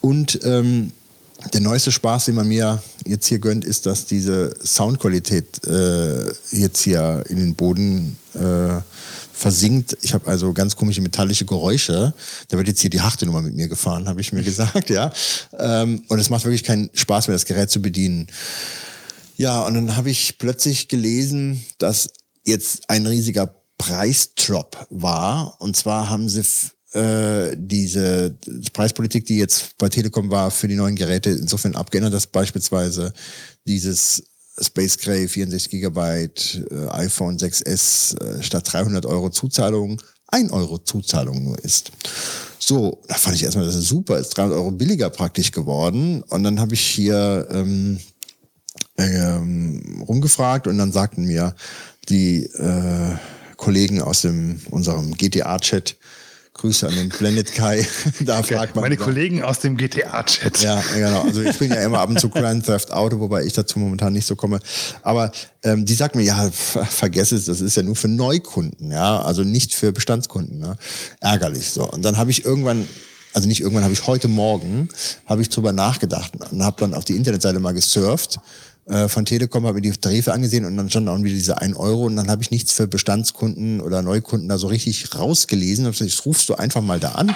Und 0.00 0.40
ähm, 0.44 0.92
der 1.52 1.60
neueste 1.60 1.90
Spaß, 1.90 2.26
den 2.26 2.34
man 2.34 2.48
mir 2.48 2.82
jetzt 3.06 3.26
hier 3.26 3.38
gönnt, 3.38 3.64
ist, 3.64 3.86
dass 3.86 4.06
diese 4.06 4.54
Soundqualität 4.62 5.66
äh, 5.66 6.26
jetzt 6.50 6.82
hier 6.82 7.24
in 7.28 7.36
den 7.38 7.54
Boden 7.54 8.18
äh, 8.34 8.80
versinkt. 9.32 9.96
Ich 10.02 10.12
habe 10.12 10.26
also 10.28 10.52
ganz 10.52 10.76
komische 10.76 11.00
metallische 11.00 11.46
Geräusche. 11.46 12.12
Da 12.48 12.58
wird 12.58 12.68
jetzt 12.68 12.80
hier 12.80 12.90
die 12.90 13.00
harte 13.00 13.24
Nummer 13.24 13.40
mit 13.40 13.54
mir 13.54 13.68
gefahren, 13.68 14.06
habe 14.06 14.20
ich 14.20 14.32
mir 14.32 14.42
gesagt, 14.44 14.90
ja. 14.90 15.12
Ähm, 15.58 16.02
und 16.08 16.18
es 16.18 16.28
macht 16.28 16.44
wirklich 16.44 16.64
keinen 16.64 16.90
Spaß 16.92 17.28
mehr, 17.28 17.34
das 17.34 17.46
Gerät 17.46 17.70
zu 17.70 17.80
bedienen. 17.80 18.26
Ja, 19.36 19.62
und 19.62 19.74
dann 19.74 19.96
habe 19.96 20.10
ich 20.10 20.36
plötzlich 20.36 20.88
gelesen, 20.88 21.64
dass 21.78 22.10
jetzt 22.44 22.90
ein 22.90 23.06
riesiger 23.06 23.54
Preisdrop 23.78 24.86
war. 24.90 25.56
Und 25.58 25.74
zwar 25.74 26.10
haben 26.10 26.28
sie 26.28 26.42
äh, 26.92 27.56
diese 27.56 28.36
Preispolitik, 28.72 29.26
die 29.26 29.38
jetzt 29.38 29.76
bei 29.78 29.88
Telekom 29.88 30.30
war, 30.30 30.50
für 30.50 30.68
die 30.68 30.76
neuen 30.76 30.96
Geräte 30.96 31.30
insofern 31.30 31.74
abgeändert, 31.74 32.14
dass 32.14 32.26
beispielsweise 32.26 33.12
dieses 33.66 34.22
Space 34.60 34.98
Gray 34.98 35.28
64 35.28 35.70
Gigabyte 35.70 36.66
äh, 36.70 36.88
iPhone 36.88 37.38
6s 37.38 38.20
äh, 38.20 38.42
statt 38.42 38.72
300 38.72 39.06
Euro 39.06 39.30
Zuzahlung 39.30 40.00
1 40.32 40.52
Euro 40.52 40.78
Zuzahlung 40.78 41.42
nur 41.42 41.58
ist. 41.64 41.90
So, 42.58 43.00
da 43.08 43.14
fand 43.14 43.36
ich 43.36 43.44
erstmal, 43.44 43.66
das 43.66 43.74
ist 43.74 43.88
super, 43.88 44.18
ist 44.18 44.36
300 44.36 44.58
Euro 44.58 44.70
billiger 44.70 45.10
praktisch 45.10 45.50
geworden. 45.50 46.22
Und 46.28 46.44
dann 46.44 46.60
habe 46.60 46.74
ich 46.74 46.80
hier 46.80 47.48
ähm, 47.50 47.98
ähm, 48.96 50.04
rumgefragt 50.06 50.66
und 50.66 50.78
dann 50.78 50.92
sagten 50.92 51.24
mir 51.24 51.54
die 52.08 52.44
äh, 52.44 53.16
Kollegen 53.56 54.00
aus 54.00 54.22
dem 54.22 54.60
unserem 54.70 55.14
GTA-Chat, 55.14 55.96
Grüße 56.60 56.86
an 56.86 56.94
den 56.94 57.08
Blended 57.08 57.54
Kai. 57.54 57.86
da 58.20 58.42
fragt 58.42 58.74
man 58.74 58.82
meine 58.82 58.96
dann- 58.96 59.04
Kollegen 59.04 59.42
aus 59.42 59.60
dem 59.60 59.78
GTA-Chat. 59.78 60.60
ja, 60.60 60.82
genau. 60.94 61.22
Also 61.22 61.42
ich 61.42 61.58
bin 61.58 61.70
ja 61.70 61.82
immer 61.82 62.00
ab 62.00 62.10
und 62.10 62.20
zu 62.20 62.28
Grand 62.28 62.66
Theft 62.66 62.92
Auto, 62.92 63.18
wobei 63.18 63.44
ich 63.44 63.54
dazu 63.54 63.78
momentan 63.78 64.12
nicht 64.12 64.26
so 64.26 64.36
komme. 64.36 64.60
Aber 65.02 65.32
ähm, 65.62 65.86
die 65.86 65.94
sagt 65.94 66.16
mir, 66.16 66.22
ja, 66.22 66.50
ver 66.50 66.84
vergess 66.84 67.32
es, 67.32 67.46
das 67.46 67.62
ist 67.62 67.76
ja 67.76 67.82
nur 67.82 67.96
für 67.96 68.08
Neukunden, 68.08 68.90
ja, 68.90 69.22
also 69.22 69.42
nicht 69.42 69.74
für 69.74 69.90
Bestandskunden. 69.92 70.58
Ne? 70.58 70.76
Ärgerlich 71.20 71.70
so. 71.70 71.90
Und 71.90 72.04
dann 72.04 72.18
habe 72.18 72.30
ich 72.30 72.44
irgendwann, 72.44 72.86
also 73.32 73.48
nicht 73.48 73.62
irgendwann, 73.62 73.84
habe 73.84 73.94
ich 73.94 74.06
heute 74.06 74.28
Morgen, 74.28 74.90
habe 75.24 75.40
ich 75.40 75.48
drüber 75.48 75.72
nachgedacht 75.72 76.32
und 76.50 76.62
habe 76.62 76.76
dann 76.78 76.92
auf 76.92 77.06
die 77.06 77.16
Internetseite 77.16 77.58
mal 77.58 77.72
gesurft 77.72 78.38
äh, 78.90 79.08
von 79.08 79.24
Telekom, 79.24 79.64
habe 79.64 79.76
mir 79.76 79.82
die 79.82 79.92
Tarife 79.92 80.32
angesehen 80.32 80.64
und 80.64 80.76
dann 80.76 80.90
stand 80.90 81.08
auch 81.08 81.18
wieder 81.18 81.34
diese 81.34 81.58
1 81.58 81.76
Euro 81.76 82.06
und 82.06 82.16
dann 82.16 82.28
habe 82.28 82.42
ich 82.42 82.50
nichts 82.50 82.72
für 82.72 82.86
Bestandskunden 82.86 83.80
oder 83.80 84.02
Neukunden 84.02 84.48
da 84.48 84.58
so 84.58 84.66
richtig 84.66 85.14
rausgelesen. 85.14 85.84
Gesagt, 85.84 86.12
das 86.12 86.26
rufst 86.26 86.48
du 86.48 86.54
einfach 86.54 86.82
mal 86.82 86.98
da 86.98 87.12
an. 87.12 87.34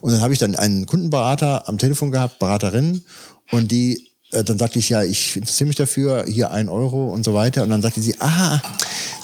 Und 0.00 0.12
dann 0.12 0.20
habe 0.20 0.32
ich 0.32 0.38
dann 0.38 0.54
einen 0.54 0.86
Kundenberater 0.86 1.68
am 1.68 1.78
Telefon 1.78 2.10
gehabt, 2.10 2.38
Beraterin, 2.38 3.02
und 3.50 3.70
die 3.70 4.08
äh, 4.34 4.44
dann 4.44 4.58
sagte 4.58 4.78
ich, 4.78 4.88
ja, 4.88 5.02
ich 5.02 5.36
interessiere 5.36 5.68
mich 5.68 5.76
dafür, 5.76 6.24
hier 6.26 6.50
ein 6.50 6.68
Euro 6.68 7.12
und 7.12 7.24
so 7.24 7.34
weiter. 7.34 7.62
Und 7.62 7.70
dann 7.70 7.82
sagte 7.82 8.02
sie, 8.02 8.16
ah, 8.20 8.60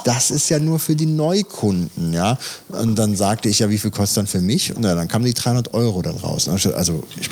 das 0.05 0.31
ist 0.31 0.49
ja 0.49 0.59
nur 0.59 0.79
für 0.79 0.97
die 0.97 1.07
Neukunden, 1.07 2.13
ja. 2.13 2.39
Und 2.69 2.97
dann 2.97 3.17
sagte 3.17 3.49
ich, 3.49 3.59
ja, 3.59 3.69
wie 3.69 3.79
viel 3.79 3.91
kostet 3.91 4.19
dann 4.19 4.27
für 4.27 4.41
mich? 4.41 4.75
Und 4.75 4.85
ja, 4.85 4.95
dann 4.95 5.09
kamen 5.09 5.25
die 5.25 5.35
300 5.35 5.75
Euro 5.75 6.03
dann 6.03 6.17
raus. 6.17 6.49
Also, 6.49 7.05
ich, 7.21 7.29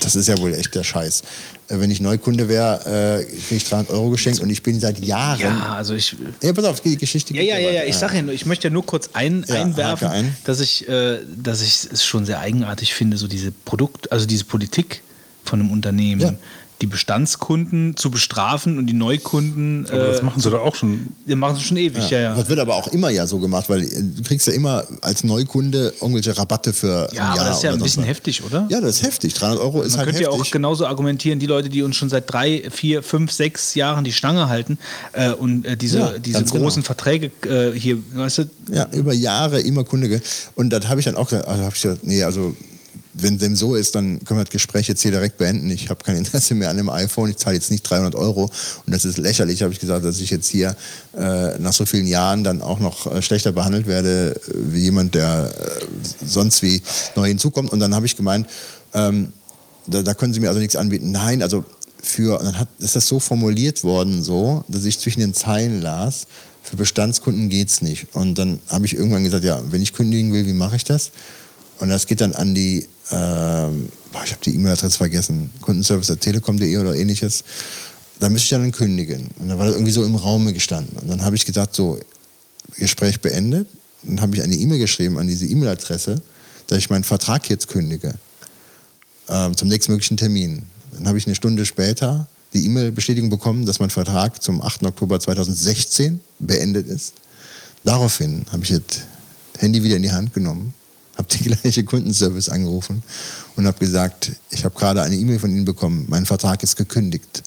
das 0.00 0.16
ist 0.16 0.28
ja 0.28 0.38
wohl 0.38 0.54
echt 0.54 0.74
der 0.74 0.84
Scheiß. 0.84 1.22
Äh, 1.68 1.78
Wenn 1.80 1.90
ich 1.90 2.00
Neukunde 2.00 2.48
wäre, 2.48 3.20
äh, 3.20 3.24
kriege 3.24 3.56
ich 3.56 3.68
300 3.68 3.90
Euro 3.92 4.10
geschenkt 4.10 4.40
und 4.40 4.50
ich 4.50 4.62
bin 4.62 4.78
seit 4.80 4.98
Jahren. 5.04 5.40
Ja, 5.40 5.74
also 5.76 5.94
ich. 5.94 6.16
Ja, 6.42 6.52
pass 6.52 6.64
auf, 6.64 6.80
die 6.80 6.96
Geschichte 6.96 7.34
Ja, 7.34 7.40
geht 7.40 7.50
ja, 7.50 7.58
ja, 7.58 7.70
ja. 7.70 7.84
Ich 7.84 7.96
sage 7.96 8.16
ja 8.16 8.22
nur, 8.22 8.34
ich 8.34 8.46
möchte 8.46 8.68
ja 8.68 8.72
nur 8.72 8.84
kurz 8.86 9.10
ein, 9.14 9.44
Ja, 9.48 9.56
einwerfen, 9.62 10.08
ein. 10.08 10.36
dass 10.44 10.60
ich, 10.60 10.88
äh, 10.88 11.18
dass 11.36 11.62
ich 11.62 11.88
es 11.92 12.04
schon 12.04 12.24
sehr 12.26 12.40
eigenartig 12.40 12.94
finde, 12.94 13.16
so 13.16 13.26
diese 13.28 13.50
Produkt, 13.52 14.12
also 14.12 14.26
diese 14.26 14.44
Politik 14.44 15.02
von 15.44 15.60
einem 15.60 15.70
Unternehmen, 15.70 16.20
Ja. 16.20 16.34
Die 16.82 16.86
Bestandskunden 16.86 17.96
zu 17.96 18.10
bestrafen 18.10 18.76
und 18.78 18.86
die 18.86 18.92
Neukunden. 18.92 19.86
Aber 19.90 20.08
das 20.08 20.20
äh, 20.20 20.22
machen 20.24 20.40
sie 20.40 20.50
doch 20.50 20.60
auch 20.60 20.74
schon. 20.74 21.08
Die 21.26 21.34
machen 21.34 21.56
sie 21.56 21.62
schon 21.62 21.76
ewig, 21.78 22.10
ja, 22.10 22.18
ja. 22.20 22.34
Das 22.34 22.48
wird 22.48 22.58
aber 22.58 22.74
auch 22.76 22.88
immer 22.88 23.08
ja 23.10 23.26
so 23.26 23.38
gemacht, 23.38 23.68
weil 23.68 23.88
du 23.88 24.22
kriegst 24.22 24.46
ja 24.46 24.52
immer 24.52 24.84
als 25.00 25.24
Neukunde 25.24 25.94
irgendwelche 26.00 26.36
Rabatte 26.36 26.72
für 26.74 27.08
Ja, 27.12 27.22
ein 27.22 27.28
aber 27.30 27.36
Jahr 27.36 27.46
das 27.48 27.56
ist 27.58 27.62
ja 27.62 27.72
ein 27.72 27.78
bisschen 27.80 28.02
was. 28.02 28.08
heftig, 28.10 28.44
oder? 28.44 28.66
Ja, 28.70 28.80
das 28.80 28.96
ist 28.96 29.02
heftig. 29.04 29.32
300 29.34 29.58
Euro 29.60 29.80
ist 29.82 29.92
Man 29.92 30.00
halt 30.00 30.08
könnte 30.08 30.22
ja 30.22 30.28
heftig. 30.30 30.48
auch 30.48 30.50
genauso 30.52 30.86
argumentieren, 30.86 31.38
die 31.38 31.46
Leute, 31.46 31.68
die 31.70 31.82
uns 31.82 31.96
schon 31.96 32.08
seit 32.10 32.30
drei, 32.30 32.64
vier, 32.70 33.02
fünf, 33.02 33.32
sechs 33.32 33.74
Jahren 33.74 34.04
die 34.04 34.12
Stange 34.12 34.48
halten 34.48 34.78
äh, 35.12 35.30
und 35.30 35.64
äh, 35.64 35.76
diese, 35.76 35.98
Ja, 35.98 36.18
diese 36.18 36.44
genau. 36.44 36.56
großen 36.64 36.82
Verträge 36.82 37.30
äh, 37.48 37.72
hier, 37.78 37.98
weißt 38.14 38.38
du, 38.38 38.50
Ja, 38.70 38.86
über 38.92 39.14
Jahre 39.14 39.60
immer 39.60 39.84
Kunde. 39.84 40.20
Und 40.54 40.70
das 40.70 40.88
habe 40.88 41.00
ich 41.00 41.06
dann 41.06 41.16
auch 41.16 41.28
gesagt, 41.30 41.48
also 41.48 41.62
habe 41.64 41.74
ich 41.74 41.82
gesagt, 41.82 42.06
nee, 42.06 42.22
also 42.22 42.54
wenn 43.18 43.38
dem 43.38 43.56
so 43.56 43.74
ist, 43.74 43.94
dann 43.94 44.22
können 44.24 44.40
wir 44.40 44.44
das 44.44 44.52
Gespräch 44.52 44.88
jetzt 44.88 45.02
hier 45.02 45.10
direkt 45.10 45.38
beenden. 45.38 45.70
Ich 45.70 45.88
habe 45.88 46.04
kein 46.04 46.16
Interesse 46.16 46.54
mehr 46.54 46.70
an 46.70 46.76
dem 46.76 46.90
iPhone. 46.90 47.30
Ich 47.30 47.36
zahle 47.36 47.56
jetzt 47.56 47.70
nicht 47.70 47.82
300 47.82 48.14
Euro. 48.14 48.44
Und 48.44 48.94
das 48.94 49.04
ist 49.04 49.18
lächerlich, 49.18 49.62
habe 49.62 49.72
ich 49.72 49.80
gesagt, 49.80 50.04
dass 50.04 50.20
ich 50.20 50.30
jetzt 50.30 50.48
hier 50.48 50.76
äh, 51.16 51.58
nach 51.58 51.72
so 51.72 51.86
vielen 51.86 52.06
Jahren 52.06 52.44
dann 52.44 52.60
auch 52.60 52.78
noch 52.78 53.06
äh, 53.06 53.22
schlechter 53.22 53.52
behandelt 53.52 53.86
werde 53.86 54.34
äh, 54.34 54.50
wie 54.54 54.80
jemand, 54.80 55.14
der 55.14 55.50
äh, 55.50 56.26
sonst 56.26 56.62
wie 56.62 56.82
neu 57.14 57.28
hinzukommt. 57.28 57.72
Und 57.72 57.80
dann 57.80 57.94
habe 57.94 58.06
ich 58.06 58.16
gemeint, 58.16 58.48
ähm, 58.92 59.32
da, 59.86 60.02
da 60.02 60.14
können 60.14 60.34
Sie 60.34 60.40
mir 60.40 60.48
also 60.48 60.60
nichts 60.60 60.76
anbieten. 60.76 61.10
Nein, 61.10 61.42
also 61.42 61.64
für, 62.02 62.38
und 62.38 62.46
dann 62.46 62.58
hat, 62.58 62.68
ist 62.78 62.96
das 62.96 63.06
so 63.06 63.18
formuliert 63.18 63.82
worden, 63.82 64.22
so, 64.22 64.64
dass 64.68 64.84
ich 64.84 64.98
zwischen 64.98 65.20
den 65.20 65.34
Zeilen 65.34 65.80
las, 65.80 66.26
für 66.62 66.76
Bestandskunden 66.76 67.48
geht's 67.48 67.80
nicht. 67.80 68.08
Und 68.12 68.36
dann 68.38 68.60
habe 68.68 68.86
ich 68.86 68.94
irgendwann 68.94 69.24
gesagt, 69.24 69.44
ja, 69.44 69.60
wenn 69.70 69.82
ich 69.82 69.92
kündigen 69.92 70.32
will, 70.32 70.46
wie 70.46 70.52
mache 70.52 70.76
ich 70.76 70.84
das? 70.84 71.12
Und 71.78 71.88
das 71.88 72.06
geht 72.06 72.20
dann 72.20 72.32
an 72.34 72.54
die, 72.54 72.86
ähm, 73.10 73.88
boah, 74.12 74.22
ich 74.24 74.32
habe 74.32 74.42
die 74.44 74.54
E-Mail-Adresse 74.54 74.96
vergessen, 74.96 75.50
kundenservice.telekom.de 75.60 76.76
oder 76.78 76.94
ähnliches. 76.94 77.44
Da 78.18 78.28
müsste 78.30 78.44
ich 78.44 78.50
dann 78.50 78.72
kündigen. 78.72 79.28
Und 79.38 79.48
dann 79.48 79.58
war 79.58 79.66
das 79.66 79.74
irgendwie 79.74 79.92
so 79.92 80.04
im 80.04 80.14
Raume 80.14 80.52
gestanden. 80.52 80.96
Und 80.98 81.08
dann 81.08 81.22
habe 81.22 81.36
ich 81.36 81.44
gedacht, 81.44 81.74
so, 81.74 81.98
Gespräch 82.78 83.20
beendet. 83.20 83.68
Dann 84.02 84.20
habe 84.20 84.36
ich 84.36 84.42
eine 84.42 84.54
E-Mail 84.54 84.78
geschrieben 84.78 85.18
an 85.18 85.26
diese 85.26 85.46
E-Mail-Adresse, 85.46 86.20
dass 86.66 86.78
ich 86.78 86.90
meinen 86.90 87.04
Vertrag 87.04 87.48
jetzt 87.48 87.68
kündige 87.68 88.14
ähm, 89.28 89.56
zum 89.56 89.68
nächstmöglichen 89.68 90.16
Termin. 90.16 90.64
Dann 90.92 91.08
habe 91.08 91.18
ich 91.18 91.26
eine 91.26 91.34
Stunde 91.34 91.66
später 91.66 92.28
die 92.52 92.64
E-Mail-Bestätigung 92.66 93.28
bekommen, 93.28 93.66
dass 93.66 93.80
mein 93.80 93.90
Vertrag 93.90 94.42
zum 94.42 94.62
8. 94.62 94.84
Oktober 94.84 95.20
2016 95.20 96.20
beendet 96.38 96.86
ist. 96.86 97.14
Daraufhin 97.84 98.46
habe 98.50 98.64
ich 98.64 98.70
das 98.70 99.02
Handy 99.58 99.82
wieder 99.82 99.96
in 99.96 100.02
die 100.02 100.12
Hand 100.12 100.32
genommen, 100.32 100.74
habe 101.16 101.28
die 101.28 101.44
gleiche 101.50 101.84
Kundenservice 101.84 102.48
angerufen 102.48 103.02
und 103.56 103.66
habe 103.66 103.78
gesagt, 103.78 104.32
ich 104.50 104.64
habe 104.64 104.78
gerade 104.78 105.02
eine 105.02 105.16
E-Mail 105.16 105.38
von 105.38 105.50
Ihnen 105.50 105.64
bekommen, 105.64 106.06
mein 106.08 106.26
Vertrag 106.26 106.62
ist 106.62 106.76
gekündigt. 106.76 107.42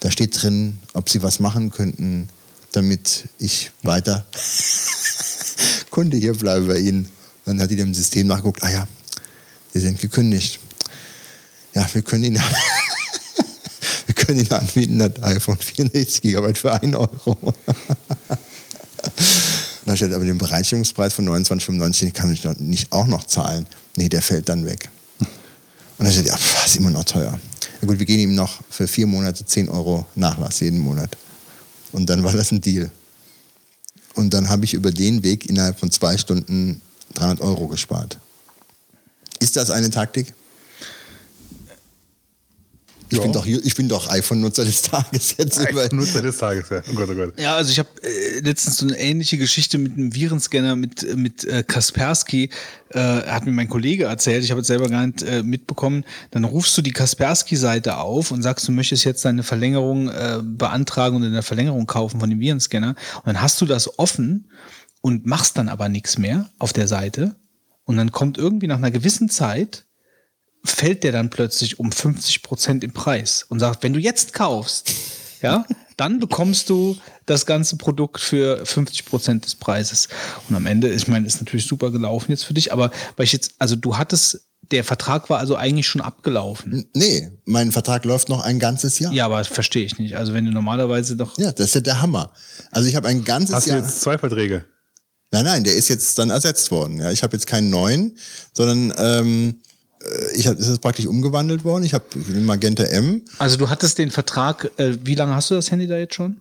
Da 0.00 0.10
steht 0.10 0.42
drin, 0.42 0.78
ob 0.94 1.08
Sie 1.08 1.22
was 1.22 1.38
machen 1.38 1.70
könnten, 1.70 2.28
damit 2.72 3.28
ich 3.38 3.70
weiter 3.82 4.26
Kunde 5.90 6.16
hier 6.16 6.34
bleibe 6.34 6.66
bei 6.66 6.78
Ihnen. 6.78 7.08
Dann 7.44 7.60
hat 7.60 7.70
die 7.70 7.76
dem 7.76 7.94
System 7.94 8.26
nachgeguckt, 8.26 8.62
ah 8.62 8.70
ja, 8.70 8.88
Sie 9.72 9.80
sind 9.80 10.00
gekündigt. 10.00 10.58
Ja, 11.74 11.86
wir 11.92 12.02
können 12.02 12.24
Ihnen, 12.24 12.42
wir 14.06 14.14
können 14.14 14.40
Ihnen 14.40 14.52
anbieten, 14.52 14.98
das 14.98 15.22
iPhone 15.22 15.58
64 15.58 16.22
GB 16.22 16.54
für 16.54 16.72
1 16.72 16.96
Euro. 16.96 17.54
Da 19.84 19.96
steht 19.96 20.12
aber 20.12 20.24
den 20.24 20.38
Bereitstellungspreis 20.38 21.12
von 21.12 21.28
29,95, 21.28 22.00
den 22.00 22.12
kann 22.12 22.32
ich 22.32 22.44
nicht 22.60 22.92
auch 22.92 23.06
noch 23.06 23.24
zahlen. 23.24 23.66
Nee, 23.96 24.08
der 24.08 24.22
fällt 24.22 24.48
dann 24.48 24.64
weg. 24.64 24.88
Und 25.18 26.06
dann 26.06 26.12
steht, 26.12 26.26
ja, 26.26 26.36
pf, 26.36 26.66
ist 26.66 26.76
immer 26.76 26.90
noch 26.90 27.04
teuer. 27.04 27.38
Ja 27.80 27.88
gut, 27.88 27.98
wir 27.98 28.06
gehen 28.06 28.20
ihm 28.20 28.34
noch 28.34 28.60
für 28.70 28.86
vier 28.86 29.06
Monate 29.06 29.44
10 29.44 29.68
Euro 29.68 30.06
Nachlass 30.14 30.60
jeden 30.60 30.78
Monat. 30.78 31.16
Und 31.90 32.08
dann 32.08 32.22
war 32.22 32.32
das 32.32 32.52
ein 32.52 32.60
Deal. 32.60 32.90
Und 34.14 34.32
dann 34.34 34.48
habe 34.48 34.64
ich 34.64 34.74
über 34.74 34.90
den 34.90 35.22
Weg 35.22 35.48
innerhalb 35.48 35.78
von 35.78 35.90
zwei 35.90 36.16
Stunden 36.16 36.80
300 37.14 37.40
Euro 37.40 37.68
gespart. 37.68 38.18
Ist 39.40 39.56
das 39.56 39.70
eine 39.70 39.90
Taktik? 39.90 40.34
Ich, 43.12 43.20
bin 43.20 43.32
doch, 43.32 43.46
ich 43.46 43.74
bin 43.74 43.88
doch 43.88 44.10
iPhone-Nutzer 44.10 44.64
des 44.64 44.82
Tages 44.82 45.34
jetzt. 45.36 45.58
über- 45.70 45.88
Nutzer 45.92 46.22
des 46.22 46.38
Tages, 46.38 46.68
ja. 46.70 46.82
Oh 46.90 46.94
Gott, 46.94 47.08
oh 47.10 47.14
Gott. 47.14 47.38
Ja, 47.38 47.56
also 47.56 47.70
ich 47.70 47.78
habe 47.78 47.88
äh, 48.02 48.40
letztens 48.40 48.78
so 48.78 48.86
eine 48.86 48.98
ähnliche 48.98 49.38
Geschichte 49.38 49.78
mit 49.78 49.92
einem 49.92 50.14
Virenscanner 50.14 50.76
mit, 50.76 51.16
mit 51.16 51.44
äh, 51.44 51.62
Kaspersky, 51.62 52.50
äh, 52.90 52.98
hat 52.98 53.44
mir 53.46 53.52
mein 53.52 53.68
Kollege 53.68 54.04
erzählt, 54.04 54.44
ich 54.44 54.50
habe 54.50 54.60
es 54.62 54.66
selber 54.66 54.88
gar 54.88 55.06
nicht 55.06 55.22
äh, 55.22 55.42
mitbekommen. 55.42 56.04
Dann 56.30 56.44
rufst 56.44 56.76
du 56.76 56.82
die 56.82 56.92
Kaspersky-Seite 56.92 57.96
auf 57.98 58.30
und 58.30 58.42
sagst, 58.42 58.66
du 58.68 58.72
möchtest 58.72 59.04
jetzt 59.04 59.24
deine 59.24 59.42
Verlängerung 59.42 60.08
äh, 60.08 60.40
beantragen 60.42 61.16
und 61.16 61.24
eine 61.24 61.42
Verlängerung 61.42 61.86
kaufen 61.86 62.20
von 62.20 62.30
dem 62.30 62.40
Virenscanner. 62.40 62.90
Und 63.16 63.26
dann 63.26 63.40
hast 63.42 63.60
du 63.60 63.66
das 63.66 63.98
offen 63.98 64.50
und 65.00 65.26
machst 65.26 65.58
dann 65.58 65.68
aber 65.68 65.88
nichts 65.88 66.18
mehr 66.18 66.50
auf 66.58 66.72
der 66.72 66.88
Seite. 66.88 67.34
Und 67.84 67.96
dann 67.96 68.12
kommt 68.12 68.38
irgendwie 68.38 68.68
nach 68.68 68.76
einer 68.78 68.90
gewissen 68.90 69.28
Zeit 69.28 69.86
fällt 70.64 71.04
der 71.04 71.12
dann 71.12 71.30
plötzlich 71.30 71.78
um 71.78 71.90
50 71.90 72.42
Prozent 72.42 72.84
im 72.84 72.92
Preis 72.92 73.44
und 73.48 73.60
sagt, 73.60 73.82
wenn 73.82 73.92
du 73.92 73.98
jetzt 73.98 74.32
kaufst, 74.32 74.92
ja, 75.40 75.64
dann 75.96 76.20
bekommst 76.20 76.70
du 76.70 76.96
das 77.26 77.46
ganze 77.46 77.76
Produkt 77.76 78.20
für 78.20 78.64
50 78.64 79.04
Prozent 79.04 79.44
des 79.44 79.54
Preises. 79.54 80.08
Und 80.48 80.56
am 80.56 80.66
Ende, 80.66 80.92
ich 80.92 81.08
meine, 81.08 81.26
ist 81.26 81.40
natürlich 81.40 81.66
super 81.66 81.90
gelaufen 81.90 82.30
jetzt 82.30 82.44
für 82.44 82.54
dich, 82.54 82.72
aber 82.72 82.90
weil 83.16 83.24
ich 83.24 83.32
jetzt, 83.32 83.54
also 83.58 83.76
du 83.76 83.96
hattest, 83.96 84.40
der 84.70 84.84
Vertrag 84.84 85.28
war 85.28 85.38
also 85.38 85.56
eigentlich 85.56 85.86
schon 85.86 86.00
abgelaufen. 86.00 86.86
Nee, 86.94 87.30
mein 87.44 87.72
Vertrag 87.72 88.04
läuft 88.04 88.28
noch 88.28 88.40
ein 88.40 88.58
ganzes 88.58 88.98
Jahr. 88.98 89.12
Ja, 89.12 89.26
aber 89.26 89.38
das 89.38 89.48
verstehe 89.48 89.84
ich 89.84 89.98
nicht. 89.98 90.16
Also 90.16 90.32
wenn 90.32 90.46
du 90.46 90.50
normalerweise 90.50 91.16
doch. 91.16 91.36
Ja, 91.36 91.52
das 91.52 91.66
ist 91.66 91.74
ja 91.74 91.80
der 91.82 92.00
Hammer. 92.00 92.32
Also 92.70 92.88
ich 92.88 92.96
habe 92.96 93.08
ein 93.08 93.24
ganzes 93.24 93.54
Hast 93.54 93.66
du 93.66 93.72
Jahr. 93.72 93.80
jetzt 93.80 94.00
zwei 94.00 94.16
Verträge? 94.16 94.64
Nein, 95.30 95.44
nein, 95.44 95.64
der 95.64 95.74
ist 95.74 95.88
jetzt 95.88 96.18
dann 96.18 96.30
ersetzt 96.30 96.70
worden. 96.70 97.00
Ja, 97.00 97.10
ich 97.10 97.22
habe 97.22 97.34
jetzt 97.36 97.46
keinen 97.46 97.70
neuen, 97.70 98.16
sondern 98.52 98.94
ähm, 98.98 99.60
äh, 99.60 99.71
ich 100.34 100.46
hab, 100.46 100.58
es 100.58 100.68
ist 100.68 100.80
praktisch 100.80 101.06
umgewandelt 101.06 101.64
worden. 101.64 101.84
Ich 101.84 101.94
habe 101.94 102.04
Magenta 102.40 102.84
M, 102.84 103.22
Also 103.38 103.56
du 103.56 103.68
hattest 103.70 103.98
den 103.98 104.10
Vertrag, 104.10 104.70
äh, 104.78 104.96
wie 105.04 105.14
lange 105.14 105.34
hast 105.34 105.50
du 105.50 105.54
das 105.54 105.70
Handy 105.70 105.86
da 105.86 105.96
jetzt 105.96 106.14
schon? 106.14 106.36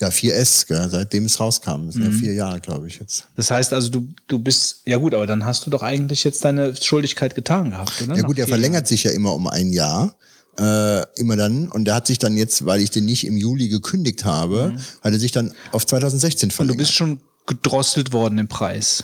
ja 0.00 0.08
4S, 0.10 0.66
gell, 0.68 0.88
seitdem 0.88 1.24
es 1.24 1.40
rauskam. 1.40 1.86
Das 1.86 1.94
sind 1.94 2.04
ja 2.04 2.10
Mhm. 2.10 2.18
vier 2.20 2.32
Jahre, 2.34 2.60
glaube 2.60 2.86
ich 2.86 3.00
jetzt. 3.00 3.26
Das 3.34 3.50
heißt 3.50 3.72
also, 3.72 3.88
du, 3.88 4.06
du 4.28 4.38
bist, 4.38 4.82
ja 4.86 4.96
gut, 4.96 5.12
aber 5.12 5.26
dann 5.26 5.44
hast 5.44 5.66
du 5.66 5.70
doch 5.70 5.82
eigentlich 5.82 6.22
jetzt 6.22 6.44
deine 6.44 6.76
Schuldigkeit 6.76 7.34
getan 7.34 7.70
gehabt, 7.70 8.00
oder? 8.02 8.14
Ja 8.14 8.20
Nach 8.22 8.28
gut, 8.28 8.38
der 8.38 8.44
vier 8.46 8.54
verlängert 8.54 8.86
sich 8.86 9.02
ja 9.02 9.10
immer 9.10 9.34
um 9.34 9.48
ein 9.48 9.72
Jahr. 9.72 10.14
Äh, 10.56 11.02
immer 11.20 11.36
dann. 11.36 11.68
Und 11.68 11.84
der 11.84 11.96
hat 11.96 12.06
sich 12.06 12.18
dann 12.20 12.36
jetzt, 12.36 12.64
weil 12.64 12.80
ich 12.80 12.90
den 12.90 13.06
nicht 13.06 13.24
im 13.26 13.36
Juli 13.36 13.68
gekündigt 13.68 14.24
habe, 14.24 14.76
hat 15.02 15.12
er 15.12 15.18
sich 15.18 15.32
dann 15.32 15.52
auf 15.72 15.84
2016 15.86 16.46
Und 16.46 16.50
du 16.52 16.56
verlängert. 16.56 16.78
bist 16.78 16.92
schon 16.94 17.20
gedrosselt 17.46 18.12
worden 18.12 18.38
im 18.38 18.46
Preis. 18.48 19.02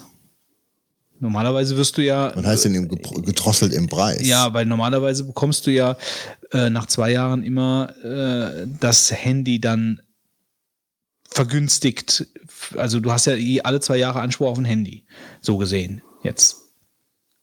Normalerweise 1.20 1.77
wirst 1.77 1.97
du 1.97 2.03
ja. 2.03 2.31
Denn 2.31 2.74
im 2.74 2.89
Gepro- 2.89 3.20
gedrosselt 3.23 3.73
im 3.73 3.89
Preis? 3.89 4.27
Ja, 4.27 4.53
weil 4.53 4.66
normalerweise 4.66 5.24
bekommst 5.24 5.66
du 5.66 5.70
ja 5.70 5.97
äh, 6.53 6.69
nach 6.70 6.86
zwei 6.86 7.12
Jahren 7.12 7.43
immer 7.45 7.95
äh, 8.05 8.66
das 8.81 9.11
Handy 9.12 9.61
dann 9.61 10.01
vergünstigt. 11.28 12.27
Also 12.77 13.01
du 13.01 13.12
hast 13.12 13.27
ja 13.27 13.35
je- 13.35 13.62
alle 13.62 13.81
zwei 13.81 13.97
Jahre 13.97 14.20
Anspruch 14.20 14.49
auf 14.49 14.59
ein 14.59 14.65
Handy, 14.65 15.05
so 15.41 15.57
gesehen 15.57 16.03
jetzt. 16.23 16.57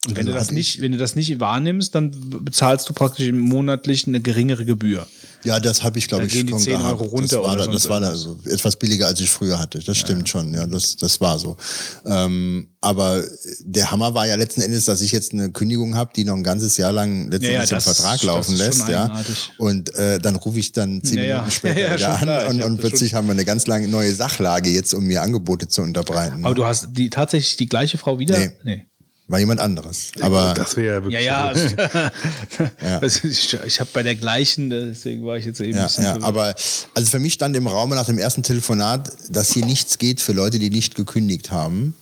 Und 0.07 0.15
wenn 0.15 0.27
Also 0.27 0.31
du 0.31 0.37
das 0.37 0.51
nicht, 0.51 0.81
wenn 0.81 0.91
du 0.93 0.97
das 0.97 1.15
nicht 1.15 1.39
wahrnimmst, 1.39 1.93
dann 1.93 2.11
bezahlst 2.43 2.89
du 2.89 2.93
praktisch 2.93 3.31
monatlich 3.31 4.07
eine 4.07 4.19
geringere 4.19 4.65
Gebühr. 4.65 5.07
Ja, 5.43 5.59
das 5.59 5.83
habe 5.83 5.97
ich, 5.99 6.07
glaube 6.07 6.25
ich, 6.25 6.33
gehen 6.33 6.47
die 6.47 6.51
schon 6.51 6.59
10 6.59 6.77
gehabt. 6.77 7.01
Euro 7.01 7.03
runter 7.05 7.37
das 7.37 7.45
war, 7.47 7.55
da, 7.57 7.67
das 7.67 7.89
war 7.89 7.99
da 7.99 8.15
so 8.15 8.37
etwas 8.45 8.75
billiger, 8.75 9.07
als 9.07 9.19
ich 9.19 9.29
früher 9.29 9.57
hatte. 9.57 9.79
Das 9.79 9.97
stimmt 9.97 10.29
schon, 10.29 10.53
ja, 10.53 10.67
das, 10.67 10.95
das 10.97 11.19
war 11.19 11.39
so. 11.39 11.57
Ähm, 12.05 12.67
aber 12.81 13.23
der 13.61 13.91
Hammer 13.91 14.13
war 14.13 14.27
ja 14.27 14.35
letzten 14.35 14.61
Endes, 14.61 14.85
dass 14.85 15.01
ich 15.01 15.11
jetzt 15.11 15.33
eine 15.33 15.51
Kündigung 15.51 15.95
habe, 15.95 16.11
die 16.15 16.23
noch 16.25 16.35
ein 16.35 16.43
ganzes 16.43 16.77
Jahr 16.77 16.91
lang 16.91 17.29
letzten 17.29 17.45
Ja, 17.45 17.51
ja, 17.51 17.55
Endes 17.57 17.69
den 17.69 17.75
das- 17.75 17.83
Vertrag 17.85 18.23
laufen 18.23 18.55
lässt, 18.55 18.87
ja. 18.87 19.21
Und 19.57 19.93
äh, 19.95 20.19
dann 20.19 20.35
rufe 20.35 20.59
ich 20.59 20.71
dann 20.71 21.03
zehn 21.03 21.17
Ja, 21.19 21.23
ja. 21.23 21.35
Minuten 21.37 21.51
später 21.51 21.79
Ja, 21.79 21.87
ja, 21.89 21.95
wieder 21.95 22.09
an 22.13 22.19
klar. 22.21 22.47
Und, 22.49 22.63
und 22.63 22.77
plötzlich 22.77 23.13
haben 23.13 23.27
wir 23.27 23.33
eine 23.33 23.45
ganz 23.45 23.67
lange 23.67 23.87
neue 23.87 24.13
Sachlage 24.13 24.69
jetzt, 24.69 24.93
um 24.93 25.05
mir 25.05 25.21
Angebote 25.21 25.67
zu 25.67 25.81
unterbreiten. 25.81 26.45
Aber 26.45 26.55
du 26.55 26.65
hast 26.65 26.89
die 26.91 27.09
tatsächlich 27.09 27.57
die 27.57 27.67
gleiche 27.67 27.97
Frau 27.97 28.19
wieder? 28.19 28.37
Nee. 28.37 28.51
nee. 28.63 28.85
War 29.31 29.39
jemand 29.39 29.61
anderes. 29.61 30.11
Aber 30.19 30.53
Das 30.53 30.75
wäre 30.75 30.95
ja 30.95 31.03
wirklich. 31.03 31.25
Ja, 31.25 31.53
ja. 31.53 32.11
Ja. 32.81 32.99
Also 32.99 33.27
ich 33.27 33.57
ich 33.65 33.79
habe 33.79 33.89
bei 33.93 34.03
der 34.03 34.15
gleichen, 34.15 34.69
deswegen 34.69 35.25
war 35.25 35.37
ich 35.37 35.45
jetzt 35.45 35.61
eben 35.61 35.77
Ja, 35.77 35.89
ja, 35.97 36.17
aber 36.21 36.53
also 36.93 37.09
für 37.09 37.19
mich 37.19 37.33
stand 37.33 37.55
im 37.55 37.67
Raum 37.67 37.91
nach 37.91 38.05
dem 38.05 38.17
ersten 38.17 38.43
Telefonat, 38.43 39.11
dass 39.29 39.53
hier 39.53 39.65
nichts 39.65 39.97
geht 39.97 40.19
für 40.19 40.33
Leute, 40.33 40.59
die 40.59 40.69
nicht 40.69 40.95
gekündigt 40.95 41.51
haben. 41.51 41.95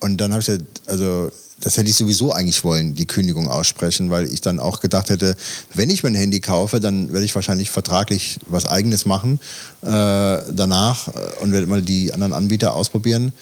Und 0.00 0.20
dann 0.20 0.32
habe 0.32 0.40
ich 0.40 0.46
gesagt, 0.46 0.64
also 0.86 1.30
das 1.60 1.76
hätte 1.76 1.90
ich 1.90 1.96
sowieso 1.96 2.32
eigentlich 2.32 2.64
wollen, 2.64 2.94
die 2.94 3.06
Kündigung 3.06 3.48
aussprechen, 3.48 4.10
weil 4.10 4.26
ich 4.26 4.40
dann 4.40 4.58
auch 4.58 4.80
gedacht 4.80 5.10
hätte, 5.10 5.36
wenn 5.74 5.90
ich 5.90 6.02
mein 6.02 6.14
Handy 6.14 6.40
kaufe, 6.40 6.80
dann 6.80 7.12
werde 7.12 7.24
ich 7.24 7.34
wahrscheinlich 7.34 7.70
vertraglich 7.70 8.38
was 8.46 8.66
eigenes 8.66 9.04
machen 9.06 9.38
äh, 9.82 9.86
danach 9.86 11.08
äh, 11.08 11.42
und 11.42 11.52
werde 11.52 11.66
mal 11.66 11.82
die 11.82 12.12
anderen 12.12 12.32
Anbieter 12.32 12.74
ausprobieren. 12.74 13.32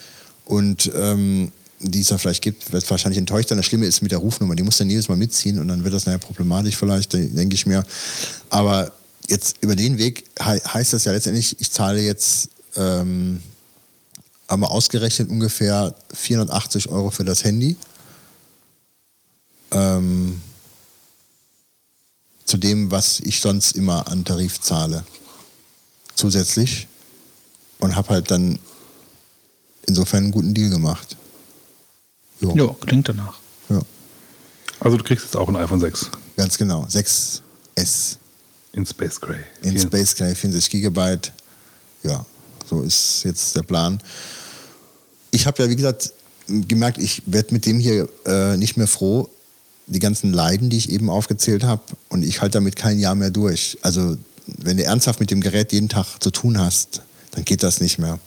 Und 0.44 0.90
ähm, 0.97 1.53
die 1.82 2.00
es 2.00 2.09
da 2.09 2.18
vielleicht 2.18 2.42
gibt, 2.42 2.72
wird 2.72 2.88
wahrscheinlich 2.90 3.18
enttäuscht 3.18 3.48
sein. 3.48 3.59
Das 3.59 3.66
Schlimme 3.66 3.86
ist 3.86 4.02
mit 4.02 4.12
der 4.12 4.18
Rufnummer, 4.18 4.54
die 4.54 4.62
muss 4.62 4.78
dann 4.78 4.88
jedes 4.88 5.09
Mal 5.09 5.16
mitziehen 5.16 5.59
und 5.59 5.68
dann 5.68 5.84
wird 5.84 5.94
das 5.94 6.06
nachher 6.06 6.18
problematisch 6.18 6.76
vielleicht, 6.76 7.12
denke 7.12 7.54
ich 7.54 7.66
mir. 7.66 7.84
Aber 8.50 8.92
jetzt 9.28 9.56
über 9.60 9.76
den 9.76 9.98
Weg 9.98 10.24
he 10.38 10.60
heißt 10.60 10.92
das 10.92 11.04
ja 11.04 11.12
letztendlich, 11.12 11.60
ich 11.60 11.70
zahle 11.70 12.00
jetzt 12.00 12.50
ähm, 12.76 13.42
aber 14.46 14.70
ausgerechnet 14.70 15.30
ungefähr 15.30 15.94
480 16.12 16.88
Euro 16.88 17.10
für 17.10 17.24
das 17.24 17.44
Handy. 17.44 17.76
Ähm, 19.70 20.40
zu 22.44 22.59
dem, 22.59 22.90
was 22.90 23.20
ich 23.20 23.40
sonst 23.40 23.72
immer 23.76 24.09
an 24.09 24.24
Tarif 24.24 24.60
zahle. 24.60 25.04
Zusätzlich. 26.14 26.86
Und 27.78 27.96
habe 27.96 28.10
halt 28.10 28.30
dann 28.30 28.59
insofern 29.86 30.24
einen 30.24 30.32
guten 30.32 30.52
Deal 30.52 30.68
gemacht. 30.70 31.16
Jo. 32.43 32.55
Ja, 32.56 32.86
klingt 32.86 33.09
danach. 33.09 33.39
Ja. 33.69 33.81
Also 34.81 34.97
du 34.97 35.05
kriegst 35.05 35.24
jetzt 35.24 35.36
auch 35.36 35.48
ein 35.48 35.56
iPhone 35.56 35.81
6. 35.81 36.10
Ganz 36.36 36.59
genau, 36.59 36.85
6S. 36.85 38.16
In 38.73 38.85
Space 38.85 39.20
Gray. 39.20 39.40
In 39.62 39.78
Space 39.78 40.16
Gray, 40.16 40.35
64 40.35 40.70
Gigabyte. 40.70 41.32
Ja, 42.02 42.24
so 42.69 42.82
ist 42.82 43.23
jetzt 43.24 43.55
der 43.55 43.62
Plan. 43.62 44.01
Ich 45.31 45.47
habe 45.47 45.62
ja, 45.62 45.69
wie 45.70 45.77
gesagt, 45.77 46.12
gemerkt, 46.47 46.98
ich 46.98 47.23
werde 47.27 47.55
mit 47.55 47.66
dem 47.66 47.78
hier 47.78 48.09
äh, 48.27 48.56
nicht 48.56 48.77
mehr 48.77 48.89
froh. 48.89 49.28
Die 49.86 49.98
ganzen 49.98 50.32
Leiden, 50.32 50.70
die 50.70 50.78
ich 50.78 50.90
eben 50.90 51.10
aufgezählt 51.10 51.64
habe, 51.64 51.82
und 52.09 52.23
ich 52.24 52.40
halte 52.40 52.55
damit 52.55 52.77
kein 52.77 52.98
Jahr 52.98 53.14
mehr 53.14 53.31
durch. 53.31 53.78
Also, 53.82 54.16
wenn 54.47 54.77
du 54.77 54.85
ernsthaft 54.85 55.20
mit 55.20 55.31
dem 55.31 55.40
Gerät 55.40 55.73
jeden 55.73 55.89
Tag 55.89 56.19
zu 56.20 56.31
tun 56.31 56.59
hast, 56.59 57.02
dann 57.32 57.44
geht 57.44 57.62
das 57.62 57.81
nicht 57.81 57.98
mehr. 57.98 58.19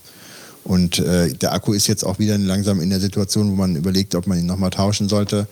Und 0.65 0.97
äh, 0.97 1.31
der 1.31 1.53
Akku 1.53 1.73
ist 1.73 1.85
jetzt 1.85 2.03
auch 2.03 2.17
wieder 2.17 2.37
langsam 2.39 2.81
in 2.81 2.89
der 2.89 2.99
Situation, 2.99 3.51
wo 3.51 3.55
man 3.55 3.75
überlegt, 3.75 4.15
ob 4.15 4.25
man 4.25 4.39
ihn 4.39 4.47
nochmal 4.47 4.71
tauschen 4.71 5.07
sollte. 5.07 5.47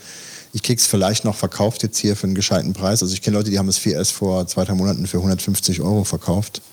Ich 0.53 0.63
krieg's 0.63 0.87
vielleicht 0.87 1.23
noch 1.23 1.35
verkauft 1.35 1.83
jetzt 1.83 1.99
hier 1.99 2.15
für 2.15 2.25
einen 2.25 2.35
gescheiten 2.35 2.73
Preis. 2.73 3.03
Also 3.03 3.13
ich 3.13 3.21
kenne 3.21 3.37
Leute, 3.37 3.51
die 3.51 3.59
haben 3.59 3.67
das 3.67 3.79
4S 3.79 4.11
vor 4.11 4.47
zwei, 4.47 4.65
drei 4.65 4.73
Monaten 4.73 5.05
für 5.05 5.17
150 5.17 5.81
Euro 5.81 6.03
verkauft. 6.03 6.63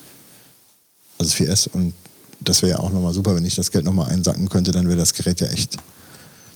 Also 1.18 1.30
das 1.30 1.48
4S. 1.48 1.68
Und 1.68 1.92
das 2.40 2.62
wäre 2.62 2.72
ja 2.72 2.78
auch 2.78 2.90
nochmal 2.90 3.12
super, 3.12 3.36
wenn 3.36 3.44
ich 3.44 3.56
das 3.56 3.70
Geld 3.70 3.84
nochmal 3.84 4.10
einsacken 4.10 4.48
könnte, 4.48 4.70
dann 4.70 4.88
wäre 4.88 4.98
das 4.98 5.12
Gerät 5.12 5.40
ja 5.42 5.48
echt 5.48 5.76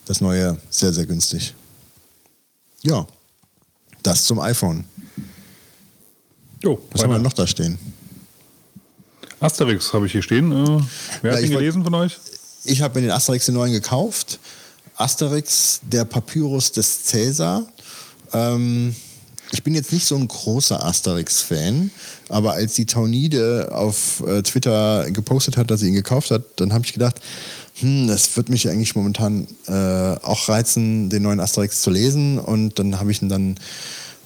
das 0.06 0.22
neue 0.22 0.58
sehr, 0.70 0.92
sehr 0.92 1.04
günstig. 1.04 1.54
Ja, 2.82 3.06
das 4.02 4.24
zum 4.24 4.40
iPhone. 4.40 4.84
Jo, 6.62 6.80
Was 6.92 7.02
haben 7.02 7.10
wir 7.10 7.18
noch 7.18 7.32
da 7.34 7.46
stehen? 7.46 7.78
Asterix 9.44 9.92
habe 9.92 10.06
ich 10.06 10.12
hier 10.12 10.22
stehen. 10.22 10.52
Äh, 10.52 10.80
wer 11.22 11.32
ja, 11.32 11.36
hat 11.36 11.44
ihn 11.44 11.50
gelesen 11.50 11.84
von 11.84 11.94
euch? 11.94 12.18
Ich 12.64 12.80
habe 12.80 12.98
mir 12.98 13.06
den 13.06 13.10
Asterix 13.10 13.46
den 13.46 13.54
neuen 13.54 13.72
gekauft. 13.72 14.38
Asterix, 14.96 15.80
der 15.82 16.04
Papyrus 16.04 16.72
des 16.72 17.04
Cäsar. 17.04 17.66
Ähm, 18.32 18.94
ich 19.52 19.62
bin 19.62 19.74
jetzt 19.74 19.92
nicht 19.92 20.06
so 20.06 20.16
ein 20.16 20.26
großer 20.26 20.82
Asterix-Fan, 20.82 21.90
aber 22.28 22.54
als 22.54 22.74
die 22.74 22.86
Taunide 22.86 23.70
auf 23.72 24.22
äh, 24.26 24.42
Twitter 24.42 25.10
gepostet 25.10 25.56
hat, 25.56 25.70
dass 25.70 25.80
sie 25.80 25.88
ihn 25.88 25.94
gekauft 25.94 26.30
hat, 26.30 26.42
dann 26.56 26.72
habe 26.72 26.84
ich 26.84 26.92
gedacht, 26.92 27.20
hm, 27.80 28.08
das 28.08 28.36
wird 28.36 28.48
mich 28.48 28.68
eigentlich 28.68 28.96
momentan 28.96 29.46
äh, 29.66 29.72
auch 29.72 30.48
reizen, 30.48 31.10
den 31.10 31.22
neuen 31.22 31.40
Asterix 31.40 31.82
zu 31.82 31.90
lesen. 31.90 32.38
Und 32.38 32.78
dann 32.78 32.98
habe 32.98 33.10
ich 33.10 33.20
ihn 33.20 33.28
dann 33.28 33.56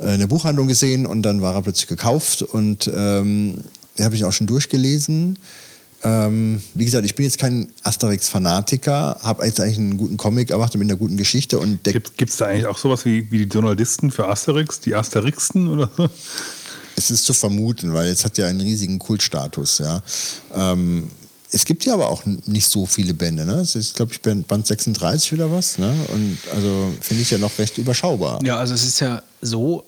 äh, 0.00 0.14
in 0.14 0.20
der 0.20 0.28
Buchhandlung 0.28 0.68
gesehen 0.68 1.06
und 1.06 1.22
dann 1.22 1.42
war 1.42 1.54
er 1.54 1.62
plötzlich 1.62 1.88
gekauft 1.88 2.42
und 2.42 2.90
ähm, 2.94 3.64
den 3.98 4.04
habe 4.04 4.14
ich 4.14 4.24
auch 4.24 4.32
schon 4.32 4.46
durchgelesen. 4.46 5.38
Ähm, 6.04 6.62
wie 6.74 6.84
gesagt, 6.84 7.04
ich 7.04 7.16
bin 7.16 7.24
jetzt 7.24 7.38
kein 7.38 7.72
Asterix-Fanatiker, 7.82 9.18
habe 9.20 9.44
jetzt 9.44 9.60
eigentlich 9.60 9.78
einen 9.78 9.96
guten 9.96 10.16
Comic 10.16 10.50
erwartet 10.50 10.78
mit 10.78 10.88
einer 10.88 10.98
guten 10.98 11.16
Geschichte. 11.16 11.58
und 11.58 11.82
Gibt 11.82 12.30
es 12.30 12.36
da 12.36 12.46
eigentlich 12.46 12.66
auch 12.66 12.78
sowas 12.78 13.04
wie, 13.04 13.30
wie 13.32 13.38
die 13.38 13.52
Journalisten 13.52 14.12
für 14.12 14.28
Asterix, 14.28 14.80
die 14.80 14.94
Asterixen 14.94 15.68
oder 15.68 15.90
so? 15.96 16.08
Es 16.94 17.10
ist 17.10 17.24
zu 17.24 17.32
vermuten, 17.32 17.94
weil 17.94 18.08
es 18.08 18.24
hat 18.24 18.38
ja 18.38 18.46
einen 18.46 18.60
riesigen 18.60 18.98
Kultstatus. 18.98 19.78
Ja. 19.78 20.02
Ähm, 20.54 21.10
es 21.50 21.64
gibt 21.64 21.84
ja 21.84 21.94
aber 21.94 22.10
auch 22.10 22.24
nicht 22.26 22.68
so 22.68 22.86
viele 22.86 23.14
Bände. 23.14 23.44
Ne? 23.44 23.54
Es 23.54 23.74
ist, 23.74 23.94
glaube 23.94 24.12
ich, 24.12 24.20
Band 24.20 24.66
36 24.66 25.32
oder 25.32 25.50
was. 25.50 25.78
Ne? 25.78 25.94
Und 26.12 26.38
also 26.54 26.92
finde 27.00 27.22
ich 27.22 27.30
ja 27.30 27.38
noch 27.38 27.56
recht 27.58 27.78
überschaubar. 27.78 28.40
Ja, 28.44 28.58
also 28.58 28.74
es 28.74 28.84
ist 28.84 29.00
ja 29.00 29.22
so, 29.40 29.84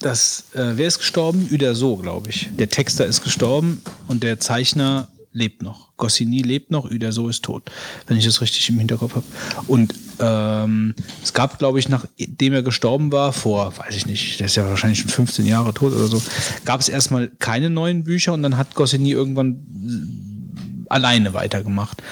das, 0.00 0.44
äh, 0.54 0.72
wer 0.74 0.88
ist 0.88 0.98
gestorben? 0.98 1.48
Uderso, 1.50 1.96
glaube 1.96 2.30
ich. 2.30 2.48
Der 2.56 2.68
Texter 2.68 3.06
ist 3.06 3.22
gestorben 3.22 3.82
und 4.08 4.22
der 4.22 4.38
Zeichner 4.40 5.08
lebt 5.32 5.62
noch. 5.62 5.96
Goscinny 5.96 6.42
lebt 6.42 6.70
noch, 6.70 6.90
Uderso 6.90 7.28
ist 7.28 7.44
tot, 7.44 7.70
wenn 8.06 8.16
ich 8.16 8.24
das 8.24 8.40
richtig 8.40 8.68
im 8.70 8.78
Hinterkopf 8.78 9.16
habe. 9.16 9.26
Und 9.66 9.94
ähm, 10.18 10.94
es 11.22 11.32
gab, 11.32 11.58
glaube 11.58 11.78
ich, 11.78 11.88
nachdem 11.88 12.54
er 12.54 12.62
gestorben 12.62 13.12
war, 13.12 13.32
vor, 13.32 13.76
weiß 13.76 13.94
ich 13.94 14.06
nicht, 14.06 14.40
der 14.40 14.46
ist 14.46 14.56
ja 14.56 14.66
wahrscheinlich 14.66 15.00
schon 15.00 15.10
15 15.10 15.46
Jahre 15.46 15.74
tot 15.74 15.92
oder 15.92 16.06
so, 16.06 16.22
gab 16.64 16.80
es 16.80 16.88
erstmal 16.88 17.28
keine 17.38 17.70
neuen 17.70 18.04
Bücher 18.04 18.32
und 18.32 18.42
dann 18.42 18.56
hat 18.56 18.74
Goscinny 18.74 19.10
irgendwann 19.10 20.86
alleine 20.88 21.34
weitergemacht. 21.34 22.02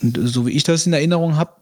Und 0.00 0.18
so 0.22 0.46
wie 0.46 0.52
ich 0.52 0.62
das 0.62 0.86
in 0.86 0.92
Erinnerung 0.92 1.36
habe, 1.36 1.52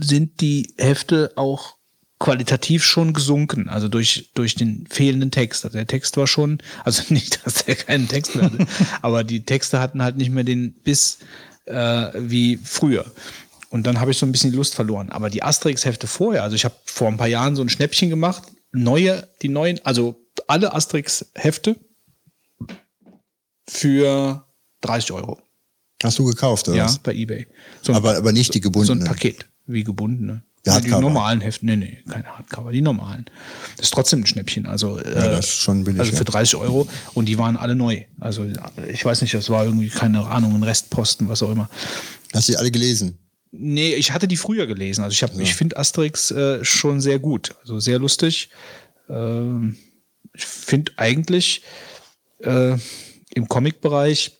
sind 0.00 0.40
die 0.40 0.74
Hefte 0.78 1.32
auch 1.36 1.77
qualitativ 2.18 2.84
schon 2.84 3.12
gesunken, 3.12 3.68
also 3.68 3.88
durch, 3.88 4.30
durch 4.34 4.54
den 4.54 4.86
fehlenden 4.88 5.30
Text. 5.30 5.64
Also 5.64 5.76
der 5.76 5.86
Text 5.86 6.16
war 6.16 6.26
schon, 6.26 6.58
also 6.84 7.02
nicht, 7.14 7.44
dass 7.44 7.62
er 7.62 7.76
keinen 7.76 8.08
Text 8.08 8.34
mehr 8.34 8.46
hatte, 8.46 8.66
aber 9.02 9.24
die 9.24 9.44
Texte 9.44 9.80
hatten 9.80 10.02
halt 10.02 10.16
nicht 10.16 10.30
mehr 10.30 10.44
den 10.44 10.72
Biss 10.72 11.18
äh, 11.66 12.10
wie 12.14 12.58
früher. 12.62 13.04
Und 13.70 13.86
dann 13.86 14.00
habe 14.00 14.10
ich 14.10 14.18
so 14.18 14.24
ein 14.24 14.32
bisschen 14.32 14.50
die 14.50 14.56
Lust 14.56 14.74
verloren. 14.74 15.10
Aber 15.10 15.28
die 15.28 15.42
Asterix-Hefte 15.42 16.06
vorher, 16.06 16.42
also 16.42 16.56
ich 16.56 16.64
habe 16.64 16.74
vor 16.86 17.08
ein 17.08 17.18
paar 17.18 17.28
Jahren 17.28 17.54
so 17.54 17.62
ein 17.62 17.68
Schnäppchen 17.68 18.08
gemacht, 18.08 18.44
neue, 18.72 19.28
die 19.42 19.48
neuen, 19.48 19.78
also 19.84 20.16
alle 20.46 20.74
Asterix-Hefte 20.74 21.76
für 23.68 24.46
30 24.80 25.12
Euro. 25.12 25.38
Hast 26.02 26.18
du 26.18 26.24
gekauft, 26.24 26.68
oder? 26.68 26.78
Ja, 26.78 26.96
bei 27.02 27.12
eBay. 27.12 27.46
So 27.82 27.92
aber, 27.92 28.16
aber 28.16 28.32
nicht 28.32 28.54
die 28.54 28.60
gebundene. 28.60 29.00
So 29.00 29.04
ein 29.04 29.06
Paket, 29.06 29.46
wie 29.66 29.84
gebundene. 29.84 30.44
Ja, 30.68 30.80
die 30.80 30.90
normalen 30.90 31.40
Hefte, 31.40 31.66
nee, 31.66 31.76
nee, 31.76 31.98
keine 32.08 32.26
Hardcover, 32.26 32.72
die 32.72 32.82
normalen. 32.82 33.26
Das 33.76 33.86
ist 33.86 33.94
trotzdem 33.94 34.20
ein 34.20 34.26
Schnäppchen. 34.26 34.66
Also, 34.66 34.98
äh, 34.98 35.40
ja, 35.40 35.72
billig, 35.72 36.00
also 36.00 36.12
für 36.12 36.24
30 36.24 36.56
Euro 36.56 36.88
und 37.14 37.26
die 37.26 37.38
waren 37.38 37.56
alle 37.56 37.74
neu. 37.74 38.04
Also 38.20 38.46
ich 38.90 39.04
weiß 39.04 39.22
nicht, 39.22 39.34
das 39.34 39.50
war 39.50 39.64
irgendwie, 39.64 39.88
keine 39.88 40.26
Ahnung, 40.26 40.54
ein 40.54 40.62
Restposten, 40.62 41.28
was 41.28 41.42
auch 41.42 41.50
immer. 41.50 41.68
Hast 42.32 42.48
du 42.48 42.52
die 42.52 42.58
alle 42.58 42.70
gelesen? 42.70 43.18
Nee, 43.50 43.94
ich 43.94 44.12
hatte 44.12 44.28
die 44.28 44.36
früher 44.36 44.66
gelesen. 44.66 45.02
Also 45.02 45.12
ich 45.12 45.22
habe, 45.22 45.34
ja. 45.34 45.40
ich 45.40 45.54
finde 45.54 45.76
Asterix 45.76 46.30
äh, 46.30 46.64
schon 46.64 47.00
sehr 47.00 47.18
gut. 47.18 47.54
Also 47.62 47.80
sehr 47.80 47.98
lustig. 47.98 48.50
Äh, 49.08 49.68
ich 50.34 50.44
finde 50.44 50.92
eigentlich 50.96 51.62
äh, 52.40 52.76
im 53.34 53.48
Comic-Bereich 53.48 54.38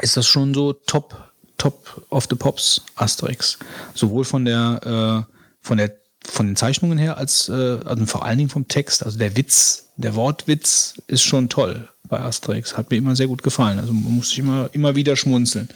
ist 0.00 0.16
das 0.16 0.26
schon 0.26 0.54
so 0.54 0.72
top, 0.72 1.32
top 1.58 2.06
of 2.10 2.26
the 2.30 2.36
Pops 2.36 2.82
Asterix. 2.94 3.58
Sowohl 3.94 4.24
von 4.24 4.44
der 4.44 5.26
äh, 5.28 5.32
von 5.62 5.78
der 5.78 5.96
von 6.24 6.46
den 6.46 6.56
Zeichnungen 6.56 6.98
her 6.98 7.16
als 7.16 7.48
äh, 7.48 7.80
also 7.84 8.06
vor 8.06 8.24
allen 8.24 8.38
Dingen 8.38 8.50
vom 8.50 8.68
Text. 8.68 9.04
Also 9.04 9.18
der 9.18 9.36
Witz, 9.36 9.88
der 9.96 10.14
Wortwitz 10.14 10.94
ist 11.06 11.22
schon 11.22 11.48
toll 11.48 11.88
bei 12.08 12.20
Asterix. 12.20 12.76
Hat 12.76 12.90
mir 12.90 12.96
immer 12.96 13.16
sehr 13.16 13.26
gut 13.26 13.42
gefallen. 13.42 13.78
Also 13.78 13.92
man 13.92 14.14
muss 14.14 14.28
sich 14.28 14.38
immer, 14.38 14.70
immer 14.72 14.94
wieder 14.94 15.16
schmunzeln. 15.16 15.68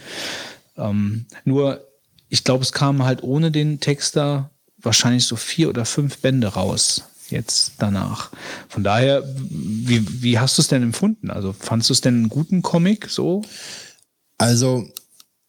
Ähm, 0.76 1.26
nur, 1.44 1.84
ich 2.28 2.44
glaube, 2.44 2.62
es 2.62 2.72
kamen 2.72 3.04
halt 3.04 3.22
ohne 3.22 3.50
den 3.50 3.80
Texter 3.80 4.50
wahrscheinlich 4.78 5.24
so 5.24 5.36
vier 5.36 5.68
oder 5.68 5.84
fünf 5.84 6.18
Bände 6.18 6.48
raus 6.48 7.04
jetzt 7.28 7.72
danach. 7.78 8.30
Von 8.68 8.84
daher, 8.84 9.24
wie, 9.36 10.22
wie 10.22 10.38
hast 10.38 10.58
du 10.58 10.62
es 10.62 10.68
denn 10.68 10.82
empfunden? 10.82 11.30
Also 11.30 11.52
fandest 11.52 11.90
du 11.90 11.94
es 11.94 12.00
denn 12.00 12.14
einen 12.14 12.28
guten 12.28 12.62
Comic 12.62 13.08
so? 13.08 13.42
Also, 14.38 14.88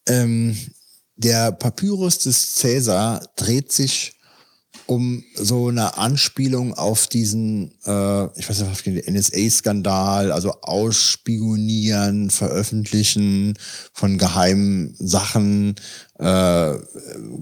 ähm, 0.08 0.58
der 1.18 1.52
Papyrus 1.52 2.20
des 2.20 2.56
Cäsar 2.56 3.28
dreht 3.36 3.72
sich 3.72 4.17
um 4.88 5.24
so 5.36 5.68
eine 5.68 5.98
Anspielung 5.98 6.74
auf 6.74 7.08
diesen, 7.08 7.72
äh, 7.86 8.26
ich 8.40 8.50
weiß 8.50 8.62
nicht, 8.62 8.72
auf 8.72 8.82
den 8.82 8.98
NSA-Skandal, 8.98 10.32
also 10.32 10.62
Ausspionieren, 10.62 12.30
Veröffentlichen 12.30 13.58
von 13.94 14.18
geheimen 14.18 14.96
Sachen, 14.98 15.76
äh, 16.20 16.74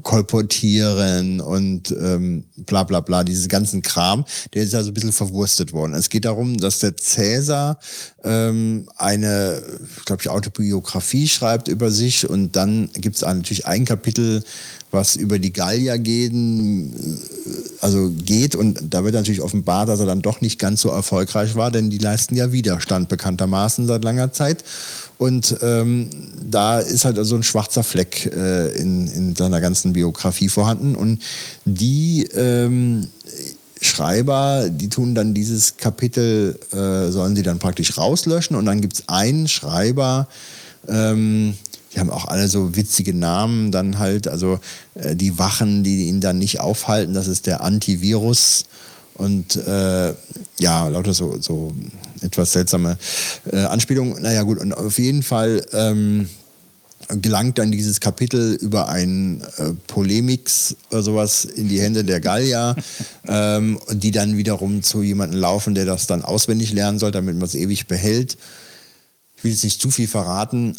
kolportieren 0.02 1.40
und 1.40 1.92
ähm, 1.92 2.44
bla 2.58 2.84
bla 2.84 3.00
bla, 3.00 3.24
dieses 3.24 3.48
ganzen 3.48 3.82
Kram, 3.82 4.26
der 4.54 4.64
ist 4.64 4.76
also 4.76 4.92
ein 4.92 4.94
bisschen 4.94 5.14
verwurstet 5.14 5.72
worden. 5.72 5.94
Es 5.94 6.10
geht 6.10 6.26
darum, 6.26 6.58
dass 6.58 6.80
der 6.80 6.98
Cäsar 6.98 7.80
ähm, 8.24 8.90
eine, 8.98 9.62
glaube 10.06 10.24
ich, 10.24 10.30
Autobiografie 10.30 11.28
schreibt 11.28 11.68
über 11.70 11.90
sich 11.90 12.30
und 12.30 12.56
dann 12.56 12.90
gibt 12.96 13.16
es 13.16 13.22
natürlich 13.22 13.66
ein 13.66 13.86
Kapitel, 13.86 14.44
was 14.92 15.16
über 15.16 15.40
die 15.40 15.52
Gallier 15.52 15.98
gehen, 15.98 16.94
also 17.82 18.12
geht 18.12 18.56
und 18.56 18.80
da 18.90 19.04
wird 19.04 19.14
natürlich 19.14 19.42
offenbar, 19.42 19.86
dass 19.86 20.00
er 20.00 20.06
dann 20.06 20.22
doch 20.22 20.42
nicht 20.42 20.58
ganz 20.58 20.82
so 20.82 20.90
erfolgreich 20.90 21.56
war, 21.56 21.70
denn 21.70 21.90
die 21.90 21.98
leisten 21.98 22.36
ja 22.36 22.52
Widerstand 22.52 23.10
bekanntermaßen 23.10 23.88
seit 23.88 24.04
langer 24.04 24.32
Zeit. 24.32 24.64
Und 25.18 25.56
ähm, 25.62 26.10
da 26.50 26.80
ist 26.80 27.06
halt 27.06 27.18
so 27.22 27.36
ein 27.36 27.44
schwarzer 27.44 27.84
Fleck 27.84 28.26
äh, 28.26 28.70
in, 28.78 29.08
in 29.08 29.36
seiner 29.36 29.62
ganzen 29.62 29.94
Biografie 29.94 30.50
vorhanden. 30.50 30.96
Und 30.96 31.22
die 31.64 32.24
ähm, 32.34 33.08
Schreiber, 33.80 34.70
die 34.70 34.90
tun 34.90 35.16
dann 35.16 35.34
dieses 35.34 35.78
Kapitel, 35.78 36.60
äh, 36.74 37.12
sollen 37.12 37.36
sie 37.36 37.44
dann 37.44 37.60
praktisch 37.60 37.98
rauslöschen. 37.98 38.56
Und 38.56 38.66
dann 38.66 38.82
gibt 38.82 38.96
es 38.96 39.04
einen 39.08 39.48
Schreiber, 39.48 40.28
ähm, 40.88 41.56
die 41.96 42.00
haben 42.00 42.10
auch 42.10 42.26
alle 42.26 42.48
so 42.48 42.76
witzige 42.76 43.14
Namen 43.14 43.72
dann 43.72 44.00
halt, 44.00 44.28
also 44.28 44.60
äh, 44.96 45.16
die 45.16 45.40
Wachen, 45.40 45.84
die 45.84 46.08
ihn 46.08 46.20
dann 46.20 46.38
nicht 46.38 46.60
aufhalten, 46.60 47.14
das 47.14 47.28
ist 47.28 47.48
der 47.48 47.62
Antivirus 47.62 48.66
und 49.14 49.56
äh, 49.56 50.14
ja, 50.60 50.88
lauter 50.90 51.14
so, 51.14 51.38
so 51.40 51.74
etwas 52.22 52.52
seltsame 52.52 52.98
äh, 53.52 53.60
Anspielungen. 53.60 54.22
Naja 54.22 54.44
gut, 54.44 54.60
und 54.60 54.74
auf 54.74 55.00
jeden 55.00 55.24
Fall 55.24 55.66
ähm, 55.72 56.30
gelangt 57.08 57.58
dann 57.58 57.72
dieses 57.72 58.02
Kapitel 58.02 58.56
über 58.56 58.90
ein 58.90 59.42
äh, 59.58 59.72
Polemix 59.88 60.76
oder 60.92 61.02
sowas 61.02 61.46
in 61.46 61.70
die 61.70 61.80
Hände 61.80 62.04
der 62.04 62.20
Gallier, 62.20 62.76
ähm, 63.28 63.80
die 63.92 64.12
dann 64.12 64.38
wiederum 64.38 64.84
zu 64.84 65.02
jemandem 65.02 65.40
laufen, 65.40 65.76
der 65.76 65.86
das 65.86 66.08
dann 66.08 66.22
auswendig 66.22 66.74
lernen 66.74 67.00
soll, 67.00 67.12
damit 67.12 67.36
man 67.36 67.46
es 67.46 67.56
ewig 67.56 67.88
behält. 67.88 68.38
Ich 69.38 69.44
will 69.44 69.52
jetzt 69.52 69.64
nicht 69.64 69.82
zu 69.82 69.92
viel 69.92 70.08
verraten, 70.08 70.76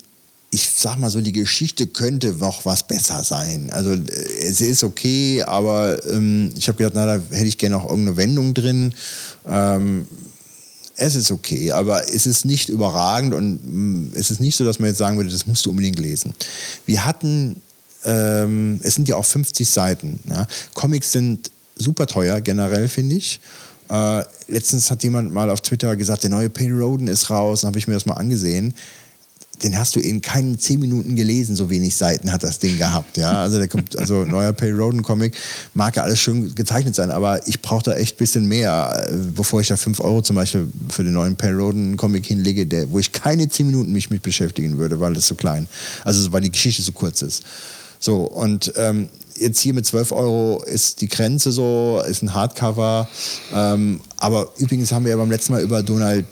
ich 0.57 0.71
sag 0.75 0.97
mal 0.97 1.11
so, 1.11 1.21
die 1.21 1.33
Geschichte 1.33 1.87
könnte 1.87 2.33
noch 2.33 2.65
was 2.65 2.83
besser 2.83 3.23
sein. 3.23 3.69
Also 3.73 3.93
äh, 3.93 4.07
es 4.41 4.63
ist 4.63 4.85
okay, 4.85 5.43
aber 5.43 6.03
ähm, 6.11 6.51
ich 6.57 6.67
habe 6.69 6.79
gedacht, 6.79 6.95
na, 6.95 7.05
da 7.05 7.23
hätte 7.31 7.47
ich 7.47 7.59
gerne 7.59 7.77
noch 7.77 7.85
irgendeine 7.85 8.17
Wendung 8.17 8.55
drin. 8.55 8.95
Ähm, 9.47 10.09
es 10.97 11.15
ist 11.15 11.31
okay, 11.31 11.73
aber 11.73 12.09
es 12.09 12.25
ist 12.25 12.47
nicht 12.47 12.71
überragend 12.71 13.35
und 13.35 13.61
mh, 13.65 14.19
es 14.19 14.31
ist 14.31 14.41
nicht 14.41 14.57
so, 14.57 14.65
dass 14.65 14.79
man 14.79 14.89
jetzt 14.89 14.97
sagen 14.97 15.19
würde, 15.19 15.29
das 15.29 15.47
musst 15.47 15.67
du 15.67 15.71
unbedingt 15.71 15.99
lesen. 15.99 16.33
Wir 16.87 17.05
hatten, 17.05 17.61
ähm, 18.07 18.81
es 18.83 18.95
sind 18.95 19.09
ja 19.09 19.17
auch 19.17 19.27
50 19.27 19.69
Seiten. 19.69 20.21
Ja? 20.27 20.47
Comics 20.73 21.13
sind 21.13 21.51
super 21.75 22.07
teuer 22.07 22.41
generell, 22.41 22.89
finde 22.89 23.17
ich. 23.17 23.41
Äh, 23.91 24.23
letztens 24.49 24.91
hat 24.91 25.03
jemand 25.03 25.35
mal 25.35 25.51
auf 25.51 25.61
Twitter 25.61 25.95
gesagt, 25.97 26.23
der 26.23 26.31
neue 26.31 26.49
Payne 26.49 26.79
Roden 26.79 27.09
ist 27.09 27.29
raus, 27.29 27.61
dann 27.61 27.69
habe 27.69 27.79
ich 27.79 27.89
mir 27.89 27.95
das 27.95 28.07
mal 28.07 28.15
angesehen 28.15 28.75
den 29.63 29.79
hast 29.79 29.97
du 29.97 30.01
in 30.01 30.21
keinen 30.21 30.59
zehn 30.59 30.81
Minuten 30.81 31.17
gelesen, 31.17 31.57
so 31.57 31.71
wenig 31.71 31.97
Seiten 31.97 32.33
hat 32.33 32.43
das 32.43 32.59
Ding 32.59 32.79
gehabt. 32.79 33.17
Ja, 33.17 33.43
also 33.43 33.59
der 33.59 33.69
kommt, 33.69 33.99
also 33.99 34.25
neuer 34.25 34.53
Pay 34.53 34.73
Roden 34.73 35.03
Comic 35.03 35.37
mag 35.75 35.97
ja 35.97 36.03
alles 36.03 36.21
schön 36.21 36.55
gezeichnet 36.55 36.95
sein, 36.95 37.11
aber 37.11 37.47
ich 37.49 37.63
brauche 37.63 37.85
da 37.85 37.95
echt 37.95 38.17
ein 38.17 38.19
bisschen 38.19 38.47
mehr, 38.47 39.09
äh, 39.09 39.17
bevor 39.35 39.61
ich 39.61 39.69
da 39.69 39.77
fünf 39.77 40.01
Euro 40.01 40.23
zum 40.23 40.37
Beispiel 40.37 40.69
für 40.89 41.05
den 41.05 41.13
neuen 41.13 41.37
Pay 41.37 41.53
Roden 41.53 41.97
Comic 41.97 42.27
hinlege, 42.27 42.67
der, 42.67 42.91
wo 42.91 42.99
ich 42.99 43.13
keine 43.13 43.49
zehn 43.49 43.67
Minuten 43.67 43.93
mich 43.93 44.11
mit 44.11 44.23
beschäftigen 44.23 44.79
würde, 44.79 45.01
weil 45.01 45.15
das 45.15 45.27
so 45.27 45.35
klein, 45.35 45.69
also 46.05 46.33
weil 46.33 46.43
die 46.43 46.53
Geschichte 46.53 46.83
so 46.83 46.93
kurz 46.93 47.23
ist. 47.23 47.43
So 47.99 48.25
und 48.25 48.73
ähm, 48.77 49.09
jetzt 49.39 49.61
hier 49.61 49.75
mit 49.75 49.87
12 49.87 50.13
Euro 50.13 50.63
ist 50.65 51.01
die 51.01 51.09
Grenze 51.09 51.53
so, 51.53 52.03
ist 52.09 52.23
ein 52.23 52.35
Hardcover. 52.35 53.09
Ähm, 53.55 54.01
aber 54.17 54.53
übrigens 54.59 54.93
haben 54.93 55.05
wir 55.05 55.11
ja 55.11 55.17
beim 55.17 55.31
letzten 55.31 55.53
Mal 55.53 55.63
über 55.63 55.83
Donald 55.83 56.27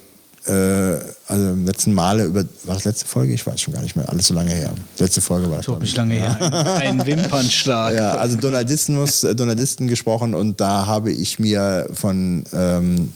äh, 0.46 0.98
also 1.26 1.50
im 1.50 1.64
letzten 1.64 1.94
Male 1.94 2.24
über, 2.24 2.44
war 2.64 2.74
das 2.74 2.84
letzte 2.84 3.06
Folge? 3.06 3.32
Ich 3.32 3.46
weiß 3.46 3.60
schon 3.60 3.72
gar 3.72 3.82
nicht 3.82 3.96
mehr, 3.96 4.08
alles 4.08 4.26
so 4.26 4.34
lange 4.34 4.50
her. 4.50 4.72
Letzte 4.98 5.20
Folge 5.20 5.50
war 5.50 5.58
das. 5.58 5.66
Doch 5.66 5.78
nicht 5.78 5.96
lange 5.96 6.14
her. 6.14 6.36
Ein, 6.40 7.00
ein 7.00 7.06
Wimpernschlag. 7.06 7.94
Ja, 7.94 8.12
also 8.16 8.36
Donaldismus, 8.36 9.24
äh, 9.24 9.34
Donaldisten 9.34 9.88
gesprochen 9.88 10.34
und 10.34 10.60
da 10.60 10.86
habe 10.86 11.12
ich 11.12 11.38
mir 11.38 11.88
von 11.92 12.44
ähm, 12.52 13.12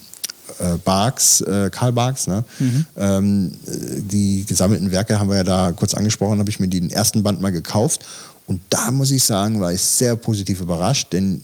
äh, 0.59 0.79
Barks, 0.85 1.43
äh, 1.43 1.69
Karl 1.71 1.93
Barks, 1.93 2.27
ne? 2.27 2.45
Mhm. 2.59 2.87
Ähm, 2.97 3.53
die 3.67 4.45
gesammelten 4.47 4.91
Werke 4.91 5.21
haben 5.21 5.29
wir 5.29 5.37
ja 5.37 5.45
da 5.45 5.73
kurz 5.73 5.95
angesprochen, 5.95 6.39
habe 6.39 6.51
ich 6.51 6.61
mir 6.61 6.69
den 6.69 6.91
ersten 6.91 7.23
Band 7.23 7.41
mal 7.41 7.53
gekauft 7.53 8.07
und 8.47 8.63
da 8.71 8.91
muss 8.91 9.11
ich 9.11 9.23
sagen, 9.23 9.61
war 9.61 9.73
ich 9.73 9.83
sehr 9.83 10.17
positiv 10.17 10.63
überrascht, 10.63 11.13
denn 11.13 11.43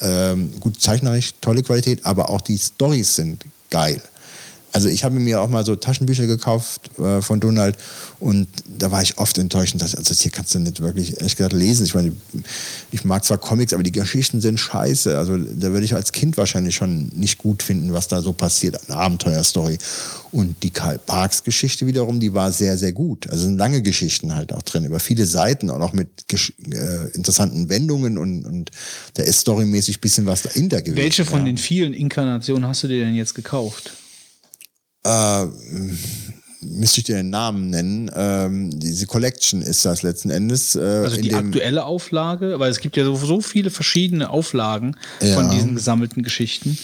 ähm, 0.00 0.52
gut 0.58 0.80
zeichnerisch, 0.80 1.34
tolle 1.40 1.62
Qualität, 1.62 2.04
aber 2.04 2.30
auch 2.30 2.40
die 2.40 2.58
Stories 2.58 3.14
sind 3.14 3.44
geil. 3.70 4.00
Also 4.72 4.88
ich 4.88 5.04
habe 5.04 5.18
mir 5.18 5.40
auch 5.40 5.48
mal 5.48 5.64
so 5.64 5.74
Taschenbücher 5.76 6.26
gekauft 6.26 6.90
äh, 6.98 7.20
von 7.22 7.40
Donald 7.40 7.76
und 8.20 8.48
da 8.66 8.90
war 8.90 9.02
ich 9.02 9.18
oft 9.18 9.36
enttäuscht. 9.38 9.74
Dass, 9.78 9.94
also 9.94 10.14
hier 10.14 10.30
kannst 10.30 10.54
du 10.54 10.58
nicht 10.58 10.80
wirklich, 10.80 11.16
ehrlich 11.16 11.36
gesagt, 11.36 11.52
lesen. 11.52 11.84
Ich 11.86 11.94
meine, 11.94 12.12
ich 12.90 13.04
mag 13.04 13.24
zwar 13.24 13.38
Comics, 13.38 13.72
aber 13.72 13.82
die 13.82 13.92
Geschichten 13.92 14.40
sind 14.40 14.60
scheiße. 14.60 15.16
Also 15.18 15.36
da 15.36 15.72
würde 15.72 15.84
ich 15.84 15.94
als 15.94 16.12
Kind 16.12 16.36
wahrscheinlich 16.36 16.76
schon 16.76 17.08
nicht 17.14 17.38
gut 17.38 17.62
finden, 17.62 17.92
was 17.92 18.08
da 18.08 18.22
so 18.22 18.32
passiert. 18.32 18.78
Eine 18.88 18.98
Abenteuerstory. 18.98 19.78
Und 20.32 20.62
die 20.62 20.70
Karl 20.70 21.00
Barks 21.04 21.42
Geschichte 21.42 21.86
wiederum, 21.86 22.20
die 22.20 22.32
war 22.34 22.52
sehr, 22.52 22.78
sehr 22.78 22.92
gut. 22.92 23.28
Also 23.28 23.44
sind 23.44 23.58
lange 23.58 23.82
Geschichten 23.82 24.34
halt 24.34 24.52
auch 24.52 24.62
drin, 24.62 24.84
über 24.84 25.00
viele 25.00 25.26
Seiten 25.26 25.70
und 25.70 25.82
auch 25.82 25.92
mit 25.92 26.08
äh, 26.32 27.08
interessanten 27.14 27.68
Wendungen 27.68 28.18
und, 28.18 28.44
und 28.44 28.70
da 29.14 29.24
ist 29.24 29.40
storymäßig 29.40 30.00
bisschen 30.00 30.26
was 30.26 30.42
dahinter 30.42 30.82
gewesen. 30.82 31.02
Welche 31.02 31.24
von 31.24 31.40
ja. 31.40 31.46
den 31.46 31.58
vielen 31.58 31.94
Inkarnationen 31.94 32.68
hast 32.68 32.84
du 32.84 32.88
dir 32.88 33.04
denn 33.04 33.14
jetzt 33.14 33.34
gekauft? 33.34 33.92
Äh, 35.04 35.46
müsste 36.62 37.00
ich 37.00 37.04
dir 37.04 37.16
den 37.16 37.30
Namen 37.30 37.70
nennen. 37.70 38.10
Ähm, 38.14 38.78
diese 38.78 39.06
Collection 39.06 39.62
ist 39.62 39.84
das 39.84 40.02
letzten 40.02 40.30
Endes. 40.30 40.76
Äh, 40.76 40.80
also 40.80 41.20
die 41.20 41.34
aktuelle 41.34 41.84
Auflage, 41.84 42.58
weil 42.58 42.70
es 42.70 42.80
gibt 42.80 42.96
ja 42.96 43.04
so, 43.04 43.16
so 43.16 43.40
viele 43.40 43.70
verschiedene 43.70 44.30
Auflagen 44.30 44.96
ja. 45.20 45.34
von 45.34 45.50
diesen 45.50 45.74
gesammelten 45.74 46.22
Geschichten. 46.22 46.78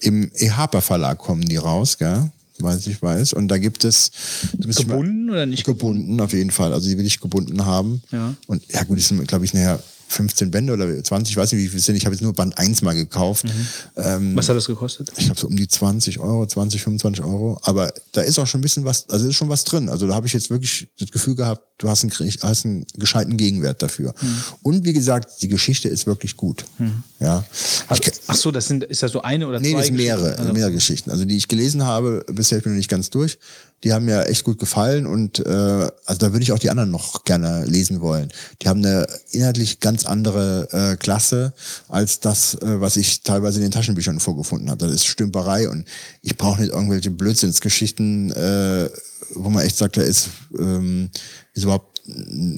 Im 0.00 0.30
E-Harper 0.34 0.82
Verlag 0.82 1.18
kommen 1.18 1.42
die 1.42 1.56
raus, 1.56 1.98
gell? 1.98 2.30
Weiß 2.58 2.86
ich 2.86 3.02
weiß. 3.02 3.32
Und 3.32 3.48
da 3.48 3.58
gibt 3.58 3.84
es. 3.84 4.12
Gebunden 4.56 5.30
oder 5.30 5.44
nicht 5.44 5.64
gebunden? 5.64 6.20
auf 6.20 6.32
jeden 6.32 6.50
Fall. 6.50 6.72
Also 6.72 6.88
die 6.88 6.96
will 6.96 7.06
ich 7.06 7.20
gebunden 7.20 7.64
haben. 7.64 8.02
Ja. 8.12 8.34
Und 8.46 8.62
ja 8.72 8.84
gut, 8.84 8.98
die 8.98 9.02
sind, 9.02 9.26
glaube 9.26 9.44
ich, 9.44 9.54
nachher 9.54 9.82
15 10.14 10.50
Bände 10.50 10.72
oder 10.72 11.02
20, 11.02 11.32
ich 11.32 11.36
weiß 11.36 11.52
nicht, 11.52 11.62
wie 11.62 11.68
viel 11.68 11.80
sind. 11.80 11.96
Ich 11.96 12.06
habe 12.06 12.14
jetzt 12.14 12.22
nur 12.22 12.32
Band 12.32 12.56
1 12.56 12.82
mal 12.82 12.94
gekauft. 12.94 13.44
Mhm. 13.44 13.50
Ähm, 13.96 14.36
was 14.36 14.48
hat 14.48 14.56
das 14.56 14.66
gekostet? 14.66 15.12
Ich 15.16 15.26
glaube 15.26 15.40
so 15.40 15.46
um 15.46 15.56
die 15.56 15.68
20 15.68 16.20
Euro, 16.20 16.46
20, 16.46 16.82
25 16.82 17.24
Euro. 17.24 17.58
Aber 17.62 17.92
da 18.12 18.22
ist 18.22 18.38
auch 18.38 18.46
schon 18.46 18.60
ein 18.60 18.62
bisschen 18.62 18.84
was, 18.84 19.08
also 19.10 19.28
ist 19.28 19.36
schon 19.36 19.48
was 19.48 19.64
drin. 19.64 19.88
Also 19.88 20.06
da 20.06 20.14
habe 20.14 20.26
ich 20.26 20.32
jetzt 20.32 20.50
wirklich 20.50 20.88
das 20.98 21.10
Gefühl 21.10 21.34
gehabt, 21.34 21.62
du 21.78 21.88
hast 21.88 22.04
einen, 22.04 22.12
hast 22.42 22.64
einen 22.64 22.86
gescheiten 22.94 23.36
Gegenwert 23.36 23.82
dafür. 23.82 24.14
Mhm. 24.20 24.42
Und 24.62 24.84
wie 24.84 24.92
gesagt, 24.92 25.42
die 25.42 25.48
Geschichte 25.48 25.88
ist 25.88 26.06
wirklich 26.06 26.36
gut. 26.36 26.64
Mhm. 26.78 27.02
Ja. 27.20 27.44
Ach, 27.88 27.98
ach, 28.28 28.36
so, 28.36 28.50
das 28.50 28.68
sind, 28.68 28.84
ist 28.84 29.02
das 29.02 29.12
so 29.12 29.22
eine 29.22 29.48
oder 29.48 29.60
nee, 29.60 29.72
zwei? 29.72 29.72
Nee, 29.72 29.78
das 29.78 29.86
sind 29.86 29.96
mehrere, 29.96 30.38
also. 30.38 30.52
mehrere 30.52 30.72
Geschichten. 30.72 31.10
Also 31.10 31.24
die 31.24 31.36
ich 31.36 31.48
gelesen 31.48 31.84
habe, 31.84 32.24
bisher 32.30 32.60
bin 32.60 32.72
ich 32.72 32.76
noch 32.76 32.78
nicht 32.78 32.90
ganz 32.90 33.10
durch 33.10 33.38
die 33.84 33.92
haben 33.92 34.06
mir 34.06 34.26
echt 34.28 34.44
gut 34.44 34.58
gefallen 34.58 35.06
und 35.06 35.40
äh, 35.40 35.50
also 35.50 36.18
da 36.18 36.32
würde 36.32 36.42
ich 36.42 36.52
auch 36.52 36.58
die 36.58 36.70
anderen 36.70 36.90
noch 36.90 37.24
gerne 37.24 37.66
lesen 37.66 38.00
wollen. 38.00 38.32
Die 38.62 38.68
haben 38.68 38.84
eine 38.84 39.06
inhaltlich 39.30 39.78
ganz 39.78 40.06
andere 40.06 40.68
äh, 40.72 40.96
Klasse 40.96 41.52
als 41.88 42.18
das, 42.20 42.54
äh, 42.54 42.80
was 42.80 42.96
ich 42.96 43.22
teilweise 43.22 43.58
in 43.58 43.62
den 43.64 43.72
Taschenbüchern 43.72 44.20
vorgefunden 44.20 44.70
habe. 44.70 44.86
Das 44.86 44.94
ist 44.94 45.06
Stümperei 45.06 45.68
und 45.68 45.86
ich 46.22 46.36
brauche 46.38 46.62
nicht 46.62 46.72
irgendwelche 46.72 47.10
Blödsinnsgeschichten, 47.10 48.32
äh, 48.32 48.88
wo 49.34 49.50
man 49.50 49.64
echt 49.64 49.76
sagt, 49.76 49.98
da 49.98 50.02
ist, 50.02 50.30
ähm, 50.58 51.10
ist 51.52 51.64
überhaupt 51.64 52.00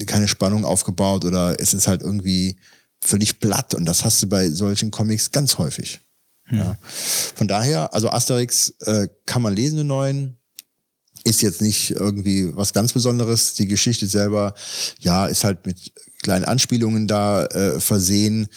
keine 0.05 0.29
Spannung 0.29 0.63
aufgebaut 0.63 1.25
oder 1.25 1.59
es 1.59 1.73
ist 1.73 1.87
halt 1.87 2.01
irgendwie 2.01 2.55
völlig 3.03 3.39
platt 3.39 3.75
und 3.75 3.85
das 3.85 4.05
hast 4.05 4.23
du 4.23 4.27
bei 4.27 4.49
solchen 4.49 4.91
Comics 4.91 5.31
ganz 5.31 5.57
häufig. 5.57 5.99
Hm. 6.45 6.57
Ja. 6.57 6.77
Von 7.35 7.49
daher, 7.49 7.93
also 7.93 8.09
Asterix 8.09 8.73
äh, 8.85 9.09
kann 9.25 9.41
man 9.41 9.53
lesen, 9.53 9.77
den 9.77 9.87
neuen, 9.87 10.37
ist 11.27 11.41
jetzt 11.41 11.61
nicht 11.61 11.91
irgendwie 11.91 12.55
was 12.55 12.73
ganz 12.73 12.93
Besonderes. 12.93 13.53
Die 13.53 13.67
Geschichte 13.67 14.07
selber, 14.07 14.53
ja, 14.99 15.27
ist 15.27 15.43
halt 15.43 15.65
mit 15.65 15.91
kleinen 16.23 16.45
Anspielungen 16.45 17.07
da 17.07 17.45
äh, 17.45 17.79
versehen. 17.79 18.47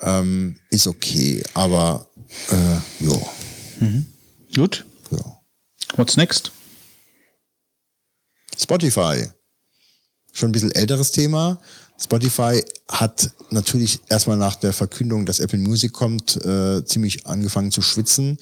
Ähm, 0.00 0.56
ist 0.70 0.86
okay, 0.86 1.42
aber 1.54 2.08
äh, 2.50 3.04
jo. 3.04 3.28
Mhm. 3.80 4.06
Gut. 4.54 4.84
Ja. 5.10 5.40
What's 5.96 6.16
next? 6.16 6.52
Spotify. 8.56 9.28
Schon 10.32 10.50
ein 10.50 10.52
bisschen 10.52 10.72
älteres 10.72 11.10
Thema. 11.10 11.60
Spotify 12.00 12.62
hat 12.88 13.32
natürlich 13.50 14.00
erstmal 14.08 14.36
nach 14.36 14.54
der 14.54 14.72
Verkündung, 14.72 15.26
dass 15.26 15.40
Apple 15.40 15.58
Music 15.58 15.92
kommt, 15.92 16.36
äh, 16.44 16.84
ziemlich 16.84 17.26
angefangen 17.26 17.72
zu 17.72 17.82
schwitzen, 17.82 18.38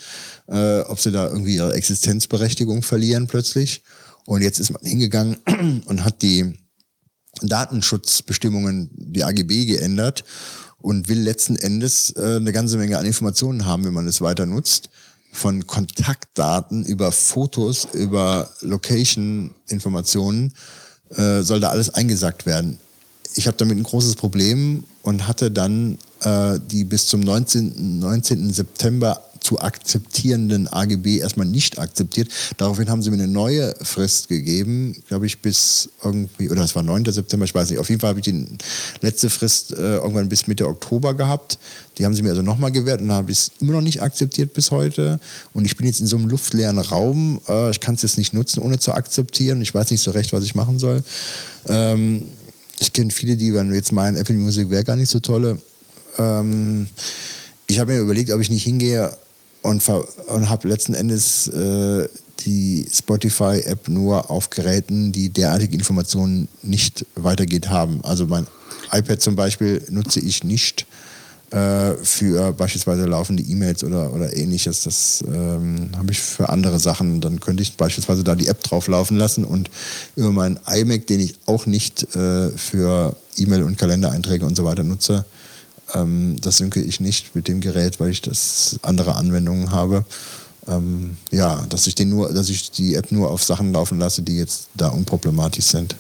äh, 0.47 0.81
ob 0.81 1.01
sie 1.01 1.11
da 1.11 1.27
irgendwie 1.29 1.57
ihre 1.57 1.73
Existenzberechtigung 1.73 2.83
verlieren 2.83 3.27
plötzlich. 3.27 3.83
Und 4.27 4.43
jetzt 4.43 4.59
ist 4.59 4.73
man 4.73 4.83
hingegangen 4.83 5.37
und 5.87 6.05
hat 6.05 6.21
die 6.21 6.59
Datenschutzbestimmungen, 7.41 8.91
die 8.93 9.25
AGB 9.25 9.65
geändert 9.65 10.25
und 10.79 11.09
will 11.09 11.21
letzten 11.21 11.57
Endes 11.57 12.15
äh, 12.15 12.37
eine 12.37 12.53
ganze 12.53 12.77
Menge 12.77 12.99
an 12.99 13.07
Informationen 13.07 13.65
haben, 13.65 13.85
wenn 13.85 13.95
man 13.95 14.07
es 14.07 14.21
weiter 14.21 14.45
nutzt. 14.45 14.91
Von 15.33 15.67
Kontaktdaten 15.67 16.85
über 16.85 17.11
Fotos, 17.11 17.89
über 17.93 18.51
Location-Informationen 18.61 20.55
äh, 21.11 21.43
soll 21.43 21.61
da 21.61 21.71
alles 21.71 21.91
eingesackt 21.91 22.45
werden 22.45 22.81
ich 23.35 23.47
habe 23.47 23.57
damit 23.57 23.77
ein 23.77 23.83
großes 23.83 24.17
Problem 24.17 24.85
und 25.03 25.27
hatte 25.27 25.51
dann 25.51 25.99
äh, 26.23 26.59
die 26.71 26.85
bis 26.85 27.07
zum 27.07 27.21
19. 27.21 27.99
19. 28.01 28.53
September 28.53 29.23
zu 29.47 29.61
akzeptierenden 29.61 30.67
AGB 30.67 31.19
erstmal 31.19 31.47
nicht 31.47 31.79
akzeptiert. 31.79 32.29
Daraufhin 32.57 32.91
haben 32.91 33.01
sie 33.01 33.11
mir 33.11 33.23
eine 33.23 33.29
neue 33.29 33.77
Frist 33.81 34.29
gegeben, 34.29 34.97
glaube 35.07 35.27
ich, 35.27 35.41
bis 35.41 35.89
irgendwie, 36.03 36.51
oder 36.51 36.63
es 36.63 36.75
war 36.75 36.83
9. 36.83 37.05
September, 37.05 37.45
ich 37.45 37.55
weiß 37.55 37.71
nicht. 37.71 37.79
Auf 37.79 37.89
jeden 37.89 38.01
Fall 38.01 38.09
habe 38.09 38.19
ich 38.19 38.25
die 38.25 38.45
letzte 39.03 39.31
Frist 39.31 39.73
äh, 39.73 39.99
irgendwann 39.99 40.29
bis 40.29 40.49
Mitte 40.49 40.67
Oktober 40.67 41.15
gehabt. 41.15 41.61
Die 41.97 42.05
haben 42.05 42.15
sie 42.15 42.23
mir 42.23 42.31
also 42.31 42.43
nochmal 42.43 42.73
gewährt 42.73 43.01
und 43.01 43.13
habe 43.13 43.31
ich 43.31 43.39
es 43.39 43.53
immer 43.61 43.75
noch 43.75 43.83
nicht 43.83 44.03
akzeptiert 44.03 44.53
bis 44.53 44.73
heute. 44.73 45.21
Und 45.55 45.65
ich 45.65 45.77
bin 45.77 45.87
jetzt 45.87 46.01
in 46.01 46.09
so 46.09 46.17
einem 46.17 46.29
luftleeren 46.29 46.79
Raum. 46.79 47.41
Äh, 47.49 47.71
ich 47.71 47.79
kann 47.79 47.95
es 47.95 48.03
jetzt 48.03 48.19
nicht 48.19 48.35
nutzen, 48.35 48.61
ohne 48.61 48.81
zu 48.81 48.93
akzeptieren. 48.93 49.63
Ich 49.63 49.73
weiß 49.73 49.93
nicht 49.93 50.03
so 50.03 50.11
recht, 50.11 50.33
was 50.33 50.43
ich 50.43 50.57
machen 50.57 50.81
soll. 50.81 51.05
Ähm, 51.69 52.23
ich 52.79 52.93
kenne 52.93 53.11
viele, 53.11 53.37
die 53.37 53.55
wenn 53.55 53.73
jetzt 53.73 53.93
meinen, 53.93 54.17
Apple 54.17 54.35
Music 54.35 54.71
wäre 54.71 54.85
gar 54.85 54.97
nicht 54.97 55.11
so 55.11 55.21
tolle. 55.21 55.59
Ähm, 56.19 56.89
ich 57.67 57.79
habe 57.79 57.93
mir 57.93 58.01
überlegt, 58.01 58.31
ob 58.31 58.41
ich 58.41 58.51
nicht 58.51 58.65
hingehe 58.65 59.17
und, 59.63 59.83
und 59.89 60.49
habe 60.49 60.69
letzten 60.69 60.95
Endes 60.95 61.49
äh, 61.49 62.09
die 62.41 62.87
Spotify-App 62.93 63.89
nur 63.89 64.31
auf 64.31 64.51
Geräten, 64.51 65.11
die 65.13 65.31
derartige 65.31 65.75
Informationen 65.75 66.49
nicht 66.63 67.07
weitergeht 67.15 67.69
haben. 67.69 68.05
Also 68.05 68.27
mein 68.27 68.47
iPad 68.93 69.21
zum 69.21 69.37
Beispiel 69.37 69.83
nutze 69.91 70.21
ich 70.21 70.45
nicht 70.45 70.87
äh, 71.57 71.97
für 72.03 72.53
beispielsweise 72.53 73.07
laufende 73.07 73.43
E-Mails 73.43 73.83
oder, 73.83 74.13
oder 74.13 74.37
ähnliches. 74.37 74.83
Das 74.83 75.25
ähm, 75.27 75.91
habe 75.97 76.13
ich 76.13 76.21
für 76.21 76.51
andere 76.51 76.79
Sachen. 76.79 77.23
Dann 77.23 77.41
könnte 77.41 77.63
ich 77.63 77.77
beispielsweise 77.77 78.25
da 78.25 78.35
die 78.35 78.49
App 78.49 78.63
drauf 78.63 78.89
laufen 78.89 79.17
lassen 79.17 79.45
und 79.45 79.71
über 80.17 80.33
meinen 80.33 80.59
iMac, 80.67 81.07
den 81.07 81.21
ich 81.21 81.37
auch 81.47 81.65
nicht 81.65 82.15
äh, 82.15 82.51
für 82.51 83.17
E-Mail 83.39 83.63
und 83.63 83.79
Kalendereinträge 83.79 84.45
und 84.45 84.55
so 84.55 84.65
weiter 84.65 84.83
nutze, 84.83 85.25
ähm, 85.95 86.37
das 86.43 86.59
synke 86.59 86.83
ich 86.83 87.01
nicht 87.01 87.35
mit 87.35 87.49
dem 87.49 87.63
Gerät, 87.63 88.01
weil 88.01 88.11
ich 88.11 88.21
das 88.21 88.79
andere 88.83 89.15
Anwendungen 89.15 89.71
habe. 89.71 90.05
Ähm, 90.69 91.17
ja, 91.31 91.65
dass 91.71 91.87
ich 91.87 91.95
den 91.95 92.11
nur, 92.11 92.35
dass 92.35 92.51
ich 92.51 92.71
die 92.71 92.97
App 92.97 93.13
nur 93.13 93.31
auf 93.31 93.43
Sachen 93.43 93.73
laufen 93.73 93.99
lasse, 93.99 94.21
die 94.21 94.37
jetzt 94.37 94.69
da 94.75 94.89
unproblematisch 94.89 95.65
sind. 95.65 95.97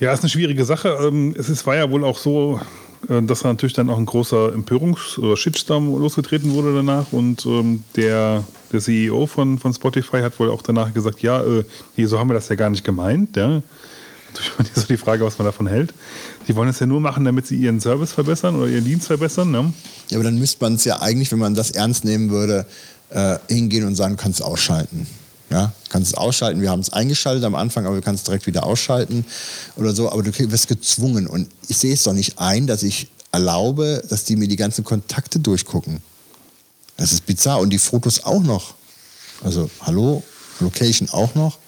Ja, 0.00 0.12
ist 0.12 0.20
eine 0.20 0.28
schwierige 0.28 0.66
Sache. 0.66 0.98
Ähm, 1.00 1.34
es 1.38 1.66
war 1.66 1.76
ja 1.76 1.90
wohl 1.90 2.04
auch 2.04 2.18
so, 2.18 2.60
dass 3.08 3.44
natürlich 3.44 3.72
dann 3.72 3.90
auch 3.90 3.98
ein 3.98 4.06
großer 4.06 4.52
Empörungs- 4.54 5.18
oder 5.18 5.36
Shitstorm 5.36 5.88
losgetreten 5.98 6.52
wurde 6.52 6.74
danach 6.74 7.12
und 7.12 7.46
ähm, 7.46 7.82
der, 7.96 8.44
der 8.72 8.80
CEO 8.80 9.26
von, 9.26 9.58
von 9.58 9.72
Spotify 9.72 10.20
hat 10.20 10.38
wohl 10.38 10.50
auch 10.50 10.62
danach 10.62 10.92
gesagt, 10.92 11.22
ja, 11.22 11.42
äh, 11.42 11.64
nee, 11.96 12.04
so 12.04 12.18
haben 12.18 12.28
wir 12.28 12.34
das 12.34 12.48
ja 12.48 12.56
gar 12.56 12.70
nicht 12.70 12.84
gemeint. 12.84 13.36
Ja. 13.36 13.62
Natürlich 14.34 14.72
so 14.74 14.86
die 14.86 14.96
Frage, 14.96 15.24
was 15.24 15.38
man 15.38 15.46
davon 15.46 15.66
hält. 15.66 15.94
Die 16.46 16.54
wollen 16.54 16.68
es 16.68 16.78
ja 16.78 16.86
nur 16.86 17.00
machen, 17.00 17.24
damit 17.24 17.46
sie 17.46 17.56
ihren 17.56 17.80
Service 17.80 18.12
verbessern 18.12 18.56
oder 18.56 18.68
ihren 18.68 18.84
Dienst 18.84 19.06
verbessern. 19.06 19.50
Ne? 19.50 19.72
Ja, 20.10 20.18
aber 20.18 20.24
dann 20.24 20.38
müsste 20.38 20.62
man 20.64 20.74
es 20.74 20.84
ja 20.84 21.00
eigentlich, 21.00 21.32
wenn 21.32 21.38
man 21.38 21.54
das 21.54 21.70
ernst 21.70 22.04
nehmen 22.04 22.30
würde, 22.30 22.66
äh, 23.10 23.38
hingehen 23.48 23.86
und 23.86 23.94
sagen, 23.94 24.16
kannst 24.16 24.42
ausschalten. 24.42 25.06
Ja, 25.50 25.72
kannst 25.88 26.12
es 26.12 26.14
ausschalten. 26.16 26.62
Wir 26.62 26.70
haben 26.70 26.80
es 26.80 26.92
eingeschaltet 26.92 27.44
am 27.44 27.56
Anfang, 27.56 27.84
aber 27.84 27.96
du 27.96 28.02
kannst 28.02 28.22
es 28.22 28.24
direkt 28.24 28.46
wieder 28.46 28.64
ausschalten 28.64 29.24
oder 29.76 29.92
so. 29.92 30.10
Aber 30.10 30.22
du 30.22 30.32
wirst 30.32 30.68
gezwungen. 30.68 31.26
Und 31.26 31.48
ich 31.68 31.76
sehe 31.76 31.92
es 31.92 32.04
doch 32.04 32.12
nicht 32.12 32.38
ein, 32.38 32.68
dass 32.68 32.84
ich 32.84 33.08
erlaube, 33.32 34.02
dass 34.08 34.24
die 34.24 34.36
mir 34.36 34.46
die 34.46 34.56
ganzen 34.56 34.84
Kontakte 34.84 35.40
durchgucken. 35.40 36.00
Das 36.96 37.12
ist 37.12 37.26
bizarr. 37.26 37.58
Und 37.58 37.70
die 37.70 37.78
Fotos 37.78 38.22
auch 38.22 38.42
noch. 38.42 38.74
Also, 39.42 39.70
hallo, 39.80 40.22
Location 40.60 41.08
auch 41.10 41.34
noch. 41.34 41.58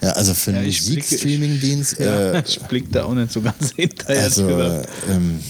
Ja, 0.00 0.12
also 0.12 0.32
für 0.32 0.52
einen 0.52 0.60
ja, 0.60 0.66
Musikstreaming-Dienst. 0.66 1.96
Ja, 2.00 2.32
äh, 2.32 2.42
ich 2.46 2.58
blick 2.60 2.90
da 2.90 3.04
auch 3.04 3.12
nicht 3.12 3.32
so 3.32 3.42
ganz 3.42 3.72
hinterher. 3.76 4.22
Also, 4.22 4.48
ähm, 4.48 5.40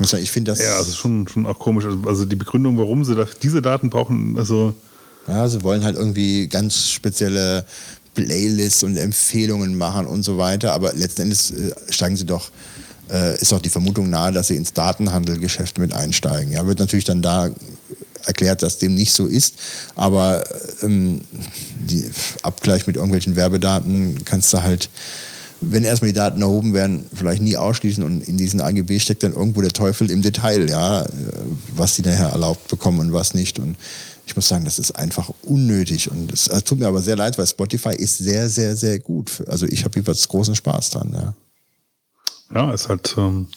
ich 0.00 0.30
finde 0.32 0.50
das. 0.50 0.60
Ja, 0.60 0.76
also 0.78 0.92
schon, 0.92 1.28
schon 1.28 1.46
auch 1.46 1.58
komisch. 1.60 1.84
Also, 1.84 2.00
also 2.08 2.24
die 2.24 2.34
Begründung, 2.34 2.76
warum 2.76 3.04
sie 3.04 3.14
diese 3.40 3.62
Daten 3.62 3.88
brauchen, 3.88 4.36
also. 4.36 4.74
Ja, 5.28 5.48
sie 5.48 5.62
wollen 5.62 5.84
halt 5.84 5.96
irgendwie 5.96 6.46
ganz 6.48 6.88
spezielle 6.88 7.64
Playlists 8.14 8.82
und 8.82 8.96
Empfehlungen 8.96 9.76
machen 9.76 10.06
und 10.06 10.22
so 10.22 10.38
weiter. 10.38 10.72
Aber 10.72 10.92
letzten 10.94 11.22
Endes 11.22 11.50
äh, 11.50 11.72
steigen 11.90 12.16
sie 12.16 12.26
doch, 12.26 12.50
äh, 13.10 13.40
ist 13.40 13.52
doch 13.52 13.60
die 13.60 13.68
Vermutung 13.68 14.10
nahe, 14.10 14.32
dass 14.32 14.48
sie 14.48 14.56
ins 14.56 14.72
Datenhandelgeschäft 14.72 15.78
mit 15.78 15.92
einsteigen. 15.92 16.52
Ja, 16.52 16.66
wird 16.66 16.78
natürlich 16.78 17.04
dann 17.04 17.22
da 17.22 17.50
erklärt, 18.24 18.62
dass 18.62 18.78
dem 18.78 18.94
nicht 18.94 19.12
so 19.12 19.26
ist. 19.26 19.54
Aber 19.94 20.44
ähm, 20.82 21.20
die 21.78 22.10
Abgleich 22.42 22.86
mit 22.86 22.96
irgendwelchen 22.96 23.36
Werbedaten 23.36 24.24
kannst 24.24 24.52
du 24.52 24.62
halt, 24.62 24.90
wenn 25.60 25.84
erstmal 25.84 26.10
die 26.10 26.16
Daten 26.16 26.42
erhoben 26.42 26.74
werden, 26.74 27.06
vielleicht 27.14 27.42
nie 27.42 27.56
ausschließen. 27.56 28.02
Und 28.02 28.26
in 28.26 28.36
diesen 28.36 28.60
AGB 28.60 28.98
steckt 28.98 29.22
dann 29.22 29.32
irgendwo 29.32 29.60
der 29.60 29.72
Teufel 29.72 30.10
im 30.10 30.22
Detail, 30.22 30.68
ja, 30.68 31.06
was 31.74 31.96
sie 31.96 32.02
nachher 32.02 32.30
erlaubt 32.30 32.68
bekommen 32.68 33.00
und 33.00 33.12
was 33.12 33.34
nicht. 33.34 33.58
Und 33.58 33.76
ich 34.26 34.34
muss 34.34 34.48
sagen, 34.48 34.64
das 34.64 34.80
ist 34.80 34.90
einfach 34.90 35.30
unnötig. 35.42 36.10
Und 36.10 36.32
es 36.32 36.48
tut 36.64 36.80
mir 36.80 36.88
aber 36.88 37.00
sehr 37.00 37.16
leid, 37.16 37.38
weil 37.38 37.46
Spotify 37.46 37.94
ist 37.94 38.18
sehr, 38.18 38.48
sehr, 38.48 38.74
sehr 38.76 38.98
gut. 38.98 39.42
Also 39.46 39.66
ich 39.66 39.84
habe 39.84 39.98
jeweils 39.98 40.26
großen 40.26 40.56
Spaß 40.56 40.90
dran, 40.90 41.12
ja. 41.14 41.34
Ja, 42.54 42.72
ist 42.72 42.88
halt, 42.88 43.14
ähm, 43.16 43.48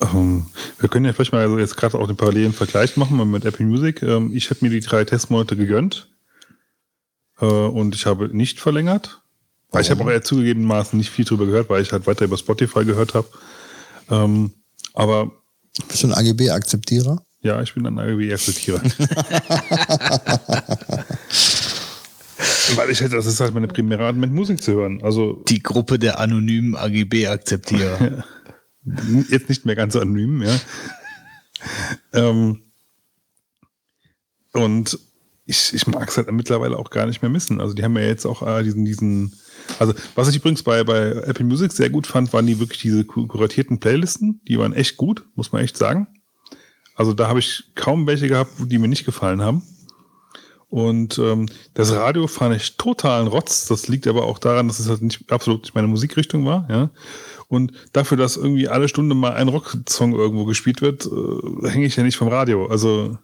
ähm, 0.00 0.46
wir 0.78 0.88
können 0.88 1.06
ja 1.06 1.12
vielleicht 1.12 1.32
mal 1.32 1.42
also 1.42 1.58
jetzt 1.58 1.76
gerade 1.76 1.98
auch 1.98 2.06
den 2.06 2.16
parallelen 2.16 2.52
Vergleich 2.52 2.96
machen 2.96 3.30
mit 3.30 3.44
Apple 3.44 3.64
Music. 3.64 4.02
Ähm, 4.02 4.32
ich 4.34 4.50
habe 4.50 4.58
mir 4.62 4.70
die 4.70 4.80
drei 4.80 5.04
Testmonate 5.04 5.56
gegönnt 5.56 6.08
äh, 7.40 7.44
und 7.46 7.94
ich 7.94 8.06
habe 8.06 8.28
nicht 8.36 8.60
verlängert. 8.60 9.22
Weil 9.70 9.82
ich 9.82 9.90
habe 9.90 10.04
auch 10.04 10.10
eher 10.10 10.22
zugegebenermaßen 10.22 10.96
nicht 10.96 11.10
viel 11.10 11.24
drüber 11.24 11.46
gehört, 11.46 11.68
weil 11.68 11.82
ich 11.82 11.92
halt 11.92 12.06
weiter 12.06 12.24
über 12.24 12.38
Spotify 12.38 12.84
gehört 12.84 13.14
habe. 13.14 13.28
Ähm, 14.10 14.52
aber 14.94 15.32
bist 15.88 16.02
du 16.02 16.08
ein 16.08 16.14
AGB-Akzeptierer? 16.14 17.22
Ja, 17.46 17.62
ich 17.62 17.72
bin 17.74 17.86
ein 17.86 17.96
AGB-Akzeptierer. 17.96 18.82
Weil 22.74 22.90
ich 22.90 23.00
halt, 23.00 23.12
das 23.12 23.26
ist 23.26 23.38
halt 23.38 23.54
meine 23.54 23.68
primäre 23.68 24.04
Art, 24.04 24.16
mit 24.16 24.32
Musik 24.32 24.60
zu 24.60 24.72
hören. 24.72 25.00
Also 25.04 25.44
die 25.46 25.62
Gruppe 25.62 26.00
der 26.00 26.18
anonymen 26.18 26.74
AGB-Akzeptierer. 26.74 28.24
Jetzt 29.30 29.48
nicht 29.48 29.64
mehr 29.64 29.76
ganz 29.76 29.94
anonym, 29.94 30.42
ja. 30.42 30.58
ähm, 32.12 32.62
und 34.52 34.98
ich, 35.44 35.72
ich 35.72 35.86
mag 35.86 36.08
es 36.08 36.16
halt 36.16 36.32
mittlerweile 36.32 36.76
auch 36.76 36.90
gar 36.90 37.06
nicht 37.06 37.22
mehr 37.22 37.30
missen. 37.30 37.60
Also 37.60 37.74
die 37.74 37.84
haben 37.84 37.96
ja 37.96 38.02
jetzt 38.02 38.26
auch 38.26 38.42
äh, 38.46 38.64
diesen, 38.64 38.84
diesen, 38.84 39.34
also 39.78 39.94
was 40.16 40.28
ich 40.28 40.36
übrigens 40.36 40.64
bei, 40.64 40.82
bei 40.82 41.10
Apple 41.10 41.44
Music 41.44 41.70
sehr 41.72 41.90
gut 41.90 42.08
fand, 42.08 42.32
waren 42.32 42.46
die 42.46 42.58
wirklich 42.58 42.80
diese 42.80 43.04
kuratierten 43.04 43.78
Playlisten. 43.78 44.40
Die 44.48 44.58
waren 44.58 44.72
echt 44.72 44.96
gut, 44.96 45.24
muss 45.36 45.52
man 45.52 45.62
echt 45.62 45.76
sagen. 45.76 46.08
Also 46.96 47.12
da 47.12 47.28
habe 47.28 47.38
ich 47.38 47.64
kaum 47.74 48.06
welche 48.06 48.28
gehabt, 48.28 48.52
die 48.58 48.78
mir 48.78 48.88
nicht 48.88 49.04
gefallen 49.04 49.42
haben. 49.42 49.62
Und 50.68 51.18
ähm, 51.18 51.48
das 51.74 51.92
Radio 51.92 52.26
fand 52.26 52.56
ich 52.56 52.76
totalen 52.76 53.28
Rotz. 53.28 53.66
Das 53.66 53.86
liegt 53.86 54.06
aber 54.06 54.24
auch 54.24 54.38
daran, 54.38 54.66
dass 54.66 54.80
es 54.80 54.88
halt 54.88 55.02
nicht 55.02 55.30
absolut 55.30 55.62
nicht 55.62 55.74
meine 55.74 55.86
Musikrichtung 55.86 56.44
war. 56.44 56.66
Ja. 56.68 56.90
Und 57.48 57.72
dafür, 57.92 58.16
dass 58.16 58.36
irgendwie 58.36 58.68
alle 58.68 58.88
Stunde 58.88 59.14
mal 59.14 59.34
ein 59.34 59.48
Rocksong 59.48 60.14
irgendwo 60.14 60.44
gespielt 60.44 60.82
wird, 60.82 61.06
äh, 61.06 61.68
hänge 61.68 61.86
ich 61.86 61.94
ja 61.96 62.02
nicht 62.02 62.16
vom 62.16 62.28
Radio. 62.28 62.66
Also 62.66 63.16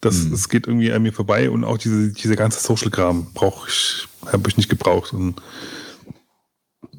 das, 0.00 0.24
hm. 0.24 0.32
das 0.32 0.48
geht 0.48 0.66
irgendwie 0.66 0.92
an 0.92 1.02
mir 1.02 1.12
vorbei 1.12 1.48
und 1.48 1.64
auch 1.64 1.78
diese, 1.78 2.12
diese 2.12 2.36
ganze 2.36 2.60
Social-Kram 2.60 3.32
brauche 3.32 3.68
ich, 3.68 4.06
habe 4.26 4.48
ich 4.48 4.56
nicht 4.58 4.68
gebraucht. 4.68 5.14
Und 5.14 5.40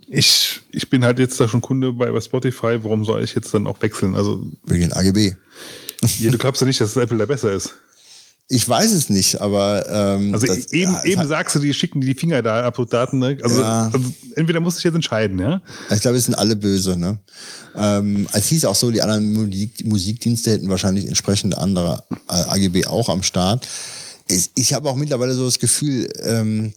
ich, 0.07 0.61
ich 0.71 0.89
bin 0.89 1.03
halt 1.03 1.19
jetzt 1.19 1.39
da 1.39 1.47
schon 1.47 1.61
Kunde 1.61 1.93
bei, 1.93 2.09
bei 2.11 2.21
Spotify. 2.21 2.79
Warum 2.81 3.03
soll 3.03 3.23
ich 3.23 3.35
jetzt 3.35 3.53
dann 3.53 3.67
auch 3.67 3.81
wechseln? 3.81 4.15
Also 4.15 4.45
wegen 4.65 4.91
AGB. 4.93 5.35
Ja, 6.19 6.29
du 6.29 6.37
glaubst 6.37 6.61
ja 6.61 6.67
nicht, 6.67 6.79
dass 6.79 6.95
Apple 6.95 7.17
da 7.17 7.25
besser 7.25 7.51
ist. 7.51 7.73
Ich 8.49 8.69
weiß 8.69 8.91
es 8.93 9.09
nicht, 9.09 9.41
aber 9.41 9.85
ähm, 9.89 10.33
also 10.33 10.45
das, 10.45 10.71
eben, 10.71 10.93
ja, 10.93 11.03
eben 11.03 11.27
sagst 11.27 11.55
du, 11.55 11.59
die 11.59 11.73
schicken 11.73 11.99
die 11.99 12.13
Finger 12.13 12.43
da 12.43 12.65
ab 12.65 12.79
Daten. 12.87 13.17
Ne? 13.17 13.37
Also, 13.41 13.61
ja. 13.61 13.89
also, 13.91 14.13
entweder 14.35 14.59
musst 14.59 14.77
du 14.77 14.79
dich 14.79 14.85
jetzt 14.85 14.95
entscheiden, 14.95 15.39
ja. 15.39 15.59
Ich 15.89 16.01
glaube, 16.01 16.17
es 16.17 16.25
sind 16.25 16.35
alle 16.35 16.55
böse. 16.55 16.95
Ne? 16.95 17.17
Ähm, 17.75 18.27
es 18.31 18.47
hieß 18.47 18.65
auch 18.65 18.75
so, 18.75 18.91
die 18.91 19.01
anderen 19.01 19.33
Musik, 19.33 19.83
Musikdienste 19.85 20.51
hätten 20.51 20.69
wahrscheinlich 20.69 21.07
entsprechend 21.07 21.57
andere 21.57 22.03
äh, 22.29 22.33
AGB 22.33 22.85
auch 22.85 23.09
am 23.09 23.23
Start. 23.23 23.67
Ich, 24.29 24.51
ich 24.55 24.73
habe 24.73 24.87
auch 24.89 24.95
mittlerweile 24.95 25.33
so 25.33 25.43
das 25.43 25.57
Gefühl, 25.57 26.07
ähm, 26.23 26.73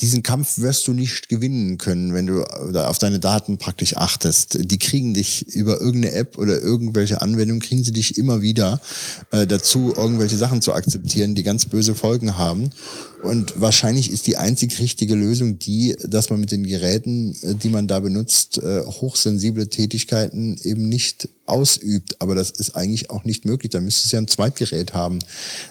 diesen 0.00 0.22
Kampf 0.22 0.58
wirst 0.58 0.86
du 0.88 0.92
nicht 0.92 1.30
gewinnen 1.30 1.78
können, 1.78 2.12
wenn 2.12 2.26
du 2.26 2.42
auf 2.42 2.98
deine 2.98 3.18
Daten 3.18 3.56
praktisch 3.56 3.96
achtest. 3.96 4.70
Die 4.70 4.78
kriegen 4.78 5.14
dich 5.14 5.46
über 5.54 5.80
irgendeine 5.80 6.14
App 6.14 6.36
oder 6.36 6.60
irgendwelche 6.60 7.22
Anwendungen, 7.22 7.62
kriegen 7.62 7.82
sie 7.82 7.92
dich 7.92 8.18
immer 8.18 8.42
wieder 8.42 8.80
äh, 9.30 9.46
dazu, 9.46 9.94
irgendwelche 9.96 10.36
Sachen 10.36 10.60
zu 10.60 10.74
akzeptieren, 10.74 11.34
die 11.34 11.42
ganz 11.42 11.64
böse 11.64 11.94
Folgen 11.94 12.36
haben. 12.36 12.70
Und 13.22 13.60
wahrscheinlich 13.60 14.10
ist 14.10 14.26
die 14.26 14.36
einzig 14.36 14.78
richtige 14.78 15.14
Lösung 15.14 15.58
die, 15.58 15.96
dass 16.06 16.30
man 16.30 16.40
mit 16.40 16.52
den 16.52 16.64
Geräten, 16.64 17.34
äh, 17.42 17.54
die 17.54 17.70
man 17.70 17.88
da 17.88 18.00
benutzt, 18.00 18.58
äh, 18.58 18.82
hochsensible 18.82 19.68
Tätigkeiten 19.68 20.58
eben 20.62 20.88
nicht 20.88 21.28
ausübt. 21.46 22.16
Aber 22.20 22.34
das 22.34 22.50
ist 22.50 22.76
eigentlich 22.76 23.10
auch 23.10 23.24
nicht 23.24 23.44
möglich. 23.44 23.70
Da 23.70 23.80
müsstest 23.80 24.12
du 24.12 24.16
ja 24.16 24.22
ein 24.22 24.28
Zweitgerät 24.28 24.94
haben. 24.94 25.18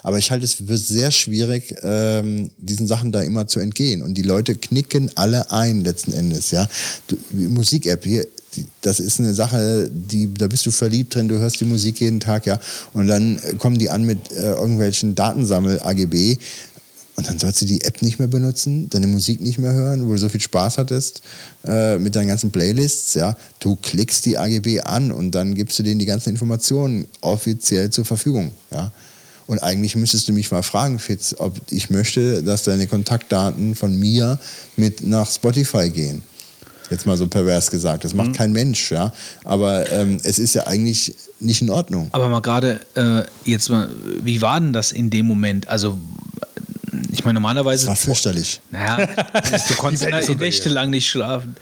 Aber 0.04 0.18
ich 0.18 0.32
halte 0.32 0.46
es 0.46 0.56
für 0.56 0.78
sehr 0.78 1.12
schwierig, 1.12 1.76
ähm, 1.84 2.50
diesen 2.58 2.88
Sachen 2.88 3.12
da 3.12 3.22
immer 3.22 3.48
zu 3.48 3.60
entgehen. 3.60 4.02
Und 4.02 4.16
die 4.16 4.24
Leute 4.24 4.56
knicken 4.56 5.12
alle 5.16 5.52
ein 5.52 5.84
letzten 5.84 6.14
Endes. 6.14 6.52
Ja, 6.52 6.68
Musik-App 7.32 8.04
hier. 8.04 8.28
Das 8.82 9.02
ist 9.02 9.20
eine 9.20 9.34
Sache, 9.34 9.92
die, 9.92 10.34
da 10.34 10.48
bist 10.48 10.66
du 10.66 10.72
verliebt 10.72 11.14
drin, 11.14 11.28
du 11.28 11.38
hörst 11.38 11.60
die 11.60 11.66
Musik 11.66 12.00
jeden 12.00 12.22
Tag, 12.22 12.46
ja. 12.46 12.58
Und 12.94 13.08
dann 13.08 13.38
kommen 13.60 13.78
die 13.78 13.90
an 13.90 14.06
mit 14.06 14.32
äh, 14.32 14.54
irgendwelchen 14.54 15.14
Datensammel-AGB. 15.14 16.38
Und 17.18 17.30
dann 17.30 17.40
sollst 17.40 17.62
du 17.62 17.66
die 17.66 17.82
App 17.86 18.02
nicht 18.02 18.20
mehr 18.20 18.28
benutzen, 18.28 18.90
deine 18.90 19.08
Musik 19.08 19.40
nicht 19.40 19.58
mehr 19.58 19.72
hören, 19.72 20.06
wo 20.06 20.12
du 20.12 20.18
so 20.18 20.28
viel 20.28 20.42
Spaß 20.42 20.78
hattest 20.78 21.22
äh, 21.66 21.98
mit 21.98 22.16
deinen 22.16 22.28
ganzen 22.28 22.52
Playlists. 22.52 23.14
Ja, 23.14 23.38
du 23.60 23.78
klickst 23.78 24.26
die 24.26 24.38
AGB 24.38 24.82
an 24.82 25.12
und 25.12 25.32
dann 25.32 25.56
gibst 25.56 25.80
du 25.80 25.84
denen 25.84 26.00
die 26.00 26.06
ganzen 26.06 26.30
Informationen 26.30 27.08
offiziell 27.22 27.90
zur 27.90 28.04
Verfügung. 28.04 28.52
Ja, 28.72 28.92
und 29.48 29.60
eigentlich 29.60 29.96
müsstest 29.96 30.28
du 30.28 30.34
mich 30.34 30.52
mal 30.52 30.64
fragen, 30.64 31.00
Fitz, 31.00 31.36
ob 31.38 31.60
ich 31.70 31.90
möchte, 31.90 32.44
dass 32.44 32.64
deine 32.64 32.88
Kontaktdaten 32.88 33.76
von 33.76 33.96
mir 33.98 34.40
mit 34.76 35.06
nach 35.06 35.30
Spotify 35.30 35.90
gehen. 35.90 36.24
Jetzt 36.90 37.06
mal 37.06 37.18
so 37.18 37.28
pervers 37.28 37.72
gesagt. 37.72 38.04
Das 38.04 38.14
macht 38.14 38.34
kein 38.34 38.52
Mensch, 38.52 38.92
ja. 38.92 39.12
Aber 39.44 39.92
ähm, 39.92 40.18
es 40.24 40.38
ist 40.38 40.54
ja 40.54 40.68
eigentlich 40.68 41.16
nicht 41.40 41.62
in 41.62 41.70
Ordnung. 41.70 42.10
Aber 42.12 42.30
mal 42.30 42.42
gerade 42.42 42.80
äh, 42.96 43.24
jetzt 43.44 43.70
mal, 43.70 43.90
wie 44.22 44.42
war 44.42 44.60
denn 44.60 44.72
das 44.72 44.92
in 44.92 45.10
dem 45.10 45.26
Moment? 45.26 45.68
Also, 45.68 45.98
ich 47.12 47.24
meine, 47.24 47.36
normalerweise. 47.36 47.88
War 47.88 47.96
fürchterlich. 47.96 48.62
Naja, 48.72 49.08
du 49.08 49.74
konntest 49.78 50.04
ja 50.04 50.36
nächtelang 50.36 50.90
nicht 50.90 51.10
schlafen. 51.10 51.56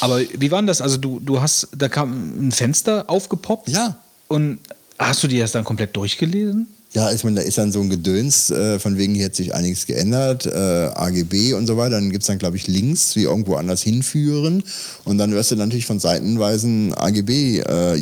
Aber 0.00 0.20
wie 0.20 0.50
war 0.50 0.60
denn 0.60 0.66
das? 0.66 0.80
Also, 0.80 0.96
du, 0.96 1.20
du 1.20 1.40
hast, 1.40 1.68
da 1.76 1.88
kam 1.88 2.48
ein 2.48 2.52
Fenster 2.52 3.04
aufgepoppt. 3.08 3.68
Ja. 3.68 3.96
Und 4.28 4.60
hast 4.98 5.22
du 5.22 5.28
dir 5.28 5.42
das 5.42 5.52
dann 5.52 5.64
komplett 5.64 5.94
durchgelesen? 5.96 6.73
Ja, 6.94 7.10
ich 7.10 7.24
meine, 7.24 7.40
da 7.40 7.42
ist 7.42 7.58
dann 7.58 7.72
so 7.72 7.80
ein 7.80 7.90
Gedöns, 7.90 8.50
äh, 8.50 8.78
von 8.78 8.96
wegen 8.96 9.16
hier 9.16 9.24
hat 9.24 9.34
sich 9.34 9.52
einiges 9.52 9.86
geändert, 9.86 10.46
äh, 10.46 10.50
AGB 10.94 11.54
und 11.54 11.66
so 11.66 11.76
weiter. 11.76 11.96
Dann 11.96 12.10
gibt's 12.10 12.28
dann, 12.28 12.38
glaube 12.38 12.56
ich, 12.56 12.68
Links, 12.68 13.14
die 13.14 13.22
irgendwo 13.24 13.56
anders 13.56 13.82
hinführen. 13.82 14.62
Und 15.02 15.18
dann 15.18 15.32
wirst 15.32 15.50
du 15.50 15.56
natürlich 15.56 15.86
von 15.86 15.98
seitenweisen 15.98 16.94
AGB 16.94 17.58
äh, 17.58 18.00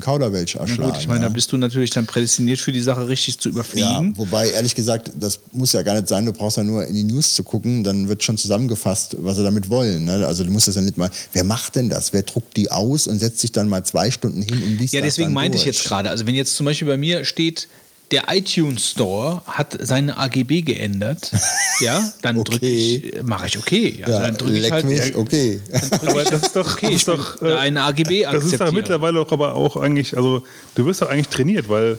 Kauderwelsch 0.00 0.56
Na 0.56 0.62
erschlagen. 0.62 0.90
gut, 0.90 1.00
ich 1.00 1.06
meine, 1.06 1.20
ja. 1.22 1.28
da 1.28 1.32
bist 1.32 1.52
du 1.52 1.56
natürlich 1.56 1.90
dann 1.90 2.06
prädestiniert 2.06 2.58
für 2.58 2.72
die 2.72 2.80
Sache 2.80 3.06
richtig 3.06 3.38
zu 3.38 3.50
Ja, 3.50 3.52
überfliegen. 3.54 4.14
wobei 4.18 4.50
ehrlich 4.50 4.74
gesagt, 4.74 5.12
das 5.18 5.38
muss 5.52 5.72
ja 5.72 5.82
gar 5.82 5.94
nicht 5.94 6.08
sein, 6.08 6.26
du 6.26 6.32
brauchst 6.32 6.56
ja 6.56 6.64
nur 6.64 6.84
in 6.86 6.94
die 6.94 7.04
News 7.04 7.34
zu 7.34 7.44
gucken, 7.44 7.84
dann 7.84 8.08
wird 8.08 8.24
schon 8.24 8.36
zusammengefasst, 8.36 9.16
was 9.20 9.36
sie 9.36 9.44
damit 9.44 9.70
wollen. 9.70 10.06
Ne? 10.06 10.26
Also 10.26 10.42
du 10.42 10.50
musst 10.50 10.66
das 10.66 10.74
ja 10.74 10.80
nicht 10.82 10.96
mal, 10.98 11.10
wer 11.32 11.44
macht 11.44 11.76
denn 11.76 11.88
das? 11.88 12.12
Wer 12.12 12.22
druckt 12.22 12.56
die 12.56 12.70
aus 12.72 13.06
und 13.06 13.20
setzt 13.20 13.38
sich 13.38 13.52
dann 13.52 13.68
mal 13.68 13.84
zwei 13.84 14.10
Stunden 14.10 14.42
hin 14.42 14.60
und 14.60 14.78
liest 14.78 14.92
Ja, 14.92 15.00
das 15.00 15.10
deswegen 15.10 15.26
dann 15.28 15.34
meinte 15.34 15.56
ich 15.56 15.64
durch? 15.64 15.76
jetzt 15.76 15.86
gerade, 15.86 16.10
also 16.10 16.26
wenn 16.26 16.34
jetzt 16.34 16.56
zum 16.56 16.66
Beispiel 16.66 16.88
bei 16.88 16.96
mir 16.96 17.24
steht, 17.24 17.68
der 18.14 18.24
iTunes 18.28 18.90
Store 18.90 19.42
hat 19.44 19.76
seine 19.80 20.16
AGB 20.16 20.62
geändert, 20.62 21.32
ja, 21.80 22.12
dann 22.22 22.44
drücke 22.44 22.64
ich, 22.64 23.22
mache 23.24 23.48
ich 23.48 23.58
okay. 23.58 24.02
Also 24.04 24.12
Ja, 24.12 24.20
dann 24.20 24.36
drücke 24.36 24.52
ich 24.56 24.70
halt, 24.70 24.86
mich, 24.86 25.16
okay. 25.16 25.60
Aber 26.06 26.22
das 26.22 26.42
ist 26.42 26.54
doch, 26.56 26.74
okay, 26.74 26.86
das 26.86 26.90
ich 26.90 26.96
ist 26.96 27.08
doch, 27.08 27.42
äh, 27.42 27.54
eine 27.56 27.82
AGB 27.82 28.22
das 28.22 28.34
ist 28.34 28.42
doch 28.44 28.44
akzeptieren. 28.44 28.74
mittlerweile 28.76 29.20
auch 29.20 29.32
aber 29.32 29.54
auch 29.54 29.76
eigentlich, 29.76 30.16
also 30.16 30.44
du 30.76 30.86
wirst 30.86 31.02
doch 31.02 31.10
eigentlich 31.10 31.26
trainiert, 31.28 31.68
weil 31.68 31.98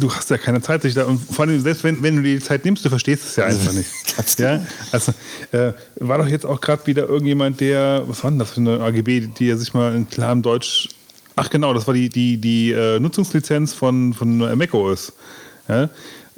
du 0.00 0.12
hast 0.12 0.30
ja 0.30 0.38
keine 0.38 0.60
Zeit, 0.62 0.82
sich 0.82 0.94
da 0.94 1.04
und 1.04 1.20
vor 1.20 1.44
allem 1.44 1.60
selbst 1.60 1.84
wenn, 1.84 2.02
wenn 2.02 2.16
du 2.16 2.22
dir 2.22 2.38
die 2.38 2.44
Zeit 2.44 2.64
nimmst, 2.64 2.84
du 2.84 2.88
verstehst 2.88 3.24
es 3.24 3.36
ja 3.36 3.44
einfach 3.44 3.72
nicht. 3.72 3.88
Ja, 4.38 4.60
also 4.92 5.12
äh, 5.52 5.72
war 5.96 6.18
doch 6.18 6.26
jetzt 6.26 6.44
auch 6.44 6.60
gerade 6.60 6.86
wieder 6.86 7.08
irgendjemand, 7.08 7.60
der, 7.60 8.02
was 8.06 8.22
war 8.24 8.30
denn 8.30 8.38
das 8.40 8.50
für 8.50 8.60
eine 8.60 8.80
AGB, 8.80 9.28
die 9.38 9.48
er 9.48 9.56
sich 9.56 9.72
mal 9.74 9.94
in 9.94 10.08
klarem 10.10 10.42
Deutsch, 10.42 10.88
ach 11.40 11.50
genau, 11.50 11.72
das 11.74 11.86
war 11.86 11.94
die 11.94 12.08
die 12.08 12.38
die 12.38 12.72
äh, 12.72 13.00
Nutzungslizenz 13.00 13.72
von 13.74 14.12
von 14.14 14.40
äh, 14.42 14.54
macOS. 14.56 15.12
Ja, 15.68 15.88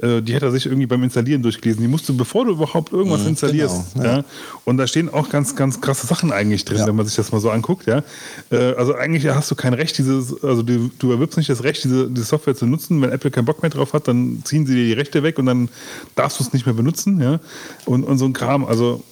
äh, 0.03 0.21
die 0.21 0.35
hat 0.35 0.43
er 0.43 0.51
sich 0.51 0.67
irgendwie 0.67 0.87
beim 0.87 1.03
Installieren 1.03 1.43
durchgelesen. 1.43 1.81
Die 1.81 1.89
musst 1.89 2.07
du, 2.09 2.15
bevor 2.17 2.45
du 2.45 2.53
überhaupt 2.53 2.93
irgendwas 2.93 3.23
Mhm, 3.23 3.29
installierst. 3.29 3.95
genau, 3.95 4.05
ja. 4.07 4.17
ja. 4.19 4.25
Und 4.67 4.77
da 4.77 4.87
stehen 4.87 5.09
auch 5.09 5.31
ganz, 5.31 5.57
ganz 5.57 5.81
krasse 5.81 6.07
Sachen 6.07 6.33
eigentlich 6.33 6.65
drin, 6.67 6.83
wenn 6.87 6.97
man 6.97 7.07
sich 7.07 7.15
das 7.17 7.33
mal 7.33 7.41
so 7.41 7.51
anguckt. 7.51 7.87
Ja. 7.87 8.03
Äh, 8.51 8.75
Also 8.75 8.95
eigentlich 8.95 9.27
hast 9.29 9.51
du 9.51 9.55
kein 9.55 9.73
Recht, 9.75 9.97
dieses, 9.97 10.43
also 10.45 10.63
du, 10.63 10.91
du 10.99 11.13
erwirbst 11.13 11.39
nicht 11.39 11.49
das 11.49 11.63
Recht, 11.63 11.83
diese, 11.85 12.11
diese 12.11 12.27
Software 12.27 12.55
zu 12.55 12.67
nutzen. 12.67 13.01
Wenn 13.01 13.11
Apple 13.11 13.31
keinen 13.31 13.47
Bock 13.47 13.63
mehr 13.63 13.71
drauf 13.71 13.95
hat, 13.95 14.07
dann 14.09 14.43
ziehen 14.45 14.67
sie 14.67 14.75
dir 14.75 14.85
die 14.85 14.93
Rechte 14.93 15.23
weg 15.23 15.39
und 15.39 15.47
dann 15.47 15.69
darfst 16.15 16.39
du 16.41 16.45
es 16.45 16.53
nicht 16.53 16.67
mehr 16.67 16.75
benutzen. 16.75 17.21
Ja. 17.23 17.41
Und, 17.87 18.05
und 18.05 18.19
so 18.19 18.27
ein 18.27 18.35
Kram. 18.35 18.65
Also 18.67 19.03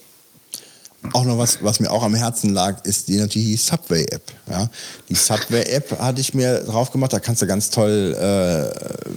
Auch 1.12 1.24
noch 1.24 1.38
was, 1.38 1.62
was 1.62 1.80
mir 1.80 1.90
auch 1.90 2.02
am 2.02 2.14
Herzen 2.14 2.52
lag, 2.52 2.84
ist 2.84 3.08
die 3.08 3.26
die 3.26 3.56
Subway-App. 3.56 4.22
Ja? 4.50 4.68
Die 5.08 5.14
Subway-App 5.14 5.98
hatte 5.98 6.20
ich 6.20 6.34
mir 6.34 6.60
drauf 6.60 6.90
gemacht, 6.90 7.12
da 7.12 7.20
kannst 7.20 7.40
du 7.40 7.46
ganz 7.46 7.70
toll 7.70 8.14
äh, 8.14 9.08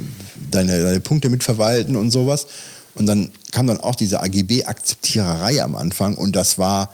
deine, 0.50 0.82
deine 0.82 1.00
Punkte 1.02 1.30
mitverwalten 1.30 1.96
und 1.98 2.12
sowas. 2.12 2.48
Und 2.96 3.06
dann 3.06 3.32
kam 3.52 3.68
dann 3.68 3.80
auch 3.80 3.96
diese 3.96 4.22
AGB-Akzeptiererei 4.22 5.62
am 5.62 5.76
Anfang 5.76 6.16
und 6.16 6.36
das 6.36 6.58
war, 6.58 6.90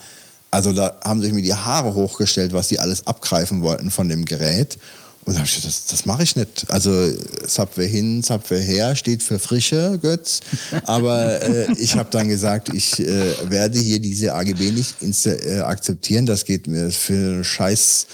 also 0.50 0.74
da 0.74 0.98
haben 1.04 1.22
sich 1.22 1.34
mir 1.34 1.44
die 1.44 1.54
Haare 1.54 1.94
hochgestellt, 1.94 2.54
was 2.54 2.70
die 2.70 2.80
alles 2.80 3.06
abgreifen 3.06 3.62
wollten 3.62 3.92
von 3.92 4.10
dem 4.10 4.26
Gerät. 4.26 4.80
Und 5.26 5.36
da 5.36 5.40
hab 5.40 5.48
ich 5.48 5.56
gesagt, 5.56 5.68
das, 5.68 5.86
das 5.86 6.06
mache 6.06 6.24
ich 6.24 6.36
nicht. 6.36 6.66
Also 6.70 6.92
Subway 7.46 7.88
hin, 7.88 8.24
Subway 8.24 8.64
her 8.64 8.96
steht 8.96 9.22
für 9.22 9.40
Frische, 9.40 10.00
Götz. 10.02 10.40
Aber 10.84 11.42
äh, 11.42 11.72
ich 11.78 11.96
habe 11.96 12.10
dann 12.10 12.30
gesagt, 12.30 12.74
ich 12.74 13.00
äh, 13.00 13.50
werde 13.50 13.80
hier 13.80 14.00
diese 14.00 14.34
AGB 14.34 14.72
nicht 14.72 14.96
äh, 15.26 15.60
akzeptieren. 15.60 16.26
Das 16.26 16.46
geht 16.46 16.68
mir 16.68 16.90
für 16.90 17.14
eine 17.14 17.44
scheiß 17.44 18.08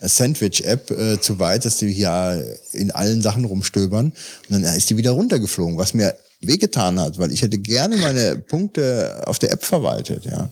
Sandwich-App 0.00 0.90
äh, 0.90 1.20
zu 1.20 1.38
weit, 1.38 1.64
dass 1.64 1.78
die 1.78 1.92
hier 1.92 2.44
in 2.72 2.90
allen 2.90 3.22
Sachen 3.22 3.44
rumstöbern. 3.44 4.06
Und 4.06 4.62
dann 4.62 4.62
ist 4.64 4.90
die 4.90 4.96
wieder 4.96 5.12
runtergeflogen, 5.12 5.78
was 5.78 5.94
mir 5.94 6.14
wehgetan 6.42 6.98
hat, 7.00 7.18
weil 7.18 7.32
ich 7.32 7.42
hätte 7.42 7.58
gerne 7.58 7.96
meine 7.96 8.36
Punkte 8.36 9.22
auf 9.26 9.38
der 9.38 9.52
App 9.52 9.64
verwaltet. 9.64 10.24
Ja. 10.24 10.48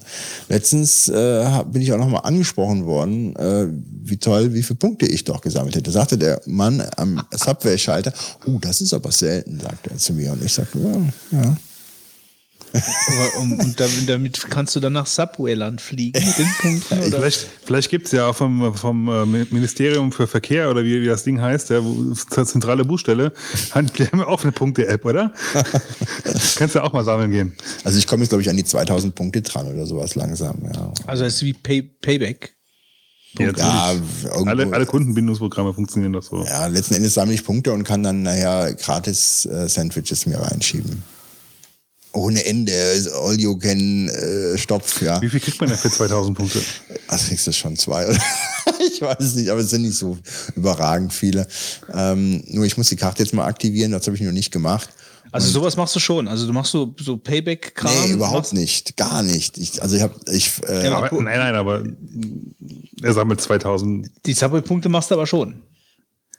Letztens 0.48 1.08
äh, 1.08 1.64
bin 1.70 1.82
ich 1.82 1.92
auch 1.92 1.98
nochmal 1.98 2.22
angesprochen 2.24 2.86
worden, 2.86 3.34
äh, 3.36 3.66
wie 4.02 4.16
toll, 4.16 4.54
wie 4.54 4.62
viele 4.62 4.78
Punkte 4.78 5.06
ich 5.06 5.24
doch 5.24 5.40
gesammelt 5.40 5.76
hätte. 5.76 5.90
Sagte 5.90 6.16
der 6.16 6.40
Mann 6.46 6.82
am 6.96 7.22
Subway-Schalter, 7.32 8.12
oh, 8.46 8.58
das 8.60 8.80
ist 8.80 8.94
aber 8.94 9.12
selten, 9.12 9.60
sagte 9.60 9.90
er 9.90 9.98
zu 9.98 10.12
mir. 10.12 10.32
Und 10.32 10.44
ich 10.44 10.52
sagte, 10.52 10.78
ja, 10.78 11.40
ja. 11.40 11.56
Aber, 12.72 13.38
um, 13.42 13.52
und 13.58 13.80
damit, 14.08 14.46
kannst 14.50 14.76
du 14.76 14.80
dann 14.80 14.92
nach 14.92 15.06
Subwayland 15.06 15.80
fliegen 15.80 16.24
mit 16.24 16.38
den 16.38 16.48
Punkten? 16.60 16.98
Oder? 16.98 17.18
vielleicht, 17.18 17.46
vielleicht 17.64 17.90
gibt 17.90 18.06
es 18.06 18.12
ja 18.12 18.26
auch 18.28 18.36
vom, 18.36 18.74
vom 18.74 19.08
äh, 19.08 19.24
Ministerium 19.50 20.12
für 20.12 20.26
Verkehr 20.26 20.70
oder 20.70 20.84
wie, 20.84 21.02
wie 21.02 21.06
das 21.06 21.24
Ding 21.24 21.40
heißt, 21.40 21.70
ja, 21.70 21.84
wo- 21.84 22.12
zur 22.14 22.46
zentrale 22.46 22.84
Buchstelle, 22.84 23.32
haben 23.72 23.88
die 23.96 24.04
haben 24.06 24.18
ja 24.20 24.26
auch 24.26 24.42
eine 24.42 24.52
Punkte-App, 24.52 25.04
oder? 25.04 25.32
Kannst 26.56 26.74
du 26.74 26.82
auch 26.82 26.92
mal 26.92 27.04
sammeln 27.04 27.30
gehen. 27.30 27.52
Also 27.84 27.98
ich 27.98 28.06
komme 28.06 28.22
jetzt, 28.22 28.30
glaube 28.30 28.42
ich, 28.42 28.50
an 28.50 28.56
die 28.56 28.64
2000 28.64 29.14
Punkte 29.14 29.42
dran 29.42 29.66
oder 29.66 29.86
sowas 29.86 30.14
langsam. 30.14 30.58
Ja, 30.72 30.92
Also 31.06 31.24
es 31.24 31.34
ist 31.36 31.42
wie 31.42 31.52
Pay, 31.52 31.82
Payback. 31.82 32.54
Ja, 33.38 33.52
ja 33.56 33.94
alle, 34.44 34.72
alle 34.72 34.86
Kundenbindungsprogramme 34.86 35.72
funktionieren 35.72 36.12
doch 36.12 36.22
so. 36.24 36.44
ja, 36.44 36.66
letzten 36.66 36.94
Endes 36.94 37.14
sammle 37.14 37.34
ich 37.34 37.44
Punkte 37.44 37.72
und 37.72 37.84
kann 37.84 38.02
dann 38.02 38.22
nachher 38.22 38.74
gratis 38.74 39.46
äh, 39.46 39.68
Sandwiches 39.68 40.26
mir 40.26 40.38
reinschieben. 40.40 41.02
Ohne 42.12 42.44
Ende, 42.44 42.72
all 43.24 43.38
you 43.38 43.56
can 43.56 44.08
äh, 44.08 44.58
Stopf, 44.58 45.00
ja. 45.00 45.20
Wie 45.22 45.28
viel 45.28 45.38
kriegt 45.40 45.60
man 45.60 45.68
denn 45.68 45.78
für 45.78 45.90
2000 45.90 46.36
Punkte? 46.36 46.60
Also 47.06 47.28
kriegst 47.28 47.46
du 47.46 47.52
schon 47.52 47.76
zwei, 47.76 48.06
oder? 48.08 48.18
ich 48.92 49.00
weiß 49.00 49.20
es 49.20 49.34
nicht, 49.36 49.48
aber 49.48 49.60
es 49.60 49.70
sind 49.70 49.82
nicht 49.82 49.96
so 49.96 50.18
überragend 50.56 51.12
viele. 51.12 51.46
Ähm, 51.92 52.42
nur 52.48 52.64
ich 52.64 52.76
muss 52.76 52.88
die 52.88 52.96
Karte 52.96 53.22
jetzt 53.22 53.32
mal 53.32 53.44
aktivieren, 53.46 53.92
das 53.92 54.06
habe 54.06 54.16
ich 54.16 54.22
noch 54.22 54.32
nicht 54.32 54.50
gemacht. 54.50 54.88
Also 55.32 55.48
sowas 55.48 55.76
machst 55.76 55.94
du 55.94 56.00
schon. 56.00 56.26
Also 56.26 56.46
du 56.48 56.52
machst 56.52 56.72
so, 56.72 56.92
so 56.98 57.16
Payback-Kram. 57.16 57.92
Nee, 58.06 58.12
überhaupt 58.14 58.38
machst- 58.38 58.52
nicht, 58.54 58.96
gar 58.96 59.22
nicht. 59.22 59.58
Ich, 59.58 59.80
also 59.80 59.94
ich 59.94 60.02
habe, 60.02 60.14
ich, 60.32 60.50
äh, 60.68 60.86
Ja, 60.86 60.96
Aber, 60.96 61.22
nein, 61.22 61.38
nein, 61.38 61.54
aber 61.54 61.84
er 63.02 63.12
sammelt 63.14 63.40
2000. 63.40 64.10
Die 64.26 64.32
Subway-Punkte 64.32 64.88
machst 64.88 65.10
du 65.12 65.14
aber 65.14 65.28
schon. 65.28 65.62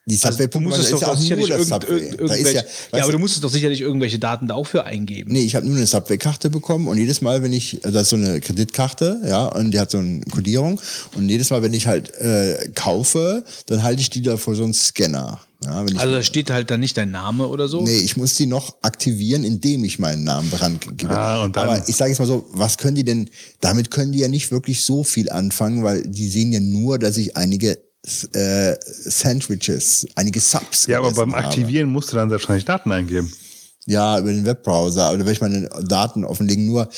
Die 0.07 0.15
Also 0.15 0.27
du 0.27 0.33
Subway-Punkte 0.33 0.67
musstest 0.69 0.87
ist 0.93 0.93
doch, 0.93 1.01
ja 1.07 1.13
auch 1.13 1.17
sicherlich 1.17 1.47
nur 1.49 1.57
das 1.59 1.67
Subway. 1.67 1.87
Da 1.87 1.95
ist 1.95 2.19
irgendwelche, 2.19 2.53
ja, 2.57 2.97
ja, 2.97 3.03
aber 3.03 3.11
du, 3.11 3.19
musstest 3.19 3.43
doch 3.43 3.51
sicherlich 3.51 3.81
irgendwelche 3.81 4.17
Daten 4.17 4.47
da 4.47 4.55
auch 4.55 4.65
für 4.65 4.83
eingeben. 4.83 5.31
Nee, 5.31 5.41
ich 5.43 5.55
habe 5.55 5.67
nur 5.67 5.77
eine 5.77 5.85
Subway-Karte 5.85 6.49
bekommen 6.49 6.87
und 6.87 6.97
jedes 6.97 7.21
Mal, 7.21 7.43
wenn 7.43 7.53
ich, 7.53 7.79
das 7.83 7.93
ist 8.03 8.09
so 8.09 8.15
eine 8.15 8.41
Kreditkarte, 8.41 9.21
ja, 9.27 9.45
und 9.45 9.71
die 9.71 9.79
hat 9.79 9.91
so 9.91 9.99
eine 9.99 10.21
Kodierung 10.21 10.81
und 11.15 11.29
jedes 11.29 11.51
Mal, 11.51 11.61
wenn 11.61 11.73
ich 11.73 11.85
halt 11.87 12.11
äh, 12.15 12.69
kaufe, 12.73 13.43
dann 13.67 13.83
halte 13.83 14.01
ich 14.01 14.09
die 14.09 14.21
da 14.23 14.37
vor 14.37 14.55
so 14.55 14.63
einen 14.63 14.73
Scanner. 14.73 15.39
Ja, 15.63 15.85
wenn 15.85 15.93
ich, 15.93 15.99
Also 15.99 16.15
da 16.15 16.23
steht 16.23 16.49
halt 16.49 16.71
dann 16.71 16.79
nicht 16.79 16.97
dein 16.97 17.11
Name 17.11 17.47
oder 17.47 17.67
so. 17.67 17.83
nee, 17.83 17.99
ich 17.99 18.17
muss 18.17 18.33
die 18.33 18.47
noch 18.47 18.77
aktivieren, 18.81 19.43
indem 19.43 19.83
ich 19.83 19.99
meinen 19.99 20.23
Namen 20.23 20.49
dran 20.49 20.79
gebe. 20.97 21.15
Ah, 21.15 21.43
und 21.43 21.55
dann- 21.55 21.69
Aber 21.69 21.87
ich 21.87 21.95
sage 21.95 22.09
jetzt 22.09 22.17
mal 22.17 22.25
so, 22.25 22.47
was 22.51 22.79
können 22.79 22.95
die 22.95 23.03
denn, 23.05 23.29
damit 23.59 23.91
können 23.91 24.11
die 24.11 24.17
ja 24.19 24.27
nicht 24.27 24.49
wirklich 24.51 24.83
so 24.83 25.03
viel 25.03 25.29
anfangen, 25.29 25.83
weil 25.83 26.01
die 26.01 26.27
sehen 26.27 26.51
ja 26.51 26.59
nur, 26.59 26.97
dass 26.97 27.17
ich 27.17 27.37
einige 27.37 27.77
äh, 28.03 28.75
Sandwiches, 28.83 30.07
einige 30.15 30.39
Subs 30.39 30.87
Ja, 30.87 30.99
aber 30.99 31.11
beim 31.11 31.35
habe. 31.35 31.45
Aktivieren 31.45 31.89
musst 31.89 32.11
du 32.11 32.17
dann 32.17 32.29
wahrscheinlich 32.31 32.65
Daten 32.65 32.91
eingeben. 32.91 33.31
Ja, 33.85 34.19
über 34.19 34.31
den 34.31 34.45
Webbrowser. 34.45 35.11
Oder 35.13 35.25
wenn 35.25 35.33
ich 35.33 35.41
meine 35.41 35.69
Daten 35.83 36.23
offenlegen, 36.23 36.65
nur 36.65 36.89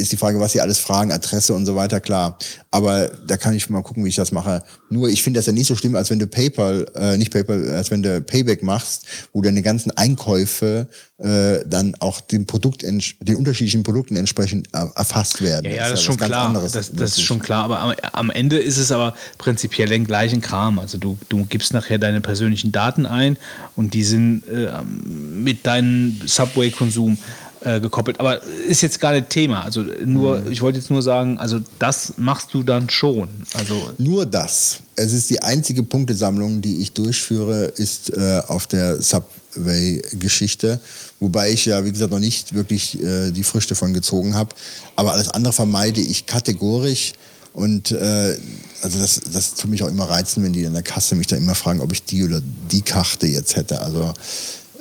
ist 0.00 0.12
die 0.12 0.16
Frage, 0.16 0.40
was 0.40 0.52
sie 0.52 0.60
alles 0.60 0.78
fragen, 0.78 1.12
Adresse 1.12 1.54
und 1.54 1.66
so 1.66 1.76
weiter, 1.76 2.00
klar. 2.00 2.38
Aber 2.70 3.08
da 3.26 3.36
kann 3.36 3.54
ich 3.54 3.68
mal 3.70 3.82
gucken, 3.82 4.04
wie 4.04 4.08
ich 4.08 4.16
das 4.16 4.32
mache. 4.32 4.62
Nur 4.88 5.08
ich 5.08 5.22
finde 5.22 5.38
das 5.38 5.46
ja 5.46 5.52
nicht 5.52 5.66
so 5.66 5.76
schlimm, 5.76 5.94
als 5.96 6.10
wenn 6.10 6.18
du 6.18 6.26
PayPal, 6.26 6.86
äh, 6.94 7.16
nicht 7.16 7.32
PayPal, 7.32 7.70
als 7.70 7.90
wenn 7.90 8.02
du 8.02 8.20
Payback 8.20 8.62
machst, 8.62 9.06
wo 9.32 9.42
deine 9.42 9.62
ganzen 9.62 9.90
Einkäufe 9.96 10.88
äh, 11.18 11.58
dann 11.66 11.94
auch 12.00 12.20
dem 12.20 12.46
Produkt, 12.46 12.82
den 12.82 13.36
unterschiedlichen 13.36 13.82
Produkten 13.82 14.16
entsprechend 14.16 14.68
erfasst 14.72 15.42
werden. 15.42 15.66
Ja, 15.66 15.72
ja 15.72 15.90
das, 15.90 16.00
ist 16.00 16.04
schon 16.04 16.16
klar. 16.16 16.46
Anderes, 16.46 16.72
das, 16.72 16.92
das 16.92 17.12
ist 17.12 17.22
schon 17.22 17.40
klar. 17.40 17.64
Aber 17.64 17.80
am, 17.80 17.94
am, 18.12 18.30
Ende 18.30 18.58
ist 18.58 18.78
es 18.78 18.90
aber 18.90 19.14
prinzipiell 19.36 19.88
den 19.88 20.06
gleichen 20.06 20.40
Kram. 20.40 20.78
Also 20.78 20.98
du, 20.98 21.18
du 21.28 21.44
gibst 21.44 21.74
nachher 21.74 21.98
deine 21.98 22.20
persönlichen 22.20 22.72
Daten 22.72 23.04
ein 23.04 23.36
und 23.76 23.94
die 23.94 24.04
sind 24.04 24.44
äh, 24.48 24.70
mit 24.82 25.66
deinem 25.66 26.20
Subway-Konsum 26.24 27.18
äh, 27.62 27.80
gekoppelt. 27.80 28.20
Aber 28.20 28.42
ist 28.42 28.80
jetzt 28.80 29.00
gar 29.00 29.12
nicht 29.12 29.28
Thema. 29.30 29.62
Also 29.62 29.82
nur, 30.04 30.40
mhm. 30.40 30.52
ich 30.52 30.62
wollte 30.62 30.78
jetzt 30.78 30.90
nur 30.90 31.02
sagen, 31.02 31.38
also 31.38 31.60
das 31.78 32.14
machst 32.16 32.54
du 32.54 32.62
dann 32.62 32.88
schon. 32.88 33.28
Also 33.54 33.90
nur 33.98 34.26
das. 34.26 34.80
Es 34.96 35.12
ist 35.12 35.30
die 35.30 35.42
einzige 35.42 35.82
Punktesammlung, 35.82 36.60
die 36.62 36.78
ich 36.78 36.92
durchführe, 36.92 37.64
ist 37.64 38.10
äh, 38.16 38.42
auf 38.46 38.66
der 38.66 39.00
Subway-Geschichte. 39.02 40.80
Wobei 41.20 41.50
ich 41.52 41.66
ja, 41.66 41.84
wie 41.84 41.92
gesagt, 41.92 42.12
noch 42.12 42.18
nicht 42.18 42.54
wirklich 42.54 43.02
äh, 43.02 43.30
die 43.30 43.44
Früchte 43.44 43.74
von 43.74 43.92
gezogen 43.92 44.34
habe. 44.34 44.54
Aber 44.96 45.12
alles 45.12 45.28
andere 45.28 45.52
vermeide 45.52 46.00
ich 46.00 46.26
kategorisch. 46.26 47.12
Und 47.52 47.90
äh, 47.90 48.36
also 48.82 48.98
das, 48.98 49.20
das 49.32 49.54
tut 49.54 49.70
mich 49.70 49.82
auch 49.82 49.88
immer 49.88 50.08
reizen, 50.08 50.42
wenn 50.44 50.52
die 50.52 50.62
in 50.62 50.72
der 50.72 50.82
Kasse 50.82 51.14
mich 51.14 51.26
da 51.26 51.36
immer 51.36 51.54
fragen, 51.54 51.80
ob 51.80 51.92
ich 51.92 52.04
die 52.04 52.24
oder 52.24 52.40
die 52.70 52.82
Karte 52.82 53.26
jetzt 53.26 53.56
hätte. 53.56 53.80
Also 53.82 54.14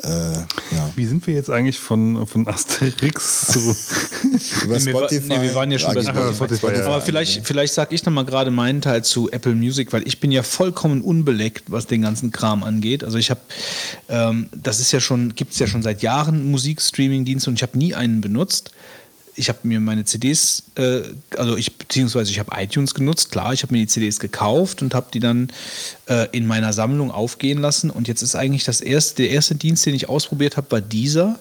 äh, 0.04 0.34
ja. 0.76 0.92
Wie 0.96 1.06
sind 1.06 1.26
wir 1.28 1.34
jetzt 1.34 1.50
eigentlich 1.50 1.80
von, 1.80 2.26
von 2.28 2.48
Asterix 2.48 3.48
zu 3.48 3.60
über 4.66 4.80
Spotify? 4.80 5.28
Nee, 5.28 5.42
wir 5.42 5.56
waren 5.56 5.72
ja 5.72 5.80
schon 5.80 5.94
bei 5.94 6.02
Spotify. 6.02 6.34
Spotify 6.36 6.78
ja. 6.78 6.86
Aber 6.86 7.02
vielleicht, 7.02 7.46
vielleicht 7.46 7.74
sage 7.74 7.96
ich 7.96 8.06
noch 8.06 8.14
mal 8.14 8.26
gerade 8.26 8.52
meinen 8.52 8.82
Teil 8.82 9.04
zu 9.04 9.32
Apple 9.32 9.56
Music, 9.56 9.92
weil 9.94 10.08
ich 10.08 10.20
bin 10.20 10.32
ja 10.32 10.44
vollkommen 10.44 11.02
unbeleckt, 11.02 11.72
was 11.72 11.88
den 11.88 12.02
ganzen 12.02 12.32
Kram 12.32 12.64
angeht. 12.64 13.04
Also 13.04 13.18
ich 13.18 13.30
habe, 13.30 13.42
ähm, 14.10 14.50
das 14.56 14.80
ist 14.80 14.92
ja 14.92 15.00
schon, 15.00 15.36
gibt 15.36 15.54
es 15.54 15.60
ja 15.60 15.68
schon 15.68 15.84
seit 15.84 16.02
Jahren 16.02 16.50
Musikstreaming-Dienste 16.52 17.50
und 17.50 17.56
ich 17.56 17.64
habe 17.64 17.78
nie 17.78 17.94
einen 17.94 18.22
benutzt 18.22 18.72
ich 19.40 19.50
habe 19.50 19.60
mir 19.64 19.80
meine 19.80 20.04
CDs, 20.04 20.64
äh, 20.76 21.02
also 21.38 21.56
ich, 21.56 21.78
beziehungsweise 21.78 22.30
ich 22.32 22.40
habe 22.40 22.52
iTunes 22.62 22.94
genutzt, 22.94 23.32
klar, 23.32 23.54
ich 23.54 23.64
habe 23.64 23.74
mir 23.74 23.80
die 23.80 23.88
CDs 23.88 24.20
gekauft 24.20 24.82
und 24.82 24.94
habe 24.94 25.08
die 25.14 25.20
dann 25.20 25.50
äh, 26.08 26.28
in 26.32 26.46
meiner 26.46 26.74
Sammlung 26.74 27.10
aufgehen 27.10 27.60
lassen. 27.60 27.90
Und 27.90 28.08
jetzt 28.08 28.22
ist 28.22 28.36
eigentlich 28.36 28.66
das 28.66 28.82
erste, 28.82 29.24
der 29.24 29.32
erste 29.32 29.56
Dienst, 29.56 29.86
den 29.86 29.96
ich 29.96 30.10
ausprobiert 30.10 30.58
habe, 30.58 30.70
war 30.72 30.82
dieser. 30.82 31.40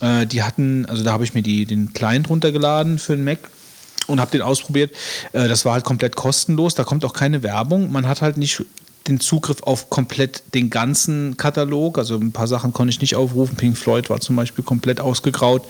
Äh, 0.00 0.26
die 0.26 0.42
hatten, 0.42 0.84
also 0.86 1.02
da 1.02 1.12
habe 1.12 1.24
ich 1.24 1.34
mir 1.34 1.42
die, 1.42 1.64
den 1.64 1.94
Client 1.94 2.28
runtergeladen 2.28 2.98
für 2.98 3.16
den 3.16 3.24
Mac 3.24 3.38
und 4.06 4.20
habe 4.20 4.30
den 4.30 4.42
ausprobiert. 4.42 4.94
Äh, 5.32 5.48
das 5.48 5.64
war 5.64 5.72
halt 5.72 5.84
komplett 5.84 6.14
kostenlos, 6.14 6.74
da 6.74 6.84
kommt 6.84 7.04
auch 7.06 7.14
keine 7.14 7.42
Werbung. 7.42 7.90
Man 7.90 8.06
hat 8.06 8.20
halt 8.20 8.36
nicht 8.36 8.62
den 9.08 9.20
Zugriff 9.20 9.62
auf 9.62 9.90
komplett 9.90 10.42
den 10.54 10.70
ganzen 10.70 11.36
Katalog. 11.36 11.98
Also 11.98 12.16
ein 12.16 12.32
paar 12.32 12.46
Sachen 12.46 12.72
konnte 12.72 12.90
ich 12.90 13.00
nicht 13.00 13.16
aufrufen. 13.16 13.56
Pink 13.56 13.76
Floyd 13.76 14.10
war 14.10 14.20
zum 14.20 14.36
Beispiel 14.36 14.64
komplett 14.64 15.00
ausgegraut. 15.00 15.64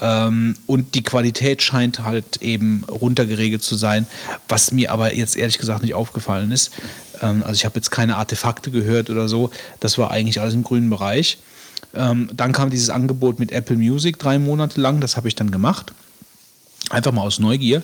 Ähm, 0.00 0.56
und 0.66 0.94
die 0.94 1.02
Qualität 1.02 1.62
scheint 1.62 2.00
halt 2.00 2.42
eben 2.42 2.84
runtergeregelt 2.84 3.62
zu 3.62 3.76
sein, 3.76 4.06
was 4.48 4.72
mir 4.72 4.90
aber 4.90 5.14
jetzt 5.14 5.36
ehrlich 5.36 5.58
gesagt 5.58 5.82
nicht 5.82 5.94
aufgefallen 5.94 6.50
ist. 6.50 6.72
Ähm, 7.22 7.42
also 7.42 7.54
ich 7.54 7.64
habe 7.64 7.76
jetzt 7.76 7.90
keine 7.90 8.16
Artefakte 8.16 8.70
gehört 8.70 9.10
oder 9.10 9.28
so. 9.28 9.50
Das 9.80 9.98
war 9.98 10.10
eigentlich 10.10 10.40
alles 10.40 10.54
im 10.54 10.64
grünen 10.64 10.90
Bereich. 10.90 11.38
Ähm, 11.94 12.28
dann 12.34 12.52
kam 12.52 12.70
dieses 12.70 12.90
Angebot 12.90 13.38
mit 13.38 13.52
Apple 13.52 13.76
Music 13.76 14.18
drei 14.18 14.38
Monate 14.38 14.80
lang. 14.80 15.00
Das 15.00 15.16
habe 15.16 15.28
ich 15.28 15.34
dann 15.34 15.50
gemacht. 15.50 15.92
Einfach 16.90 17.12
mal 17.12 17.22
aus 17.22 17.38
Neugier. 17.38 17.82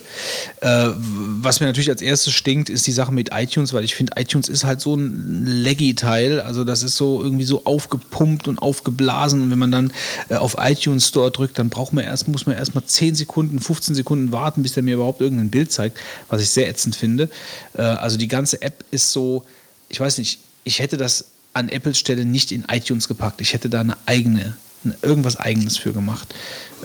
Äh, 0.60 0.88
was 0.96 1.60
mir 1.60 1.66
natürlich 1.66 1.88
als 1.88 2.02
erstes 2.02 2.34
stinkt, 2.34 2.68
ist 2.68 2.86
die 2.86 2.92
Sache 2.92 3.12
mit 3.12 3.30
iTunes, 3.32 3.72
weil 3.72 3.82
ich 3.82 3.94
finde, 3.94 4.12
iTunes 4.16 4.48
ist 4.48 4.64
halt 4.64 4.82
so 4.82 4.94
ein 4.94 5.46
Leggy-Teil. 5.46 6.40
Also 6.40 6.64
das 6.64 6.82
ist 6.82 6.96
so 6.96 7.22
irgendwie 7.22 7.44
so 7.44 7.64
aufgepumpt 7.64 8.46
und 8.46 8.58
aufgeblasen. 8.58 9.40
Und 9.40 9.50
wenn 9.50 9.58
man 9.58 9.72
dann 9.72 9.92
äh, 10.28 10.34
auf 10.34 10.56
iTunes 10.58 11.08
Store 11.08 11.30
drückt, 11.30 11.58
dann 11.58 11.70
braucht 11.70 11.94
man 11.94 12.04
erst, 12.04 12.28
muss 12.28 12.44
man 12.44 12.56
erst 12.56 12.74
mal 12.74 12.84
10 12.84 13.14
Sekunden, 13.14 13.58
15 13.58 13.94
Sekunden 13.94 14.32
warten, 14.32 14.62
bis 14.62 14.74
der 14.74 14.82
mir 14.82 14.96
überhaupt 14.96 15.22
irgendein 15.22 15.48
Bild 15.50 15.72
zeigt, 15.72 15.98
was 16.28 16.42
ich 16.42 16.50
sehr 16.50 16.68
ätzend 16.68 16.94
finde. 16.94 17.30
Äh, 17.72 17.82
also 17.82 18.18
die 18.18 18.28
ganze 18.28 18.60
App 18.60 18.84
ist 18.90 19.12
so, 19.12 19.44
ich 19.88 19.98
weiß 19.98 20.18
nicht, 20.18 20.40
ich 20.64 20.78
hätte 20.78 20.98
das 20.98 21.24
an 21.54 21.68
Apples 21.68 21.98
Stelle 21.98 22.26
nicht 22.26 22.52
in 22.52 22.64
iTunes 22.70 23.08
gepackt. 23.08 23.40
Ich 23.40 23.54
hätte 23.54 23.70
da 23.70 23.80
eine 23.80 23.96
eigene, 24.06 24.56
irgendwas 25.02 25.36
eigenes 25.36 25.76
für 25.76 25.92
gemacht. 25.92 26.34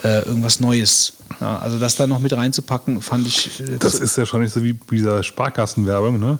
Äh, 0.03 0.23
irgendwas 0.25 0.59
Neues 0.59 1.13
ja, 1.41 1.57
also 1.57 1.79
das 1.79 1.95
da 1.95 2.07
noch 2.07 2.19
mit 2.19 2.33
reinzupacken, 2.33 3.01
fand 3.01 3.27
ich. 3.27 3.59
Äh, 3.59 3.77
das 3.79 3.95
ist 3.95 4.17
ja 4.17 4.25
schon 4.25 4.41
nicht 4.41 4.53
so 4.53 4.63
wie 4.63 4.73
bei 4.73 4.95
dieser 4.95 5.23
Sparkassenwerbung, 5.23 6.19
ne? 6.19 6.39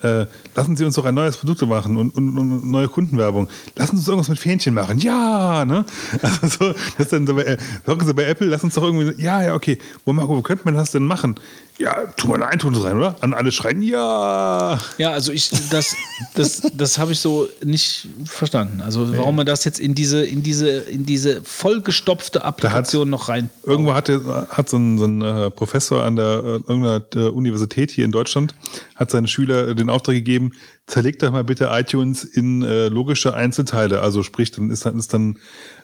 Äh, 0.00 0.26
lassen 0.54 0.76
Sie 0.76 0.84
uns 0.84 0.94
doch 0.94 1.04
ein 1.06 1.14
neues 1.14 1.36
Produkt 1.36 1.60
machen 1.62 1.96
und, 1.96 2.14
und, 2.14 2.38
und, 2.38 2.70
neue 2.70 2.86
Kundenwerbung. 2.86 3.48
Lassen 3.74 3.96
Sie 3.96 4.00
uns 4.00 4.06
irgendwas 4.06 4.28
mit 4.28 4.38
Fähnchen 4.38 4.72
machen. 4.72 5.00
Ja, 5.00 5.64
ne? 5.64 5.84
Also 6.22 6.46
so, 6.46 6.74
das 6.96 7.08
dann 7.08 7.26
so 7.26 7.34
bei, 7.34 7.42
äh, 7.42 7.58
Sie 8.04 8.14
bei 8.14 8.24
Apple, 8.24 8.46
lass 8.46 8.62
uns 8.62 8.74
doch 8.74 8.84
irgendwie, 8.84 9.20
ja, 9.20 9.42
ja, 9.42 9.54
okay. 9.54 9.78
Wo, 10.04 10.14
wo 10.16 10.40
könnte 10.42 10.64
man 10.66 10.74
das 10.74 10.92
denn 10.92 11.04
machen? 11.04 11.34
Ja, 11.78 12.06
tu 12.16 12.26
mal 12.26 12.42
eine 12.42 12.52
iTunes 12.52 12.82
rein, 12.82 12.96
oder? 12.96 13.14
An 13.20 13.34
alle 13.34 13.52
schreien, 13.52 13.82
ja. 13.82 14.80
Ja, 14.98 15.10
also 15.12 15.30
ich, 15.30 15.50
das, 15.70 15.94
das, 16.34 16.62
das 16.74 16.98
habe 16.98 17.12
ich 17.12 17.20
so 17.20 17.48
nicht 17.62 18.08
verstanden. 18.24 18.80
Also 18.80 19.16
warum 19.16 19.36
man 19.36 19.46
das 19.46 19.64
jetzt 19.64 19.78
in 19.78 19.94
diese, 19.94 20.24
in 20.24 20.42
diese, 20.42 20.70
in 20.70 21.06
diese 21.06 21.40
vollgestopfte 21.42 22.44
Applikation 22.44 23.08
noch 23.08 23.28
rein. 23.28 23.48
Irgendwo 23.62 23.94
hat, 23.94 24.08
hat 24.08 24.68
so 24.68 24.76
ein, 24.76 24.98
so 24.98 25.04
ein 25.04 25.22
äh, 25.22 25.50
Professor 25.52 26.02
an 26.02 26.16
der 26.16 26.24
äh, 26.26 26.48
irgendeiner 26.48 26.98
der 26.98 27.32
Universität 27.32 27.92
hier 27.92 28.04
in 28.04 28.12
Deutschland, 28.12 28.56
hat 28.96 29.12
seine 29.12 29.28
Schüler 29.28 29.72
den 29.76 29.88
Auftrag 29.88 30.16
gegeben, 30.16 30.52
zerlegt 30.88 31.22
doch 31.22 31.30
mal 31.30 31.44
bitte 31.44 31.68
iTunes 31.70 32.24
in 32.24 32.62
äh, 32.62 32.88
logische 32.88 33.34
Einzelteile. 33.34 34.00
Also 34.00 34.24
sprich, 34.24 34.50
dann 34.50 34.70
ist 34.70 34.84
dann, 34.84 34.98
ist 34.98 35.14
dann 35.14 35.38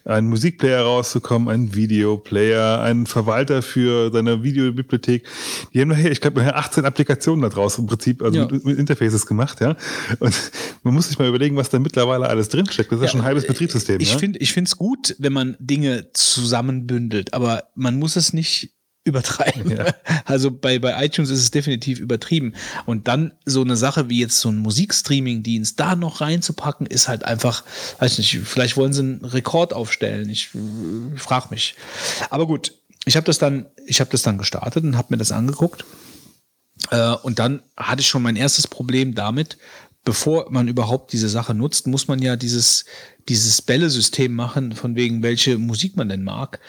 ein 0.05 0.26
Musikplayer 0.26 0.83
rauszukommen, 0.83 1.49
ein 1.49 1.74
Videoplayer, 1.74 2.81
ein 2.83 3.07
Verwalter 3.07 3.62
für 3.62 4.12
seine 4.12 4.42
Videobibliothek. 4.42 5.26
Die 5.73 5.81
haben 5.81 5.89
nachher, 5.89 6.12
ich 6.12 6.20
glaube, 6.20 6.41
nachher 6.41 6.57
18 6.57 6.84
Applikationen 6.84 7.42
da 7.42 7.49
draus 7.49 7.78
im 7.78 7.86
Prinzip, 7.86 8.23
also 8.23 8.39
ja. 8.39 8.47
mit, 8.47 8.65
mit, 8.65 8.78
Interfaces 8.78 9.26
gemacht, 9.26 9.60
ja. 9.60 9.76
Und 10.18 10.34
man 10.83 10.94
muss 10.94 11.08
sich 11.08 11.18
mal 11.18 11.28
überlegen, 11.28 11.57
was 11.57 11.70
da 11.70 11.78
mittlerweile 11.78 12.28
alles 12.28 12.50
drinsteckt. 12.50 12.92
Das 12.92 12.99
ist 12.99 13.02
ja, 13.02 13.07
ja 13.07 13.10
schon 13.12 13.20
ein 13.20 13.26
halbes 13.26 13.47
Betriebssystem. 13.47 14.00
Ich 14.00 14.12
ja? 14.12 14.18
finde, 14.18 14.39
ich 14.41 14.52
finde 14.52 14.68
es 14.68 14.76
gut, 14.76 15.16
wenn 15.18 15.33
man 15.33 15.57
Dinge 15.58 16.10
zusammenbündelt, 16.12 17.33
aber 17.33 17.65
man 17.74 17.99
muss 17.99 18.16
es 18.16 18.34
nicht 18.34 18.74
übertreiben. 19.05 19.70
Ja. 19.70 19.94
Also 20.26 20.50
bei, 20.50 20.78
bei 20.78 21.05
iTunes 21.05 21.28
ist 21.28 21.41
es 21.41 21.50
definitiv 21.50 22.00
übertrieben. 22.00 22.55
Und 22.86 23.08
dann 23.08 23.33
so 23.44 23.60
eine 23.60 23.76
Sache 23.76 24.08
wie 24.08 24.20
jetzt 24.20 24.41
so 24.41 24.49
ein 24.49 24.57
Musikstreaming-Dienst 24.57 25.78
da 25.78 25.97
noch 25.97 26.23
reinzupacken, 26.23 26.86
ist 26.86 27.08
halt 27.08 27.24
einfach, 27.24 27.62
weiß 27.99 28.16
nicht, 28.18 28.41
vielleicht 28.44 28.78
wollen 28.78 28.94
sie 28.94 29.02
einen 29.02 29.24
Rekord 29.24 29.74
aufstellen. 29.74 30.31
Ich, 30.31 30.50
ich 31.15 31.23
frage 31.23 31.49
mich. 31.50 31.74
Aber 32.31 32.47
gut, 32.47 32.73
ich 33.05 33.16
habe 33.16 33.26
das 33.26 33.39
dann, 33.39 33.66
ich 33.86 34.00
habe 34.00 34.10
das 34.10 34.23
dann 34.23 34.39
gestartet 34.39 34.83
und 34.83 34.97
habe 34.97 35.08
mir 35.10 35.18
das 35.18 35.31
angeguckt. 35.31 35.84
Äh, 36.91 37.10
und 37.23 37.39
dann 37.39 37.62
hatte 37.76 38.00
ich 38.00 38.08
schon 38.08 38.23
mein 38.23 38.36
erstes 38.36 38.66
Problem 38.66 39.15
damit, 39.15 39.58
bevor 40.05 40.50
man 40.50 40.68
überhaupt 40.68 41.12
diese 41.12 41.28
Sache 41.28 41.55
nutzt, 41.55 41.86
muss 41.86 42.08
man 42.08 42.20
ja 42.20 42.36
dieses, 42.36 42.84
dieses 43.28 43.62
Bälle-System 43.62 44.34
machen, 44.34 44.73
von 44.73 44.97
wegen, 44.97 45.23
welche 45.23 45.58
Musik 45.58 45.97
man 45.97 46.08
denn 46.08 46.23
mag. 46.23 46.60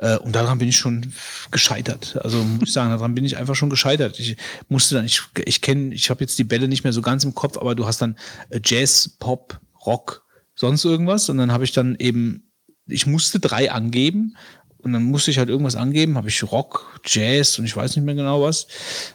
Äh, 0.00 0.16
und 0.18 0.34
daran 0.34 0.58
bin 0.58 0.68
ich 0.68 0.76
schon 0.76 1.12
gescheitert. 1.50 2.18
Also 2.22 2.42
muss 2.42 2.68
ich 2.68 2.72
sagen, 2.72 2.90
daran 2.90 3.14
bin 3.14 3.24
ich 3.24 3.36
einfach 3.36 3.54
schon 3.54 3.70
gescheitert. 3.70 4.18
Ich 4.18 4.36
musste 4.68 4.94
dann, 4.94 5.04
ich, 5.04 5.22
ich 5.44 5.60
kenne, 5.60 5.94
ich 5.94 6.10
habe 6.10 6.22
jetzt 6.22 6.38
die 6.38 6.44
Bälle 6.44 6.68
nicht 6.68 6.84
mehr 6.84 6.92
so 6.92 7.02
ganz 7.02 7.24
im 7.24 7.34
Kopf, 7.34 7.58
aber 7.58 7.74
du 7.74 7.86
hast 7.86 8.00
dann 8.02 8.16
äh, 8.48 8.60
Jazz, 8.64 9.08
Pop, 9.18 9.60
Rock, 9.86 10.24
sonst 10.54 10.84
irgendwas. 10.84 11.28
Und 11.28 11.38
dann 11.38 11.52
habe 11.52 11.64
ich 11.64 11.72
dann 11.72 11.96
eben, 11.98 12.50
ich 12.86 13.06
musste 13.06 13.40
drei 13.40 13.70
angeben 13.70 14.36
und 14.78 14.94
dann 14.94 15.04
musste 15.04 15.30
ich 15.30 15.38
halt 15.38 15.50
irgendwas 15.50 15.76
angeben, 15.76 16.16
habe 16.16 16.28
ich 16.28 16.42
Rock, 16.50 17.00
Jazz 17.04 17.58
und 17.58 17.66
ich 17.66 17.76
weiß 17.76 17.96
nicht 17.96 18.04
mehr 18.04 18.14
genau 18.14 18.42
was, 18.42 18.66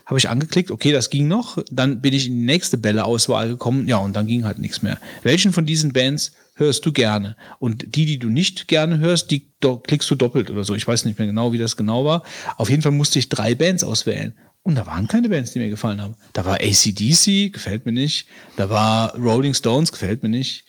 habe 0.06 0.18
ich 0.18 0.28
angeklickt, 0.28 0.70
okay, 0.70 0.92
das 0.92 1.10
ging 1.10 1.26
noch, 1.26 1.58
dann 1.72 2.00
bin 2.00 2.14
ich 2.14 2.28
in 2.28 2.34
die 2.34 2.46
nächste 2.46 2.78
Bälle-Auswahl 2.78 3.48
gekommen, 3.48 3.88
ja, 3.88 3.96
und 3.96 4.14
dann 4.14 4.28
ging 4.28 4.44
halt 4.44 4.58
nichts 4.58 4.82
mehr. 4.82 4.98
Welchen 5.24 5.52
von 5.52 5.66
diesen 5.66 5.92
Bands 5.92 6.32
hörst 6.56 6.84
du 6.84 6.92
gerne? 6.92 7.36
Und 7.58 7.94
die, 7.94 8.06
die 8.06 8.18
du 8.18 8.28
nicht 8.28 8.66
gerne 8.66 8.98
hörst, 8.98 9.30
die 9.30 9.52
klickst 9.60 10.10
du 10.10 10.14
doppelt 10.14 10.50
oder 10.50 10.64
so. 10.64 10.74
Ich 10.74 10.86
weiß 10.86 11.04
nicht 11.04 11.18
mehr 11.18 11.28
genau, 11.28 11.52
wie 11.52 11.58
das 11.58 11.76
genau 11.76 12.04
war. 12.04 12.22
Auf 12.56 12.70
jeden 12.70 12.82
Fall 12.82 12.92
musste 12.92 13.18
ich 13.18 13.28
drei 13.28 13.54
Bands 13.54 13.84
auswählen. 13.84 14.34
Und 14.62 14.74
da 14.74 14.86
waren 14.86 15.06
keine 15.06 15.28
Bands, 15.28 15.52
die 15.52 15.60
mir 15.60 15.68
gefallen 15.68 16.00
haben. 16.00 16.16
Da 16.32 16.44
war 16.44 16.54
ACDC, 16.54 17.52
gefällt 17.52 17.86
mir 17.86 17.92
nicht. 17.92 18.26
Da 18.56 18.68
war 18.68 19.14
Rolling 19.14 19.54
Stones, 19.54 19.92
gefällt 19.92 20.24
mir 20.24 20.28
nicht. 20.28 20.64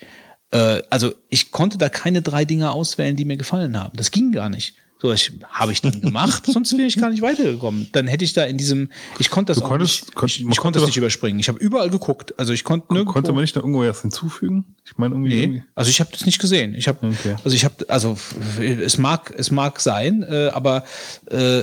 Äh, 0.51 0.83
also 0.90 1.16
ich 1.30 1.51
konnte 1.51 1.77
da 1.80 1.90
keine 1.90 2.22
drei 2.22 2.45
Dinge 2.45 2.72
auswählen, 2.72 3.16
die 3.16 3.25
mir 3.25 3.38
gefallen 3.38 3.77
haben. 3.77 3.98
Das 3.98 4.11
ging 4.11 4.32
gar 4.32 4.49
nicht. 4.49 4.75
So, 5.00 5.11
ich, 5.14 5.32
habe 5.51 5.72
ich 5.72 5.82
dann 5.82 6.01
gemacht, 6.01 6.45
sonst 6.48 6.76
wäre 6.76 6.88
ich 6.88 6.98
gar 6.98 7.11
nicht 7.11 7.22
weitergekommen. 7.22 7.88
Dann 7.92 8.08
hätte 8.08 8.26
ich 8.26 8.34
da 8.34 8.45
in 8.45 8.58
diesem, 8.58 8.90
ich 9.19 9.30
konnte 9.30 9.51
das 9.53 9.61
Du 9.61 9.67
konntest- 9.67 10.06
nicht, 10.06 10.16
kon- 10.16 10.26
ich, 10.27 10.40
ich 10.40 10.45
konnte 10.45 10.59
konnte 10.61 10.80
das 10.80 10.88
nicht 10.88 10.98
überspringen. 10.98 11.40
Ich 11.40 11.50
habe 11.50 11.59
überall 11.59 11.92
geguckt. 11.92 12.34
Also 12.40 12.51
ich 12.51 12.64
konnte 12.64 12.92
nirgendwo. 12.92 13.14
Konnte 13.14 13.32
man 13.32 13.42
nicht 13.42 13.56
noch 13.56 13.61
irgendwo 13.61 13.82
was 13.88 14.01
hinzufügen? 14.01 14.66
Ich 14.85 14.98
meine, 14.98 15.14
irgendwie. 15.14 15.30
Nee, 15.35 15.42
irgendwie- 15.43 15.64
also 15.76 15.90
ich 15.92 16.00
habe 16.00 16.09
das 16.11 16.26
nicht 16.26 16.40
gesehen. 16.40 16.74
Ich 16.74 16.88
habe, 16.88 17.06
Okay. 17.08 17.35
also 17.43 17.56
ich 17.56 17.64
habe, 17.64 17.88
also 17.90 18.17
es 18.59 18.98
mag, 18.98 19.32
es 19.38 19.51
mag 19.51 19.80
sein, 19.82 20.24
äh, 20.24 20.48
aber 20.48 20.84
äh, 21.30 21.59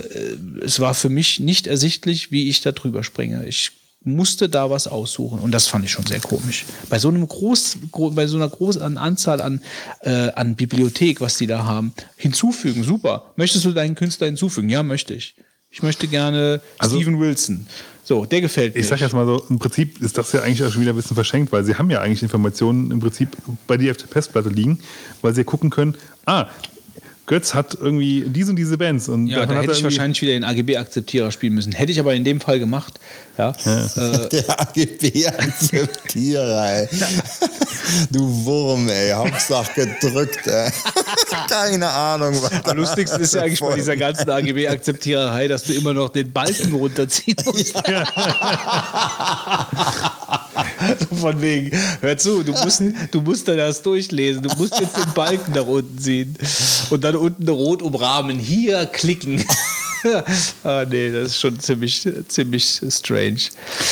es 0.62 0.78
war 0.78 0.94
für 0.94 1.08
mich 1.08 1.40
nicht 1.40 1.66
ersichtlich, 1.66 2.30
wie 2.30 2.48
ich 2.48 2.60
da 2.60 2.70
drüber 2.70 3.02
springe. 3.02 3.44
Ich 3.46 3.72
musste 4.05 4.49
da 4.49 4.70
was 4.70 4.86
aussuchen 4.86 5.39
und 5.39 5.50
das 5.52 5.66
fand 5.66 5.84
ich 5.84 5.91
schon 5.91 6.07
sehr 6.07 6.20
komisch. 6.20 6.65
Bei 6.89 6.99
so 6.99 7.08
einem 7.08 7.26
groß, 7.26 7.78
gro 7.91 8.10
bei 8.10 8.26
so 8.26 8.36
einer 8.36 8.49
großen 8.49 8.99
Anzahl 8.99 9.41
an 9.41 9.60
äh, 10.02 10.31
an 10.34 10.55
Bibliothek, 10.55 11.20
was 11.20 11.36
die 11.39 11.47
da 11.47 11.65
haben, 11.65 11.92
hinzufügen, 12.16 12.84
super. 12.84 13.33
Möchtest 13.36 13.65
du 13.65 13.73
deinen 13.73 13.94
Künstler 13.94 14.26
hinzufügen? 14.26 14.68
Ja, 14.68 14.83
möchte 14.83 15.15
ich. 15.15 15.34
Ich 15.70 15.83
möchte 15.83 16.07
gerne 16.07 16.60
Also- 16.78 16.97
Steven 16.97 17.18
Wilson. 17.18 17.66
So, 18.07 18.26
der 18.26 18.42
gefällt 18.42 18.74
mir. 18.74 18.83
Ich 18.83 18.86
sag 18.86 19.00
jetzt 19.00 19.15
mal 19.15 19.24
so, 19.24 19.42
im 19.49 19.58
Prinzip 19.58 19.99
ist 20.02 20.18
das 20.18 20.31
ja 20.33 20.42
eigentlich 20.42 20.62
auch 20.62 20.70
schon 20.70 20.83
wieder 20.83 20.92
ein 20.92 20.97
bisschen 20.97 21.15
verschenkt, 21.15 21.50
weil 21.52 21.65
sie 21.65 21.74
haben 21.76 21.91
ja 21.91 22.02
eigentlich 22.02 22.23
Informationen 22.23 22.91
im 22.91 23.00
Prinzip 23.00 23.31
bei 23.66 23.78
dir 23.78 23.92
auf 23.92 23.97
der 23.97 24.08
Festplatte 24.08 24.50
liegen, 24.50 24.78
weil 25.23 25.34
sie 25.34 25.42
gucken 25.42 25.70
können, 25.70 25.94
ah, 26.26 26.49
Götz 27.26 27.54
hat 27.54 27.74
irgendwie 27.80 28.24
diese 28.26 28.50
und 28.50 28.56
diese 28.56 28.76
Bands. 28.76 29.08
Und 29.08 29.28
Ja, 29.28 29.46
da 29.46 29.54
hätte 29.60 29.72
ich 29.72 29.82
wahrscheinlich 29.82 30.20
wieder 30.20 30.32
den 30.32 30.44
AGB-Akzeptierer 30.44 31.32
spielen 31.32 31.54
müssen. 31.54 31.72
Hätte 31.72 31.90
ich 31.90 31.98
aber 31.98 32.14
in 32.14 32.22
dem 32.24 32.40
Fall 32.40 32.58
gemacht. 32.58 33.00
Ja. 33.38 33.50
Äh, 33.64 34.28
Der 34.32 34.60
AGB-Akzeptierer, 34.60 36.70
ey. 36.70 36.88
Du 38.10 38.44
Wurm, 38.44 38.88
ey. 38.88 39.10
Hauptsache 39.12 39.86
gedrückt, 40.00 40.46
ey. 40.46 40.70
Keine 41.48 41.88
Ahnung, 41.88 42.36
was 42.42 42.64
am 42.64 42.76
lustigsten 42.76 43.20
ist 43.22 43.34
ja 43.34 43.42
eigentlich 43.42 43.60
bei 43.60 43.74
dieser 43.74 43.96
ganzen 43.96 44.28
AGB-Akzeptiererei, 44.28 45.48
dass 45.48 45.62
du 45.64 45.72
immer 45.72 45.94
noch 45.94 46.10
den 46.10 46.30
Balken 46.30 46.74
runterziehen 46.74 47.36
musst. 47.46 47.74
so 51.10 51.16
von 51.16 51.41
wegen, 51.41 51.76
hör 52.00 52.16
zu, 52.16 52.42
du 52.42 52.52
musst, 52.52 52.83
du 53.10 53.20
musst 53.20 53.49
da 53.49 53.57
das 53.57 53.83
durchlesen. 53.83 54.42
Du 54.42 54.55
musst 54.57 54.78
jetzt 54.78 54.97
den 54.97 55.12
Balken 55.15 55.52
nach 55.52 55.66
unten 55.66 55.99
ziehen 55.99 56.36
und 56.91 57.05
dann 57.05 57.16
unten 57.16 57.49
rot 57.49 57.83
umrahmen. 57.83 58.39
Hier 58.39 58.86
klicken. 58.86 59.44
ah, 60.65 60.84
nee, 60.89 61.10
das 61.10 61.31
ist 61.31 61.41
schon 61.41 61.58
ziemlich, 61.58 62.07
ziemlich 62.28 62.81
strange. 62.91 63.41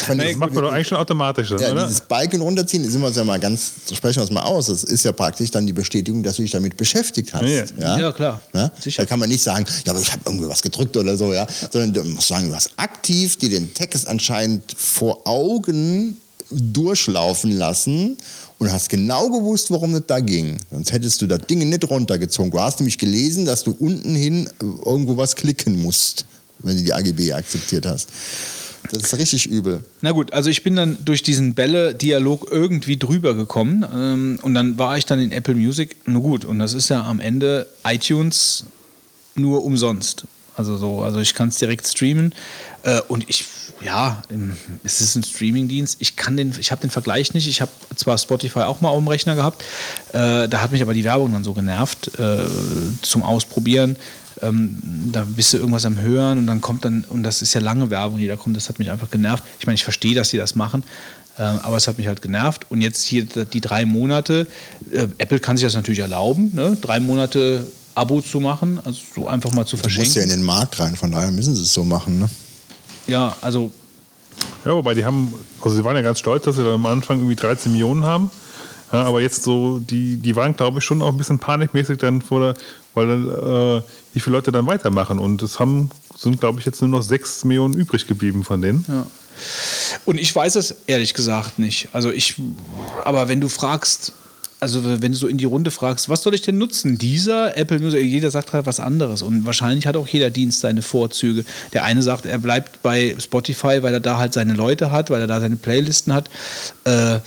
Das 0.06 0.36
macht 0.36 0.52
man 0.52 0.64
doch 0.64 0.72
eigentlich 0.72 0.88
schon 0.88 0.98
automatisch, 0.98 1.48
dann, 1.48 1.60
Ja, 1.60 1.72
oder? 1.72 1.86
dieses 1.86 2.02
Balken 2.02 2.40
runterziehen, 2.40 2.88
sind 2.88 3.00
wir 3.00 3.08
uns 3.08 3.16
ja 3.16 3.24
mal 3.24 3.40
ganz, 3.40 3.72
sprechen 3.92 4.16
wir 4.16 4.22
uns 4.22 4.30
mal 4.30 4.42
aus. 4.42 4.66
Das 4.66 4.84
ist 4.84 5.04
ja 5.04 5.12
praktisch 5.12 5.50
dann 5.50 5.66
die 5.66 5.72
Bestätigung, 5.72 6.22
dass 6.22 6.36
du 6.36 6.42
dich 6.42 6.50
damit 6.50 6.76
beschäftigt 6.76 7.32
hast. 7.32 7.44
Ja, 7.44 7.64
Ja, 7.78 7.98
Ja, 7.98 8.12
klar. 8.12 8.40
Ja? 8.52 8.70
Sicher. 8.78 9.02
Da 9.02 9.06
kann 9.06 9.20
man 9.20 9.28
nicht 9.28 9.42
sagen, 9.42 9.64
ja, 9.84 9.92
aber 9.92 10.00
ich 10.00 10.12
habe 10.12 10.22
irgendwie 10.26 10.48
was 10.48 10.62
gedrückt 10.62 10.96
oder 10.96 11.16
so, 11.16 11.32
ja. 11.32 11.46
Sondern 11.70 11.92
du 11.92 12.04
musst 12.04 12.28
sagen, 12.28 12.48
du 12.48 12.54
hast 12.54 12.70
aktiv 12.76 13.36
dir 13.36 13.50
den 13.50 13.72
Text 13.72 14.06
anscheinend 14.06 14.74
vor 14.76 15.26
Augen 15.26 16.18
durchlaufen 16.54 17.56
lassen 17.56 18.16
und 18.58 18.72
hast 18.72 18.88
genau 18.88 19.28
gewusst, 19.28 19.70
worum 19.70 19.94
es 19.94 20.02
da 20.06 20.20
ging. 20.20 20.58
Sonst 20.70 20.92
hättest 20.92 21.20
du 21.22 21.26
das 21.26 21.40
Ding 21.48 21.68
nicht 21.68 21.88
runtergezogen. 21.88 22.50
Du 22.50 22.60
hast 22.60 22.80
nämlich 22.80 22.98
gelesen, 22.98 23.44
dass 23.44 23.64
du 23.64 23.72
unten 23.78 24.14
hin 24.14 24.48
irgendwo 24.60 25.16
was 25.16 25.34
klicken 25.34 25.82
musst, 25.82 26.26
wenn 26.60 26.76
du 26.76 26.82
die 26.82 26.92
AGB 26.92 27.32
akzeptiert 27.32 27.86
hast. 27.86 28.08
Das 28.90 29.02
ist 29.04 29.18
richtig 29.18 29.46
übel. 29.46 29.84
Na 30.00 30.10
gut, 30.10 30.32
also 30.32 30.50
ich 30.50 30.62
bin 30.62 30.76
dann 30.76 30.98
durch 31.04 31.22
diesen 31.22 31.54
Bälle-Dialog 31.54 32.48
irgendwie 32.50 32.96
drüber 32.96 33.34
gekommen 33.34 33.86
ähm, 33.94 34.38
und 34.42 34.54
dann 34.54 34.78
war 34.78 34.98
ich 34.98 35.06
dann 35.06 35.20
in 35.20 35.32
Apple 35.32 35.54
Music. 35.54 35.96
Nur 36.06 36.22
gut, 36.22 36.44
und 36.44 36.58
das 36.58 36.74
ist 36.74 36.88
ja 36.88 37.02
am 37.04 37.20
Ende 37.20 37.66
iTunes 37.84 38.64
nur 39.34 39.64
umsonst. 39.64 40.24
Also 40.56 40.76
so, 40.76 41.00
also 41.00 41.20
ich 41.20 41.34
kann 41.34 41.48
es 41.48 41.58
direkt 41.58 41.86
streamen 41.86 42.34
äh, 42.82 43.00
und 43.08 43.28
ich, 43.28 43.44
ja, 43.84 44.22
ähm, 44.30 44.56
es 44.84 45.00
ist 45.00 45.16
ein 45.16 45.22
Streamingdienst. 45.22 45.96
Ich 46.00 46.16
kann 46.16 46.36
den, 46.36 46.54
ich 46.58 46.70
habe 46.70 46.80
den 46.80 46.90
Vergleich 46.90 47.34
nicht. 47.34 47.48
Ich 47.48 47.60
habe 47.60 47.70
zwar 47.96 48.18
Spotify 48.18 48.60
auch 48.60 48.80
mal 48.80 48.88
auf 48.88 48.98
dem 48.98 49.08
Rechner 49.08 49.34
gehabt, 49.34 49.62
äh, 50.12 50.48
da 50.48 50.60
hat 50.60 50.72
mich 50.72 50.82
aber 50.82 50.94
die 50.94 51.04
Werbung 51.04 51.32
dann 51.32 51.44
so 51.44 51.52
genervt 51.52 52.18
äh, 52.18 52.38
zum 53.02 53.22
Ausprobieren. 53.22 53.96
Ähm, 54.40 54.78
da 55.12 55.24
bist 55.24 55.52
du 55.52 55.58
irgendwas 55.58 55.84
am 55.84 56.00
Hören 56.00 56.38
und 56.38 56.46
dann 56.46 56.60
kommt 56.60 56.84
dann, 56.84 57.04
und 57.08 57.22
das 57.22 57.42
ist 57.42 57.54
ja 57.54 57.60
lange 57.60 57.90
Werbung, 57.90 58.18
die 58.18 58.26
da 58.26 58.36
kommt, 58.36 58.56
das 58.56 58.68
hat 58.68 58.78
mich 58.78 58.90
einfach 58.90 59.10
genervt. 59.10 59.44
Ich 59.60 59.66
meine, 59.66 59.74
ich 59.74 59.84
verstehe, 59.84 60.14
dass 60.14 60.30
sie 60.30 60.36
das 60.38 60.54
machen, 60.54 60.82
ähm, 61.38 61.60
aber 61.62 61.76
es 61.76 61.86
hat 61.86 61.98
mich 61.98 62.06
halt 62.06 62.22
genervt. 62.22 62.66
Und 62.68 62.80
jetzt 62.80 63.04
hier 63.04 63.24
die 63.24 63.60
drei 63.60 63.84
Monate, 63.84 64.46
äh, 64.90 65.06
Apple 65.18 65.38
kann 65.38 65.56
sich 65.56 65.66
das 65.66 65.74
natürlich 65.74 66.00
erlauben, 66.00 66.50
ne? 66.54 66.76
drei 66.80 66.98
Monate 66.98 67.66
Abo 67.94 68.20
zu 68.22 68.40
machen, 68.40 68.80
also 68.84 69.00
so 69.14 69.28
einfach 69.28 69.52
mal 69.52 69.66
zu 69.66 69.76
Du 69.76 69.82
musst 69.82 69.94
verschenken. 69.94 70.16
ja 70.16 70.22
in 70.22 70.30
den 70.30 70.42
Markt 70.42 70.80
rein, 70.80 70.96
von 70.96 71.12
daher 71.12 71.30
müssen 71.30 71.54
sie 71.54 71.62
es 71.62 71.72
so 71.72 71.84
machen. 71.84 72.18
Ne? 72.20 72.28
Ja, 73.06 73.36
also 73.40 73.70
Ja, 74.64 74.74
wobei 74.74 74.94
die 74.94 75.04
haben, 75.04 75.34
also 75.60 75.76
sie 75.76 75.84
waren 75.84 75.96
ja 75.96 76.02
ganz 76.02 76.18
stolz, 76.18 76.44
dass 76.44 76.56
sie 76.56 76.64
da 76.64 76.74
am 76.74 76.86
Anfang 76.86 77.18
irgendwie 77.18 77.36
13 77.36 77.72
Millionen 77.72 78.04
haben. 78.04 78.30
Ja, 78.92 79.04
aber 79.04 79.20
jetzt 79.22 79.42
so, 79.42 79.78
die, 79.78 80.16
die 80.16 80.36
waren, 80.36 80.54
glaube 80.54 80.78
ich, 80.78 80.84
schon 80.84 81.00
auch 81.00 81.08
ein 81.08 81.16
bisschen 81.16 81.38
panikmäßig 81.38 81.98
dann 81.98 82.20
vor 82.20 82.40
der, 82.40 82.54
weil 82.94 83.06
dann, 83.06 83.28
äh, 83.28 83.82
wie 84.12 84.20
viele 84.20 84.36
Leute 84.36 84.52
dann 84.52 84.66
weitermachen. 84.66 85.18
Und 85.18 85.42
es 85.42 85.58
haben, 85.58 85.90
sind, 86.16 86.40
glaube 86.40 86.60
ich, 86.60 86.66
jetzt 86.66 86.82
nur 86.82 86.90
noch 86.90 87.02
6 87.02 87.44
Millionen 87.44 87.74
übrig 87.74 88.06
geblieben 88.06 88.44
von 88.44 88.60
denen. 88.60 88.84
Ja. 88.88 89.06
Und 90.04 90.18
ich 90.18 90.34
weiß 90.34 90.56
es 90.56 90.76
ehrlich 90.86 91.14
gesagt 91.14 91.58
nicht. 91.58 91.88
Also 91.92 92.10
ich, 92.10 92.36
aber 93.04 93.28
wenn 93.28 93.40
du 93.40 93.48
fragst, 93.48 94.12
also 94.62 94.84
wenn 94.84 95.10
du 95.12 95.18
so 95.18 95.26
in 95.26 95.38
die 95.38 95.44
Runde 95.44 95.72
fragst, 95.72 96.08
was 96.08 96.22
soll 96.22 96.34
ich 96.34 96.42
denn 96.42 96.56
nutzen? 96.56 96.96
Dieser 96.96 97.56
Apple 97.56 97.80
Music, 97.80 98.04
jeder 98.04 98.30
sagt 98.30 98.52
halt 98.52 98.64
was 98.64 98.78
anderes. 98.78 99.20
Und 99.22 99.44
wahrscheinlich 99.44 99.88
hat 99.88 99.96
auch 99.96 100.06
jeder 100.06 100.30
Dienst 100.30 100.60
seine 100.60 100.82
Vorzüge. 100.82 101.44
Der 101.72 101.82
eine 101.82 102.00
sagt, 102.00 102.26
er 102.26 102.38
bleibt 102.38 102.80
bei 102.80 103.16
Spotify, 103.18 103.82
weil 103.82 103.92
er 103.92 103.98
da 104.00 104.18
halt 104.18 104.32
seine 104.32 104.54
Leute 104.54 104.92
hat, 104.92 105.10
weil 105.10 105.20
er 105.20 105.26
da 105.26 105.40
seine 105.40 105.56
Playlisten 105.56 106.12
hat. 106.14 106.30
Äh, 106.84 107.18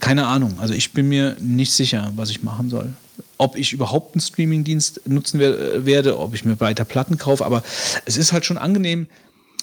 keine 0.00 0.26
Ahnung. 0.26 0.54
Also 0.60 0.72
ich 0.72 0.92
bin 0.94 1.08
mir 1.10 1.36
nicht 1.40 1.72
sicher, 1.72 2.10
was 2.16 2.30
ich 2.30 2.42
machen 2.42 2.70
soll. 2.70 2.88
Ob 3.36 3.56
ich 3.56 3.74
überhaupt 3.74 4.14
einen 4.14 4.22
Streamingdienst 4.22 5.02
nutzen 5.06 5.40
wer- 5.40 5.84
werde, 5.84 6.18
ob 6.18 6.34
ich 6.34 6.46
mir 6.46 6.58
weiter 6.58 6.86
Platten 6.86 7.18
kaufe. 7.18 7.44
Aber 7.44 7.62
es 8.06 8.16
ist 8.16 8.32
halt 8.32 8.46
schon 8.46 8.56
angenehm, 8.56 9.08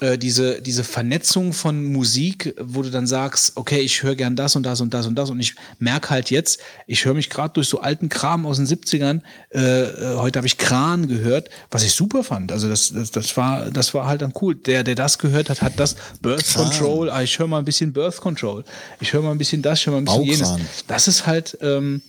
äh, 0.02 0.18
diese, 0.18 0.62
diese 0.62 0.84
Vernetzung 0.84 1.54
von 1.54 1.84
Musik, 1.86 2.56
wo 2.60 2.82
du 2.82 2.90
dann 2.90 3.08
sagst, 3.08 3.58
okay, 3.58 3.80
ich 3.80 4.04
höre 4.04 4.16
gern 4.16 4.36
das 4.36 4.56
und 4.56 4.64
das 4.64 4.82
und 4.82 4.94
das 4.94 5.08
und 5.08 5.16
das 5.16 5.30
und 5.30 5.40
ich 5.40 5.56
merke 5.78 6.10
halt 6.10 6.30
jetzt, 6.30 6.62
ich 6.88 7.06
höre 7.06 7.14
mich 7.14 7.30
gerade 7.30 7.54
durch 7.54 7.68
so 7.68 7.82
alten 7.82 8.10
Kram 8.10 8.46
aus 8.46 8.58
den 8.58 8.68
70ern, 8.68 9.22
äh, 9.54 9.60
äh, 9.60 10.16
heute 10.18 10.40
habe 10.40 10.48
ich 10.48 10.58
Kran 10.58 11.08
gehört, 11.08 11.50
was 11.70 11.84
ich 11.84 11.94
super 11.94 12.24
fand. 12.24 12.52
Also 12.52 12.70
das, 12.70 12.94
das, 12.94 13.12
das, 13.12 13.36
war, 13.36 13.72
das 13.72 13.94
war 13.94 14.08
halt 14.08 14.22
dann 14.22 14.34
cool. 14.42 14.56
Der, 14.56 14.84
der 14.84 14.96
das 14.96 15.18
gehört 15.18 15.50
hat, 15.50 15.62
hat 15.62 15.74
das 15.78 15.96
Birth 16.22 16.46
Kran. 16.46 16.70
Control, 16.70 17.10
ah, 17.10 17.22
ich 17.22 17.38
höre 17.38 17.48
mal 17.48 17.60
ein 17.60 17.66
bisschen 17.66 17.94
Birth 17.94 18.18
Control, 18.18 18.64
ich 19.00 19.14
höre 19.14 19.22
mal 19.22 19.32
ein 19.32 19.38
bisschen 19.38 19.62
das, 19.62 19.80
ich 19.80 19.88
höre 19.88 19.94
mal 19.94 20.00
ein 20.00 20.06
bisschen 20.06 20.24
jenes. 20.26 20.56
Das 20.88 21.08
ist 21.08 21.28
halt 21.28 21.58
ähm, 21.62 22.02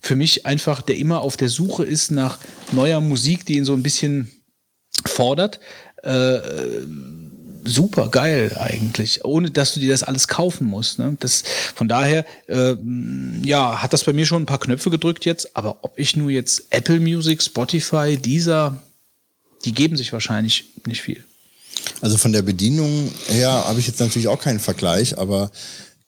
für 0.00 0.16
mich 0.16 0.46
einfach, 0.46 0.82
der 0.82 0.96
immer 0.96 1.20
auf 1.20 1.36
der 1.36 1.48
Suche 1.48 1.84
ist 1.84 2.10
nach 2.10 2.38
neuer 2.72 3.00
Musik, 3.00 3.46
die 3.46 3.56
ihn 3.56 3.64
so 3.64 3.72
ein 3.74 3.82
bisschen 3.82 4.30
fordert. 5.04 5.60
Äh, 6.02 6.38
super 7.66 8.08
geil 8.08 8.56
eigentlich, 8.58 9.24
ohne 9.24 9.50
dass 9.50 9.74
du 9.74 9.80
dir 9.80 9.90
das 9.90 10.02
alles 10.02 10.28
kaufen 10.28 10.66
musst. 10.66 10.98
Ne? 10.98 11.16
Das, 11.20 11.42
von 11.74 11.88
daher, 11.88 12.24
äh, 12.46 12.76
ja, 13.42 13.82
hat 13.82 13.92
das 13.92 14.04
bei 14.04 14.12
mir 14.12 14.26
schon 14.26 14.42
ein 14.42 14.46
paar 14.46 14.60
Knöpfe 14.60 14.90
gedrückt 14.90 15.24
jetzt, 15.24 15.56
aber 15.56 15.78
ob 15.82 15.98
ich 15.98 16.16
nur 16.16 16.30
jetzt 16.30 16.64
Apple 16.70 17.00
Music, 17.00 17.42
Spotify, 17.42 18.16
dieser, 18.16 18.80
die 19.64 19.72
geben 19.72 19.96
sich 19.96 20.12
wahrscheinlich 20.12 20.64
nicht 20.86 21.02
viel. 21.02 21.24
Also 22.00 22.16
von 22.16 22.32
der 22.32 22.42
Bedienung 22.42 23.10
her 23.28 23.50
habe 23.50 23.80
ich 23.80 23.86
jetzt 23.86 24.00
natürlich 24.00 24.28
auch 24.28 24.40
keinen 24.40 24.60
Vergleich, 24.60 25.18
aber 25.18 25.50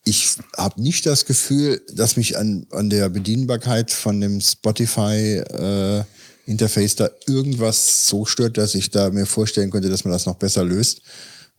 ich 0.05 0.37
habe 0.57 0.81
nicht 0.81 1.05
das 1.07 1.27
Gefühl, 1.27 1.83
dass 1.93 2.17
mich 2.17 2.39
an, 2.39 2.67
an 2.71 2.89
der 2.89 3.09
Bedienbarkeit 3.09 3.91
von 3.91 4.21
dem 4.21 4.41
Spotify 4.41 5.39
äh, 5.39 6.05
Interface 6.47 6.97
da 6.97 7.11
irgendwas 7.27 8.09
so 8.09 8.25
stört, 8.25 8.57
dass 8.57 8.75
ich 8.75 8.91
da 8.91 9.11
mir 9.11 9.27
vorstellen 9.27 9.71
könnte, 9.71 9.91
dass 9.91 10.05
man 10.05 10.13
das 10.13 10.25
noch 10.25 10.37
besser 10.37 10.65
löst. 10.65 11.03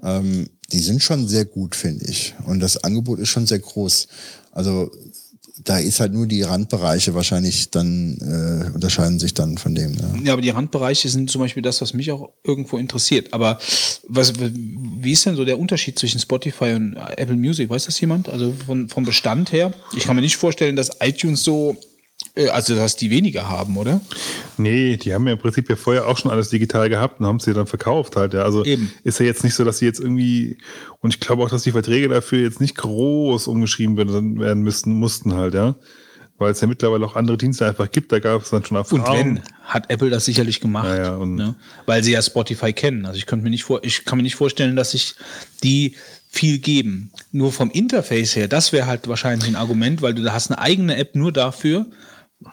Ähm, 0.04 0.50
die 0.72 0.80
sind 0.80 1.02
schon 1.02 1.28
sehr 1.28 1.46
gut, 1.46 1.76
finde 1.76 2.06
ich. 2.06 2.36
Und 2.46 2.60
das 2.60 2.84
Angebot 2.84 3.20
ist 3.20 3.30
schon 3.30 3.48
sehr 3.48 3.60
groß. 3.60 4.08
Also 4.52 4.92
da 5.64 5.78
ist 5.78 6.00
halt 6.00 6.14
nur 6.14 6.26
die 6.26 6.42
Randbereiche 6.42 7.14
wahrscheinlich 7.14 7.70
dann, 7.70 8.18
äh, 8.22 8.74
unterscheiden 8.74 9.20
sich 9.20 9.34
dann 9.34 9.58
von 9.58 9.76
dem. 9.76 9.94
Ja. 9.94 10.16
Ja, 10.24 10.34
aber 10.34 10.42
die 10.42 10.50
Randbereiche 10.50 11.10
sind 11.10 11.30
zum 11.30 11.42
Beispiel 11.42 11.62
das, 11.62 11.82
was 11.82 11.94
mich 11.94 12.12
auch 12.12 12.30
irgendwo 12.44 12.78
interessiert. 12.78 13.34
Aber 13.34 13.60
was, 14.08 14.34
wie 14.40 15.12
ist 15.12 15.26
denn 15.26 15.36
so 15.36 15.46
der 15.46 15.60
Unterschied 15.60 16.00
zwischen 16.00 16.20
Spotify 16.20 16.74
und 16.76 16.96
Apple 16.96 17.36
Music? 17.36 17.70
Weiß 17.70 17.86
das 17.86 18.00
jemand? 18.00 18.30
Also 18.30 18.54
von, 18.66 18.88
vom 18.90 19.04
Bestand 19.04 19.52
her? 19.52 19.74
Ich 19.96 20.06
kann 20.06 20.16
mir 20.16 20.22
nicht 20.22 20.38
vorstellen, 20.38 20.76
dass 20.76 20.92
iTunes 21.02 21.44
so, 21.44 21.76
also 22.52 22.76
dass 22.76 22.96
die 22.96 23.10
weniger 23.10 23.50
haben, 23.50 23.78
oder? 23.78 24.02
Nee, 24.58 24.98
die 24.98 25.14
haben 25.14 25.26
ja 25.28 25.34
im 25.34 25.40
Prinzip 25.40 25.70
ja 25.70 25.76
vorher 25.76 26.08
auch 26.08 26.18
schon 26.18 26.32
alles 26.32 26.50
digital 26.50 26.90
gehabt 26.90 27.20
und 27.20 27.26
haben 27.26 27.40
sie 27.40 27.54
dann 27.54 27.68
verkauft 27.68 28.16
halt. 28.16 28.34
Ja. 28.34 28.44
Also 28.44 28.64
Eben. 28.64 28.92
ist 29.04 29.20
ja 29.20 29.26
jetzt 29.26 29.44
nicht 29.44 29.56
so, 29.56 29.64
dass 29.64 29.80
sie 29.80 29.86
jetzt 29.86 30.00
irgendwie, 30.00 30.58
und 31.00 31.14
ich 31.14 31.20
glaube 31.20 31.44
auch, 31.44 31.50
dass 31.50 31.64
die 31.64 31.72
Verträge 31.72 32.08
dafür 32.08 32.40
jetzt 32.40 32.62
nicht 32.62 32.76
groß 32.76 33.48
umgeschrieben 33.48 33.98
werden, 33.98 34.40
werden 34.40 34.64
müssten, 34.64 34.94
mussten 34.94 35.34
halt, 35.34 35.54
ja. 35.54 35.76
Weil 36.40 36.52
es 36.52 36.62
ja 36.62 36.68
mittlerweile 36.68 37.06
auch 37.06 37.16
andere 37.16 37.38
Dienste 37.38 37.66
einfach 37.68 37.92
gibt. 37.92 38.12
Da 38.12 38.20
gab 38.20 38.42
es 38.42 38.50
dann 38.50 38.64
schon 38.66 38.78
Erfahrung. 38.78 39.06
Und 39.06 39.14
wenn, 39.18 39.42
hat 39.64 39.90
Apple 39.90 40.10
das 40.10 40.26
sicherlich 40.26 40.60
gemacht. 40.60 40.88
Ja, 40.88 40.98
ja, 40.98 41.16
und- 41.16 41.36
ne? 41.36 41.56
Weil 41.86 42.04
sie 42.04 42.12
ja 42.14 42.22
Spotify 42.22 42.74
kennen. 42.74 43.06
Also 43.06 43.18
ich 43.18 43.26
könnte 43.26 43.44
mir 43.44 43.50
nicht 43.50 43.64
vor, 43.64 43.84
ich 43.84 44.06
kann 44.06 44.18
mir 44.18 44.24
nicht 44.24 44.36
vorstellen, 44.36 44.76
dass 44.76 44.92
sich 44.92 45.16
die 45.64 45.96
viel 46.30 46.60
geben. 46.60 47.12
Nur 47.32 47.52
vom 47.52 47.72
Interface 47.72 48.36
her, 48.36 48.48
das 48.48 48.72
wäre 48.72 48.88
halt 48.88 49.08
wahrscheinlich 49.08 49.48
ein 49.50 49.56
Argument, 49.56 50.02
weil 50.02 50.14
du 50.14 50.22
da 50.24 50.34
hast 50.34 50.50
eine 50.52 50.60
eigene 50.60 50.96
App 50.96 51.16
nur 51.16 51.32
dafür. 51.32 51.88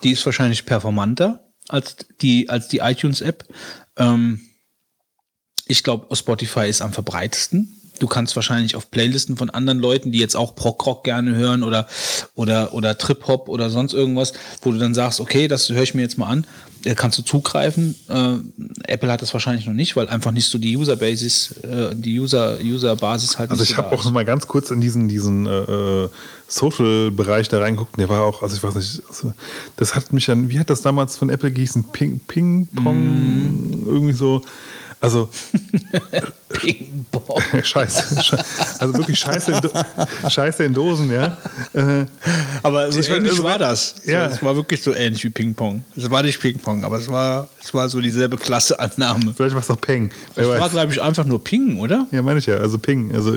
Die 0.02 0.12
ist 0.12 0.24
wahrscheinlich 0.26 0.66
performanter 0.66 1.44
als 1.68 1.96
die, 2.20 2.48
als 2.48 2.68
die 2.68 2.78
iTunes-App. 2.78 3.44
Ähm, 3.96 4.40
ich 5.66 5.82
glaube, 5.82 6.14
Spotify 6.14 6.68
ist 6.68 6.80
am 6.80 6.92
verbreitesten. 6.92 7.75
Du 7.98 8.06
kannst 8.06 8.36
wahrscheinlich 8.36 8.76
auf 8.76 8.90
Playlisten 8.90 9.36
von 9.36 9.50
anderen 9.50 9.78
Leuten, 9.78 10.12
die 10.12 10.18
jetzt 10.18 10.36
auch 10.36 10.54
Prog-Rock 10.54 11.04
gerne 11.04 11.34
hören 11.34 11.62
oder, 11.62 11.86
oder, 12.34 12.74
oder 12.74 12.98
Trip-Hop 12.98 13.48
oder 13.48 13.70
sonst 13.70 13.94
irgendwas, 13.94 14.32
wo 14.62 14.72
du 14.72 14.78
dann 14.78 14.94
sagst, 14.94 15.20
okay, 15.20 15.48
das 15.48 15.68
höre 15.70 15.82
ich 15.82 15.94
mir 15.94 16.02
jetzt 16.02 16.18
mal 16.18 16.26
an, 16.26 16.46
äh, 16.84 16.94
kannst 16.94 17.18
du 17.18 17.22
zugreifen. 17.22 17.94
Äh, 18.08 18.36
Apple 18.84 19.10
hat 19.10 19.22
das 19.22 19.32
wahrscheinlich 19.32 19.66
noch 19.66 19.74
nicht, 19.74 19.96
weil 19.96 20.08
einfach 20.08 20.30
nicht 20.30 20.48
so 20.48 20.58
die 20.58 20.76
User-Basis, 20.76 21.54
äh, 21.62 21.94
die 21.94 22.18
User, 22.20 22.58
User-Basis 22.62 23.38
halt 23.38 23.50
Also 23.50 23.62
ich 23.62 23.70
so 23.70 23.76
habe 23.78 23.88
da 23.88 23.94
auch 23.96 24.00
ist. 24.00 24.04
noch 24.06 24.12
mal 24.12 24.24
ganz 24.24 24.46
kurz 24.46 24.70
in 24.70 24.80
diesen, 24.80 25.08
diesen 25.08 25.46
äh, 25.46 26.04
äh, 26.04 26.08
Social-Bereich 26.48 27.48
da 27.48 27.60
reingeguckt. 27.60 27.98
Der 27.98 28.08
war 28.08 28.22
auch, 28.22 28.42
also 28.42 28.56
ich 28.56 28.62
weiß 28.62 28.74
nicht, 28.74 29.02
also 29.08 29.32
das 29.76 29.94
hat 29.94 30.12
mich 30.12 30.30
an, 30.30 30.48
wie 30.48 30.58
hat 30.58 30.70
das 30.70 30.82
damals 30.82 31.16
von 31.16 31.30
Apple 31.30 31.50
gehießen? 31.50 31.84
Ping, 31.92 32.20
Ping 32.20 32.68
Pong, 32.68 33.84
irgendwie 33.86 34.12
so. 34.12 34.42
Also 35.06 35.28
Ping-Pong. 36.48 37.42
Scheiße, 37.62 38.14
Sche- 38.20 38.44
also 38.80 38.94
wirklich 38.94 39.18
Scheiße 39.18 39.52
in, 39.52 39.60
Do 39.60 39.70
Scheiße 40.28 40.64
in 40.64 40.74
Dosen, 40.74 41.10
ja. 41.12 41.36
Äh, 41.74 42.06
Aber 42.62 42.90
so 42.90 42.98
Ich 43.00 43.08
ähnlich 43.08 43.32
also- 43.32 43.44
war 43.44 43.58
das. 43.58 43.94
So, 44.04 44.10
Ja. 44.10 44.26
Es 44.26 44.42
war 44.42 44.56
wirklich 44.56 44.82
so 44.82 44.94
ähnlich 44.94 45.22
wie 45.24 45.30
Ping-Pong. 45.30 45.84
Es 45.96 46.10
war 46.10 46.22
nicht 46.22 46.40
Ping-Pong, 46.40 46.84
aber 46.84 46.98
es 46.98 47.08
war, 47.08 47.48
es 47.62 47.72
war 47.72 47.88
so 47.88 48.00
dieselbe 48.00 48.36
Klasseannahme. 48.36 49.32
vielleicht 49.36 49.54
war 49.54 49.60
es 49.62 49.68
doch 49.68 49.80
Peng. 49.80 50.10
Es 50.34 50.46
war, 50.48 50.68
glaube 50.68 50.92
ich, 50.92 51.00
einfach 51.00 51.24
nur 51.24 51.42
Ping, 51.42 51.78
oder? 51.78 52.06
Ja, 52.10 52.22
meine 52.22 52.38
ich 52.40 52.46
ja. 52.46 52.56
Also 52.56 52.78
Ping. 52.78 53.14
Also, 53.14 53.36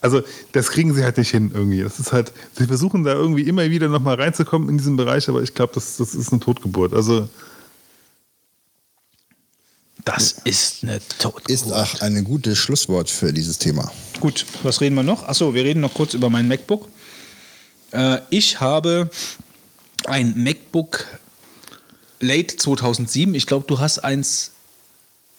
also 0.00 0.22
das 0.52 0.70
kriegen 0.70 0.94
sie 0.94 1.02
halt 1.04 1.18
nicht 1.18 1.30
hin 1.30 1.50
irgendwie. 1.54 1.82
Das 1.82 1.98
ist 1.98 2.12
halt, 2.12 2.32
sie 2.58 2.66
versuchen 2.66 3.04
da 3.04 3.12
irgendwie 3.12 3.42
immer 3.42 3.68
wieder 3.70 3.88
nochmal 3.88 4.16
reinzukommen 4.16 4.68
in 4.68 4.78
diesen 4.78 4.96
Bereich, 4.96 5.28
aber 5.28 5.42
ich 5.42 5.54
glaube, 5.54 5.72
das, 5.74 5.96
das 5.96 6.14
ist 6.14 6.30
eine 6.32 6.40
Totgeburt. 6.40 6.92
Also 6.94 7.28
Das 10.04 10.36
ist 10.44 10.82
eine 10.82 11.00
Tod. 11.18 11.48
Ist 11.48 11.72
auch 11.72 12.00
ein 12.02 12.24
gutes 12.24 12.58
Schlusswort 12.58 13.08
für 13.08 13.32
dieses 13.32 13.58
Thema. 13.58 13.90
Gut, 14.20 14.44
was 14.62 14.80
reden 14.80 14.94
wir 14.96 15.02
noch? 15.02 15.22
Achso, 15.22 15.54
wir 15.54 15.64
reden 15.64 15.80
noch 15.80 15.94
kurz 15.94 16.14
über 16.14 16.28
mein 16.28 16.46
MacBook. 16.46 16.88
Äh, 17.92 18.18
ich 18.28 18.60
habe 18.60 19.10
ein 20.06 20.34
MacBook 20.36 21.06
Late 22.20 22.56
2007. 22.56 23.34
Ich 23.34 23.46
glaube, 23.46 23.64
du 23.66 23.78
hast 23.78 24.00
eins 24.00 24.50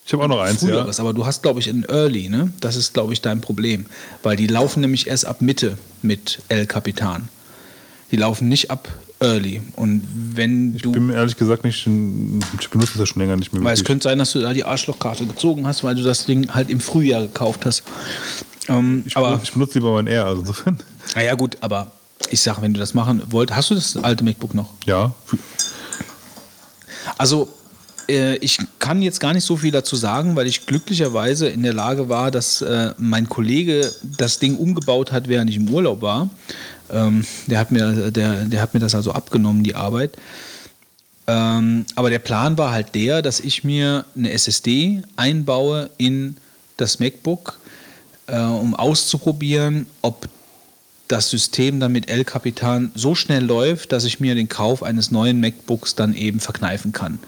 ich 0.05 0.13
habe 0.13 0.23
auch 0.23 0.27
noch 0.27 0.39
eins, 0.39 0.61
ja. 0.61 0.67
früheres, 0.67 0.99
aber 0.99 1.13
du 1.13 1.25
hast, 1.25 1.41
glaube 1.41 1.59
ich, 1.59 1.67
ein 1.67 1.83
Early, 1.89 2.29
ne? 2.29 2.53
Das 2.59 2.75
ist, 2.75 2.93
glaube 2.93 3.13
ich, 3.13 3.21
dein 3.21 3.41
Problem. 3.41 3.87
Weil 4.21 4.35
die 4.35 4.45
laufen 4.45 4.81
nämlich 4.81 5.07
erst 5.07 5.25
ab 5.25 5.41
Mitte 5.41 5.79
mit 6.03 6.43
El 6.47 6.67
Capitan. 6.67 7.27
Die 8.11 8.17
laufen 8.17 8.47
nicht 8.47 8.69
ab 8.69 8.87
Early. 9.19 9.61
Und 9.75 10.03
wenn 10.33 10.77
du. 10.77 10.89
Ich 10.89 10.93
bin 10.93 11.07
mir 11.07 11.13
ehrlich 11.13 11.37
gesagt 11.37 11.63
nicht, 11.63 11.87
ich 11.87 12.69
benutze 12.69 12.93
das 12.93 12.99
ja 12.99 13.05
schon 13.05 13.21
länger 13.21 13.37
nicht 13.37 13.53
mehr. 13.53 13.63
Weil 13.63 13.73
es 13.73 13.79
wirklich. 13.79 13.87
könnte 13.87 14.03
sein, 14.03 14.19
dass 14.19 14.31
du 14.33 14.41
da 14.41 14.53
die 14.53 14.63
Arschlochkarte 14.63 15.25
gezogen 15.25 15.65
hast, 15.65 15.83
weil 15.83 15.95
du 15.95 16.03
das 16.03 16.25
Ding 16.25 16.53
halt 16.53 16.69
im 16.69 16.79
Frühjahr 16.79 17.21
gekauft 17.21 17.65
hast. 17.65 17.83
Ähm, 18.67 19.03
ich, 19.05 19.15
aber, 19.15 19.27
benutze, 19.27 19.43
ich 19.45 19.53
benutze 19.53 19.73
lieber 19.75 19.93
mein 19.93 20.07
R, 20.07 20.25
also 20.25 20.41
insofern. 20.41 20.79
naja, 21.15 21.35
gut, 21.35 21.57
aber 21.61 21.91
ich 22.29 22.41
sage, 22.41 22.61
wenn 22.61 22.73
du 22.73 22.79
das 22.79 22.93
machen 22.93 23.21
wollt, 23.29 23.55
hast 23.55 23.69
du 23.69 23.75
das 23.75 23.95
alte 23.97 24.23
MacBook 24.23 24.53
noch? 24.53 24.73
Ja, 24.85 25.13
Also, 27.17 27.49
äh, 28.09 28.35
ich 28.37 28.59
kann 28.79 29.01
jetzt 29.01 29.19
gar 29.19 29.33
nicht 29.33 29.45
so 29.45 29.57
viel 29.57 29.71
dazu 29.71 29.95
sagen, 29.95 30.35
weil 30.35 30.47
ich 30.47 30.65
glücklicherweise 30.65 31.47
in 31.47 31.63
der 31.63 31.73
Lage 31.73 32.09
war, 32.09 32.31
dass 32.31 32.61
äh, 32.61 32.93
mein 32.97 33.29
Kollege 33.29 33.91
das 34.17 34.39
Ding 34.39 34.57
umgebaut 34.57 35.11
hat, 35.11 35.27
während 35.27 35.49
ich 35.49 35.57
im 35.57 35.69
Urlaub 35.69 36.01
war. 36.01 36.29
Ähm, 36.91 37.25
der, 37.47 37.59
hat 37.59 37.71
mir, 37.71 38.11
der, 38.11 38.45
der 38.45 38.61
hat 38.61 38.73
mir 38.73 38.79
das 38.79 38.95
also 38.95 39.11
abgenommen, 39.11 39.63
die 39.63 39.75
Arbeit. 39.75 40.17
Ähm, 41.27 41.85
aber 41.95 42.09
der 42.09 42.19
Plan 42.19 42.57
war 42.57 42.71
halt 42.71 42.93
der, 42.93 43.21
dass 43.21 43.39
ich 43.39 43.63
mir 43.63 44.05
eine 44.15 44.31
SSD 44.31 45.01
einbaue 45.15 45.89
in 45.97 46.37
das 46.77 46.99
MacBook, 46.99 47.59
äh, 48.27 48.39
um 48.39 48.75
auszuprobieren, 48.75 49.87
ob 50.01 50.27
das 51.07 51.29
System 51.29 51.79
dann 51.79 51.91
mit 51.91 52.09
El 52.09 52.25
Capitan 52.25 52.91
so 52.95 53.15
schnell 53.15 53.43
läuft, 53.43 53.91
dass 53.91 54.05
ich 54.05 54.19
mir 54.19 54.35
den 54.35 54.49
Kauf 54.49 54.83
eines 54.83 55.11
neuen 55.11 55.39
MacBooks 55.39 55.95
dann 55.95 56.15
eben 56.15 56.39
verkneifen 56.39 56.91
kann. 56.91 57.19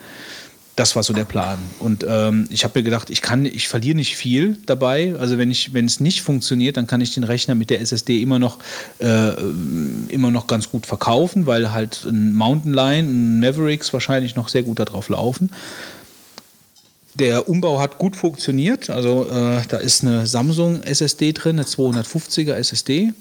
Das 0.77 0.95
war 0.95 1.01
so 1.01 1.11
der 1.11 1.25
Plan. 1.25 1.57
Und 1.79 2.05
ähm, 2.07 2.47
ich 2.51 2.63
habe 2.63 2.77
mir 2.77 2.83
gedacht, 2.83 3.09
ich 3.09 3.23
kann, 3.23 3.45
ich 3.45 3.67
verliere 3.67 3.95
nicht 3.95 4.15
viel 4.15 4.59
dabei. 4.67 5.15
Also 5.19 5.39
wenn 5.39 5.49
ich, 5.49 5.73
wenn 5.73 5.85
es 5.85 5.99
nicht 5.99 6.21
funktioniert, 6.21 6.77
dann 6.77 6.85
kann 6.85 7.01
ich 7.01 7.15
den 7.15 7.23
Rechner 7.23 7.55
mit 7.55 7.71
der 7.71 7.81
SSD 7.81 8.21
immer 8.21 8.37
noch, 8.37 8.59
äh, 8.99 9.31
immer 10.09 10.29
noch 10.29 10.45
ganz 10.45 10.69
gut 10.69 10.85
verkaufen, 10.85 11.47
weil 11.47 11.71
halt 11.71 12.05
ein 12.05 12.31
Mountain 12.35 12.75
Lion, 12.75 13.07
ein 13.07 13.39
Mavericks 13.39 13.91
wahrscheinlich 13.91 14.35
noch 14.35 14.49
sehr 14.49 14.61
gut 14.61 14.77
darauf 14.77 15.09
laufen. 15.09 15.49
Der 17.15 17.49
Umbau 17.49 17.79
hat 17.79 17.97
gut 17.97 18.15
funktioniert. 18.15 18.91
Also 18.91 19.27
äh, 19.31 19.63
da 19.67 19.77
ist 19.77 20.03
eine 20.03 20.27
Samsung 20.27 20.83
SSD 20.83 21.33
drin, 21.33 21.57
eine 21.57 21.63
250er 21.63 22.53
SSD. 22.53 23.13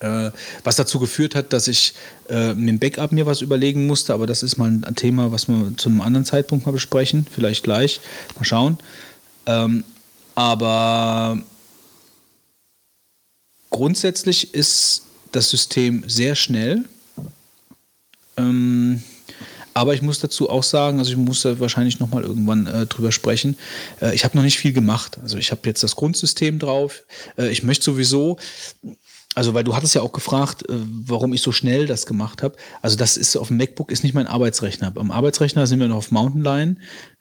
Äh, 0.00 0.30
was 0.62 0.76
dazu 0.76 1.00
geführt 1.00 1.34
hat, 1.34 1.52
dass 1.52 1.66
ich 1.66 1.94
äh, 2.28 2.54
mit 2.54 2.68
dem 2.68 2.78
Backup 2.78 3.10
mir 3.10 3.26
was 3.26 3.40
überlegen 3.40 3.86
musste, 3.86 4.14
aber 4.14 4.26
das 4.26 4.44
ist 4.44 4.56
mal 4.56 4.68
ein 4.68 4.94
Thema, 4.94 5.32
was 5.32 5.48
wir 5.48 5.76
zu 5.76 5.88
einem 5.88 6.02
anderen 6.02 6.24
Zeitpunkt 6.24 6.66
mal 6.66 6.72
besprechen, 6.72 7.26
vielleicht 7.28 7.64
gleich, 7.64 8.00
mal 8.36 8.44
schauen. 8.44 8.78
Ähm, 9.46 9.82
aber 10.36 11.38
grundsätzlich 13.70 14.54
ist 14.54 15.02
das 15.32 15.50
System 15.50 16.04
sehr 16.06 16.36
schnell. 16.36 16.84
Ähm, 18.36 19.02
aber 19.74 19.94
ich 19.94 20.02
muss 20.02 20.18
dazu 20.18 20.50
auch 20.50 20.64
sagen, 20.64 20.98
also 20.98 21.12
ich 21.12 21.16
muss 21.16 21.42
da 21.42 21.60
wahrscheinlich 21.60 22.00
nochmal 22.00 22.24
irgendwann 22.24 22.66
äh, 22.66 22.86
drüber 22.86 23.12
sprechen. 23.12 23.56
Äh, 24.00 24.14
ich 24.14 24.24
habe 24.24 24.36
noch 24.36 24.42
nicht 24.42 24.58
viel 24.58 24.72
gemacht. 24.72 25.18
Also 25.22 25.38
ich 25.38 25.50
habe 25.50 25.60
jetzt 25.66 25.82
das 25.82 25.96
Grundsystem 25.96 26.58
drauf. 26.58 27.04
Äh, 27.36 27.50
ich 27.50 27.62
möchte 27.62 27.84
sowieso, 27.84 28.38
also 29.38 29.54
weil 29.54 29.62
du 29.62 29.76
hattest 29.76 29.94
ja 29.94 30.02
auch 30.02 30.10
gefragt, 30.10 30.68
äh, 30.68 30.74
warum 31.06 31.32
ich 31.32 31.42
so 31.42 31.52
schnell 31.52 31.86
das 31.86 32.06
gemacht 32.06 32.42
habe. 32.42 32.56
Also 32.82 32.96
das 32.96 33.16
ist 33.16 33.36
auf 33.36 33.48
dem 33.48 33.56
MacBook 33.56 33.92
ist 33.92 34.02
nicht 34.02 34.12
mein 34.12 34.26
Arbeitsrechner. 34.26 34.92
Am 34.96 35.12
Arbeitsrechner 35.12 35.68
sind 35.68 35.78
wir 35.78 35.86
noch 35.86 35.98
auf 35.98 36.10
Mountain 36.10 36.42
Lion. 36.42 36.78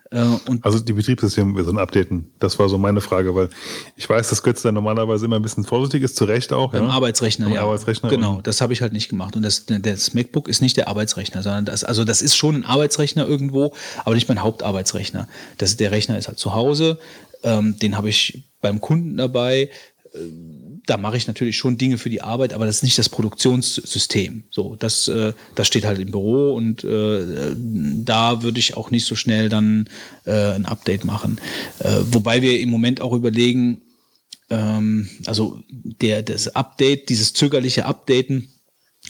Äh, 0.09 0.23
und 0.47 0.65
also 0.65 0.79
die 0.79 0.93
Betriebssysteme 0.93 1.55
wir 1.55 1.63
sollen 1.63 1.77
updaten. 1.77 2.31
Das 2.39 2.57
war 2.57 2.69
so 2.69 2.79
meine 2.79 3.01
Frage, 3.01 3.35
weil 3.35 3.49
ich 3.95 4.09
weiß, 4.09 4.29
dass 4.29 4.41
Götz 4.41 4.63
da 4.63 4.71
normalerweise 4.71 5.25
immer 5.25 5.35
ein 5.35 5.43
bisschen 5.43 5.63
vorsichtig 5.63 6.01
ist, 6.01 6.15
zu 6.15 6.25
Recht 6.25 6.51
auch. 6.53 6.71
Beim 6.71 6.85
ja? 6.85 6.89
Arbeitsrechner, 6.89 7.45
Beim 7.45 7.53
ja. 7.53 7.61
Arbeitsrechner. 7.61 8.09
Genau, 8.09 8.41
das 8.41 8.61
habe 8.61 8.73
ich 8.73 8.81
halt 8.81 8.93
nicht 8.93 9.09
gemacht. 9.09 9.35
Und 9.35 9.43
das, 9.43 9.67
das 9.67 10.15
MacBook 10.15 10.47
ist 10.47 10.63
nicht 10.63 10.75
der 10.75 10.87
Arbeitsrechner, 10.87 11.43
sondern 11.43 11.65
das, 11.65 11.83
also 11.83 12.03
das 12.03 12.23
ist 12.23 12.35
schon 12.35 12.55
ein 12.55 12.65
Arbeitsrechner 12.65 13.27
irgendwo, 13.27 13.75
aber 14.05 14.15
nicht 14.15 14.27
mein 14.27 14.41
Hauptarbeitsrechner. 14.41 15.27
Das, 15.59 15.77
der 15.77 15.91
Rechner 15.91 16.17
ist 16.17 16.27
halt 16.27 16.39
zu 16.39 16.55
Hause, 16.55 16.97
ähm, 17.43 17.77
den 17.77 17.95
habe 17.95 18.09
ich 18.09 18.43
beim 18.59 18.81
Kunden 18.81 19.17
dabei. 19.17 19.69
Ähm, 20.15 20.63
Da 20.87 20.97
mache 20.97 21.17
ich 21.17 21.27
natürlich 21.27 21.57
schon 21.57 21.77
Dinge 21.77 21.97
für 21.97 22.09
die 22.09 22.21
Arbeit, 22.21 22.53
aber 22.53 22.65
das 22.65 22.77
ist 22.77 22.83
nicht 22.83 22.97
das 22.97 23.09
Produktionssystem. 23.09 24.43
So, 24.49 24.75
das, 24.75 25.07
äh, 25.07 25.33
das 25.53 25.67
steht 25.67 25.85
halt 25.85 25.99
im 25.99 26.11
Büro 26.11 26.55
und 26.55 26.83
äh, 26.83 27.55
da 27.55 28.41
würde 28.41 28.59
ich 28.59 28.75
auch 28.75 28.89
nicht 28.89 29.05
so 29.05 29.15
schnell 29.15 29.49
dann 29.49 29.87
äh, 30.25 30.53
ein 30.53 30.65
Update 30.65 31.05
machen. 31.05 31.39
Äh, 31.79 31.99
wobei 32.11 32.41
wir 32.41 32.59
im 32.59 32.69
Moment 32.69 33.01
auch 33.01 33.13
überlegen, 33.13 33.81
ähm, 34.49 35.09
also 35.25 35.59
der, 35.69 36.23
das 36.23 36.55
Update, 36.55 37.09
dieses 37.09 37.33
zögerliche 37.33 37.85
Updaten, 37.85 38.49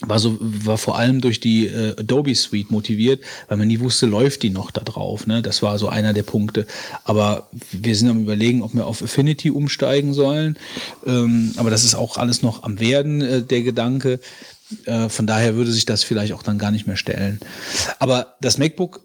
war 0.02 0.18
so 0.18 0.36
war 0.40 0.78
vor 0.78 0.96
allem 0.96 1.20
durch 1.20 1.40
die 1.40 1.66
äh, 1.66 1.96
Adobe 1.98 2.34
Suite 2.34 2.70
motiviert, 2.70 3.20
weil 3.48 3.56
man 3.56 3.66
nie 3.66 3.80
wusste, 3.80 4.06
läuft 4.06 4.42
die 4.42 4.50
noch 4.50 4.70
da 4.70 4.82
drauf. 4.82 5.26
Ne? 5.26 5.42
Das 5.42 5.62
war 5.62 5.78
so 5.78 5.88
einer 5.88 6.12
der 6.12 6.22
Punkte. 6.22 6.66
Aber 7.04 7.48
wir 7.72 7.96
sind 7.96 8.08
am 8.08 8.22
überlegen, 8.22 8.62
ob 8.62 8.74
wir 8.74 8.86
auf 8.86 9.02
Affinity 9.02 9.50
umsteigen 9.50 10.14
sollen. 10.14 10.56
Ähm, 11.04 11.52
aber 11.56 11.70
das 11.70 11.84
ist 11.84 11.96
auch 11.96 12.16
alles 12.16 12.42
noch 12.42 12.62
am 12.62 12.78
werden 12.78 13.22
äh, 13.22 13.42
der 13.42 13.62
Gedanke. 13.62 14.20
Äh, 14.84 15.08
von 15.08 15.26
daher 15.26 15.56
würde 15.56 15.72
sich 15.72 15.86
das 15.86 16.04
vielleicht 16.04 16.32
auch 16.32 16.42
dann 16.42 16.58
gar 16.58 16.70
nicht 16.70 16.86
mehr 16.86 16.96
stellen. 16.96 17.40
Aber 17.98 18.36
das 18.40 18.58
MacBook 18.58 19.00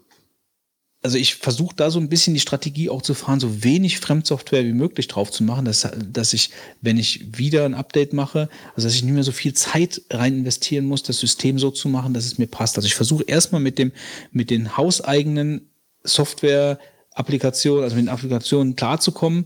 also 1.04 1.18
ich 1.18 1.34
versuche 1.34 1.76
da 1.76 1.90
so 1.90 2.00
ein 2.00 2.08
bisschen 2.08 2.32
die 2.32 2.40
Strategie 2.40 2.88
auch 2.88 3.02
zu 3.02 3.12
fahren, 3.12 3.38
so 3.38 3.62
wenig 3.62 4.00
Fremdsoftware 4.00 4.64
wie 4.64 4.72
möglich 4.72 5.06
drauf 5.06 5.30
zu 5.30 5.44
machen, 5.44 5.66
dass, 5.66 5.86
dass 6.10 6.32
ich, 6.32 6.48
wenn 6.80 6.96
ich 6.96 7.26
wieder 7.36 7.66
ein 7.66 7.74
Update 7.74 8.14
mache, 8.14 8.48
also 8.74 8.88
dass 8.88 8.94
ich 8.94 9.04
nicht 9.04 9.12
mehr 9.12 9.22
so 9.22 9.30
viel 9.30 9.52
Zeit 9.52 10.00
rein 10.08 10.38
investieren 10.38 10.86
muss, 10.86 11.02
das 11.02 11.20
System 11.20 11.58
so 11.58 11.70
zu 11.70 11.90
machen, 11.90 12.14
dass 12.14 12.24
es 12.24 12.38
mir 12.38 12.46
passt. 12.46 12.76
Also 12.76 12.86
ich 12.86 12.94
versuche 12.94 13.22
erstmal 13.24 13.60
mit 13.60 13.78
dem, 13.78 13.92
mit 14.32 14.48
den 14.48 14.78
hauseigenen 14.78 15.68
Software-Applikationen, 16.04 17.84
also 17.84 17.96
mit 17.96 18.06
den 18.06 18.08
Applikationen 18.08 18.74
klarzukommen. 18.74 19.44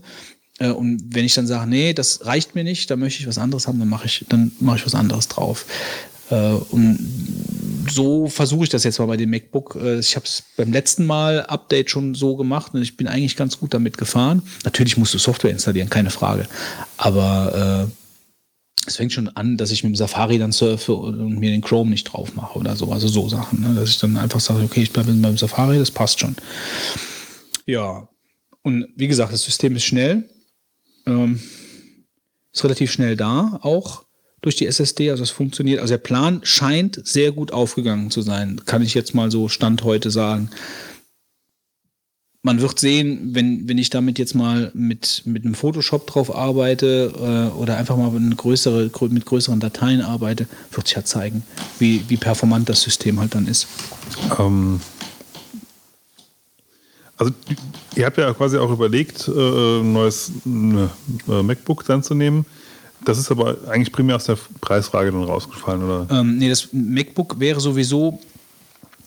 Äh, 0.59 0.69
Und 0.69 1.13
wenn 1.13 1.25
ich 1.25 1.33
dann 1.33 1.45
sage, 1.45 1.69
nee, 1.69 1.91
das 1.91 2.25
reicht 2.25 2.55
mir 2.55 2.63
nicht, 2.63 2.89
da 2.89 2.95
möchte 2.95 3.19
ich 3.19 3.27
was 3.27 3.37
anderes 3.37 3.67
haben, 3.67 3.79
dann 3.79 3.89
mache 3.89 4.05
ich, 4.05 4.25
dann 4.29 4.53
mache 4.61 4.77
ich 4.77 4.85
was 4.85 4.95
anderes 4.95 5.27
drauf. 5.27 5.65
Äh, 6.29 6.53
und 6.71 6.99
so 7.89 8.27
versuche 8.27 8.63
ich 8.63 8.69
das 8.69 8.83
jetzt 8.83 8.99
mal 8.99 9.05
bei 9.05 9.17
dem 9.17 9.29
MacBook. 9.29 9.77
Äh, 9.81 9.99
ich 9.99 10.15
habe 10.15 10.25
es 10.25 10.43
beim 10.57 10.71
letzten 10.71 11.05
Mal 11.05 11.43
Update 11.43 11.89
schon 11.89 12.15
so 12.15 12.35
gemacht 12.35 12.73
und 12.73 12.81
ich 12.81 12.97
bin 12.97 13.07
eigentlich 13.07 13.35
ganz 13.35 13.59
gut 13.59 13.73
damit 13.73 13.97
gefahren. 13.97 14.43
Natürlich 14.63 14.97
musst 14.97 15.13
du 15.13 15.17
Software 15.17 15.51
installieren, 15.51 15.89
keine 15.89 16.09
Frage. 16.09 16.47
Aber 16.97 17.87
äh, 17.87 18.85
es 18.87 18.97
fängt 18.97 19.13
schon 19.13 19.29
an, 19.29 19.57
dass 19.57 19.71
ich 19.71 19.83
mit 19.83 19.93
dem 19.93 19.95
Safari 19.95 20.39
dann 20.39 20.51
surfe 20.51 20.93
und 20.93 21.39
mir 21.39 21.51
den 21.51 21.61
Chrome 21.61 21.91
nicht 21.91 22.05
drauf 22.05 22.35
mache 22.35 22.57
oder 22.57 22.75
so. 22.75 22.91
Also 22.91 23.07
so 23.07 23.27
Sachen. 23.29 23.61
Ne? 23.61 23.75
Dass 23.75 23.89
ich 23.89 23.99
dann 23.99 24.17
einfach 24.17 24.39
sage, 24.39 24.63
okay, 24.63 24.81
ich 24.81 24.93
bleibe 24.93 25.11
beim 25.13 25.37
Safari, 25.37 25.77
das 25.77 25.91
passt 25.91 26.19
schon. 26.19 26.35
Ja. 27.65 28.07
Und 28.61 28.87
wie 28.95 29.07
gesagt, 29.07 29.33
das 29.33 29.43
System 29.43 29.75
ist 29.75 29.83
schnell. 29.83 30.29
Ähm, 31.05 31.39
ist 32.51 32.63
relativ 32.63 32.91
schnell 32.91 33.15
da, 33.15 33.59
auch 33.61 34.05
durch 34.41 34.55
die 34.55 34.65
SSD, 34.65 35.11
also 35.11 35.23
es 35.23 35.31
funktioniert. 35.31 35.79
Also 35.79 35.93
der 35.93 35.99
Plan 35.99 36.41
scheint 36.43 37.01
sehr 37.05 37.31
gut 37.31 37.51
aufgegangen 37.51 38.11
zu 38.11 38.21
sein, 38.21 38.61
kann 38.65 38.81
ich 38.81 38.93
jetzt 38.93 39.13
mal 39.13 39.31
so 39.31 39.49
Stand 39.49 39.83
heute 39.83 40.11
sagen. 40.11 40.49
Man 42.41 42.61
wird 42.61 42.79
sehen, 42.79 43.31
wenn, 43.33 43.67
wenn 43.67 43.77
ich 43.77 43.89
damit 43.89 44.17
jetzt 44.17 44.33
mal 44.33 44.71
mit, 44.73 45.23
mit 45.25 45.43
einem 45.43 45.55
Photoshop 45.55 46.07
drauf 46.07 46.33
arbeite 46.33 47.11
äh, 47.53 47.57
oder 47.57 47.75
einfach 47.75 47.97
mal 47.97 48.15
eine 48.15 48.33
größere, 48.33 48.89
mit 49.09 49.25
größeren 49.25 49.59
Dateien 49.59 50.01
arbeite, 50.01 50.47
wird 50.71 50.87
sich 50.87 50.95
ja 50.95 51.03
zeigen, 51.03 51.43
wie, 51.79 52.05
wie 52.07 52.15
performant 52.15 52.69
das 52.69 52.81
System 52.81 53.19
halt 53.19 53.35
dann 53.35 53.45
ist. 53.45 53.67
Ähm, 54.39 54.79
also 57.17 57.33
ihr 57.95 58.05
habt 58.05 58.17
ja 58.17 58.33
quasi 58.33 58.57
auch 58.57 58.71
überlegt, 58.71 59.27
äh, 59.27 59.79
ein 59.81 59.91
neues 59.91 60.31
äh, 60.45 61.43
MacBook 61.43 61.83
dann 61.85 62.01
zu 62.01 62.15
nehmen. 62.15 62.45
Das 63.05 63.17
ist 63.17 63.31
aber 63.31 63.57
eigentlich 63.67 63.91
primär 63.91 64.15
aus 64.15 64.25
der 64.25 64.37
Preisfrage 64.61 65.11
dann 65.11 65.23
rausgefallen, 65.23 65.83
oder? 65.83 66.07
Ähm, 66.11 66.37
nee, 66.37 66.49
das 66.49 66.69
MacBook 66.71 67.39
wäre 67.39 67.59
sowieso 67.59 68.19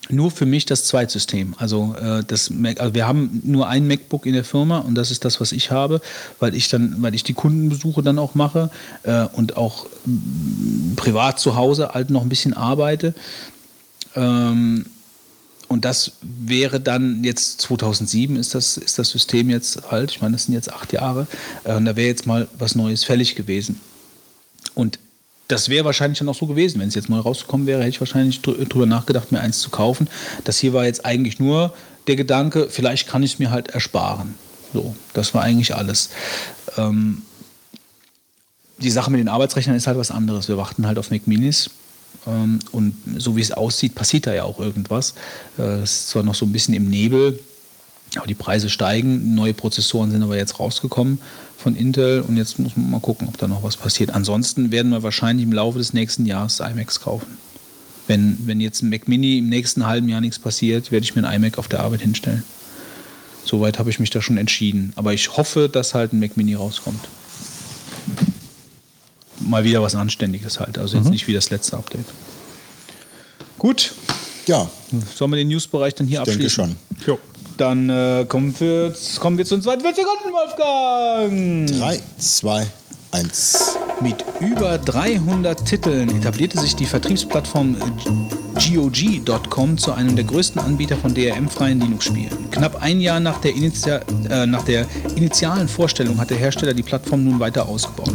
nur 0.08 0.30
für 0.30 0.46
mich 0.46 0.66
das 0.66 0.84
Zweitsystem. 0.84 1.54
Also, 1.58 1.94
äh, 2.00 2.22
das 2.26 2.50
Mac, 2.50 2.80
also 2.80 2.94
wir 2.94 3.06
haben 3.06 3.40
nur 3.44 3.68
ein 3.68 3.86
MacBook 3.86 4.26
in 4.26 4.34
der 4.34 4.44
Firma 4.44 4.78
und 4.78 4.94
das 4.94 5.10
ist 5.10 5.24
das, 5.24 5.40
was 5.40 5.52
ich 5.52 5.70
habe, 5.70 6.00
weil 6.40 6.54
ich 6.54 6.68
dann, 6.68 6.96
weil 6.98 7.14
ich 7.14 7.24
die 7.24 7.34
Kundenbesuche 7.34 8.02
dann 8.02 8.18
auch 8.18 8.34
mache 8.34 8.70
äh, 9.04 9.26
und 9.32 9.56
auch 9.56 9.86
m, 10.06 10.94
privat 10.96 11.38
zu 11.38 11.56
Hause 11.56 11.90
halt 11.94 12.10
noch 12.10 12.22
ein 12.22 12.28
bisschen 12.28 12.54
arbeite. 12.54 13.14
Ähm, 14.14 14.86
und 15.72 15.84
das 15.84 16.12
wäre 16.20 16.80
dann 16.80 17.24
jetzt 17.24 17.60
2007 17.62 18.36
ist 18.36 18.54
das, 18.54 18.76
ist 18.76 18.98
das 18.98 19.08
System 19.08 19.50
jetzt 19.50 19.84
alt. 19.92 20.10
Ich 20.10 20.20
meine, 20.20 20.32
das 20.32 20.44
sind 20.44 20.54
jetzt 20.54 20.72
acht 20.72 20.92
Jahre. 20.92 21.26
Äh, 21.64 21.74
und 21.74 21.84
da 21.84 21.96
wäre 21.96 22.08
jetzt 22.08 22.26
mal 22.26 22.48
was 22.58 22.74
Neues 22.74 23.04
fällig 23.04 23.34
gewesen. 23.34 23.80
Und 24.74 24.98
das 25.48 25.68
wäre 25.68 25.84
wahrscheinlich 25.84 26.18
dann 26.18 26.28
auch 26.28 26.34
so 26.34 26.46
gewesen. 26.46 26.80
Wenn 26.80 26.88
es 26.88 26.94
jetzt 26.94 27.08
neu 27.08 27.18
rausgekommen 27.18 27.66
wäre, 27.66 27.80
hätte 27.80 27.90
ich 27.90 28.00
wahrscheinlich 28.00 28.40
drüber 28.42 28.86
nachgedacht, 28.86 29.32
mir 29.32 29.40
eins 29.40 29.58
zu 29.60 29.70
kaufen. 29.70 30.08
Das 30.44 30.58
hier 30.58 30.72
war 30.72 30.84
jetzt 30.84 31.04
eigentlich 31.04 31.38
nur 31.38 31.74
der 32.06 32.16
Gedanke, 32.16 32.68
vielleicht 32.70 33.08
kann 33.08 33.22
ich 33.22 33.34
es 33.34 33.38
mir 33.38 33.50
halt 33.50 33.68
ersparen. 33.68 34.34
So, 34.72 34.96
das 35.12 35.34
war 35.34 35.42
eigentlich 35.42 35.74
alles. 35.74 36.10
Ähm, 36.76 37.22
die 38.78 38.90
Sache 38.90 39.10
mit 39.10 39.20
den 39.20 39.28
Arbeitsrechnern 39.28 39.76
ist 39.76 39.86
halt 39.86 39.98
was 39.98 40.10
anderes. 40.10 40.48
Wir 40.48 40.56
warten 40.56 40.86
halt 40.86 40.98
auf 40.98 41.10
Mac 41.10 41.26
Minis. 41.26 41.70
Ähm, 42.26 42.58
und 42.72 42.94
so 43.18 43.36
wie 43.36 43.40
es 43.40 43.52
aussieht, 43.52 43.94
passiert 43.94 44.26
da 44.26 44.34
ja 44.34 44.44
auch 44.44 44.58
irgendwas. 44.60 45.14
Äh, 45.58 45.80
es 45.80 45.92
ist 45.92 46.08
zwar 46.08 46.22
noch 46.22 46.34
so 46.34 46.46
ein 46.46 46.52
bisschen 46.52 46.74
im 46.74 46.88
Nebel, 46.88 47.38
aber 48.16 48.26
die 48.26 48.34
Preise 48.34 48.70
steigen. 48.70 49.34
Neue 49.34 49.54
Prozessoren 49.54 50.10
sind 50.10 50.22
aber 50.22 50.36
jetzt 50.36 50.58
rausgekommen 50.58 51.18
von 51.58 51.76
Intel 51.76 52.22
und 52.22 52.36
jetzt 52.36 52.58
muss 52.58 52.76
man 52.76 52.90
mal 52.90 53.00
gucken, 53.00 53.28
ob 53.28 53.38
da 53.38 53.48
noch 53.48 53.62
was 53.62 53.76
passiert. 53.76 54.10
Ansonsten 54.10 54.70
werden 54.70 54.90
wir 54.90 55.02
wahrscheinlich 55.02 55.46
im 55.46 55.52
Laufe 55.52 55.78
des 55.78 55.92
nächsten 55.92 56.26
Jahres 56.26 56.60
iMacs 56.60 57.00
kaufen. 57.00 57.38
Wenn, 58.08 58.36
wenn 58.46 58.60
jetzt 58.60 58.82
ein 58.82 58.90
Mac 58.90 59.06
Mini 59.06 59.38
im 59.38 59.48
nächsten 59.48 59.86
halben 59.86 60.08
Jahr 60.08 60.20
nichts 60.20 60.38
passiert, 60.38 60.90
werde 60.90 61.04
ich 61.04 61.14
mir 61.14 61.26
ein 61.26 61.36
iMac 61.36 61.58
auf 61.58 61.68
der 61.68 61.80
Arbeit 61.80 62.00
hinstellen. 62.00 62.42
Soweit 63.44 63.78
habe 63.78 63.90
ich 63.90 64.00
mich 64.00 64.10
da 64.10 64.20
schon 64.20 64.38
entschieden. 64.38 64.92
Aber 64.96 65.12
ich 65.12 65.36
hoffe, 65.36 65.68
dass 65.68 65.94
halt 65.94 66.12
ein 66.12 66.20
Mac 66.20 66.36
Mini 66.36 66.54
rauskommt. 66.54 67.00
Mal 69.48 69.64
wieder 69.64 69.82
was 69.82 69.94
Anständiges 69.94 70.60
halt. 70.60 70.78
Also 70.78 70.96
jetzt 70.96 71.06
Mhm. 71.06 71.10
nicht 71.12 71.26
wie 71.26 71.32
das 71.34 71.50
letzte 71.50 71.76
Update. 71.76 72.04
Gut. 73.58 73.92
Ja. 74.46 74.68
Sollen 75.14 75.30
wir 75.30 75.36
den 75.36 75.48
Newsbereich 75.48 75.94
dann 75.94 76.06
hier 76.06 76.20
Ich 76.20 76.24
denke 76.24 76.44
abschließen? 76.46 76.76
Jo. 77.06 77.18
Dann 77.58 77.88
äh, 77.90 78.24
kommen, 78.28 78.54
wir, 78.58 78.94
kommen 79.20 79.38
wir 79.38 79.44
zu 79.44 79.56
den 79.56 79.62
42 79.62 80.04
Sekunden, 80.04 80.32
Wolfgang. 80.32 81.70
3, 81.80 82.00
2, 82.18 82.66
1. 83.12 83.76
Mit 84.00 84.24
über 84.40 84.78
300 84.78 85.64
Titeln 85.64 86.08
etablierte 86.16 86.58
sich 86.58 86.74
die 86.74 86.86
Vertriebsplattform 86.86 87.76
GOG.com 88.54 89.78
zu 89.78 89.92
einem 89.92 90.16
der 90.16 90.24
größten 90.24 90.60
Anbieter 90.60 90.96
von 90.96 91.14
DRM-freien 91.14 91.80
Linux-Spielen. 91.80 92.50
Knapp 92.50 92.82
ein 92.82 93.00
Jahr 93.00 93.20
nach 93.20 93.38
der, 93.40 93.54
Initial, 93.54 94.02
äh, 94.30 94.46
nach 94.46 94.64
der 94.64 94.86
initialen 95.14 95.68
Vorstellung 95.68 96.18
hat 96.18 96.30
der 96.30 96.38
Hersteller 96.38 96.74
die 96.74 96.82
Plattform 96.82 97.24
nun 97.24 97.38
weiter 97.38 97.68
ausgebaut. 97.68 98.14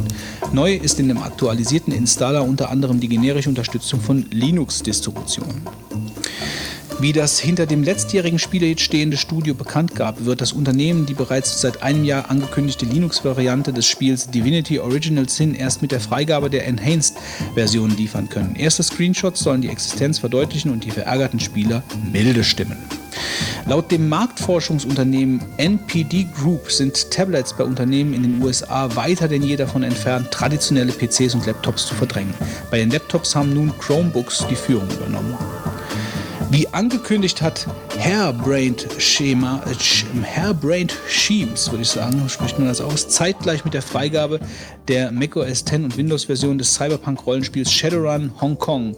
Neu 0.51 0.75
ist 0.75 0.99
in 0.99 1.07
dem 1.07 1.21
aktualisierten 1.21 1.93
Installer 1.93 2.43
unter 2.43 2.69
anderem 2.69 2.99
die 2.99 3.07
generische 3.07 3.49
Unterstützung 3.49 4.01
von 4.01 4.25
Linux-Distributionen. 4.31 5.61
Wie 6.99 7.13
das 7.13 7.37
hinter 7.37 7.67
dem 7.67 7.83
letztjährigen 7.83 8.39
Spielehit 8.39 8.81
stehende 8.81 9.17
Studio 9.17 9.53
bekannt 9.53 9.93
gab, 9.93 10.25
wird 10.25 10.41
das 10.41 10.51
Unternehmen 10.51 11.05
die 11.05 11.13
bereits 11.13 11.61
seit 11.61 11.83
einem 11.83 12.03
Jahr 12.03 12.31
angekündigte 12.31 12.87
Linux-Variante 12.87 13.71
des 13.71 13.85
Spiels 13.85 14.31
Divinity 14.31 14.79
Original 14.79 15.29
Sin 15.29 15.53
erst 15.53 15.83
mit 15.83 15.91
der 15.91 15.99
Freigabe 15.99 16.49
der 16.49 16.65
Enhanced-Version 16.65 17.95
liefern 17.95 18.29
können. 18.29 18.55
Erste 18.55 18.81
Screenshots 18.81 19.41
sollen 19.41 19.61
die 19.61 19.69
Existenz 19.69 20.17
verdeutlichen 20.17 20.71
und 20.71 20.85
die 20.85 20.91
verärgerten 20.91 21.39
Spieler 21.39 21.83
milde 22.11 22.43
stimmen. 22.43 22.77
Laut 23.67 23.91
dem 23.91 24.09
Marktforschungsunternehmen 24.09 25.39
NPD 25.57 26.25
Group 26.35 26.71
sind 26.71 27.11
Tablets 27.11 27.55
bei 27.55 27.63
Unternehmen 27.63 28.13
in 28.13 28.23
den 28.23 28.41
USA 28.41 28.95
weiter 28.95 29.27
denn 29.27 29.43
je 29.43 29.55
davon 29.55 29.83
entfernt, 29.83 30.31
traditionelle 30.31 30.91
PCs 30.91 31.35
und 31.35 31.45
Laptops 31.45 31.85
zu 31.85 31.93
verdrängen. 31.93 32.33
Bei 32.71 32.79
den 32.79 32.89
Laptops 32.89 33.35
haben 33.35 33.53
nun 33.53 33.71
Chromebooks 33.77 34.47
die 34.49 34.55
Führung 34.55 34.89
übernommen. 34.89 35.37
Wie 36.49 36.65
angekündigt 36.69 37.41
hat 37.41 37.67
Hairbrained 37.99 38.87
Schema, 38.99 39.61
äh, 39.65 40.23
Hairbrained 40.23 40.95
Schemes, 41.09 41.69
würde 41.69 41.81
ich 41.81 41.89
sagen, 41.89 42.29
spricht 42.29 42.57
man 42.57 42.69
das 42.69 42.79
aus, 42.79 43.09
zeitgleich 43.09 43.65
mit 43.65 43.73
der 43.73 43.81
Freigabe 43.81 44.39
der 44.87 45.11
macOS 45.11 45.65
10 45.65 45.83
und 45.83 45.97
Windows-Version 45.97 46.57
des 46.57 46.73
Cyberpunk-Rollenspiels 46.73 47.69
Shadowrun 47.69 48.31
Hong 48.39 48.57
Kong 48.57 48.95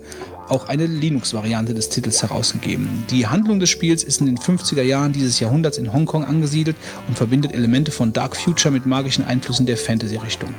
auch 0.48 0.68
eine 0.68 0.86
Linux-Variante 0.86 1.74
des 1.74 1.90
Titels 1.90 2.22
herausgegeben. 2.22 3.06
Die 3.10 3.26
Handlung 3.26 3.60
des 3.60 3.70
Spiels 3.70 4.04
ist 4.04 4.22
in 4.22 4.28
den 4.28 4.38
50er 4.38 4.84
Jahren 4.84 5.14
dieses 5.14 5.40
Jahrhunderts 5.40 5.78
in 5.78 5.92
Hongkong 5.92 6.26
angesiedelt 6.26 6.78
und 7.08 7.18
verbindet 7.18 7.54
Elemente 7.54 7.92
von 7.92 8.14
Dark 8.14 8.36
Future 8.36 8.72
mit 8.72 8.86
magischen 8.86 9.26
Einflüssen 9.26 9.66
der 9.66 9.78
Fantasy-Richtung. 9.78 10.54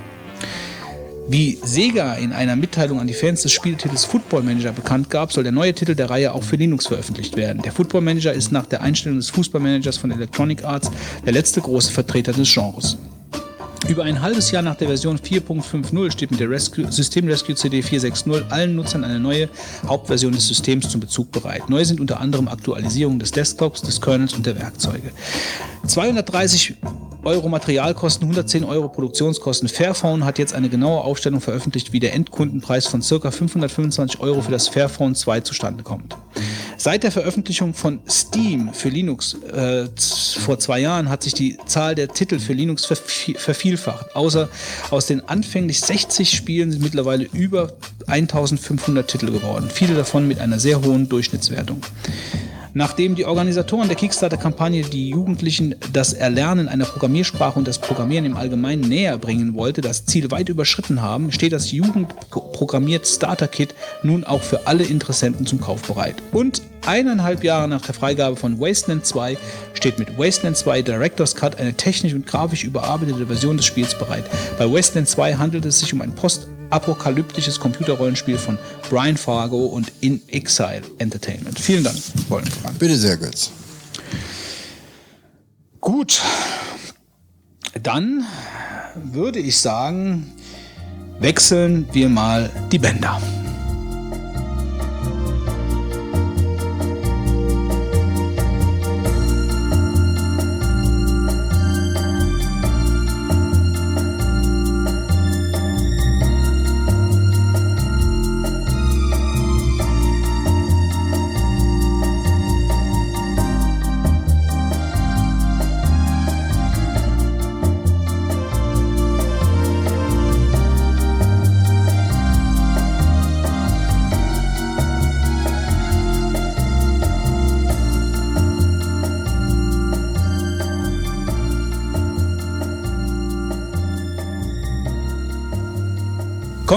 Wie 1.31 1.61
Sega 1.63 2.15
in 2.15 2.33
einer 2.33 2.57
Mitteilung 2.57 2.99
an 2.99 3.07
die 3.07 3.15
Fans 3.15 3.43
des 3.43 3.53
Spieltitels 3.53 4.05
Football 4.05 4.43
Manager 4.43 4.73
bekannt 4.73 5.11
gab, 5.11 5.33
soll 5.33 5.45
der 5.45 5.53
neue 5.53 5.73
Titel 5.73 5.95
der 5.95 6.11
Reihe 6.11 6.35
auch 6.35 6.43
für 6.43 6.57
Linux 6.57 6.89
veröffentlicht 6.89 7.37
werden. 7.37 7.63
Der 7.63 7.71
Football 7.71 8.01
Manager 8.01 8.33
ist 8.33 8.51
nach 8.51 8.67
der 8.67 8.83
Einstellung 8.83 9.19
des 9.19 9.31
Fußballmanagers 9.31 9.97
von 9.97 10.11
Electronic 10.11 10.65
Arts 10.65 10.91
der 11.25 11.33
letzte 11.33 11.61
große 11.61 11.93
Vertreter 11.93 12.33
des 12.33 12.53
Genres. 12.53 12.99
Über 13.89 14.03
ein 14.03 14.21
halbes 14.21 14.51
Jahr 14.51 14.63
nach 14.63 14.75
der 14.75 14.89
Version 14.89 15.19
4.50 15.19 16.11
steht 16.11 16.33
mit 16.33 16.41
der 16.41 16.51
Rescue, 16.51 16.91
System 16.91 17.29
Rescue 17.29 17.55
CD 17.55 17.81
460 17.81 18.51
allen 18.51 18.75
Nutzern 18.75 19.05
eine 19.05 19.21
neue 19.21 19.49
Hauptversion 19.87 20.33
des 20.33 20.49
Systems 20.49 20.89
zum 20.89 21.01
Bezug 21.01 21.31
bereit. 21.31 21.71
Neu 21.71 21.85
sind 21.85 22.01
unter 22.01 22.19
anderem 22.19 22.49
Aktualisierungen 22.49 23.21
des 23.21 23.31
Desktops, 23.31 23.83
des 23.83 24.01
Kernels 24.01 24.35
und 24.35 24.47
der 24.47 24.59
Werkzeuge. 24.59 25.13
230 25.87 26.75
Euro 27.23 27.49
Materialkosten, 27.49 28.25
110 28.25 28.65
Euro 28.65 28.89
Produktionskosten. 28.89 29.69
Fairphone 29.69 30.25
hat 30.25 30.39
jetzt 30.39 30.55
eine 30.55 30.69
genaue 30.69 31.03
Aufstellung 31.03 31.41
veröffentlicht, 31.41 31.93
wie 31.93 32.01
der 32.01 32.15
Endkundenpreis 32.15 32.87
von 32.87 33.01
ca. 33.01 33.31
525 33.31 34.21
Euro 34.21 34.41
für 34.41 34.51
das 34.51 34.69
Fairphone 34.69 35.15
2 35.15 35.41
zustande 35.41 35.83
kommt. 35.83 36.17
Seit 36.79 37.03
der 37.03 37.13
Veröffentlichung 37.13 37.75
von 37.75 38.01
Steam 38.09 38.73
für 38.73 38.89
Linux 38.89 39.35
äh, 39.53 39.87
vor 40.41 40.59
zwei 40.59 40.81
Jahren 40.81 41.11
hat 41.11 41.23
sich 41.23 41.35
die 41.35 41.59
Zahl 41.67 41.95
der 41.95 42.09
Titel 42.09 42.39
für 42.39 42.55
Linux 42.55 42.91
vervi- 42.91 43.37
vervielfacht. 43.37 44.17
Außer 44.17 44.49
aus 44.91 45.05
den 45.07 45.21
anfänglich 45.29 45.81
60 45.81 46.31
Spielen 46.31 46.73
sind 46.73 46.83
mittlerweile 46.83 47.25
über 47.33 47.75
1500 48.07 49.07
Titel 49.07 49.27
geworden. 49.31 49.69
Viele 49.71 49.95
davon 49.95 50.27
mit 50.27 50.39
einer 50.41 50.59
sehr 50.59 50.81
hohen 50.83 51.09
Durchschnittswertung. 51.09 51.83
Nachdem 52.73 53.17
die 53.17 53.25
Organisatoren 53.25 53.89
der 53.89 53.97
Kickstarter-Kampagne 53.97 54.83
die 54.83 55.09
Jugendlichen 55.09 55.75
das 55.93 56.13
Erlernen 56.13 56.69
einer 56.69 56.85
Programmiersprache 56.85 57.59
und 57.59 57.67
das 57.67 57.79
Programmieren 57.79 58.25
im 58.25 58.37
Allgemeinen 58.37 58.83
näher 58.83 59.19
bringen 59.19 59.55
wollte, 59.55 59.81
das 59.81 60.05
Ziel 60.05 60.31
weit 60.31 60.49
überschritten 60.49 61.03
haben, 61.03 61.33
steht 61.33 61.53
das 61.53 61.73
Jugendprogrammiert 61.73 63.07
Starter 63.07 63.49
Kit 63.49 63.75
nun 64.03 64.25
auch 64.25 64.43
für 64.43 64.67
alle 64.67 64.85
Interessenten 64.85 65.47
zum 65.47 65.61
Kauf 65.61 65.83
bereit. 65.83 66.17
Und 66.33 66.63
eineinhalb 66.87 67.43
Jahre 67.43 67.67
nach 67.67 67.83
der 67.83 67.95
Freigabe 67.95 68.37
von 68.37 68.61
Wasteland 68.61 69.05
2 69.05 69.37
steht 69.75 69.99
mit 69.99 70.17
Wasteland 70.17 70.57
2 70.57 70.83
Director's 70.83 71.35
Cut 71.35 71.59
eine 71.59 71.75
technisch 71.75 72.15
und 72.15 72.27
grafisch 72.27 72.63
überarbeitete 72.63 73.27
Version 73.27 73.57
des 73.57 73.67
Spiels 73.67 73.99
bereit. 73.99 74.25
Bei 74.59 74.71
Wasteland 74.71 75.09
2 75.09 75.35
handelt 75.35 75.65
es 75.65 75.81
sich 75.81 75.93
um 75.93 76.03
ein 76.03 76.15
Post 76.15 76.49
apokalyptisches 76.71 77.61
Computerrollenspiel 77.61 78.39
von 78.39 78.59
Brian 78.89 79.17
Fargo 79.17 79.67
und 79.67 79.93
In 80.01 80.21
Exile 80.29 80.83
Entertainment. 80.99 81.59
Vielen 81.59 81.85
Dank, 81.85 81.97
Wolfgang. 82.29 82.79
Bitte 82.79 82.97
sehr, 82.97 83.17
Götz. 83.17 83.51
Gut, 85.81 86.21
dann 87.83 88.25
würde 88.95 89.39
ich 89.39 89.59
sagen, 89.59 90.33
wechseln 91.19 91.89
wir 91.93 92.09
mal 92.09 92.51
die 92.71 92.79
Bänder. 92.79 93.21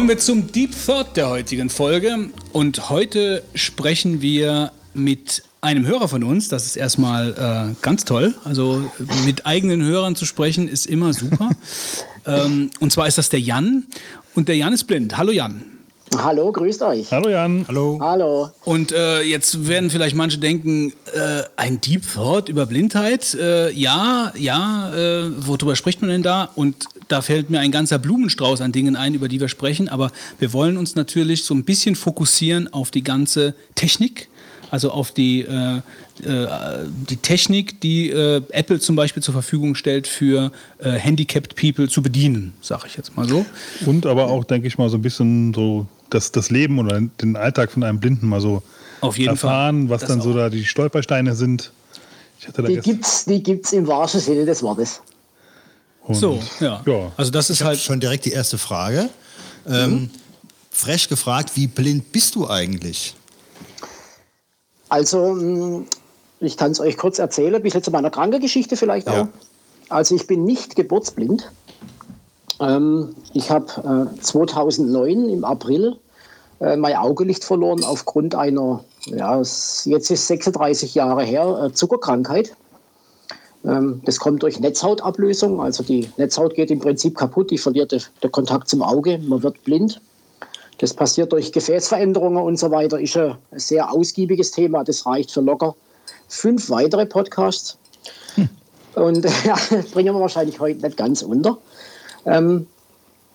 Kommen 0.04 0.18
wir 0.18 0.20
zum 0.20 0.52
Deep 0.52 0.72
Thought 0.86 1.16
der 1.16 1.30
heutigen 1.30 1.70
Folge. 1.70 2.30
Und 2.52 2.90
heute 2.90 3.42
sprechen 3.56 4.22
wir 4.22 4.74
mit 4.94 5.44
einem 5.62 5.88
Hörer 5.88 6.10
von 6.10 6.26
uns. 6.26 6.50
Das 6.50 6.66
ist 6.66 6.76
erstmal 6.76 7.72
äh, 7.72 7.82
ganz 7.82 8.04
toll. 8.04 8.36
Also 8.44 8.82
mit 9.24 9.46
eigenen 9.46 9.82
Hörern 9.82 10.18
zu 10.18 10.26
sprechen 10.26 10.68
ist 10.68 10.88
immer 10.88 11.14
super. 11.14 11.52
ähm, 12.28 12.70
und 12.82 12.92
zwar 12.92 13.08
ist 13.08 13.18
das 13.18 13.30
der 13.30 13.40
Jan. 13.40 13.86
Und 14.36 14.50
der 14.50 14.58
Jan 14.58 14.74
ist 14.74 14.84
blind. 14.88 15.18
Hallo 15.18 15.32
Jan. 15.32 15.64
Hallo, 16.18 16.52
grüßt 16.52 16.82
euch. 16.84 17.12
Hallo 17.12 17.30
Jan. 17.30 17.66
Hallo. 17.68 17.98
Hallo. 18.02 18.50
Und 18.66 18.92
äh, 18.92 19.22
jetzt 19.22 19.68
werden 19.68 19.90
vielleicht 19.90 20.16
manche 20.16 20.38
denken, 20.38 20.94
äh, 21.14 21.44
ein 21.56 21.82
Deep 21.82 22.04
Thought 22.14 22.50
über 22.50 22.66
Blindheit? 22.66 23.34
Äh, 23.36 23.72
ja, 23.72 24.32
ja, 24.38 24.94
äh, 24.94 25.48
worüber 25.48 25.76
spricht 25.76 26.02
man 26.02 26.10
denn 26.10 26.24
da? 26.24 26.50
Und 26.56 26.88
da 27.14 27.22
fällt 27.22 27.52
mir 27.52 27.60
ein 27.60 27.72
ganzer 27.72 28.00
Blumenstrauß 28.00 28.62
an 28.62 28.72
Dingen 28.72 28.96
ein, 28.96 29.14
über 29.14 29.28
die 29.28 29.40
wir 29.40 29.48
sprechen. 29.48 29.88
Aber 29.88 30.12
wir 30.40 30.52
wollen 30.52 30.78
uns 30.78 30.96
natürlich 30.96 31.44
so 31.44 31.54
ein 31.54 31.64
bisschen 31.64 31.96
fokussieren 31.96 32.74
auf 32.74 32.90
die 32.90 33.04
ganze 33.04 33.54
Technik, 33.76 34.30
also 34.72 34.90
auf 34.90 35.12
die, 35.12 35.42
äh, 35.42 35.78
äh, 36.28 36.48
die 37.08 37.18
Technik, 37.18 37.80
die 37.82 38.10
äh, 38.10 38.42
Apple 38.50 38.80
zum 38.80 38.96
Beispiel 38.96 39.22
zur 39.22 39.34
Verfügung 39.36 39.76
stellt, 39.76 40.08
für 40.08 40.52
äh, 40.80 40.90
handicapped 40.94 41.56
People 41.56 41.88
zu 41.88 42.02
bedienen, 42.02 42.54
sage 42.62 42.86
ich 42.88 42.98
jetzt 42.98 43.16
mal 43.16 43.30
so. 43.30 43.46
Und 43.86 44.08
aber 44.08 44.26
auch, 44.30 44.44
denke 44.44 44.68
ich 44.68 44.80
mal, 44.80 44.90
so 44.90 44.98
ein 44.98 45.04
bisschen 45.04 45.54
so 45.54 45.86
das, 46.10 46.32
das 46.32 46.50
Leben 46.50 46.80
oder 46.80 47.00
den 47.22 47.36
Alltag 47.36 47.72
von 47.72 47.84
einem 47.84 48.00
Blinden 48.00 48.28
mal 48.28 48.42
so 48.42 48.64
Auf 49.02 49.20
jeden 49.20 49.30
erfahren, 49.30 49.82
Fall. 49.88 49.90
was 49.92 50.02
Das 50.02 50.10
dann 50.10 50.22
so 50.22 50.32
auch. 50.32 50.36
da 50.36 50.50
die 50.50 50.66
Stolpersteine 50.66 51.36
sind. 51.36 51.72
Ich 52.40 52.48
hatte 52.48 52.64
da 52.64 52.68
Die 52.70 52.78
gibt's, 52.78 53.26
die 53.26 53.44
gibt's 53.44 53.72
im 53.72 53.86
wahrsten 53.86 54.20
Sinne 54.20 54.46
des 54.46 54.64
Wortes. 54.64 55.02
Und- 56.06 56.16
So, 56.16 56.40
ja. 56.60 56.82
ja. 56.86 57.12
Also 57.18 57.32
das 57.32 57.50
ist 57.50 57.64
halt 57.64 57.80
Schon 57.80 58.00
direkt 58.00 58.26
die 58.26 58.32
erste 58.32 58.58
Frage. 58.58 59.10
Ähm, 59.68 60.10
frech 60.72 61.08
gefragt, 61.08 61.52
wie 61.56 61.68
blind 61.68 62.12
bist 62.12 62.36
du 62.36 62.48
eigentlich? 62.50 63.16
Also, 64.90 65.34
mh, 65.34 65.84
ich 66.40 66.58
kann 66.58 66.72
es 66.72 66.80
euch 66.80 66.98
kurz 66.98 67.20
erzählen, 67.20 67.56
ein 67.56 67.64
bisschen 67.64 67.84
zu 67.84 67.92
meiner 67.92 68.10
Krankengeschichte 68.10 68.76
vielleicht 68.78 69.08
Ja. 69.08 69.24
auch. 69.24 69.28
Also, 69.90 70.16
ich 70.16 70.28
bin 70.28 70.44
nicht 70.46 70.76
geburtsblind. 70.76 71.50
Ähm, 72.60 73.16
ich 73.34 73.50
habe 73.50 74.10
äh, 74.16 74.22
2009 74.22 75.30
im 75.30 75.44
April 75.46 75.98
äh, 76.60 76.76
mein 76.78 76.96
Augelicht 76.96 77.44
verloren 77.44 77.84
aufgrund 77.84 78.36
einer, 78.36 78.84
ja, 79.06 79.38
jetzt 79.40 79.86
ist 80.12 80.28
36 80.28 80.94
Jahre 80.96 81.24
her, 81.24 81.64
äh, 81.70 81.74
Zuckerkrankheit. 81.74 82.56
Ähm, 83.66 84.02
das 84.06 84.20
kommt 84.20 84.44
durch 84.44 84.60
Netzhautablösung, 84.60 85.62
also 85.62 85.84
die 85.84 86.10
Netzhaut 86.18 86.56
geht 86.56 86.72
im 86.72 86.80
Prinzip 86.80 87.16
kaputt, 87.18 87.52
die 87.52 87.58
verliert 87.58 87.92
den 87.92 88.32
Kontakt 88.32 88.68
zum 88.68 88.82
Auge, 88.82 89.20
man 89.20 89.44
wird 89.44 89.64
blind. 89.64 90.02
Das 90.80 90.94
passiert 90.94 91.32
durch 91.32 91.52
Gefäßveränderungen 91.52 92.44
und 92.44 92.58
so 92.58 92.72
weiter. 92.72 93.00
Ist 93.00 93.16
ein 93.16 93.38
sehr 93.52 93.92
ausgiebiges 93.94 94.52
Thema. 94.52 94.84
Das 94.84 95.06
reicht 95.06 95.32
für 95.32 95.42
locker 95.42 95.76
fünf 96.28 96.70
weitere 96.70 97.06
Podcasts. 97.06 97.78
Und 98.96 99.26
ja, 99.46 99.56
bringen 99.94 100.16
wir 100.16 100.20
wahrscheinlich 100.20 100.60
heute 100.60 100.82
nicht 100.82 100.98
ganz 100.98 101.22
unter. 101.22 101.58
Ähm, 102.26 102.68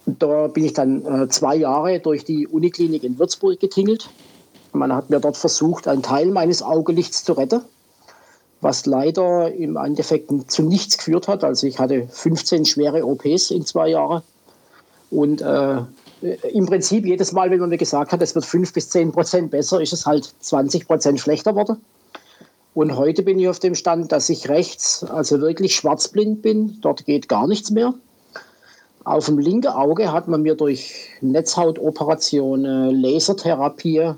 da 0.07 0.47
bin 0.49 0.65
ich 0.65 0.73
dann 0.73 1.05
äh, 1.05 1.29
zwei 1.29 1.57
Jahre 1.57 2.01
durch 2.01 2.25
die 2.25 2.47
Uniklinik 2.47 3.05
in 3.05 3.19
Würzburg 3.19 3.61
getingelt. 3.61 4.09
Man 4.73 4.93
hat 4.93 5.11
mir 5.11 5.21
dort 5.21 5.37
versucht, 5.37 5.89
einen 5.89 6.03
Teil 6.03 6.27
meines 6.27 6.63
Augelichts 6.63 7.25
zu 7.25 7.33
retten, 7.33 7.63
was 8.61 8.87
leider 8.87 9.53
im 9.53 9.77
Endeffekt 9.77 10.31
zu 10.51 10.63
nichts 10.63 10.99
geführt 10.99 11.29
hat. 11.29 11.45
Also 11.45 11.67
ich 11.67 11.79
hatte 11.79 12.09
15 12.11 12.65
schwere 12.65 13.05
OPs 13.05 13.51
in 13.51 13.65
zwei 13.65 13.89
Jahren. 13.91 14.23
Und 15.11 15.41
äh, 15.41 15.81
im 16.53 16.67
Prinzip 16.67 17.07
jedes 17.07 17.33
Mal, 17.33 17.51
wenn 17.51 17.61
man 17.61 17.71
mir 17.71 17.79
gesagt 17.79 18.13
hat, 18.13 18.21
es 18.21 18.35
wird 18.35 18.45
5 18.45 18.73
bis 18.73 18.91
10 18.91 19.13
Prozent 19.13 19.51
besser, 19.51 19.81
ist 19.81 19.93
es 19.93 20.07
halt 20.07 20.33
20 20.41 20.87
Prozent 20.87 21.21
schlechter 21.21 21.53
geworden. 21.53 21.81
Und 22.75 22.97
heute 22.97 23.23
bin 23.23 23.39
ich 23.39 23.49
auf 23.49 23.59
dem 23.59 23.75
Stand, 23.75 24.13
dass 24.13 24.29
ich 24.29 24.49
rechts, 24.49 25.05
also 25.05 25.41
wirklich 25.41 25.75
schwarzblind 25.75 26.43
bin. 26.43 26.79
Dort 26.81 27.07
geht 27.07 27.29
gar 27.29 27.47
nichts 27.47 27.71
mehr. 27.71 27.95
Auf 29.05 29.27
dem 29.27 29.39
linken 29.39 29.69
Auge 29.69 30.13
hat 30.13 30.29
man 30.29 30.43
mir 30.43 30.55
durch 30.55 31.09
Netzhautoperationen, 31.21 32.95
Lasertherapie 33.01 34.13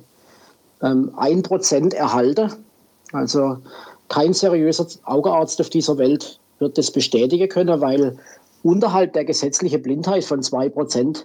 ähm, 0.82 1.10
1% 1.16 1.94
erhalten. 1.94 2.52
Also 3.12 3.58
kein 4.10 4.34
seriöser 4.34 4.86
Augearzt 5.04 5.60
auf 5.60 5.70
dieser 5.70 5.96
Welt 5.96 6.40
wird 6.58 6.76
das 6.76 6.90
bestätigen 6.90 7.48
können, 7.48 7.80
weil 7.80 8.18
unterhalb 8.62 9.14
der 9.14 9.24
gesetzlichen 9.24 9.80
Blindheit 9.80 10.24
von 10.24 10.42
2% 10.42 11.24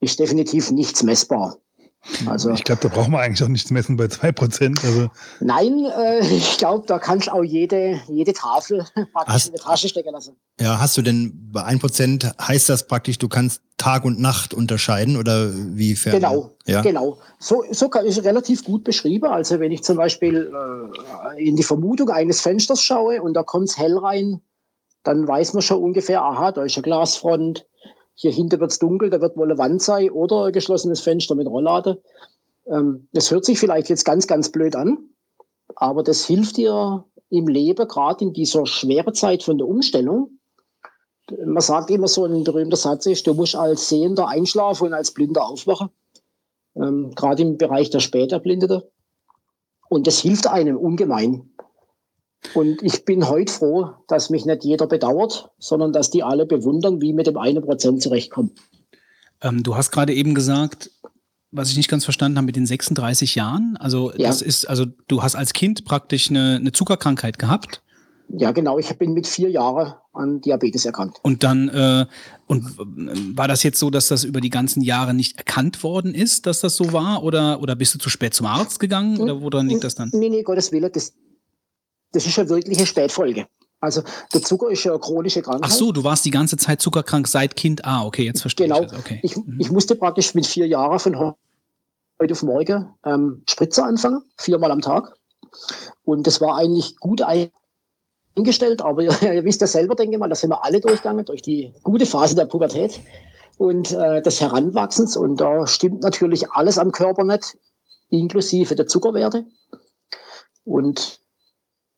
ist 0.00 0.18
definitiv 0.18 0.70
nichts 0.70 1.02
messbar. 1.02 1.58
Also 2.26 2.50
Ich 2.50 2.64
glaube, 2.64 2.80
da 2.82 2.88
braucht 2.88 3.08
man 3.08 3.20
eigentlich 3.20 3.42
auch 3.42 3.48
nichts 3.48 3.70
messen 3.70 3.96
bei 3.96 4.04
2%. 4.04 4.84
Also 4.84 5.10
nein, 5.40 5.84
äh, 5.84 6.20
ich 6.26 6.56
glaube, 6.56 6.86
da 6.86 6.98
kannst 6.98 7.26
du 7.26 7.32
auch 7.32 7.42
jede, 7.42 8.00
jede 8.08 8.32
Tafel 8.32 8.84
praktisch 9.12 9.34
Hast- 9.34 9.46
in 9.48 9.54
die 9.54 9.60
Tasche 9.60 9.88
stecken 9.88 10.12
lassen. 10.12 10.36
Ja, 10.60 10.78
hast 10.80 10.96
du 10.96 11.02
denn 11.02 11.32
bei 11.52 11.62
1% 11.64 12.32
heißt 12.40 12.68
das 12.68 12.86
praktisch, 12.86 13.18
du 13.18 13.28
kannst 13.28 13.62
Tag 13.76 14.04
und 14.04 14.18
Nacht 14.20 14.54
unterscheiden 14.54 15.16
oder 15.16 15.50
wie 15.54 15.94
fern? 15.94 16.14
Genau, 16.14 16.50
Ja. 16.66 16.80
genau. 16.82 17.18
So, 17.38 17.64
so 17.70 17.90
ich 18.04 18.24
relativ 18.24 18.64
gut 18.64 18.84
beschrieben. 18.84 19.26
Also 19.26 19.60
wenn 19.60 19.72
ich 19.72 19.82
zum 19.82 19.96
Beispiel 19.96 20.50
äh, 21.36 21.42
in 21.44 21.56
die 21.56 21.62
Vermutung 21.62 22.08
eines 22.10 22.40
Fensters 22.40 22.82
schaue 22.82 23.22
und 23.22 23.34
da 23.34 23.42
kommt 23.42 23.68
es 23.68 23.78
hell 23.78 23.98
rein, 23.98 24.40
dann 25.04 25.28
weiß 25.28 25.52
man 25.52 25.62
schon 25.62 25.82
ungefähr, 25.82 26.22
aha, 26.22 26.52
da 26.52 26.64
ist 26.64 26.76
eine 26.76 26.82
Glasfront, 26.82 27.66
hier 28.20 28.32
hinten 28.32 28.58
wird 28.58 28.72
es 28.72 28.80
dunkel, 28.80 29.10
da 29.10 29.20
wird 29.20 29.36
wohl 29.36 29.48
eine 29.48 29.58
Wand 29.58 29.80
sein 29.80 30.10
oder 30.10 30.46
ein 30.46 30.52
geschlossenes 30.52 31.00
Fenster 31.00 31.36
mit 31.36 31.46
Rolllade. 31.46 32.02
Ähm, 32.66 33.08
das 33.12 33.30
hört 33.30 33.44
sich 33.44 33.60
vielleicht 33.60 33.88
jetzt 33.88 34.04
ganz, 34.04 34.26
ganz 34.26 34.50
blöd 34.50 34.74
an, 34.74 34.98
aber 35.76 36.02
das 36.02 36.24
hilft 36.24 36.56
dir 36.56 37.04
im 37.30 37.46
Leben, 37.46 37.86
gerade 37.86 38.24
in 38.24 38.32
dieser 38.32 38.66
schweren 38.66 39.14
Zeit 39.14 39.44
von 39.44 39.56
der 39.56 39.68
Umstellung. 39.68 40.40
Man 41.44 41.60
sagt 41.60 41.90
immer 41.90 42.08
so, 42.08 42.24
ein 42.24 42.42
berühmter 42.42 42.76
Satz 42.76 43.06
ist, 43.06 43.26
du 43.26 43.34
musst 43.34 43.54
als 43.54 43.88
Sehender 43.88 44.26
einschlafen 44.26 44.88
und 44.88 44.94
als 44.94 45.12
Blinder 45.12 45.46
aufwachen 45.46 45.90
ähm, 46.74 47.12
gerade 47.14 47.42
im 47.42 47.56
Bereich 47.56 47.90
der 47.90 48.00
Späterblindeten. 48.00 48.82
Und 49.88 50.06
das 50.08 50.18
hilft 50.18 50.48
einem 50.48 50.76
ungemein. 50.76 51.50
Und 52.54 52.82
ich 52.82 53.04
bin 53.04 53.28
heute 53.28 53.52
froh, 53.52 53.90
dass 54.06 54.30
mich 54.30 54.46
nicht 54.46 54.64
jeder 54.64 54.86
bedauert, 54.86 55.50
sondern 55.58 55.92
dass 55.92 56.10
die 56.10 56.22
alle 56.22 56.46
bewundern, 56.46 57.00
wie 57.00 57.12
mit 57.12 57.26
dem 57.26 57.36
einen 57.36 57.62
Prozent 57.62 58.02
zurechtkommen. 58.02 58.52
Ähm, 59.42 59.62
du 59.62 59.76
hast 59.76 59.90
gerade 59.90 60.14
eben 60.14 60.34
gesagt, 60.34 60.90
was 61.50 61.70
ich 61.70 61.76
nicht 61.76 61.88
ganz 61.88 62.04
verstanden 62.04 62.36
habe 62.38 62.46
mit 62.46 62.56
den 62.56 62.66
36 62.66 63.34
Jahren. 63.34 63.76
Also 63.80 64.12
Ja. 64.16 64.28
das 64.28 64.42
ist, 64.42 64.68
also 64.68 64.84
du 65.08 65.22
hast 65.22 65.34
als 65.34 65.52
Kind 65.52 65.84
praktisch 65.84 66.30
eine, 66.30 66.56
eine 66.56 66.72
Zuckerkrankheit 66.72 67.38
gehabt 67.38 67.82
Ja, 68.28 68.52
genau. 68.52 68.78
Ich 68.78 68.96
bin 68.98 69.14
mit 69.14 69.26
vier 69.26 69.50
Jahren 69.50 69.94
an 70.12 70.40
Diabetes 70.40 70.84
erkrankt. 70.84 71.18
und 71.22 71.42
dann 71.42 71.68
äh, 71.70 72.06
und 72.46 72.64
äh, 72.78 73.36
war 73.36 73.48
das 73.48 73.62
jetzt 73.62 73.78
so, 73.78 73.88
dass 73.90 74.08
das 74.08 74.24
über 74.24 74.40
die 74.40 74.50
ganzen 74.50 74.82
Jahre 74.82 75.14
nicht 75.14 75.38
erkannt 75.38 75.82
worden 75.82 76.14
ist, 76.14 76.46
dass 76.46 76.60
das 76.60 76.76
so 76.76 76.92
war, 76.92 77.22
oder 77.24 77.62
oder 77.62 77.74
bist 77.76 77.94
du 77.94 77.98
zu 77.98 78.10
spät 78.10 78.34
zum 78.34 78.46
Arzt 78.46 78.80
gegangen 78.80 79.18
oder 79.18 79.40
woran 79.40 79.68
liegt 79.68 79.84
das 79.84 79.94
dann? 79.94 80.10
Nee, 80.12 80.28
nee, 80.28 80.42
Gottes 80.42 80.70
Willen, 80.72 80.90
das, 80.92 81.14
das 82.12 82.26
ist 82.26 82.36
ja 82.36 82.48
wirklich 82.48 82.78
eine 82.78 82.86
Spätfolge. 82.86 83.46
Also 83.80 84.02
der 84.34 84.42
Zucker 84.42 84.70
ist 84.70 84.82
ja 84.84 84.92
eine 84.92 85.00
chronische 85.00 85.40
Krankheit. 85.42 85.70
Ach 85.70 85.70
so, 85.70 85.92
du 85.92 86.02
warst 86.02 86.24
die 86.24 86.30
ganze 86.32 86.56
Zeit 86.56 86.80
zuckerkrank 86.80 87.28
seit 87.28 87.54
Kind. 87.54 87.84
Ah, 87.84 88.04
okay, 88.04 88.24
jetzt 88.24 88.40
verstehe 88.40 88.66
Genau. 88.66 88.82
ich 88.82 88.88
das. 88.90 88.98
Okay. 88.98 89.20
Ich, 89.22 89.36
ich 89.58 89.70
musste 89.70 89.94
praktisch 89.94 90.34
mit 90.34 90.46
vier 90.46 90.66
Jahren 90.66 90.98
von 90.98 91.16
heu- 91.18 91.32
heute 92.20 92.32
auf 92.32 92.42
morgen 92.42 92.92
ähm, 93.04 93.42
Spritzer 93.48 93.84
anfangen, 93.84 94.22
viermal 94.36 94.72
am 94.72 94.80
Tag. 94.80 95.14
Und 96.02 96.26
das 96.26 96.40
war 96.40 96.56
eigentlich 96.56 96.96
gut 96.96 97.22
eingestellt, 98.36 98.82
aber 98.82 99.02
ihr, 99.04 99.22
ihr 99.22 99.44
wisst 99.44 99.60
ja 99.60 99.68
selber, 99.68 99.94
denke 99.94 100.14
ich 100.14 100.18
mal, 100.18 100.28
da 100.28 100.34
sind 100.34 100.50
wir 100.50 100.64
alle 100.64 100.80
durchgegangen, 100.80 101.24
durch 101.24 101.42
die 101.42 101.72
gute 101.84 102.06
Phase 102.06 102.34
der 102.34 102.46
Pubertät 102.46 102.98
und 103.58 103.92
äh, 103.92 104.20
des 104.22 104.40
Heranwachsens. 104.40 105.16
Und 105.16 105.36
da 105.40 105.68
stimmt 105.68 106.02
natürlich 106.02 106.50
alles 106.50 106.78
am 106.78 106.90
Körper 106.90 107.22
nicht, 107.22 107.56
inklusive 108.10 108.74
der 108.74 108.88
Zuckerwerte. 108.88 109.46
Und 110.64 111.17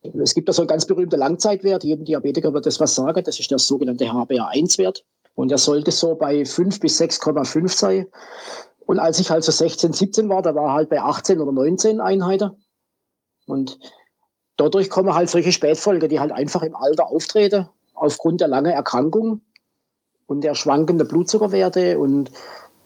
es 0.03 0.35
gibt 0.35 0.49
da 0.49 0.53
so 0.53 0.63
einen 0.63 0.69
ganz 0.69 0.87
berühmten 0.87 1.19
Langzeitwert, 1.19 1.85
jedem 1.85 2.05
Diabetiker 2.05 2.53
wird 2.55 2.67
das 2.67 2.81
was 2.81 2.95
sagen, 2.95 3.23
das 3.25 3.39
ist 3.39 3.51
der 3.51 3.59
sogenannte 3.59 4.07
HbA1-Wert. 4.07 5.05
Und 5.35 5.51
der 5.51 5.59
sollte 5.59 5.91
so 5.91 6.15
bei 6.15 6.45
5 6.45 6.81
bis 6.81 7.01
6,5 7.01 7.69
sein. 7.69 8.07
Und 8.87 8.99
als 8.99 9.21
ich 9.21 9.31
halt 9.31 9.45
so 9.45 9.53
16, 9.53 9.93
17 9.93 10.29
war, 10.29 10.43
da 10.43 10.55
war 10.55 10.69
er 10.69 10.73
halt 10.73 10.89
bei 10.89 11.01
18 11.01 11.41
oder 11.41 11.53
19 11.53 12.01
Einheiten. 12.01 12.51
Und 13.47 13.79
dadurch 14.57 14.91
kommen 14.91 15.15
halt 15.15 15.31
solche 15.31 15.53
Spätfolgen, 15.53 16.09
die 16.09 16.21
halt 16.21 16.33
einfach 16.33 16.63
im 16.63 16.75
Alter 16.75 17.09
auftreten, 17.09 17.69
aufgrund 17.95 18.41
der 18.41 18.49
langen 18.49 18.73
Erkrankung 18.73 19.43
und 20.27 20.43
der 20.43 20.55
schwankenden 20.55 21.07
Blutzuckerwerte. 21.07 21.99
Und 21.99 22.31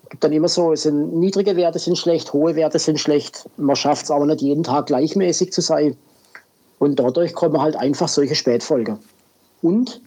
es 0.04 0.10
gibt 0.10 0.24
dann 0.24 0.32
immer 0.32 0.48
so, 0.48 0.72
es 0.72 0.82
sind 0.82 1.14
niedrige 1.14 1.56
Werte 1.56 1.78
sind 1.78 1.96
schlecht, 1.96 2.32
hohe 2.32 2.54
Werte 2.54 2.78
sind 2.78 3.00
schlecht. 3.00 3.48
Man 3.56 3.76
schafft 3.76 4.04
es 4.04 4.10
aber 4.10 4.26
nicht 4.26 4.42
jeden 4.42 4.64
Tag 4.64 4.86
gleichmäßig 4.86 5.52
zu 5.52 5.60
sein. 5.60 5.96
Und 6.84 6.96
dadurch 6.96 7.32
kommen 7.32 7.58
halt 7.62 7.76
einfach 7.76 8.08
solche 8.08 8.34
Spätfolgen. 8.34 8.98
Und 9.62 10.02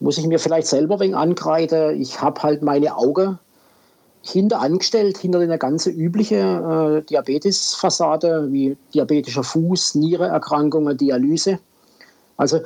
muss 0.00 0.18
ich 0.18 0.26
mir 0.26 0.40
vielleicht 0.40 0.66
selber 0.66 0.98
wegen 0.98 1.14
angreifen, 1.14 2.00
ich 2.00 2.20
habe 2.20 2.42
halt 2.42 2.62
meine 2.62 2.96
Augen 2.96 3.38
hinter 4.20 4.60
angestellt, 4.60 5.18
hinter 5.18 5.38
einer 5.38 5.56
ganzen 5.56 5.94
üblichen 5.94 6.38
äh, 6.38 7.02
Diabetesfassade, 7.02 8.48
wie 8.50 8.76
diabetischer 8.92 9.44
Fuß, 9.44 9.94
Nierenerkrankungen, 9.94 10.96
Dialyse. 10.96 11.60
Also 12.38 12.56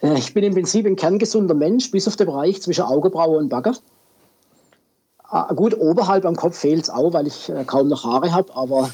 äh, 0.00 0.16
ich 0.16 0.32
bin 0.32 0.44
im 0.44 0.54
Prinzip 0.54 0.86
ein 0.86 0.94
kerngesunder 0.94 1.54
Mensch, 1.54 1.90
bis 1.90 2.06
auf 2.06 2.14
den 2.14 2.28
Bereich 2.28 2.62
zwischen 2.62 2.84
Augenbraue 2.84 3.38
und 3.38 3.48
Backe. 3.48 3.72
Ah, 5.24 5.52
gut, 5.54 5.76
oberhalb 5.76 6.24
am 6.24 6.36
Kopf 6.36 6.58
fehlt 6.58 6.84
es 6.84 6.90
auch, 6.90 7.12
weil 7.14 7.26
ich 7.26 7.48
äh, 7.48 7.64
kaum 7.64 7.88
noch 7.88 8.04
Haare 8.04 8.30
habe, 8.30 8.54
aber 8.54 8.90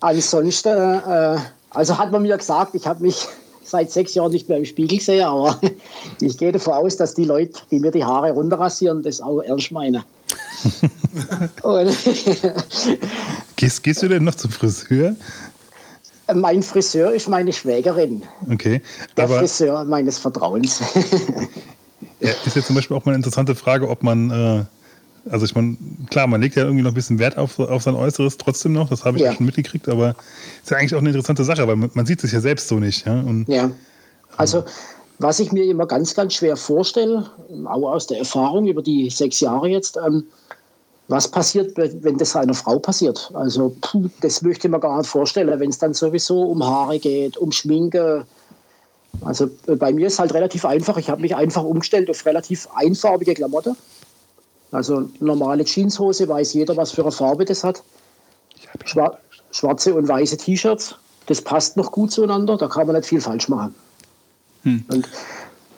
ansonsten, 0.00 0.68
äh, 0.68 1.38
also 1.74 1.98
hat 1.98 2.12
man 2.12 2.22
mir 2.22 2.36
gesagt, 2.36 2.74
ich 2.74 2.86
habe 2.86 3.02
mich 3.02 3.26
seit 3.64 3.90
sechs 3.90 4.14
Jahren 4.14 4.32
nicht 4.32 4.48
mehr 4.48 4.58
im 4.58 4.64
Spiegel 4.64 4.98
gesehen, 4.98 5.24
aber 5.24 5.58
ich 6.20 6.36
gehe 6.38 6.52
davon 6.52 6.74
aus, 6.74 6.96
dass 6.96 7.14
die 7.14 7.24
Leute, 7.24 7.60
die 7.70 7.78
mir 7.78 7.90
die 7.90 8.04
Haare 8.04 8.32
runterrasieren, 8.32 9.02
das 9.02 9.20
auch 9.20 9.40
ernst 9.40 9.72
meinen. 9.72 10.02
Gehst, 13.56 13.82
gehst 13.82 14.02
du 14.02 14.08
denn 14.08 14.24
noch 14.24 14.34
zum 14.34 14.50
Friseur? 14.50 15.14
mein 16.34 16.62
Friseur 16.62 17.12
ist 17.12 17.28
meine 17.28 17.52
Schwägerin, 17.52 18.22
Okay. 18.50 18.80
der 19.16 19.24
Aber 19.24 19.38
Friseur 19.40 19.84
meines 19.84 20.18
Vertrauens. 20.18 20.80
ja, 22.20 22.30
ist 22.46 22.56
ja 22.56 22.62
zum 22.62 22.76
Beispiel 22.76 22.96
auch 22.96 23.04
mal 23.04 23.10
eine 23.12 23.18
interessante 23.18 23.54
Frage, 23.54 23.88
ob 23.88 24.02
man, 24.02 24.30
äh, 24.30 24.64
also 25.30 25.44
ich 25.44 25.54
meine, 25.54 25.76
klar, 26.10 26.26
man 26.26 26.40
legt 26.40 26.56
ja 26.56 26.64
irgendwie 26.64 26.82
noch 26.82 26.90
ein 26.90 26.94
bisschen 26.94 27.18
Wert 27.18 27.38
auf, 27.38 27.58
auf 27.58 27.82
sein 27.82 27.94
Äußeres 27.94 28.38
trotzdem 28.38 28.72
noch, 28.72 28.88
das 28.88 29.04
habe 29.04 29.18
ich 29.18 29.22
ja. 29.22 29.32
Schon 29.32 29.46
mitgekriegt, 29.46 29.88
aber 29.88 30.16
ist 30.62 30.70
ja 30.70 30.76
eigentlich 30.76 30.94
auch 30.94 31.00
eine 31.00 31.10
interessante 31.10 31.44
Sache, 31.44 31.66
weil 31.66 31.76
man, 31.76 32.06
sieht 32.06 32.24
es 32.24 32.32
ja 32.32 32.40
selbst 32.40 32.68
so 32.68 32.78
nicht. 32.78 33.06
Ja? 33.06 33.20
Und 33.20 33.48
Ja, 33.48 33.70
also 34.36 34.64
was 35.18 35.38
ich 35.38 35.52
mir 35.52 35.64
immer 35.64 35.86
ganz, 35.86 36.14
ganz 36.14 36.34
schwer 36.34 36.56
vorstelle, 36.56 37.30
auch 37.66 37.92
aus 37.92 38.08
der 38.08 38.18
Erfahrung 38.18 38.66
über 38.66 38.82
die 38.82 39.08
sechs 39.10 39.40
Jahre 39.40 39.68
jetzt, 39.68 39.96
ähm, 39.96 40.24
was 41.08 41.28
passiert, 41.28 41.76
wenn 41.76 42.16
das 42.16 42.34
einer 42.34 42.54
Frau 42.54 42.78
passiert? 42.78 43.30
Also 43.34 43.76
puh, 43.80 44.08
das 44.20 44.42
möchte 44.42 44.66
ich 44.66 44.70
mir 44.70 44.80
gar 44.80 44.98
nicht 44.98 45.08
vorstellen, 45.08 45.60
wenn 45.60 45.70
es 45.70 45.78
dann 45.78 45.94
sowieso 45.94 46.42
um 46.42 46.64
Haare 46.64 46.98
geht, 46.98 47.36
um 47.36 47.52
Schminke. 47.52 48.24
Also 49.20 49.50
äh, 49.66 49.76
bei 49.76 49.92
mir 49.92 50.06
ist 50.06 50.18
halt 50.18 50.32
relativ 50.32 50.64
einfach. 50.64 50.96
Ich 50.96 51.10
habe 51.10 51.20
mich 51.20 51.36
einfach 51.36 51.64
umgestellt 51.64 52.08
auf 52.08 52.24
relativ 52.24 52.66
einfarbige 52.74 53.34
Klamotten. 53.34 53.76
Also 54.72 55.08
normale 55.20 55.64
Jeanshose, 55.64 56.28
weiß 56.28 56.54
jeder, 56.54 56.76
was 56.76 56.90
für 56.92 57.02
eine 57.02 57.12
Farbe 57.12 57.44
das 57.44 57.62
hat. 57.62 57.82
Schwar 58.84 59.18
schwarze 59.50 59.94
und 59.94 60.08
weiße 60.08 60.38
T-Shirts, 60.38 60.94
das 61.26 61.42
passt 61.42 61.76
noch 61.76 61.92
gut 61.92 62.10
zueinander, 62.10 62.56
da 62.56 62.68
kann 62.68 62.86
man 62.86 62.96
nicht 62.96 63.06
viel 63.08 63.20
falsch 63.20 63.48
machen. 63.50 63.74
Und 64.64 65.06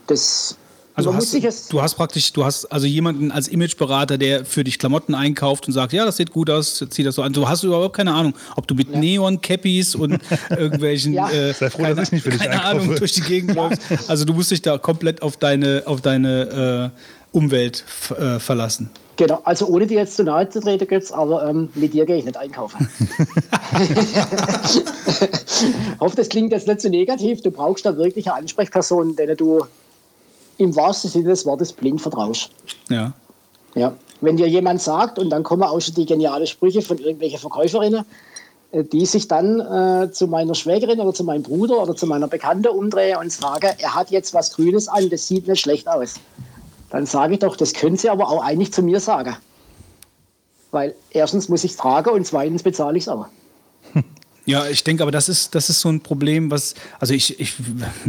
das 0.06 0.56
Also 0.94 1.12
hast, 1.12 1.32
sich 1.32 1.42
du, 1.42 1.48
es, 1.48 1.66
du 1.68 1.82
hast 1.82 1.96
praktisch, 1.96 2.32
du 2.32 2.44
hast 2.44 2.66
also 2.66 2.86
jemanden 2.86 3.32
als 3.32 3.48
Imageberater, 3.48 4.16
der 4.16 4.44
für 4.44 4.62
dich 4.62 4.78
Klamotten 4.78 5.14
einkauft 5.16 5.66
und 5.66 5.72
sagt, 5.72 5.92
ja, 5.92 6.04
das 6.04 6.18
sieht 6.18 6.30
gut 6.30 6.48
aus, 6.50 6.84
zieh 6.90 7.02
das 7.02 7.16
so 7.16 7.22
an. 7.22 7.32
Du 7.32 7.48
hast 7.48 7.64
überhaupt 7.64 7.96
keine 7.96 8.14
Ahnung, 8.14 8.34
ob 8.54 8.68
du 8.68 8.76
mit 8.76 8.94
Neon-Cappies 8.94 9.96
und 9.96 10.20
irgendwelchen, 10.50 11.14
Ja. 11.14 11.28
äh, 11.30 11.52
Sei 11.52 11.68
froh, 11.68 11.82
keine, 11.82 11.96
dass 11.96 12.08
ich 12.08 12.12
nicht 12.12 12.22
für 12.22 12.30
dich 12.30 12.38
keine 12.40 12.52
einkaufe. 12.62 12.82
Ahnung, 12.84 12.96
durch 12.96 13.12
die 13.12 13.22
Gegend 13.22 13.56
läufst. 13.56 13.80
Also 14.06 14.24
du 14.24 14.34
musst 14.34 14.52
dich 14.52 14.62
da 14.62 14.78
komplett 14.78 15.20
auf 15.20 15.36
deine, 15.36 15.82
auf 15.86 16.00
deine 16.00 16.92
äh, 16.94 17.00
Umwelt 17.34 17.84
äh, 18.16 18.38
verlassen. 18.38 18.90
genau, 19.16 19.40
also 19.44 19.66
ohne 19.66 19.86
dir 19.86 19.98
jetzt 19.98 20.16
zu 20.16 20.24
nahe 20.24 20.48
zu 20.48 20.60
treten, 20.60 20.86
Götz, 20.86 21.12
aber 21.12 21.46
ähm, 21.48 21.68
mit 21.74 21.92
dir 21.92 22.06
gehe 22.06 22.16
ich 22.16 22.24
nicht 22.24 22.36
einkaufen. 22.36 22.88
hoffe, 26.00 26.16
das 26.16 26.28
klingt 26.28 26.52
jetzt 26.52 26.68
nicht 26.68 26.80
so 26.80 26.88
negativ. 26.88 27.42
Du 27.42 27.50
brauchst 27.50 27.84
da 27.84 27.96
wirklich 27.96 28.28
eine 28.28 28.38
Ansprechperson, 28.38 29.16
der 29.16 29.34
du 29.34 29.64
im 30.58 30.74
wahrsten 30.76 31.10
Sinne 31.10 31.30
des 31.30 31.44
Wortes 31.46 31.72
blind 31.72 32.00
vertraust. 32.00 32.50
Ja. 32.88 33.12
Ja. 33.74 33.94
Wenn 34.20 34.36
dir 34.36 34.48
jemand 34.48 34.80
sagt, 34.80 35.18
und 35.18 35.30
dann 35.30 35.42
kommen 35.42 35.64
auch 35.64 35.80
schon 35.80 35.94
die 35.94 36.06
genialen 36.06 36.46
Sprüche 36.46 36.82
von 36.82 36.98
irgendwelchen 36.98 37.38
Verkäuferinnen, 37.38 38.04
äh, 38.72 38.84
die 38.84 39.06
sich 39.06 39.28
dann 39.28 39.60
äh, 39.60 40.10
zu 40.12 40.28
meiner 40.28 40.54
Schwägerin 40.54 41.00
oder 41.00 41.12
zu 41.12 41.24
meinem 41.24 41.42
Bruder 41.42 41.82
oder 41.82 41.96
zu 41.96 42.06
meiner 42.06 42.28
Bekannte 42.28 42.70
umdrehen 42.70 43.18
und 43.18 43.32
sagen, 43.32 43.70
er 43.78 43.94
hat 43.94 44.10
jetzt 44.10 44.32
was 44.32 44.52
Grünes 44.52 44.88
an, 44.88 45.10
das 45.10 45.26
sieht 45.26 45.48
nicht 45.48 45.60
schlecht 45.60 45.88
aus. 45.88 46.14
Dann 46.94 47.06
sage 47.06 47.34
ich 47.34 47.40
doch, 47.40 47.56
das 47.56 47.72
können 47.72 47.96
Sie 47.96 48.08
aber 48.08 48.28
auch 48.28 48.40
eigentlich 48.44 48.72
zu 48.72 48.80
mir 48.80 49.00
sagen. 49.00 49.34
Weil 50.70 50.94
erstens 51.10 51.48
muss 51.48 51.64
ich 51.64 51.72
es 51.72 51.76
tragen 51.76 52.10
und 52.10 52.24
zweitens 52.24 52.62
bezahle 52.62 52.96
ich 52.96 53.04
es 53.04 53.08
aber. 53.08 53.30
Ja, 54.46 54.66
ich 54.66 54.84
denke, 54.84 55.02
aber 55.02 55.10
das 55.10 55.30
ist, 55.30 55.54
das 55.54 55.70
ist 55.70 55.80
so 55.80 55.88
ein 55.88 56.02
Problem, 56.02 56.50
was, 56.50 56.74
also 57.00 57.14
ich, 57.14 57.40
ich, 57.40 57.54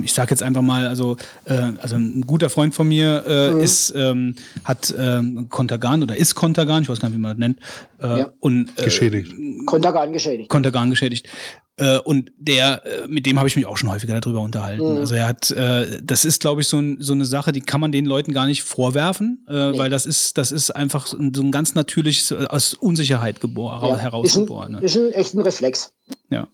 ich 0.04 0.12
sage 0.12 0.32
jetzt 0.32 0.44
einfach 0.44 0.62
mal, 0.62 0.86
also, 0.86 1.16
äh, 1.46 1.72
also 1.82 1.96
ein 1.96 2.26
guter 2.28 2.50
Freund 2.50 2.76
von 2.76 2.90
mir 2.90 3.24
äh, 3.26 3.64
ist, 3.64 3.94
ähm, 3.96 4.36
hat 4.66 4.94
ähm, 5.00 5.48
Kontergan 5.48 6.04
oder 6.04 6.18
ist 6.18 6.36
Kontergan, 6.36 6.84
ich 6.84 6.90
weiß 6.90 7.00
gar 7.00 7.08
nicht, 7.08 7.18
wie 7.18 7.22
man 7.22 7.32
das 7.32 7.40
nennt, 7.40 7.60
äh, 8.02 8.20
Ja. 8.20 8.34
und 8.42 8.70
äh, 8.78 8.84
geschädigt. 8.84 9.34
Kontergan 9.66 10.12
geschädigt. 10.12 10.50
Kontergan 10.50 10.90
geschädigt. 10.90 11.30
Äh, 11.78 12.00
und 12.00 12.32
der, 12.38 12.86
äh, 12.86 13.08
mit 13.08 13.26
dem 13.26 13.38
habe 13.38 13.50
ich 13.50 13.56
mich 13.58 13.66
auch 13.66 13.76
schon 13.76 13.92
häufiger 13.92 14.20
darüber 14.20 14.40
unterhalten. 14.40 14.98
Also 14.98 15.16
er 15.16 15.28
hat, 15.28 15.52
äh, 15.52 16.02
das 16.02 16.24
ist, 16.24 16.40
glaube 16.40 16.62
ich, 16.62 16.68
so, 16.70 16.80
ein, 16.80 16.98
so 17.02 17.12
eine 17.12 17.26
Sache, 17.26 17.52
die 17.52 17.60
kann 17.60 17.82
man 17.82 17.92
den 17.92 18.06
Leuten 18.06 18.32
gar 18.32 18.46
nicht 18.46 18.64
vorwerfen, 18.64 19.46
äh, 19.50 19.78
weil 19.78 19.90
das 19.90 20.06
ist, 20.06 20.38
das 20.38 20.54
ist 20.54 20.72
einfach 20.72 21.06
so 21.06 21.18
ein 21.18 21.34
so 21.34 21.42
ein 21.42 21.52
ganz 21.52 21.76
natürliches 21.76 22.32
äh, 22.32 22.46
aus 22.48 22.76
Unsicherheit 22.76 23.42
geboren, 23.42 23.82
Ja. 23.82 23.88
Ist 23.88 23.94
ein, 23.94 24.00
herausgeboren. 24.00 24.72
Ne? 24.74 24.80
ist 24.82 24.96
ein 24.96 25.12
echt 25.12 25.34
ein 25.34 25.42
Reflex. 25.42 25.94
Ja. 26.30 26.48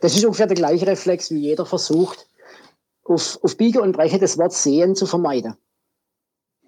Das 0.00 0.14
ist 0.14 0.24
ungefähr 0.24 0.46
der 0.46 0.56
gleiche 0.56 0.86
Reflex, 0.86 1.30
wie 1.30 1.38
jeder 1.38 1.64
versucht, 1.64 2.26
auf, 3.04 3.38
auf 3.42 3.56
Biege 3.56 3.80
und 3.80 3.92
Breche 3.92 4.18
das 4.18 4.36
Wort 4.36 4.52
sehen 4.52 4.94
zu 4.94 5.06
vermeiden. 5.06 5.54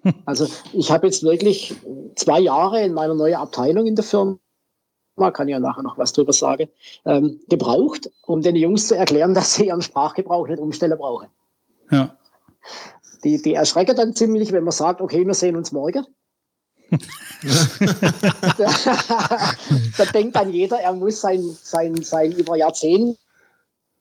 Also 0.25 0.47
ich 0.71 0.91
habe 0.91 1.07
jetzt 1.07 1.23
wirklich 1.23 1.75
zwei 2.15 2.39
Jahre 2.39 2.81
in 2.81 2.93
meiner 2.93 3.15
neuen 3.15 3.35
Abteilung 3.35 3.85
in 3.85 3.95
der 3.95 4.05
Firma, 4.05 4.39
kann 5.31 5.47
ich 5.47 5.53
ja 5.53 5.59
nachher 5.59 5.83
noch 5.83 5.97
was 5.97 6.13
drüber 6.13 6.33
sagen, 6.33 6.69
ähm, 7.05 7.41
gebraucht, 7.49 8.09
um 8.25 8.41
den 8.41 8.55
Jungs 8.55 8.87
zu 8.87 8.95
erklären, 8.95 9.33
dass 9.35 9.55
sie 9.55 9.67
ihren 9.67 9.81
Sprachgebrauch 9.81 10.47
nicht 10.47 10.59
umstellen 10.59 10.97
brauchen. 10.97 11.27
Ja. 11.91 12.15
Die, 13.23 13.41
die 13.41 13.53
erschrecken 13.53 13.95
dann 13.95 14.15
ziemlich, 14.15 14.51
wenn 14.51 14.63
man 14.63 14.71
sagt, 14.71 15.01
okay, 15.01 15.25
wir 15.25 15.33
sehen 15.33 15.55
uns 15.55 15.71
morgen. 15.71 16.05
da, 16.89 16.97
da 19.97 20.05
denkt 20.05 20.35
dann 20.35 20.51
jeder, 20.51 20.79
er 20.79 20.93
muss 20.93 21.21
sein, 21.21 21.41
sein, 21.61 22.01
sein 22.01 22.31
über 22.31 22.55
Jahrzehnte 22.55 23.17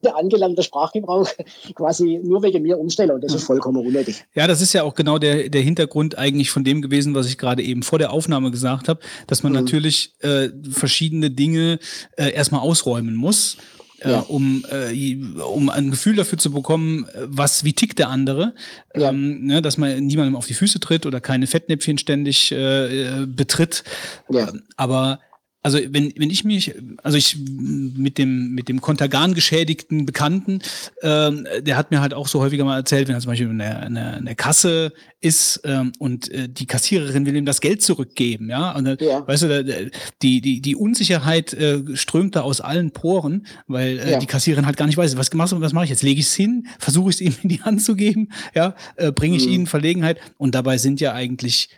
angelernter 0.07 0.63
Sprachgebrauch 0.63 1.29
quasi 1.75 2.21
nur 2.23 2.43
wegen 2.43 2.63
mir 2.63 2.79
umstellen 2.79 3.11
und 3.11 3.25
das 3.25 3.35
ist 3.35 3.45
vollkommen 3.45 3.85
unnötig. 3.87 4.25
Ja, 4.35 4.47
das 4.47 4.61
ist 4.61 4.73
ja 4.73 4.83
auch 4.85 4.95
genau 4.95 5.19
der, 5.19 5.49
der 5.49 5.63
Hintergrund 5.63 6.17
eigentlich 6.17 6.51
von 6.51 6.65
dem 6.65 6.83
gewesen, 6.83 7.15
was 7.15 7.27
ich 7.27 7.39
gerade 7.39 7.63
eben 7.63 7.83
vor 7.83 7.99
der 7.99 8.13
Aufnahme 8.13 8.51
gesagt 8.51 8.89
habe, 8.89 9.01
dass 9.27 9.43
man 9.43 9.53
natürlich 9.53 10.15
äh, 10.21 10.51
verschiedene 10.71 11.31
Dinge 11.31 11.79
äh, 12.17 12.31
erstmal 12.33 12.61
ausräumen 12.61 13.15
muss. 13.15 13.57
Äh, 14.01 14.11
Ja. 14.13 14.21
um, 14.21 14.65
äh, 14.71 15.17
um 15.43 15.69
ein 15.71 15.91
Gefühl 15.91 16.15
dafür 16.15 16.39
zu 16.39 16.53
bekommen, 16.53 17.07
äh, 17.15 17.23
was, 17.25 17.65
wie 17.65 17.73
tickt 17.73 17.99
der 17.99 18.11
andere, 18.11 18.55
Ja. 18.95 19.09
ähm, 19.09 19.45
ne, 19.45 19.61
dass 19.61 19.77
man 19.77 20.07
niemandem 20.07 20.37
auf 20.37 20.47
die 20.47 20.55
Füße 20.55 20.79
tritt 20.79 21.05
oder 21.05 21.21
keine 21.21 21.49
Fettnäpfchen 21.49 21.99
ständig 21.99 22.53
äh, 22.53 23.23
äh, 23.23 23.27
betritt. 23.27 23.83
Ja. 24.31 24.53
Aber 24.77 25.19
also 25.63 25.79
wenn, 25.91 26.13
wenn 26.17 26.31
ich 26.31 26.45
mich, 26.45 26.75
also 27.03 27.19
ich 27.19 27.37
mit 27.39 28.17
dem, 28.17 28.53
mit 28.55 28.69
dem 28.69 28.81
Kontergan 28.81 29.35
geschädigten 29.35 30.07
Bekannten, 30.07 30.61
ähm, 31.03 31.47
der 31.61 31.77
hat 31.77 31.91
mir 31.91 32.01
halt 32.01 32.15
auch 32.15 32.29
so 32.29 32.41
häufiger 32.41 32.65
mal 32.65 32.77
erzählt, 32.77 33.09
wenn 33.09 33.15
er 33.17 33.21
zum 33.21 33.31
Beispiel 33.33 33.49
in 33.51 33.59
der, 33.59 33.87
in 33.87 33.95
der, 33.95 34.17
in 34.19 34.25
der 34.25 34.35
Kasse 34.37 34.93
ist 35.21 35.61
ähm, 35.65 35.93
und 35.99 36.31
äh, 36.31 36.49
die 36.49 36.67
Kassiererin 36.67 37.27
will 37.27 37.35
ihm 37.37 37.45
das 37.45 37.61
Geld 37.61 37.83
zurückgeben, 37.83 38.49
ja. 38.49 38.71
Und 38.77 38.85
dann, 38.85 38.97
Ja. 39.01 39.27
weißt 39.27 39.43
du, 39.43 39.65
da, 39.65 39.75
die, 40.23 40.41
die, 40.41 40.61
die 40.63 40.77
Unsicherheit 40.77 41.53
äh, 41.55 41.83
strömt 41.95 42.37
da 42.37 42.43
aus 42.43 42.61
allen 42.61 42.93
Poren, 42.93 43.47
weil 43.67 43.99
äh, 43.99 44.13
Ja. 44.13 44.19
die 44.21 44.27
Kassiererin 44.27 44.65
halt 44.67 44.77
gar 44.77 44.87
nicht 44.87 44.97
weiß, 44.97 45.17
was 45.17 45.33
machst 45.35 45.53
du, 45.53 45.61
was 45.61 45.73
mache 45.73 45.85
ich 45.85 45.91
jetzt? 45.91 46.03
Lege 46.03 46.21
ich 46.21 46.27
es 46.27 46.35
hin, 46.35 46.69
versuche 46.79 47.11
ich 47.11 47.17
es 47.17 47.21
ihm 47.21 47.35
in 47.43 47.49
die 47.49 47.63
Hand 47.63 47.83
zu 47.83 47.97
geben, 47.97 48.29
ja, 48.55 48.75
äh, 48.97 49.11
bringe 49.11 49.37
ich 49.37 49.47
Mhm. 49.47 49.53
ihn 49.53 49.61
in 49.63 49.67
Verlegenheit 49.67 50.21
und 50.37 50.55
dabei 50.55 50.79
sind 50.79 51.01
ja 51.01 51.13
eigentlich 51.15 51.69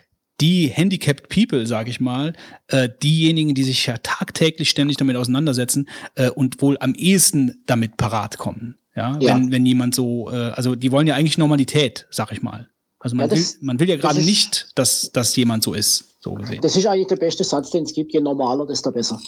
die 0.41 0.67
handicapped 0.67 1.29
people, 1.29 1.65
sage 1.67 1.89
ich 1.91 1.99
mal, 2.01 2.33
äh, 2.67 2.89
diejenigen, 3.03 3.53
die 3.53 3.63
sich 3.63 3.85
ja 3.85 3.97
tagtäglich 3.97 4.69
ständig 4.69 4.97
damit 4.97 5.15
auseinandersetzen 5.15 5.87
äh, 6.15 6.29
und 6.31 6.61
wohl 6.61 6.77
am 6.79 6.93
ehesten 6.95 7.61
damit 7.67 7.95
parat 7.97 8.37
kommen. 8.37 8.75
Ja, 8.95 9.17
Ja. 9.21 9.35
Wenn, 9.35 9.51
wenn 9.51 9.65
jemand 9.65 9.95
so, 9.95 10.29
äh, 10.31 10.35
also 10.35 10.75
die 10.75 10.91
wollen 10.91 11.07
ja 11.07 11.15
eigentlich 11.15 11.37
Normalität, 11.37 12.07
sag 12.09 12.31
ich 12.31 12.41
mal. 12.41 12.67
Also 12.99 13.15
man, 13.15 13.29
Ja, 13.29 13.35
das- 13.35 13.53
will, 13.55 13.59
man 13.67 13.79
will 13.79 13.89
ja 13.89 13.95
das 13.95 14.01
gerade 14.03 14.19
ist- 14.19 14.25
nicht, 14.25 14.71
dass, 14.75 15.11
dass 15.13 15.35
jemand 15.35 15.63
so 15.63 15.73
ist, 15.73 16.15
so 16.19 16.33
gesehen. 16.33 16.59
Das 16.61 16.75
ist 16.75 16.85
eigentlich 16.85 17.07
der 17.07 17.15
beste 17.15 17.43
Satz, 17.43 17.71
den 17.71 17.83
es 17.83 17.93
gibt. 17.93 18.11
Je 18.13 18.19
normaler, 18.21 18.65
desto 18.67 18.91
besser. 18.91 19.19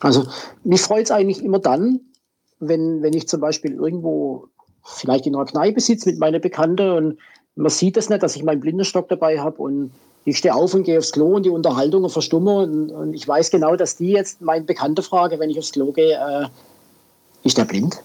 Also 0.00 0.26
mich 0.64 0.80
freut 0.80 1.04
es 1.04 1.10
eigentlich 1.10 1.42
immer 1.44 1.58
dann, 1.58 2.00
wenn, 2.60 3.02
wenn 3.02 3.12
ich 3.14 3.28
zum 3.28 3.40
Beispiel 3.40 3.72
irgendwo 3.74 4.48
vielleicht 4.82 5.26
in 5.26 5.34
einer 5.34 5.44
Kneipe 5.44 5.80
sitze 5.80 6.10
mit 6.10 6.18
meiner 6.18 6.38
Bekannte 6.40 6.94
und 6.94 7.18
man 7.56 7.70
sieht 7.70 7.96
das 7.96 8.08
nicht, 8.08 8.22
dass 8.22 8.36
ich 8.36 8.42
meinen 8.42 8.60
Blindenstock 8.60 9.08
dabei 9.08 9.38
habe 9.38 9.62
und 9.62 9.92
ich 10.24 10.38
stehe 10.38 10.54
auf 10.54 10.74
und 10.74 10.84
gehe 10.84 10.98
aufs 10.98 11.12
Klo 11.12 11.36
und 11.36 11.44
die 11.44 11.50
Unterhaltung 11.50 12.08
verstumme 12.08 12.58
und, 12.60 12.90
und 12.90 13.14
ich 13.14 13.26
weiß 13.28 13.50
genau, 13.50 13.76
dass 13.76 13.96
die 13.96 14.10
jetzt 14.10 14.40
meine 14.40 14.64
Bekannte 14.64 15.02
frage, 15.02 15.38
wenn 15.38 15.50
ich 15.50 15.58
aufs 15.58 15.72
Klo 15.72 15.92
gehe, 15.92 16.14
äh, 16.14 16.46
ist 17.44 17.58
der 17.58 17.66
blind? 17.66 18.02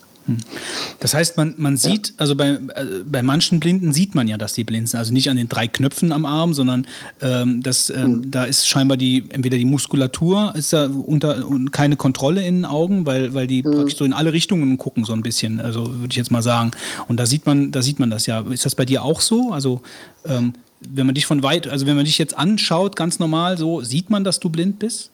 Das 1.00 1.14
heißt, 1.14 1.38
man, 1.38 1.56
man 1.58 1.78
sieht, 1.78 2.14
also 2.18 2.36
bei, 2.36 2.50
äh, 2.50 2.60
bei 3.06 3.22
manchen 3.24 3.60
Blinden 3.60 3.94
sieht 3.94 4.16
man 4.16 4.28
ja, 4.28 4.38
dass 4.38 4.54
die 4.54 4.64
blind 4.64 4.90
sind. 4.90 5.00
Also 5.00 5.14
nicht 5.14 5.30
an 5.30 5.38
den 5.38 5.50
drei 5.50 5.68
Knöpfen 5.68 6.12
am 6.12 6.26
Arm, 6.26 6.54
sondern 6.54 6.88
ähm, 7.22 7.62
das, 7.64 7.90
ähm, 7.90 8.30
da 8.30 8.44
ist 8.44 8.68
scheinbar 8.68 8.98
die, 8.98 9.26
entweder 9.30 9.58
die 9.58 9.66
Muskulatur 9.66 10.54
ist 10.56 10.74
da 10.74 10.88
unter 10.88 11.48
und 11.48 11.72
keine 11.72 11.96
Kontrolle 11.96 12.46
in 12.46 12.58
den 12.58 12.66
Augen, 12.66 13.06
weil, 13.06 13.34
weil 13.34 13.48
die 13.48 13.64
praktisch 13.64 13.98
so 13.98 14.06
in 14.06 14.14
alle 14.14 14.34
Richtungen 14.34 14.78
gucken, 14.78 15.06
so 15.06 15.14
ein 15.14 15.22
bisschen, 15.22 15.60
also 15.60 15.86
würde 15.88 16.10
ich 16.10 16.18
jetzt 16.18 16.32
mal 16.32 16.44
sagen. 16.44 16.72
Und 17.08 17.20
da 17.20 17.26
sieht 17.26 17.46
man, 17.46 17.72
da 17.72 17.82
sieht 17.82 18.00
man 18.00 18.10
das 18.10 18.26
ja. 18.26 18.42
Ist 18.42 18.66
das 18.66 18.76
bei 18.76 18.86
dir 18.86 19.04
auch 19.04 19.22
so? 19.22 19.52
Also 19.52 19.82
ähm, 20.26 20.54
wenn 20.82 21.06
man 21.06 21.16
dich 21.16 21.26
von 21.26 21.44
weit, 21.44 21.68
also 21.68 21.86
wenn 21.86 21.96
man 21.96 22.06
dich 22.06 22.18
jetzt 22.18 22.38
anschaut, 22.38 22.96
ganz 22.96 23.20
normal, 23.20 23.58
so 23.58 23.82
sieht 23.82 24.10
man, 24.10 24.24
dass 24.24 24.40
du 24.40 24.50
blind 24.50 24.80
bist? 24.80 25.12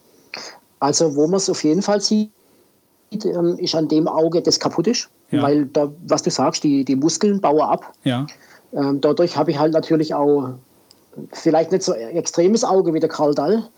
Also 0.78 1.14
wo 1.16 1.26
man 1.26 1.38
es 1.38 1.48
auf 1.48 1.64
jeden 1.64 1.82
Fall 1.82 2.00
sieht, 2.00 2.30
ist 3.10 3.74
an 3.74 3.88
dem 3.88 4.08
Auge, 4.08 4.42
das 4.42 4.58
kaputt 4.60 4.86
ist. 4.86 5.08
Ja. 5.30 5.42
Weil, 5.42 5.66
da, 5.66 5.90
was 6.06 6.22
du 6.22 6.30
sagst, 6.30 6.64
die, 6.64 6.84
die 6.84 6.96
Muskeln 6.96 7.40
bauen 7.40 7.60
ab. 7.60 7.92
Ja. 8.04 8.26
Ähm, 8.72 9.00
dadurch 9.00 9.36
habe 9.36 9.50
ich 9.50 9.58
halt 9.58 9.72
natürlich 9.72 10.14
auch 10.14 10.50
vielleicht 11.32 11.72
nicht 11.72 11.82
so 11.82 11.92
extremes 11.92 12.64
Auge 12.64 12.92
wie 12.94 13.00
der 13.00 13.08
Karl 13.08 13.34
Dall, 13.34 13.68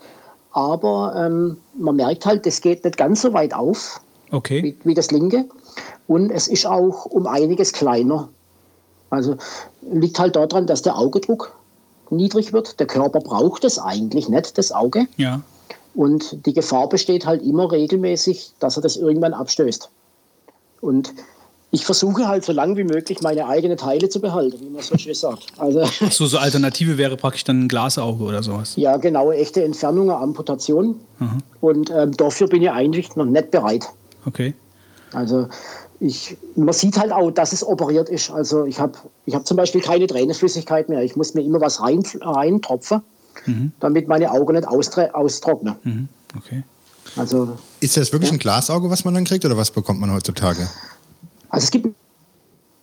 aber 0.51 1.13
ähm, 1.15 1.57
man 1.77 1.95
merkt 1.95 2.25
halt, 2.25 2.45
das 2.45 2.61
geht 2.61 2.83
nicht 2.83 2.97
ganz 2.97 3.21
so 3.21 3.33
weit 3.33 3.53
auf 3.53 4.01
Okay. 4.31 4.63
wie, 4.63 4.77
wie 4.83 4.93
das 4.93 5.11
linke. 5.11 5.45
Und 6.07 6.31
es 6.31 6.47
ist 6.47 6.65
auch 6.65 7.05
um 7.05 7.27
einiges 7.27 7.73
kleiner. 7.73 8.29
Also 9.09 9.37
liegt 9.81 10.19
halt 10.19 10.35
daran, 10.35 10.67
dass 10.67 10.81
der 10.81 10.97
Augedruck 10.97 11.55
niedrig 12.09 12.53
wird. 12.53 12.79
Der 12.79 12.87
Körper 12.87 13.19
braucht 13.19 13.63
es 13.63 13.79
eigentlich 13.79 14.29
nicht, 14.29 14.57
das 14.57 14.71
Auge. 14.71 15.07
Ja. 15.17 15.41
Und 15.95 16.45
die 16.45 16.53
Gefahr 16.53 16.87
besteht 16.87 17.25
halt 17.25 17.41
immer 17.41 17.71
regelmäßig, 17.71 18.53
dass 18.59 18.77
er 18.77 18.83
das 18.83 18.95
irgendwann 18.95 19.33
abstößt. 19.33 19.89
Und 20.81 21.13
ich 21.71 21.85
versuche 21.85 22.27
halt 22.27 22.43
so 22.45 22.51
lange 22.51 22.77
wie 22.77 22.83
möglich 22.83 23.21
meine 23.21 23.45
eigenen 23.47 23.77
Teile 23.77 24.09
zu 24.09 24.19
behalten, 24.19 24.59
wie 24.59 24.69
man 24.69 24.81
so 24.81 24.97
schön 24.97 25.13
sagt. 25.13 25.45
Also 25.57 25.85
So, 26.09 26.25
so 26.25 26.37
Alternative 26.37 26.97
wäre 26.97 27.15
praktisch 27.15 27.43
dann 27.43 27.65
ein 27.65 27.67
Glasauge 27.67 28.23
oder 28.23 28.41
sowas. 28.41 28.73
ja, 28.75 28.97
genaue 28.97 29.35
echte 29.35 29.63
Entfernungen, 29.63 30.11
Amputation. 30.15 30.99
Mhm. 31.19 31.37
Und 31.61 31.91
ähm, 31.91 32.11
dafür 32.17 32.47
bin 32.47 32.63
ich 32.63 32.71
eigentlich 32.71 33.15
noch 33.15 33.25
nicht 33.25 33.51
bereit. 33.51 33.87
Okay. 34.25 34.53
Also 35.13 35.47
ich, 35.99 36.37
man 36.55 36.73
sieht 36.73 36.97
halt 36.97 37.11
auch, 37.11 37.29
dass 37.31 37.51
es 37.51 37.65
operiert 37.65 38.09
ist. 38.09 38.31
Also 38.31 38.65
ich 38.65 38.79
habe 38.79 38.93
ich 39.25 39.35
hab 39.35 39.45
zum 39.45 39.57
Beispiel 39.57 39.81
keine 39.81 40.07
Tränenflüssigkeit 40.07 40.89
mehr. 40.89 41.03
Ich 41.03 41.15
muss 41.15 41.33
mir 41.33 41.41
immer 41.41 41.61
was 41.61 41.81
rein, 41.81 42.03
reintropfen, 42.21 43.01
Mhm. 43.45 43.71
damit 43.79 44.07
meine 44.07 44.31
Augen 44.31 44.55
nicht 44.55 44.67
austre 44.67 45.13
austrocknen. 45.13 45.75
Mhm. 45.83 46.07
Okay. 46.37 46.63
Also 47.15 47.57
Ist 47.79 47.97
das 47.97 48.11
wirklich 48.11 48.31
ein 48.31 48.39
Glasauge, 48.39 48.89
was 48.89 49.05
man 49.05 49.13
dann 49.13 49.25
kriegt, 49.25 49.45
oder 49.45 49.57
was 49.57 49.71
bekommt 49.71 49.99
man 49.99 50.13
heutzutage? 50.13 50.69
Also 51.49 51.63
es 51.63 51.71
gibt 51.71 51.89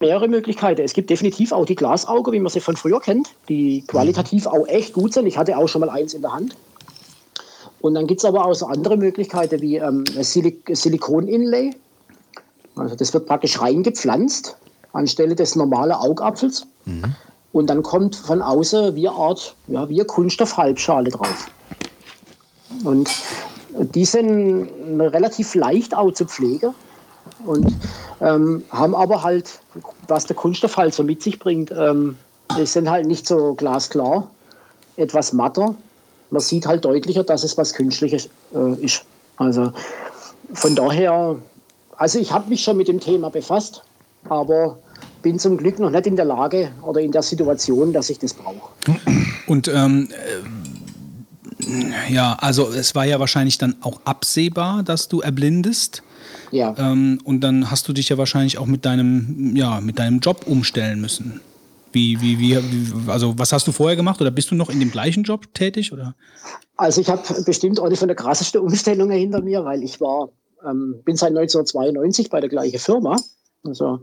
mehrere 0.00 0.28
Möglichkeiten. 0.28 0.82
Es 0.82 0.92
gibt 0.92 1.10
definitiv 1.10 1.52
auch 1.52 1.64
die 1.64 1.76
Glasauge, 1.76 2.32
wie 2.32 2.40
man 2.40 2.50
sie 2.50 2.60
von 2.60 2.76
früher 2.76 3.00
kennt, 3.00 3.28
die 3.48 3.84
qualitativ 3.86 4.46
auch 4.46 4.66
echt 4.66 4.92
gut 4.92 5.14
sind. 5.14 5.26
Ich 5.26 5.38
hatte 5.38 5.56
auch 5.56 5.68
schon 5.68 5.80
mal 5.80 5.90
eins 5.90 6.14
in 6.14 6.22
der 6.22 6.32
Hand. 6.32 6.56
Und 7.80 7.94
dann 7.94 8.06
gibt 8.06 8.20
es 8.20 8.24
aber 8.24 8.44
auch 8.44 8.54
so 8.54 8.66
andere 8.66 8.96
Möglichkeiten 8.96 9.60
wie 9.60 9.76
ähm, 9.76 10.04
Silik 10.20 10.68
Silikon-Inlay. 10.70 11.70
Also 12.74 12.96
das 12.96 13.14
wird 13.14 13.26
praktisch 13.26 13.60
reingepflanzt 13.60 14.56
anstelle 14.96 15.34
des 15.34 15.54
normalen 15.56 15.92
Augapfels. 15.92 16.66
Und 17.56 17.68
dann 17.68 17.82
kommt 17.82 18.14
von 18.14 18.42
außen 18.42 18.94
wie 18.96 19.08
eine 19.08 19.16
Art, 19.16 19.54
ja, 19.68 19.88
wie 19.88 19.94
eine 19.94 20.04
Kunststoff-Halbschale 20.04 21.08
drauf. 21.08 21.46
Und 22.84 23.08
die 23.94 24.04
sind 24.04 24.68
relativ 24.98 25.54
leicht 25.54 25.96
auch 25.96 26.12
zu 26.12 26.26
pflegen 26.26 26.74
und 27.46 27.74
ähm, 28.20 28.62
haben 28.68 28.94
aber 28.94 29.22
halt, 29.22 29.58
was 30.06 30.26
der 30.26 30.36
Kunststoff 30.36 30.76
halt 30.76 30.92
so 30.92 31.02
mit 31.02 31.22
sich 31.22 31.38
bringt, 31.38 31.70
ähm, 31.70 32.18
die 32.58 32.66
sind 32.66 32.90
halt 32.90 33.06
nicht 33.06 33.26
so 33.26 33.54
glasklar, 33.54 34.30
etwas 34.98 35.32
matter. 35.32 35.74
Man 36.28 36.42
sieht 36.42 36.66
halt 36.66 36.84
deutlicher, 36.84 37.24
dass 37.24 37.42
es 37.42 37.56
was 37.56 37.72
Künstliches 37.72 38.28
äh, 38.54 38.84
ist. 38.84 39.06
Also 39.38 39.72
von 40.52 40.74
daher, 40.76 41.36
also 41.96 42.18
ich 42.18 42.32
habe 42.32 42.50
mich 42.50 42.62
schon 42.62 42.76
mit 42.76 42.88
dem 42.88 43.00
Thema 43.00 43.30
befasst, 43.30 43.82
aber 44.28 44.76
bin 45.22 45.38
zum 45.38 45.56
Glück 45.56 45.78
noch 45.78 45.90
nicht 45.90 46.06
in 46.06 46.16
der 46.16 46.24
Lage 46.24 46.70
oder 46.82 47.00
in 47.00 47.12
der 47.12 47.22
Situation, 47.22 47.92
dass 47.92 48.10
ich 48.10 48.18
das 48.18 48.34
brauche. 48.34 48.70
Und 49.46 49.68
ähm, 49.68 50.08
äh, 51.60 52.12
ja, 52.12 52.36
also 52.40 52.68
es 52.68 52.94
war 52.94 53.04
ja 53.04 53.18
wahrscheinlich 53.18 53.58
dann 53.58 53.76
auch 53.80 54.00
absehbar, 54.04 54.82
dass 54.82 55.08
du 55.08 55.20
erblindest. 55.20 56.02
Ja. 56.52 56.74
Ähm, 56.78 57.20
und 57.24 57.40
dann 57.40 57.70
hast 57.70 57.88
du 57.88 57.92
dich 57.92 58.08
ja 58.08 58.18
wahrscheinlich 58.18 58.58
auch 58.58 58.66
mit 58.66 58.84
deinem, 58.84 59.56
ja, 59.56 59.80
mit 59.80 59.98
deinem 59.98 60.20
Job 60.20 60.46
umstellen 60.46 61.00
müssen. 61.00 61.40
Wie, 61.92 62.20
wie, 62.20 62.38
wie, 62.38 62.56
wie, 62.56 63.10
also 63.10 63.34
was 63.38 63.52
hast 63.52 63.66
du 63.66 63.72
vorher 63.72 63.96
gemacht 63.96 64.20
oder 64.20 64.30
bist 64.30 64.50
du 64.50 64.54
noch 64.54 64.68
in 64.68 64.80
dem 64.80 64.90
gleichen 64.90 65.22
Job 65.22 65.52
tätig? 65.54 65.92
Oder? 65.92 66.14
Also 66.76 67.00
ich 67.00 67.08
habe 67.08 67.22
bestimmt 67.44 67.80
eine 67.80 67.96
von 67.96 68.08
der 68.08 68.16
krassesten 68.16 68.60
Umstellungen 68.60 69.16
hinter 69.16 69.40
mir, 69.40 69.64
weil 69.64 69.82
ich 69.82 70.00
war, 70.00 70.28
ähm, 70.68 70.96
bin 71.04 71.16
seit 71.16 71.30
1992 71.30 72.28
bei 72.28 72.40
der 72.40 72.50
gleichen 72.50 72.78
Firma. 72.78 73.16
Also 73.66 74.00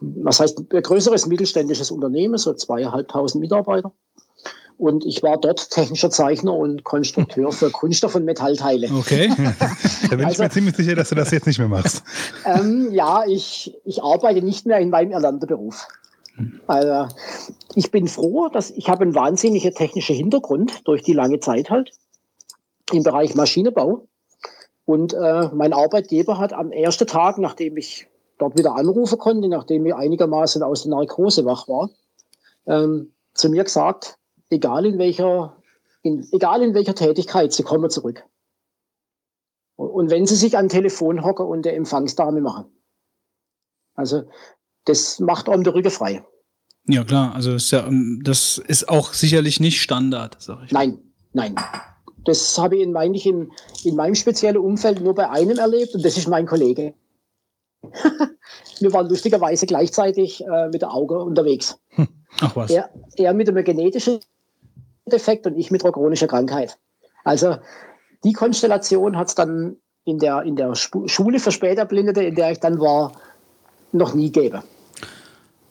was 0.00 0.40
heißt 0.40 0.58
ein 0.72 0.82
größeres 0.82 1.26
mittelständisches 1.26 1.90
Unternehmen, 1.90 2.38
so 2.38 2.52
zweieinhalbtausend 2.54 3.40
Mitarbeiter. 3.40 3.92
Und 4.78 5.04
ich 5.04 5.22
war 5.22 5.38
dort 5.38 5.70
technischer 5.70 6.10
Zeichner 6.10 6.54
und 6.54 6.82
Konstrukteur 6.82 7.52
für 7.52 7.70
Kunststoff- 7.72 8.14
und 8.16 8.24
Metallteile. 8.24 8.88
Okay. 8.98 9.30
Da 10.10 10.16
bin 10.16 10.20
ich 10.20 10.26
Also- 10.26 10.42
mir 10.42 10.50
ziemlich 10.50 10.76
sicher, 10.76 10.94
dass 10.94 11.08
du 11.10 11.14
das 11.14 11.30
jetzt 11.30 11.46
nicht 11.46 11.58
mehr 11.58 11.68
machst. 11.68 12.02
Ähm, 12.44 12.88
ja, 12.92 13.24
ich, 13.26 13.74
ich 13.84 14.02
arbeite 14.02 14.42
nicht 14.42 14.66
mehr 14.66 14.78
in 14.78 14.90
meinem 14.90 15.12
erlernten 15.12 15.46
Beruf. 15.46 15.86
Also, 16.66 17.14
ich 17.74 17.90
bin 17.90 18.08
froh, 18.08 18.48
dass 18.48 18.70
ich 18.70 18.88
habe 18.88 19.02
einen 19.02 19.14
wahnsinnigen 19.14 19.72
technischen 19.74 20.16
Hintergrund 20.16 20.80
durch 20.86 21.02
die 21.02 21.12
lange 21.12 21.40
Zeit 21.40 21.70
halt 21.70 21.92
im 22.92 23.02
Bereich 23.04 23.34
Maschinenbau. 23.34 24.06
Und 24.84 25.14
äh, 25.14 25.48
mein 25.54 25.72
Arbeitgeber 25.72 26.38
hat 26.38 26.52
am 26.52 26.72
ersten 26.72 27.06
Tag, 27.06 27.38
nachdem 27.38 27.76
ich 27.76 28.08
dort 28.42 28.58
wieder 28.58 28.74
anrufen 28.74 29.18
konnte, 29.18 29.48
nachdem 29.48 29.86
ich 29.86 29.94
einigermaßen 29.94 30.62
aus 30.62 30.82
der 30.82 30.90
Narkose 30.90 31.44
wach 31.44 31.68
war, 31.68 31.90
ähm, 32.66 33.12
zu 33.34 33.48
mir 33.48 33.64
gesagt, 33.64 34.18
egal 34.50 34.84
in 34.84 34.98
welcher, 34.98 35.56
in, 36.02 36.26
egal 36.32 36.62
in 36.62 36.74
welcher 36.74 36.94
Tätigkeit, 36.94 37.52
Sie 37.52 37.62
kommen 37.62 37.88
zurück. 37.88 38.24
Und- 39.76 40.10
wenn 40.10 40.26
Sie 40.26 40.36
sich 40.36 40.56
an 40.58 40.68
Telefon 40.68 41.24
hocken 41.24 41.46
und 41.46 41.62
der 41.64 41.76
Empfangsdame 41.76 42.40
machen. 42.40 42.66
Also 43.94 44.24
das 44.84 45.20
macht 45.20 45.48
einem 45.48 45.64
der 45.64 45.74
Rücken 45.74 45.90
frei. 45.90 46.24
Ja, 46.88 47.04
klar. 47.04 47.34
Also 47.34 47.52
das 47.52 47.64
ist, 47.64 47.70
ja, 47.70 47.86
ähm, 47.86 48.20
das 48.24 48.58
ist 48.58 48.88
auch 48.88 49.12
sicherlich 49.12 49.60
nicht 49.60 49.80
Standard, 49.80 50.36
sag 50.40 50.64
ich. 50.64 50.72
Nein, 50.72 50.98
nein. 51.32 51.54
Das 52.24 52.58
habe 52.58 52.76
ich 52.76 52.82
in, 52.82 52.96
eigentlich 52.96 53.26
in, 53.26 53.52
in 53.84 53.94
meinem 53.96 54.14
speziellen 54.14 54.56
Umfeld 54.56 55.00
nur 55.00 55.14
bei 55.14 55.28
einem 55.30 55.58
erlebt 55.58 55.94
und 55.94 56.04
das 56.04 56.16
ist 56.16 56.28
mein 56.28 56.46
Kollege. 56.46 56.94
Wir 58.80 58.92
waren 58.92 59.08
lustigerweise 59.08 59.66
gleichzeitig 59.66 60.44
äh, 60.44 60.68
mit 60.68 60.82
der 60.82 60.92
Auge 60.92 61.18
unterwegs. 61.18 61.78
Ach 62.40 62.56
was. 62.56 62.70
Er, 62.70 62.90
er 63.16 63.34
mit 63.34 63.48
einem 63.48 63.64
genetischen 63.64 64.20
Defekt 65.06 65.46
und 65.46 65.56
ich 65.58 65.70
mit 65.70 65.84
einer 65.84 65.92
chronischen 65.92 66.28
Krankheit. 66.28 66.78
Also 67.24 67.56
die 68.24 68.32
Konstellation 68.32 69.16
hat 69.16 69.28
es 69.28 69.34
dann 69.34 69.76
in 70.04 70.18
der, 70.18 70.42
in 70.42 70.56
der 70.56 70.74
Schule 70.74 71.38
für 71.38 71.52
Späterblindete, 71.52 72.22
in 72.22 72.34
der 72.34 72.52
ich 72.52 72.60
dann 72.60 72.80
war, 72.80 73.12
noch 73.92 74.14
nie 74.14 74.30
gäbe. 74.30 74.62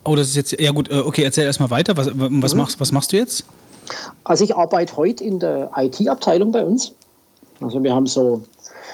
Oh, 0.03 0.15
das 0.15 0.29
ist 0.29 0.35
jetzt, 0.35 0.59
ja 0.59 0.71
gut, 0.71 0.89
äh, 0.89 0.99
okay, 0.99 1.23
erzähl 1.23 1.45
erstmal 1.45 1.69
weiter. 1.69 1.95
Was, 1.97 2.07
was, 2.13 2.53
mhm. 2.53 2.59
machst, 2.59 2.79
was 2.79 2.91
machst 2.91 3.11
du 3.11 3.17
jetzt? 3.17 3.45
Also 4.23 4.43
ich 4.43 4.55
arbeite 4.55 4.95
heute 4.95 5.23
in 5.23 5.39
der 5.39 5.71
IT-Abteilung 5.75 6.51
bei 6.51 6.63
uns. 6.63 6.93
Also 7.59 7.83
wir 7.83 7.93
haben 7.93 8.07
so, 8.07 8.43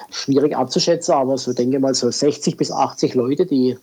schwierig 0.10 0.56
abzuschätzen, 0.56 1.14
aber 1.14 1.38
so 1.38 1.54
denke 1.54 1.80
mal 1.80 1.94
so 1.94 2.10
60 2.10 2.58
bis 2.58 2.72
80 2.72 3.14
Leute, 3.16 3.46
die 3.46 3.78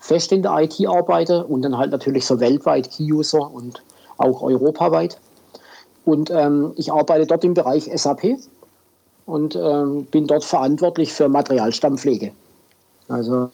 fest 0.00 0.32
in 0.32 0.42
der 0.42 0.58
IT 0.58 0.74
arbeiten 0.86 1.42
und 1.42 1.62
dann 1.62 1.78
halt 1.78 1.92
natürlich 1.92 2.26
so 2.26 2.40
weltweit 2.40 2.90
Key-User 2.90 3.50
und 3.50 3.82
auch 4.18 4.42
europaweit. 4.42 5.18
Und 6.04 6.30
ähm, 6.30 6.72
ich 6.76 6.92
arbeite 6.92 7.26
dort 7.26 7.44
im 7.44 7.54
Bereich 7.54 7.90
SAP 7.94 8.38
und 9.26 9.54
ähm, 9.54 10.04
bin 10.06 10.26
dort 10.26 10.44
verantwortlich 10.44 11.12
für 11.12 11.28
Materialstammpflege. 11.28 12.32
Also 13.08 13.50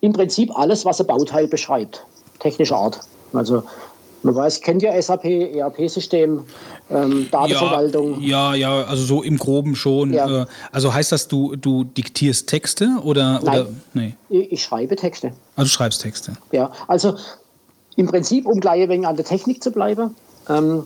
im 0.00 0.12
Prinzip 0.12 0.56
alles, 0.56 0.84
was 0.84 1.00
ein 1.00 1.06
Bauteil 1.06 1.48
beschreibt, 1.48 2.04
technischer 2.38 2.76
Art. 2.76 3.00
Also 3.32 3.62
man 4.26 4.34
weiß, 4.34 4.60
kennt 4.60 4.82
ja 4.82 5.00
SAP, 5.00 5.24
ERP-System, 5.24 6.44
ähm, 6.90 7.28
Datenverwaltung. 7.30 8.20
Ja, 8.20 8.54
ja, 8.54 8.80
ja, 8.80 8.86
also 8.86 9.04
so 9.04 9.22
im 9.22 9.38
Groben 9.38 9.74
schon. 9.74 10.12
Ja. 10.12 10.42
Äh, 10.42 10.46
also 10.72 10.92
heißt 10.92 11.12
das, 11.12 11.28
du, 11.28 11.56
du 11.56 11.84
diktierst 11.84 12.48
Texte 12.48 12.98
oder? 13.02 13.40
Nein, 13.42 13.60
oder, 13.60 13.66
nee. 13.94 14.14
ich, 14.28 14.52
ich 14.52 14.62
schreibe 14.62 14.96
Texte. 14.96 15.32
Also 15.54 15.68
du 15.68 15.72
schreibst 15.72 16.02
Texte. 16.02 16.32
Ja, 16.52 16.70
also 16.88 17.14
im 17.96 18.06
Prinzip, 18.06 18.46
um 18.46 18.60
gleich 18.60 18.82
ein 18.82 18.88
wenig 18.88 19.06
an 19.06 19.16
der 19.16 19.24
Technik 19.24 19.62
zu 19.62 19.70
bleiben, 19.70 20.14
ähm, 20.48 20.84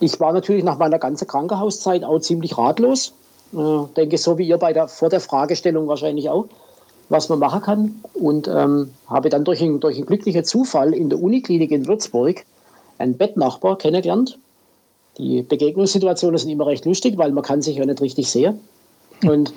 ich 0.00 0.18
war 0.20 0.32
natürlich 0.32 0.64
nach 0.64 0.78
meiner 0.78 0.98
ganzen 0.98 1.26
Krankenhauszeit 1.26 2.04
auch 2.04 2.18
ziemlich 2.20 2.56
ratlos. 2.58 3.14
Äh, 3.54 3.84
denke, 3.96 4.18
so 4.18 4.38
wie 4.38 4.46
ihr 4.46 4.58
bei 4.58 4.72
der, 4.72 4.88
vor 4.88 5.08
der 5.08 5.20
Fragestellung 5.20 5.88
wahrscheinlich 5.88 6.28
auch, 6.28 6.46
was 7.08 7.28
man 7.28 7.38
machen 7.38 7.62
kann. 7.62 8.00
Und 8.12 8.48
ähm, 8.48 8.90
habe 9.06 9.28
dann 9.28 9.44
durch, 9.44 9.62
ein, 9.62 9.80
durch 9.80 9.96
einen 9.96 10.06
glücklichen 10.06 10.44
Zufall 10.44 10.92
in 10.92 11.08
der 11.08 11.20
Uniklinik 11.20 11.70
in 11.70 11.86
Würzburg 11.86 12.44
einen 13.02 13.16
Bettnachbar 13.16 13.76
kennengelernt. 13.76 14.38
Die 15.18 15.42
Begegnungssituationen 15.42 16.38
sind 16.38 16.50
immer 16.50 16.66
recht 16.66 16.84
lustig, 16.86 17.18
weil 17.18 17.32
man 17.32 17.44
kann 17.44 17.60
sich 17.60 17.76
ja 17.76 17.84
nicht 17.84 18.00
richtig 18.00 18.30
sehen. 18.30 18.60
Und 19.24 19.52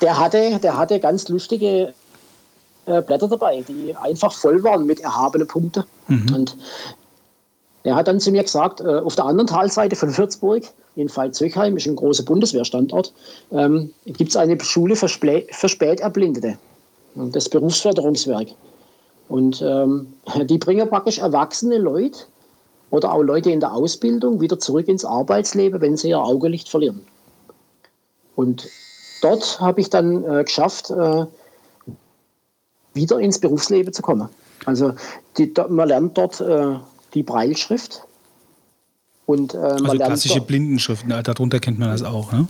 der 0.00 0.18
hatte, 0.18 0.58
der 0.58 0.76
hatte 0.76 0.98
ganz 0.98 1.28
lustige 1.28 1.94
äh, 2.86 3.02
Blätter 3.02 3.28
dabei, 3.28 3.64
die 3.66 3.94
einfach 3.94 4.32
voll 4.32 4.62
waren 4.64 4.86
mit 4.86 5.00
erhabenen 5.00 5.46
Punkten. 5.46 5.84
Mhm. 6.08 6.34
Und 6.34 6.56
er 7.84 7.94
hat 7.94 8.08
dann 8.08 8.18
zu 8.18 8.32
mir 8.32 8.42
gesagt, 8.42 8.80
äh, 8.80 8.98
auf 8.98 9.14
der 9.14 9.26
anderen 9.26 9.46
Talseite 9.46 9.94
von 9.94 10.16
Würzburg, 10.16 10.64
in 10.96 11.08
Veitshöchheim, 11.08 11.76
ist 11.76 11.86
ein 11.86 11.94
großer 11.94 12.24
Bundeswehrstandort, 12.24 13.12
ähm, 13.52 13.92
gibt 14.06 14.30
es 14.30 14.36
eine 14.36 14.58
Schule 14.60 14.96
für, 14.96 15.08
Splä 15.08 15.46
für 15.52 15.68
Späterblindete, 15.68 16.58
das 17.14 17.48
Berufsförderungswerk. 17.48 18.48
Und 19.28 19.62
ähm, 19.62 20.14
die 20.44 20.58
bringen 20.58 20.88
praktisch 20.88 21.18
erwachsene 21.18 21.78
Leute 21.78 22.20
oder 22.90 23.12
auch 23.12 23.22
Leute 23.22 23.50
in 23.50 23.60
der 23.60 23.72
Ausbildung 23.72 24.40
wieder 24.40 24.58
zurück 24.58 24.88
ins 24.88 25.04
Arbeitsleben, 25.04 25.80
wenn 25.80 25.96
sie 25.96 26.10
ihr 26.10 26.20
Augelicht 26.20 26.68
verlieren. 26.68 27.00
Und 28.36 28.68
dort 29.22 29.60
habe 29.60 29.80
ich 29.80 29.90
dann 29.90 30.24
äh, 30.24 30.44
geschafft, 30.44 30.90
äh, 30.90 31.26
wieder 32.94 33.18
ins 33.20 33.38
Berufsleben 33.38 33.92
zu 33.92 34.02
kommen. 34.02 34.28
Also 34.64 34.94
die, 35.36 35.52
man 35.68 35.88
lernt 35.88 36.16
dort 36.18 36.40
äh, 36.40 36.76
die 37.14 37.22
Breilschrift. 37.22 38.02
Und, 39.26 39.54
äh, 39.54 39.58
also 39.58 39.84
klassische 39.92 40.36
dort, 40.36 40.46
Blindenschrift, 40.48 41.04
darunter 41.08 41.58
kennt 41.58 41.78
man 41.78 41.90
das 41.90 42.02
auch, 42.02 42.32
ne? 42.32 42.46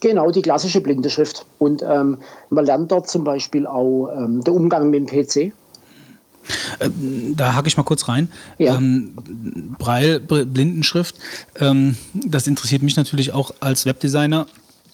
Genau, 0.00 0.30
die 0.30 0.42
klassische 0.42 0.80
Blindenschrift. 0.80 1.46
Und 1.58 1.82
ähm, 1.82 2.18
man 2.50 2.66
lernt 2.66 2.92
dort 2.92 3.08
zum 3.08 3.24
Beispiel 3.24 3.66
auch 3.66 4.08
ähm, 4.14 4.44
den 4.44 4.54
Umgang 4.54 4.90
mit 4.90 5.10
dem 5.10 5.24
PC. 5.24 5.52
Ähm, 6.80 7.34
da 7.36 7.54
hake 7.54 7.68
ich 7.68 7.76
mal 7.76 7.82
kurz 7.82 8.08
rein. 8.08 8.28
Ja. 8.58 8.76
Ähm, 8.76 9.12
Braille, 9.78 10.20
Blindenschrift, 10.20 11.16
ähm, 11.58 11.96
das 12.14 12.46
interessiert 12.46 12.82
mich 12.82 12.96
natürlich 12.96 13.32
auch 13.32 13.54
als 13.60 13.86
Webdesigner. 13.86 14.46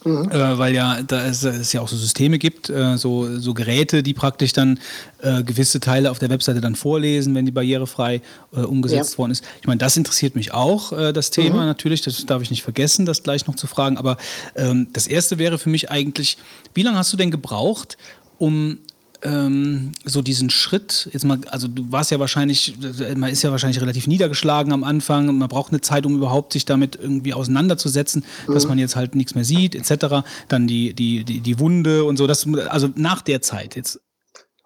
Mhm. 0.06 0.30
Äh, 0.30 0.58
weil 0.58 0.74
ja 0.74 1.02
da 1.02 1.26
es, 1.26 1.42
es, 1.42 1.72
ja 1.72 1.80
auch 1.80 1.88
so 1.88 1.96
Systeme 1.96 2.38
gibt, 2.38 2.70
äh, 2.70 2.96
so, 2.96 3.38
so 3.40 3.54
Geräte, 3.54 4.04
die 4.04 4.14
praktisch 4.14 4.52
dann 4.52 4.78
äh, 5.20 5.42
gewisse 5.42 5.80
Teile 5.80 6.12
auf 6.12 6.20
der 6.20 6.30
Webseite 6.30 6.60
dann 6.60 6.76
vorlesen, 6.76 7.34
wenn 7.34 7.44
die 7.44 7.50
barrierefrei 7.50 8.22
äh, 8.52 8.60
umgesetzt 8.60 9.14
ja. 9.14 9.18
worden 9.18 9.32
ist. 9.32 9.44
Ich 9.60 9.66
meine, 9.66 9.78
das 9.78 9.96
interessiert 9.96 10.36
mich 10.36 10.54
auch, 10.54 10.92
äh, 10.92 11.12
das 11.12 11.30
Thema 11.30 11.62
mhm. 11.62 11.66
natürlich, 11.66 12.02
das 12.02 12.24
darf 12.24 12.40
ich 12.40 12.50
nicht 12.50 12.62
vergessen, 12.62 13.04
das 13.04 13.24
gleich 13.24 13.48
noch 13.48 13.56
zu 13.56 13.66
fragen. 13.66 13.98
Aber 13.98 14.16
ähm, 14.54 14.86
das 14.92 15.08
erste 15.08 15.38
wäre 15.38 15.58
für 15.58 15.70
mich 15.70 15.90
eigentlich, 15.90 16.38
wie 16.72 16.82
lange 16.82 16.98
hast 16.98 17.12
du 17.12 17.16
denn 17.16 17.32
gebraucht, 17.32 17.98
um 18.38 18.78
ähm, 19.26 19.92
so 20.04 20.22
diesen 20.22 20.50
Schritt, 20.50 21.08
jetzt 21.12 21.24
mal, 21.24 21.38
also 21.50 21.66
du 21.66 21.90
warst 21.90 22.10
ja 22.10 22.20
wahrscheinlich, 22.20 22.76
man 23.16 23.30
ist 23.30 23.42
ja 23.42 23.50
wahrscheinlich 23.50 23.80
relativ 23.80 24.06
niedergeschlagen 24.06 24.72
am 24.72 24.84
Anfang 24.84 25.28
und 25.28 25.38
man 25.38 25.48
braucht 25.48 25.72
eine 25.72 25.80
Zeit, 25.80 26.06
um 26.06 26.14
überhaupt 26.14 26.52
sich 26.52 26.64
damit 26.64 26.96
irgendwie 26.96 27.34
auseinanderzusetzen, 27.34 28.24
mhm. 28.46 28.54
dass 28.54 28.68
man 28.68 28.78
jetzt 28.78 28.94
halt 28.94 29.14
nichts 29.14 29.34
mehr 29.34 29.44
sieht, 29.44 29.74
etc. 29.74 30.24
Dann 30.48 30.66
die, 30.66 30.94
die, 30.94 31.24
die, 31.24 31.40
die 31.40 31.58
Wunde 31.58 32.04
und 32.04 32.16
so, 32.16 32.26
das, 32.26 32.46
also 32.68 32.88
nach 32.94 33.22
der 33.22 33.42
Zeit 33.42 33.74
jetzt. 33.74 34.00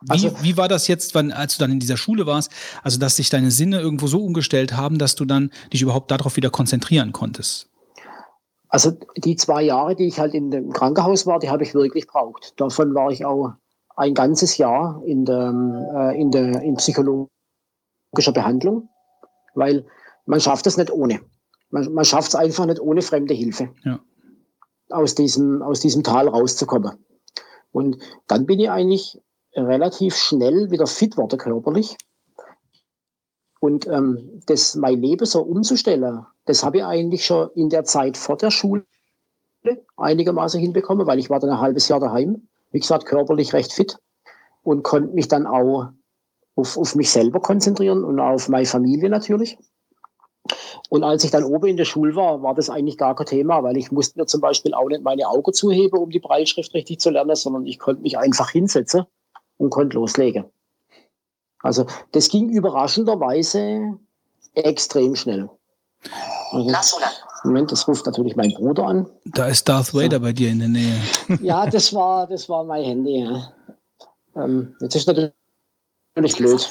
Wie, 0.02 0.10
also, 0.10 0.32
wie 0.42 0.56
war 0.56 0.68
das 0.68 0.88
jetzt, 0.88 1.14
wann, 1.14 1.30
als 1.32 1.56
du 1.56 1.64
dann 1.64 1.72
in 1.72 1.80
dieser 1.80 1.96
Schule 1.96 2.26
warst, 2.26 2.50
also 2.82 2.98
dass 2.98 3.16
sich 3.16 3.30
deine 3.30 3.50
Sinne 3.50 3.80
irgendwo 3.80 4.06
so 4.06 4.22
umgestellt 4.22 4.74
haben, 4.76 4.98
dass 4.98 5.14
du 5.14 5.24
dann 5.24 5.50
dich 5.72 5.82
überhaupt 5.82 6.10
darauf 6.10 6.36
wieder 6.36 6.50
konzentrieren 6.50 7.12
konntest? 7.12 7.68
Also 8.68 8.92
die 9.16 9.36
zwei 9.36 9.62
Jahre, 9.62 9.96
die 9.96 10.06
ich 10.06 10.20
halt 10.20 10.32
in 10.32 10.50
dem 10.50 10.72
Krankenhaus 10.72 11.26
war, 11.26 11.40
die 11.40 11.50
habe 11.50 11.64
ich 11.64 11.74
wirklich 11.74 12.06
braucht. 12.06 12.58
Davon 12.58 12.94
war 12.94 13.10
ich 13.10 13.24
auch 13.24 13.54
ein 14.00 14.14
ganzes 14.14 14.56
Jahr 14.56 15.02
in 15.04 15.26
der, 15.26 15.52
äh, 15.94 16.18
in 16.18 16.30
der 16.30 16.62
in 16.62 16.76
psychologischer 16.76 17.28
Behandlung, 18.32 18.88
weil 19.54 19.86
man 20.24 20.40
schafft 20.40 20.66
es 20.66 20.78
nicht 20.78 20.90
ohne. 20.90 21.20
Man, 21.68 21.92
man 21.92 22.06
schafft 22.06 22.28
es 22.28 22.34
einfach 22.34 22.64
nicht 22.64 22.80
ohne 22.80 23.02
fremde 23.02 23.34
Hilfe, 23.34 23.68
ja. 23.84 24.00
aus, 24.88 25.14
diesem, 25.14 25.60
aus 25.60 25.80
diesem 25.80 26.02
Tal 26.02 26.28
rauszukommen. 26.28 27.04
Und 27.72 27.98
dann 28.26 28.46
bin 28.46 28.58
ich 28.58 28.70
eigentlich 28.70 29.20
relativ 29.54 30.16
schnell 30.16 30.70
wieder 30.70 30.86
fit 30.86 31.18
worden 31.18 31.38
körperlich. 31.38 31.98
Und 33.60 33.86
ähm, 33.86 34.40
das 34.46 34.76
mein 34.76 35.02
Leben 35.02 35.26
so 35.26 35.42
umzustellen, 35.42 36.24
das 36.46 36.64
habe 36.64 36.78
ich 36.78 36.84
eigentlich 36.84 37.26
schon 37.26 37.50
in 37.54 37.68
der 37.68 37.84
Zeit 37.84 38.16
vor 38.16 38.38
der 38.38 38.50
Schule 38.50 38.86
einigermaßen 39.98 40.58
hinbekommen, 40.58 41.06
weil 41.06 41.18
ich 41.18 41.28
war 41.28 41.38
dann 41.38 41.50
ein 41.50 41.60
halbes 41.60 41.86
Jahr 41.88 42.00
daheim 42.00 42.48
wie 42.70 42.80
gesagt, 42.80 43.06
körperlich 43.06 43.52
recht 43.52 43.72
fit 43.72 43.96
und 44.62 44.82
konnte 44.82 45.14
mich 45.14 45.28
dann 45.28 45.46
auch 45.46 45.88
auf, 46.56 46.76
auf 46.76 46.94
mich 46.94 47.10
selber 47.10 47.40
konzentrieren 47.40 48.04
und 48.04 48.20
auf 48.20 48.48
meine 48.48 48.66
Familie 48.66 49.08
natürlich. 49.08 49.58
Und 50.88 51.04
als 51.04 51.22
ich 51.22 51.30
dann 51.30 51.44
oben 51.44 51.68
in 51.68 51.76
der 51.76 51.84
Schule 51.84 52.16
war, 52.16 52.42
war 52.42 52.54
das 52.54 52.68
eigentlich 52.68 52.98
gar 52.98 53.14
kein 53.14 53.26
Thema, 53.26 53.62
weil 53.62 53.76
ich 53.76 53.92
musste 53.92 54.18
mir 54.18 54.26
zum 54.26 54.40
Beispiel 54.40 54.74
auch 54.74 54.88
nicht 54.88 55.02
meine 55.02 55.28
Augen 55.28 55.52
zuheben, 55.52 55.98
um 55.98 56.10
die 56.10 56.18
Breitschrift 56.18 56.74
richtig 56.74 57.00
zu 57.00 57.10
lernen, 57.10 57.36
sondern 57.36 57.66
ich 57.66 57.78
konnte 57.78 58.02
mich 58.02 58.18
einfach 58.18 58.50
hinsetzen 58.50 59.04
und 59.58 59.70
konnte 59.70 59.96
loslegen. 59.96 60.46
Also 61.62 61.86
das 62.12 62.28
ging 62.28 62.48
überraschenderweise 62.48 63.98
extrem 64.54 65.14
schnell. 65.14 65.48
Also, 66.50 66.98
Moment, 67.44 67.72
das 67.72 67.88
ruft 67.88 68.06
natürlich 68.06 68.36
mein 68.36 68.52
Bruder 68.52 68.86
an. 68.86 69.06
Da 69.24 69.46
ist 69.46 69.68
Darth 69.68 69.94
Vader 69.94 70.16
so. 70.16 70.22
bei 70.22 70.32
dir 70.32 70.50
in 70.50 70.58
der 70.58 70.68
Nähe. 70.68 71.00
Ja, 71.40 71.66
das 71.66 71.94
war, 71.94 72.26
das 72.26 72.48
war 72.48 72.64
mein 72.64 72.84
Handy. 72.84 73.24
Ja. 73.24 73.52
Ähm, 74.36 74.74
jetzt 74.80 74.94
ist 74.96 75.06
natürlich 75.06 75.32
blöd. 76.36 76.70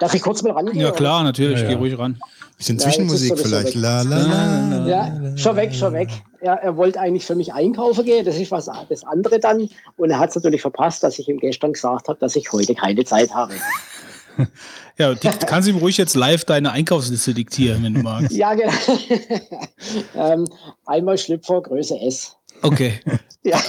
Darf 0.00 0.14
ich 0.14 0.22
kurz 0.22 0.42
mal 0.42 0.52
ran? 0.52 0.70
Ja 0.74 0.90
klar, 0.90 1.24
natürlich, 1.24 1.60
ja, 1.60 1.64
ja. 1.64 1.70
geh 1.70 1.76
ruhig 1.76 1.98
ran. 1.98 2.18
Bisschen 2.56 2.78
Zwischenmusik 2.78 3.38
vielleicht. 3.38 3.74
La, 3.74 4.02
la, 4.02 4.22
la, 4.22 4.86
ja, 4.86 5.36
schon 5.36 5.56
weg, 5.56 5.74
schon 5.74 5.92
weg. 5.92 6.08
Er, 6.40 6.54
er 6.54 6.76
wollte 6.76 7.00
eigentlich 7.00 7.26
für 7.26 7.34
mich 7.34 7.52
einkaufen 7.52 8.04
gehen, 8.04 8.24
das 8.24 8.36
ist 8.36 8.50
was 8.50 8.70
das 8.88 9.04
andere 9.04 9.40
dann. 9.40 9.68
Und 9.96 10.10
er 10.10 10.18
hat 10.18 10.30
es 10.30 10.36
natürlich 10.36 10.62
verpasst, 10.62 11.02
dass 11.02 11.18
ich 11.18 11.28
ihm 11.28 11.38
gestern 11.38 11.72
gesagt 11.72 12.08
habe, 12.08 12.18
dass 12.18 12.36
ich 12.36 12.52
heute 12.52 12.74
keine 12.74 13.04
Zeit 13.04 13.34
habe. 13.34 13.54
Ja, 14.98 15.14
die, 15.14 15.28
kannst 15.28 15.68
du 15.68 15.72
ihm 15.72 15.78
ruhig 15.78 15.96
jetzt 15.98 16.14
live 16.14 16.44
deine 16.44 16.72
Einkaufsliste 16.72 17.34
diktieren, 17.34 17.82
wenn 17.82 17.94
du 17.94 18.02
magst. 18.02 18.32
Ja, 18.32 18.54
genau. 18.54 18.72
ähm, 20.14 20.46
einmal 20.86 21.18
Schlüpfer, 21.18 21.60
Größe 21.60 21.98
S. 22.00 22.36
Okay. 22.62 23.00
ja. 23.42 23.60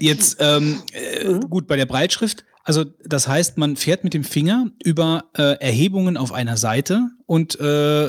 Jetzt, 0.00 0.36
ähm, 0.40 0.82
äh, 0.92 1.24
mhm. 1.24 1.48
gut, 1.48 1.66
bei 1.66 1.76
der 1.76 1.86
Breitschrift, 1.86 2.44
also 2.66 2.84
das 3.04 3.28
heißt, 3.28 3.58
man 3.58 3.76
fährt 3.76 4.04
mit 4.04 4.12
dem 4.12 4.24
Finger 4.24 4.66
über 4.82 5.24
äh, 5.38 5.56
Erhebungen 5.60 6.16
auf 6.16 6.32
einer 6.32 6.56
Seite 6.56 7.08
und 7.24 7.58
äh, 7.60 8.08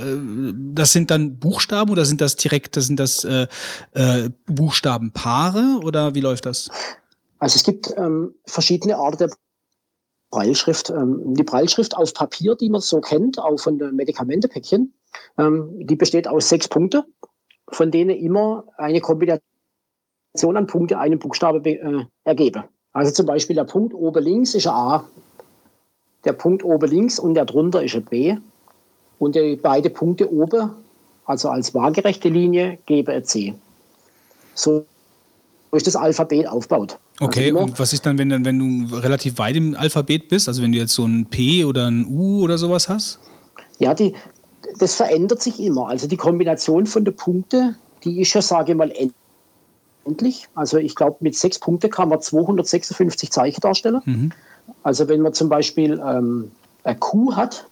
das 0.74 0.94
sind 0.94 1.12
dann 1.12 1.38
Buchstaben 1.38 1.92
oder 1.92 2.06
sind 2.06 2.22
das 2.22 2.36
direkt, 2.36 2.76
das 2.76 2.88
sind 2.88 3.00
das 3.00 3.24
äh, 3.24 3.48
äh, 3.94 4.30
Buchstabenpaare 4.48 5.80
oder 5.84 6.16
wie 6.16 6.22
läuft 6.22 6.48
das? 6.48 6.70
Also 7.40 7.56
es 7.56 7.64
gibt 7.64 7.94
ähm, 7.98 8.34
verschiedene 8.46 8.98
Arten 8.98 9.20
der 9.20 9.30
Breilschrift. 10.38 10.92
Ähm, 10.92 11.34
die 11.34 11.44
Breilschrift 11.44 11.98
auf 11.98 12.14
Papier, 12.14 12.56
die 12.56 12.70
man 12.70 12.82
so 12.82 13.02
kennt, 13.02 13.40
auch 13.40 13.58
von 13.60 13.80
den 13.80 13.96
Medikamentepäckchen, 13.96 14.94
ähm, 15.40 15.70
die 15.80 15.96
besteht 15.96 16.28
aus 16.28 16.50
sechs 16.50 16.68
Punkten, 16.68 17.04
von 17.70 17.90
denen 17.90 18.12
immer 18.12 18.64
eine 18.78 19.02
Kombination 19.02 19.42
an 20.56 20.68
Punkte 20.68 21.00
einen 21.00 21.18
Buchstabe 21.18 21.68
äh, 21.68 22.06
ergebe. 22.24 22.66
Also 22.94 23.12
zum 23.12 23.26
Beispiel 23.26 23.56
der 23.56 23.64
Punkt 23.64 23.96
oben 23.96 24.24
links 24.24 24.54
ist 24.54 24.68
ein 24.68 24.74
A, 24.74 25.10
der 26.24 26.34
Punkt 26.34 26.64
oben 26.64 26.88
links 26.88 27.18
und 27.18 27.34
der 27.34 27.46
drunter 27.46 27.84
ist 27.84 27.96
ein 27.96 28.06
B 28.06 28.38
und 29.18 29.36
die 29.36 29.56
beiden 29.56 29.92
Punkte 29.92 30.32
oben, 30.32 30.70
also 31.26 31.50
als 31.50 31.74
waagerechte 31.74 32.30
Linie, 32.30 32.78
gebe 32.86 33.12
ein 33.12 33.24
C. 33.24 33.56
So 34.54 34.86
ist 35.72 35.88
das 35.88 35.96
Alphabet 35.96 36.48
aufgebaut. 36.48 37.00
Okay, 37.20 37.52
also 37.52 37.60
und 37.60 37.80
was 37.80 37.94
ist 37.94 38.06
dann, 38.06 38.18
wenn, 38.18 38.30
dann, 38.30 38.46
wenn 38.46 38.60
du 38.60 38.96
relativ 38.96 39.38
weit 39.40 39.56
im 39.56 39.76
Alphabet 39.76 40.30
bist? 40.30 40.48
Also 40.48 40.62
wenn 40.62 40.72
du 40.72 40.78
jetzt 40.78 40.94
so 40.94 41.06
ein 41.06 41.26
P 41.26 41.66
oder 41.66 41.88
ein 41.88 42.06
U 42.06 42.44
oder 42.44 42.58
sowas 42.58 42.90
hast? 42.90 43.20
Ja, 43.80 43.94
die, 43.94 44.14
das 44.80 44.96
verändert 44.96 45.42
sich 45.42 45.60
immer. 45.60 45.88
Also 45.88 46.08
die 46.08 46.18
Kombination 46.18 46.86
von 46.86 47.06
den 47.06 47.16
Punkten, 47.16 47.76
die 48.04 48.22
ist 48.22 48.34
ja, 48.34 48.42
sage 48.42 48.74
ich 48.74 48.78
mal, 48.78 48.94
endlich. 50.06 50.48
Also 50.54 50.78
ich 50.78 50.96
glaube, 50.96 51.18
mit 51.22 51.36
sechs 51.36 51.58
Punkten 51.58 51.90
kann 51.90 52.10
man 52.10 52.22
256 52.22 53.32
Zeichen 53.32 53.62
darstellen. 53.62 54.02
Mhm. 54.06 54.32
Also 54.84 55.08
wenn 55.08 55.22
man 55.22 55.34
zum 55.34 55.50
Beispiel 55.50 56.02
ähm, 56.06 56.52
eine 56.84 56.98
Q 56.98 57.36
hat, 57.36 57.66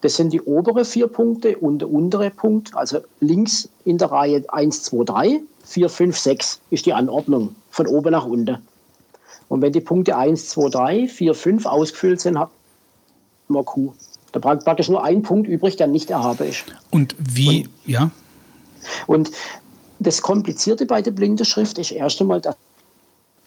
das 0.00 0.16
sind 0.16 0.32
die 0.32 0.40
oberen 0.40 0.84
vier 0.84 1.08
Punkte 1.08 1.56
und 1.58 1.80
der 1.80 1.90
untere 1.90 2.30
Punkt, 2.30 2.74
also 2.74 3.00
links 3.20 3.68
in 3.84 3.98
der 3.98 4.10
Reihe 4.10 4.44
1, 4.48 4.84
2, 4.84 5.04
3, 5.04 5.40
4, 5.64 5.88
5, 5.88 6.16
6 6.16 6.60
ist 6.70 6.86
die 6.86 6.92
Anordnung 6.92 7.54
von 7.70 7.86
oben 7.86 8.12
nach 8.12 8.24
unten. 8.24 8.58
Und 9.48 9.62
wenn 9.62 9.72
die 9.72 9.80
Punkte 9.80 10.16
1, 10.16 10.50
2, 10.50 10.68
3, 10.68 11.08
4, 11.08 11.34
5 11.34 11.66
ausgefüllt 11.66 12.20
sind, 12.20 12.38
hat 12.38 12.50
man 13.48 13.64
Q. 13.64 13.92
Da 14.32 14.40
bleibt 14.40 14.64
praktisch 14.64 14.88
nur 14.88 15.02
ein 15.02 15.22
Punkt 15.22 15.48
übrig, 15.48 15.76
der 15.76 15.86
nicht 15.86 16.10
erhaben 16.10 16.46
ist. 16.46 16.64
Und 16.90 17.16
wie, 17.18 17.62
und, 17.62 17.70
ja? 17.86 18.10
Und 19.06 19.30
das 19.98 20.22
Komplizierte 20.22 20.86
bei 20.86 21.02
der 21.02 21.10
Blindenschrift 21.10 21.78
ist 21.78 21.92
erst 21.92 22.20
einmal, 22.20 22.40
dass 22.40 22.56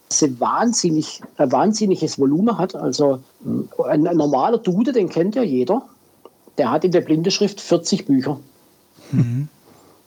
sie 0.10 0.40
wahnsinnig, 0.40 1.22
ein 1.38 1.52
wahnsinniges 1.52 2.20
Volumen 2.20 2.58
hat. 2.58 2.76
Also 2.76 3.20
ein, 3.88 4.08
ein 4.08 4.18
normaler 4.18 4.58
Dude, 4.58 4.92
den 4.92 5.10
kennt 5.10 5.36
ja 5.36 5.44
jeder, 5.44 5.84
der 6.58 6.72
hat 6.72 6.84
in 6.84 6.92
der 6.92 7.02
Blindenschrift 7.02 7.62
40 7.62 8.06
Bücher. 8.06 8.40
Mhm. 9.12 9.48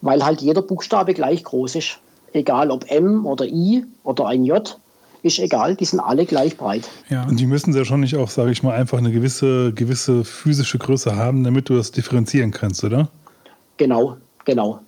Weil 0.00 0.24
halt 0.24 0.42
jeder 0.42 0.60
Buchstabe 0.60 1.14
gleich 1.14 1.42
groß 1.44 1.76
ist. 1.76 1.98
Egal 2.34 2.70
ob 2.70 2.90
M 2.90 3.24
oder 3.24 3.46
I 3.46 3.84
oder 4.02 4.26
ein 4.26 4.44
J, 4.44 4.78
ist 5.22 5.38
egal, 5.38 5.74
die 5.74 5.86
sind 5.86 6.00
alle 6.00 6.26
gleich 6.26 6.56
breit. 6.56 6.90
Ja, 7.08 7.26
und 7.26 7.40
die 7.40 7.46
müssen 7.46 7.74
ja 7.74 7.84
schon 7.84 8.00
nicht 8.00 8.16
auch, 8.16 8.28
sage 8.28 8.50
ich 8.50 8.62
mal, 8.62 8.74
einfach 8.74 8.98
eine 8.98 9.10
gewisse, 9.10 9.72
gewisse 9.72 10.22
physische 10.24 10.76
Größe 10.76 11.16
haben, 11.16 11.44
damit 11.44 11.70
du 11.70 11.76
das 11.76 11.92
differenzieren 11.92 12.50
kannst, 12.50 12.84
oder? 12.84 13.08
Genau, 13.78 14.18
genau. 14.44 14.80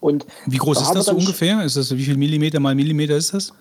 Und 0.00 0.26
wie 0.46 0.56
groß 0.56 0.78
da 0.78 0.84
ist 0.84 0.94
das 0.94 1.06
so 1.06 1.12
ungefähr? 1.12 1.62
Ist 1.62 1.76
das, 1.76 1.94
wie 1.94 2.02
viel 2.02 2.16
Millimeter 2.16 2.58
mal 2.58 2.74
Millimeter 2.74 3.16
ist 3.16 3.32
das? 3.32 3.52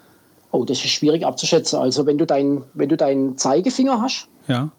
Oh, 0.52 0.66
das 0.66 0.78
ist 0.78 0.92
schwierig 0.92 1.26
abzuschätzen. 1.26 1.78
Also 1.78 2.06
wenn 2.06 2.18
du 2.18 2.26
deinen 2.26 2.64
wenn 2.74 2.90
du 2.90 2.98
deinen 2.98 3.38
Zeigefinger 3.38 4.02
hast, 4.02 4.28
ja. 4.48 4.72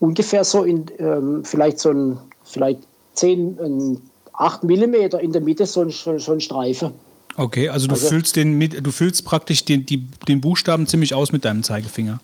ungefähr 0.00 0.42
so 0.42 0.64
in 0.64 0.86
ähm, 0.98 1.44
vielleicht 1.44 1.78
so 1.78 1.90
ein 1.90 2.18
vielleicht 2.42 2.80
10, 3.14 3.58
ein 3.60 4.00
8 4.32 4.64
Millimeter 4.64 5.20
in 5.20 5.32
der 5.32 5.42
Mitte 5.42 5.66
so 5.66 5.82
ein, 5.82 5.90
so 5.90 6.32
ein 6.32 6.40
Streifen. 6.40 6.92
Okay, 7.36 7.68
also 7.68 7.86
du 7.86 7.94
also, 7.94 8.08
füllst 8.08 8.36
den 8.36 8.52
mit, 8.52 8.84
du 8.84 8.90
füllst 8.90 9.24
praktisch 9.24 9.64
den, 9.64 9.84
die, 9.84 10.06
den 10.26 10.40
Buchstaben 10.40 10.86
ziemlich 10.86 11.14
aus 11.14 11.32
mit 11.32 11.44
deinem 11.44 11.62
Zeigefinger. 11.62 12.20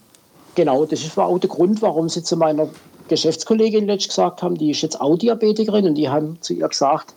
Genau, 0.54 0.84
das 0.84 1.04
ist 1.04 1.18
auch 1.18 1.38
der 1.38 1.50
Grund, 1.50 1.82
warum 1.82 2.08
sie 2.08 2.22
zu 2.22 2.36
meiner 2.36 2.68
Geschäftskollegin 3.08 3.86
letztens 3.86 4.14
gesagt 4.14 4.42
haben, 4.42 4.56
die 4.56 4.70
ist 4.70 4.82
jetzt 4.82 5.00
auch 5.00 5.16
Diabetikerin 5.16 5.86
und 5.86 5.94
die 5.94 6.08
haben 6.08 6.40
zu 6.40 6.54
ihr 6.54 6.68
gesagt, 6.68 7.14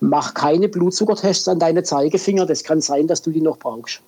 mach 0.00 0.34
keine 0.34 0.68
Blutzuckertests 0.68 1.48
an 1.48 1.58
deine 1.58 1.82
Zeigefinger, 1.82 2.46
das 2.46 2.64
kann 2.64 2.80
sein, 2.80 3.06
dass 3.06 3.22
du 3.22 3.30
die 3.30 3.40
noch 3.40 3.58
brauchst. 3.58 4.00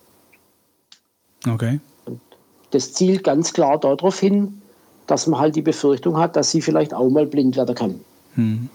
Okay. 1.49 1.81
Und 2.07 2.20
das 2.70 2.92
zielt 2.92 3.25
ganz 3.25 3.52
klar 3.52 3.78
darauf 3.78 4.18
hin, 4.18 4.60
dass 5.07 5.26
man 5.26 5.41
halt 5.41 5.57
die 5.57 5.62
Befürchtung 5.62 6.17
hat, 6.17 6.36
dass 6.36 6.50
sie 6.50 6.62
vielleicht 6.62 6.94
auch 6.94 7.09
mal 7.10 7.26
blind 7.26 7.57
werden 7.57 7.75
kann. 7.75 8.00
Hm. 8.34 8.68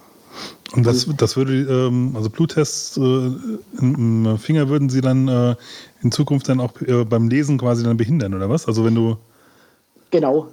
Und 0.75 0.85
das, 0.85 1.07
das 1.17 1.37
würde, 1.37 1.53
ähm, 1.53 2.13
also 2.15 2.29
Bluttests 2.29 2.97
äh, 2.97 3.31
im 3.79 4.37
Finger 4.37 4.67
würden 4.67 4.89
sie 4.89 5.01
dann 5.01 5.27
äh, 5.27 5.55
in 6.01 6.11
Zukunft 6.11 6.49
dann 6.49 6.59
auch 6.59 6.79
äh, 6.81 7.05
beim 7.05 7.29
Lesen 7.29 7.57
quasi 7.57 7.83
dann 7.83 7.97
behindern, 7.97 8.33
oder 8.33 8.49
was? 8.49 8.67
Also 8.67 8.83
wenn 8.83 8.95
du. 8.95 9.17
Genau. 10.11 10.47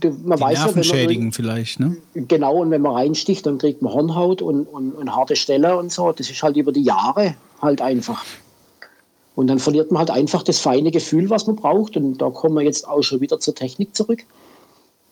Du, 0.00 0.10
man 0.24 0.36
Die 0.36 0.42
weiß 0.42 0.58
Nerven 0.58 0.82
ja, 0.82 0.84
schädigen 0.84 1.24
man, 1.24 1.32
vielleicht, 1.32 1.80
ne? 1.80 1.96
Genau, 2.14 2.56
und 2.56 2.70
wenn 2.70 2.82
man 2.82 2.92
reinsticht, 2.92 3.46
dann 3.46 3.56
kriegt 3.56 3.80
man 3.80 3.92
Hornhaut 3.92 4.42
und, 4.42 4.66
und, 4.66 4.92
und 4.92 5.14
harte 5.14 5.34
Stelle 5.34 5.78
und 5.78 5.90
so. 5.90 6.12
Das 6.12 6.28
ist 6.28 6.42
halt 6.42 6.56
über 6.56 6.72
die 6.72 6.82
Jahre 6.82 7.34
halt 7.62 7.80
einfach. 7.80 8.22
Und 9.34 9.46
dann 9.46 9.58
verliert 9.58 9.90
man 9.90 10.00
halt 10.00 10.10
einfach 10.10 10.42
das 10.42 10.58
feine 10.58 10.90
Gefühl, 10.90 11.30
was 11.30 11.46
man 11.46 11.56
braucht. 11.56 11.96
Und 11.96 12.18
da 12.18 12.28
kommen 12.28 12.56
wir 12.56 12.62
jetzt 12.62 12.86
auch 12.86 13.02
schon 13.02 13.20
wieder 13.22 13.40
zur 13.40 13.54
Technik 13.54 13.96
zurück. 13.96 14.24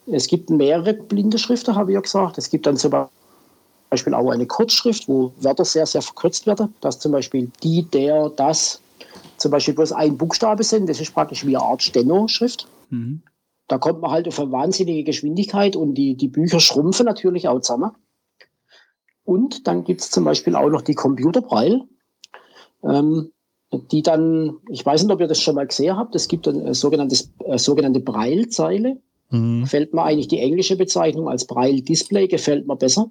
Es 0.06 0.26
gibt 0.26 0.50
mehrere 0.50 0.92
blinde 0.92 1.38
Schriften, 1.38 1.74
habe 1.74 1.92
ich 1.92 1.94
ja 1.94 2.00
gesagt. 2.00 2.36
Es 2.36 2.50
gibt 2.50 2.66
dann 2.66 2.76
zum 2.76 2.90
Beispiel 3.90 4.14
auch 4.14 4.30
eine 4.30 4.46
Kurzschrift, 4.46 5.08
wo 5.08 5.32
Wörter 5.40 5.64
sehr, 5.64 5.86
sehr 5.86 6.02
verkürzt 6.02 6.46
werden. 6.46 6.74
Dass 6.80 6.98
zum 6.98 7.12
Beispiel 7.12 7.50
die, 7.62 7.82
der, 7.82 8.30
das 8.30 8.80
zum 9.36 9.50
Beispiel 9.50 9.74
bloß 9.74 9.92
ein 9.92 10.16
Buchstabe 10.16 10.62
sind. 10.62 10.88
Das 10.88 11.00
ist 11.00 11.12
praktisch 11.12 11.44
wie 11.44 11.56
eine 11.56 11.64
Art 11.64 11.82
Steno-Schrift. 11.82 12.68
Mhm. 12.90 13.22
Da 13.68 13.78
kommt 13.78 14.00
man 14.00 14.10
halt 14.10 14.26
auf 14.28 14.40
eine 14.40 14.50
wahnsinnige 14.50 15.04
Geschwindigkeit 15.04 15.76
und 15.76 15.94
die, 15.94 16.16
die 16.16 16.28
Bücher 16.28 16.60
schrumpfen 16.60 17.06
natürlich 17.06 17.48
auch 17.48 17.60
zusammen. 17.60 17.92
Und 19.24 19.66
dann 19.66 19.84
gibt 19.84 20.00
es 20.00 20.10
zum 20.10 20.24
Beispiel 20.24 20.56
auch 20.56 20.70
noch 20.70 20.82
die 20.82 20.94
Computerbraille. 20.94 21.82
Ähm, 22.82 23.30
die 23.72 24.02
dann, 24.02 24.58
ich 24.68 24.84
weiß 24.84 25.04
nicht, 25.04 25.12
ob 25.12 25.20
ihr 25.20 25.28
das 25.28 25.40
schon 25.40 25.54
mal 25.54 25.66
gesehen 25.66 25.96
habt, 25.96 26.14
es 26.16 26.26
gibt 26.26 26.48
eine 26.48 26.74
sogenanntes, 26.74 27.32
äh, 27.44 27.58
sogenannte 27.58 28.00
Braille-Zeile. 28.00 29.00
Mhm. 29.30 29.62
Gefällt 29.62 29.94
mir 29.94 30.02
eigentlich 30.02 30.28
die 30.28 30.40
englische 30.40 30.76
Bezeichnung 30.76 31.28
als 31.28 31.46
Braille-Display, 31.46 32.26
gefällt 32.26 32.66
mir 32.66 32.76
besser. 32.76 33.10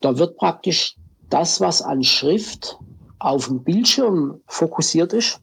Da 0.00 0.18
wird 0.18 0.36
praktisch 0.36 0.96
das, 1.28 1.60
was 1.60 1.82
an 1.82 2.02
Schrift 2.02 2.78
auf 3.18 3.46
dem 3.46 3.62
Bildschirm 3.62 4.40
fokussiert 4.46 5.12
ist, 5.12 5.40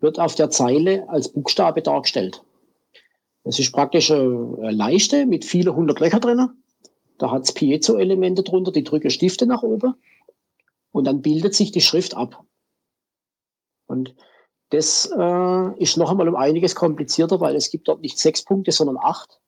wird 0.00 0.18
auf 0.18 0.34
der 0.34 0.50
Zeile 0.50 1.08
als 1.08 1.32
Buchstabe 1.32 1.80
dargestellt. 1.80 2.44
Das 3.44 3.58
ist 3.58 3.72
praktisch 3.72 4.10
eine 4.10 4.70
Leiste 4.70 5.26
mit 5.26 5.44
vielen 5.44 5.74
hundert 5.74 6.00
Löcher 6.00 6.20
drin. 6.20 6.50
Da 7.18 7.30
hat 7.30 7.44
es 7.44 7.52
Piezo-Elemente 7.52 8.42
drunter, 8.42 8.72
die 8.72 8.84
drücken 8.84 9.10
Stifte 9.10 9.46
nach 9.46 9.62
oben. 9.62 9.94
Und 10.90 11.04
dann 11.04 11.22
bildet 11.22 11.54
sich 11.54 11.70
die 11.70 11.80
Schrift 11.80 12.16
ab. 12.16 12.44
Und 13.86 14.14
das 14.70 15.10
äh, 15.16 15.82
ist 15.82 15.96
noch 15.96 16.10
einmal 16.10 16.28
um 16.28 16.36
einiges 16.36 16.74
komplizierter, 16.74 17.40
weil 17.40 17.54
es 17.54 17.70
gibt 17.70 17.86
dort 17.86 18.00
nicht 18.00 18.18
sechs 18.18 18.42
Punkte, 18.44 18.72
sondern 18.72 18.96
acht. 18.98 19.40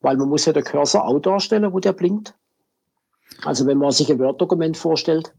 Weil 0.00 0.16
man 0.16 0.28
muss 0.28 0.46
ja 0.46 0.52
der 0.52 0.62
Cursor 0.62 1.06
auch 1.06 1.20
darstellen, 1.20 1.72
wo 1.72 1.78
der 1.78 1.92
blinkt. 1.92 2.34
Also 3.44 3.66
wenn 3.66 3.78
man 3.78 3.92
sich 3.92 4.10
ein 4.10 4.18
Word-Dokument 4.18 4.76
vorstellt, 4.76 5.32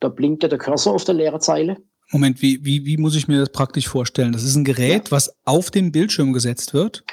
da 0.00 0.08
blinkt 0.08 0.42
ja 0.42 0.48
der 0.48 0.58
Cursor 0.58 0.94
auf 0.94 1.04
der 1.04 1.14
leeren 1.14 1.40
Zeile. 1.40 1.76
Moment, 2.10 2.42
wie, 2.42 2.64
wie, 2.64 2.84
wie 2.84 2.96
muss 2.96 3.16
ich 3.16 3.28
mir 3.28 3.40
das 3.40 3.50
praktisch 3.50 3.88
vorstellen? 3.88 4.32
Das 4.32 4.42
ist 4.42 4.56
ein 4.56 4.64
Gerät, 4.64 5.06
ja. 5.06 5.12
was 5.12 5.34
auf 5.44 5.70
den 5.70 5.90
Bildschirm 5.90 6.32
gesetzt 6.32 6.74
wird? 6.74 7.04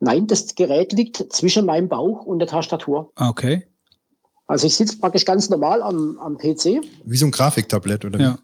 Nein, 0.00 0.26
das 0.26 0.54
Gerät 0.54 0.92
liegt 0.92 1.32
zwischen 1.32 1.66
meinem 1.66 1.88
Bauch 1.88 2.24
und 2.24 2.38
der 2.38 2.48
Tastatur. 2.48 3.10
Okay. 3.16 3.66
Also 4.46 4.66
ich 4.66 4.76
sitze 4.76 4.98
praktisch 4.98 5.24
ganz 5.24 5.50
normal 5.50 5.82
am, 5.82 6.18
am 6.18 6.38
PC. 6.38 6.80
Wie 7.04 7.16
so 7.16 7.26
ein 7.26 7.30
Grafiktablett, 7.30 8.04
oder? 8.04 8.20
Ja. 8.20 8.38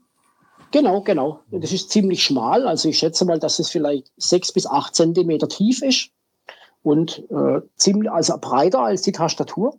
Genau, 0.70 1.02
genau. 1.02 1.40
Das 1.50 1.72
ist 1.72 1.90
ziemlich 1.90 2.22
schmal. 2.24 2.66
Also 2.66 2.88
ich 2.88 2.98
schätze 2.98 3.24
mal, 3.24 3.38
dass 3.38 3.60
es 3.60 3.70
vielleicht 3.70 4.10
sechs 4.16 4.52
bis 4.52 4.66
acht 4.66 4.94
Zentimeter 4.96 5.48
tief 5.48 5.82
ist 5.82 6.10
und 6.82 7.22
äh, 7.30 7.60
ziemlich, 7.76 8.10
also 8.10 8.36
breiter 8.40 8.80
als 8.80 9.02
die 9.02 9.12
Tastatur. 9.12 9.78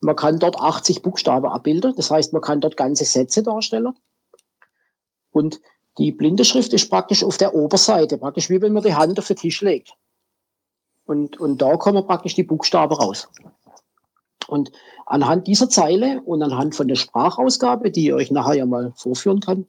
Man 0.00 0.16
kann 0.16 0.38
dort 0.38 0.58
80 0.58 1.02
Buchstaben 1.02 1.46
abbilden. 1.46 1.94
Das 1.96 2.10
heißt, 2.10 2.32
man 2.32 2.42
kann 2.42 2.60
dort 2.60 2.76
ganze 2.76 3.04
Sätze 3.04 3.42
darstellen. 3.42 3.94
Und 5.30 5.60
die 5.98 6.12
blinde 6.12 6.44
Schrift 6.44 6.72
ist 6.72 6.88
praktisch 6.88 7.22
auf 7.22 7.36
der 7.36 7.54
Oberseite, 7.54 8.18
praktisch 8.18 8.48
wie 8.48 8.62
wenn 8.62 8.72
man 8.72 8.82
die 8.82 8.94
Hand 8.94 9.18
auf 9.18 9.26
den 9.26 9.36
Tisch 9.36 9.60
legt. 9.60 9.94
Und, 11.04 11.38
und 11.38 11.60
da 11.60 11.76
kommen 11.76 12.06
praktisch 12.06 12.34
die 12.34 12.44
Buchstaben 12.44 12.94
raus. 12.94 13.28
Und 14.48 14.72
anhand 15.06 15.46
dieser 15.46 15.68
Zeile 15.68 16.22
und 16.22 16.42
anhand 16.42 16.74
von 16.74 16.88
der 16.88 16.96
Sprachausgabe, 16.96 17.90
die 17.90 18.06
ich 18.06 18.12
euch 18.12 18.30
nachher 18.30 18.54
ja 18.54 18.66
mal 18.66 18.92
vorführen 18.96 19.40
kann, 19.40 19.66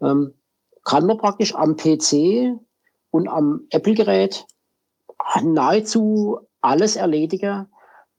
ähm, 0.00 0.34
kann 0.84 1.06
man 1.06 1.18
praktisch 1.18 1.54
am 1.54 1.76
PC 1.76 2.58
und 3.10 3.28
am 3.28 3.66
Apple-Gerät 3.70 4.46
nahezu 5.42 6.40
alles 6.60 6.96
erledigen, 6.96 7.66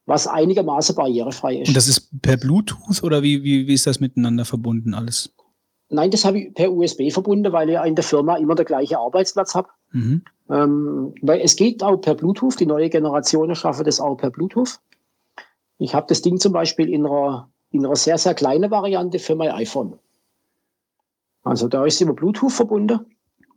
was 0.05 0.27
einigermaßen 0.27 0.95
barrierefrei 0.95 1.57
ist. 1.57 1.69
Und 1.69 1.77
das 1.77 1.87
ist 1.87 2.21
per 2.21 2.37
Bluetooth 2.37 3.03
oder 3.03 3.23
wie, 3.23 3.43
wie, 3.43 3.67
wie 3.67 3.73
ist 3.73 3.87
das 3.87 3.99
miteinander 3.99 4.45
verbunden 4.45 4.93
alles? 4.93 5.33
Nein, 5.89 6.11
das 6.11 6.25
habe 6.25 6.39
ich 6.39 6.53
per 6.53 6.71
USB 6.71 7.11
verbunden, 7.11 7.51
weil 7.53 7.69
ich 7.69 7.79
in 7.79 7.95
der 7.95 8.03
Firma 8.03 8.37
immer 8.37 8.55
der 8.55 8.65
gleiche 8.65 8.99
Arbeitsplatz 8.99 9.55
habe. 9.55 9.69
Mhm. 9.91 10.23
Ähm, 10.49 11.13
weil 11.21 11.41
es 11.41 11.55
geht 11.55 11.83
auch 11.83 11.97
per 11.97 12.15
Bluetooth, 12.15 12.59
die 12.59 12.65
neue 12.65 12.89
Generation 12.89 13.53
schafft 13.55 13.85
das 13.85 13.99
auch 13.99 14.15
per 14.15 14.29
Bluetooth. 14.29 14.79
Ich 15.77 15.93
habe 15.93 16.07
das 16.07 16.21
Ding 16.21 16.39
zum 16.39 16.53
Beispiel 16.53 16.89
in 16.89 17.05
einer, 17.05 17.49
in 17.71 17.85
einer 17.85 17.95
sehr, 17.95 18.17
sehr 18.17 18.33
kleinen 18.33 18.71
Variante 18.71 19.19
für 19.19 19.35
mein 19.35 19.51
iPhone. 19.51 19.97
Also 21.43 21.67
da 21.67 21.85
ist 21.85 22.01
über 22.01 22.13
Bluetooth 22.13 22.51
verbunden 22.51 22.99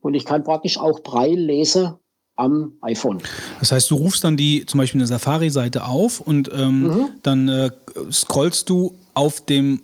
und 0.01 0.15
ich 0.15 0.25
kann 0.25 0.45
praktisch 0.45 0.79
auch 0.79 1.01
Braille 1.01 1.41
lesen 1.41 1.95
am 2.39 2.73
iPhone. 2.83 3.19
Das 3.61 3.73
heißt, 3.73 3.91
du 3.91 3.97
rufst 3.97 4.25
dann 4.25 4.37
die 4.37 4.65
zum 4.65 4.79
Beispiel 4.79 5.01
eine 5.01 5.07
Safari-Seite 5.07 5.85
auf 5.85 6.21
und 6.21 6.51
ähm, 6.55 6.83
mhm. 6.83 7.09
dann 7.23 7.49
äh, 7.49 7.71
scrollst 8.11 8.71
du 8.71 8.95
auf 9.15 9.41
dem 9.41 9.83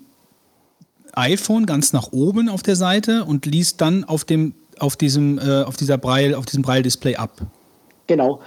iPhone 1.12 1.66
ganz 1.66 1.92
nach 1.92 2.12
oben 2.12 2.48
auf 2.48 2.62
der 2.62 2.76
Seite 2.76 3.24
und 3.24 3.46
liest 3.46 3.80
dann 3.80 4.04
auf 4.04 4.24
dem 4.24 4.54
auf 4.78 4.96
diesem 4.96 5.38
äh, 5.38 5.62
auf 5.62 5.76
dieser 5.76 5.98
Braille 5.98 6.36
auf 6.36 6.46
diesem 6.46 6.62
Braille-Display 6.62 7.16
ab. 7.16 7.32
Genau. 8.06 8.40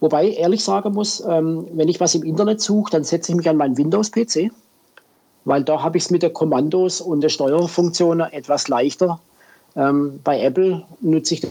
Wobei 0.00 0.30
ehrlich 0.30 0.62
sagen 0.62 0.92
muss, 0.92 1.22
ähm, 1.28 1.66
wenn 1.72 1.88
ich 1.88 1.98
was 1.98 2.14
im 2.14 2.22
Internet 2.22 2.60
suche, 2.60 2.92
dann 2.92 3.04
setze 3.04 3.32
ich 3.32 3.36
mich 3.36 3.48
an 3.48 3.56
meinen 3.56 3.76
Windows-PC, 3.76 4.52
weil 5.44 5.64
da 5.64 5.82
habe 5.82 5.98
ich 5.98 6.04
es 6.04 6.10
mit 6.10 6.22
den 6.22 6.32
Kommandos 6.32 7.00
und 7.00 7.20
der 7.20 7.28
Steuerfunktionen 7.28 8.32
etwas 8.32 8.68
leichter. 8.68 9.18
Ähm, 9.74 10.20
bei 10.22 10.40
Apple 10.40 10.84
nutze 11.00 11.34
ich 11.34 11.42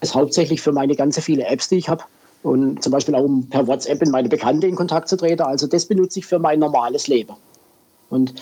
das 0.00 0.14
hauptsächlich 0.14 0.60
für 0.60 0.72
meine 0.72 0.94
ganze 0.94 1.22
viele 1.22 1.44
Apps, 1.46 1.68
die 1.68 1.76
ich 1.76 1.88
habe. 1.88 2.04
Und 2.42 2.82
zum 2.82 2.92
Beispiel 2.92 3.14
auch 3.14 3.24
um 3.24 3.48
per 3.48 3.66
WhatsApp 3.66 4.00
in 4.02 4.10
meine 4.10 4.28
Bekannte 4.28 4.66
in 4.66 4.76
Kontakt 4.76 5.08
zu 5.08 5.16
treten. 5.16 5.42
Also 5.42 5.66
das 5.66 5.86
benutze 5.86 6.20
ich 6.20 6.26
für 6.26 6.38
mein 6.38 6.60
normales 6.60 7.08
Leben. 7.08 7.34
Und 8.10 8.34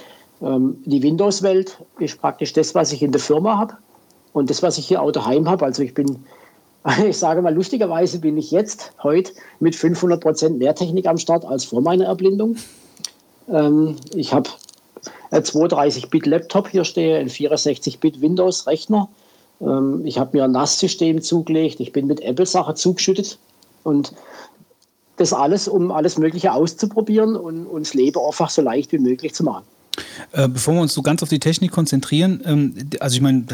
ähm, 0.42 0.78
die 0.84 1.02
Windows-Welt 1.02 1.78
ist 1.98 2.20
praktisch 2.20 2.52
das, 2.52 2.74
was 2.74 2.92
ich 2.92 3.02
in 3.02 3.12
der 3.12 3.20
Firma 3.20 3.58
habe 3.58 3.74
und 4.32 4.50
das, 4.50 4.62
was 4.62 4.76
ich 4.78 4.86
hier 4.86 5.00
auch 5.00 5.12
daheim 5.12 5.48
habe. 5.48 5.64
Also 5.64 5.82
ich 5.82 5.94
bin, 5.94 6.24
ich 7.06 7.16
sage 7.16 7.40
mal, 7.40 7.54
lustigerweise 7.54 8.18
bin 8.18 8.36
ich 8.36 8.50
jetzt, 8.50 8.92
heute, 9.02 9.32
mit 9.60 9.74
500 9.74 10.20
Prozent 10.20 10.58
mehr 10.58 10.74
Technik 10.74 11.06
am 11.06 11.18
Start 11.18 11.44
als 11.44 11.64
vor 11.64 11.80
meiner 11.80 12.04
Erblindung. 12.04 12.56
Ähm, 13.48 13.96
ich 14.14 14.32
habe 14.34 14.50
ein 15.30 15.42
32-Bit-Laptop 15.42 16.68
hier 16.68 16.84
stehe, 16.84 17.18
ein 17.18 17.28
64-Bit 17.28 18.20
Windows-Rechner. 18.20 19.08
Ähm, 19.60 20.02
ich 20.04 20.18
habe 20.18 20.36
mir 20.36 20.44
ein 20.44 20.52
NAS-System 20.52 21.22
zugelegt. 21.22 21.80
Ich 21.80 21.92
bin 21.92 22.06
mit 22.06 22.20
Apple-Sachen 22.20 22.76
zugeschüttet. 22.76 23.38
Und 23.82 24.12
das 25.16 25.32
alles, 25.32 25.68
um 25.68 25.90
alles 25.90 26.18
Mögliche 26.18 26.52
auszuprobieren 26.52 27.36
und 27.36 27.66
uns 27.66 27.94
Leben 27.94 28.20
einfach 28.20 28.50
so 28.50 28.62
leicht 28.62 28.92
wie 28.92 28.98
möglich 28.98 29.34
zu 29.34 29.44
machen. 29.44 29.64
Äh, 30.32 30.48
bevor 30.48 30.74
wir 30.74 30.82
uns 30.82 30.92
so 30.92 31.02
ganz 31.02 31.22
auf 31.22 31.30
die 31.30 31.38
Technik 31.38 31.70
konzentrieren, 31.70 32.42
ähm, 32.44 32.74
also 33.00 33.16
ich 33.16 33.22
meine, 33.22 33.46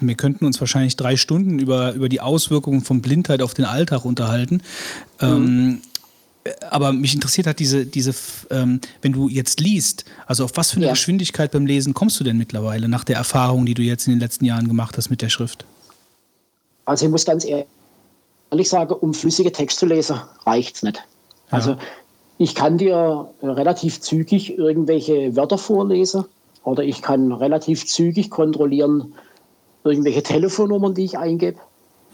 wir 0.00 0.14
könnten 0.14 0.46
uns 0.46 0.58
wahrscheinlich 0.60 0.96
drei 0.96 1.16
Stunden 1.16 1.58
über, 1.58 1.92
über 1.92 2.08
die 2.08 2.20
Auswirkungen 2.20 2.80
von 2.80 3.02
Blindheit 3.02 3.42
auf 3.42 3.52
den 3.52 3.66
Alltag 3.66 4.04
unterhalten. 4.04 4.62
Ähm, 5.20 5.44
mhm. 5.44 5.82
Aber 6.70 6.92
mich 6.92 7.14
interessiert 7.14 7.46
halt 7.46 7.58
diese, 7.58 7.84
diese 7.84 8.14
ähm, 8.50 8.80
wenn 9.02 9.12
du 9.12 9.28
jetzt 9.28 9.60
liest, 9.60 10.04
also 10.26 10.44
auf 10.44 10.52
was 10.54 10.70
für 10.70 10.76
eine 10.76 10.86
ja. 10.86 10.92
Geschwindigkeit 10.92 11.50
beim 11.50 11.66
Lesen 11.66 11.92
kommst 11.92 12.18
du 12.18 12.24
denn 12.24 12.38
mittlerweile 12.38 12.88
nach 12.88 13.04
der 13.04 13.16
Erfahrung, 13.16 13.66
die 13.66 13.74
du 13.74 13.82
jetzt 13.82 14.06
in 14.06 14.14
den 14.14 14.20
letzten 14.20 14.44
Jahren 14.44 14.66
gemacht 14.66 14.96
hast 14.96 15.10
mit 15.10 15.20
der 15.22 15.28
Schrift? 15.28 15.66
Also 16.86 17.04
ich 17.04 17.10
muss 17.10 17.24
ganz 17.24 17.44
ehrlich 17.44 18.68
sagen, 18.68 18.94
um 18.94 19.12
flüssige 19.12 19.52
Text 19.52 19.78
zu 19.78 19.86
lesen, 19.86 20.20
reicht 20.46 20.76
es 20.76 20.82
nicht. 20.82 21.02
Also 21.50 21.76
ich 22.38 22.54
kann 22.54 22.78
dir 22.78 23.28
relativ 23.42 24.00
zügig 24.00 24.56
irgendwelche 24.56 25.36
Wörter 25.36 25.58
vorlesen 25.58 26.24
oder 26.64 26.82
ich 26.82 27.02
kann 27.02 27.32
relativ 27.32 27.86
zügig 27.86 28.30
kontrollieren 28.30 29.14
irgendwelche 29.84 30.22
Telefonnummern, 30.22 30.94
die 30.94 31.04
ich 31.04 31.18
eingebe 31.18 31.58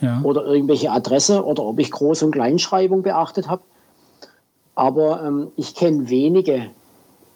ja. 0.01 0.21
oder 0.23 0.45
irgendwelche 0.45 0.91
Adresse 0.91 1.45
oder 1.45 1.63
ob 1.65 1.79
ich 1.79 1.91
Groß- 1.91 2.25
und 2.25 2.33
Kleinschreibung 2.33 3.03
beachtet 3.03 3.49
habe. 3.49 3.63
Aber 4.77 5.25
ähm, 5.25 5.49
ich 5.57 5.75
kenne 5.75 6.09
wenige, 6.09 6.71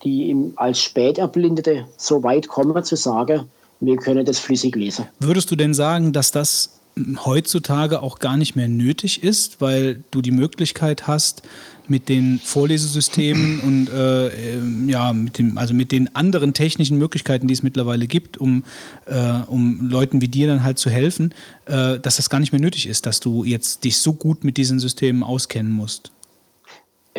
die 0.04 0.30
im, 0.30 0.52
als 0.56 0.80
Späterblindete 0.80 1.86
so 1.96 2.22
weit 2.22 2.46
kommen 2.48 2.84
zu 2.84 2.96
sagen, 2.96 3.46
wir 3.80 3.96
können 3.96 4.24
das 4.24 4.38
flüssig 4.38 4.76
lesen. 4.76 5.06
Würdest 5.18 5.50
du 5.50 5.56
denn 5.56 5.74
sagen, 5.74 6.12
dass 6.12 6.30
das 6.30 6.80
heutzutage 7.24 8.02
auch 8.02 8.18
gar 8.18 8.36
nicht 8.36 8.56
mehr 8.56 8.68
nötig 8.68 9.22
ist, 9.22 9.60
weil 9.60 10.04
du 10.10 10.20
die 10.20 10.32
Möglichkeit 10.32 11.06
hast, 11.06 11.42
mit 11.88 12.08
den 12.08 12.38
Vorlesesystemen 12.38 13.60
und 13.64 13.88
äh, 13.90 14.54
ähm, 14.54 14.88
ja, 14.88 15.12
mit 15.12 15.38
dem, 15.38 15.58
also 15.58 15.74
mit 15.74 15.92
den 15.92 16.14
anderen 16.14 16.54
technischen 16.54 16.98
Möglichkeiten, 16.98 17.48
die 17.48 17.54
es 17.54 17.62
mittlerweile 17.62 18.06
gibt, 18.06 18.38
um, 18.38 18.64
äh, 19.06 19.40
um 19.46 19.88
Leuten 19.88 20.20
wie 20.20 20.28
dir 20.28 20.46
dann 20.46 20.62
halt 20.62 20.78
zu 20.78 20.90
helfen, 20.90 21.34
äh, 21.66 21.98
dass 21.98 22.16
das 22.16 22.30
gar 22.30 22.38
nicht 22.38 22.52
mehr 22.52 22.60
nötig 22.60 22.86
ist, 22.86 23.06
dass 23.06 23.20
du 23.20 23.44
jetzt 23.44 23.84
dich 23.84 23.98
so 23.98 24.12
gut 24.12 24.44
mit 24.44 24.56
diesen 24.56 24.78
Systemen 24.78 25.22
auskennen 25.22 25.72
musst. 25.72 26.12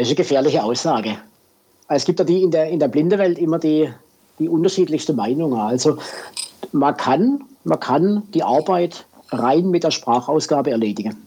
Das 0.01 0.07
ist 0.07 0.17
eine 0.17 0.23
gefährliche 0.23 0.63
Aussage. 0.63 1.15
Es 1.87 2.05
gibt 2.05 2.17
ja 2.17 2.25
die 2.25 2.41
in 2.41 2.49
der, 2.49 2.67
in 2.69 2.79
der 2.79 2.87
Blindewelt 2.87 3.37
immer 3.37 3.59
die, 3.59 3.87
die 4.39 4.49
unterschiedlichste 4.49 5.13
Meinung. 5.13 5.53
Also 5.53 5.99
man 6.71 6.97
kann, 6.97 7.43
man 7.65 7.79
kann 7.79 8.23
die 8.33 8.41
Arbeit 8.41 9.05
rein 9.29 9.69
mit 9.69 9.83
der 9.83 9.91
Sprachausgabe 9.91 10.71
erledigen. 10.71 11.17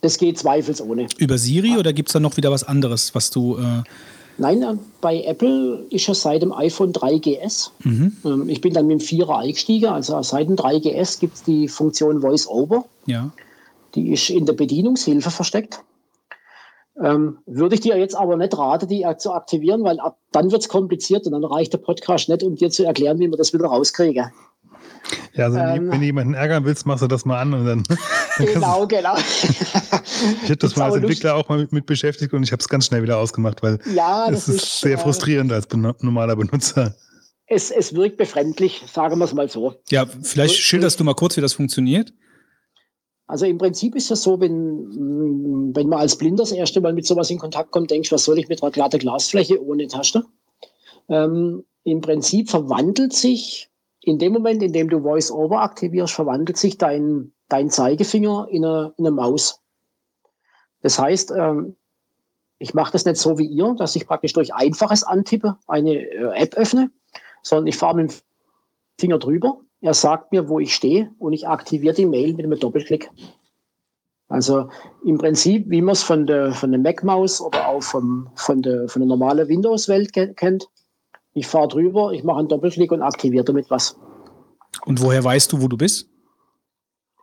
Das 0.00 0.16
geht 0.16 0.38
zweifelsohne. 0.38 1.08
Über 1.18 1.38
Siri 1.38 1.76
oder 1.76 1.92
gibt 1.92 2.10
es 2.10 2.12
da 2.12 2.20
noch 2.20 2.36
wieder 2.36 2.52
was 2.52 2.62
anderes, 2.62 3.16
was 3.16 3.30
du. 3.30 3.56
Äh 3.56 3.82
Nein, 4.36 4.62
äh, 4.62 4.76
bei 5.00 5.24
Apple 5.24 5.84
ist 5.90 6.08
es 6.08 6.22
seit 6.22 6.42
dem 6.42 6.52
iPhone 6.52 6.92
3GS. 6.92 7.70
Mhm. 7.82 8.16
Ähm, 8.24 8.48
ich 8.48 8.60
bin 8.60 8.74
dann 8.74 8.86
mit 8.86 9.00
dem 9.00 9.04
4er 9.04 9.40
eingestiegen. 9.40 9.86
Also 9.88 10.22
seit 10.22 10.48
dem 10.48 10.54
3GS 10.54 11.18
gibt 11.18 11.34
es 11.34 11.42
die 11.42 11.66
Funktion 11.66 12.20
Voice 12.20 12.46
Over. 12.46 12.84
Ja. 13.06 13.32
Die 13.96 14.12
ist 14.12 14.30
in 14.30 14.46
der 14.46 14.52
Bedienungshilfe 14.52 15.32
versteckt. 15.32 15.80
Ähm, 17.02 17.38
würde 17.46 17.76
ich 17.76 17.80
dir 17.80 17.96
jetzt 17.96 18.16
aber 18.16 18.36
nicht 18.36 18.56
raten, 18.56 18.88
die 18.88 19.06
zu 19.18 19.32
aktivieren, 19.32 19.84
weil 19.84 20.00
ab 20.00 20.18
dann 20.32 20.50
wird 20.50 20.62
es 20.62 20.68
kompliziert 20.68 21.26
und 21.26 21.32
dann 21.32 21.44
reicht 21.44 21.72
der 21.72 21.78
Podcast 21.78 22.28
nicht, 22.28 22.42
um 22.42 22.56
dir 22.56 22.70
zu 22.70 22.84
erklären, 22.84 23.18
wie 23.18 23.28
wir 23.28 23.36
das 23.36 23.52
wieder 23.52 23.66
rauskriegen. 23.66 24.32
Ja, 25.34 25.46
also 25.46 25.58
ähm, 25.58 25.90
wenn 25.90 26.00
du 26.00 26.06
jemanden 26.06 26.34
ärgern 26.34 26.64
willst, 26.64 26.86
machst 26.86 27.02
du 27.02 27.06
das 27.06 27.24
mal 27.24 27.40
an 27.40 27.54
und 27.54 27.64
dann. 27.64 27.84
genau, 28.38 28.86
genau. 28.86 29.16
ich 30.42 30.50
habe 30.50 30.56
das 30.56 30.76
mal 30.76 30.86
als 30.86 30.96
Entwickler 30.96 31.36
auch 31.36 31.48
mal 31.48 31.58
mit, 31.58 31.72
mit 31.72 31.86
beschäftigt 31.86 32.32
und 32.34 32.42
ich 32.42 32.52
habe 32.52 32.60
es 32.60 32.68
ganz 32.68 32.86
schnell 32.86 33.02
wieder 33.02 33.18
ausgemacht, 33.18 33.62
weil 33.62 33.78
ja, 33.94 34.28
es 34.28 34.48
ist, 34.48 34.56
ist, 34.56 34.80
sehr 34.80 34.94
äh, 34.94 34.98
frustrierend 34.98 35.52
als 35.52 35.68
normaler 35.72 36.36
Benutzer. 36.36 36.94
Es, 37.46 37.70
es 37.70 37.94
wirkt 37.94 38.18
befremdlich, 38.18 38.84
sagen 38.92 39.18
wir 39.18 39.24
es 39.24 39.32
mal 39.32 39.48
so. 39.48 39.74
Ja, 39.88 40.04
vielleicht 40.06 40.56
schilderst 40.56 41.00
du 41.00 41.04
mal 41.04 41.14
kurz, 41.14 41.36
wie 41.36 41.40
das 41.40 41.54
funktioniert. 41.54 42.12
Also 43.28 43.44
im 43.44 43.58
Prinzip 43.58 43.94
ist 43.94 44.10
es 44.10 44.22
so, 44.22 44.40
wenn, 44.40 45.74
wenn 45.74 45.88
man 45.88 46.00
als 46.00 46.16
Blinder 46.16 46.42
das 46.42 46.52
erste 46.52 46.80
Mal 46.80 46.94
mit 46.94 47.06
sowas 47.06 47.30
in 47.30 47.38
Kontakt 47.38 47.70
kommt, 47.70 47.90
denkst 47.90 48.10
was 48.10 48.24
soll 48.24 48.38
ich 48.38 48.48
mit 48.48 48.62
einer 48.62 48.72
glatten 48.72 48.98
Glasfläche 48.98 49.62
ohne 49.62 49.86
Taste? 49.86 50.24
Ähm, 51.10 51.64
Im 51.84 52.00
Prinzip 52.00 52.48
verwandelt 52.48 53.12
sich 53.12 53.70
in 54.00 54.18
dem 54.18 54.32
Moment, 54.32 54.62
in 54.62 54.72
dem 54.72 54.88
du 54.88 55.04
VoiceOver 55.04 55.60
aktivierst, 55.60 56.14
verwandelt 56.14 56.56
sich 56.56 56.78
dein, 56.78 57.32
dein 57.50 57.68
Zeigefinger 57.68 58.48
in 58.50 58.64
eine, 58.64 58.94
in 58.96 59.06
eine 59.06 59.14
Maus. 59.14 59.60
Das 60.80 60.98
heißt, 60.98 61.30
ähm, 61.32 61.76
ich 62.58 62.72
mache 62.72 62.92
das 62.92 63.04
nicht 63.04 63.18
so 63.18 63.38
wie 63.38 63.46
ihr, 63.46 63.74
dass 63.74 63.94
ich 63.94 64.06
praktisch 64.06 64.32
durch 64.32 64.54
einfaches 64.54 65.04
Antippe 65.04 65.58
eine 65.66 65.96
äh, 65.96 66.32
App 66.34 66.54
öffne, 66.54 66.90
sondern 67.42 67.66
ich 67.66 67.76
fahre 67.76 67.96
mit 67.96 68.10
dem 68.10 68.16
Finger 68.98 69.18
drüber. 69.18 69.60
Er 69.80 69.94
sagt 69.94 70.32
mir, 70.32 70.48
wo 70.48 70.58
ich 70.58 70.74
stehe 70.74 71.10
und 71.18 71.32
ich 71.32 71.46
aktiviere 71.46 71.94
die 71.94 72.06
Mail 72.06 72.34
mit 72.34 72.44
einem 72.44 72.58
Doppelklick. 72.58 73.10
Also 74.28 74.68
im 75.04 75.18
Prinzip, 75.18 75.70
wie 75.70 75.80
man 75.80 75.92
es 75.92 76.02
von 76.02 76.26
der, 76.26 76.52
von 76.52 76.70
der 76.70 76.80
Mac-Maus 76.80 77.40
oder 77.40 77.68
auch 77.68 77.82
vom, 77.82 78.28
von, 78.34 78.60
der, 78.60 78.88
von 78.88 79.00
der 79.00 79.08
normalen 79.08 79.48
Windows-Welt 79.48 80.12
kennt, 80.12 80.68
ich 81.32 81.46
fahre 81.46 81.68
drüber, 81.68 82.12
ich 82.12 82.24
mache 82.24 82.40
einen 82.40 82.48
Doppelklick 82.48 82.92
und 82.92 83.02
aktiviere 83.02 83.44
damit 83.44 83.70
was. 83.70 83.96
Und 84.84 85.00
woher 85.00 85.22
weißt 85.22 85.52
du, 85.52 85.62
wo 85.62 85.68
du 85.68 85.76
bist? 85.76 86.10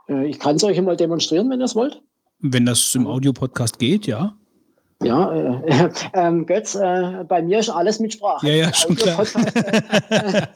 Äh, 0.07 0.27
ich 0.27 0.39
kann 0.39 0.55
es 0.55 0.63
euch 0.63 0.81
mal 0.81 0.97
demonstrieren, 0.97 1.49
wenn 1.49 1.59
ihr 1.59 1.65
es 1.65 1.75
wollt. 1.75 2.01
Wenn 2.39 2.65
das 2.65 2.95
im 2.95 3.07
Audiopodcast 3.07 3.77
geht, 3.77 4.07
ja. 4.07 4.37
Ja, 5.03 5.31
äh, 5.33 5.89
äh, 6.13 6.43
Götz, 6.45 6.75
äh, 6.75 7.25
bei 7.27 7.41
mir 7.41 7.59
ist 7.59 7.69
alles 7.69 7.99
mit 7.99 8.13
Sprache. 8.13 8.47
Ja, 8.47 8.67
ja, 8.67 8.73
schon 8.73 8.95
klar. 8.95 9.19
Äh, 10.09 10.41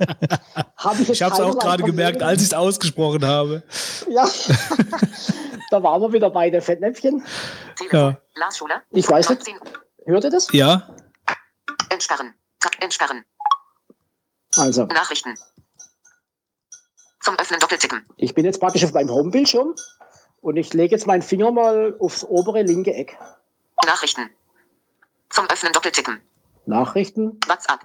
hab 0.77 0.99
ich 0.99 1.09
ich 1.09 1.21
habe 1.21 1.33
es 1.33 1.39
auch 1.41 1.59
gerade 1.59 1.83
gemerkt, 1.83 2.23
als 2.23 2.41
ich 2.41 2.47
es 2.47 2.53
ausgesprochen 2.53 3.25
habe. 3.25 3.63
Ja, 4.09 4.27
da 5.71 5.83
waren 5.83 6.01
wir 6.01 6.13
wieder 6.13 6.29
bei 6.29 6.49
der 6.49 6.61
Fettnäpfchen. 6.61 7.23
Ja. 7.91 8.17
Ich 8.91 9.09
weiß 9.09 9.29
nicht. 9.29 9.45
Hört 10.05 10.23
ihr 10.23 10.29
das? 10.29 10.47
Ja. 10.53 10.89
Entsperren. 11.89 12.33
Entsperren. 12.79 13.25
Also. 14.55 14.85
Nachrichten. 14.85 15.35
Zum 17.21 17.35
Öffnen 17.37 17.59
doppeltippen. 17.59 18.05
Ich 18.15 18.33
bin 18.33 18.45
jetzt 18.45 18.59
praktisch 18.59 18.85
auf 18.85 18.93
meinem 18.93 19.09
Homebildschirm 19.09 19.75
und 20.41 20.55
ich 20.55 20.73
lege 20.73 20.95
jetzt 20.95 21.05
meinen 21.05 21.21
Finger 21.21 21.51
mal 21.51 21.95
aufs 21.99 22.23
obere 22.23 22.63
linke 22.63 22.93
Eck. 22.93 23.17
Nachrichten. 23.85 24.29
Zum 25.29 25.45
Öffnen 25.49 25.73
doppeltippen. 25.73 26.21
Nachrichten. 26.65 27.39
WhatsApp. 27.47 27.79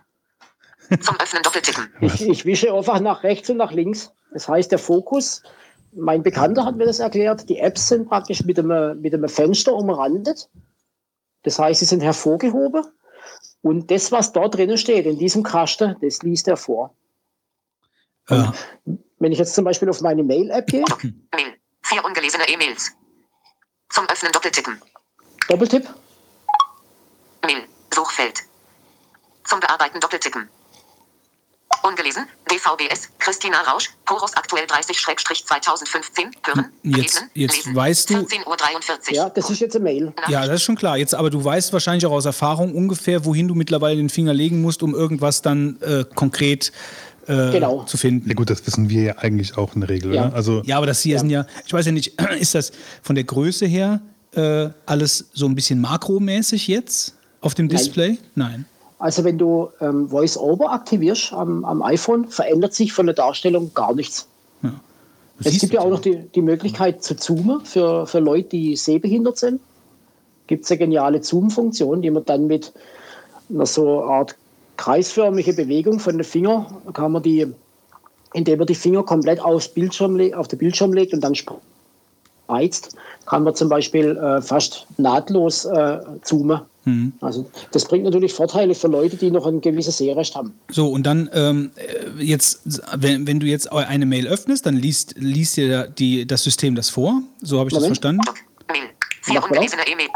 Zum 1.01 1.19
Öffnen 1.21 1.43
doppeltippen. 1.43 1.93
Ich, 2.01 2.29
ich 2.29 2.45
wische 2.45 2.73
einfach 2.73 3.01
nach 3.01 3.23
rechts 3.23 3.51
und 3.51 3.57
nach 3.57 3.73
links. 3.73 4.13
Das 4.33 4.49
heißt, 4.49 4.71
der 4.71 4.79
Fokus, 4.79 5.43
mein 5.93 6.23
Bekannter 6.23 6.65
hat 6.65 6.77
mir 6.77 6.87
das 6.87 6.99
erklärt, 6.99 7.49
die 7.49 7.59
Apps 7.59 7.89
sind 7.89 8.09
praktisch 8.09 8.45
mit 8.45 8.59
einem, 8.59 9.01
mit 9.01 9.15
einem 9.15 9.29
Fenster 9.29 9.73
umrandet. 9.75 10.51
Das 11.43 11.59
heißt, 11.59 11.81
sie 11.81 11.87
sind 11.87 12.03
hervorgehoben 12.03 12.85
und 13.63 13.91
das, 13.91 14.13
was 14.13 14.33
dort 14.33 14.57
drinnen 14.57 14.77
steht, 14.77 15.07
in 15.07 15.19
diesem 15.19 15.43
Kasten, 15.43 15.97
das 16.03 16.23
liest 16.23 16.49
er 16.49 16.57
vor. 16.57 16.95
Ja. 18.29 18.53
Wenn 19.19 19.33
ich 19.33 19.39
jetzt 19.39 19.55
zum 19.55 19.65
Beispiel 19.65 19.89
auf 19.89 20.01
meine 20.01 20.23
Mail-App 20.23 20.67
gehe, 20.67 20.85
Mail. 21.03 21.55
Vier 21.83 22.05
ungelesene 22.05 22.49
E-Mails. 22.49 22.93
Zum 23.91 24.07
Öffnen 24.09 24.33
doppeltippen. 24.33 24.81
Doppeltipp, 25.49 25.87
Mail. 27.47 27.63
Suchfeld. 27.95 28.41
Zum 29.45 29.61
Bearbeiten 29.61 30.01
doppeltippen. 30.01 30.49
Ungelesen. 31.83 32.27
DVBS. 32.51 33.11
Christina 33.19 33.61
Rausch. 33.61 33.91
Horus 34.09 34.35
aktuell 34.37 34.65
30-2015. 34.65 36.33
Hören. 36.47 36.73
Jetzt, 36.83 36.97
Lesen. 36.97 37.31
jetzt 37.35 37.57
Lesen. 37.57 37.77
weißt 37.77 38.11
du, 38.11 38.15
14.43 38.21 38.47
Uhr. 38.47 39.15
ja, 39.15 39.29
das 39.29 39.51
ist 39.51 39.61
jetzt 39.61 39.77
eine 39.77 39.85
Mail. 39.85 40.15
ja, 40.29 40.47
das 40.47 40.57
ist 40.57 40.63
schon 40.63 40.77
klar. 40.77 40.97
Jetzt, 40.97 41.15
aber 41.15 41.29
du 41.29 41.45
weißt 41.45 41.73
wahrscheinlich 41.75 42.07
auch 42.07 42.13
aus 42.13 42.25
Erfahrung 42.25 42.75
ungefähr, 42.75 43.25
wohin 43.27 43.49
du 43.49 43.55
mittlerweile 43.55 43.97
den 43.97 44.09
Finger 44.09 44.33
legen 44.33 44.63
musst, 44.63 44.83
um 44.83 44.95
irgendwas 44.95 45.43
dann 45.43 45.79
äh, 45.83 46.05
konkret 46.15 46.73
äh, 47.27 47.51
Genau. 47.53 47.85
zu 47.85 47.99
finden. 47.99 48.29
Ja 48.29 48.35
gut, 48.35 48.49
das 48.49 48.67
wissen 48.67 48.89
wir 48.89 49.03
ja 49.03 49.19
eigentlich 49.19 49.59
auch 49.59 49.75
in 49.75 49.83
der 49.83 49.91
Regel, 49.91 50.15
Ja. 50.15 50.29
oder? 50.29 50.35
Also 50.37 50.63
Ja, 50.65 50.79
aber 50.79 50.87
das 50.87 51.01
hier 51.03 51.19
sind 51.19 51.29
ja, 51.31 51.45
ich 51.67 51.73
weiß 51.73 51.85
ja 51.85 51.93
nicht, 51.93 52.19
ist 52.39 52.55
das 52.55 52.73
von 53.03 53.15
der 53.15 53.25
Größe 53.25 53.67
her 53.67 54.01
äh, 54.37 54.71
alles 54.87 55.27
so 55.33 55.47
ein 55.47 55.55
bisschen 55.55 55.81
makromäßig 55.81 56.69
jetzt 56.69 57.15
auf 57.41 57.55
dem 57.55 57.67
Nein. 57.67 57.77
Display? 57.77 58.19
Nein. 58.35 58.65
Also 58.99 59.25
wenn 59.25 59.37
du 59.37 59.71
ähm, 59.81 60.11
VoiceOver 60.11 60.73
aktivierst 60.73 61.33
am, 61.33 61.65
am 61.65 61.83
iPhone, 61.83 62.29
verändert 62.29 62.75
sich 62.75 62.93
von 62.93 63.07
der 63.07 63.15
Darstellung 63.15 63.73
gar 63.75 63.95
nichts. 63.95 64.29
Du 65.39 65.49
Es 65.49 65.59
gibt 65.59 65.73
ja 65.73 65.81
auch 65.81 65.91
noch 65.91 66.01
die, 66.01 66.17
die 66.35 66.43
Möglichkeit 66.43 67.03
zu 67.03 67.17
zoomen 67.17 67.65
für, 67.65 68.07
für 68.07 68.21
Leute, 68.21 68.51
die 68.51 68.77
sehbehindert 68.77 69.37
sind. 69.37 69.61
Gibt 70.47 70.65
es 70.65 70.71
eine 70.71 70.79
geniale 70.79 71.23
Zoom-Funktion, 71.23 72.03
die 72.03 72.11
man 72.11 72.25
dann 72.25 72.47
mit 72.47 72.73
einer 73.51 73.67
so 73.67 74.03
Art 74.03 74.37
kreisförmige 74.77 75.53
Bewegung 75.53 75.99
von 75.99 76.17
den 76.17 76.25
Fingern, 76.25 76.67
kann 76.93 77.13
man 77.13 77.23
die, 77.23 77.47
indem 78.33 78.59
man 78.59 78.67
die 78.67 78.75
Finger 78.75 79.03
komplett 79.03 79.41
aufs 79.41 79.69
Bildschirm, 79.69 80.21
auf 80.35 80.49
den 80.49 80.59
Bildschirm 80.59 80.93
legt 80.93 81.13
und 81.13 81.21
dann 81.23 81.35
spreizt, 81.35 82.97
kann 83.27 83.43
man 83.45 83.55
zum 83.55 83.69
Beispiel 83.69 84.17
äh, 84.17 84.41
fast 84.43 84.87
nahtlos 84.97 85.65
äh, 85.65 85.99
zoomen. 86.23 86.61
Mhm. 86.85 87.13
Also 87.21 87.51
das 87.73 87.85
bringt 87.87 88.05
natürlich 88.05 88.35
Vorteile 88.35 88.75
für 88.75 88.89
Leute, 88.89 89.17
die 89.17 89.31
noch 89.31 89.47
ein 89.47 89.61
gewisses 89.61 89.97
Sehrecht 89.99 90.35
haben. 90.35 90.53
So, 90.71 90.89
und 90.89 91.05
dann 91.05 91.31
ähm, 91.33 91.71
äh, 91.77 92.23
jetzt, 92.23 92.61
wenn, 92.97 93.27
wenn 93.27 93.41
du 93.41 93.47
jetzt 93.47 93.73
eine 93.73 94.05
Mail 94.07 94.27
öffnest, 94.27 94.67
dann 94.67 94.77
liest, 94.77 95.15
liest 95.17 95.57
dir 95.57 95.87
die, 95.89 96.27
das 96.27 96.45
System 96.45 96.75
das 96.75 96.91
vor. 96.91 97.23
So 97.41 97.59
habe 97.59 97.69
ich 97.69 97.75
das 97.75 97.83
Moment. 97.83 97.99
verstanden. 97.99 98.23
Mail. 98.71 98.91
Vier 99.23 99.43
ungelesene 99.43 99.83
E-Mail. 99.87 100.09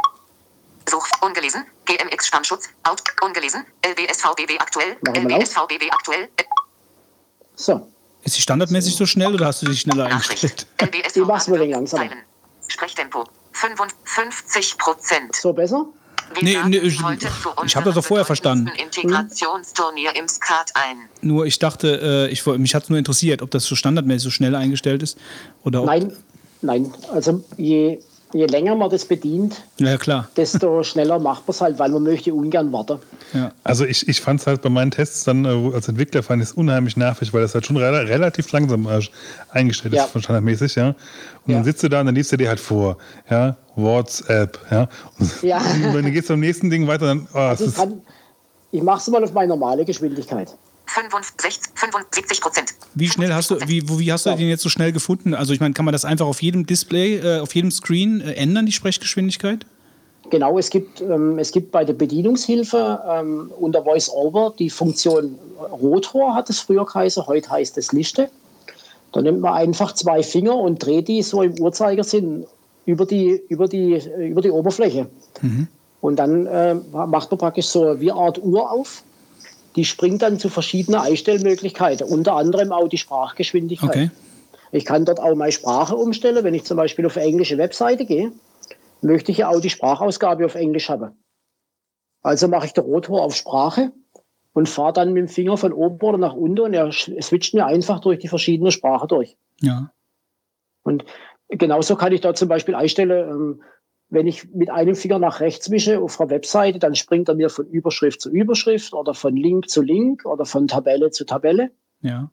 Such. 0.89 1.07
Ungelesen. 1.23 1.65
GMX 1.87 2.27
Stammschutz. 2.27 2.69
Out. 2.83 3.03
Ungelesen. 3.23 3.65
LBSVBW 3.87 4.59
aktuell. 4.59 4.97
LBSVBW 5.07 5.91
aktuell. 5.91 6.29
So, 7.57 7.89
Ist 8.23 8.35
sie 8.35 8.41
standardmäßig 8.41 8.95
so 8.95 9.05
schnell 9.05 9.35
oder 9.35 9.47
hast 9.47 9.63
du 9.63 9.67
dich 9.67 9.81
schneller 9.81 10.07
eingestellt? 10.07 10.67
Ich 11.15 11.23
mach's 11.25 11.49
ein 11.49 11.55
wenig 11.55 11.71
langsamer. 11.75 12.11
Sprechtempo. 12.69 13.25
55 13.53 14.79
Prozent. 14.79 15.35
so 15.37 15.53
besser? 15.53 15.87
Nee, 16.43 16.59
nee, 16.67 16.77
ich- 16.79 17.01
ich 17.65 17.77
hab 17.77 17.85
das 17.85 17.95
doch 17.95 18.05
vorher 18.05 18.27
verstanden. 18.27 18.69
Integrationsturnier 18.77 20.15
im 20.15 20.29
Skat 20.29 20.71
ein. 20.75 21.09
Nur 21.23 21.47
ich 21.47 21.59
dachte, 21.59 22.29
äh, 22.29 22.33
ich, 22.33 22.45
mich 22.45 22.75
hat 22.75 22.85
es 22.85 22.89
nur 22.91 22.99
interessiert, 22.99 23.41
ob 23.41 23.51
das 23.51 23.65
so 23.65 23.75
standardmäßig 23.75 24.25
so 24.25 24.31
schnell 24.31 24.55
eingestellt 24.55 25.03
ist. 25.03 25.17
Oder 25.65 25.85
Nein, 25.85 26.13
nein. 26.61 26.93
Also 27.11 27.43
je, 27.57 27.99
je 28.33 28.47
länger 28.47 28.75
man 28.75 28.91
das 28.91 29.05
bedient, 29.05 29.63
Ja, 29.79 29.97
klar. 29.97 30.29
desto 30.37 30.83
schneller 30.91 31.19
macht 31.19 31.47
man 31.47 31.53
es 31.55 31.61
halt, 31.61 31.79
weil 31.79 31.91
man 31.91 32.03
möchte 32.03 32.33
ungern 32.35 32.73
warten. 32.73 32.99
Ja. 33.33 33.53
Also 33.65 33.85
ich, 33.85 34.09
ich 34.09 34.21
fand 34.21 34.41
es 34.41 34.47
halt 34.47 34.63
bei 34.63 34.69
meinen 34.69 34.91
Tests 34.91 35.25
dann 35.25 35.45
äh, 35.45 35.49
als 35.75 35.89
Entwickler 35.89 36.23
fand 36.23 36.43
ich 36.43 36.49
es 36.51 36.55
unheimlich 36.55 36.97
nervig, 36.97 37.33
weil 37.35 37.43
das 37.43 37.55
halt 37.55 37.67
schon 37.67 37.77
rela 37.77 37.99
relativ 38.01 38.51
langsam 38.53 38.87
äh, 38.87 39.01
eingestellt 39.51 39.95
Ja. 39.95 40.05
ist, 40.05 40.11
von 40.13 40.23
standardmäßig, 40.23 40.75
ja. 40.75 40.89
Und 40.89 40.95
Ja. 41.47 41.55
dann 41.57 41.65
sitzt 41.65 41.83
du 41.83 41.89
da 41.89 42.01
und 42.01 42.07
dann 42.07 42.15
liest 42.15 42.33
du 42.33 42.37
dir 42.37 42.49
halt 42.49 42.61
vor, 42.61 42.99
ja, 43.31 43.57
WhatsApp, 43.77 44.59
ja. 44.71 44.89
Und 45.19 45.31
Ja. 45.43 45.61
wenn 45.93 46.05
du 46.05 46.11
gehst 46.11 46.27
zum 46.29 46.41
nächsten 46.41 46.71
Ding 46.71 46.87
weiter, 46.87 47.07
dann, 47.07 47.29
oh, 47.33 47.39
Also 47.39 47.67
ich 47.67 47.75
kann, 47.75 48.01
ich 48.71 48.83
mache 48.83 48.99
es 48.99 49.09
mal 49.09 49.23
auf 49.25 49.33
meine 49.33 49.49
normale 49.49 49.85
Geschwindigkeit. 49.85 50.55
65, 50.89 51.61
75 51.75 52.41
Prozent. 52.41 52.75
Wie 52.95 53.09
schnell 53.09 53.33
hast 53.33 53.51
du, 53.51 53.59
wie, 53.67 53.89
wie 53.89 54.13
hast 54.13 54.27
du 54.27 54.35
den 54.35 54.49
jetzt 54.49 54.63
so 54.63 54.69
schnell 54.69 54.93
gefunden? 54.93 55.35
Also 55.35 55.53
ich 55.53 55.61
meine, 55.61 55.75
kann 55.75 55.85
man 55.85 55.93
das 55.93 56.05
einfach 56.05 56.27
auf 56.27 56.43
jedem 56.43 56.67
Display, 56.67 57.17
äh, 57.17 57.41
auf 57.41 57.55
jedem 57.55 57.71
Screen 57.71 58.21
äh, 58.21 58.33
ändern, 58.35 58.67
die 58.67 58.73
Sprechgeschwindigkeit? 58.73 59.67
Genau, 60.31 60.59
es 60.59 60.71
gibt, 60.71 61.01
ähm, 61.01 61.39
es 61.39 61.53
gibt 61.53 61.71
bei 61.71 61.85
der 61.85 61.95
Bedienungshilfe 61.95 63.01
ähm, 63.09 63.51
unter 63.59 63.85
VoiceOver 63.85 64.55
die 64.59 64.71
Funktion 64.71 65.39
Rotor, 65.73 66.35
hat 66.35 66.51
es 66.51 66.61
früher 66.61 66.85
geheißen, 66.85 67.27
heute 67.27 67.51
heißt 67.51 67.79
es 67.79 67.93
Liste. 67.93 68.29
Da 69.13 69.23
nimmt 69.23 69.41
man 69.41 69.55
einfach 69.55 69.93
zwei 69.95 70.23
Finger 70.23 70.55
und 70.55 70.85
dreht 70.85 71.09
die 71.09 71.23
so 71.23 71.43
im 71.43 71.59
Uhrzeigersinn 71.59 72.47
über 72.85 73.07
die, 73.07 73.43
über 73.49 73.69
die, 73.69 73.95
äh, 73.95 74.29
über 74.29 74.43
die 74.43 74.51
Oberfläche. 74.51 75.07
Und 76.01 76.17
dann 76.17 76.47
äh, 76.47 76.75
macht 76.75 77.31
man 77.31 77.39
praktisch 77.39 77.67
so 77.67 78.01
wie 78.01 78.11
eine 78.11 78.21
Art 78.21 78.39
Uhr 78.43 78.71
auf. 78.71 79.03
Die 79.79 79.85
springt 79.85 80.23
dann 80.23 80.41
zu 80.41 80.49
verschiedenen 80.49 80.99
Einstellmöglichkeiten, 80.99 82.09
unter 82.09 82.35
anderem 82.35 82.73
auch 82.73 82.89
die 82.89 82.99
Sprachgeschwindigkeit. 82.99 83.89
Okay. 83.89 84.11
Ich 84.73 84.85
kann 84.85 85.05
dort 85.05 85.21
auch 85.21 85.37
meine 85.37 85.53
Sprache 85.53 85.95
umstellen. 85.95 86.43
Wenn 86.43 86.53
ich 86.53 86.65
zum 86.65 86.77
Beispiel 86.77 87.07
auf 87.07 87.17
eine 87.17 87.27
englische 87.27 87.59
Webseite 87.59 88.05
gehe, 88.05 88.33
möchte 89.03 89.31
ich 89.31 89.39
ja 89.39 89.49
auch 89.51 89.61
die 89.61 89.71
Sprachausgabe 89.71 90.45
auf 90.45 90.57
Englisch 90.57 90.89
haben. 90.89 91.17
Also 92.23 92.49
mache 92.49 92.67
ich 92.67 92.73
den 92.73 92.83
Rotor 92.83 93.23
auf 93.23 93.37
Sprache 93.37 93.93
und 94.53 94.69
fahre 94.69 94.95
dann 94.95 95.13
mit 95.13 95.21
dem 95.21 95.29
Finger 95.29 95.57
von 95.57 95.73
oben 95.73 96.05
oder 96.05 96.19
nach 96.19 96.35
unten 96.35 96.59
und 96.59 96.75
er 96.75 96.91
switcht 96.91 97.55
mir 97.55 97.65
einfach 97.65 98.01
durch 98.01 98.19
die 98.19 98.27
verschiedenen 98.27 98.73
Sprachen 98.73 99.07
durch. 99.07 99.37
Ja. 99.61 99.93
Und 100.83 101.05
genauso 101.47 101.95
kann 101.95 102.11
ich 102.11 102.21
da 102.21 102.35
zum 102.35 102.49
Beispiel 102.49 102.75
einstellen, 102.75 103.31
ähm, 103.31 103.63
wenn 104.11 104.27
ich 104.27 104.49
mit 104.55 104.71
einem 104.71 104.95
Finger 104.95 105.19
nach 105.19 105.41
rechts 105.41 105.71
wische 105.71 106.01
auf 106.01 106.21
einer 106.21 106.31
Webseite, 106.31 106.79
dann 106.79 106.95
springt 106.95 107.29
er 107.29 107.35
mir 107.35 107.51
von 107.51 107.67
Überschrift 107.67 108.21
zu 108.21 108.31
Überschrift 108.31 108.95
oder 108.95 109.15
von 109.15 109.37
Link 109.37 109.69
zu 109.69 109.83
Link 109.83 110.25
oder 110.25 110.45
von 110.45 110.67
Tabelle 110.67 111.11
zu 111.11 111.25
Tabelle 111.25 111.71
Ja. 112.01 112.31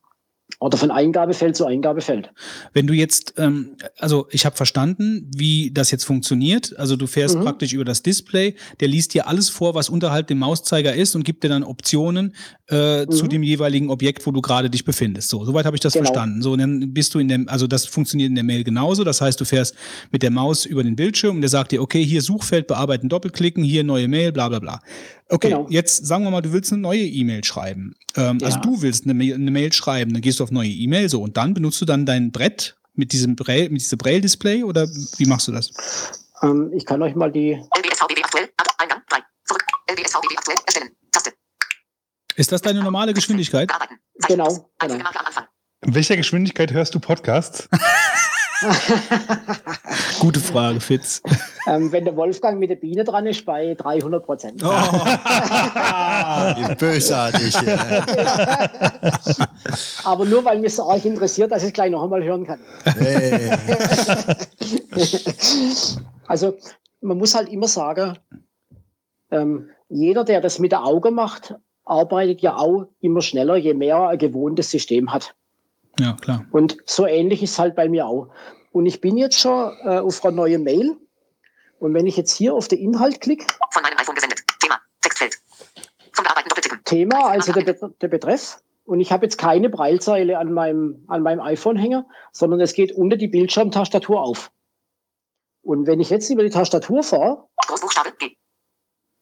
Oder 0.60 0.78
von 0.78 0.90
Eingabefeld 0.90 1.56
zu 1.56 1.66
Eingabefeld. 1.66 2.32
Wenn 2.74 2.88
du 2.88 2.94
jetzt, 2.94 3.34
ähm, 3.38 3.76
also 4.00 4.28
ich 4.32 4.46
habe 4.46 4.56
verstanden, 4.56 5.30
wie 5.36 5.72
das 5.72 5.92
jetzt 5.92 6.06
funktioniert. 6.06 6.78
Also 6.80 6.96
du 6.96 7.08
fährst 7.08 7.38
Mhm. 7.38 7.44
praktisch 7.44 7.74
über 7.74 7.84
das 7.86 8.04
Display, 8.04 8.56
der 8.80 8.88
liest 8.88 9.14
dir 9.14 9.28
alles 9.28 9.50
vor, 9.50 9.76
was 9.76 9.90
unterhalb 9.90 10.28
dem 10.28 10.40
Mauszeiger 10.40 10.96
ist 10.96 11.16
und 11.16 11.24
gibt 11.24 11.44
dir 11.44 11.50
dann 11.50 11.64
Optionen 11.64 12.34
äh, 12.68 13.06
zu 13.08 13.26
Mhm. 13.26 13.30
dem 13.30 13.44
jeweiligen 13.44 13.90
Objekt, 13.92 14.26
wo 14.26 14.32
du 14.32 14.42
gerade 14.42 14.70
dich 14.72 14.86
befindest. 14.86 15.30
So, 15.30 15.46
soweit 15.46 15.66
habe 15.66 15.76
ich 15.76 15.82
das 15.82 15.94
Genau. 15.94 16.06
verstanden. 16.06 16.42
So, 16.42 16.54
und 16.54 16.60
dann 16.60 16.94
bist 16.94 17.14
du 17.14 17.20
in 17.20 17.28
dem, 17.28 17.48
also 17.48 17.68
das 17.68 17.86
funktioniert 17.86 18.30
in 18.30 18.36
der 18.36 18.44
Mail 18.44 18.64
genauso. 18.64 19.04
Das 19.04 19.22
heißt, 19.22 19.40
du 19.40 19.46
fährst 19.46 19.76
mit 20.12 20.24
der 20.24 20.32
Maus 20.32 20.66
über 20.66 20.84
den 20.84 20.96
Bildschirm 20.96 21.36
und 21.36 21.42
der 21.42 21.50
sagt 21.50 21.74
dir, 21.74 21.82
okay, 21.82 22.04
hier 22.04 22.22
Suchfeld 22.24 22.66
bearbeiten, 22.68 23.08
doppelklicken, 23.10 23.64
hier 23.64 23.84
neue 23.84 24.08
Mail, 24.08 24.32
bla 24.32 24.50
bla 24.50 24.60
bla. 24.60 24.80
Okay, 25.30 25.50
Genau. 25.50 25.68
jetzt 25.70 26.06
sagen 26.06 26.24
wir 26.24 26.32
mal, 26.32 26.42
du 26.42 26.54
willst 26.54 26.72
eine 26.72 26.82
neue 26.82 27.02
E-Mail 27.02 27.44
schreiben. 27.44 27.96
Ähm, 28.16 28.40
Also 28.44 28.58
Ja. 28.58 28.62
du 28.62 28.82
willst 28.82 29.06
eine 29.06 29.14
Mail, 29.16 29.34
eine 29.34 29.50
Mail 29.52 29.74
schreiben, 29.74 30.14
dann 30.14 30.22
gehst 30.22 30.40
du 30.40 30.44
auf 30.44 30.52
neue 30.52 30.70
E-Mail, 30.70 31.10
so 31.10 31.22
und 31.22 31.36
dann 31.38 31.54
benutzt 31.54 31.82
du 31.82 31.86
dann 31.86 32.06
dein 32.06 32.32
Brett 32.32 32.78
mit 32.94 33.12
diesem 33.12 33.36
Braille, 33.36 33.70
mit 33.70 33.82
diesem 33.82 33.98
Braille-Display 33.98 34.64
oder 34.64 34.88
wie 35.18 35.26
machst 35.26 35.48
du 35.48 35.52
das? 35.52 35.72
Ähm, 36.44 36.72
ich 36.76 36.86
kann 36.86 37.02
euch 37.02 37.16
mal 37.16 37.32
die 37.32 37.52
LBSVBW 37.78 38.24
aktuell. 38.24 38.50
Ab- 38.58 38.76
Eingang 38.78 39.02
3. 39.10 39.18
Zurück. 39.46 39.64
LBSVBW 39.90 40.38
aktuell. 40.38 40.58
Erstellen. 40.66 40.90
Taste. 41.12 41.34
Ist 42.36 42.52
das 42.52 42.62
deine 42.62 42.84
normale 42.84 43.14
Geschwindigkeit? 43.14 43.72
Genau, 44.28 44.70
genau. 44.80 44.96
In 45.86 45.94
welcher 45.96 46.18
Geschwindigkeit 46.18 46.72
hörst 46.72 46.94
du 46.96 47.00
Podcasts? 47.00 47.68
Gute 50.20 50.40
Frage, 50.40 50.80
Fitz. 50.80 51.22
Ähm, 51.68 51.92
wenn 51.92 52.06
der 52.06 52.16
Wolfgang 52.16 52.60
mit 52.60 52.70
der 52.70 52.76
Biene 52.76 53.04
dran 53.04 53.26
ist, 53.26 53.46
bei 53.46 53.76
300 53.76 54.26
Prozent. 54.26 54.64
Oh. 54.64 54.70
Bösartig. 56.80 57.54
ja. 57.62 58.70
Aber 60.04 60.26
nur, 60.26 60.46
weil 60.46 60.60
mich 60.60 60.76
so 60.76 60.90
arg 60.90 61.04
interessiert, 61.06 61.52
dass 61.52 61.64
ich 61.64 61.70
es 61.70 61.74
gleich 61.74 61.92
noch 61.92 62.04
einmal 62.04 62.24
hören 62.24 62.46
kann. 62.46 62.60
Hey. 62.98 63.52
Also 66.28 66.58
man 67.02 67.18
muss 67.18 67.36
halt 67.36 67.50
immer 67.50 67.68
sagen, 67.68 68.18
ähm, 69.32 69.70
jeder, 69.90 70.24
der 70.24 70.42
das 70.42 70.60
mit 70.60 70.72
der 70.72 70.86
Auge 70.86 71.12
macht, 71.12 71.56
arbeitet 71.84 72.42
ja 72.42 72.58
auch 72.58 72.88
immer 73.00 73.22
schneller, 73.22 73.56
je 73.56 73.74
mehr 73.74 73.96
er 73.96 74.10
ein 74.10 74.18
gewohntes 74.18 74.72
System 74.72 75.14
hat. 75.14 75.36
Ja, 76.00 76.14
klar. 76.14 76.46
Und 76.52 76.78
so 76.86 77.06
ähnlich 77.06 77.42
ist 77.42 77.58
halt 77.58 77.76
bei 77.76 77.88
mir 77.88 78.08
auch. 78.08 78.30
Und 78.72 78.86
ich 78.86 79.00
bin 79.00 79.18
jetzt 79.18 79.40
schon 79.40 79.74
äh, 79.84 80.00
auf 80.00 80.24
eine 80.26 80.36
neue 80.36 80.60
Mail. 80.60 80.98
Und 81.80 81.94
wenn 81.94 82.08
ich 82.08 82.18
jetzt 82.18 82.36
hier 82.36 82.54
auf 82.54 82.68
den 82.68 82.80
Inhalt 82.80 83.22
klicke, 83.22 83.46
Von 83.72 83.84
meinem 83.84 83.98
iPhone 83.98 84.16
gesendet. 84.16 84.40
Thema. 84.60 84.80
Textfeld. 85.02 85.38
Zum 86.14 86.24
Bearbeiten 86.24 86.50
doppeltippen. 86.50 86.84
Thema, 86.84 87.28
also 87.28 87.54
der, 87.54 87.74
der 87.74 88.08
Betreff. 88.08 88.62
Und 88.86 89.00
ich 89.00 89.12
habe 89.12 89.26
jetzt 89.26 89.38
keine 89.38 89.70
Breilzeile 89.70 90.38
an 90.38 90.52
meinem, 90.54 91.04
an 91.08 91.24
meinem 91.24 91.40
iPhone 91.40 91.78
hängen, 91.78 92.06
sondern 92.32 92.60
es 92.62 92.74
geht 92.74 92.92
unter 92.92 93.18
die 93.18 93.28
Bildschirmtastatur 93.28 94.22
auf. 94.22 94.52
Und 95.64 95.88
wenn 95.88 96.00
ich 96.00 96.12
jetzt 96.12 96.30
über 96.30 96.44
die 96.44 96.52
Tastatur 96.52 97.02
fahre, 97.02 97.48
Großbuchstabe 97.68 98.12
G. 98.20 98.36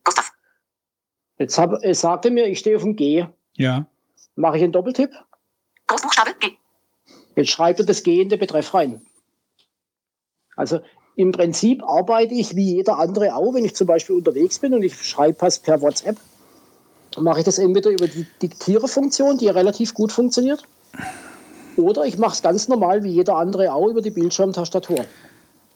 Gustav. 0.03 0.29
jetzt 1.37 1.57
hab, 1.57 1.81
es 1.83 2.01
sagte 2.01 2.31
mir, 2.31 2.47
ich 2.47 2.59
stehe 2.59 2.75
auf 2.75 2.83
dem 2.83 2.97
G. 2.97 3.25
Ja. 3.53 3.85
Mache 4.35 4.57
ich 4.57 4.63
einen 4.63 4.73
Doppeltipp? 4.73 5.11
Großbuchstabe 5.87 6.33
G. 6.39 6.57
Jetzt 7.35 7.51
er 7.79 7.85
das 7.85 8.03
gehende 8.03 8.37
Betreff 8.37 8.73
rein. 8.73 9.01
Also 10.55 10.79
im 11.15 11.31
Prinzip 11.31 11.83
arbeite 11.83 12.33
ich 12.33 12.55
wie 12.55 12.75
jeder 12.75 12.97
andere 12.97 13.35
auch, 13.35 13.53
wenn 13.53 13.65
ich 13.65 13.75
zum 13.75 13.87
Beispiel 13.87 14.15
unterwegs 14.15 14.59
bin 14.59 14.73
und 14.73 14.83
ich 14.83 14.95
schreibe 14.95 15.41
was 15.41 15.59
per 15.59 15.81
WhatsApp, 15.81 16.17
mache 17.17 17.39
ich 17.39 17.45
das 17.45 17.59
entweder 17.59 17.91
über 17.91 18.07
die 18.07 18.25
Diktiere-Funktion, 18.41 19.37
die 19.37 19.47
relativ 19.47 19.93
gut 19.93 20.11
funktioniert, 20.11 20.63
oder 21.77 22.05
ich 22.05 22.17
mache 22.17 22.33
es 22.33 22.41
ganz 22.41 22.67
normal 22.67 23.03
wie 23.03 23.09
jeder 23.09 23.35
andere 23.35 23.73
auch 23.73 23.87
über 23.87 24.01
die 24.01 24.11
Bildschirmtastatur. 24.11 25.05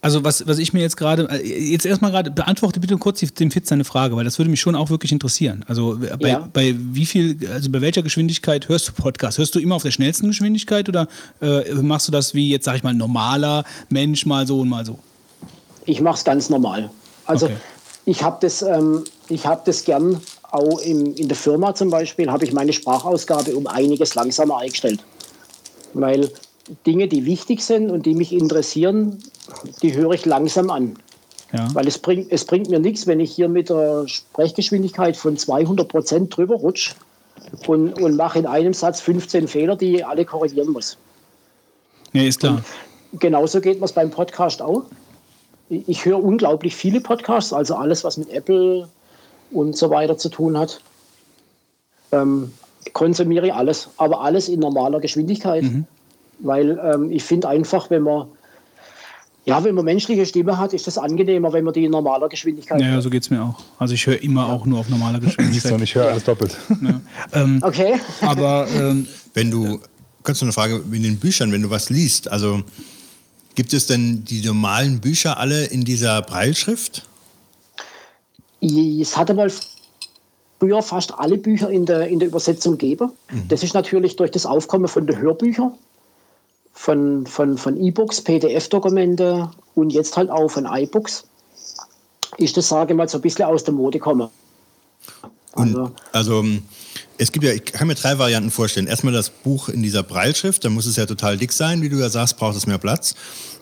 Also 0.00 0.22
was, 0.22 0.46
was 0.46 0.58
ich 0.58 0.72
mir 0.72 0.80
jetzt 0.80 0.96
gerade, 0.96 1.28
äh, 1.28 1.70
jetzt 1.70 1.84
erstmal 1.84 2.12
gerade, 2.12 2.30
beantworte 2.30 2.78
bitte 2.78 2.96
kurz 2.98 3.18
dem 3.20 3.50
Fitz 3.50 3.68
seine 3.68 3.84
Frage, 3.84 4.14
weil 4.14 4.24
das 4.24 4.38
würde 4.38 4.50
mich 4.50 4.60
schon 4.60 4.76
auch 4.76 4.90
wirklich 4.90 5.10
interessieren. 5.10 5.64
Also 5.66 5.94
äh, 5.94 6.16
bei, 6.16 6.28
ja. 6.28 6.48
bei 6.52 6.74
wie 6.76 7.04
viel, 7.04 7.38
also 7.52 7.70
bei 7.70 7.80
welcher 7.80 8.02
Geschwindigkeit 8.02 8.68
hörst 8.68 8.88
du 8.88 8.92
Podcast? 8.92 9.38
Hörst 9.38 9.56
du 9.56 9.58
immer 9.58 9.74
auf 9.74 9.82
der 9.82 9.90
schnellsten 9.90 10.28
Geschwindigkeit 10.28 10.88
oder 10.88 11.08
äh, 11.40 11.74
machst 11.74 12.06
du 12.06 12.12
das 12.12 12.32
wie 12.32 12.48
jetzt, 12.48 12.64
sag 12.64 12.76
ich 12.76 12.84
mal, 12.84 12.94
normaler 12.94 13.64
Mensch 13.88 14.24
mal 14.24 14.46
so 14.46 14.60
und 14.60 14.68
mal 14.68 14.86
so? 14.86 15.00
Ich 15.84 16.00
mache 16.00 16.18
es 16.18 16.24
ganz 16.24 16.48
normal. 16.48 16.90
Also 17.26 17.46
okay. 17.46 17.56
ich 18.04 18.22
habe 18.22 18.38
das, 18.40 18.62
ähm, 18.62 19.02
hab 19.30 19.64
das 19.64 19.84
gern 19.84 20.20
auch 20.52 20.78
im, 20.78 21.14
in 21.14 21.26
der 21.26 21.36
Firma 21.36 21.74
zum 21.74 21.90
Beispiel, 21.90 22.30
habe 22.30 22.44
ich 22.44 22.52
meine 22.52 22.72
Sprachausgabe 22.72 23.56
um 23.56 23.66
einiges 23.66 24.14
langsamer 24.14 24.58
eingestellt. 24.58 25.00
Weil 25.92 26.30
Dinge, 26.86 27.08
die 27.08 27.24
wichtig 27.24 27.64
sind 27.64 27.90
und 27.90 28.06
die 28.06 28.14
mich 28.14 28.32
interessieren, 28.32 29.18
die 29.82 29.94
höre 29.94 30.12
ich 30.12 30.26
langsam 30.26 30.70
an. 30.70 30.96
Ja. 31.52 31.68
Weil 31.74 31.88
es 31.88 31.98
bringt, 31.98 32.30
es 32.30 32.44
bringt 32.44 32.68
mir 32.68 32.78
nichts, 32.78 33.06
wenn 33.06 33.20
ich 33.20 33.32
hier 33.32 33.48
mit 33.48 33.70
der 33.70 34.06
Sprechgeschwindigkeit 34.06 35.16
von 35.16 35.36
200 35.36 35.88
Prozent 35.88 36.36
drüber 36.36 36.56
rutsche 36.56 36.94
und, 37.66 38.00
und 38.00 38.16
mache 38.16 38.38
in 38.38 38.46
einem 38.46 38.74
Satz 38.74 39.00
15 39.00 39.48
Fehler, 39.48 39.76
die 39.76 39.96
ich 39.96 40.06
alle 40.06 40.24
korrigieren 40.24 40.70
muss. 40.72 40.98
Ja, 42.12 42.22
ist 42.22 42.40
klar. 42.40 42.62
Und 43.12 43.20
genauso 43.20 43.60
geht 43.60 43.82
es 43.82 43.92
beim 43.92 44.10
Podcast 44.10 44.60
auch. 44.60 44.84
Ich 45.70 46.04
höre 46.04 46.22
unglaublich 46.22 46.74
viele 46.74 47.00
Podcasts, 47.00 47.52
also 47.52 47.74
alles, 47.74 48.04
was 48.04 48.16
mit 48.16 48.30
Apple 48.30 48.88
und 49.50 49.76
so 49.76 49.90
weiter 49.90 50.16
zu 50.16 50.28
tun 50.28 50.58
hat. 50.58 50.80
Ähm, 52.12 52.52
konsumiere 52.92 53.54
alles, 53.54 53.88
aber 53.96 54.20
alles 54.22 54.48
in 54.48 54.60
normaler 54.60 55.00
Geschwindigkeit. 55.00 55.64
Mhm. 55.64 55.86
Weil 56.40 56.78
ähm, 56.82 57.10
ich 57.10 57.24
finde 57.24 57.48
einfach, 57.48 57.90
wenn 57.90 58.02
man 58.02 58.28
ja, 59.48 59.64
wenn 59.64 59.74
man 59.74 59.86
menschliche 59.86 60.26
Stimme 60.26 60.58
hat, 60.58 60.74
ist 60.74 60.86
das 60.86 60.98
angenehmer, 60.98 61.50
wenn 61.54 61.64
man 61.64 61.72
die 61.72 61.86
in 61.86 61.90
normaler 61.90 62.28
Geschwindigkeit 62.28 62.82
Ja, 62.82 62.88
ja 62.88 63.00
so 63.00 63.08
geht 63.08 63.22
es 63.22 63.30
mir 63.30 63.42
auch. 63.42 63.58
Also 63.78 63.94
ich 63.94 64.06
höre 64.06 64.22
immer 64.22 64.46
ja. 64.46 64.52
auch 64.52 64.66
nur 64.66 64.78
auf 64.78 64.90
normaler 64.90 65.20
Geschwindigkeit. 65.20 65.72
und 65.72 65.82
ich 65.82 65.94
höre 65.94 66.08
alles 66.08 66.24
doppelt. 66.24 66.54
Ja. 66.82 67.00
Ähm, 67.32 67.60
okay. 67.62 67.98
Aber 68.20 68.68
ähm, 68.76 69.06
wenn 69.32 69.50
du, 69.50 69.80
kannst 70.22 70.42
du 70.42 70.44
eine 70.44 70.52
Frage 70.52 70.82
in 70.92 71.02
den 71.02 71.18
Büchern, 71.18 71.50
wenn 71.50 71.62
du 71.62 71.70
was 71.70 71.88
liest, 71.88 72.30
also 72.30 72.62
gibt 73.54 73.72
es 73.72 73.86
denn 73.86 74.22
die 74.24 74.44
normalen 74.44 75.00
Bücher 75.00 75.38
alle 75.38 75.64
in 75.64 75.82
dieser 75.82 76.20
Breilschrift? 76.20 77.06
Es 78.60 79.16
hatte 79.16 79.32
mal 79.32 79.50
früher 80.60 80.82
fast 80.82 81.18
alle 81.18 81.38
Bücher 81.38 81.70
in 81.70 81.86
der, 81.86 82.08
in 82.08 82.18
der 82.18 82.28
Übersetzung 82.28 82.72
gegeben. 82.72 83.12
Mhm. 83.32 83.48
Das 83.48 83.62
ist 83.62 83.72
natürlich 83.72 84.16
durch 84.16 84.30
das 84.30 84.44
Aufkommen 84.44 84.88
von 84.88 85.06
den 85.06 85.18
Hörbüchern 85.18 85.72
von, 86.78 87.26
von, 87.26 87.58
von 87.58 87.76
E-Books, 87.76 88.20
PDF-Dokumente 88.20 89.50
und 89.74 89.90
jetzt 89.90 90.16
halt 90.16 90.30
auch 90.30 90.48
von 90.48 90.64
iBooks, 90.64 91.24
ist 92.36 92.56
das, 92.56 92.68
sage 92.68 92.92
ich 92.92 92.96
mal, 92.96 93.08
so 93.08 93.18
ein 93.18 93.20
bisschen 93.20 93.46
aus 93.46 93.64
der 93.64 93.74
Mode 93.74 93.98
gekommen. 93.98 94.28
Also, 95.54 95.90
also 96.12 96.44
es 97.18 97.32
gibt 97.32 97.44
ja, 97.44 97.52
ich 97.52 97.64
kann 97.64 97.88
mir 97.88 97.96
drei 97.96 98.16
Varianten 98.20 98.52
vorstellen. 98.52 98.86
Erstmal 98.86 99.12
das 99.12 99.28
Buch 99.28 99.68
in 99.68 99.82
dieser 99.82 100.04
Breilschrift, 100.04 100.64
da 100.64 100.70
muss 100.70 100.86
es 100.86 100.94
ja 100.94 101.04
total 101.04 101.36
dick 101.36 101.52
sein, 101.52 101.82
wie 101.82 101.88
du 101.88 101.96
ja 101.96 102.10
sagst, 102.10 102.36
braucht 102.36 102.56
es 102.56 102.68
mehr 102.68 102.78
Platz. 102.78 103.16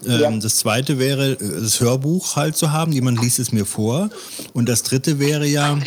Ähm, 0.04 0.20
ja. 0.20 0.30
Das 0.32 0.56
zweite 0.56 0.98
wäre, 0.98 1.36
das 1.36 1.80
Hörbuch 1.80 2.36
halt 2.36 2.54
zu 2.54 2.70
haben, 2.70 2.92
jemand 2.92 3.22
liest 3.22 3.38
es 3.38 3.50
mir 3.50 3.64
vor. 3.64 4.10
Und 4.52 4.68
das 4.68 4.82
dritte 4.82 5.18
wäre 5.18 5.46
ja, 5.46 5.78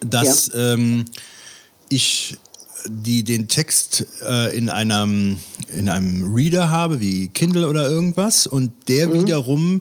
dass 0.00 0.48
ja. 0.48 0.74
Ähm, 0.74 1.06
ich 1.88 2.36
die 2.88 3.24
den 3.24 3.48
Text 3.48 4.06
äh, 4.26 4.56
in, 4.56 4.68
einem, 4.68 5.38
in 5.76 5.88
einem 5.88 6.34
Reader 6.34 6.70
habe, 6.70 7.00
wie 7.00 7.28
Kindle 7.28 7.68
oder 7.68 7.88
irgendwas, 7.88 8.46
und 8.46 8.72
der 8.88 9.08
mhm. 9.08 9.22
wiederum 9.22 9.80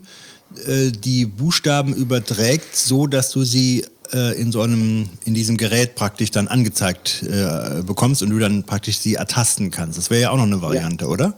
äh, 0.66 0.92
die 0.92 1.26
Buchstaben 1.26 1.94
überträgt, 1.94 2.76
so 2.76 3.08
dass 3.08 3.32
du 3.32 3.44
sie 3.44 3.86
äh, 4.14 4.40
in 4.40 4.52
so 4.52 4.62
einem, 4.62 5.10
in 5.26 5.34
diesem 5.34 5.58
Gerät 5.58 5.96
praktisch 5.96 6.32
dann 6.32 6.48
angezeigt 6.48 7.24
äh, 7.24 7.82
bekommst 7.84 8.22
und 8.22 8.30
du 8.30 8.40
dann 8.40 8.64
praktisch 8.64 9.00
sie 9.00 9.16
ertasten 9.16 9.72
kannst. 9.72 9.98
Das 9.98 10.10
wäre 10.10 10.22
ja 10.22 10.30
auch 10.32 10.38
noch 10.38 10.44
eine 10.44 10.62
Variante, 10.62 11.06
ja. 11.06 11.12
oder? 11.12 11.34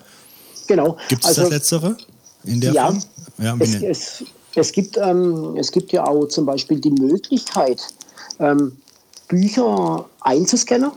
Genau. 0.67 0.97
Gibt 1.07 1.23
es 1.23 1.29
also, 1.29 1.41
das 1.41 1.51
Letztere 1.51 1.97
in 2.43 2.61
der 2.61 2.73
ja, 2.73 2.87
Form? 2.87 3.03
Ja, 3.39 3.55
es, 3.59 3.75
es, 3.75 4.23
es, 4.55 4.71
gibt, 4.71 4.97
ähm, 4.97 5.55
es 5.57 5.71
gibt 5.71 5.91
ja 5.91 6.05
auch 6.05 6.25
zum 6.27 6.45
Beispiel 6.45 6.79
die 6.79 6.91
Möglichkeit, 6.91 7.81
ähm, 8.39 8.73
Bücher 9.27 10.05
einzuscannen 10.21 10.91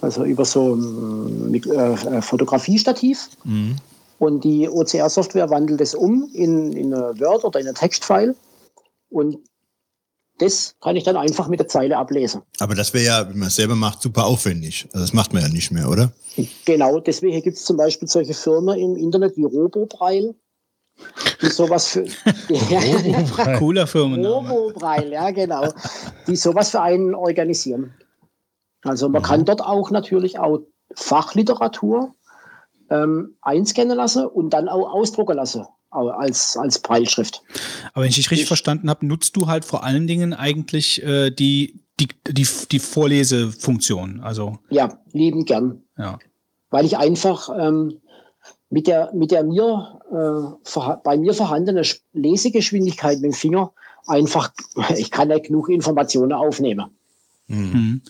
also 0.00 0.24
über 0.24 0.44
so 0.44 0.74
ein 0.74 1.54
äh, 1.54 1.58
äh, 1.58 2.22
Fotografiestativ. 2.22 3.28
Mhm. 3.44 3.76
Und 4.18 4.42
die 4.42 4.68
OCR-Software 4.68 5.48
wandelt 5.50 5.80
es 5.80 5.94
um 5.94 6.28
in, 6.32 6.72
in 6.72 6.92
eine 6.92 7.18
Word 7.20 7.44
oder 7.44 7.60
in 7.60 7.68
ein 7.68 7.74
Textfile. 7.74 8.34
Und 9.10 9.38
das 10.38 10.74
kann 10.80 10.96
ich 10.96 11.04
dann 11.04 11.16
einfach 11.16 11.48
mit 11.48 11.60
der 11.60 11.68
Zeile 11.68 11.96
ablesen. 11.96 12.42
Aber 12.60 12.74
das 12.74 12.94
wäre 12.94 13.04
ja, 13.04 13.28
wenn 13.28 13.38
man 13.38 13.48
es 13.48 13.56
selber 13.56 13.74
macht, 13.74 14.02
super 14.02 14.26
aufwendig. 14.26 14.86
Also 14.92 15.04
das 15.04 15.12
macht 15.12 15.32
man 15.32 15.42
ja 15.42 15.48
nicht 15.48 15.70
mehr, 15.70 15.88
oder? 15.88 16.12
Genau, 16.64 17.00
deswegen 17.00 17.42
gibt 17.42 17.56
es 17.56 17.64
zum 17.64 17.76
Beispiel 17.76 18.08
solche 18.08 18.34
Firmen 18.34 18.78
im 18.78 18.96
Internet 18.96 19.36
wie 19.36 19.44
RoboBraille, 19.44 20.34
die 21.42 21.48
sowas 21.48 21.88
für. 21.88 22.04
ja, 22.70 23.58
Cooler 23.58 23.86
Firmenname. 23.86 24.48
RoboBraille, 24.48 25.12
ja, 25.12 25.30
genau. 25.30 25.72
Die 26.26 26.36
sowas 26.36 26.70
für 26.70 26.80
einen 26.80 27.14
organisieren. 27.14 27.92
Also 28.82 29.08
man 29.08 29.22
mhm. 29.22 29.26
kann 29.26 29.44
dort 29.44 29.62
auch 29.62 29.90
natürlich 29.90 30.38
auch 30.38 30.60
Fachliteratur 30.94 32.14
ähm, 32.90 33.36
einscannen 33.42 33.96
lassen 33.96 34.26
und 34.26 34.50
dann 34.50 34.68
auch 34.68 34.92
ausdrucken 34.92 35.36
lassen 35.36 35.66
als, 35.90 36.56
als 36.56 36.78
Breilschrift. 36.80 37.42
Aber 37.92 38.02
wenn 38.02 38.10
ich 38.10 38.16
dich 38.16 38.30
richtig 38.30 38.42
ich, 38.42 38.48
verstanden 38.48 38.90
habe, 38.90 39.06
nutzt 39.06 39.36
du 39.36 39.46
halt 39.46 39.64
vor 39.64 39.84
allen 39.84 40.06
Dingen 40.06 40.34
eigentlich 40.34 41.02
äh, 41.02 41.30
die, 41.30 41.80
die, 41.98 42.08
die, 42.28 42.46
die 42.70 42.78
Vorlesefunktion. 42.78 44.20
Also. 44.20 44.58
Ja, 44.70 44.98
lieben 45.12 45.44
gern. 45.44 45.82
Ja. 45.96 46.18
Weil 46.70 46.84
ich 46.84 46.98
einfach 46.98 47.48
ähm, 47.58 48.00
mit 48.70 48.86
der, 48.86 49.10
mit 49.14 49.30
der 49.30 49.44
mir, 49.44 50.00
äh, 50.10 50.94
bei 51.02 51.16
mir 51.16 51.32
vorhandenen 51.32 51.84
Lesegeschwindigkeit 52.12 53.20
mit 53.20 53.32
dem 53.32 53.32
Finger 53.32 53.72
einfach, 54.06 54.52
ich 54.96 55.10
kann 55.10 55.28
nicht 55.28 55.46
genug 55.46 55.68
Informationen 55.68 56.32
aufnehmen. 56.32 56.97
Mhm. 57.48 58.02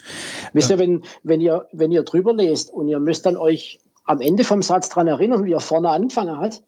Wisst 0.52 0.70
ihr, 0.70 0.78
wenn, 0.78 1.02
wenn, 1.22 1.40
ihr, 1.40 1.66
wenn 1.72 1.92
ihr 1.92 2.02
drüber 2.02 2.34
lest 2.34 2.70
und 2.72 2.88
ihr 2.88 2.98
müsst 2.98 3.24
dann 3.24 3.36
euch 3.36 3.80
am 4.04 4.20
Ende 4.20 4.44
vom 4.44 4.62
Satz 4.62 4.88
daran 4.88 5.06
erinnern, 5.06 5.44
wie 5.44 5.52
er 5.52 5.60
vorne 5.60 5.90
angefangen 5.90 6.38
hat, 6.38 6.62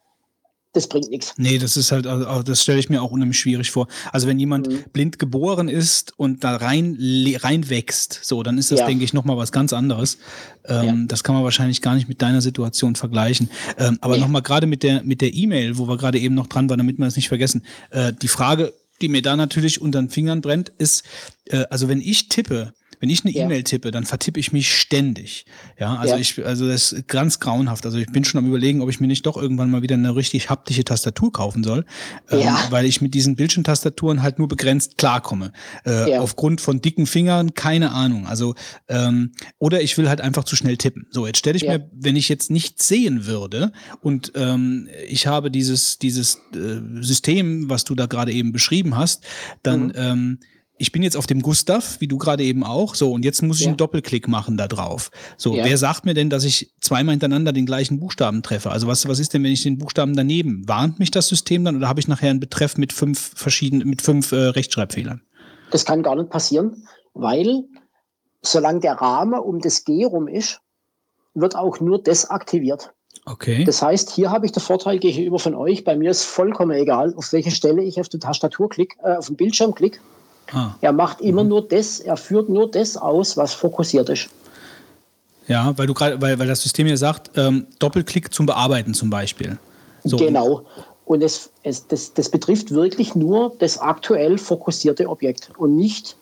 das 0.72 0.86
bringt 0.86 1.10
nichts. 1.10 1.34
Nee, 1.36 1.58
das 1.58 1.76
ist 1.76 1.90
halt, 1.90 2.06
also, 2.06 2.42
das 2.44 2.62
stelle 2.62 2.78
ich 2.78 2.88
mir 2.88 3.02
auch 3.02 3.10
unheimlich 3.10 3.40
schwierig 3.40 3.72
vor. 3.72 3.88
Also 4.12 4.28
wenn 4.28 4.38
jemand 4.38 4.68
mhm. 4.68 4.84
blind 4.92 5.18
geboren 5.18 5.68
ist 5.68 6.16
und 6.16 6.44
da 6.44 6.56
rein, 6.56 6.96
reinwächst, 7.40 8.20
so, 8.22 8.44
dann 8.44 8.56
ist 8.56 8.70
das, 8.70 8.78
ja. 8.78 8.86
denke 8.86 9.02
ich, 9.02 9.12
nochmal 9.12 9.36
was 9.36 9.50
ganz 9.50 9.72
anderes. 9.72 10.18
Ähm, 10.64 10.84
ja. 10.84 10.94
Das 11.08 11.24
kann 11.24 11.34
man 11.34 11.42
wahrscheinlich 11.42 11.82
gar 11.82 11.96
nicht 11.96 12.08
mit 12.08 12.22
deiner 12.22 12.40
Situation 12.40 12.94
vergleichen. 12.94 13.50
Ähm, 13.78 13.98
aber 14.00 14.14
nee. 14.14 14.20
nochmal 14.20 14.42
gerade 14.42 14.68
mit 14.68 14.84
der 14.84 15.02
mit 15.02 15.20
der 15.20 15.34
E-Mail, 15.34 15.76
wo 15.76 15.88
wir 15.88 15.96
gerade 15.96 16.20
eben 16.20 16.36
noch 16.36 16.46
dran 16.46 16.70
waren, 16.70 16.78
damit 16.78 16.98
wir 16.98 17.04
das 17.04 17.16
nicht 17.16 17.28
vergessen. 17.28 17.64
Äh, 17.90 18.12
die 18.12 18.28
Frage, 18.28 18.72
die 19.00 19.08
mir 19.08 19.22
da 19.22 19.36
natürlich 19.36 19.80
unter 19.80 20.00
den 20.00 20.10
Fingern 20.10 20.40
brennt, 20.40 20.70
ist, 20.78 21.04
äh, 21.46 21.64
also 21.70 21.88
wenn 21.88 22.00
ich 22.00 22.28
tippe, 22.28 22.74
wenn 23.00 23.08
ich 23.08 23.24
eine 23.24 23.32
ja. 23.32 23.44
E-Mail 23.44 23.64
tippe, 23.64 23.90
dann 23.90 24.04
vertippe 24.04 24.38
ich 24.38 24.52
mich 24.52 24.72
ständig. 24.74 25.46
Ja, 25.78 25.96
also 25.96 26.14
ja. 26.14 26.20
ich, 26.20 26.44
also 26.44 26.68
das 26.68 26.92
ist 26.92 27.08
ganz 27.08 27.40
grauenhaft. 27.40 27.86
Also 27.86 27.98
ich 27.98 28.06
bin 28.08 28.24
schon 28.24 28.38
am 28.38 28.46
überlegen, 28.46 28.82
ob 28.82 28.90
ich 28.90 29.00
mir 29.00 29.06
nicht 29.06 29.24
doch 29.24 29.38
irgendwann 29.38 29.70
mal 29.70 29.80
wieder 29.80 29.94
eine 29.94 30.14
richtig 30.14 30.50
haptische 30.50 30.84
Tastatur 30.84 31.32
kaufen 31.32 31.64
soll, 31.64 31.86
ähm, 32.30 32.40
ja. 32.40 32.66
weil 32.68 32.84
ich 32.84 33.00
mit 33.00 33.14
diesen 33.14 33.36
Bildschirmtastaturen 33.36 34.22
halt 34.22 34.38
nur 34.38 34.48
begrenzt 34.48 34.98
klarkomme. 34.98 35.52
Äh, 35.86 36.10
ja. 36.10 36.20
Aufgrund 36.20 36.60
von 36.60 36.82
dicken 36.82 37.06
Fingern, 37.06 37.54
keine 37.54 37.92
Ahnung. 37.92 38.26
Also 38.26 38.54
ähm, 38.88 39.32
oder 39.58 39.80
ich 39.80 39.96
will 39.96 40.08
halt 40.10 40.20
einfach 40.20 40.44
zu 40.44 40.54
schnell 40.54 40.76
tippen. 40.76 41.06
So, 41.10 41.26
jetzt 41.26 41.38
stelle 41.38 41.56
ich 41.56 41.62
mir, 41.62 41.88
wenn 41.92 42.16
ich 42.16 42.28
jetzt 42.28 42.50
nichts 42.50 42.86
sehen 42.86 43.24
würde 43.24 43.72
und 44.02 44.32
ähm, 44.34 44.88
ich 45.08 45.26
habe 45.26 45.50
dieses 45.50 45.98
dieses 45.98 46.36
äh, 46.54 46.80
System, 47.00 47.70
was 47.70 47.84
du 47.84 47.94
da 47.94 48.04
gerade 48.04 48.32
eben 48.32 48.52
beschrieben 48.52 48.96
hast, 48.96 49.24
dann 49.62 49.86
mhm. 49.86 49.92
ähm, 49.96 50.38
ich 50.80 50.92
bin 50.92 51.02
jetzt 51.02 51.16
auf 51.16 51.26
dem 51.26 51.42
Gustav, 51.42 52.00
wie 52.00 52.08
du 52.08 52.16
gerade 52.16 52.42
eben 52.42 52.64
auch, 52.64 52.94
so, 52.94 53.12
und 53.12 53.22
jetzt 53.22 53.42
muss 53.42 53.58
ich 53.58 53.64
ja. 53.64 53.68
einen 53.68 53.76
Doppelklick 53.76 54.28
machen 54.28 54.56
da 54.56 54.66
drauf. 54.66 55.10
So, 55.36 55.54
ja. 55.54 55.62
wer 55.66 55.76
sagt 55.76 56.06
mir 56.06 56.14
denn, 56.14 56.30
dass 56.30 56.42
ich 56.42 56.72
zweimal 56.80 57.12
hintereinander 57.12 57.52
den 57.52 57.66
gleichen 57.66 58.00
Buchstaben 58.00 58.42
treffe? 58.42 58.70
Also 58.70 58.86
was, 58.86 59.06
was 59.06 59.18
ist 59.18 59.34
denn, 59.34 59.44
wenn 59.44 59.52
ich 59.52 59.62
den 59.62 59.76
Buchstaben 59.76 60.16
daneben? 60.16 60.66
Warnt 60.66 60.98
mich 60.98 61.10
das 61.10 61.28
System 61.28 61.66
dann 61.66 61.76
oder 61.76 61.86
habe 61.86 62.00
ich 62.00 62.08
nachher 62.08 62.30
einen 62.30 62.40
Betreff 62.40 62.78
mit 62.78 62.94
fünf 62.94 63.32
verschiedenen, 63.36 63.88
mit 63.88 64.00
fünf 64.00 64.32
äh, 64.32 64.36
Rechtschreibfehlern? 64.36 65.20
Das 65.70 65.84
kann 65.84 66.02
gar 66.02 66.16
nicht 66.16 66.30
passieren, 66.30 66.88
weil 67.12 67.64
solange 68.40 68.80
der 68.80 68.94
Rahmen 68.94 69.38
um 69.38 69.60
das 69.60 69.84
G 69.84 70.06
rum 70.06 70.28
ist, 70.28 70.62
wird 71.34 71.56
auch 71.56 71.78
nur 71.80 72.02
das 72.02 72.30
aktiviert. 72.30 72.94
Okay. 73.26 73.64
Das 73.64 73.82
heißt, 73.82 74.08
hier 74.08 74.30
habe 74.30 74.46
ich 74.46 74.52
den 74.52 74.62
Vorteil 74.62 74.98
gegenüber 74.98 75.38
von 75.38 75.54
euch. 75.54 75.84
Bei 75.84 75.94
mir 75.94 76.10
ist 76.10 76.24
vollkommen 76.24 76.72
egal, 76.72 77.12
auf 77.16 77.34
welche 77.34 77.50
Stelle 77.50 77.82
ich 77.82 78.00
auf 78.00 78.08
die 78.08 78.18
Tastatur 78.18 78.70
klicke, 78.70 78.96
äh, 79.04 79.16
auf 79.16 79.26
den 79.26 79.36
Bildschirm 79.36 79.74
klicke. 79.74 80.00
Ah. 80.52 80.74
Er 80.80 80.92
macht 80.92 81.20
immer 81.20 81.44
nur 81.44 81.66
das, 81.66 82.00
er 82.00 82.16
führt 82.16 82.48
nur 82.48 82.70
das 82.70 82.96
aus, 82.96 83.36
was 83.36 83.54
fokussiert 83.54 84.08
ist. 84.08 84.28
Ja, 85.46 85.76
weil 85.76 85.86
du 85.86 85.94
gerade, 85.94 86.20
weil, 86.20 86.38
weil 86.38 86.46
das 86.46 86.62
System 86.62 86.86
hier 86.86 86.96
sagt, 86.96 87.32
ähm, 87.36 87.66
Doppelklick 87.78 88.32
zum 88.32 88.46
Bearbeiten 88.46 88.94
zum 88.94 89.10
Beispiel. 89.10 89.58
So. 90.04 90.16
Genau. 90.16 90.64
Und 91.04 91.22
es, 91.22 91.50
es, 91.64 91.88
das, 91.88 92.14
das 92.14 92.28
betrifft 92.28 92.70
wirklich 92.70 93.14
nur 93.14 93.52
das 93.58 93.78
aktuell 93.78 94.38
fokussierte 94.38 95.08
Objekt 95.08 95.50
und 95.58 95.76
nicht, 95.76 96.16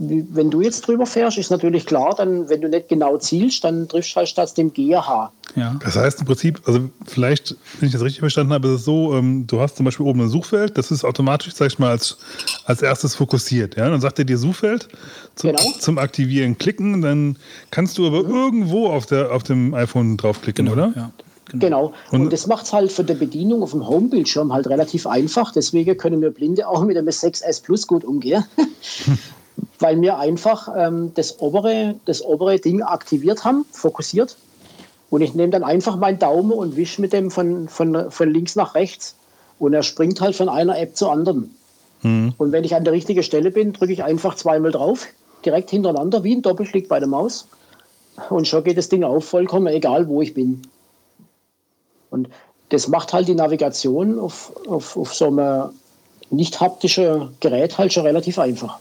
wenn 0.00 0.48
du 0.50 0.60
jetzt 0.60 0.86
drüber 0.86 1.06
fährst, 1.06 1.38
ist 1.38 1.50
natürlich 1.50 1.84
klar, 1.84 2.14
dann, 2.16 2.48
wenn 2.48 2.60
du 2.60 2.68
nicht 2.68 2.88
genau 2.88 3.18
zielst, 3.18 3.64
dann 3.64 3.88
triffst 3.88 4.12
du 4.12 4.16
halt 4.16 4.28
statt 4.28 4.56
dem 4.56 4.72
GH. 4.72 5.32
Ja. 5.56 5.74
Das 5.84 5.96
heißt 5.96 6.20
im 6.20 6.26
Prinzip, 6.26 6.60
also 6.66 6.88
vielleicht, 7.06 7.56
wenn 7.80 7.88
ich 7.88 7.92
das 7.92 8.02
richtig 8.02 8.20
verstanden 8.20 8.52
habe, 8.52 8.68
ist 8.68 8.74
es 8.74 8.84
so, 8.84 9.16
ähm, 9.16 9.46
du 9.48 9.60
hast 9.60 9.76
zum 9.76 9.84
Beispiel 9.84 10.06
oben 10.06 10.20
ein 10.20 10.28
Suchfeld, 10.28 10.78
das 10.78 10.92
ist 10.92 11.04
automatisch, 11.04 11.52
sag 11.54 11.66
ich 11.66 11.78
mal, 11.80 11.90
als, 11.90 12.16
als 12.64 12.80
erstes 12.80 13.16
fokussiert. 13.16 13.76
Ja? 13.76 13.88
Dann 13.90 14.00
sagt 14.00 14.20
er 14.20 14.24
dir 14.24 14.38
Suchfeld 14.38 14.88
zum, 15.34 15.50
Genau. 15.50 15.62
zum 15.80 15.98
Aktivieren 15.98 16.56
klicken, 16.58 17.02
dann 17.02 17.36
kannst 17.72 17.98
du 17.98 18.06
aber 18.06 18.18
irgendwo 18.28 18.86
auf, 18.90 19.06
der, 19.06 19.32
auf 19.32 19.42
dem 19.42 19.74
iPhone 19.74 20.16
draufklicken, 20.16 20.68
oder? 20.68 20.92
Ja. 20.94 21.10
Genau. 21.54 21.94
Und- 22.12 22.20
Und, 22.20 22.32
das 22.32 22.46
macht 22.46 22.66
es 22.66 22.72
halt 22.74 22.92
für 22.92 23.02
die 23.02 23.14
Bedienung 23.14 23.62
auf 23.62 23.70
dem 23.70 23.84
Homebildschirm 23.88 24.52
halt 24.52 24.66
relativ 24.68 25.06
einfach. 25.06 25.50
Deswegen 25.50 25.96
können 25.96 26.20
wir 26.20 26.30
Blinde 26.30 26.68
auch 26.68 26.84
mit 26.84 26.96
dem 26.96 27.06
S6S 27.08 27.62
Plus 27.62 27.86
gut 27.86 28.04
umgehen. 28.04 28.44
Weil 29.78 30.00
wir 30.00 30.18
einfach 30.18 30.68
ähm, 30.76 31.12
das, 31.14 31.40
obere, 31.40 31.96
das 32.04 32.24
obere 32.24 32.58
Ding 32.58 32.82
aktiviert 32.82 33.44
haben, 33.44 33.64
fokussiert. 33.72 34.36
Und 35.10 35.22
ich 35.22 35.34
nehme 35.34 35.50
dann 35.50 35.64
einfach 35.64 35.96
meinen 35.96 36.18
Daumen 36.18 36.52
und 36.52 36.76
wische 36.76 37.00
mit 37.00 37.12
dem 37.12 37.30
von, 37.30 37.68
von, 37.68 38.10
von 38.10 38.30
links 38.30 38.56
nach 38.56 38.74
rechts. 38.74 39.16
Und 39.58 39.74
er 39.74 39.82
springt 39.82 40.20
halt 40.20 40.36
von 40.36 40.48
einer 40.48 40.78
App 40.78 40.96
zur 40.96 41.12
anderen. 41.12 41.54
Mhm. 42.02 42.34
Und 42.38 42.52
wenn 42.52 42.64
ich 42.64 42.74
an 42.74 42.84
der 42.84 42.92
richtigen 42.92 43.22
Stelle 43.22 43.50
bin, 43.50 43.72
drücke 43.72 43.92
ich 43.92 44.04
einfach 44.04 44.34
zweimal 44.34 44.70
drauf, 44.70 45.06
direkt 45.44 45.70
hintereinander, 45.70 46.24
wie 46.24 46.36
ein 46.36 46.42
Doppelklick 46.42 46.88
bei 46.88 46.98
der 46.98 47.08
Maus. 47.08 47.48
Und 48.30 48.46
schon 48.46 48.64
geht 48.64 48.78
das 48.78 48.88
Ding 48.88 49.04
auf, 49.04 49.24
vollkommen 49.24 49.68
egal, 49.68 50.08
wo 50.08 50.22
ich 50.22 50.34
bin. 50.34 50.62
Und 52.10 52.28
das 52.70 52.88
macht 52.88 53.12
halt 53.12 53.28
die 53.28 53.34
Navigation 53.34 54.18
auf, 54.18 54.52
auf, 54.66 54.96
auf 54.96 55.14
so 55.14 55.26
einem 55.26 55.70
nicht 56.30 56.60
haptischen 56.60 57.30
Gerät 57.40 57.78
halt 57.78 57.92
schon 57.92 58.04
relativ 58.04 58.38
einfach. 58.38 58.78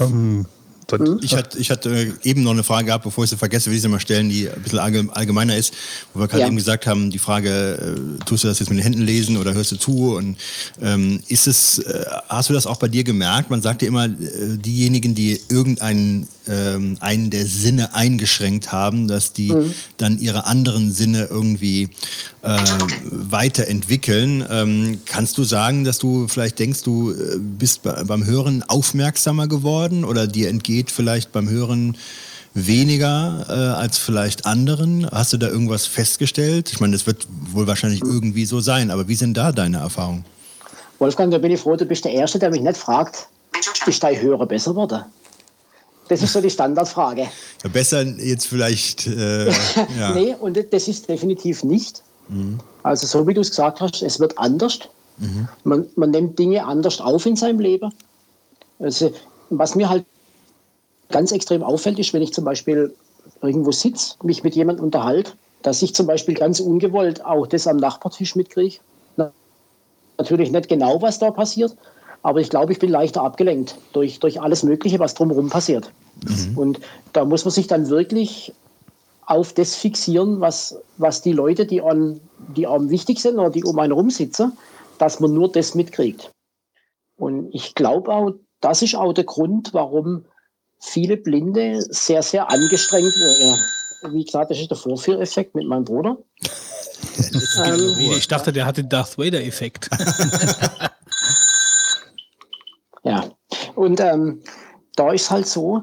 Ähm, 0.00 0.46
soll- 0.90 1.18
Ich 1.22 1.34
hatte, 1.34 1.58
ich 1.58 1.70
hatte 1.70 2.12
eben 2.24 2.42
noch 2.42 2.50
eine 2.50 2.62
Frage 2.62 2.86
gehabt, 2.86 3.04
bevor 3.04 3.24
ich 3.24 3.30
sie 3.30 3.38
vergesse, 3.38 3.70
will 3.70 3.76
ich 3.76 3.82
sie 3.82 3.88
mal 3.88 4.00
stellen, 4.00 4.28
die 4.28 4.48
ein 4.50 4.60
bisschen 4.62 4.78
allge- 4.78 5.08
allgemeiner 5.12 5.56
ist, 5.56 5.72
wo 6.12 6.20
wir 6.20 6.28
gerade 6.28 6.42
Ja. 6.42 6.46
eben 6.46 6.56
gesagt 6.56 6.86
haben, 6.86 7.10
die 7.10 7.18
Frage, 7.18 7.96
äh, 8.20 8.24
tust 8.26 8.44
du 8.44 8.48
das 8.48 8.58
jetzt 8.58 8.68
mit 8.68 8.78
den 8.78 8.82
Händen 8.82 9.00
lesen 9.02 9.38
oder 9.38 9.54
hörst 9.54 9.72
du 9.72 9.76
zu? 9.76 10.14
Und 10.14 10.36
ähm, 10.82 11.20
ist 11.28 11.46
es, 11.46 11.78
äh, 11.78 12.04
hast 12.28 12.50
du 12.50 12.52
das 12.52 12.66
auch 12.66 12.76
bei 12.76 12.88
dir 12.88 13.02
gemerkt? 13.02 13.48
Man 13.50 13.62
sagt 13.62 13.80
ja 13.80 13.88
immer, 13.88 14.04
äh, 14.04 14.10
diejenigen, 14.58 15.14
die 15.14 15.40
irgendeinen 15.48 16.28
ähm, 16.46 16.98
einen 17.00 17.30
der 17.30 17.46
Sinne 17.46 17.94
eingeschränkt 17.94 18.70
haben, 18.70 19.08
dass 19.08 19.32
die 19.32 19.54
dann 19.96 20.18
ihre 20.18 20.44
anderen 20.44 20.92
Sinne 20.92 21.28
irgendwie 21.30 21.88
äh, 22.44 22.58
weiterentwickeln. 23.10 24.46
Ähm, 24.50 25.00
kannst 25.06 25.38
du 25.38 25.44
sagen, 25.44 25.84
dass 25.84 25.98
du 25.98 26.28
vielleicht 26.28 26.58
denkst, 26.58 26.82
du 26.82 27.12
äh, 27.12 27.38
bist 27.38 27.82
bei, 27.82 28.04
beim 28.04 28.26
Hören 28.26 28.62
aufmerksamer 28.68 29.48
geworden 29.48 30.04
oder 30.04 30.26
dir 30.26 30.48
entgeht 30.48 30.90
vielleicht 30.90 31.32
beim 31.32 31.48
Hören 31.48 31.96
weniger 32.52 33.46
äh, 33.48 33.52
als 33.52 33.98
vielleicht 33.98 34.46
anderen? 34.46 35.08
Hast 35.10 35.32
du 35.32 35.38
da 35.38 35.48
irgendwas 35.48 35.86
festgestellt? 35.86 36.70
Ich 36.72 36.80
meine, 36.80 36.92
das 36.92 37.06
wird 37.06 37.26
wohl 37.52 37.66
wahrscheinlich 37.66 38.02
irgendwie 38.02 38.44
so 38.44 38.60
sein, 38.60 38.90
aber 38.90 39.08
wie 39.08 39.16
sind 39.16 39.36
da 39.36 39.50
deine 39.50 39.78
Erfahrungen? 39.78 40.24
Wolfgang, 40.98 41.32
da 41.32 41.38
bin 41.38 41.50
ich 41.50 41.60
froh, 41.60 41.76
du 41.76 41.84
bist 41.84 42.04
der 42.04 42.12
Erste, 42.12 42.38
der 42.38 42.50
mich 42.50 42.60
nicht 42.60 42.76
fragt, 42.76 43.26
ist 43.86 44.02
dein 44.02 44.20
Hörer 44.20 44.46
besser 44.46 44.70
geworden? 44.70 45.04
Das 46.08 46.22
ist 46.22 46.32
so 46.32 46.40
die 46.40 46.50
Standardfrage. 46.50 47.22
Ja, 47.62 47.70
besser 47.70 48.02
jetzt 48.02 48.46
vielleicht. 48.46 49.06
Äh, 49.06 49.46
ja. 49.98 50.12
Nee, 50.14 50.34
und 50.38 50.58
das 50.70 50.88
ist 50.88 51.08
definitiv 51.08 51.64
nicht. 51.64 52.03
Also 52.82 53.06
so 53.06 53.26
wie 53.26 53.34
du 53.34 53.40
es 53.40 53.50
gesagt 53.50 53.80
hast, 53.80 54.02
es 54.02 54.20
wird 54.20 54.38
anders. 54.38 54.80
Man, 55.64 55.86
man 55.94 56.10
nimmt 56.10 56.38
Dinge 56.38 56.64
anders 56.66 57.00
auf 57.00 57.24
in 57.26 57.36
seinem 57.36 57.60
Leben. 57.60 57.92
Also, 58.80 59.12
was 59.50 59.74
mir 59.74 59.88
halt 59.88 60.04
ganz 61.10 61.30
extrem 61.32 61.62
auffällt, 61.62 61.98
ist, 61.98 62.12
wenn 62.12 62.22
ich 62.22 62.32
zum 62.32 62.44
Beispiel 62.44 62.94
irgendwo 63.40 63.70
sitze, 63.72 64.16
mich 64.22 64.42
mit 64.42 64.56
jemandem 64.56 64.84
unterhalte, 64.84 65.32
dass 65.62 65.82
ich 65.82 65.94
zum 65.94 66.06
Beispiel 66.06 66.34
ganz 66.34 66.60
ungewollt 66.60 67.24
auch 67.24 67.46
das 67.46 67.66
am 67.66 67.76
Nachbartisch 67.76 68.34
mitkriege. 68.36 68.78
Na, 69.16 69.32
Natürlich 70.18 70.50
nicht 70.50 70.68
genau, 70.68 71.00
was 71.00 71.18
da 71.18 71.30
passiert, 71.30 71.76
aber 72.22 72.40
ich 72.40 72.50
glaube, 72.50 72.72
ich 72.72 72.78
bin 72.78 72.90
leichter 72.90 73.22
abgelenkt 73.22 73.76
durch, 73.92 74.18
durch 74.18 74.40
alles 74.40 74.62
Mögliche, 74.62 74.98
was 74.98 75.14
drumherum 75.14 75.50
passiert. 75.50 75.90
Und 76.56 76.80
da 77.12 77.24
muss 77.24 77.44
man 77.44 77.52
sich 77.52 77.66
dann 77.66 77.88
wirklich 77.88 78.52
auf 79.26 79.52
das 79.52 79.74
fixieren, 79.74 80.40
was, 80.40 80.78
was 80.98 81.22
die 81.22 81.32
Leute, 81.32 81.66
die, 81.66 81.80
an, 81.80 82.20
die 82.56 82.66
am 82.66 82.90
wichtig 82.90 83.20
sind 83.20 83.38
oder 83.38 83.50
die 83.50 83.64
um 83.64 83.78
einen 83.78 83.92
rum 83.92 84.10
sitzen, 84.10 84.56
dass 84.98 85.20
man 85.20 85.32
nur 85.32 85.50
das 85.50 85.74
mitkriegt. 85.74 86.30
Und 87.16 87.54
ich 87.54 87.74
glaube 87.74 88.12
auch, 88.12 88.32
das 88.60 88.82
ist 88.82 88.94
auch 88.94 89.12
der 89.12 89.24
Grund, 89.24 89.72
warum 89.72 90.24
viele 90.80 91.16
Blinde 91.16 91.80
sehr, 91.80 92.22
sehr 92.22 92.50
angestrengt 92.50 93.14
werden. 93.14 94.14
Wie 94.14 94.24
gesagt, 94.24 94.50
das 94.50 94.58
ist 94.58 94.70
der 94.70 94.76
Vorführeffekt 94.76 95.54
mit 95.54 95.66
meinem 95.66 95.84
Bruder. 95.84 96.18
Ähm, 97.64 97.94
Ich 98.16 98.28
dachte, 98.28 98.52
der 98.52 98.66
hatte 98.66 98.84
Darth 98.84 99.16
Vader-Effekt. 99.18 99.88
Ja, 103.04 103.30
und 103.74 104.00
ähm, 104.00 104.42
da 104.96 105.12
ist 105.12 105.30
halt 105.30 105.46
so, 105.46 105.82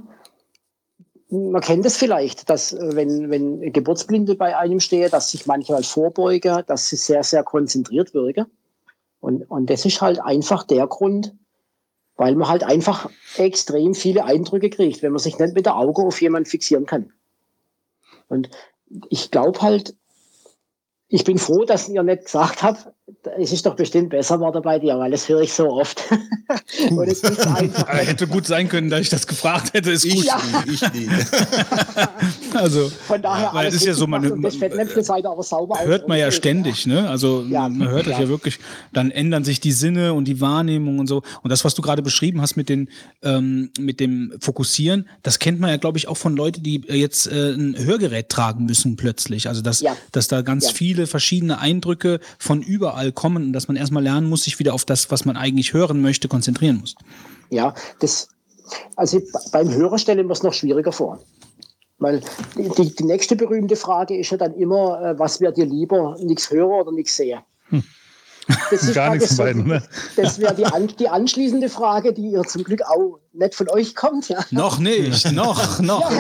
man 1.32 1.62
kennt 1.62 1.86
es 1.86 1.98
vielleicht, 1.98 2.50
dass 2.50 2.74
äh, 2.74 2.96
wenn, 2.96 3.30
wenn 3.30 3.74
Geburtsblinde 3.74 4.36
bei 4.36 4.58
einem 4.58 4.80
stehen, 4.80 5.10
dass 5.10 5.32
sich 5.32 5.46
manchmal 5.46 5.84
vorbeugen, 5.84 6.64
dass 6.68 6.90
sie 6.90 6.98
sehr, 6.98 7.24
sehr 7.24 7.44
konzentriert 7.44 8.14
wirken. 8.14 8.46
Und, 9.20 9.50
und 9.50 9.70
das 9.70 9.86
ist 9.86 10.02
halt 10.02 10.20
einfach 10.20 10.64
der 10.64 10.88
Grund, 10.88 11.34
weil 12.16 12.36
man 12.36 12.50
halt 12.50 12.64
einfach 12.64 13.10
extrem 13.38 13.94
viele 13.94 14.26
Eindrücke 14.26 14.70
kriegt, 14.70 15.02
wenn 15.02 15.12
man 15.12 15.20
sich 15.20 15.40
nicht 15.40 15.56
mit 15.56 15.66
der 15.66 15.78
Auge 15.78 16.02
auf 16.02 16.22
jemanden 16.22 16.50
fixieren 16.50 16.86
kann. 16.86 17.14
Und 18.28 18.50
ich 19.10 19.32
glaube 19.32 19.62
halt, 19.62 19.96
ich 21.08 21.24
bin 21.24 21.38
froh, 21.38 21.66
dass 21.66 21.90
ihr 21.90 22.04
nicht 22.04 22.26
gesagt 22.26 22.64
habt, 22.64 22.88
es 23.40 23.52
ist 23.52 23.66
doch 23.66 23.76
bestimmt 23.76 24.10
besser 24.10 24.36
geworden 24.38 24.62
bei 24.64 24.80
dir, 24.80 24.98
weil 24.98 25.12
das 25.12 25.28
höre 25.30 25.42
ich 25.42 25.54
so 25.54 25.70
oft. 25.70 26.04
Und 26.90 27.08
es 27.08 27.22
ist 27.22 27.46
einfach. 27.48 27.88
Hätte 28.08 28.28
gut 28.28 28.46
sein 28.48 28.68
können, 28.68 28.90
dass 28.90 29.02
ich 29.02 29.10
das 29.10 29.28
gefragt 29.28 29.74
hätte. 29.74 29.92
Ist 29.92 30.10
gut. 30.10 30.26
Ja. 30.26 30.42
Ich 30.66 30.82
nie. 30.94 31.08
Also, 32.54 32.92
Von 33.08 33.22
daher 33.22 33.54
weil 33.54 33.62
alles 33.66 33.76
es 33.76 33.82
ist 33.82 33.88
ja 33.88 33.94
so, 33.94 34.08
man, 34.08 34.24
ihr 34.24 35.30
auch 35.30 35.44
sauber 35.44 35.80
hört 35.84 36.08
man 36.10 36.18
ja 36.20 36.32
ständig, 36.32 36.86
ne? 36.86 37.10
Also 37.10 37.46
Ja, 37.50 37.70
man 37.70 37.88
hört 37.90 38.08
das 38.08 38.20
ja 38.20 38.28
wirklich, 38.28 38.60
dann 38.92 39.10
ändern 39.10 39.44
sich 39.46 39.62
die 39.62 39.72
Sinne 39.72 40.14
und 40.14 40.26
die 40.26 40.42
Wahrnehmung 40.42 41.00
und 41.00 41.08
so. 41.08 41.22
Und 41.44 41.50
das, 41.50 41.64
was 41.64 41.76
du 41.76 41.82
gerade 41.82 42.02
beschrieben 42.02 42.42
hast 42.42 42.58
mit 42.58 42.68
den 42.70 42.90
ähm, 43.24 43.70
mit 43.80 44.00
dem 44.00 44.34
Fokussieren, 44.42 45.08
das 45.24 45.40
kennt 45.40 45.60
man 45.60 45.70
ja, 45.70 45.78
glaube 45.78 45.98
ich, 45.98 46.08
auch 46.08 46.18
von 46.18 46.36
Leuten, 46.36 46.62
die 46.62 46.88
äh, 46.90 46.96
jetzt 46.96 47.28
äh, 47.28 47.54
ein 47.54 47.76
Hörgerät 47.78 48.30
tragen 48.30 48.66
müssen 48.66 48.96
plötzlich. 48.98 49.48
Also 49.48 49.62
dass, 49.62 49.80
Ja. 49.82 49.96
dass 50.12 50.28
da 50.28 50.42
ganz 50.42 50.66
Ja. 50.68 50.74
viele 50.74 51.08
verschiedene 51.08 51.60
Eindrücke 51.60 52.20
von 52.38 52.62
überall 52.62 53.01
kommen 53.10 53.46
und 53.46 53.54
dass 53.54 53.68
man 53.68 53.78
erstmal 53.78 54.04
lernen 54.04 54.30
muss, 54.30 54.44
sich 54.44 54.60
wieder 54.60 54.74
auf 54.74 54.86
das, 54.86 55.10
was 55.10 55.26
man 55.26 55.38
eigentlich 55.38 55.74
hören 55.74 56.02
möchte, 56.02 56.28
konzentrieren 56.28 56.78
muss. 56.80 56.96
Ja, 57.50 57.74
das, 58.00 58.30
also 58.96 59.20
beim 59.52 59.74
Hörer 59.74 59.98
stellen 59.98 60.28
wir 60.28 60.34
es 60.34 60.44
noch 60.44 60.54
schwieriger 60.54 60.92
vor. 60.92 61.20
Weil 61.98 62.22
die, 62.58 62.96
die, 62.96 63.04
nächste 63.04 63.36
berühmte 63.36 63.76
Frage 63.76 64.18
ist 64.18 64.32
ja 64.32 64.38
dann 64.38 64.56
immer, 64.56 65.02
äh, 65.02 65.20
was 65.20 65.40
wäre 65.40 65.54
dir 65.54 65.66
lieber, 65.66 66.18
nichts 66.20 66.50
hören 66.50 66.82
oder 66.82 66.92
nichts 66.92 67.16
sehen? 67.16 67.42
Das 68.70 68.84
ist 68.84 68.94
Gar 68.94 69.16
nichts 69.16 69.36
von 69.36 69.46
beiden, 69.46 69.68
ne? 69.68 69.84
Das 70.16 70.40
wäre 70.40 70.56
die, 70.56 70.66
an, 70.66 70.88
die 70.88 71.10
anschließende 71.10 71.70
Frage, 71.70 72.14
die 72.14 72.32
ihr 72.32 72.44
zum 72.44 72.64
Glück 72.64 72.82
auch 72.84 73.20
nicht 73.34 73.56
von 73.56 73.70
euch 73.70 73.96
kommt. 73.96 74.30
Ja. 74.30 74.40
Noch 74.52 74.80
nicht, 74.80 75.32
noch, 75.32 75.80
noch. 75.80 76.12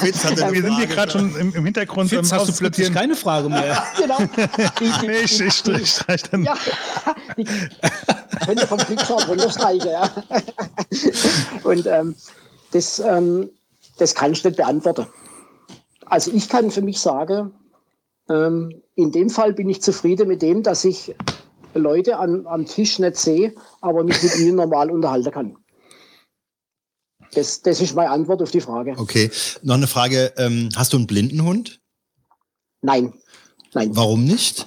Fitz 0.00 0.24
Wir 0.24 0.62
sind 0.62 0.76
hier 0.76 0.86
gerade 0.86 1.12
schon 1.12 1.34
im, 1.36 1.54
im 1.54 1.64
Hintergrund 1.64 2.10
Fitz, 2.10 2.32
hast 2.32 2.48
du 2.48 2.52
plötzlich 2.52 2.92
keine 2.92 3.14
Frage 3.14 3.48
mehr. 3.48 3.82
Genau. 4.00 4.18
Die, 4.18 4.84
die, 4.84 5.06
Nee, 5.06 5.20
ich, 5.24 5.40
ich, 5.40 5.66
ich 5.66 5.90
streich 5.90 6.22
dann. 6.30 6.44
Ja, 6.44 6.54
die 7.36 7.44
könnte 8.44 8.66
vom 8.66 8.78
Pixar 8.78 9.26
runterstreichen, 9.26 9.90
ja. 9.90 10.10
Und 11.64 11.86
ähm, 11.86 12.14
das, 12.72 12.98
ähm, 13.00 13.50
das 13.98 14.14
kann 14.14 14.32
ich 14.32 14.42
nicht 14.44 14.56
beantworten. 14.56 15.06
Also 16.06 16.32
ich 16.32 16.48
kann 16.48 16.70
für 16.70 16.82
mich 16.82 17.00
sagen, 17.00 17.52
ähm, 18.28 18.82
in 18.94 19.12
dem 19.12 19.30
Fall 19.30 19.52
bin 19.52 19.68
ich 19.68 19.82
zufrieden 19.82 20.28
mit 20.28 20.42
dem, 20.42 20.62
dass 20.62 20.84
ich 20.84 21.14
Leute 21.74 22.18
an, 22.18 22.46
am 22.46 22.66
Tisch 22.66 22.98
nicht 22.98 23.16
sehe, 23.16 23.54
aber 23.80 24.04
mich 24.04 24.22
mit 24.22 24.36
ihnen 24.38 24.56
normal 24.56 24.90
unterhalten 24.90 25.30
kann. 25.30 25.56
Das, 27.32 27.62
das 27.62 27.80
ist 27.80 27.94
meine 27.94 28.10
Antwort 28.10 28.42
auf 28.42 28.50
die 28.50 28.60
Frage. 28.60 28.94
Okay, 28.96 29.30
noch 29.62 29.74
eine 29.76 29.86
Frage. 29.86 30.32
Ähm, 30.36 30.68
hast 30.74 30.92
du 30.92 30.96
einen 30.96 31.06
Blindenhund? 31.06 31.80
Nein. 32.82 33.12
Nein. 33.72 33.90
Warum 33.94 34.24
nicht? 34.24 34.66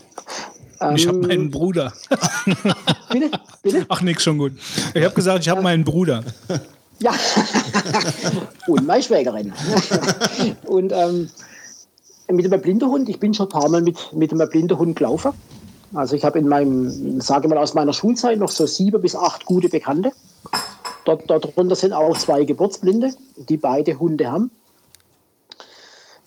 Ich 0.96 1.08
habe 1.08 1.18
Ähm, 1.18 1.28
meinen 1.28 1.52
Bruder. 1.52 1.94
Bitte? 3.12 3.32
Bitte? 3.62 3.86
Ach, 3.90 4.02
nix, 4.02 4.24
schon 4.24 4.38
gut. 4.38 4.54
Ich 4.94 5.04
habe 5.04 5.16
gesagt, 5.16 5.42
ich 5.42 5.50
habe 5.50 5.62
meinen 5.62 5.84
Bruder. 5.84 6.24
Ja. 7.00 7.14
und 8.68 8.86
meine 8.86 9.04
Schwägerin. 9.04 9.54
und 10.66 10.92
ähm, 10.94 11.30
mit 12.32 12.46
einem 12.46 12.62
blinden 12.62 12.90
Hund, 12.90 13.10
ich 13.10 13.20
bin 13.20 13.34
schon 13.34 13.48
ein 13.48 13.50
paar 13.50 13.70
Mal 13.70 13.82
mit, 13.82 13.98
mit 14.14 14.32
einem 14.32 14.50
blinden 14.50 14.78
Hund 14.78 14.98
gelaufen. 14.98 15.32
Also 15.94 16.16
ich 16.16 16.26
habe 16.26 16.40
in 16.40 16.48
meinem, 16.48 17.22
sage 17.22 17.48
mal 17.48 17.58
aus 17.58 17.74
meiner 17.74 17.94
Schulzeit, 17.94 18.40
noch 18.40 18.50
so 18.50 18.66
sieben 18.66 19.02
bis 19.02 19.16
acht 19.16 19.46
gute 19.46 19.70
Bekannte. 19.70 20.12
Dort, 21.06 21.30
darunter 21.30 21.76
sind 21.76 21.94
auch 21.94 22.18
zwei 22.18 22.46
Geburtsblinde, 22.46 23.14
die 23.38 23.58
beide 23.58 24.00
Hunde 24.00 24.32
haben. 24.32 24.52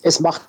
Es 0.03 0.19
macht 0.19 0.41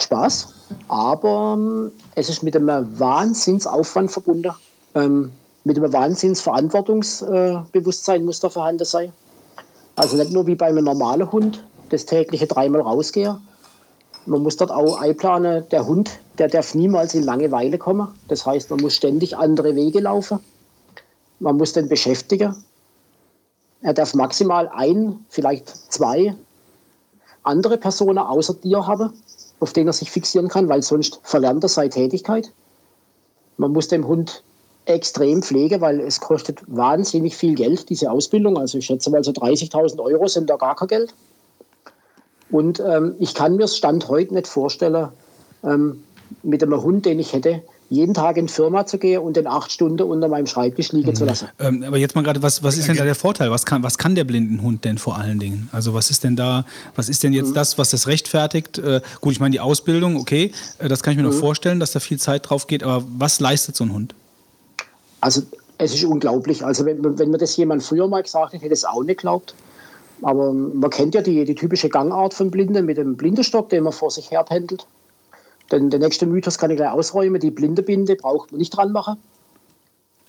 Spaß, 0.00 0.54
aber 0.88 1.56
ähm, 1.58 1.92
es 2.14 2.30
ist 2.30 2.42
mit 2.42 2.56
einem 2.56 2.98
Wahnsinnsaufwand 2.98 4.10
verbunden. 4.10 4.52
Ähm, 4.94 5.32
mit 5.64 5.76
einem 5.76 5.92
Wahnsinnsverantwortungsbewusstsein 5.92 8.24
muss 8.24 8.40
da 8.40 8.48
vorhanden 8.48 8.86
sein. 8.86 9.12
Also 9.96 10.16
nicht 10.16 10.32
nur 10.32 10.46
wie 10.46 10.54
bei 10.54 10.64
einem 10.66 10.84
normalen 10.84 11.30
Hund, 11.30 11.62
das 11.90 12.06
tägliche 12.06 12.46
dreimal 12.46 12.80
rausgehen. 12.80 13.36
Man 14.30 14.44
muss 14.44 14.56
dort 14.56 14.70
auch 14.70 15.00
einplanen, 15.00 15.68
der 15.70 15.88
Hund, 15.88 16.20
der 16.38 16.46
darf 16.46 16.76
niemals 16.76 17.14
in 17.14 17.24
Langeweile 17.24 17.78
kommen. 17.78 18.14
Das 18.28 18.46
heißt, 18.46 18.70
man 18.70 18.78
muss 18.78 18.94
ständig 18.94 19.36
andere 19.36 19.74
Wege 19.74 19.98
laufen. 19.98 20.38
Man 21.40 21.56
muss 21.56 21.72
den 21.72 21.88
beschäftigen. 21.88 22.54
Er 23.82 23.92
darf 23.92 24.14
maximal 24.14 24.70
ein, 24.72 25.26
vielleicht 25.30 25.68
zwei 25.92 26.36
andere 27.42 27.76
Personen 27.76 28.18
außer 28.18 28.54
dir 28.54 28.86
haben, 28.86 29.12
auf 29.58 29.72
denen 29.72 29.88
er 29.88 29.94
sich 29.94 30.12
fixieren 30.12 30.46
kann, 30.46 30.68
weil 30.68 30.84
sonst 30.84 31.18
verlernt 31.24 31.64
er 31.64 31.68
seine 31.68 31.90
Tätigkeit. 31.90 32.52
Man 33.56 33.72
muss 33.72 33.88
dem 33.88 34.06
Hund 34.06 34.44
extrem 34.84 35.42
pflegen, 35.42 35.80
weil 35.80 35.98
es 35.98 36.20
kostet 36.20 36.62
wahnsinnig 36.68 37.36
viel 37.36 37.56
Geld, 37.56 37.90
diese 37.90 38.08
Ausbildung. 38.08 38.58
Also 38.58 38.78
ich 38.78 38.86
schätze 38.86 39.10
mal 39.10 39.24
so 39.24 39.32
30.000 39.32 39.98
Euro 40.00 40.28
sind 40.28 40.48
da 40.48 40.54
gar 40.54 40.76
kein 40.76 40.86
Geld. 40.86 41.14
Und 42.50 42.80
ähm, 42.80 43.14
ich 43.18 43.34
kann 43.34 43.56
mir 43.56 43.68
Stand 43.68 44.08
heute 44.08 44.34
nicht 44.34 44.46
vorstellen, 44.46 45.08
ähm, 45.64 46.02
mit 46.42 46.62
einem 46.62 46.82
Hund, 46.82 47.06
den 47.06 47.18
ich 47.18 47.32
hätte, 47.32 47.62
jeden 47.90 48.14
Tag 48.14 48.36
in 48.36 48.46
die 48.46 48.52
Firma 48.52 48.86
zu 48.86 48.98
gehen 48.98 49.20
und 49.20 49.36
den 49.36 49.48
acht 49.48 49.72
Stunden 49.72 50.02
unter 50.02 50.28
meinem 50.28 50.46
Schreibtisch 50.46 50.92
liegen 50.92 51.12
zu 51.14 51.24
lassen. 51.24 51.48
Ähm, 51.58 51.82
aber 51.82 51.98
jetzt 51.98 52.14
mal 52.14 52.22
gerade, 52.22 52.40
was, 52.40 52.62
was 52.62 52.78
ist 52.78 52.86
denn 52.86 52.96
da 52.96 53.02
der 53.02 53.16
Vorteil? 53.16 53.50
Was 53.50 53.66
kann, 53.66 53.82
was 53.82 53.98
kann 53.98 54.14
der 54.14 54.22
Blindenhund 54.22 54.84
denn 54.84 54.96
vor 54.96 55.18
allen 55.18 55.40
Dingen? 55.40 55.68
Also 55.72 55.92
was 55.92 56.08
ist 56.08 56.22
denn 56.22 56.36
da, 56.36 56.64
was 56.94 57.08
ist 57.08 57.24
denn 57.24 57.32
jetzt 57.32 57.56
das, 57.56 57.78
was 57.78 57.90
das 57.90 58.06
rechtfertigt? 58.06 58.78
Äh, 58.78 59.00
gut, 59.20 59.32
ich 59.32 59.40
meine, 59.40 59.52
die 59.52 59.60
Ausbildung, 59.60 60.16
okay, 60.16 60.52
äh, 60.78 60.88
das 60.88 61.02
kann 61.02 61.12
ich 61.12 61.16
mir 61.16 61.24
noch 61.24 61.32
vorstellen, 61.32 61.80
dass 61.80 61.90
da 61.90 61.98
viel 61.98 62.18
Zeit 62.20 62.48
drauf 62.48 62.68
geht, 62.68 62.84
aber 62.84 63.04
was 63.18 63.40
leistet 63.40 63.74
so 63.74 63.82
ein 63.82 63.92
Hund? 63.92 64.14
Also 65.20 65.42
es 65.78 65.92
ist 65.92 66.04
unglaublich. 66.04 66.64
Also 66.64 66.84
wenn, 66.84 67.18
wenn 67.18 67.30
mir 67.30 67.38
das 67.38 67.56
jemand 67.56 67.82
früher 67.82 68.06
mal 68.06 68.22
gesagt 68.22 68.52
hätte, 68.52 68.62
hätte 68.62 68.74
ich 68.74 68.80
es 68.80 68.84
auch 68.84 69.02
nicht 69.02 69.18
geglaubt. 69.18 69.54
Aber 70.22 70.52
man 70.52 70.90
kennt 70.90 71.14
ja 71.14 71.22
die, 71.22 71.44
die 71.44 71.54
typische 71.54 71.88
Gangart 71.88 72.34
von 72.34 72.50
Blinden 72.50 72.84
mit 72.84 72.98
dem 72.98 73.16
Blindenstock, 73.16 73.68
den 73.68 73.84
man 73.84 73.92
vor 73.92 74.10
sich 74.10 74.30
her 74.30 74.44
pendelt. 74.44 74.86
Denn 75.70 75.90
der 75.90 76.00
nächste 76.00 76.26
Mythos 76.26 76.58
kann 76.58 76.70
ich 76.70 76.76
gleich 76.76 76.90
ausräumen. 76.90 77.40
Die 77.40 77.50
Blindebinde 77.50 78.16
braucht 78.16 78.52
man 78.52 78.58
nicht 78.58 78.76
dran 78.76 78.92
machen. 78.92 79.16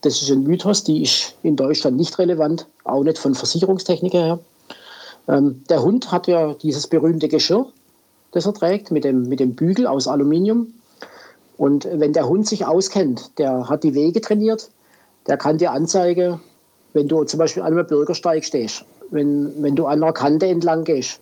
Das 0.01 0.21
ist 0.21 0.31
ein 0.31 0.43
Mythos, 0.43 0.83
die 0.83 1.03
ist 1.03 1.35
in 1.43 1.55
Deutschland 1.55 1.97
nicht 1.97 2.17
relevant, 2.17 2.67
auch 2.85 3.03
nicht 3.03 3.19
von 3.19 3.35
Versicherungstechniker 3.35 4.19
her. 4.19 4.39
Ähm, 5.27 5.63
der 5.69 5.83
Hund 5.83 6.11
hat 6.11 6.27
ja 6.27 6.53
dieses 6.55 6.87
berühmte 6.87 7.27
Geschirr, 7.27 7.67
das 8.31 8.45
er 8.45 8.53
trägt, 8.53 8.91
mit 8.91 9.03
dem, 9.03 9.23
mit 9.23 9.39
dem 9.39 9.55
Bügel 9.55 9.85
aus 9.85 10.07
Aluminium. 10.07 10.73
Und 11.57 11.87
wenn 11.91 12.13
der 12.13 12.27
Hund 12.27 12.47
sich 12.47 12.65
auskennt, 12.65 13.37
der 13.37 13.69
hat 13.69 13.83
die 13.83 13.93
Wege 13.93 14.21
trainiert, 14.21 14.71
der 15.27 15.37
kann 15.37 15.59
dir 15.59 15.71
anzeigen, 15.71 16.41
wenn 16.93 17.07
du 17.07 17.23
zum 17.23 17.37
Beispiel 17.37 17.61
an 17.61 17.73
einem 17.73 17.85
Bürgersteig 17.85 18.43
stehst, 18.43 18.85
wenn, 19.11 19.61
wenn 19.61 19.75
du 19.75 19.85
an 19.85 20.01
einer 20.01 20.13
Kante 20.13 20.47
entlang 20.47 20.83
gehst. 20.83 21.19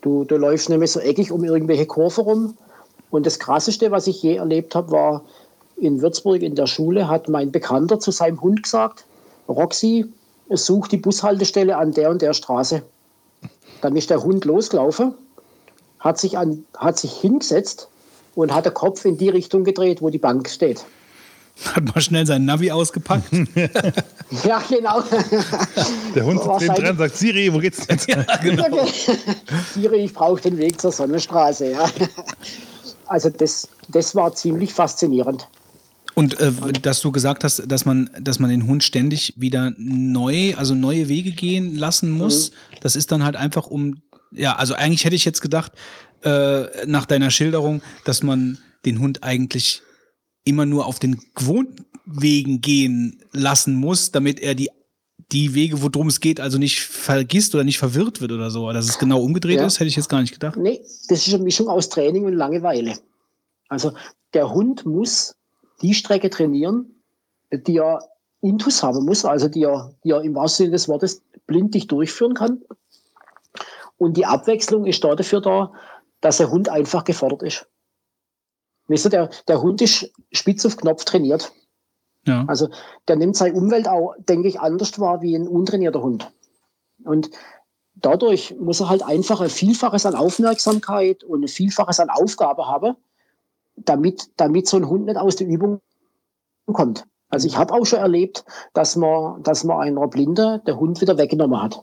Du, 0.00 0.24
du 0.24 0.36
läufst 0.36 0.68
nämlich 0.68 0.92
so 0.92 1.00
eckig 1.00 1.32
um 1.32 1.44
irgendwelche 1.44 1.86
Kurven 1.86 2.24
rum. 2.24 2.54
Und 3.10 3.26
das 3.26 3.38
Krasseste, 3.38 3.90
was 3.90 4.06
ich 4.06 4.22
je 4.22 4.36
erlebt 4.36 4.74
habe, 4.74 4.90
war 4.90 5.22
in 5.76 6.00
Würzburg 6.00 6.42
in 6.42 6.54
der 6.54 6.66
Schule, 6.66 7.08
hat 7.08 7.28
mein 7.28 7.52
Bekannter 7.52 8.00
zu 8.00 8.10
seinem 8.10 8.40
Hund 8.40 8.62
gesagt, 8.62 9.04
Roxy, 9.48 10.06
such 10.48 10.88
die 10.88 10.96
Bushaltestelle 10.96 11.76
an 11.76 11.92
der 11.92 12.10
und 12.10 12.22
der 12.22 12.32
Straße. 12.32 12.82
Dann 13.82 13.96
ist 13.96 14.10
der 14.10 14.22
Hund 14.22 14.44
losgelaufen, 14.44 15.14
hat 15.98 16.18
sich, 16.18 16.38
an, 16.38 16.64
hat 16.76 16.98
sich 16.98 17.12
hingesetzt 17.12 17.88
und 18.34 18.54
hat 18.54 18.64
den 18.64 18.74
Kopf 18.74 19.04
in 19.04 19.18
die 19.18 19.28
Richtung 19.28 19.64
gedreht, 19.64 20.02
wo 20.02 20.10
die 20.10 20.18
Bank 20.18 20.48
steht. 20.48 20.84
Hat 21.64 21.94
mal 21.94 22.00
schnell 22.00 22.26
sein 22.26 22.44
Navi 22.44 22.70
ausgepackt. 22.70 23.24
Ja, 24.44 24.60
genau. 24.68 25.04
Der 26.16 26.24
Hund 26.24 26.42
sitzt 26.42 26.60
neben 26.60 26.74
dran 26.74 26.90
und 26.90 26.98
sagt, 26.98 27.16
Siri, 27.16 27.52
wo 27.52 27.58
geht's 27.58 27.86
jetzt? 27.88 28.08
genau. 28.42 28.86
Siri, 29.74 30.04
ich 30.04 30.12
brauche 30.12 30.40
den 30.40 30.58
Weg 30.58 30.80
zur 30.80 30.90
Sonnenstraße. 30.90 31.70
Ja. 31.70 31.88
Also 33.06 33.30
das, 33.30 33.68
das 33.88 34.16
war 34.16 34.34
ziemlich 34.34 34.74
faszinierend. 34.74 35.46
Und 36.14 36.40
äh, 36.40 36.50
dass 36.82 37.00
du 37.02 37.12
gesagt 37.12 37.44
hast, 37.44 37.62
dass 37.70 37.84
man, 37.84 38.10
dass 38.20 38.40
man 38.40 38.50
den 38.50 38.66
Hund 38.66 38.82
ständig 38.82 39.34
wieder 39.36 39.72
neu, 39.76 40.54
also 40.56 40.74
neue 40.74 41.08
Wege 41.08 41.30
gehen 41.30 41.76
lassen 41.76 42.10
muss, 42.10 42.50
das 42.80 42.96
ist 42.96 43.12
dann 43.12 43.22
halt 43.22 43.36
einfach 43.36 43.66
um, 43.66 44.02
ja, 44.32 44.56
also 44.56 44.74
eigentlich 44.74 45.04
hätte 45.04 45.14
ich 45.14 45.24
jetzt 45.24 45.40
gedacht, 45.40 45.72
äh, 46.22 46.86
nach 46.86 47.06
deiner 47.06 47.30
Schilderung, 47.30 47.82
dass 48.04 48.22
man 48.22 48.58
den 48.84 48.98
Hund 48.98 49.22
eigentlich 49.22 49.82
immer 50.46 50.64
nur 50.64 50.86
auf 50.86 50.98
den 50.98 51.20
gewohnten 51.34 51.84
Wegen 52.06 52.60
gehen 52.60 53.22
lassen 53.32 53.74
muss, 53.74 54.12
damit 54.12 54.40
er 54.40 54.54
die 54.54 54.70
die 55.32 55.54
Wege, 55.54 55.82
worum 55.82 56.06
es 56.06 56.20
geht, 56.20 56.38
also 56.38 56.56
nicht 56.56 56.80
vergisst 56.82 57.52
oder 57.56 57.64
nicht 57.64 57.78
verwirrt 57.78 58.20
wird 58.20 58.30
oder 58.30 58.48
so. 58.48 58.70
Dass 58.72 58.88
es 58.88 58.96
genau 58.96 59.20
umgedreht 59.20 59.56
Ja. 59.58 59.66
ist, 59.66 59.80
hätte 59.80 59.88
ich 59.88 59.96
jetzt 59.96 60.08
gar 60.08 60.20
nicht 60.20 60.32
gedacht. 60.32 60.56
Nee, 60.56 60.80
das 61.08 61.26
ist 61.26 61.34
eine 61.34 61.42
Mischung 61.42 61.68
aus 61.68 61.88
Training 61.88 62.24
und 62.26 62.34
Langeweile. 62.34 62.96
Also 63.68 63.92
der 64.34 64.48
Hund 64.54 64.86
muss 64.86 65.34
die 65.82 65.94
Strecke 65.94 66.30
trainieren, 66.30 66.86
die 67.52 67.78
er 67.78 68.00
intus 68.40 68.84
haben 68.84 69.04
muss, 69.04 69.24
also 69.24 69.48
die 69.48 69.64
er, 69.64 69.92
die 70.04 70.10
er 70.10 70.22
im 70.22 70.36
wahrsten 70.36 70.66
Sinne 70.66 70.72
des 70.76 70.86
Wortes 70.86 71.22
blindlich 71.48 71.88
durchführen 71.88 72.34
kann. 72.34 72.62
Und 73.98 74.16
die 74.16 74.26
Abwechslung 74.26 74.86
ist 74.86 75.02
da 75.02 75.16
dafür 75.16 75.40
da, 75.40 75.72
dass 76.20 76.36
der 76.36 76.50
Hund 76.50 76.68
einfach 76.68 77.02
gefordert 77.02 77.42
ist. 77.42 77.66
Wisst 78.88 79.06
ihr, 79.06 79.10
der, 79.10 79.30
der 79.48 79.62
Hund 79.62 79.82
ist 79.82 80.10
spitz 80.32 80.64
auf 80.64 80.76
Knopf 80.76 81.04
trainiert. 81.04 81.52
Ja. 82.26 82.44
Also 82.46 82.68
der 83.08 83.16
nimmt 83.16 83.36
seine 83.36 83.54
Umwelt 83.54 83.88
auch, 83.88 84.14
denke 84.18 84.48
ich, 84.48 84.60
anders 84.60 84.98
wahr 84.98 85.22
wie 85.22 85.34
ein 85.34 85.48
untrainierter 85.48 86.02
Hund. 86.02 86.30
Und 87.04 87.30
dadurch 87.94 88.54
muss 88.58 88.80
er 88.80 88.88
halt 88.88 89.02
einfach 89.04 89.40
ein 89.40 89.50
Vielfaches 89.50 90.06
an 90.06 90.14
Aufmerksamkeit 90.14 91.24
und 91.24 91.44
ein 91.44 91.48
Vielfaches 91.48 92.00
an 92.00 92.10
Aufgabe 92.10 92.66
haben, 92.66 92.96
damit, 93.76 94.30
damit 94.36 94.68
so 94.68 94.76
ein 94.76 94.88
Hund 94.88 95.06
nicht 95.06 95.16
aus 95.16 95.36
der 95.36 95.46
Übung 95.46 95.80
kommt. 96.66 97.04
Also 97.28 97.46
ich 97.46 97.56
habe 97.56 97.74
auch 97.74 97.84
schon 97.84 97.98
erlebt, 97.98 98.44
dass 98.72 98.96
man, 98.96 99.42
dass 99.42 99.64
man 99.64 99.80
einer 99.80 100.06
Blinde 100.08 100.62
der 100.66 100.78
Hund 100.78 101.00
wieder 101.00 101.18
weggenommen 101.18 101.60
hat. 101.62 101.82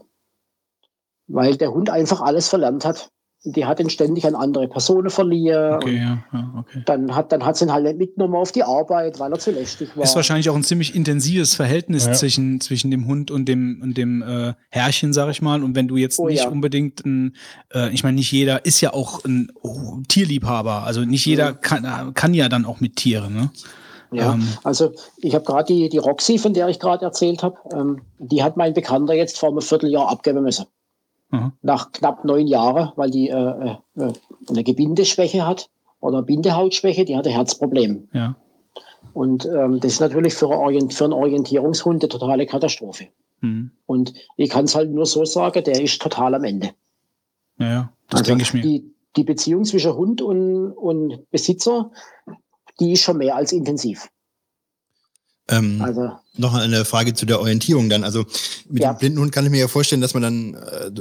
Weil 1.28 1.58
der 1.58 1.74
Hund 1.74 1.90
einfach 1.90 2.22
alles 2.22 2.50
verlernt 2.50 2.86
hat. 2.86 3.12
Die 3.46 3.66
hat 3.66 3.80
ihn 3.82 3.90
ständig 3.90 4.26
an 4.26 4.36
andere 4.36 4.70
Personen 4.70 5.10
verliehen. 5.10 5.74
Okay, 5.74 5.90
und 5.90 5.96
ja, 5.98 6.24
ja, 6.32 6.54
okay. 6.60 6.82
Dann 6.86 7.14
hat, 7.14 7.32
dann 7.34 7.46
hat 7.46 7.58
sie 7.58 7.66
ihn 7.66 7.74
halt 7.74 7.84
nicht 7.84 7.98
mitgenommen 7.98 8.36
auf 8.36 8.54
die 8.54 8.64
Arbeit, 8.64 9.20
weil 9.20 9.34
er 9.34 9.40
zu 9.40 9.52
lästig 9.52 9.96
war. 9.98 10.04
Ist 10.06 10.16
wahrscheinlich 10.16 10.50
auch 10.50 10.56
ein 10.56 10.64
ziemlich 10.64 10.96
intensives 10.96 11.54
Verhältnis 11.54 12.06
Ja. 12.06 12.14
zwischen, 12.14 12.62
zwischen 12.62 12.90
dem 12.90 13.06
Hund 13.06 13.32
und 13.32 13.46
dem, 13.46 13.82
und 13.84 13.98
dem 13.98 14.22
äh, 14.22 14.54
Herrchen, 14.70 15.12
sag 15.12 15.30
ich 15.30 15.42
mal. 15.42 15.62
Und 15.62 15.76
wenn 15.76 15.90
du 15.90 15.98
jetzt 15.98 16.20
Oh, 16.20 16.28
nicht 16.28 16.44
ja. 16.44 16.50
unbedingt 16.50 17.06
ein, 17.06 17.36
äh, 17.74 17.90
ich 17.94 18.04
meine, 18.04 18.16
nicht 18.16 18.32
jeder 18.32 18.64
ist 18.66 18.80
ja 18.80 18.94
auch 18.94 19.26
ein 19.26 19.52
oh, 19.62 20.00
Tierliebhaber. 20.08 20.84
Also 20.84 21.02
nicht 21.02 21.26
jeder 21.26 21.54
kann, 21.54 21.84
äh, 21.84 22.14
kann 22.14 22.34
ja 22.34 22.48
dann 22.48 22.64
auch 22.66 22.80
mit 22.80 22.96
Tieren, 22.96 23.34
ne? 23.34 23.50
Ja, 24.14 24.36
Ähm, 24.36 24.48
also 24.64 24.92
ich 25.18 25.34
habe 25.36 25.44
gerade 25.44 25.74
die, 25.74 25.90
die 25.90 25.98
Roxy, 25.98 26.38
von 26.38 26.54
der 26.54 26.70
ich 26.70 26.80
gerade 26.80 27.04
erzählt 27.04 27.44
habe, 27.44 27.58
ähm, 27.74 28.02
die 28.20 28.42
hat 28.44 28.56
mein 28.58 28.74
Bekannter 28.74 29.16
jetzt 29.16 29.38
vor 29.40 29.50
einem 29.50 29.62
Vierteljahr 29.62 30.08
abgeben 30.08 30.44
müssen. 30.44 30.66
Mhm. 31.34 31.52
Nach 31.64 31.92
knapp 31.92 32.26
neun 32.26 32.46
Jahren, 32.46 32.92
weil 32.96 33.10
die 33.10 33.30
äh, 33.30 33.76
äh, 33.96 34.14
eine 34.50 34.64
Gebindeschwäche 34.64 35.48
hat 35.48 35.68
oder 36.00 36.22
Bindehautschwäche, 36.22 37.06
die 37.06 37.18
hat 37.18 37.26
ein 37.26 37.34
Herzproblem. 37.34 38.08
Ja. 38.14 38.36
Und 39.14 39.46
ähm, 39.46 39.80
das 39.80 39.94
ist 39.94 40.00
natürlich 40.00 40.36
für, 40.36 40.46
einen 40.52 40.60
Orient, 40.60 40.94
für 40.94 41.06
einen 41.06 41.14
Orientierungshund 41.14 42.04
eine 42.04 42.10
totale 42.10 42.46
Katastrophe. 42.46 43.08
Hm. 43.40 43.72
Und 43.88 44.14
ich 44.38 44.52
kann 44.52 44.66
es 44.66 44.76
halt 44.76 44.92
nur 44.92 45.08
so 45.08 45.26
sagen, 45.26 45.64
der 45.64 45.82
ist 45.82 46.00
total 46.00 46.36
am 46.36 46.44
Ende. 46.44 46.70
Ja, 47.58 47.68
ja, 47.68 47.94
das 48.10 48.22
Also 48.22 48.32
denke 48.32 48.44
ich 48.44 48.54
mir. 48.54 48.62
Die, 48.62 48.94
die 49.16 49.24
Beziehung 49.24 49.66
zwischen 49.66 49.96
Hund 49.96 50.22
und, 50.22 50.72
und 50.72 51.32
Besitzer, 51.32 51.92
die 52.80 52.94
ist 52.94 53.02
schon 53.02 53.18
mehr 53.18 53.36
als 53.36 53.52
intensiv. 53.52 54.08
Ähm, 55.50 55.82
Also 55.82 56.12
noch 56.38 56.54
eine 56.54 56.86
Frage 56.86 57.14
zu 57.14 57.26
der 57.26 57.40
Orientierung 57.40 57.90
dann. 57.90 58.04
Also 58.04 58.26
mit 58.70 58.82
Ja. 58.82 58.94
dem 58.94 59.00
blinden 59.00 59.20
Hund 59.20 59.32
kann 59.32 59.46
ich 59.46 59.52
mir 59.52 59.60
ja 59.60 59.68
vorstellen, 59.68 60.02
dass 60.02 60.14
man 60.14 60.24
dann 60.24 60.54
äh, 60.56 60.92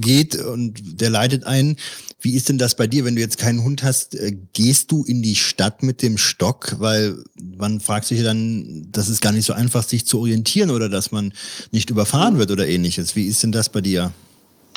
geht 0.00 0.36
und 0.36 1.00
der 1.00 1.08
leitet 1.08 1.44
einen. 1.44 1.76
Wie 2.20 2.34
ist 2.34 2.48
denn 2.48 2.58
das 2.58 2.74
bei 2.74 2.86
dir, 2.86 3.04
wenn 3.04 3.14
du 3.14 3.20
jetzt 3.20 3.38
keinen 3.38 3.62
Hund 3.62 3.82
hast? 3.84 4.14
Äh, 4.14 4.36
gehst 4.52 4.90
du 4.90 5.04
in 5.04 5.22
die 5.22 5.36
Stadt 5.36 5.82
mit 5.82 6.02
dem 6.02 6.18
Stock? 6.18 6.76
Weil 6.78 7.16
man 7.56 7.80
fragt 7.80 8.06
sich 8.06 8.18
ja 8.18 8.24
dann, 8.24 8.88
das 8.90 9.08
ist 9.08 9.22
gar 9.22 9.32
nicht 9.32 9.46
so 9.46 9.52
einfach, 9.52 9.82
sich 9.84 10.04
zu 10.06 10.18
orientieren 10.18 10.70
oder 10.70 10.88
dass 10.88 11.12
man 11.12 11.32
nicht 11.70 11.88
überfahren 11.90 12.38
wird 12.38 12.50
oder 12.50 12.66
ähnliches. 12.66 13.14
Wie 13.16 13.26
ist 13.26 13.42
denn 13.42 13.52
das 13.52 13.68
bei 13.68 13.80
dir? 13.80 14.12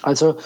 Also 0.03 0.37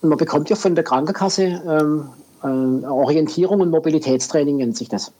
man 0.00 0.16
bekommt 0.18 0.48
ja 0.50 0.56
von 0.56 0.74
der 0.74 0.84
Krankenkasse 0.84 1.62
ähm, 1.66 2.04
äh, 2.42 2.86
Orientierung 2.86 3.60
und 3.60 3.70
Mobilitätstraining 3.70 4.56
nennt 4.56 4.76
sich 4.76 4.88
das. 4.88 5.12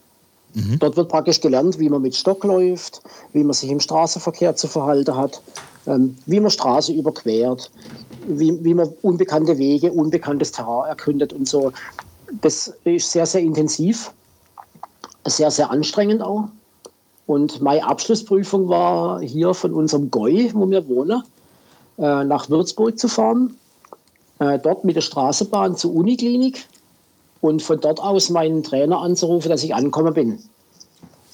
Dort 0.79 0.97
wird 0.97 1.09
praktisch 1.09 1.41
gelernt, 1.41 1.79
wie 1.81 1.89
man 1.89 2.03
mit 2.03 2.15
Stock 2.15 2.45
läuft, 2.45 3.03
wie 3.33 3.43
man 3.43 3.55
sich 3.55 3.71
im 3.71 3.81
Straßenverkehr 3.81 4.55
zu 4.55 4.69
verhalten 4.69 5.17
hat, 5.17 5.43
ähm, 5.87 6.17
wie 6.27 6.39
man 6.39 6.51
Straße 6.51 6.93
überquert, 6.93 7.71
wie, 8.29 8.63
wie 8.65 8.75
man 8.75 8.89
unbekannte 9.03 9.59
Wege, 9.59 9.93
unbekanntes 9.93 10.53
Terrain 10.53 10.89
erkundet 10.89 11.33
und 11.33 11.49
so. 11.49 11.73
Das 12.41 12.73
ist 12.85 13.11
sehr, 13.11 13.27
sehr 13.27 13.41
intensiv, 13.41 14.13
sehr, 15.27 15.51
sehr 15.51 15.71
anstrengend 15.71 16.23
auch. 16.23 16.49
Und 17.27 17.61
meine 17.61 17.85
Abschlussprüfung 17.85 18.69
war 18.69 19.21
hier 19.21 19.55
von 19.55 19.73
unserem 19.73 20.11
Goi, 20.11 20.51
wo 20.53 20.71
wir 20.71 20.87
wohnen, 20.89 21.23
äh, 21.99 22.25
nach 22.25 22.49
Würzburg 22.49 22.99
zu 22.99 23.09
fahren, 23.09 23.57
äh, 24.39 24.59
dort 24.59 24.85
mit 24.85 24.97
der 24.97 25.01
Straßenbahn 25.01 25.77
zur 25.77 25.95
Uniklinik 25.95 26.67
und 27.45 27.63
von 27.63 27.79
dort 27.79 28.01
aus 28.01 28.31
meinen 28.31 28.63
Trainer 28.63 29.01
anzurufen, 29.01 29.51
dass 29.51 29.63
ich 29.63 29.75
angekommen 29.75 30.15
bin. 30.15 30.39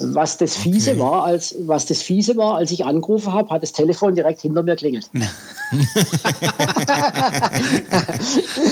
Was 0.01 0.39
das 0.39 0.57
Fiese 0.57 0.99
war, 0.99 1.23
als 1.25 1.55
was 1.69 1.87
das 1.87 2.03
Fiese 2.03 2.37
war, 2.37 2.57
als 2.57 2.73
ich 2.73 2.85
angerufen 2.85 3.33
habe, 3.33 3.49
hat 3.51 3.63
das 3.63 3.71
Telefon 3.73 4.17
direkt 4.17 4.41
hinter 4.41 4.65
mir 4.65 4.75
klingelt. 4.75 5.09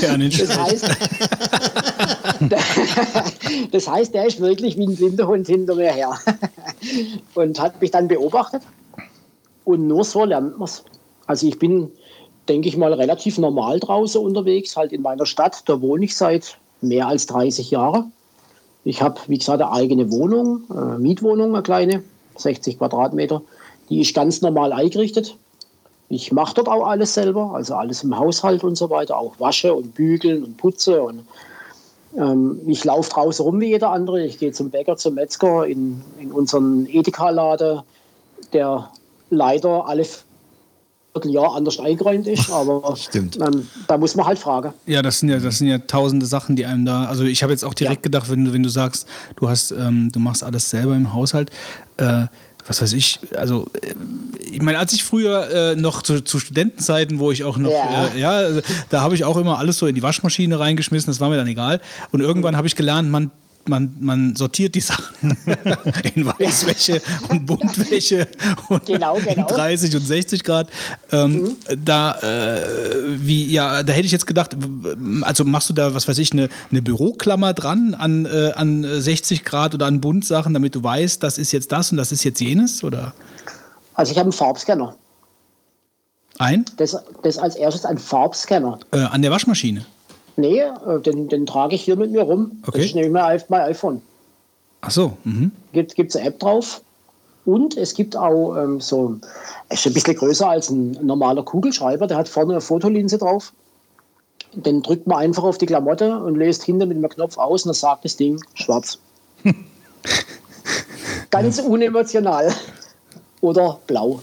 Ja, 0.02 0.17
nicht 0.17 0.41
Das 0.41 0.58
heißt, 0.58 0.89
das 3.70 3.89
heißt, 3.89 4.15
der 4.15 4.26
ist 4.26 4.41
wirklich 4.41 4.76
wie 4.76 4.86
ein 4.86 4.97
blinder 4.97 5.28
Hund 5.28 5.47
hinter 5.47 5.76
mir 5.76 5.92
her 5.92 6.18
und 7.34 7.60
hat 7.60 7.81
mich 7.81 7.92
dann 7.92 8.08
beobachtet. 8.08 8.62
Und 9.65 9.86
nur 9.86 10.02
so 10.02 10.25
lernt 10.25 10.58
man 10.58 10.67
es. 10.67 10.83
Also 11.26 11.47
ich 11.47 11.58
bin, 11.58 11.92
denke 12.49 12.68
ich 12.68 12.76
mal, 12.76 12.92
relativ 12.92 13.39
normal 13.39 13.78
draußen 13.78 14.20
unterwegs, 14.20 14.76
halt 14.76 14.92
in 14.92 15.02
meiner 15.02 15.26
Stadt. 15.26 15.62
Da 15.67 15.81
wohne 15.81 16.05
ich 16.05 16.17
seit 16.17 16.58
mehr 16.81 17.08
als 17.08 17.26
30 17.26 17.70
Jahren. 17.70 18.12
Ich 18.84 19.02
habe, 19.02 19.20
wie 19.26 19.39
gesagt, 19.39 19.60
eine 19.60 19.73
eigene 19.73 20.10
Wohnung, 20.10 20.62
äh, 20.70 20.98
Mietwohnung, 20.98 21.55
eine 21.55 21.62
kleine, 21.62 22.02
60 22.36 22.78
Quadratmeter. 22.78 23.42
Die 23.90 24.00
ist 24.00 24.15
ganz 24.15 24.40
normal 24.40 24.73
eingerichtet. 24.73 25.36
Ich 26.08 26.32
mache 26.32 26.55
dort 26.55 26.68
auch 26.68 26.86
alles 26.86 27.15
selber, 27.15 27.52
also 27.55 27.74
alles 27.74 28.02
im 28.02 28.18
Haushalt 28.18 28.65
und 28.65 28.76
so 28.76 28.89
weiter, 28.89 29.18
auch 29.18 29.39
wasche 29.39 29.74
und 29.74 29.94
bügeln 29.94 30.42
und 30.42 30.57
putze. 30.57 31.02
Und, 31.02 31.26
ähm, 32.16 32.60
ich 32.66 32.84
laufe 32.84 33.10
draußen 33.10 33.44
rum 33.44 33.60
wie 33.60 33.68
jeder 33.68 33.90
andere. 33.90 34.24
Ich 34.24 34.39
gehe 34.39 34.52
zum 34.52 34.70
Bäcker, 34.70 34.97
zum 34.97 35.15
Metzger, 35.15 35.66
in, 35.66 36.02
in 36.18 36.32
unseren 36.32 36.86
Edeka-Laden, 36.86 37.82
der 38.52 38.90
leider 39.31 39.86
alle 39.86 40.07
Vierteljahr 41.20 41.55
anders 41.55 41.78
eingeräumt 41.78 42.26
ist. 42.26 42.50
Aber 42.52 42.97
ähm, 43.14 43.66
da 43.86 43.98
muss 43.98 44.14
man 44.14 44.26
halt 44.26 44.38
fragen. 44.38 44.72
Ja, 44.86 45.02
das 45.02 45.20
sind 45.20 45.28
ja, 45.28 45.38
das 45.38 45.58
sind 45.58 45.68
ja 45.68 45.78
tausende 45.78 46.26
Sachen, 46.26 46.56
die 46.56 46.64
einem 46.66 46.84
da. 46.84 47.05
Also 47.05 47.24
ich 47.24 47.42
habe 47.42 47.52
jetzt 47.52 47.64
auch 47.64 47.74
direkt 47.74 48.02
gedacht, 48.02 48.30
wenn 48.30 48.44
du, 48.44 48.52
wenn 48.52 48.62
du 48.62 48.68
sagst, 48.68 49.06
du 49.36 49.48
hast, 49.48 49.70
ähm, 49.72 50.10
du 50.12 50.20
machst 50.20 50.42
alles 50.42 50.70
selber 50.70 50.94
im 50.94 51.12
Haushalt. 51.12 51.50
Äh, 51.97 52.26
was 52.66 52.82
weiß 52.82 52.92
ich, 52.92 53.18
also 53.34 53.66
äh, 53.80 53.94
ich 54.50 54.60
meine, 54.60 54.78
als 54.78 54.92
ich 54.92 55.02
früher 55.02 55.50
äh, 55.50 55.76
noch 55.76 56.02
zu, 56.02 56.22
zu 56.22 56.38
Studentenzeiten, 56.38 57.18
wo 57.18 57.30
ich 57.32 57.44
auch 57.44 57.56
noch, 57.56 57.70
Ja. 57.70 58.08
äh, 58.14 58.20
ja, 58.20 58.30
also, 58.30 58.60
da 58.90 59.00
habe 59.00 59.14
ich 59.14 59.24
auch 59.24 59.38
immer 59.38 59.58
alles 59.58 59.78
so 59.78 59.86
in 59.86 59.94
die 59.94 60.02
Waschmaschine 60.02 60.60
reingeschmissen, 60.60 61.10
das 61.10 61.18
war 61.20 61.30
mir 61.30 61.36
dann 61.36 61.47
egal. 61.47 61.80
Und 62.12 62.20
irgendwann 62.20 62.56
habe 62.56 62.66
ich 62.66 62.76
gelernt, 62.76 63.10
man 63.10 63.30
man, 63.68 63.94
man 64.00 64.34
sortiert 64.36 64.74
die 64.74 64.80
Sachen 64.80 65.14
in 66.14 66.26
Weißwäsche 66.26 67.00
und 67.28 67.47
Buntwäsche 67.47 68.26
und 68.68 68.86
Genau, 68.86 69.16
genau. 69.16 69.47
30 69.47 69.94
und 69.97 70.06
60 70.06 70.44
Grad. 70.44 70.68
Ähm, 71.12 71.56
Da, 71.84 72.18
äh, 72.20 72.64
wie, 73.18 73.47
ja, 73.52 73.82
da 73.82 73.92
hätte 73.92 74.06
ich 74.06 74.12
jetzt 74.12 74.26
gedacht, 74.26 74.56
also 75.22 75.44
machst 75.44 75.68
du 75.70 75.74
da, 75.74 75.94
was 75.94 76.08
weiß 76.08 76.18
ich, 76.18 76.32
eine, 76.32 76.48
eine 76.70 76.82
Büroklammer 76.82 77.52
dran 77.55 77.94
an, 77.94 78.26
äh, 78.26 78.52
an 78.55 78.84
60 78.84 79.44
Grad 79.44 79.74
oder 79.74 79.86
an 79.86 80.00
Buntsachen, 80.00 80.55
damit 80.55 80.74
du 80.74 80.82
weißt, 80.82 81.22
das 81.22 81.38
ist 81.38 81.52
jetzt 81.52 81.72
das 81.72 81.90
und 81.92 81.98
das 81.98 82.12
ist 82.12 82.24
jetzt 82.24 82.40
jenes? 82.40 82.82
Oder 82.84 83.12
Also 83.94 84.12
ich 84.12 84.18
habe 84.18 84.26
einen 84.26 84.32
Farbscanner. 84.32 84.97
ein? 86.38 86.64
Das, 86.76 86.97
das 87.22 87.38
als 87.38 87.56
erstes 87.56 87.84
ein 87.84 87.98
Farbscanner. 87.98 88.78
Äh, 88.92 88.98
an 89.00 89.22
der 89.22 89.30
Waschmaschine. 89.30 89.84
Nee, 90.39 90.60
äh, 90.60 91.00
den, 91.00 91.28
den 91.28 91.47
trage 91.47 91.75
ich 91.75 91.83
hier 91.83 91.97
mit 91.97 92.12
mir 92.12 92.23
rum. 92.23 92.62
Okay. 92.62 92.78
Das 92.78 92.86
ist 92.86 92.94
nämlich 92.94 93.12
mein, 93.12 93.42
mein 93.49 93.60
iPhone. 93.62 94.00
Ach 94.83 94.91
so. 94.92 95.18
Mhm. 95.25 95.50
Gibt 95.73 95.99
es 95.99 96.17
eine 96.17 96.28
App 96.28 96.39
drauf. 96.39 96.81
Und 97.44 97.76
es 97.76 97.92
gibt 97.94 98.17
auch 98.17 98.55
ähm, 98.55 98.81
so, 98.81 99.17
es 99.68 99.81
ist 99.81 99.86
ein 99.86 99.94
bisschen 99.94 100.15
größer 100.15 100.49
als 100.49 100.70
ein 100.70 100.92
normaler 101.02 101.42
Kugelschreiber. 101.42 102.07
Der 102.07 102.18
hat 102.18 102.28
vorne 102.28 102.52
eine 102.52 102.60
Fotolinse 102.60 103.18
drauf. 103.18 103.52
Den 104.52 104.81
drückt 104.83 105.08
man 105.08 105.18
einfach 105.18 105.42
auf 105.42 105.58
die 105.58 105.67
Klamotte 105.67 106.17
und 106.23 106.36
lässt 106.36 106.62
hinten 106.62 106.89
mit 106.89 106.97
dem 106.97 107.08
Knopf 107.08 107.36
aus 107.36 107.65
und 107.65 107.70
dann 107.70 107.75
sagt 107.75 108.05
das 108.05 108.17
Ding 108.17 108.41
schwarz. 108.55 109.00
Ganz 111.31 111.58
unemotional. 111.58 112.55
Oder 113.41 113.81
blau. 113.89 114.20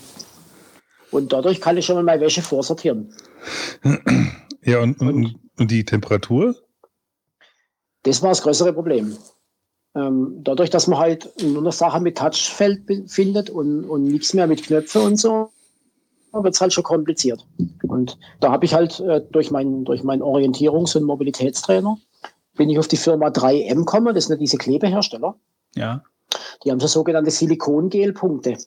Und 1.12 1.34
dadurch 1.34 1.60
kann 1.60 1.76
ich 1.76 1.86
schon 1.86 1.96
mal 1.96 2.04
meine 2.04 2.22
Wäsche 2.22 2.42
vorsortieren. 2.42 3.14
Ja, 4.64 4.80
und, 4.80 5.00
und, 5.02 5.10
und 5.10 5.45
die 5.60 5.86
Temperatur? 5.86 6.56
Das 8.04 8.22
war 8.22 8.30
das 8.30 8.42
größere 8.42 8.74
Problem. 8.74 9.18
Ähm, 9.96 10.42
dadurch, 10.44 10.70
dass 10.70 10.88
man 10.88 11.00
halt 11.00 11.32
nur 11.42 11.62
noch 11.62 11.72
Sachen 11.72 12.04
mit 12.04 12.18
Touchfeld 12.18 12.82
findet 13.08 13.50
und, 13.50 13.86
und 13.86 14.04
nichts 14.04 14.34
mehr 14.34 14.48
mit 14.48 14.64
Knöpfe 14.64 15.00
und 15.02 15.18
so, 15.18 15.50
wird 16.34 16.54
es 16.54 16.60
halt 16.60 16.74
schon 16.74 16.84
kompliziert. 16.84 17.48
Und 17.88 18.18
da 18.42 18.52
habe 18.52 18.66
ich 18.66 18.74
halt 18.74 19.00
äh, 19.00 19.22
durch 19.32 19.52
meinen 19.52 19.86
durch 19.86 20.04
meinen 20.04 20.22
Orientierungs- 20.22 20.98
und 20.98 21.04
Mobilitätstrainer 21.06 21.98
bin 22.58 22.70
ich 22.70 22.78
auf 22.78 22.90
die 22.90 22.98
Firma 22.98 23.28
3M 23.28 23.76
gekommen. 23.80 24.14
Das 24.14 24.26
sind 24.26 24.34
ja 24.36 24.40
diese 24.40 24.58
Klebehersteller. 24.58 25.36
Ja. 25.76 26.04
Die 26.64 26.72
haben 26.72 26.80
so 26.82 26.88
sogenannte 26.88 27.32
Silikongel-Punkte. 27.32 28.58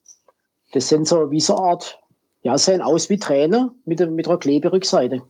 Das 0.72 0.88
sind 0.88 1.06
so 1.06 1.30
wie 1.30 1.40
so 1.40 1.56
eine 1.56 1.66
Art, 1.66 1.98
ja, 2.42 2.56
sehen 2.56 2.80
aus 2.80 3.10
wie 3.10 3.18
Träne 3.18 3.72
mit, 3.84 4.00
der- 4.00 4.10
mit 4.10 4.26
einer 4.28 4.38
Kleberückseite. 4.38 5.22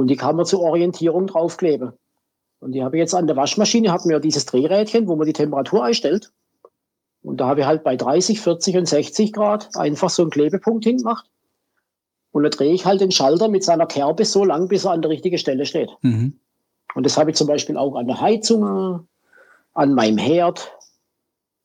Und 0.00 0.06
die 0.06 0.16
kann 0.16 0.34
man 0.34 0.46
zur 0.46 0.60
Orientierung 0.60 1.26
draufkleben. 1.26 1.92
Und 2.60 2.72
die 2.72 2.82
habe 2.82 2.96
ich 2.96 3.00
jetzt 3.00 3.14
an 3.14 3.26
der 3.26 3.36
Waschmaschine, 3.36 3.92
hat 3.92 4.06
mir 4.06 4.18
dieses 4.18 4.46
Drehrädchen, 4.46 5.06
wo 5.06 5.14
man 5.14 5.26
die 5.26 5.34
Temperatur 5.34 5.84
einstellt. 5.84 6.32
Und 7.20 7.38
da 7.38 7.48
habe 7.48 7.60
ich 7.60 7.66
halt 7.66 7.84
bei 7.84 7.96
30, 7.96 8.40
40 8.40 8.78
und 8.78 8.88
60 8.88 9.34
Grad 9.34 9.76
einfach 9.76 10.08
so 10.08 10.22
einen 10.22 10.30
Klebepunkt 10.30 10.84
hingemacht. 10.84 11.26
Und 12.32 12.44
da 12.44 12.48
drehe 12.48 12.72
ich 12.72 12.86
halt 12.86 13.02
den 13.02 13.10
Schalter 13.10 13.48
mit 13.48 13.62
seiner 13.62 13.84
Kerbe 13.84 14.24
so 14.24 14.42
lang, 14.42 14.68
bis 14.68 14.86
er 14.86 14.92
an 14.92 15.02
der 15.02 15.10
richtigen 15.10 15.36
Stelle 15.36 15.66
steht. 15.66 15.90
Mhm. 16.00 16.40
Und 16.94 17.04
das 17.04 17.18
habe 17.18 17.32
ich 17.32 17.36
zum 17.36 17.46
Beispiel 17.46 17.76
auch 17.76 17.94
an 17.94 18.06
der 18.06 18.22
Heizung, 18.22 19.06
an 19.74 19.94
meinem 19.94 20.16
Herd, 20.16 20.72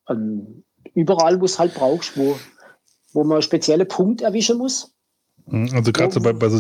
an 0.08 0.66
überall, 0.94 1.40
wo 1.40 1.46
es 1.46 1.58
halt 1.58 1.74
brauchst, 1.74 2.18
wo, 2.18 2.38
wo 3.14 3.24
man 3.24 3.42
spezielle 3.42 3.86
Punkt 3.86 4.24
erwischen 4.24 4.58
muss. 4.58 4.94
Hm, 5.48 5.70
Also 5.74 5.94
gerade 5.94 6.12
so 6.12 6.20
bei, 6.20 6.34
bei 6.34 6.50
so 6.50 6.60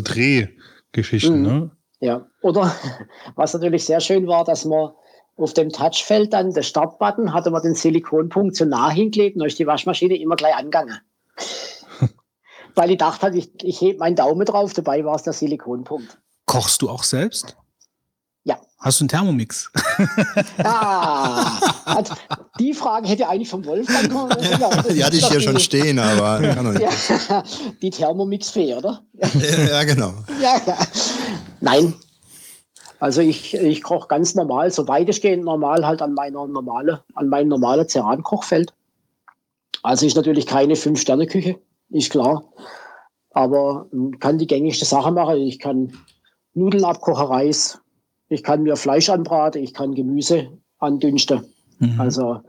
Drehgeschichten, 0.96 1.42
Mhm. 1.42 1.48
ne? 1.48 1.72
Ja. 2.00 2.26
Oder 2.42 2.72
was 3.36 3.54
natürlich 3.54 3.86
sehr 3.86 4.00
schön 4.00 4.28
war, 4.28 4.44
dass 4.44 4.66
man 4.66 4.92
auf 5.38 5.54
dem 5.54 5.70
Touchfeld 5.70 6.32
dann, 6.34 6.54
der 6.54 6.64
Startbutton, 6.64 7.34
hatte 7.34 7.52
man 7.52 7.62
den 7.62 7.76
Silikonpunkt 7.76 8.56
so 8.56 8.66
nah 8.66 8.90
hingeklebt 8.90 9.36
und 9.36 9.42
dann 9.42 9.50
ist 9.50 9.60
die 9.60 9.68
Waschmaschine 9.68 10.16
immer 10.16 10.36
gleich 10.36 10.56
angegangen. 10.56 10.98
Weil 12.76 12.92
ich 12.92 12.98
dachte, 12.98 13.24
halt, 13.24 13.36
ich, 13.36 13.52
ich 13.64 13.82
hebe 13.82 14.00
meinen 14.00 14.16
Daumen 14.16 14.46
drauf, 14.46 14.74
dabei 14.74 15.04
war 15.04 15.16
es 15.16 15.24
der 15.24 15.34
Silikonpunkt. 15.34 16.18
Kochst 16.46 16.82
du 16.82 16.90
auch 16.90 17.04
selbst? 17.04 17.58
Hast 18.86 19.00
du 19.00 19.06
einen 19.06 19.10
Thermomix? 19.10 19.72
Ah, 20.64 21.60
also 21.86 22.14
die 22.60 22.72
Frage 22.72 23.08
hätte 23.08 23.28
eigentlich 23.28 23.50
vom 23.50 23.66
Wolfgang 23.66 24.12
kommen 24.12 24.30
müssen. 24.38 24.60
Die 24.94 25.04
hatte 25.04 25.18
ich 25.18 25.28
hier 25.28 25.42
schon 25.42 25.60
stehen, 25.60 25.98
aber 25.98 26.40
kann 26.54 26.66
doch 26.66 26.72
nicht. 26.72 26.84
Ja, 26.84 27.44
die 27.82 27.90
Thermomix-Fee, 27.90 28.76
oder? 28.76 29.02
Ja, 29.72 29.84
genau. 29.86 30.14
Ja, 30.40 30.62
ja. 30.68 30.78
Nein. 31.62 31.96
Also 33.00 33.22
ich, 33.22 33.56
ich 33.56 33.82
koche 33.82 34.08
ganz 34.08 34.36
normal, 34.36 34.70
so 34.70 34.88
weitestgehend 34.88 35.44
normal 35.44 35.84
halt 35.88 36.04
an 36.04 36.14
meiner 36.14 36.46
normale, 36.46 37.04
an 37.16 37.28
meinem 37.28 37.48
normalen 37.48 37.90
Ceran-Kochfeld. 37.90 38.72
Also 39.82 40.06
ist 40.06 40.16
natürlich 40.16 40.46
keine 40.46 40.76
Fünf-Sterne-Küche, 40.76 41.60
ist 41.90 42.12
klar. 42.12 42.44
Aber 43.32 43.88
kann 44.20 44.38
die 44.38 44.46
gängigste 44.48 44.86
Sache 44.86 45.12
machen. 45.12 45.38
Ich 45.38 45.58
kann 45.58 45.98
Nudeln 46.54 46.86
abkochen, 46.86 47.26
Reis. 47.26 47.80
Ich 48.30 48.44
kann 48.44 48.64
mir 48.64 48.76
Fleisch 48.76 49.10
anbraten, 49.10 49.62
ich 49.62 49.74
kann 49.74 49.94
Gemüse 49.94 50.50
andünsten. 50.80 51.46
Mhm. 51.80 52.00
Also 52.00 52.42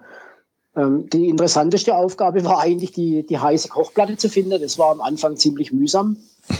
Ähm, 0.76 1.08
die 1.08 1.28
interessanteste 1.28 1.96
Aufgabe 1.96 2.44
war 2.44 2.60
eigentlich, 2.60 2.92
die, 2.92 3.24
die 3.26 3.38
heiße 3.38 3.68
Kochplatte 3.68 4.16
zu 4.16 4.28
finden. 4.28 4.60
Das 4.60 4.78
war 4.78 4.90
am 4.90 5.00
Anfang 5.00 5.36
ziemlich 5.36 5.72
mühsam. 5.72 6.16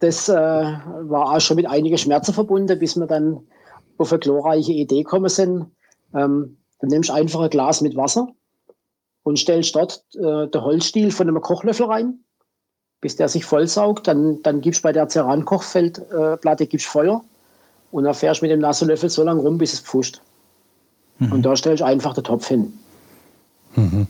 Das 0.00 0.28
äh, 0.28 0.34
war 0.34 1.32
auch 1.34 1.40
schon 1.40 1.56
mit 1.56 1.66
einigen 1.66 1.96
Schmerzen 1.96 2.34
verbunden, 2.34 2.78
bis 2.78 2.94
wir 2.94 3.06
dann 3.06 3.40
auf 3.96 4.12
eine 4.12 4.18
glorreiche 4.18 4.72
Idee 4.72 5.02
gekommen 5.02 5.30
sind. 5.30 5.66
Ähm, 6.12 6.58
du 6.80 6.86
nimmst 6.88 7.10
einfach 7.10 7.40
ein 7.40 7.48
Glas 7.48 7.80
mit 7.80 7.96
Wasser 7.96 8.28
und 9.22 9.38
stellst 9.38 9.74
dort 9.74 10.04
äh, 10.14 10.46
den 10.48 10.60
Holzstiel 10.60 11.10
von 11.10 11.28
einem 11.28 11.40
Kochlöffel 11.40 11.86
rein, 11.86 12.18
bis 13.00 13.16
der 13.16 13.28
sich 13.28 13.46
vollsaugt. 13.46 14.06
Dann, 14.06 14.42
dann 14.42 14.60
gibst 14.60 14.82
bei 14.82 14.92
der 14.92 15.08
Ceran-Kochfeldplatte 15.08 16.64
äh, 16.64 16.78
Feuer 16.78 17.24
und 17.94 18.02
dann 18.02 18.14
fährst 18.14 18.40
du 18.40 18.46
mit 18.46 18.50
dem 18.50 18.58
nassen 18.58 18.88
Löffel 18.88 19.08
so 19.08 19.22
lange 19.22 19.40
rum, 19.40 19.56
bis 19.56 19.72
es 19.72 19.80
pfuscht. 19.80 20.20
Mhm. 21.20 21.30
Und 21.30 21.42
da 21.42 21.54
stellst 21.54 21.80
du 21.80 21.84
einfach 21.86 22.12
den 22.12 22.24
Topf 22.24 22.48
hin. 22.48 22.72
Mhm. 23.76 24.08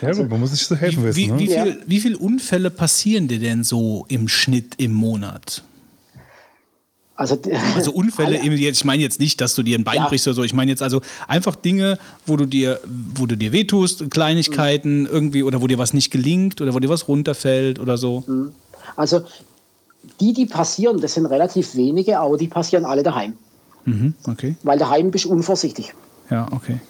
Ja, 0.00 0.12
gut, 0.12 0.30
man 0.30 0.38
muss 0.38 0.52
sich 0.52 0.64
so 0.64 0.76
helfen 0.76 1.02
wie, 1.02 1.06
wissen. 1.08 1.16
Wie, 1.16 1.26
ne? 1.26 1.38
wie, 1.40 1.48
viel, 1.48 1.82
wie 1.86 2.00
viele 2.00 2.18
Unfälle 2.18 2.70
passieren 2.70 3.26
dir 3.26 3.40
denn 3.40 3.64
so 3.64 4.04
im 4.08 4.28
Schnitt 4.28 4.74
im 4.76 4.92
Monat? 4.92 5.64
Also, 7.16 7.36
also 7.74 7.92
Unfälle, 7.92 8.38
ich 8.44 8.84
meine 8.84 9.02
jetzt 9.02 9.18
nicht, 9.18 9.40
dass 9.40 9.56
du 9.56 9.64
dir 9.64 9.76
ein 9.76 9.82
Bein 9.82 9.96
Ja. 9.96 10.08
brichst 10.08 10.28
oder 10.28 10.34
so. 10.34 10.44
Ich 10.44 10.54
meine 10.54 10.70
jetzt 10.70 10.82
also 10.82 11.00
einfach 11.26 11.56
Dinge, 11.56 11.98
wo 12.26 12.36
du 12.36 12.46
dir, 12.46 12.78
wo 13.14 13.26
du 13.26 13.36
dir 13.36 13.50
wehtust, 13.50 14.08
Kleinigkeiten 14.08 15.00
Mhm. 15.00 15.08
irgendwie 15.10 15.42
oder 15.42 15.60
wo 15.60 15.66
dir 15.66 15.78
was 15.78 15.94
nicht 15.94 16.12
gelingt 16.12 16.60
oder 16.60 16.74
wo 16.74 16.78
dir 16.78 16.88
was 16.88 17.08
runterfällt 17.08 17.80
oder 17.80 17.98
so. 17.98 18.52
Also 18.94 19.24
die, 20.20 20.32
die 20.32 20.46
passieren, 20.46 21.00
das 21.00 21.14
sind 21.14 21.26
relativ 21.26 21.74
wenige, 21.74 22.18
aber 22.18 22.36
die 22.36 22.48
passieren 22.48 22.84
alle 22.84 23.02
daheim. 23.02 23.34
Mhm, 23.84 24.14
okay. 24.28 24.56
Weil 24.62 24.78
daheim 24.78 25.10
bist 25.10 25.24
du 25.24 25.30
unvorsichtig. 25.30 25.94
Ja, 26.30 26.46
okay. 26.52 26.80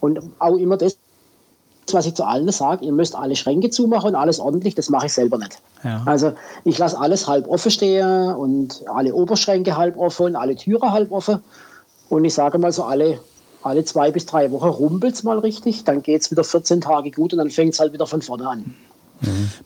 Und 0.00 0.20
auch 0.38 0.56
immer 0.56 0.76
das, 0.76 0.96
was 1.92 2.06
ich 2.06 2.14
zu 2.14 2.24
allen 2.24 2.50
sage, 2.52 2.84
ihr 2.84 2.92
müsst 2.92 3.14
alle 3.14 3.36
Schränke 3.36 3.70
zumachen 3.70 4.10
und 4.10 4.14
alles 4.14 4.40
ordentlich, 4.40 4.74
das 4.74 4.90
mache 4.90 5.06
ich 5.06 5.12
selber 5.12 5.38
nicht. 5.38 5.58
Ja. 5.84 6.02
Also 6.06 6.32
ich 6.64 6.78
lasse 6.78 6.98
alles 6.98 7.26
halb 7.26 7.48
offen 7.48 7.70
stehen 7.70 8.34
und 8.34 8.84
alle 8.86 9.14
Oberschränke 9.14 9.76
halb 9.76 9.96
offen 9.96 10.26
und 10.26 10.36
alle 10.36 10.56
Türen 10.56 10.90
halb 10.90 11.10
offen. 11.10 11.40
Und 12.08 12.24
ich 12.24 12.34
sage 12.34 12.58
mal 12.58 12.72
so, 12.72 12.84
alle, 12.84 13.20
alle 13.62 13.84
zwei 13.84 14.10
bis 14.10 14.26
drei 14.26 14.50
Wochen 14.50 14.68
rumpelt 14.68 15.14
es 15.14 15.22
mal 15.22 15.38
richtig, 15.38 15.84
dann 15.84 16.02
geht 16.02 16.22
es 16.22 16.30
wieder 16.30 16.44
14 16.44 16.80
Tage 16.80 17.10
gut 17.10 17.32
und 17.32 17.38
dann 17.38 17.50
fängt 17.50 17.74
es 17.74 17.80
halt 17.80 17.92
wieder 17.92 18.06
von 18.06 18.22
vorne 18.22 18.48
an. 18.48 18.74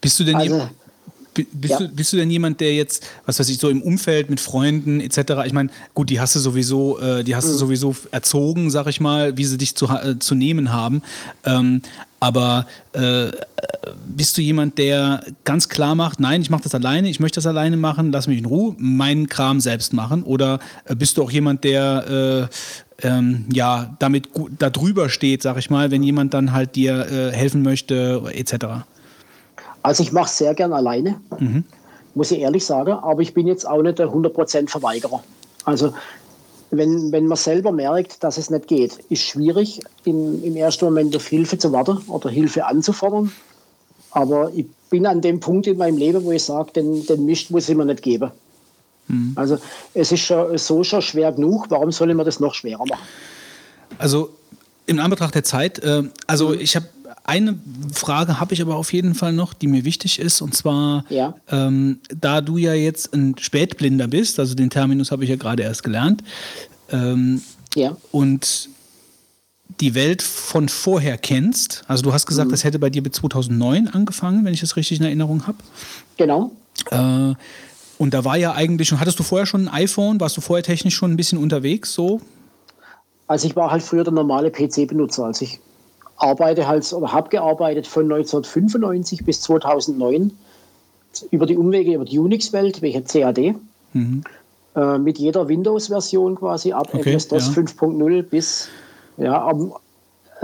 Bist 0.00 0.18
du 0.18 0.24
denn 0.24 0.36
Also, 0.36 0.62
bist, 1.34 1.72
ja. 1.72 1.78
du, 1.78 1.88
bist 1.88 2.12
du 2.12 2.16
denn 2.16 2.30
jemand, 2.30 2.60
der 2.60 2.74
jetzt, 2.74 3.04
was 3.26 3.38
weiß 3.38 3.48
ich, 3.48 3.58
so 3.58 3.68
im 3.68 3.82
Umfeld 3.82 4.30
mit 4.30 4.40
Freunden 4.40 5.00
etc., 5.00 5.18
ich 5.46 5.52
meine, 5.52 5.70
gut, 5.94 6.10
die 6.10 6.20
hast 6.20 6.34
du 6.36 6.40
sowieso, 6.40 6.98
äh, 6.98 7.24
die 7.24 7.34
hast 7.34 7.46
Mhm. 7.46 7.52
du 7.52 7.56
sowieso 7.58 7.96
erzogen, 8.10 8.70
sag 8.70 8.86
ich 8.86 9.00
mal, 9.00 9.36
wie 9.36 9.44
sie 9.44 9.58
dich 9.58 9.74
zu, 9.76 9.86
äh, 9.88 10.18
zu 10.18 10.34
nehmen 10.34 10.72
haben. 10.72 11.02
Ähm, 11.44 11.82
aber 12.20 12.66
äh, 12.92 13.32
bist 14.06 14.36
du 14.38 14.42
jemand, 14.42 14.78
der 14.78 15.24
ganz 15.44 15.68
klar 15.68 15.94
macht, 15.96 16.20
nein, 16.20 16.40
ich 16.40 16.50
mache 16.50 16.62
das 16.62 16.74
alleine, 16.74 17.08
ich 17.08 17.18
möchte 17.18 17.36
das 17.36 17.46
alleine 17.46 17.76
machen, 17.76 18.12
lass 18.12 18.28
mich 18.28 18.38
in 18.38 18.44
Ruhe, 18.44 18.76
meinen 18.78 19.28
Kram 19.28 19.60
selbst 19.60 19.92
machen? 19.92 20.22
Oder 20.22 20.60
äh, 20.84 20.94
bist 20.94 21.16
du 21.16 21.24
auch 21.24 21.30
jemand, 21.32 21.64
der 21.64 22.48
äh, 23.02 23.06
ähm, 23.08 23.46
ja 23.52 23.96
damit 23.98 24.32
gut, 24.32 24.52
da 24.58 24.70
drüber 24.70 25.08
steht, 25.08 25.42
sag 25.42 25.58
ich 25.58 25.70
mal, 25.70 25.90
wenn 25.90 26.04
jemand 26.04 26.32
dann 26.34 26.52
halt 26.52 26.76
dir 26.76 27.06
äh, 27.10 27.32
helfen 27.36 27.62
möchte, 27.62 28.22
etc.? 28.32 28.84
Also 29.82 30.02
ich 30.02 30.12
mache 30.12 30.26
es 30.26 30.38
sehr 30.38 30.54
gern 30.54 30.72
alleine, 30.72 31.20
Mhm. 31.38 31.64
muss 32.14 32.30
ich 32.30 32.40
ehrlich 32.40 32.64
sagen, 32.64 32.92
aber 32.92 33.20
ich 33.22 33.34
bin 33.34 33.46
jetzt 33.46 33.66
auch 33.66 33.82
nicht 33.82 33.98
der 33.98 34.08
100% 34.08 34.68
Verweigerer. 34.68 35.22
Also 35.64 35.92
wenn, 36.70 37.12
wenn 37.12 37.26
man 37.26 37.36
selber 37.36 37.72
merkt, 37.72 38.22
dass 38.24 38.38
es 38.38 38.48
nicht 38.50 38.66
geht, 38.68 38.98
ist 39.10 39.22
schwierig, 39.22 39.80
im, 40.04 40.42
im 40.42 40.56
ersten 40.56 40.84
Moment 40.86 41.14
auf 41.16 41.26
Hilfe 41.26 41.58
zu 41.58 41.70
warten 41.72 41.98
oder 42.08 42.30
Hilfe 42.30 42.64
anzufordern. 42.64 43.30
Aber 44.12 44.50
ich 44.54 44.66
bin 44.90 45.06
an 45.06 45.20
dem 45.20 45.40
Punkt 45.40 45.66
in 45.66 45.78
meinem 45.78 45.96
Leben, 45.96 46.22
wo 46.24 46.32
ich 46.32 46.44
sage, 46.44 46.72
den, 46.72 47.04
den 47.06 47.24
Mist 47.26 47.50
muss 47.50 47.68
ich 47.68 47.76
mir 47.76 47.84
nicht 47.84 48.02
geben. 48.02 48.30
Mhm. 49.08 49.32
Also 49.34 49.58
es 49.94 50.12
ist 50.12 50.20
schon, 50.20 50.56
so 50.58 50.84
schon 50.84 51.02
schwer 51.02 51.32
genug, 51.32 51.66
warum 51.70 51.90
soll 51.92 52.10
ich 52.10 52.16
mir 52.16 52.24
das 52.24 52.40
noch 52.40 52.54
schwerer 52.54 52.84
machen? 52.86 53.02
Also 53.98 54.30
in 54.86 54.98
Anbetracht 54.98 55.34
der 55.34 55.44
Zeit, 55.44 55.78
äh, 55.80 56.02
also 56.26 56.50
Mhm. 56.50 56.60
ich 56.60 56.76
habe 56.76 56.86
eine 57.24 57.58
Frage 57.92 58.40
habe 58.40 58.54
ich 58.54 58.60
aber 58.62 58.76
auf 58.76 58.92
jeden 58.92 59.14
Fall 59.14 59.32
noch, 59.32 59.54
die 59.54 59.66
mir 59.66 59.84
wichtig 59.84 60.18
ist, 60.18 60.40
und 60.40 60.54
zwar, 60.54 61.04
Ja. 61.08 61.34
ähm, 61.50 62.00
da 62.20 62.40
du 62.40 62.56
ja 62.56 62.74
jetzt 62.74 63.14
ein 63.14 63.36
Spätblinder 63.38 64.08
bist, 64.08 64.38
also 64.40 64.54
den 64.54 64.70
Terminus 64.70 65.10
habe 65.12 65.24
ich 65.24 65.30
ja 65.30 65.36
gerade 65.36 65.62
erst 65.62 65.82
gelernt, 65.84 66.22
ähm, 66.90 67.42
Ja. 67.74 67.96
und 68.10 68.68
die 69.80 69.94
Welt 69.94 70.20
von 70.22 70.68
vorher 70.68 71.16
kennst, 71.16 71.82
also 71.88 72.02
du 72.02 72.12
hast 72.12 72.26
gesagt, 72.26 72.48
Mhm. 72.48 72.52
das 72.52 72.64
hätte 72.64 72.78
bei 72.78 72.90
dir 72.90 73.02
bis 73.02 73.12
2009 73.12 73.88
angefangen, 73.88 74.44
wenn 74.44 74.52
ich 74.52 74.60
das 74.60 74.76
richtig 74.76 74.98
in 74.98 75.04
Erinnerung 75.06 75.46
habe. 75.46 75.58
Genau. 76.16 76.50
Äh, 76.90 77.34
und 77.98 78.14
da 78.14 78.24
war 78.24 78.36
ja 78.36 78.52
eigentlich 78.54 78.88
schon, 78.88 79.00
hattest 79.00 79.18
du 79.18 79.22
vorher 79.22 79.46
schon 79.46 79.68
ein 79.68 79.74
iPhone, 79.74 80.18
warst 80.20 80.36
du 80.36 80.40
vorher 80.40 80.62
technisch 80.64 80.94
schon 80.96 81.12
ein 81.12 81.16
bisschen 81.16 81.38
unterwegs, 81.38 81.94
so? 81.94 82.20
Also 83.28 83.46
ich 83.46 83.56
war 83.56 83.70
halt 83.70 83.82
früher 83.82 84.04
der 84.04 84.12
normale 84.12 84.50
PC-Benutzer. 84.50 85.24
Also 85.24 85.44
ich 85.44 85.60
arbeite 86.22 86.66
halt 86.66 86.90
oder 86.92 87.12
habe 87.12 87.28
gearbeitet 87.28 87.86
von 87.86 88.04
1995 88.04 89.24
bis 89.24 89.40
2009 89.42 90.30
über 91.30 91.46
die 91.46 91.56
Umwege 91.56 91.94
über 91.94 92.04
die 92.04 92.18
Unix-Welt, 92.18 92.80
welche 92.80 93.02
CAD, 93.02 93.54
Mhm. 93.92 94.22
äh, 94.74 94.98
mit 94.98 95.18
jeder 95.18 95.48
Windows-Version 95.48 96.36
quasi 96.36 96.72
ab 96.72 96.88
Okay, 96.94 97.10
MS-DOS 97.12 97.48
ja. 97.48 97.52
5.0 97.62 98.22
bis 98.22 98.68
ja, 99.18 99.46
am 99.46 99.74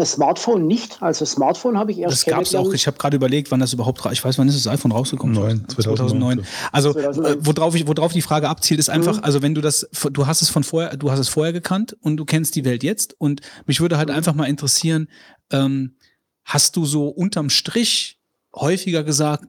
Smartphone 0.04 0.66
nicht. 0.66 1.02
Also 1.02 1.24
Smartphone 1.24 1.76
habe 1.78 1.92
ich 1.92 1.98
erst 1.98 2.12
Das 2.12 2.24
gab 2.24 2.42
es 2.42 2.54
auch. 2.54 2.72
Ich 2.72 2.86
habe 2.86 2.96
gerade 2.98 3.16
überlegt, 3.16 3.50
wann 3.50 3.60
das 3.60 3.72
überhaupt. 3.72 4.00
Ich 4.12 4.24
weiß, 4.24 4.38
wann 4.38 4.48
ist 4.48 4.56
das 4.64 4.72
iPhone 4.72 4.92
rausgekommen? 4.92 5.34
9, 5.34 5.68
2009. 5.68 6.44
Also 6.72 6.92
2009. 6.92 7.32
äh, 7.32 7.36
worauf 7.46 7.74
ich, 7.74 7.86
worauf 7.86 8.12
die 8.12 8.22
Frage 8.22 8.48
abzielt, 8.48 8.78
ist 8.80 8.88
Mhm. 8.88 8.94
einfach, 8.94 9.22
also 9.22 9.42
wenn 9.42 9.54
du 9.54 9.60
das, 9.60 9.88
du 10.12 10.26
hast 10.26 10.42
es 10.42 10.50
von 10.50 10.62
vorher, 10.64 10.96
du 10.96 11.10
hast 11.10 11.18
es 11.18 11.28
vorher 11.28 11.52
gekannt 11.52 11.96
und 12.00 12.16
du 12.16 12.24
kennst 12.24 12.54
die 12.54 12.64
Welt 12.64 12.82
jetzt. 12.82 13.14
Und 13.18 13.40
mich 13.66 13.80
würde 13.80 13.96
Mhm. 13.96 13.98
halt 13.98 14.10
einfach 14.10 14.34
mal 14.34 14.46
interessieren, 14.46 15.08
ähm, 15.50 15.96
hast 16.44 16.76
du 16.76 16.84
so 16.86 17.08
unterm 17.08 17.50
Strich 17.50 18.20
häufiger 18.54 19.02
gesagt, 19.04 19.44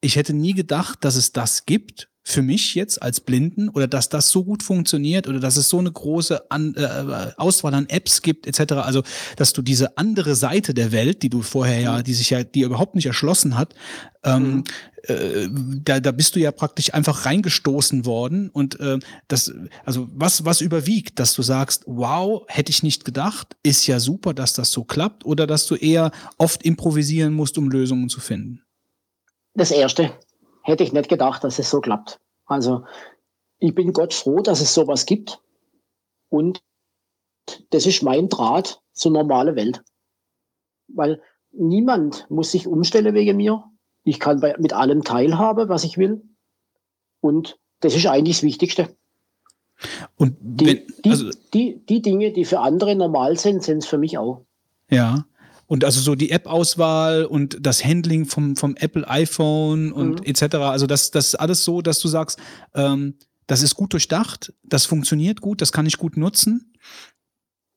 ich 0.00 0.16
hätte 0.16 0.32
nie 0.34 0.52
gedacht, 0.54 1.04
dass 1.04 1.14
es 1.16 1.32
das 1.32 1.64
gibt 1.64 2.08
für 2.24 2.42
mich 2.42 2.74
jetzt 2.74 3.02
als 3.02 3.20
Blinden 3.20 3.68
oder 3.68 3.88
dass 3.88 4.08
das 4.08 4.30
so 4.30 4.44
gut 4.44 4.62
funktioniert 4.62 5.26
oder 5.26 5.40
dass 5.40 5.56
es 5.56 5.68
so 5.68 5.78
eine 5.78 5.90
große 5.90 6.50
an, 6.50 6.74
äh, 6.76 7.32
Auswahl 7.36 7.74
an 7.74 7.88
Apps 7.88 8.22
gibt 8.22 8.46
etc. 8.46 8.74
Also 8.74 9.02
dass 9.36 9.52
du 9.52 9.60
diese 9.60 9.98
andere 9.98 10.36
Seite 10.36 10.72
der 10.72 10.92
Welt, 10.92 11.22
die 11.22 11.30
du 11.30 11.42
vorher 11.42 11.80
ja, 11.80 12.02
die 12.02 12.14
sich 12.14 12.30
ja, 12.30 12.44
die 12.44 12.60
überhaupt 12.60 12.94
nicht 12.94 13.06
erschlossen 13.06 13.58
hat, 13.58 13.74
ähm, 14.22 14.62
äh, 15.02 15.48
da, 15.50 15.98
da 15.98 16.12
bist 16.12 16.36
du 16.36 16.40
ja 16.40 16.52
praktisch 16.52 16.94
einfach 16.94 17.26
reingestoßen 17.26 18.06
worden 18.06 18.50
und 18.50 18.78
äh, 18.78 19.00
das, 19.26 19.52
also 19.84 20.08
was 20.14 20.44
was 20.44 20.60
überwiegt, 20.60 21.18
dass 21.18 21.34
du 21.34 21.42
sagst, 21.42 21.82
wow, 21.86 22.44
hätte 22.46 22.70
ich 22.70 22.84
nicht 22.84 23.04
gedacht, 23.04 23.56
ist 23.64 23.88
ja 23.88 23.98
super, 23.98 24.32
dass 24.32 24.52
das 24.52 24.70
so 24.70 24.84
klappt 24.84 25.24
oder 25.24 25.48
dass 25.48 25.66
du 25.66 25.74
eher 25.74 26.12
oft 26.38 26.62
improvisieren 26.62 27.34
musst, 27.34 27.58
um 27.58 27.68
Lösungen 27.68 28.08
zu 28.08 28.20
finden. 28.20 28.62
Das 29.54 29.72
erste 29.72 30.12
hätte 30.62 30.84
ich 30.84 30.92
nicht 30.92 31.08
gedacht, 31.08 31.44
dass 31.44 31.58
es 31.58 31.70
so 31.70 31.80
klappt. 31.80 32.20
Also 32.46 32.84
ich 33.58 33.74
bin 33.74 33.92
Gott 33.92 34.14
froh, 34.14 34.40
dass 34.40 34.60
es 34.60 34.74
sowas 34.74 35.06
gibt. 35.06 35.40
Und 36.28 36.62
das 37.70 37.86
ist 37.86 38.02
mein 38.02 38.28
Draht 38.28 38.80
zur 38.92 39.12
normalen 39.12 39.56
Welt. 39.56 39.82
Weil 40.88 41.20
niemand 41.52 42.28
muss 42.30 42.52
sich 42.52 42.66
umstellen 42.66 43.14
wegen 43.14 43.36
mir. 43.36 43.64
Ich 44.04 44.18
kann 44.18 44.40
bei, 44.40 44.56
mit 44.58 44.72
allem 44.72 45.04
teilhaben, 45.04 45.68
was 45.68 45.84
ich 45.84 45.98
will. 45.98 46.22
Und 47.20 47.58
das 47.80 47.94
ist 47.94 48.06
eigentlich 48.06 48.38
das 48.38 48.42
Wichtigste. 48.42 48.96
Und 50.16 50.36
Die, 50.40 50.66
wenn, 50.66 50.86
die, 51.04 51.10
also 51.10 51.30
die, 51.52 51.84
die 51.86 52.02
Dinge, 52.02 52.32
die 52.32 52.44
für 52.44 52.60
andere 52.60 52.94
normal 52.94 53.38
sind, 53.38 53.62
sind 53.62 53.78
es 53.78 53.86
für 53.86 53.98
mich 53.98 54.18
auch. 54.18 54.44
Ja. 54.90 55.24
Und 55.66 55.84
also 55.84 56.00
so 56.00 56.14
die 56.14 56.30
App-Auswahl 56.30 57.24
und 57.24 57.56
das 57.60 57.84
Handling 57.84 58.26
vom, 58.26 58.56
vom 58.56 58.76
Apple 58.76 59.08
iPhone 59.08 59.92
und 59.92 60.20
Mhm. 60.20 60.26
etc. 60.26 60.54
Also 60.56 60.86
das, 60.86 61.10
das 61.10 61.28
ist 61.28 61.34
alles 61.36 61.64
so, 61.64 61.80
dass 61.82 61.98
du 62.00 62.08
sagst, 62.08 62.38
ähm, 62.74 63.14
das 63.46 63.62
ist 63.62 63.74
gut 63.74 63.92
durchdacht, 63.92 64.52
das 64.62 64.84
funktioniert 64.86 65.40
gut, 65.40 65.60
das 65.60 65.72
kann 65.72 65.86
ich 65.86 65.96
gut 65.98 66.16
nutzen. 66.16 66.72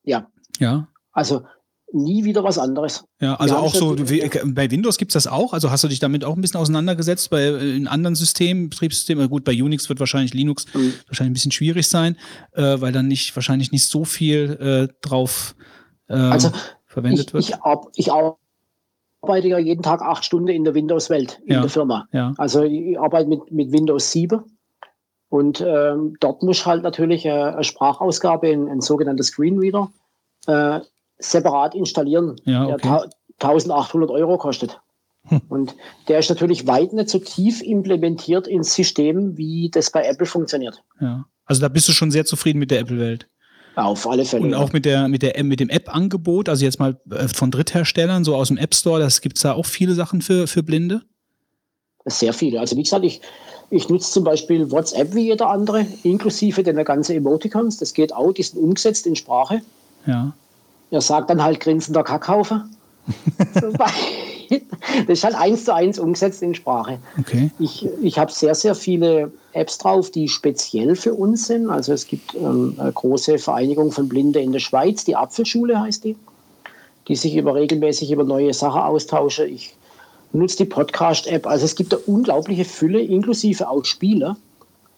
Ja. 0.04 0.30
Ja. 0.58 0.88
Also 1.12 1.44
nie 1.92 2.24
wieder 2.24 2.42
was 2.44 2.58
anderes. 2.58 3.04
Ja, 3.20 3.36
also 3.36 3.54
Wir 3.54 3.60
auch 3.60 3.74
so, 3.74 3.96
schon- 3.96 4.08
wie- 4.10 4.28
bei 4.52 4.70
Windows 4.70 4.98
gibt's 4.98 5.14
das 5.14 5.26
auch. 5.26 5.52
Also 5.52 5.70
hast 5.70 5.84
du 5.84 5.88
dich 5.88 5.98
damit 6.00 6.24
auch 6.24 6.34
ein 6.34 6.40
bisschen 6.40 6.60
auseinandergesetzt 6.60 7.30
bei 7.30 7.42
äh, 7.42 7.76
in 7.76 7.86
anderen 7.88 8.14
Systemen, 8.16 8.68
Betriebssystemen? 8.70 9.28
Gut, 9.28 9.44
bei 9.44 9.52
Unix 9.62 9.88
wird 9.88 10.00
wahrscheinlich 10.00 10.34
Linux 10.34 10.66
Mhm. 10.74 10.92
wahrscheinlich 11.06 11.30
ein 11.30 11.34
bisschen 11.34 11.52
schwierig 11.52 11.88
sein, 11.88 12.16
äh, 12.52 12.80
weil 12.80 12.92
dann 12.92 13.08
nicht 13.08 13.34
wahrscheinlich 13.36 13.72
nicht 13.72 13.84
so 13.84 14.04
viel 14.04 14.58
äh, 14.60 14.94
drauf 15.00 15.54
äh, 16.08 16.14
Also 16.14 16.52
verwendet 16.96 17.26
ich, 17.28 17.32
wird. 17.34 17.44
Ich, 17.94 18.06
ich 18.06 18.12
arbeite 18.12 19.48
ja 19.48 19.58
jeden 19.58 19.82
Tag 19.82 20.00
acht 20.02 20.24
Stunden 20.24 20.48
in 20.48 20.64
der 20.64 20.74
Windows-Welt, 20.74 21.40
in 21.44 21.54
Ja, 21.54 21.60
der 21.60 21.70
Firma. 21.70 22.08
ja. 22.12 22.32
Also 22.38 22.62
ich 22.62 22.98
arbeite 22.98 23.28
mit, 23.28 23.50
mit 23.52 23.70
Windows 23.72 24.10
7 24.12 24.42
und 25.28 25.60
ähm, 25.60 26.16
dort 26.20 26.42
muss 26.42 26.64
halt 26.64 26.82
natürlich 26.82 27.24
äh, 27.26 27.30
eine 27.32 27.64
Sprachausgabe, 27.64 28.48
ein, 28.48 28.68
ein 28.68 28.80
sogenannter 28.80 29.24
Screenreader, 29.24 29.90
äh, 30.46 30.80
separat 31.18 31.74
installieren, 31.74 32.36
Ja, 32.44 32.66
der 32.66 32.74
okay. 32.76 32.88
ta- 32.88 33.08
1800 33.48 34.10
Euro 34.10 34.38
kostet. 34.38 34.80
Und 35.48 35.74
der 36.08 36.20
ist 36.20 36.30
natürlich 36.30 36.66
weit 36.68 36.92
nicht 36.92 37.08
so 37.10 37.18
tief 37.18 37.60
implementiert 37.60 38.46
ins 38.46 38.72
System, 38.74 39.36
wie 39.36 39.68
das 39.70 39.90
bei 39.90 40.04
Apple 40.06 40.24
funktioniert. 40.26 40.82
Ja. 41.00 41.24
Also 41.44 41.60
da 41.60 41.68
bist 41.68 41.88
du 41.88 41.92
schon 41.92 42.10
sehr 42.12 42.24
zufrieden 42.24 42.60
mit 42.60 42.70
der 42.70 42.78
Apple-Welt. 42.80 43.28
Auf 43.76 44.06
alle 44.06 44.24
Fälle. 44.24 44.42
Und 44.42 44.54
auch 44.54 44.72
mit 44.72 44.86
der, 44.86 45.06
mit 45.06 45.20
der, 45.20 45.44
mit 45.44 45.60
dem 45.60 45.68
App-Angebot, 45.68 46.48
also 46.48 46.64
jetzt 46.64 46.78
mal 46.78 46.98
äh, 47.10 47.28
von 47.28 47.50
Drittherstellern, 47.50 48.24
so 48.24 48.34
aus 48.34 48.48
dem 48.48 48.56
App 48.56 48.74
Store, 48.74 48.98
das 48.98 49.20
gibt's 49.20 49.42
da 49.42 49.52
auch 49.52 49.66
viele 49.66 49.94
Sachen 49.94 50.22
für, 50.22 50.46
für 50.46 50.62
Blinde. 50.62 51.02
Sehr 52.06 52.32
viele. 52.32 52.58
Also 52.58 52.74
wie 52.76 52.84
gesagt, 52.84 53.04
ich, 53.04 53.20
ich 53.68 53.88
nutze 53.90 54.10
zum 54.10 54.24
Beispiel 54.24 54.70
WhatsApp 54.70 55.14
wie 55.14 55.26
jeder 55.26 55.50
andere, 55.50 55.86
inklusive 56.04 56.62
den 56.62 56.82
ganzen 56.84 57.16
Emoticons. 57.16 57.76
Das 57.76 57.92
geht 57.92 58.14
auch, 58.14 58.32
die 58.32 58.44
sind 58.44 58.58
umgesetzt 58.58 59.06
in 59.06 59.14
Sprache. 59.14 59.60
Ja. 60.06 60.32
Er 60.90 61.00
sagt 61.02 61.28
dann 61.28 61.42
halt 61.42 61.60
grinsender 61.60 62.02
Kackhaufe. 62.02 62.64
Das 65.06 65.18
ist 65.18 65.24
halt 65.24 65.34
eins 65.34 65.64
zu 65.64 65.74
eins 65.74 65.98
umgesetzt 65.98 66.42
in 66.42 66.54
Sprache. 66.54 66.98
Okay. 67.18 67.50
Ich, 67.58 67.88
ich 68.02 68.18
habe 68.18 68.32
sehr, 68.32 68.54
sehr 68.54 68.74
viele 68.74 69.32
Apps 69.52 69.78
drauf, 69.78 70.10
die 70.10 70.28
speziell 70.28 70.96
für 70.96 71.14
uns 71.14 71.46
sind. 71.46 71.70
Also 71.70 71.92
es 71.92 72.06
gibt 72.06 72.34
ähm, 72.34 72.74
eine 72.78 72.92
große 72.92 73.38
Vereinigung 73.38 73.92
von 73.92 74.08
Blinde 74.08 74.40
in 74.40 74.52
der 74.52 74.60
Schweiz, 74.60 75.04
die 75.04 75.16
Apfelschule 75.16 75.80
heißt 75.80 76.04
die, 76.04 76.16
die 77.08 77.16
sich 77.16 77.36
über 77.36 77.54
regelmäßig 77.54 78.10
über 78.10 78.24
neue 78.24 78.52
Sachen 78.52 78.80
austausche. 78.80 79.46
Ich 79.46 79.74
nutze 80.32 80.58
die 80.58 80.64
Podcast-App. 80.66 81.46
Also 81.46 81.64
es 81.64 81.74
gibt 81.74 81.94
eine 81.94 82.02
unglaubliche 82.02 82.64
Fülle, 82.64 83.00
inklusive 83.00 83.68
auch 83.68 83.84
Spiele, 83.84 84.36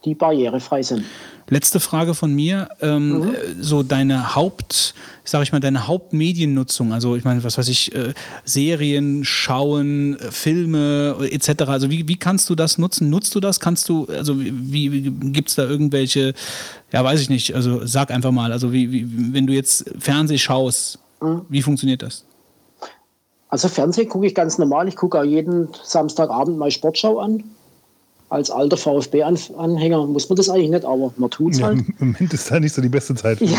die 0.05 0.15
barrierefrei 0.15 0.81
sind. 0.81 1.05
Letzte 1.49 1.79
Frage 1.79 2.13
von 2.13 2.33
mir. 2.33 2.69
Ähm, 2.81 3.09
Mhm. 3.19 3.29
äh, 3.29 3.35
So 3.61 3.83
deine 3.83 4.35
Haupt, 4.35 4.93
sag 5.23 5.41
ich 5.43 5.51
mal, 5.51 5.59
deine 5.59 5.87
Hauptmediennutzung, 5.87 6.93
also 6.93 7.15
ich 7.15 7.23
meine, 7.23 7.43
was 7.43 7.57
weiß 7.57 7.67
ich, 7.67 7.93
äh, 7.95 8.13
Serien, 8.45 9.25
Schauen, 9.25 10.17
äh, 10.19 10.31
Filme 10.31 11.15
äh, 11.21 11.33
etc. 11.33 11.63
Also 11.67 11.89
wie, 11.89 12.07
wie 12.07 12.17
kannst 12.17 12.49
du 12.49 12.55
das 12.55 12.77
nutzen? 12.77 13.09
Nutzt 13.09 13.33
du 13.35 13.39
das? 13.39 13.59
Kannst 13.59 13.89
du, 13.89 14.05
also 14.05 14.39
wie, 14.39 14.91
wie 14.91 15.01
gibt 15.31 15.49
es 15.49 15.55
da 15.55 15.63
irgendwelche, 15.63 16.33
ja 16.91 17.03
weiß 17.03 17.19
ich 17.21 17.29
nicht, 17.29 17.55
also 17.55 17.85
sag 17.85 18.11
einfach 18.11 18.31
mal, 18.31 18.51
also 18.51 18.71
wie, 18.71 18.91
wie 18.91 19.33
wenn 19.33 19.47
du 19.47 19.53
jetzt 19.53 19.85
Fernseh 19.99 20.37
schaust, 20.37 20.99
Mhm. 21.21 21.41
wie 21.49 21.61
funktioniert 21.61 22.01
das? 22.01 22.23
Also 23.49 23.67
Fernsehen 23.67 24.07
gucke 24.07 24.27
ich 24.27 24.35
ganz 24.35 24.57
normal. 24.57 24.87
Ich 24.87 24.95
gucke 24.95 25.19
auch 25.19 25.23
jeden 25.25 25.67
Samstagabend 25.83 26.57
mal 26.57 26.69
Sportschau 26.71 27.19
an. 27.19 27.43
Als 28.29 28.51
alter 28.51 28.77
VfB-Anhänger 28.77 30.05
muss 30.05 30.29
man 30.29 30.35
das 30.35 30.49
eigentlich 30.49 30.69
nicht, 30.69 30.85
aber 30.85 31.11
man 31.17 31.31
tut 31.31 31.53
es 31.53 31.59
Ja, 31.59 31.67
halt. 31.67 31.79
Im 31.99 32.13
Moment 32.13 32.31
ist 32.31 32.51
da 32.51 32.59
nicht 32.59 32.75
so 32.75 32.81
die 32.81 32.89
beste 32.89 33.15
Zeit. 33.15 33.39
Ja. 33.41 33.57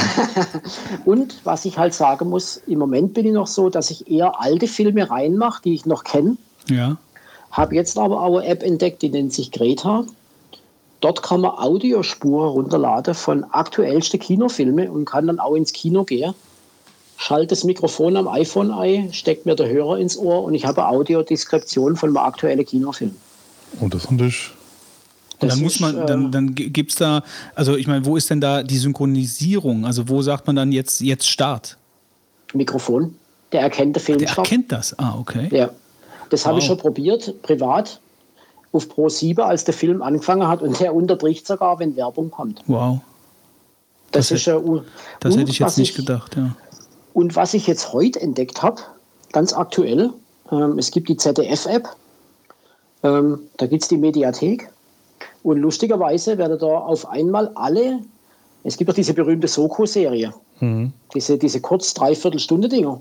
Und 1.04 1.40
was 1.42 1.64
ich 1.64 1.76
halt 1.76 1.92
sagen 1.92 2.28
muss, 2.28 2.62
im 2.68 2.78
Moment 2.78 3.14
bin 3.14 3.26
ich 3.26 3.32
noch 3.32 3.48
so, 3.48 3.68
dass 3.68 3.90
ich 3.90 4.08
eher 4.08 4.40
alte 4.40 4.68
Filme 4.68 5.10
reinmache, 5.10 5.62
die 5.64 5.74
ich 5.74 5.86
noch 5.86 6.04
kenne. 6.04 6.36
Ja. 6.68 6.96
Habe 7.50 7.74
jetzt 7.74 7.98
aber 7.98 8.22
auch 8.22 8.38
eine 8.38 8.46
App 8.46 8.62
entdeckt, 8.62 9.02
die 9.02 9.08
nennt 9.08 9.32
sich 9.32 9.50
Greta. 9.50 10.04
Dort 11.00 11.22
kann 11.22 11.40
man 11.40 11.52
Audiospuren 11.52 12.50
runterladen 12.50 13.14
von 13.14 13.44
aktuellsten 13.44 14.20
Kinofilmen 14.20 14.88
und 14.90 15.04
kann 15.06 15.26
dann 15.26 15.40
auch 15.40 15.54
ins 15.54 15.72
Kino 15.72 16.04
gehen. 16.04 16.34
Schalte 17.16 17.48
das 17.48 17.64
Mikrofon 17.64 18.16
am 18.16 18.28
iPhone 18.28 18.70
ein, 18.70 19.12
steckt 19.12 19.46
mir 19.46 19.56
der 19.56 19.68
Hörer 19.68 19.98
ins 19.98 20.16
Ohr 20.16 20.44
und 20.44 20.54
ich 20.54 20.64
habe 20.64 20.86
eine 20.86 20.96
Audiodeskription 20.96 21.96
von 21.96 22.10
einem 22.10 22.18
aktuellen 22.18 22.64
Kinofilm. 22.64 23.16
Und 23.80 23.94
das 23.94 24.04
ist 24.04 24.50
Das 25.40 25.54
dann 25.54 25.62
muss 25.62 25.74
ist, 25.74 25.80
man, 25.80 25.98
äh, 25.98 26.06
dann, 26.06 26.30
dann 26.32 26.54
gibt 26.54 26.90
es 26.92 26.96
da, 26.98 27.22
also 27.54 27.76
ich 27.76 27.86
meine, 27.86 28.04
wo 28.04 28.16
ist 28.16 28.28
denn 28.30 28.40
da 28.40 28.62
die 28.62 28.76
Synchronisierung? 28.78 29.84
Also 29.86 30.08
wo 30.08 30.20
sagt 30.22 30.46
man 30.46 30.56
dann 30.56 30.70
jetzt, 30.72 31.00
jetzt 31.00 31.28
Start? 31.28 31.76
Mikrofon. 32.52 33.14
Der 33.52 33.62
erkennt 33.62 33.96
den 33.96 34.02
Film 34.02 34.18
Der 34.18 34.28
erkennt 34.28 34.70
das. 34.70 34.96
Ah, 34.98 35.16
okay. 35.18 35.48
Ja. 35.50 35.70
Das 36.28 36.46
habe 36.46 36.58
ich 36.58 36.64
Wow. 36.64 36.68
schon 36.68 36.78
probiert, 36.78 37.34
privat, 37.42 38.00
auf 38.72 38.88
Pro 38.88 39.08
7, 39.08 39.42
als 39.42 39.64
der 39.64 39.74
Film 39.74 40.00
angefangen 40.02 40.46
hat 40.46 40.62
und 40.62 40.78
der 40.78 40.94
unterbricht 40.94 41.46
sogar, 41.46 41.78
wenn 41.80 41.96
Werbung 41.96 42.30
kommt. 42.30 42.62
Wow. 42.66 43.00
Das, 44.12 44.28
Das 44.28 44.38
ist 44.38 44.46
ja 44.46 44.56
u- 44.58 44.82
Das 45.20 45.36
hätte 45.36 45.50
ich 45.50 45.58
jetzt 45.58 45.78
nicht 45.78 45.96
gedacht, 45.96 46.36
ja. 46.36 46.54
Und 47.14 47.34
was 47.34 47.54
ich 47.54 47.66
jetzt 47.66 47.92
heute 47.92 48.20
entdeckt 48.20 48.62
habe, 48.62 48.80
ganz 49.32 49.52
aktuell, 49.52 50.10
ähm, 50.52 50.78
es 50.78 50.90
gibt 50.92 51.08
die 51.08 51.16
ZDF-App, 51.16 51.88
ähm, 53.02 53.40
da 53.56 53.66
gibt 53.66 53.82
es 53.82 53.88
die 53.88 53.96
Mediathek 53.96 54.69
und 55.42 55.58
lustigerweise 55.58 56.36
werden 56.38 56.58
da 56.58 56.66
auf 56.66 57.08
einmal 57.08 57.48
alle, 57.54 58.00
es 58.64 58.76
gibt 58.76 58.90
doch 58.90 58.94
diese 58.94 59.14
berühmte 59.14 59.48
Soko-Serie, 59.48 60.34
Mhm. 60.60 60.92
diese, 61.14 61.38
diese 61.38 61.60
kurz 61.60 61.94
dreiviertel 61.94 62.38
Stunde 62.38 62.68
Dinger, 62.68 63.00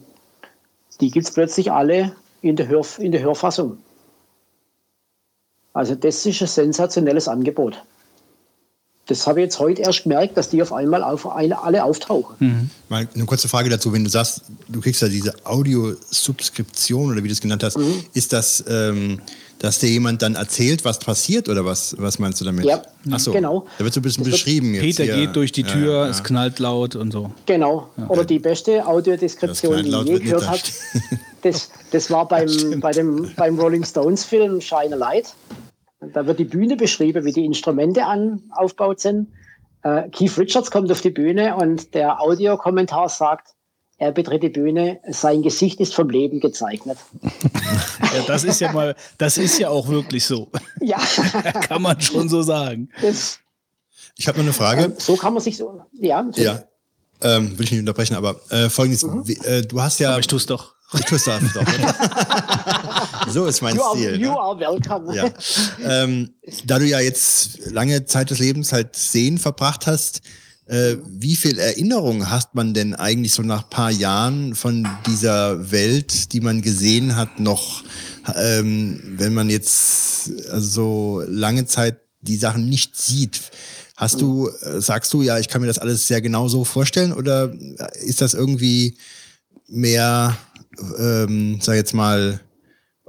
die 1.01 1.11
gibt 1.11 1.27
es 1.27 1.33
plötzlich 1.33 1.71
alle 1.71 2.13
in 2.41 2.55
der, 2.55 2.67
Hör, 2.69 2.85
in 2.99 3.11
der 3.11 3.21
Hörfassung. 3.21 3.77
Also 5.73 5.95
das 5.95 6.25
ist 6.25 6.41
ein 6.41 6.47
sensationelles 6.47 7.27
Angebot. 7.27 7.83
Das 9.07 9.25
habe 9.25 9.39
ich 9.39 9.45
jetzt 9.45 9.59
heute 9.59 9.81
erst 9.81 10.03
gemerkt, 10.03 10.37
dass 10.37 10.49
die 10.49 10.61
auf 10.61 10.71
einmal 10.71 11.03
auf 11.03 11.27
eine, 11.27 11.61
alle 11.63 11.83
auftauchen. 11.83 12.69
Mal 12.89 13.07
eine 13.13 13.25
kurze 13.25 13.47
Frage 13.47 13.69
dazu, 13.69 13.91
wenn 13.91 14.03
du 14.03 14.09
sagst, 14.09 14.43
du 14.67 14.81
kriegst 14.81 15.01
ja 15.01 15.07
diese 15.07 15.33
Audiosubskription 15.45 17.11
oder 17.11 17.23
wie 17.23 17.27
du 17.27 17.33
es 17.33 17.41
genannt 17.41 17.63
hast, 17.63 17.77
Mhm. 17.77 18.03
ist 18.13 18.33
das, 18.33 18.63
ähm, 18.69 19.19
dass 19.59 19.79
dir 19.79 19.89
jemand 19.89 20.21
dann 20.21 20.35
erzählt, 20.35 20.85
was 20.85 20.99
passiert 20.99 21.49
oder 21.49 21.65
was, 21.65 21.95
was 21.99 22.17
meinst 22.17 22.39
du 22.41 22.45
damit? 22.45 22.65
Ja, 22.65 22.81
Ach 23.11 23.19
so. 23.19 23.31
genau. 23.33 23.67
Da 23.77 23.83
wird 23.83 23.93
so 23.93 23.99
ein 23.99 24.03
bisschen 24.03 24.23
Das 24.23 24.31
wird- 24.33 24.43
beschrieben 24.45 24.73
jetzt. 24.73 24.83
Peter 24.83 25.03
hier. 25.03 25.15
geht 25.27 25.35
durch 25.35 25.51
die 25.51 25.63
Tür, 25.63 25.93
ja, 25.93 26.03
ja. 26.05 26.09
es 26.09 26.23
knallt 26.23 26.59
laut 26.59 26.95
und 26.95 27.11
so. 27.11 27.31
Genau. 27.45 27.89
Ja. 27.97 28.07
Oder 28.07 28.23
die 28.25 28.39
beste 28.39 28.85
Audiodeskription, 28.87 29.83
die 29.83 29.89
ich 29.89 29.95
je 30.05 30.13
wird 30.13 30.23
gehört 30.23 30.47
habe, 30.49 30.59
das, 31.41 31.69
das 31.91 32.09
war 32.09 32.27
beim, 32.29 32.47
bei 32.79 32.91
dem, 32.91 33.31
beim 33.35 33.59
Rolling 33.59 33.83
Stones 33.83 34.23
Film 34.23 34.61
Shine 34.61 34.93
a 34.93 34.97
Light. 34.97 35.33
Da 36.13 36.25
wird 36.25 36.39
die 36.39 36.45
Bühne 36.45 36.77
beschrieben, 36.77 37.25
wie 37.25 37.33
die 37.33 37.43
Instrumente 37.43 38.05
an, 38.05 38.41
aufgebaut 38.51 39.01
sind. 39.01 39.27
Äh, 39.83 40.09
Keith 40.09 40.37
Richards 40.37 40.71
kommt 40.71 40.89
auf 40.91 41.01
die 41.01 41.09
Bühne 41.09 41.55
und 41.57 41.93
der 41.93 42.21
Audiokommentar 42.21 43.09
sagt, 43.09 43.49
er 43.99 44.11
betritt 44.13 44.41
die 44.43 44.49
Bühne, 44.49 44.99
sein 45.09 45.41
Gesicht 45.41 45.79
ist 45.79 45.93
vom 45.93 46.09
Leben 46.09 46.39
gezeichnet. 46.39 46.97
Ja, 48.11 48.23
das 48.25 48.43
ist 48.43 48.59
ja 48.59 48.71
mal, 48.71 48.95
das 49.19 49.37
ist 49.37 49.59
ja 49.59 49.69
auch 49.69 49.87
wirklich 49.87 50.25
so. 50.25 50.49
Ja, 50.81 50.97
Kann 51.67 51.81
man 51.83 52.01
schon 52.01 52.27
so 52.27 52.41
sagen. 52.41 52.89
das, 53.01 53.37
Ich 54.15 54.27
habe 54.27 54.39
noch 54.39 54.45
eine 54.45 54.53
Frage. 54.53 54.95
so 54.97 55.15
kann 55.15 55.33
man 55.35 55.43
sich 55.43 55.57
so, 55.57 55.81
ja, 56.01 56.25
Ja. 56.35 56.63
Ähm, 57.21 57.55
will 57.59 57.65
ich 57.65 57.71
nicht 57.71 57.81
unterbrechen, 57.81 58.15
aber 58.15 58.39
äh, 58.49 58.69
folgendes, 58.69 59.03
Mhm. 59.03 59.27
wie, 59.27 59.33
äh, 59.45 59.61
du 59.61 59.79
hast 59.81 59.99
ja. 59.99 60.11
Aber 60.11 60.21
ich 60.21 60.27
tue 60.27 60.37
es 60.37 60.45
doch. 60.47 60.73
Ich 60.93 61.01
tue 61.05 61.17
es 61.17 61.25
doch. 61.25 61.39
so 63.27 63.45
ist 63.45 63.61
mein 63.61 63.75
you 63.75 63.81
are, 63.83 63.95
Stil. 63.95 64.19
you 64.21 64.31
ne? 64.31 64.39
are 64.39 64.59
welcome. 64.59 65.15
Ja. 65.15 65.29
ähm, 65.83 66.33
da 66.65 66.79
du 66.79 66.85
ja 66.85 66.99
jetzt 66.99 67.59
lange 67.71 68.05
Zeit 68.05 68.31
des 68.31 68.39
Lebens 68.39 68.73
halt 68.73 68.95
sehen 68.95 69.37
verbracht 69.37 69.85
hast, 69.85 70.21
äh, 70.69 70.97
wie 71.07 71.35
viel 71.35 71.57
Erinnerungen 71.57 72.29
hast 72.29 72.53
man 72.53 72.75
denn 72.75 72.93
eigentlich 72.93 73.33
so 73.33 73.41
nach 73.41 73.69
paar 73.69 73.89
Jahren 73.89 74.53
von 74.53 74.87
dieser 75.07 75.71
Welt, 75.71 76.31
die 76.31 76.41
man 76.41 76.61
gesehen 76.61 77.15
hat, 77.15 77.39
noch, 77.39 77.83
ähm, 78.35 79.01
wenn 79.17 79.33
man 79.33 79.49
jetzt 79.49 80.31
also 80.51 80.69
so 80.69 81.23
lange 81.27 81.65
Zeit 81.65 81.97
die 82.21 82.37
Sachen 82.37 82.69
nicht 82.69 82.95
sieht? 82.95 83.41
Hast 83.97 84.21
du, 84.21 84.47
äh, 84.61 84.79
sagst 84.79 85.11
du, 85.11 85.23
ja, 85.23 85.39
ich 85.39 85.47
kann 85.47 85.61
mir 85.61 85.67
das 85.67 85.79
alles 85.79 86.07
sehr 86.07 86.21
genau 86.21 86.47
so 86.47 86.63
vorstellen 86.63 87.13
oder 87.13 87.51
ist 88.05 88.21
das 88.21 88.35
irgendwie 88.35 88.95
mehr, 89.67 90.37
ähm, 90.99 91.59
sag 91.61 91.75
jetzt 91.75 91.95
mal, 91.95 92.41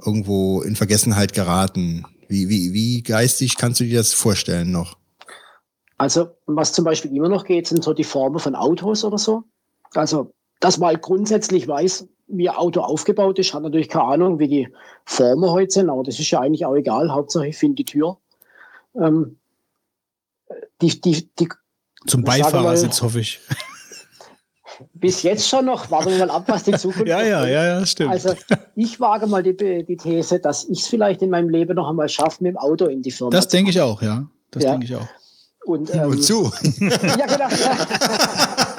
irgendwo 0.03 0.63
in 0.63 0.75
Vergessenheit 0.75 1.33
geraten? 1.33 2.05
Wie, 2.27 2.49
wie, 2.49 2.73
wie 2.73 3.03
geistig 3.03 3.55
kannst 3.55 3.79
du 3.81 3.83
dir 3.83 3.99
das 3.99 4.13
vorstellen 4.13 4.71
noch? 4.71 5.00
Also, 6.01 6.29
was 6.47 6.73
zum 6.73 6.83
Beispiel 6.83 7.15
immer 7.15 7.29
noch 7.29 7.45
geht, 7.45 7.67
sind 7.67 7.83
so 7.83 7.93
die 7.93 8.03
Formen 8.03 8.39
von 8.39 8.55
Autos 8.55 9.03
oder 9.03 9.19
so. 9.19 9.43
Also, 9.93 10.33
dass 10.59 10.79
man 10.79 10.87
halt 10.87 11.03
grundsätzlich 11.03 11.67
weiß, 11.67 12.07
wie 12.25 12.49
ein 12.49 12.55
Auto 12.55 12.81
aufgebaut 12.81 13.37
ist, 13.37 13.53
hat 13.53 13.61
natürlich 13.61 13.87
keine 13.87 14.05
Ahnung, 14.05 14.39
wie 14.39 14.47
die 14.47 14.67
Formen 15.05 15.51
heute 15.51 15.71
sind, 15.71 15.91
aber 15.91 16.01
das 16.01 16.17
ist 16.17 16.31
ja 16.31 16.39
eigentlich 16.39 16.65
auch 16.65 16.73
egal. 16.73 17.13
Hauptsache, 17.13 17.45
ich 17.45 17.55
finde 17.55 17.75
die 17.75 17.85
Tür. 17.85 18.17
Ähm, 18.95 19.37
die, 20.81 20.99
die, 20.99 21.29
die, 21.39 21.49
Zum 22.07 22.23
Beifahrersitz, 22.23 23.03
hoffe 23.03 23.19
ich. 23.19 23.39
bis 24.95 25.21
jetzt 25.21 25.47
schon 25.47 25.65
noch, 25.65 25.91
warten 25.91 26.09
wir 26.09 26.25
mal 26.25 26.31
ab, 26.31 26.45
was 26.47 26.63
die 26.63 26.71
Zukunft 26.79 27.09
Ja, 27.09 27.21
ja, 27.21 27.45
ja, 27.45 27.63
ja, 27.63 27.85
stimmt. 27.85 28.09
Also, 28.09 28.33
ich 28.73 28.99
wage 28.99 29.27
mal 29.27 29.43
die, 29.43 29.55
die 29.55 29.97
These, 29.97 30.39
dass 30.39 30.63
ich 30.63 30.79
es 30.79 30.87
vielleicht 30.87 31.21
in 31.21 31.29
meinem 31.29 31.49
Leben 31.49 31.75
noch 31.75 31.87
einmal 31.87 32.09
schaffe, 32.09 32.43
mit 32.43 32.53
dem 32.53 32.57
Auto 32.57 32.85
in 32.85 33.03
die 33.03 33.11
Firma 33.11 33.29
Das 33.29 33.47
denke 33.49 33.69
ich 33.69 33.79
auch, 33.79 34.01
ja. 34.01 34.25
Das 34.49 34.63
Ja. 34.63 34.71
denke 34.71 34.85
ich 34.85 34.95
auch. 34.95 35.07
Und, 35.65 35.93
ähm, 35.93 36.13
Wozu? 36.13 36.51
Ja, 36.79 37.25
genau. 37.27 37.49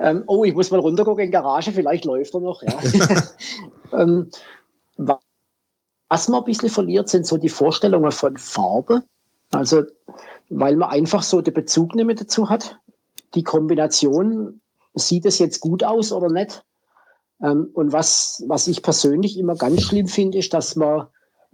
ähm, 0.00 0.24
oh, 0.26 0.44
ich 0.44 0.54
muss 0.54 0.70
mal 0.70 0.80
runtergucken 0.80 1.24
in 1.24 1.28
die 1.30 1.32
Garage, 1.32 1.72
vielleicht 1.72 2.04
läuft 2.04 2.34
er 2.34 2.40
noch. 2.40 2.62
Ja. 2.62 2.78
ähm, 4.00 4.30
wa- 4.96 5.20
was 6.08 6.28
man 6.28 6.40
ein 6.40 6.44
bisschen 6.44 6.68
verliert, 6.68 7.08
sind 7.08 7.26
so 7.26 7.36
die 7.36 7.48
Vorstellungen 7.48 8.12
von 8.12 8.36
Farbe. 8.36 9.02
Also, 9.52 9.82
weil 10.50 10.76
man 10.76 10.90
einfach 10.90 11.22
so 11.22 11.40
den 11.40 11.54
Bezug 11.54 11.94
nicht 11.94 12.06
mehr 12.06 12.16
dazu 12.16 12.48
hat. 12.48 12.78
Die 13.34 13.42
Kombination 13.42 14.60
sieht 14.94 15.26
es 15.26 15.38
jetzt 15.38 15.60
gut 15.60 15.84
aus 15.84 16.12
oder 16.12 16.28
nicht? 16.28 16.64
Ähm, 17.42 17.70
und 17.74 17.92
was, 17.92 18.42
was 18.48 18.66
ich 18.66 18.82
persönlich 18.82 19.38
immer 19.38 19.56
ganz 19.56 19.82
schlimm 19.82 20.08
finde, 20.08 20.38
ist, 20.38 20.54
dass 20.54 20.74
man 20.76 21.06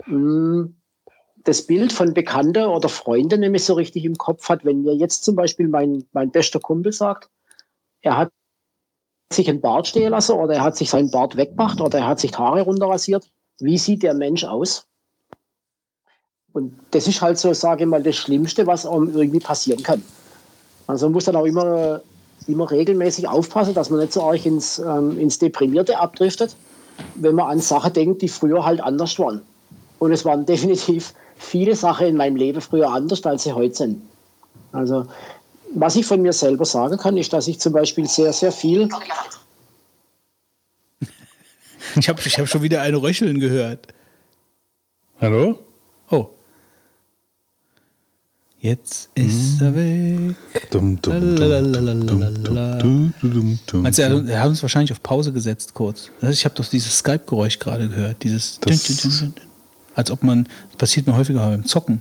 mh, 0.06 0.68
das 1.44 1.66
Bild 1.66 1.92
von 1.92 2.14
Bekannten 2.14 2.66
oder 2.66 2.88
Freunden 2.88 3.40
nämlich 3.40 3.64
so 3.64 3.74
richtig 3.74 4.04
im 4.04 4.16
Kopf 4.16 4.48
hat. 4.48 4.64
Wenn 4.64 4.82
mir 4.82 4.94
jetzt 4.94 5.24
zum 5.24 5.34
Beispiel 5.34 5.68
mein, 5.68 6.04
mein 6.12 6.30
bester 6.30 6.60
Kumpel 6.60 6.92
sagt, 6.92 7.28
er 8.02 8.16
hat 8.16 8.30
sich 9.32 9.48
ein 9.48 9.60
Bart 9.60 9.88
stehen 9.88 10.10
lassen 10.10 10.32
oder 10.32 10.54
er 10.54 10.62
hat 10.62 10.76
sich 10.76 10.90
seinen 10.90 11.10
Bart 11.10 11.36
weggemacht 11.36 11.80
oder 11.80 11.98
er 11.98 12.06
hat 12.06 12.20
sich 12.20 12.36
Haare 12.36 12.62
runterrasiert, 12.62 13.28
wie 13.58 13.78
sieht 13.78 14.02
der 14.02 14.14
Mensch 14.14 14.44
aus? 14.44 14.86
Und 16.52 16.78
das 16.90 17.08
ist 17.08 17.22
halt 17.22 17.38
so, 17.38 17.52
sage 17.54 17.84
ich 17.84 17.88
mal, 17.88 18.02
das 18.02 18.16
Schlimmste, 18.16 18.66
was 18.66 18.84
einem 18.84 19.14
irgendwie 19.14 19.40
passieren 19.40 19.82
kann. 19.82 20.02
Also 20.86 21.06
man 21.06 21.14
muss 21.14 21.24
dann 21.24 21.36
auch 21.36 21.46
immer, 21.46 22.02
immer 22.46 22.70
regelmäßig 22.70 23.26
aufpassen, 23.26 23.74
dass 23.74 23.88
man 23.88 24.00
nicht 24.00 24.12
so 24.12 24.22
arg 24.22 24.44
ins, 24.44 24.78
ähm, 24.78 25.18
ins 25.18 25.38
Deprimierte 25.38 25.98
abdriftet, 25.98 26.54
wenn 27.14 27.36
man 27.36 27.50
an 27.50 27.60
Sachen 27.60 27.92
denkt, 27.94 28.20
die 28.20 28.28
früher 28.28 28.64
halt 28.64 28.82
anders 28.82 29.18
waren. 29.18 29.40
Und 29.98 30.12
es 30.12 30.24
waren 30.24 30.44
definitiv 30.46 31.14
viele 31.42 31.76
Sachen 31.76 32.06
in 32.06 32.16
meinem 32.16 32.36
Leben 32.36 32.60
früher 32.60 32.90
anders, 32.90 33.22
als 33.24 33.44
sie 33.44 33.52
heute 33.52 33.74
sind. 33.74 34.02
Also 34.72 35.06
was 35.74 35.96
ich 35.96 36.04
von 36.06 36.20
mir 36.22 36.32
selber 36.32 36.64
sagen 36.64 36.96
kann, 36.98 37.16
ist, 37.16 37.32
dass 37.32 37.48
ich 37.48 37.58
zum 37.58 37.72
Beispiel 37.72 38.06
sehr, 38.06 38.32
sehr 38.32 38.52
viel 38.52 38.88
Ich 41.96 42.08
habe 42.08 42.20
ich 42.24 42.38
hab 42.38 42.48
schon 42.48 42.62
wieder 42.62 42.80
ein 42.82 42.94
Röcheln 42.94 43.38
gehört. 43.40 43.88
Hallo? 45.20 45.58
Oh. 46.10 46.28
Jetzt 48.60 49.10
ist 49.14 49.60
er 49.60 49.74
weg. 49.74 50.36
Du, 50.70 50.78
er, 53.98 54.28
er 54.28 54.40
hat 54.40 54.48
uns 54.48 54.62
wahrscheinlich 54.62 54.92
auf 54.92 55.02
Pause 55.02 55.32
gesetzt 55.32 55.74
kurz. 55.74 56.10
Also 56.20 56.32
ich 56.32 56.44
habe 56.44 56.54
doch 56.54 56.64
dieses 56.66 56.98
Skype-Geräusch 56.98 57.58
gerade 57.58 57.88
gehört. 57.88 58.22
Dieses 58.22 58.60
Das- 58.60 59.24
Als 59.94 60.10
ob 60.10 60.22
man, 60.22 60.48
das 60.70 60.76
passiert 60.78 61.06
mir 61.06 61.16
häufiger 61.16 61.40
beim 61.48 61.64
Zocken. 61.64 62.00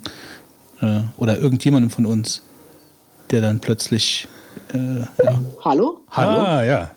Äh, 0.82 1.02
oder 1.18 1.38
irgendjemandem 1.38 1.90
von 1.90 2.06
uns, 2.06 2.42
der 3.30 3.42
dann 3.42 3.60
plötzlich. 3.60 4.28
Äh, 4.74 5.02
ja. 5.24 5.40
Hallo? 5.64 6.02
Hallo? 6.11 6.42
Ah, 6.42 6.64
ja. 6.64 6.92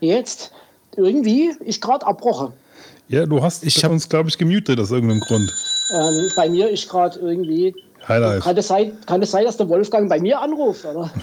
Jetzt 0.00 0.52
irgendwie 0.96 1.50
ist 1.60 1.80
gerade 1.80 2.06
abbrochen. 2.06 2.52
Ja, 3.08 3.26
du 3.26 3.42
hast 3.42 3.64
Ich 3.64 3.82
hab- 3.84 3.90
uns, 3.90 4.08
glaube 4.08 4.28
ich, 4.28 4.38
gemutet 4.38 4.78
aus 4.80 4.90
irgendeinem 4.90 5.20
Grund. 5.20 5.52
Ähm, 5.92 6.30
bei 6.36 6.48
mir 6.48 6.70
ist 6.70 6.88
gerade 6.88 7.18
irgendwie. 7.18 7.74
Highlife. 8.08 8.40
Kann 8.40 8.56
es, 8.56 8.68
sein, 8.68 8.92
kann 9.06 9.22
es 9.22 9.30
sein, 9.30 9.44
dass 9.44 9.56
der 9.58 9.68
Wolfgang 9.68 10.08
bei 10.08 10.18
mir 10.20 10.40
anruft, 10.40 10.84
oder? 10.86 11.10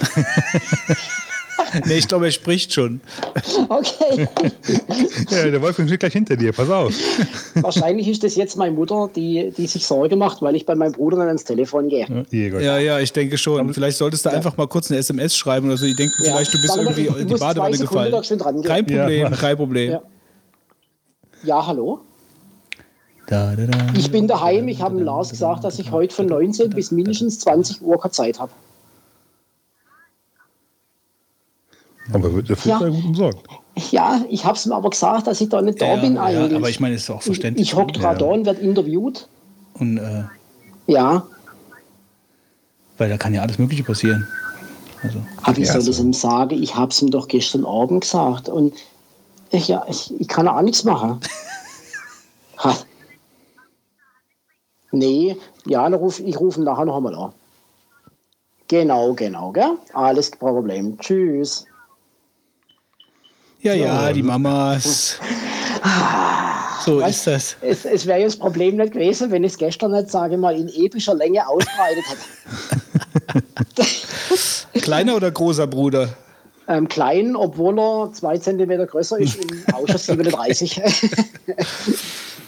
Nee, 1.86 1.95
ich 1.95 2.08
glaube, 2.08 2.26
er 2.26 2.32
spricht 2.32 2.74
schon. 2.74 3.02
Okay. 3.69 4.27
Ja, 5.30 5.50
der 5.50 5.61
Wolfgang 5.61 5.90
steht 5.90 6.00
gleich 6.00 6.14
hinter 6.14 6.36
dir, 6.36 6.52
pass 6.53 6.69
auf. 6.69 6.94
Wahrscheinlich 7.56 8.08
ist 8.08 8.24
das 8.24 8.36
jetzt 8.36 8.56
meine 8.58 8.72
Mutter, 8.74 9.10
die, 9.16 9.52
die 9.56 9.68
sich 9.68 9.86
Sorge 9.86 10.16
macht, 10.16 10.42
weil 10.42 10.56
ich 10.56 10.66
bei 10.66 10.76
meinem 10.76 10.94
Bruder 10.94 11.18
dann 11.18 11.27
ans 11.27 11.44
Telefon 11.44 11.90
gehe. 11.90 12.26
Ja, 12.32 12.77
ja, 12.77 13.00
ich 13.00 13.11
denke 13.14 13.38
schon. 13.38 13.74
Vielleicht 13.74 13.98
solltest 13.98 14.26
du 14.26 14.30
einfach 14.30 14.56
mal 14.58 14.68
kurz 14.68 14.90
eine 14.90 15.00
SMS 15.00 15.36
schreiben 15.36 15.68
oder 15.68 15.77
so. 15.77 15.86
Die 15.86 15.95
denken 15.95 16.14
Ja. 16.24 16.32
vielleicht, 16.34 16.53
du 16.53 16.61
bist 16.61 16.76
mal, 16.76 16.86
irgendwie 16.86 17.22
in 17.22 17.27
die 17.27 17.34
Badewanne 17.36 17.77
gefallen. 17.77 18.64
Kein 18.64 18.86
Problem, 18.86 19.19
Ja, 19.22 19.30
kein 19.32 19.58
Problem. 19.58 19.92
Ja. 19.92 20.02
Ja, 21.44 21.68
hallo? 21.68 22.02
Da, 23.27 23.56
da, 23.56 23.66
da. 23.66 23.77
Ich 23.98 24.10
bin 24.10 24.27
daheim. 24.27 24.68
Ich 24.69 24.82
habe 24.82 24.95
dem 24.95 25.03
Lars 25.06 25.30
gesagt, 25.30 25.64
dass 25.64 25.80
ich 25.80 25.92
heute 25.92 26.16
von 26.16 26.27
19 26.27 26.69
bis 26.69 26.92
mindestens 26.92 27.40
20 27.40 27.82
Uhr 27.82 28.00
keine 28.00 28.11
Zeit 28.11 28.40
habe. 28.40 28.52
Aber 32.14 32.34
wird 32.34 32.50
der 32.50 32.56
Ja. 32.58 32.77
Fußball 32.77 32.92
gut 32.92 33.06
umsorgt. 33.06 33.48
Ja, 33.92 34.22
ich 34.30 34.45
habe 34.45 34.58
es 34.58 34.66
mir 34.66 34.76
aber 34.76 34.90
gesagt, 34.90 35.27
dass 35.27 35.40
ich 35.42 35.50
da 35.50 35.61
nicht 35.61 35.82
da 35.82 35.86
Ja, 35.95 35.95
bin 35.98 36.16
ja, 36.16 36.24
eigentlich. 36.24 36.56
aber 36.56 36.69
ich 36.69 36.80
meine, 36.80 36.95
es 36.95 37.03
ist 37.03 37.10
auch 37.10 37.22
verständlich. 37.22 37.68
Ich 37.68 37.76
hocke 37.76 37.94
gerade 37.94 38.22
Ja. 38.22 38.27
da 38.27 38.34
und 38.34 38.45
werde 38.45 38.61
interviewt. 38.61 39.27
Und, 39.76 39.98
äh, 39.98 40.24
Ja, 40.88 41.27
weil 42.98 43.10
da 43.10 43.18
kann 43.18 43.34
ja 43.34 43.42
alles 43.42 43.60
Mögliche 43.60 43.84
passieren. 43.84 44.27
Also, 45.03 45.19
aber 45.44 45.58
ich 45.60 45.68
Ja, 45.68 45.74
soll 45.74 45.82
so. 45.82 45.92
es 45.92 46.00
ihm 46.00 46.14
sagen. 46.14 46.61
Ich 46.64 46.76
habe 46.76 46.92
es 46.92 47.02
ihm 47.02 47.11
doch 47.11 47.27
gestern 47.27 47.66
Abend 47.66 48.02
gesagt. 48.02 48.50
Und 48.50 48.74
ich, 49.52 49.68
ja, 49.68 49.86
ich, 49.88 50.11
ich 50.19 50.27
kann 50.27 50.48
auch 50.48 50.61
nichts 50.61 50.84
machen. 50.84 51.19
ha. 52.58 52.76
Nee, 54.92 55.38
ja, 55.66 55.84
dann 55.84 55.94
ruf, 55.94 56.19
ich 56.19 56.40
rufe 56.40 56.60
ihn 56.61 56.64
nachher 56.64 56.86
noch 56.86 56.98
einmal 56.98 57.14
an. 57.16 57.34
Genau, 58.69 59.14
genau, 59.14 59.52
gell? 59.52 59.77
Alles 59.94 60.32
kein 60.32 60.40
Problem. 60.40 60.98
Tschüss. 60.98 61.66
Ja, 63.61 63.74
ja, 63.74 64.14
die 64.14 64.24
Mamas. 64.24 65.19
So 66.86 67.00
Weißt- 67.00 67.10
ist 67.10 67.27
das. 67.27 67.56
Es, 67.61 67.86
es 67.86 68.06
wäre 68.06 68.19
jetzt 68.19 68.34
das 68.34 68.40
Problem 68.40 68.77
nicht 68.77 68.94
gewesen, 68.94 69.30
wenn 69.32 69.44
ich 69.44 69.53
es 69.53 69.58
gestern 69.58 69.92
nicht, 69.92 70.10
sage 70.10 70.36
ich 70.36 70.40
mal, 70.40 70.56
in 70.56 70.69
epischer 70.69 71.16
Länge 71.16 71.45
ausbreitet 71.48 72.03
hätte. 73.34 73.44
Kleiner 74.82 75.16
oder 75.16 75.32
großer 75.32 75.68
Bruder? 75.68 76.10
Ähm, 76.69 76.88
klein, 76.88 77.36
obwohl 77.36 77.80
er 77.80 78.11
zwei 78.14 78.38
Zentimeter 78.38 78.86
größer 78.86 79.18
ist, 79.19 79.36
im 79.36 79.74
Ausschuss 79.74 80.06
37. 80.06 80.82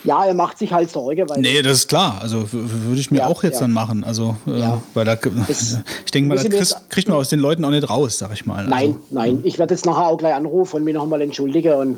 ja, 0.03 0.25
er 0.25 0.33
macht 0.33 0.57
sich 0.57 0.71
halt 0.71 0.89
Sorge, 0.89 1.27
weil 1.27 1.41
Nee, 1.41 1.61
das 1.61 1.79
ist 1.79 1.87
klar. 1.89 2.19
Also 2.21 2.45
würde 2.51 2.99
ich 3.01 3.11
mir 3.11 3.17
Ja, 3.19 3.27
auch 3.27 3.43
jetzt 3.43 3.55
ja. 3.55 3.61
dann 3.61 3.71
machen. 3.73 4.03
Also, 4.03 4.35
äh, 4.47 4.59
Ja. 4.59 4.81
weil 4.93 5.05
da, 5.05 5.15
Das- 5.15 5.77
ich 6.05 6.11
denke 6.11 6.29
mal, 6.29 6.35
das 6.35 6.49
kriegst, 6.49 6.89
kriegt 6.89 7.07
man 7.09 7.17
aus 7.17 7.29
den 7.29 7.39
Leuten 7.39 7.65
auch 7.65 7.69
nicht 7.71 7.89
raus, 7.89 8.17
sag 8.17 8.31
ich 8.33 8.45
mal. 8.45 8.65
Nein, 8.67 8.89
Also, 8.89 8.99
nein. 9.11 9.39
Ich 9.43 9.59
werde 9.59 9.73
jetzt 9.73 9.85
nachher 9.85 10.07
auch 10.07 10.17
gleich 10.17 10.33
anrufen 10.33 10.77
und 10.77 10.83
mich 10.85 10.93
noch 10.93 11.05
mal 11.05 11.21
entschuldigen. 11.21 11.73
Und 11.73 11.97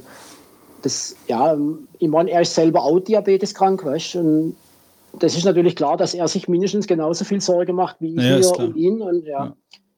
das, 0.81 1.15
ja, 1.27 1.55
ich 1.99 2.07
meine, 2.09 2.31
er 2.31 2.41
ist 2.41 2.55
selber 2.55 2.83
auch 2.83 2.99
diabeteskrank, 2.99 3.85
weißt 3.85 4.15
du? 4.15 4.19
Und 4.19 4.55
das 5.19 5.35
ist 5.35 5.43
natürlich 5.45 5.75
klar, 5.75 5.97
dass 5.97 6.13
er 6.13 6.27
sich 6.27 6.47
mindestens 6.47 6.87
genauso 6.87 7.23
viel 7.25 7.41
Sorge 7.41 7.73
macht 7.73 7.97
wie 7.99 8.15
ich 8.15 8.23
Ja, 8.23 8.39
klar. 8.39 8.67
um 8.67 8.75
ihn. 8.75 9.01
Und 9.01 9.25
ja, 9.25 9.53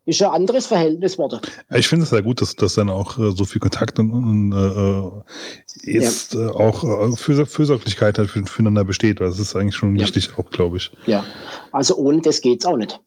ist 0.05 0.21
ein 0.21 0.29
anderes 0.31 0.65
Verhältnis 0.67 1.17
wurde. 1.17 1.39
Ja, 1.69 1.77
ich 1.77 1.87
finde 1.87 2.03
es 2.03 2.09
sehr 2.09 2.21
gut, 2.21 2.41
dass, 2.41 2.55
dass 2.55 2.75
dann 2.75 2.89
auch 2.89 3.17
äh, 3.17 3.31
so 3.31 3.45
viel 3.45 3.61
Kontakt 3.61 3.99
und, 3.99 4.11
und 4.11 4.51
äh, 4.51 5.91
jetzt 5.91 6.35
äh, 6.35 6.47
auch 6.47 6.83
äh, 6.83 7.15
Fürs 7.15 7.51
Fürsorglichkeit 7.51 8.17
halt 8.17 8.29
für, 8.29 8.45
füreinander 8.45 8.83
besteht. 8.83 9.19
weil 9.21 9.29
Das 9.29 9.39
ist 9.39 9.55
eigentlich 9.55 9.75
schon 9.75 9.95
Ja. 9.95 10.03
wichtig, 10.03 10.31
auch 10.37 10.49
glaube 10.49 10.77
ich. 10.77 10.91
Ja, 11.05 11.23
also 11.71 11.95
ohne 11.95 12.21
das 12.21 12.41
geht's 12.41 12.65
auch 12.65 12.77
nicht. 12.77 12.99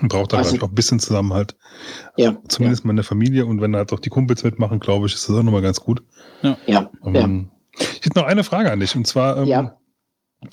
Man 0.00 0.08
braucht 0.08 0.32
da 0.32 0.38
Also- 0.38 0.54
ich, 0.56 0.62
auch 0.62 0.68
ein 0.68 0.74
bisschen 0.74 1.00
Zusammenhalt. 1.00 1.54
Ja, 2.16 2.36
Zumindest 2.48 2.84
mal 2.84 2.90
in 2.92 2.96
der 2.96 3.04
Familie 3.04 3.44
und 3.46 3.60
wenn 3.60 3.74
halt 3.76 3.92
auch 3.92 4.00
die 4.00 4.08
Kumpels 4.10 4.42
mitmachen, 4.44 4.80
glaube 4.80 5.06
ich, 5.06 5.14
ist 5.14 5.28
das 5.28 5.36
auch 5.36 5.42
nochmal 5.42 5.62
ganz 5.62 5.80
gut. 5.80 6.02
ja, 6.42 6.56
ja. 6.66 6.90
Ähm, 7.04 7.50
Ich 7.78 8.04
hätte 8.06 8.18
noch 8.18 8.26
eine 8.26 8.44
Frage 8.44 8.70
an 8.70 8.80
dich 8.80 8.94
und 8.96 9.06
zwar, 9.06 9.38
ähm, 9.38 9.44
Ja. 9.46 9.76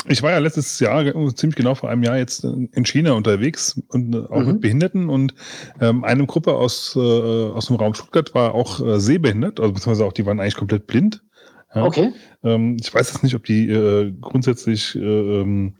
Ich 0.07 0.21
war 0.21 0.31
ja 0.31 0.37
letztes 0.37 0.79
Jahr, 0.79 1.03
ziemlich 1.35 1.55
genau 1.55 1.75
vor 1.75 1.89
einem 1.89 2.03
Jahr 2.03 2.17
jetzt 2.17 2.43
äh, 2.43 2.47
in 2.47 2.85
China 2.85 3.13
unterwegs 3.13 3.81
und 3.89 4.13
äh, 4.13 4.19
auch 4.19 4.41
Mhm. 4.41 4.47
mit 4.47 4.61
Behinderten 4.61 5.09
und 5.09 5.33
ähm, 5.81 6.03
eine 6.03 6.25
Gruppe 6.25 6.53
aus, 6.53 6.95
äh, 6.95 6.99
aus 6.99 7.67
dem 7.67 7.75
Raum 7.75 7.93
Stuttgart 7.93 8.33
war 8.35 8.53
auch 8.53 8.85
äh, 8.85 8.99
sehbehindert, 8.99 9.59
also 9.59 9.73
beziehungsweise 9.73 10.05
auch 10.05 10.13
die 10.13 10.25
waren 10.25 10.39
eigentlich 10.39 10.55
komplett 10.55 10.87
blind. 10.87 11.23
Ja. 11.73 11.85
Okay. 11.85 12.13
Ähm, 12.43 12.77
ich 12.79 12.93
weiß 12.93 13.13
jetzt 13.13 13.23
nicht, 13.23 13.35
ob 13.35 13.43
die 13.45 13.69
äh, 13.69 14.11
grundsätzlich 14.19 14.95
äh, 14.95 14.99
ähm, 14.99 15.75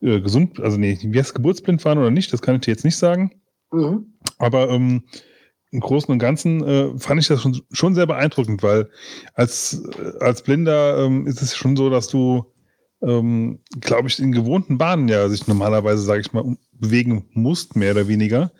äh, 0.00 0.20
gesund, 0.20 0.60
also 0.60 0.78
nee, 0.78 0.98
wie 1.02 1.18
heißt 1.18 1.34
geburtsblind 1.34 1.84
waren 1.84 1.98
oder 1.98 2.10
nicht, 2.10 2.32
das 2.32 2.42
kann 2.42 2.54
ich 2.56 2.62
dir 2.62 2.70
jetzt 2.70 2.84
nicht 2.84 2.96
sagen. 2.96 3.32
Mhm. 3.72 4.14
Aber 4.38 4.70
ähm, 4.70 5.04
im 5.72 5.80
Großen 5.80 6.10
und 6.10 6.18
Ganzen 6.18 6.64
äh, 6.64 6.98
fand 6.98 7.20
ich 7.20 7.28
das 7.28 7.42
schon, 7.42 7.60
schon 7.70 7.94
sehr 7.94 8.06
beeindruckend, 8.06 8.62
weil 8.62 8.88
als, 9.34 9.82
als 10.20 10.42
Blinder 10.42 10.98
ähm, 11.04 11.26
ist 11.26 11.42
es 11.42 11.56
schon 11.56 11.76
so, 11.76 11.90
dass 11.90 12.08
du, 12.08 12.44
ähm, 13.02 13.60
glaube 13.80 14.08
ich, 14.08 14.18
in 14.18 14.32
gewohnten 14.32 14.78
Bahnen 14.78 15.08
ja 15.08 15.28
sich 15.28 15.46
normalerweise, 15.46 16.02
sage 16.02 16.20
ich 16.20 16.32
mal, 16.32 16.56
bewegen 16.72 17.26
musst, 17.32 17.76
mehr 17.76 17.92
oder 17.92 18.08
weniger. 18.08 18.52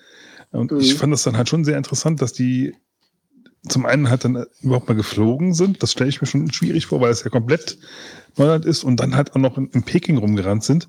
Und 0.51 0.73
ich 0.73 0.95
Mhm. 0.95 0.99
fand 0.99 1.13
das 1.13 1.23
dann 1.23 1.37
halt 1.37 1.49
schon 1.49 1.65
sehr 1.65 1.77
interessant, 1.77 2.21
dass 2.23 2.33
die 2.33 2.75
zum 3.69 3.85
einen 3.87 4.09
halt 4.09 4.25
dann 4.25 4.47
überhaupt 4.63 4.89
mal 4.89 4.95
geflogen 4.95 5.53
sind. 5.53 5.83
Das 5.83 5.93
stelle 5.93 6.09
ich 6.09 6.21
mir 6.21 6.27
schon 6.27 6.51
schwierig 6.53 6.87
vor, 6.87 7.01
weil 7.01 7.11
es 7.13 7.23
ja 7.23 7.31
komplett 7.31 7.79
Neuland 8.37 8.65
ist 8.65 8.85
und 8.85 8.97
dann 8.99 9.15
halt 9.15 9.33
auch 9.33 9.39
noch 9.39 9.59
in, 9.59 9.69
in 9.71 9.83
Peking 9.83 10.17
rumgerannt 10.17 10.65
sind. 10.65 10.89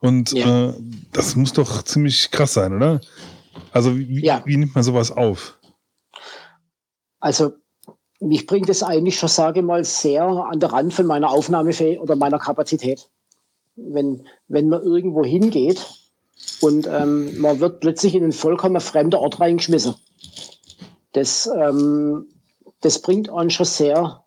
Und 0.00 0.32
Ja. 0.32 0.70
äh, 0.70 0.74
das 1.12 1.36
muss 1.36 1.52
doch 1.52 1.82
ziemlich 1.84 2.30
krass 2.30 2.54
sein, 2.54 2.72
oder? 2.74 3.00
Also 3.72 3.96
wie, 3.96 4.24
Ja. 4.24 4.42
wie 4.44 4.56
nimmt 4.56 4.74
man 4.74 4.84
sowas 4.84 5.10
auf? 5.12 5.58
Also 7.20 7.52
mich 8.20 8.46
bringt 8.46 8.68
es 8.68 8.82
eigentlich 8.82 9.18
schon, 9.18 9.28
sage 9.28 9.60
ich 9.60 9.66
mal, 9.66 9.84
sehr 9.84 10.24
an 10.24 10.60
der 10.60 10.72
Rand 10.72 10.92
von 10.92 11.06
meiner 11.06 11.30
Aufnahmefähigkeit 11.30 12.02
oder 12.02 12.16
meiner 12.16 12.38
Kapazität. 12.38 13.08
Wenn, 13.76 14.26
wenn 14.48 14.68
man 14.68 14.82
irgendwo 14.82 15.24
hingeht 15.24 15.86
und 16.60 16.88
ähm, 16.88 17.40
man 17.40 17.60
wird 17.60 17.80
plötzlich 17.80 18.14
in 18.14 18.24
einen 18.24 18.32
vollkommen 18.32 18.80
fremden 18.80 19.14
Ort 19.14 19.38
reingeschmissen. 19.38 19.94
Das, 21.12 21.48
ähm, 21.56 22.26
das 22.80 23.00
bringt 23.00 23.30
einen 23.30 23.50
schon 23.50 23.66
sehr, 23.66 24.24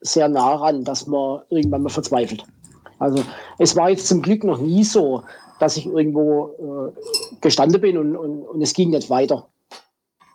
sehr 0.00 0.28
nah 0.28 0.56
ran, 0.56 0.84
dass 0.84 1.06
man 1.06 1.42
irgendwann 1.50 1.82
mal 1.82 1.90
verzweifelt. 1.90 2.44
Also 2.98 3.22
es 3.58 3.76
war 3.76 3.90
jetzt 3.90 4.08
zum 4.08 4.22
Glück 4.22 4.42
noch 4.42 4.58
nie 4.58 4.82
so, 4.82 5.22
dass 5.60 5.76
ich 5.76 5.86
irgendwo 5.86 6.92
äh, 6.96 7.38
gestanden 7.40 7.80
bin 7.80 7.98
und, 7.98 8.16
und, 8.16 8.42
und 8.42 8.62
es 8.62 8.74
ging 8.74 8.90
nicht 8.90 9.10
weiter. 9.10 9.48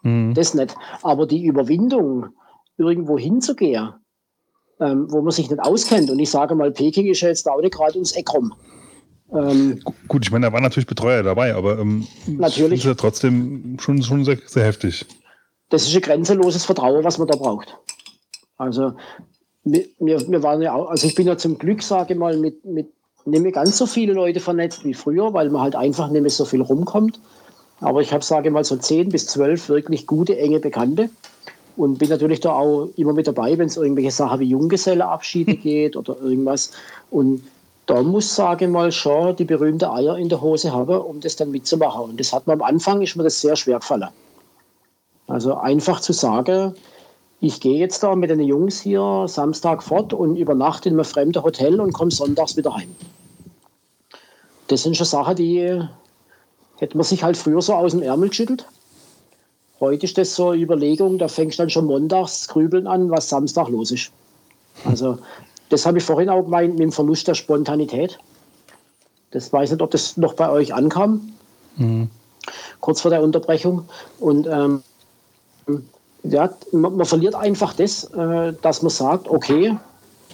Mhm. 0.04 0.34
Das 0.34 0.54
nicht. 0.54 0.76
Aber 1.02 1.26
die 1.26 1.46
Überwindung, 1.46 2.30
irgendwo 2.78 3.18
hinzugehen, 3.18 3.94
ähm, 4.80 5.12
wo 5.12 5.22
man 5.22 5.32
sich 5.32 5.50
nicht 5.50 5.62
auskennt, 5.62 6.10
und 6.10 6.20
ich 6.20 6.30
sage 6.30 6.56
mal, 6.56 6.72
Peking 6.72 7.08
ist 7.08 7.22
ja 7.22 7.30
jetzt 7.30 7.48
auch 7.50 7.62
nicht 7.62 7.74
gerade 7.74 7.96
ums 7.96 8.14
Eck 8.14 8.34
rum. 8.34 8.54
Ähm, 9.34 9.80
Gut, 10.08 10.26
ich 10.26 10.32
meine, 10.32 10.48
da 10.48 10.54
waren 10.54 10.64
natürlich 10.64 10.88
Betreuer 10.88 11.24
dabei, 11.24 11.56
aber 11.56 11.80
ähm, 11.80 12.08
Natürlich. 12.28 12.80
ist 12.80 12.86
ja 12.86 12.94
trotzdem 12.94 13.78
schon, 13.80 14.04
schon 14.04 14.26
sehr, 14.26 14.38
sehr 14.46 14.66
heftig. 14.66 15.06
das 15.70 15.88
ist 15.88 15.96
ein 15.96 16.02
grenzenloses 16.02 16.66
Vertrauen, 16.66 17.04
was 17.04 17.18
man 17.18 17.28
da 17.28 17.36
braucht. 17.36 17.78
Also 18.58 18.94
wir, 19.64 19.86
wir, 20.00 20.20
wir 20.30 20.44
waren 20.44 20.62
ja 20.62 20.74
auch, 20.74 20.90
also 20.90 21.08
ich 21.08 21.16
bin 21.16 21.26
ja 21.26 21.38
zum 21.38 21.58
Glück, 21.58 21.82
sage 21.82 22.14
ich 22.14 22.20
mal, 22.20 22.38
mit, 22.38 22.64
mit 22.64 22.92
nicht 23.26 23.42
mehr 23.42 23.52
ganz 23.52 23.78
so 23.78 23.86
viele 23.86 24.14
Leute 24.14 24.40
vernetzt 24.40 24.84
wie 24.86 24.94
früher, 24.94 25.34
weil 25.34 25.50
man 25.50 25.62
halt 25.62 25.76
einfach 25.76 26.10
nicht 26.10 26.22
mehr 26.22 26.30
so 26.30 26.46
viel 26.46 26.62
rumkommt. 26.62 27.20
Aber 27.80 28.02
ich 28.02 28.14
habe, 28.14 28.24
sage 28.24 28.50
ich 28.50 28.54
mal, 28.54 28.64
so 28.64 28.76
zehn 28.76 29.10
bis 29.10 29.28
zwölf 29.28 29.70
wirklich 29.70 30.06
gute, 30.06 30.38
enge 30.38 30.60
Bekannte 30.60 31.10
und 31.76 31.98
bin 32.00 32.10
natürlich 32.10 32.40
da 32.40 32.54
auch 32.54 32.90
immer 32.96 33.14
mit 33.14 33.28
dabei, 33.28 33.58
wenn 33.58 33.68
es 33.68 33.78
irgendwelche 33.78 34.12
Sachen 34.12 34.40
wie 34.40 34.50
Junggeselleabschiede 34.50 35.56
geht 35.64 35.96
oder 35.96 36.20
irgendwas. 36.22 36.72
Und 37.10 37.44
da 37.86 38.02
muss, 38.02 38.36
sage 38.36 38.66
ich 38.66 38.72
mal, 38.72 38.92
schon 38.92 39.36
die 39.36 39.46
berühmte 39.46 39.92
Eier 39.92 40.18
in 40.18 40.30
der 40.30 40.42
Hose 40.42 40.72
haben, 40.72 40.98
um 41.02 41.20
das 41.20 41.36
dann 41.36 41.52
mitzumachen. 41.52 42.04
Und 42.04 42.20
das 42.20 42.32
hat 42.32 42.48
mir 42.48 42.54
am 42.54 42.62
Anfang, 42.62 43.02
ist 43.02 43.16
mir 43.16 43.24
das 43.24 43.42
sehr 43.42 43.56
schwer 43.56 43.80
gefallen. 43.80 44.10
Also 45.28 45.56
einfach 45.56 46.00
zu 46.00 46.14
sagen, 46.14 46.76
ich 47.42 47.60
gehe 47.60 47.78
jetzt 47.78 48.02
da 48.04 48.16
mit 48.16 48.30
den 48.30 48.40
Jungs 48.40 48.80
hier 48.80 49.26
Samstag 49.28 49.84
fort 49.84 50.14
und 50.14 50.38
übernachte 50.38 50.88
in 50.88 50.96
einem 50.96 51.06
fremden 51.06 51.44
Hotel 51.44 51.82
und 51.82 51.92
komme 51.92 52.12
sonntags 52.12 52.56
wieder 52.56 52.74
heim. 52.74 52.96
Das 54.68 54.84
sind 54.84 54.96
schon 54.96 55.06
Sachen, 55.06 55.36
die 55.36 55.82
hätte 56.78 56.98
man 56.98 57.04
sich 57.04 57.24
halt 57.24 57.36
früher 57.36 57.62
so 57.62 57.74
aus 57.74 57.92
dem 57.92 58.02
Ärmel 58.02 58.30
geschüttelt. 58.30 58.66
Heute 59.84 60.06
ist 60.06 60.18
das 60.18 60.34
so 60.34 60.52
eine 60.52 60.62
Überlegung, 60.62 61.18
da 61.18 61.28
fängst 61.28 61.60
du 61.60 61.64
dann 61.64 61.70
schon 61.70 61.88
montags 61.88 62.48
grübeln 62.48 62.88
an, 62.88 63.10
was 63.10 63.28
Samstag 63.28 63.68
los 63.68 63.92
ist. 63.92 64.12
Also 64.86 65.18
das 65.68 65.86
habe 65.86 65.98
ich 65.98 66.06
vorhin 66.06 66.30
auch 66.30 66.44
gemeint 66.44 66.76
mit 66.76 66.84
dem 66.84 66.94
Verlust 66.94 67.28
der 67.28 67.34
Spontanität. 67.34 68.18
Das 69.32 69.52
weiß 69.52 69.72
nicht, 69.72 69.82
ob 69.82 69.92
das 69.92 70.16
noch 70.16 70.36
bei 70.36 70.50
euch 70.50 70.74
ankam 70.74 71.34
kurz 72.80 73.02
vor 73.02 73.12
der 73.12 73.22
Unterbrechung. 73.22 73.84
Und 74.22 74.48
ähm, 74.48 74.84
ja, 76.24 76.50
man, 76.72 76.96
man 76.96 77.06
verliert 77.06 77.36
einfach 77.36 77.74
das, 77.74 78.06
äh, 78.14 78.54
dass 78.62 78.84
man 78.84 78.90
sagt, 78.90 79.28
okay, 79.28 79.78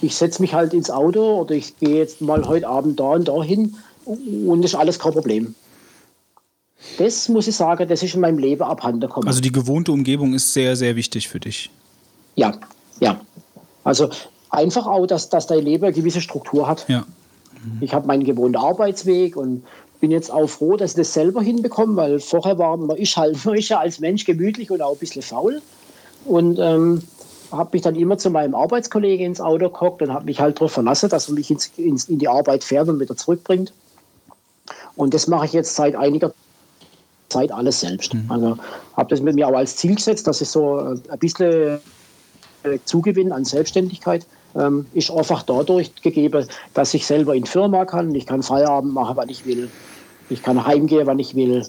ich 0.00 0.14
setze 0.14 0.40
mich 0.42 0.54
halt 0.54 0.74
ins 0.74 0.92
Auto 0.92 1.40
oder 1.40 1.56
ich 1.56 1.76
gehe 1.78 1.96
jetzt 1.96 2.20
mal 2.20 2.46
heute 2.46 2.68
Abend 2.68 3.00
da 3.00 3.14
und 3.14 3.26
da 3.26 3.42
hin 3.42 3.74
und 4.04 4.62
das 4.62 4.74
ist 4.74 4.78
alles 4.78 5.00
kein 5.00 5.12
Problem. 5.12 5.56
Das 6.98 7.28
muss 7.28 7.46
ich 7.46 7.56
sagen, 7.56 7.88
das 7.88 8.02
ist 8.02 8.14
in 8.14 8.20
meinem 8.20 8.38
Leben 8.38 8.62
abhanden 8.62 9.00
gekommen. 9.00 9.26
Also 9.26 9.40
die 9.40 9.52
gewohnte 9.52 9.92
Umgebung 9.92 10.34
ist 10.34 10.52
sehr, 10.52 10.76
sehr 10.76 10.96
wichtig 10.96 11.28
für 11.28 11.40
dich. 11.40 11.70
ja, 12.36 12.54
ja. 13.00 13.20
Also 13.84 14.10
einfach 14.50 14.86
auch, 14.86 15.06
dass, 15.06 15.28
dass 15.30 15.46
dein 15.46 15.64
Leben 15.64 15.84
eine 15.84 15.94
gewisse 15.94 16.20
Struktur 16.20 16.68
hat. 16.68 16.86
Ja. 16.88 17.04
Ich 17.80 17.94
habe 17.94 18.06
meinen 18.06 18.24
gewohnten 18.24 18.56
Arbeitsweg 18.56 19.36
und 19.36 19.64
bin 20.00 20.10
jetzt 20.10 20.30
auch 20.30 20.46
froh, 20.46 20.76
dass 20.76 20.92
ich 20.92 20.96
das 20.96 21.12
selber 21.12 21.42
hinbekomme, 21.42 21.96
weil 21.96 22.20
vorher 22.20 22.58
war 22.58 22.76
man 22.76 22.96
ist 22.96 23.16
halt 23.16 23.44
man 23.44 23.54
ist 23.54 23.68
ja 23.68 23.78
als 23.78 24.00
Mensch 24.00 24.24
gemütlich 24.24 24.70
und 24.70 24.82
auch 24.82 24.92
ein 24.92 24.98
bisschen 24.98 25.22
faul. 25.22 25.60
Und 26.24 26.58
ähm, 26.58 27.02
habe 27.52 27.70
mich 27.72 27.82
dann 27.82 27.96
immer 27.96 28.18
zu 28.18 28.30
meinem 28.30 28.54
Arbeitskollegen 28.54 29.26
ins 29.26 29.40
Auto 29.40 29.68
gehockt 29.70 30.02
und 30.02 30.12
habe 30.12 30.26
mich 30.26 30.40
halt 30.40 30.56
darauf 30.58 30.72
verlassen, 30.72 31.08
dass 31.08 31.28
er 31.28 31.34
mich 31.34 31.50
ins, 31.50 31.70
ins, 31.76 32.08
in 32.08 32.18
die 32.18 32.28
Arbeit 32.28 32.64
fährt 32.64 32.88
und 32.88 33.00
wieder 33.00 33.16
zurückbringt. 33.16 33.72
Und 34.96 35.14
das 35.14 35.26
mache 35.26 35.46
ich 35.46 35.52
jetzt 35.52 35.74
seit 35.74 35.96
einiger 35.96 36.32
Zeit 37.30 37.50
alles 37.52 37.80
selbst. 37.80 38.14
Also 38.28 38.58
habe 38.96 39.10
das 39.10 39.20
mit 39.20 39.34
mir 39.34 39.48
auch 39.48 39.54
als 39.56 39.76
Ziel 39.76 39.94
gesetzt, 39.94 40.26
dass 40.26 40.40
ich 40.40 40.48
so 40.48 40.78
äh, 40.78 40.96
ein 41.10 41.18
bisschen 41.18 41.78
äh, 42.62 42.78
Zugewinn 42.84 43.32
an 43.32 43.44
Selbstständigkeit 43.44 44.26
ähm, 44.54 44.86
ist 44.94 45.10
einfach 45.10 45.42
dadurch 45.42 45.94
gegeben, 46.02 46.46
dass 46.74 46.94
ich 46.94 47.06
selber 47.06 47.34
in 47.34 47.46
Firma 47.46 47.84
kann. 47.84 48.14
Ich 48.14 48.26
kann 48.26 48.42
Feierabend 48.42 48.92
machen, 48.92 49.16
wann 49.16 49.28
ich 49.28 49.46
will. 49.46 49.70
Ich 50.28 50.42
kann 50.42 50.64
heimgehen, 50.64 51.06
wann 51.06 51.18
ich 51.18 51.34
will. 51.34 51.66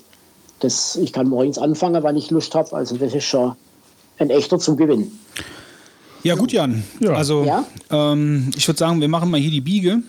Das, 0.60 0.96
ich 0.96 1.14
kann 1.14 1.28
morgens 1.30 1.58
anfangen, 1.58 2.04
wann 2.04 2.18
ich 2.18 2.30
Lust 2.32 2.54
habe. 2.56 2.74
Also 2.74 2.98
das 2.98 3.14
ist 3.14 3.26
schon 3.26 3.54
ein 4.18 4.30
echter 4.30 4.60
Zugewinn. 4.60 5.12
Ja, 6.24 6.36
gut, 6.36 6.52
Jan. 6.52 6.84
Also, 7.08 7.48
ähm, 7.90 8.52
ich 8.56 8.68
würde 8.68 8.78
sagen, 8.78 9.02
wir 9.02 9.08
machen 9.08 9.32
mal 9.32 9.40
hier 9.40 9.50
die 9.50 9.62
Biege. 9.62 10.04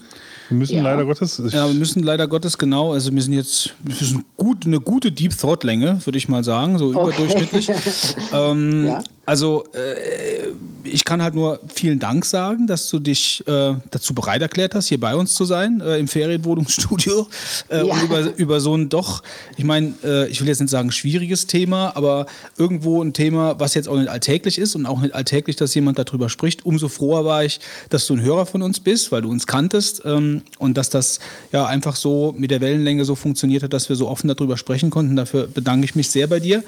Wir 0.52 0.58
müssen 0.58 0.76
Ja. 0.76 0.82
leider 0.82 1.06
Gottes. 1.06 1.42
Ja, 1.50 1.66
wir 1.66 1.74
müssen 1.74 2.02
leider 2.02 2.28
Gottes 2.28 2.58
genau, 2.58 2.92
also 2.92 3.10
wir 3.10 3.22
sind 3.22 3.32
jetzt 3.32 3.74
wir 3.82 3.94
sind 3.94 4.24
gut, 4.36 4.66
eine 4.66 4.80
gute 4.80 5.10
Deep 5.10 5.34
Thought 5.36 5.64
Länge, 5.64 5.98
würde 6.04 6.18
ich 6.18 6.28
mal 6.28 6.44
sagen, 6.44 6.78
so 6.78 6.90
überdurchschnittlich. 6.90 7.70
ähm, 8.34 8.86
Ja. 8.86 9.02
Also 9.24 9.64
äh, 9.72 10.48
ich 10.84 11.04
kann 11.04 11.22
halt 11.22 11.34
nur 11.34 11.60
vielen 11.74 11.98
Dank 11.98 12.24
sagen, 12.24 12.66
dass 12.66 12.88
du 12.88 12.98
dich 12.98 13.42
äh, 13.46 13.74
dazu 13.90 14.14
bereit 14.14 14.42
erklärt 14.42 14.74
hast, 14.74 14.88
hier 14.88 15.00
bei 15.00 15.14
uns 15.14 15.34
zu 15.34 15.44
sein 15.44 15.80
äh, 15.80 15.98
im 15.98 16.08
Ferienwohnungsstudio 16.08 17.28
äh, 17.68 17.86
Ja. 17.86 17.94
und 17.94 18.02
über, 18.02 18.36
über 18.36 18.60
so 18.60 18.74
ein 18.76 18.88
doch, 18.88 19.22
ich 19.56 19.64
meine, 19.64 19.94
äh, 20.04 20.28
ich 20.28 20.40
will 20.40 20.48
jetzt 20.48 20.60
nicht 20.60 20.70
sagen 20.70 20.92
schwieriges 20.92 21.46
Thema, 21.46 21.96
aber 21.96 22.26
irgendwo 22.56 23.02
ein 23.02 23.12
Thema, 23.12 23.58
was 23.58 23.74
jetzt 23.74 23.88
auch 23.88 23.96
nicht 23.96 24.08
alltäglich 24.08 24.58
ist 24.58 24.74
und 24.74 24.86
auch 24.86 25.00
nicht 25.00 25.14
alltäglich, 25.14 25.56
dass 25.56 25.74
jemand 25.74 25.98
darüber 25.98 26.28
spricht. 26.28 26.64
Umso 26.66 26.88
froher 26.88 27.24
war 27.24 27.44
ich, 27.44 27.60
dass 27.90 28.06
du 28.06 28.14
ein 28.14 28.22
Hörer 28.22 28.46
von 28.46 28.62
uns 28.62 28.80
bist, 28.80 29.12
weil 29.12 29.22
du 29.22 29.30
uns 29.30 29.46
kanntest 29.46 30.02
ähm, 30.04 30.42
und 30.58 30.76
dass 30.76 30.90
das 30.90 31.20
ja 31.52 31.66
einfach 31.66 31.96
so 31.96 32.34
mit 32.36 32.50
der 32.50 32.60
Wellenlänge 32.60 33.04
so 33.04 33.14
funktioniert 33.14 33.62
hat, 33.62 33.72
dass 33.72 33.88
wir 33.88 33.96
so 33.96 34.08
offen 34.08 34.28
darüber 34.28 34.56
sprechen 34.56 34.90
konnten. 34.90 35.16
Dafür 35.16 35.46
bedanke 35.46 35.84
ich 35.84 35.94
mich 35.94 36.10
sehr 36.10 36.26
bei 36.26 36.40
dir 36.40 36.62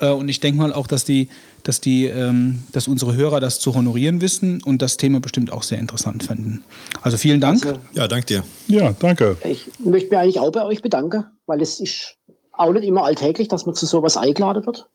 äh, 0.00 0.08
und 0.10 0.28
ich 0.28 0.40
denke 0.40 0.58
mal 0.58 0.72
auch, 0.72 0.86
dass 0.86 1.04
die 1.04 1.28
dass 1.66 1.80
die, 1.80 2.06
ähm, 2.06 2.62
dass 2.72 2.86
unsere 2.86 3.16
Hörer 3.16 3.40
das 3.40 3.58
zu 3.58 3.74
honorieren 3.74 4.20
wissen 4.20 4.62
und 4.62 4.82
das 4.82 4.96
Thema 4.96 5.20
bestimmt 5.20 5.52
auch 5.52 5.64
sehr 5.64 5.78
interessant 5.78 6.22
fänden. 6.22 6.62
Also 7.02 7.16
vielen 7.16 7.40
Dank. 7.40 7.64
Ja, 7.92 8.06
danke 8.06 8.26
dir. 8.26 8.44
Ja, 8.68 8.94
danke. 8.98 9.36
Ich 9.44 9.68
möchte 9.80 10.10
mich 10.10 10.18
eigentlich 10.18 10.38
auch 10.38 10.52
bei 10.52 10.64
euch 10.64 10.80
bedanken, 10.80 11.24
weil 11.46 11.60
es 11.60 11.80
ist 11.80 12.16
auch 12.52 12.72
nicht 12.72 12.84
immer 12.84 13.04
alltäglich, 13.04 13.48
dass 13.48 13.66
man 13.66 13.74
zu 13.74 13.84
sowas 13.86 14.16
eingeladen 14.16 14.64
wird. 14.64 14.88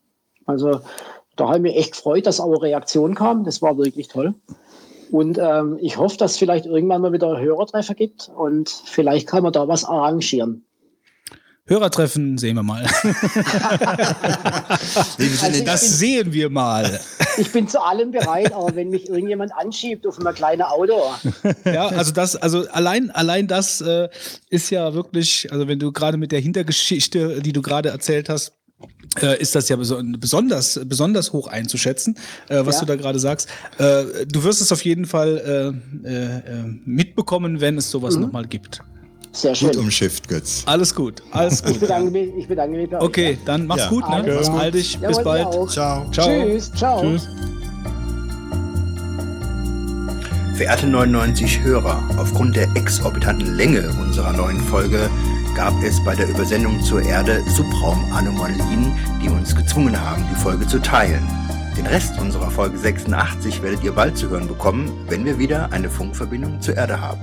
Also 0.46 0.80
da 1.36 1.48
habe 1.48 1.56
ich 1.56 1.62
mich 1.62 1.76
echt 1.76 1.92
gefreut, 1.92 2.26
dass 2.26 2.40
eure 2.40 2.62
Reaktion 2.62 3.14
kam. 3.14 3.44
Das 3.44 3.60
war 3.60 3.76
wirklich 3.76 4.08
toll. 4.08 4.34
Und 5.10 5.36
ähm, 5.38 5.78
ich 5.80 5.98
hoffe, 5.98 6.16
dass 6.16 6.32
es 6.32 6.38
vielleicht 6.38 6.64
irgendwann 6.64 7.02
mal 7.02 7.12
wieder 7.12 7.38
Hörertreffer 7.38 7.94
gibt 7.94 8.30
und 8.34 8.70
vielleicht 8.86 9.26
kann 9.26 9.42
man 9.42 9.52
da 9.52 9.68
was 9.68 9.84
arrangieren. 9.84 10.64
Hörertreffen 11.66 12.38
sehen 12.38 12.56
wir 12.56 12.62
mal. 12.62 12.86
Also 15.42 15.64
das 15.64 15.98
sehen 15.98 16.32
wir 16.32 16.50
mal. 16.50 17.00
Ich 17.38 17.50
bin 17.52 17.68
zu 17.68 17.80
allem 17.82 18.10
bereit, 18.10 18.52
aber 18.52 18.74
wenn 18.74 18.90
mich 18.90 19.08
irgendjemand 19.08 19.52
anschiebt 19.54 20.06
auf 20.06 20.18
einem 20.18 20.34
kleinen 20.34 20.62
Auto, 20.62 21.00
Ja, 21.64 21.88
also 21.88 22.12
das, 22.12 22.36
also 22.36 22.68
allein, 22.70 23.10
allein 23.10 23.46
das 23.46 23.80
äh, 23.80 24.08
ist 24.50 24.70
ja 24.70 24.94
wirklich, 24.94 25.50
also 25.52 25.68
wenn 25.68 25.78
du 25.78 25.92
gerade 25.92 26.16
mit 26.16 26.32
der 26.32 26.40
Hintergeschichte, 26.40 27.40
die 27.42 27.52
du 27.52 27.62
gerade 27.62 27.90
erzählt 27.90 28.28
hast, 28.28 28.52
äh, 29.20 29.40
ist 29.40 29.54
das 29.54 29.68
ja 29.68 29.76
beso 29.76 30.00
besonders, 30.18 30.80
besonders 30.84 31.32
hoch 31.32 31.46
einzuschätzen, 31.48 32.16
äh, 32.48 32.60
was 32.64 32.76
Ja. 32.76 32.80
du 32.80 32.86
da 32.86 32.96
gerade 32.96 33.18
sagst. 33.18 33.48
Äh, 33.78 34.26
du 34.26 34.42
wirst 34.42 34.60
es 34.60 34.72
auf 34.72 34.84
jeden 34.84 35.04
Fall 35.06 35.72
äh, 36.04 36.08
äh, 36.08 36.36
äh, 36.38 36.64
mitbekommen, 36.84 37.60
wenn 37.60 37.78
es 37.78 37.90
sowas 37.90 38.16
Mhm. 38.16 38.22
nochmal 38.22 38.46
gibt. 38.46 38.80
Sehr 39.32 39.54
schön. 39.54 39.68
Gut 39.70 39.78
umschifft, 39.78 40.28
Götz. 40.28 40.62
Alles 40.66 40.94
gut, 40.94 41.22
alles 41.30 41.60
Ich 41.60 41.64
gut. 41.66 41.80
bedanke 41.80 42.10
mich, 42.10 42.28
ich 42.36 42.46
bedanke 42.48 42.76
mich 42.76 42.90
bei 42.90 42.98
euch. 42.98 43.02
Okay, 43.04 43.38
dann 43.46 43.66
mach's 43.66 43.82
Ja. 43.82 43.88
gut, 43.88 44.08
ne? 44.08 44.24
Mach's 44.34 44.48
gut. 44.48 44.58
bald 44.58 44.74
dich. 44.74 44.94
Jawohl, 44.94 45.08
Bis 45.08 45.24
bald. 45.24 45.70
Ciao. 45.70 46.10
Ciao. 46.10 46.10
Tschüss, 46.10 46.72
ciao. 46.72 47.00
Tschüss. 47.00 47.28
Verehrte 50.56 50.86
99 50.86 51.60
Hörer, 51.62 52.02
aufgrund 52.18 52.56
der 52.56 52.68
exorbitanten 52.76 53.54
Länge 53.56 53.88
unserer 54.00 54.32
neuen 54.34 54.60
Folge 54.60 55.08
gab 55.56 55.72
es 55.82 56.02
bei 56.04 56.14
der 56.14 56.28
Übersendung 56.28 56.80
zur 56.82 57.02
Erde 57.02 57.42
Subraumanomalien, 57.56 58.92
die 59.22 59.28
uns 59.28 59.56
gezwungen 59.56 59.98
haben, 59.98 60.24
die 60.30 60.36
Folge 60.36 60.66
zu 60.66 60.78
teilen. 60.80 61.26
Den 61.76 61.86
Rest 61.86 62.18
unserer 62.20 62.50
Folge 62.50 62.76
86 62.78 63.62
werdet 63.62 63.82
ihr 63.82 63.92
bald 63.92 64.16
zu 64.16 64.28
hören 64.28 64.46
bekommen, 64.46 64.90
wenn 65.08 65.24
wir 65.24 65.38
wieder 65.38 65.72
eine 65.72 65.88
Funkverbindung 65.90 66.60
zur 66.60 66.76
Erde 66.76 67.00
haben. 67.00 67.20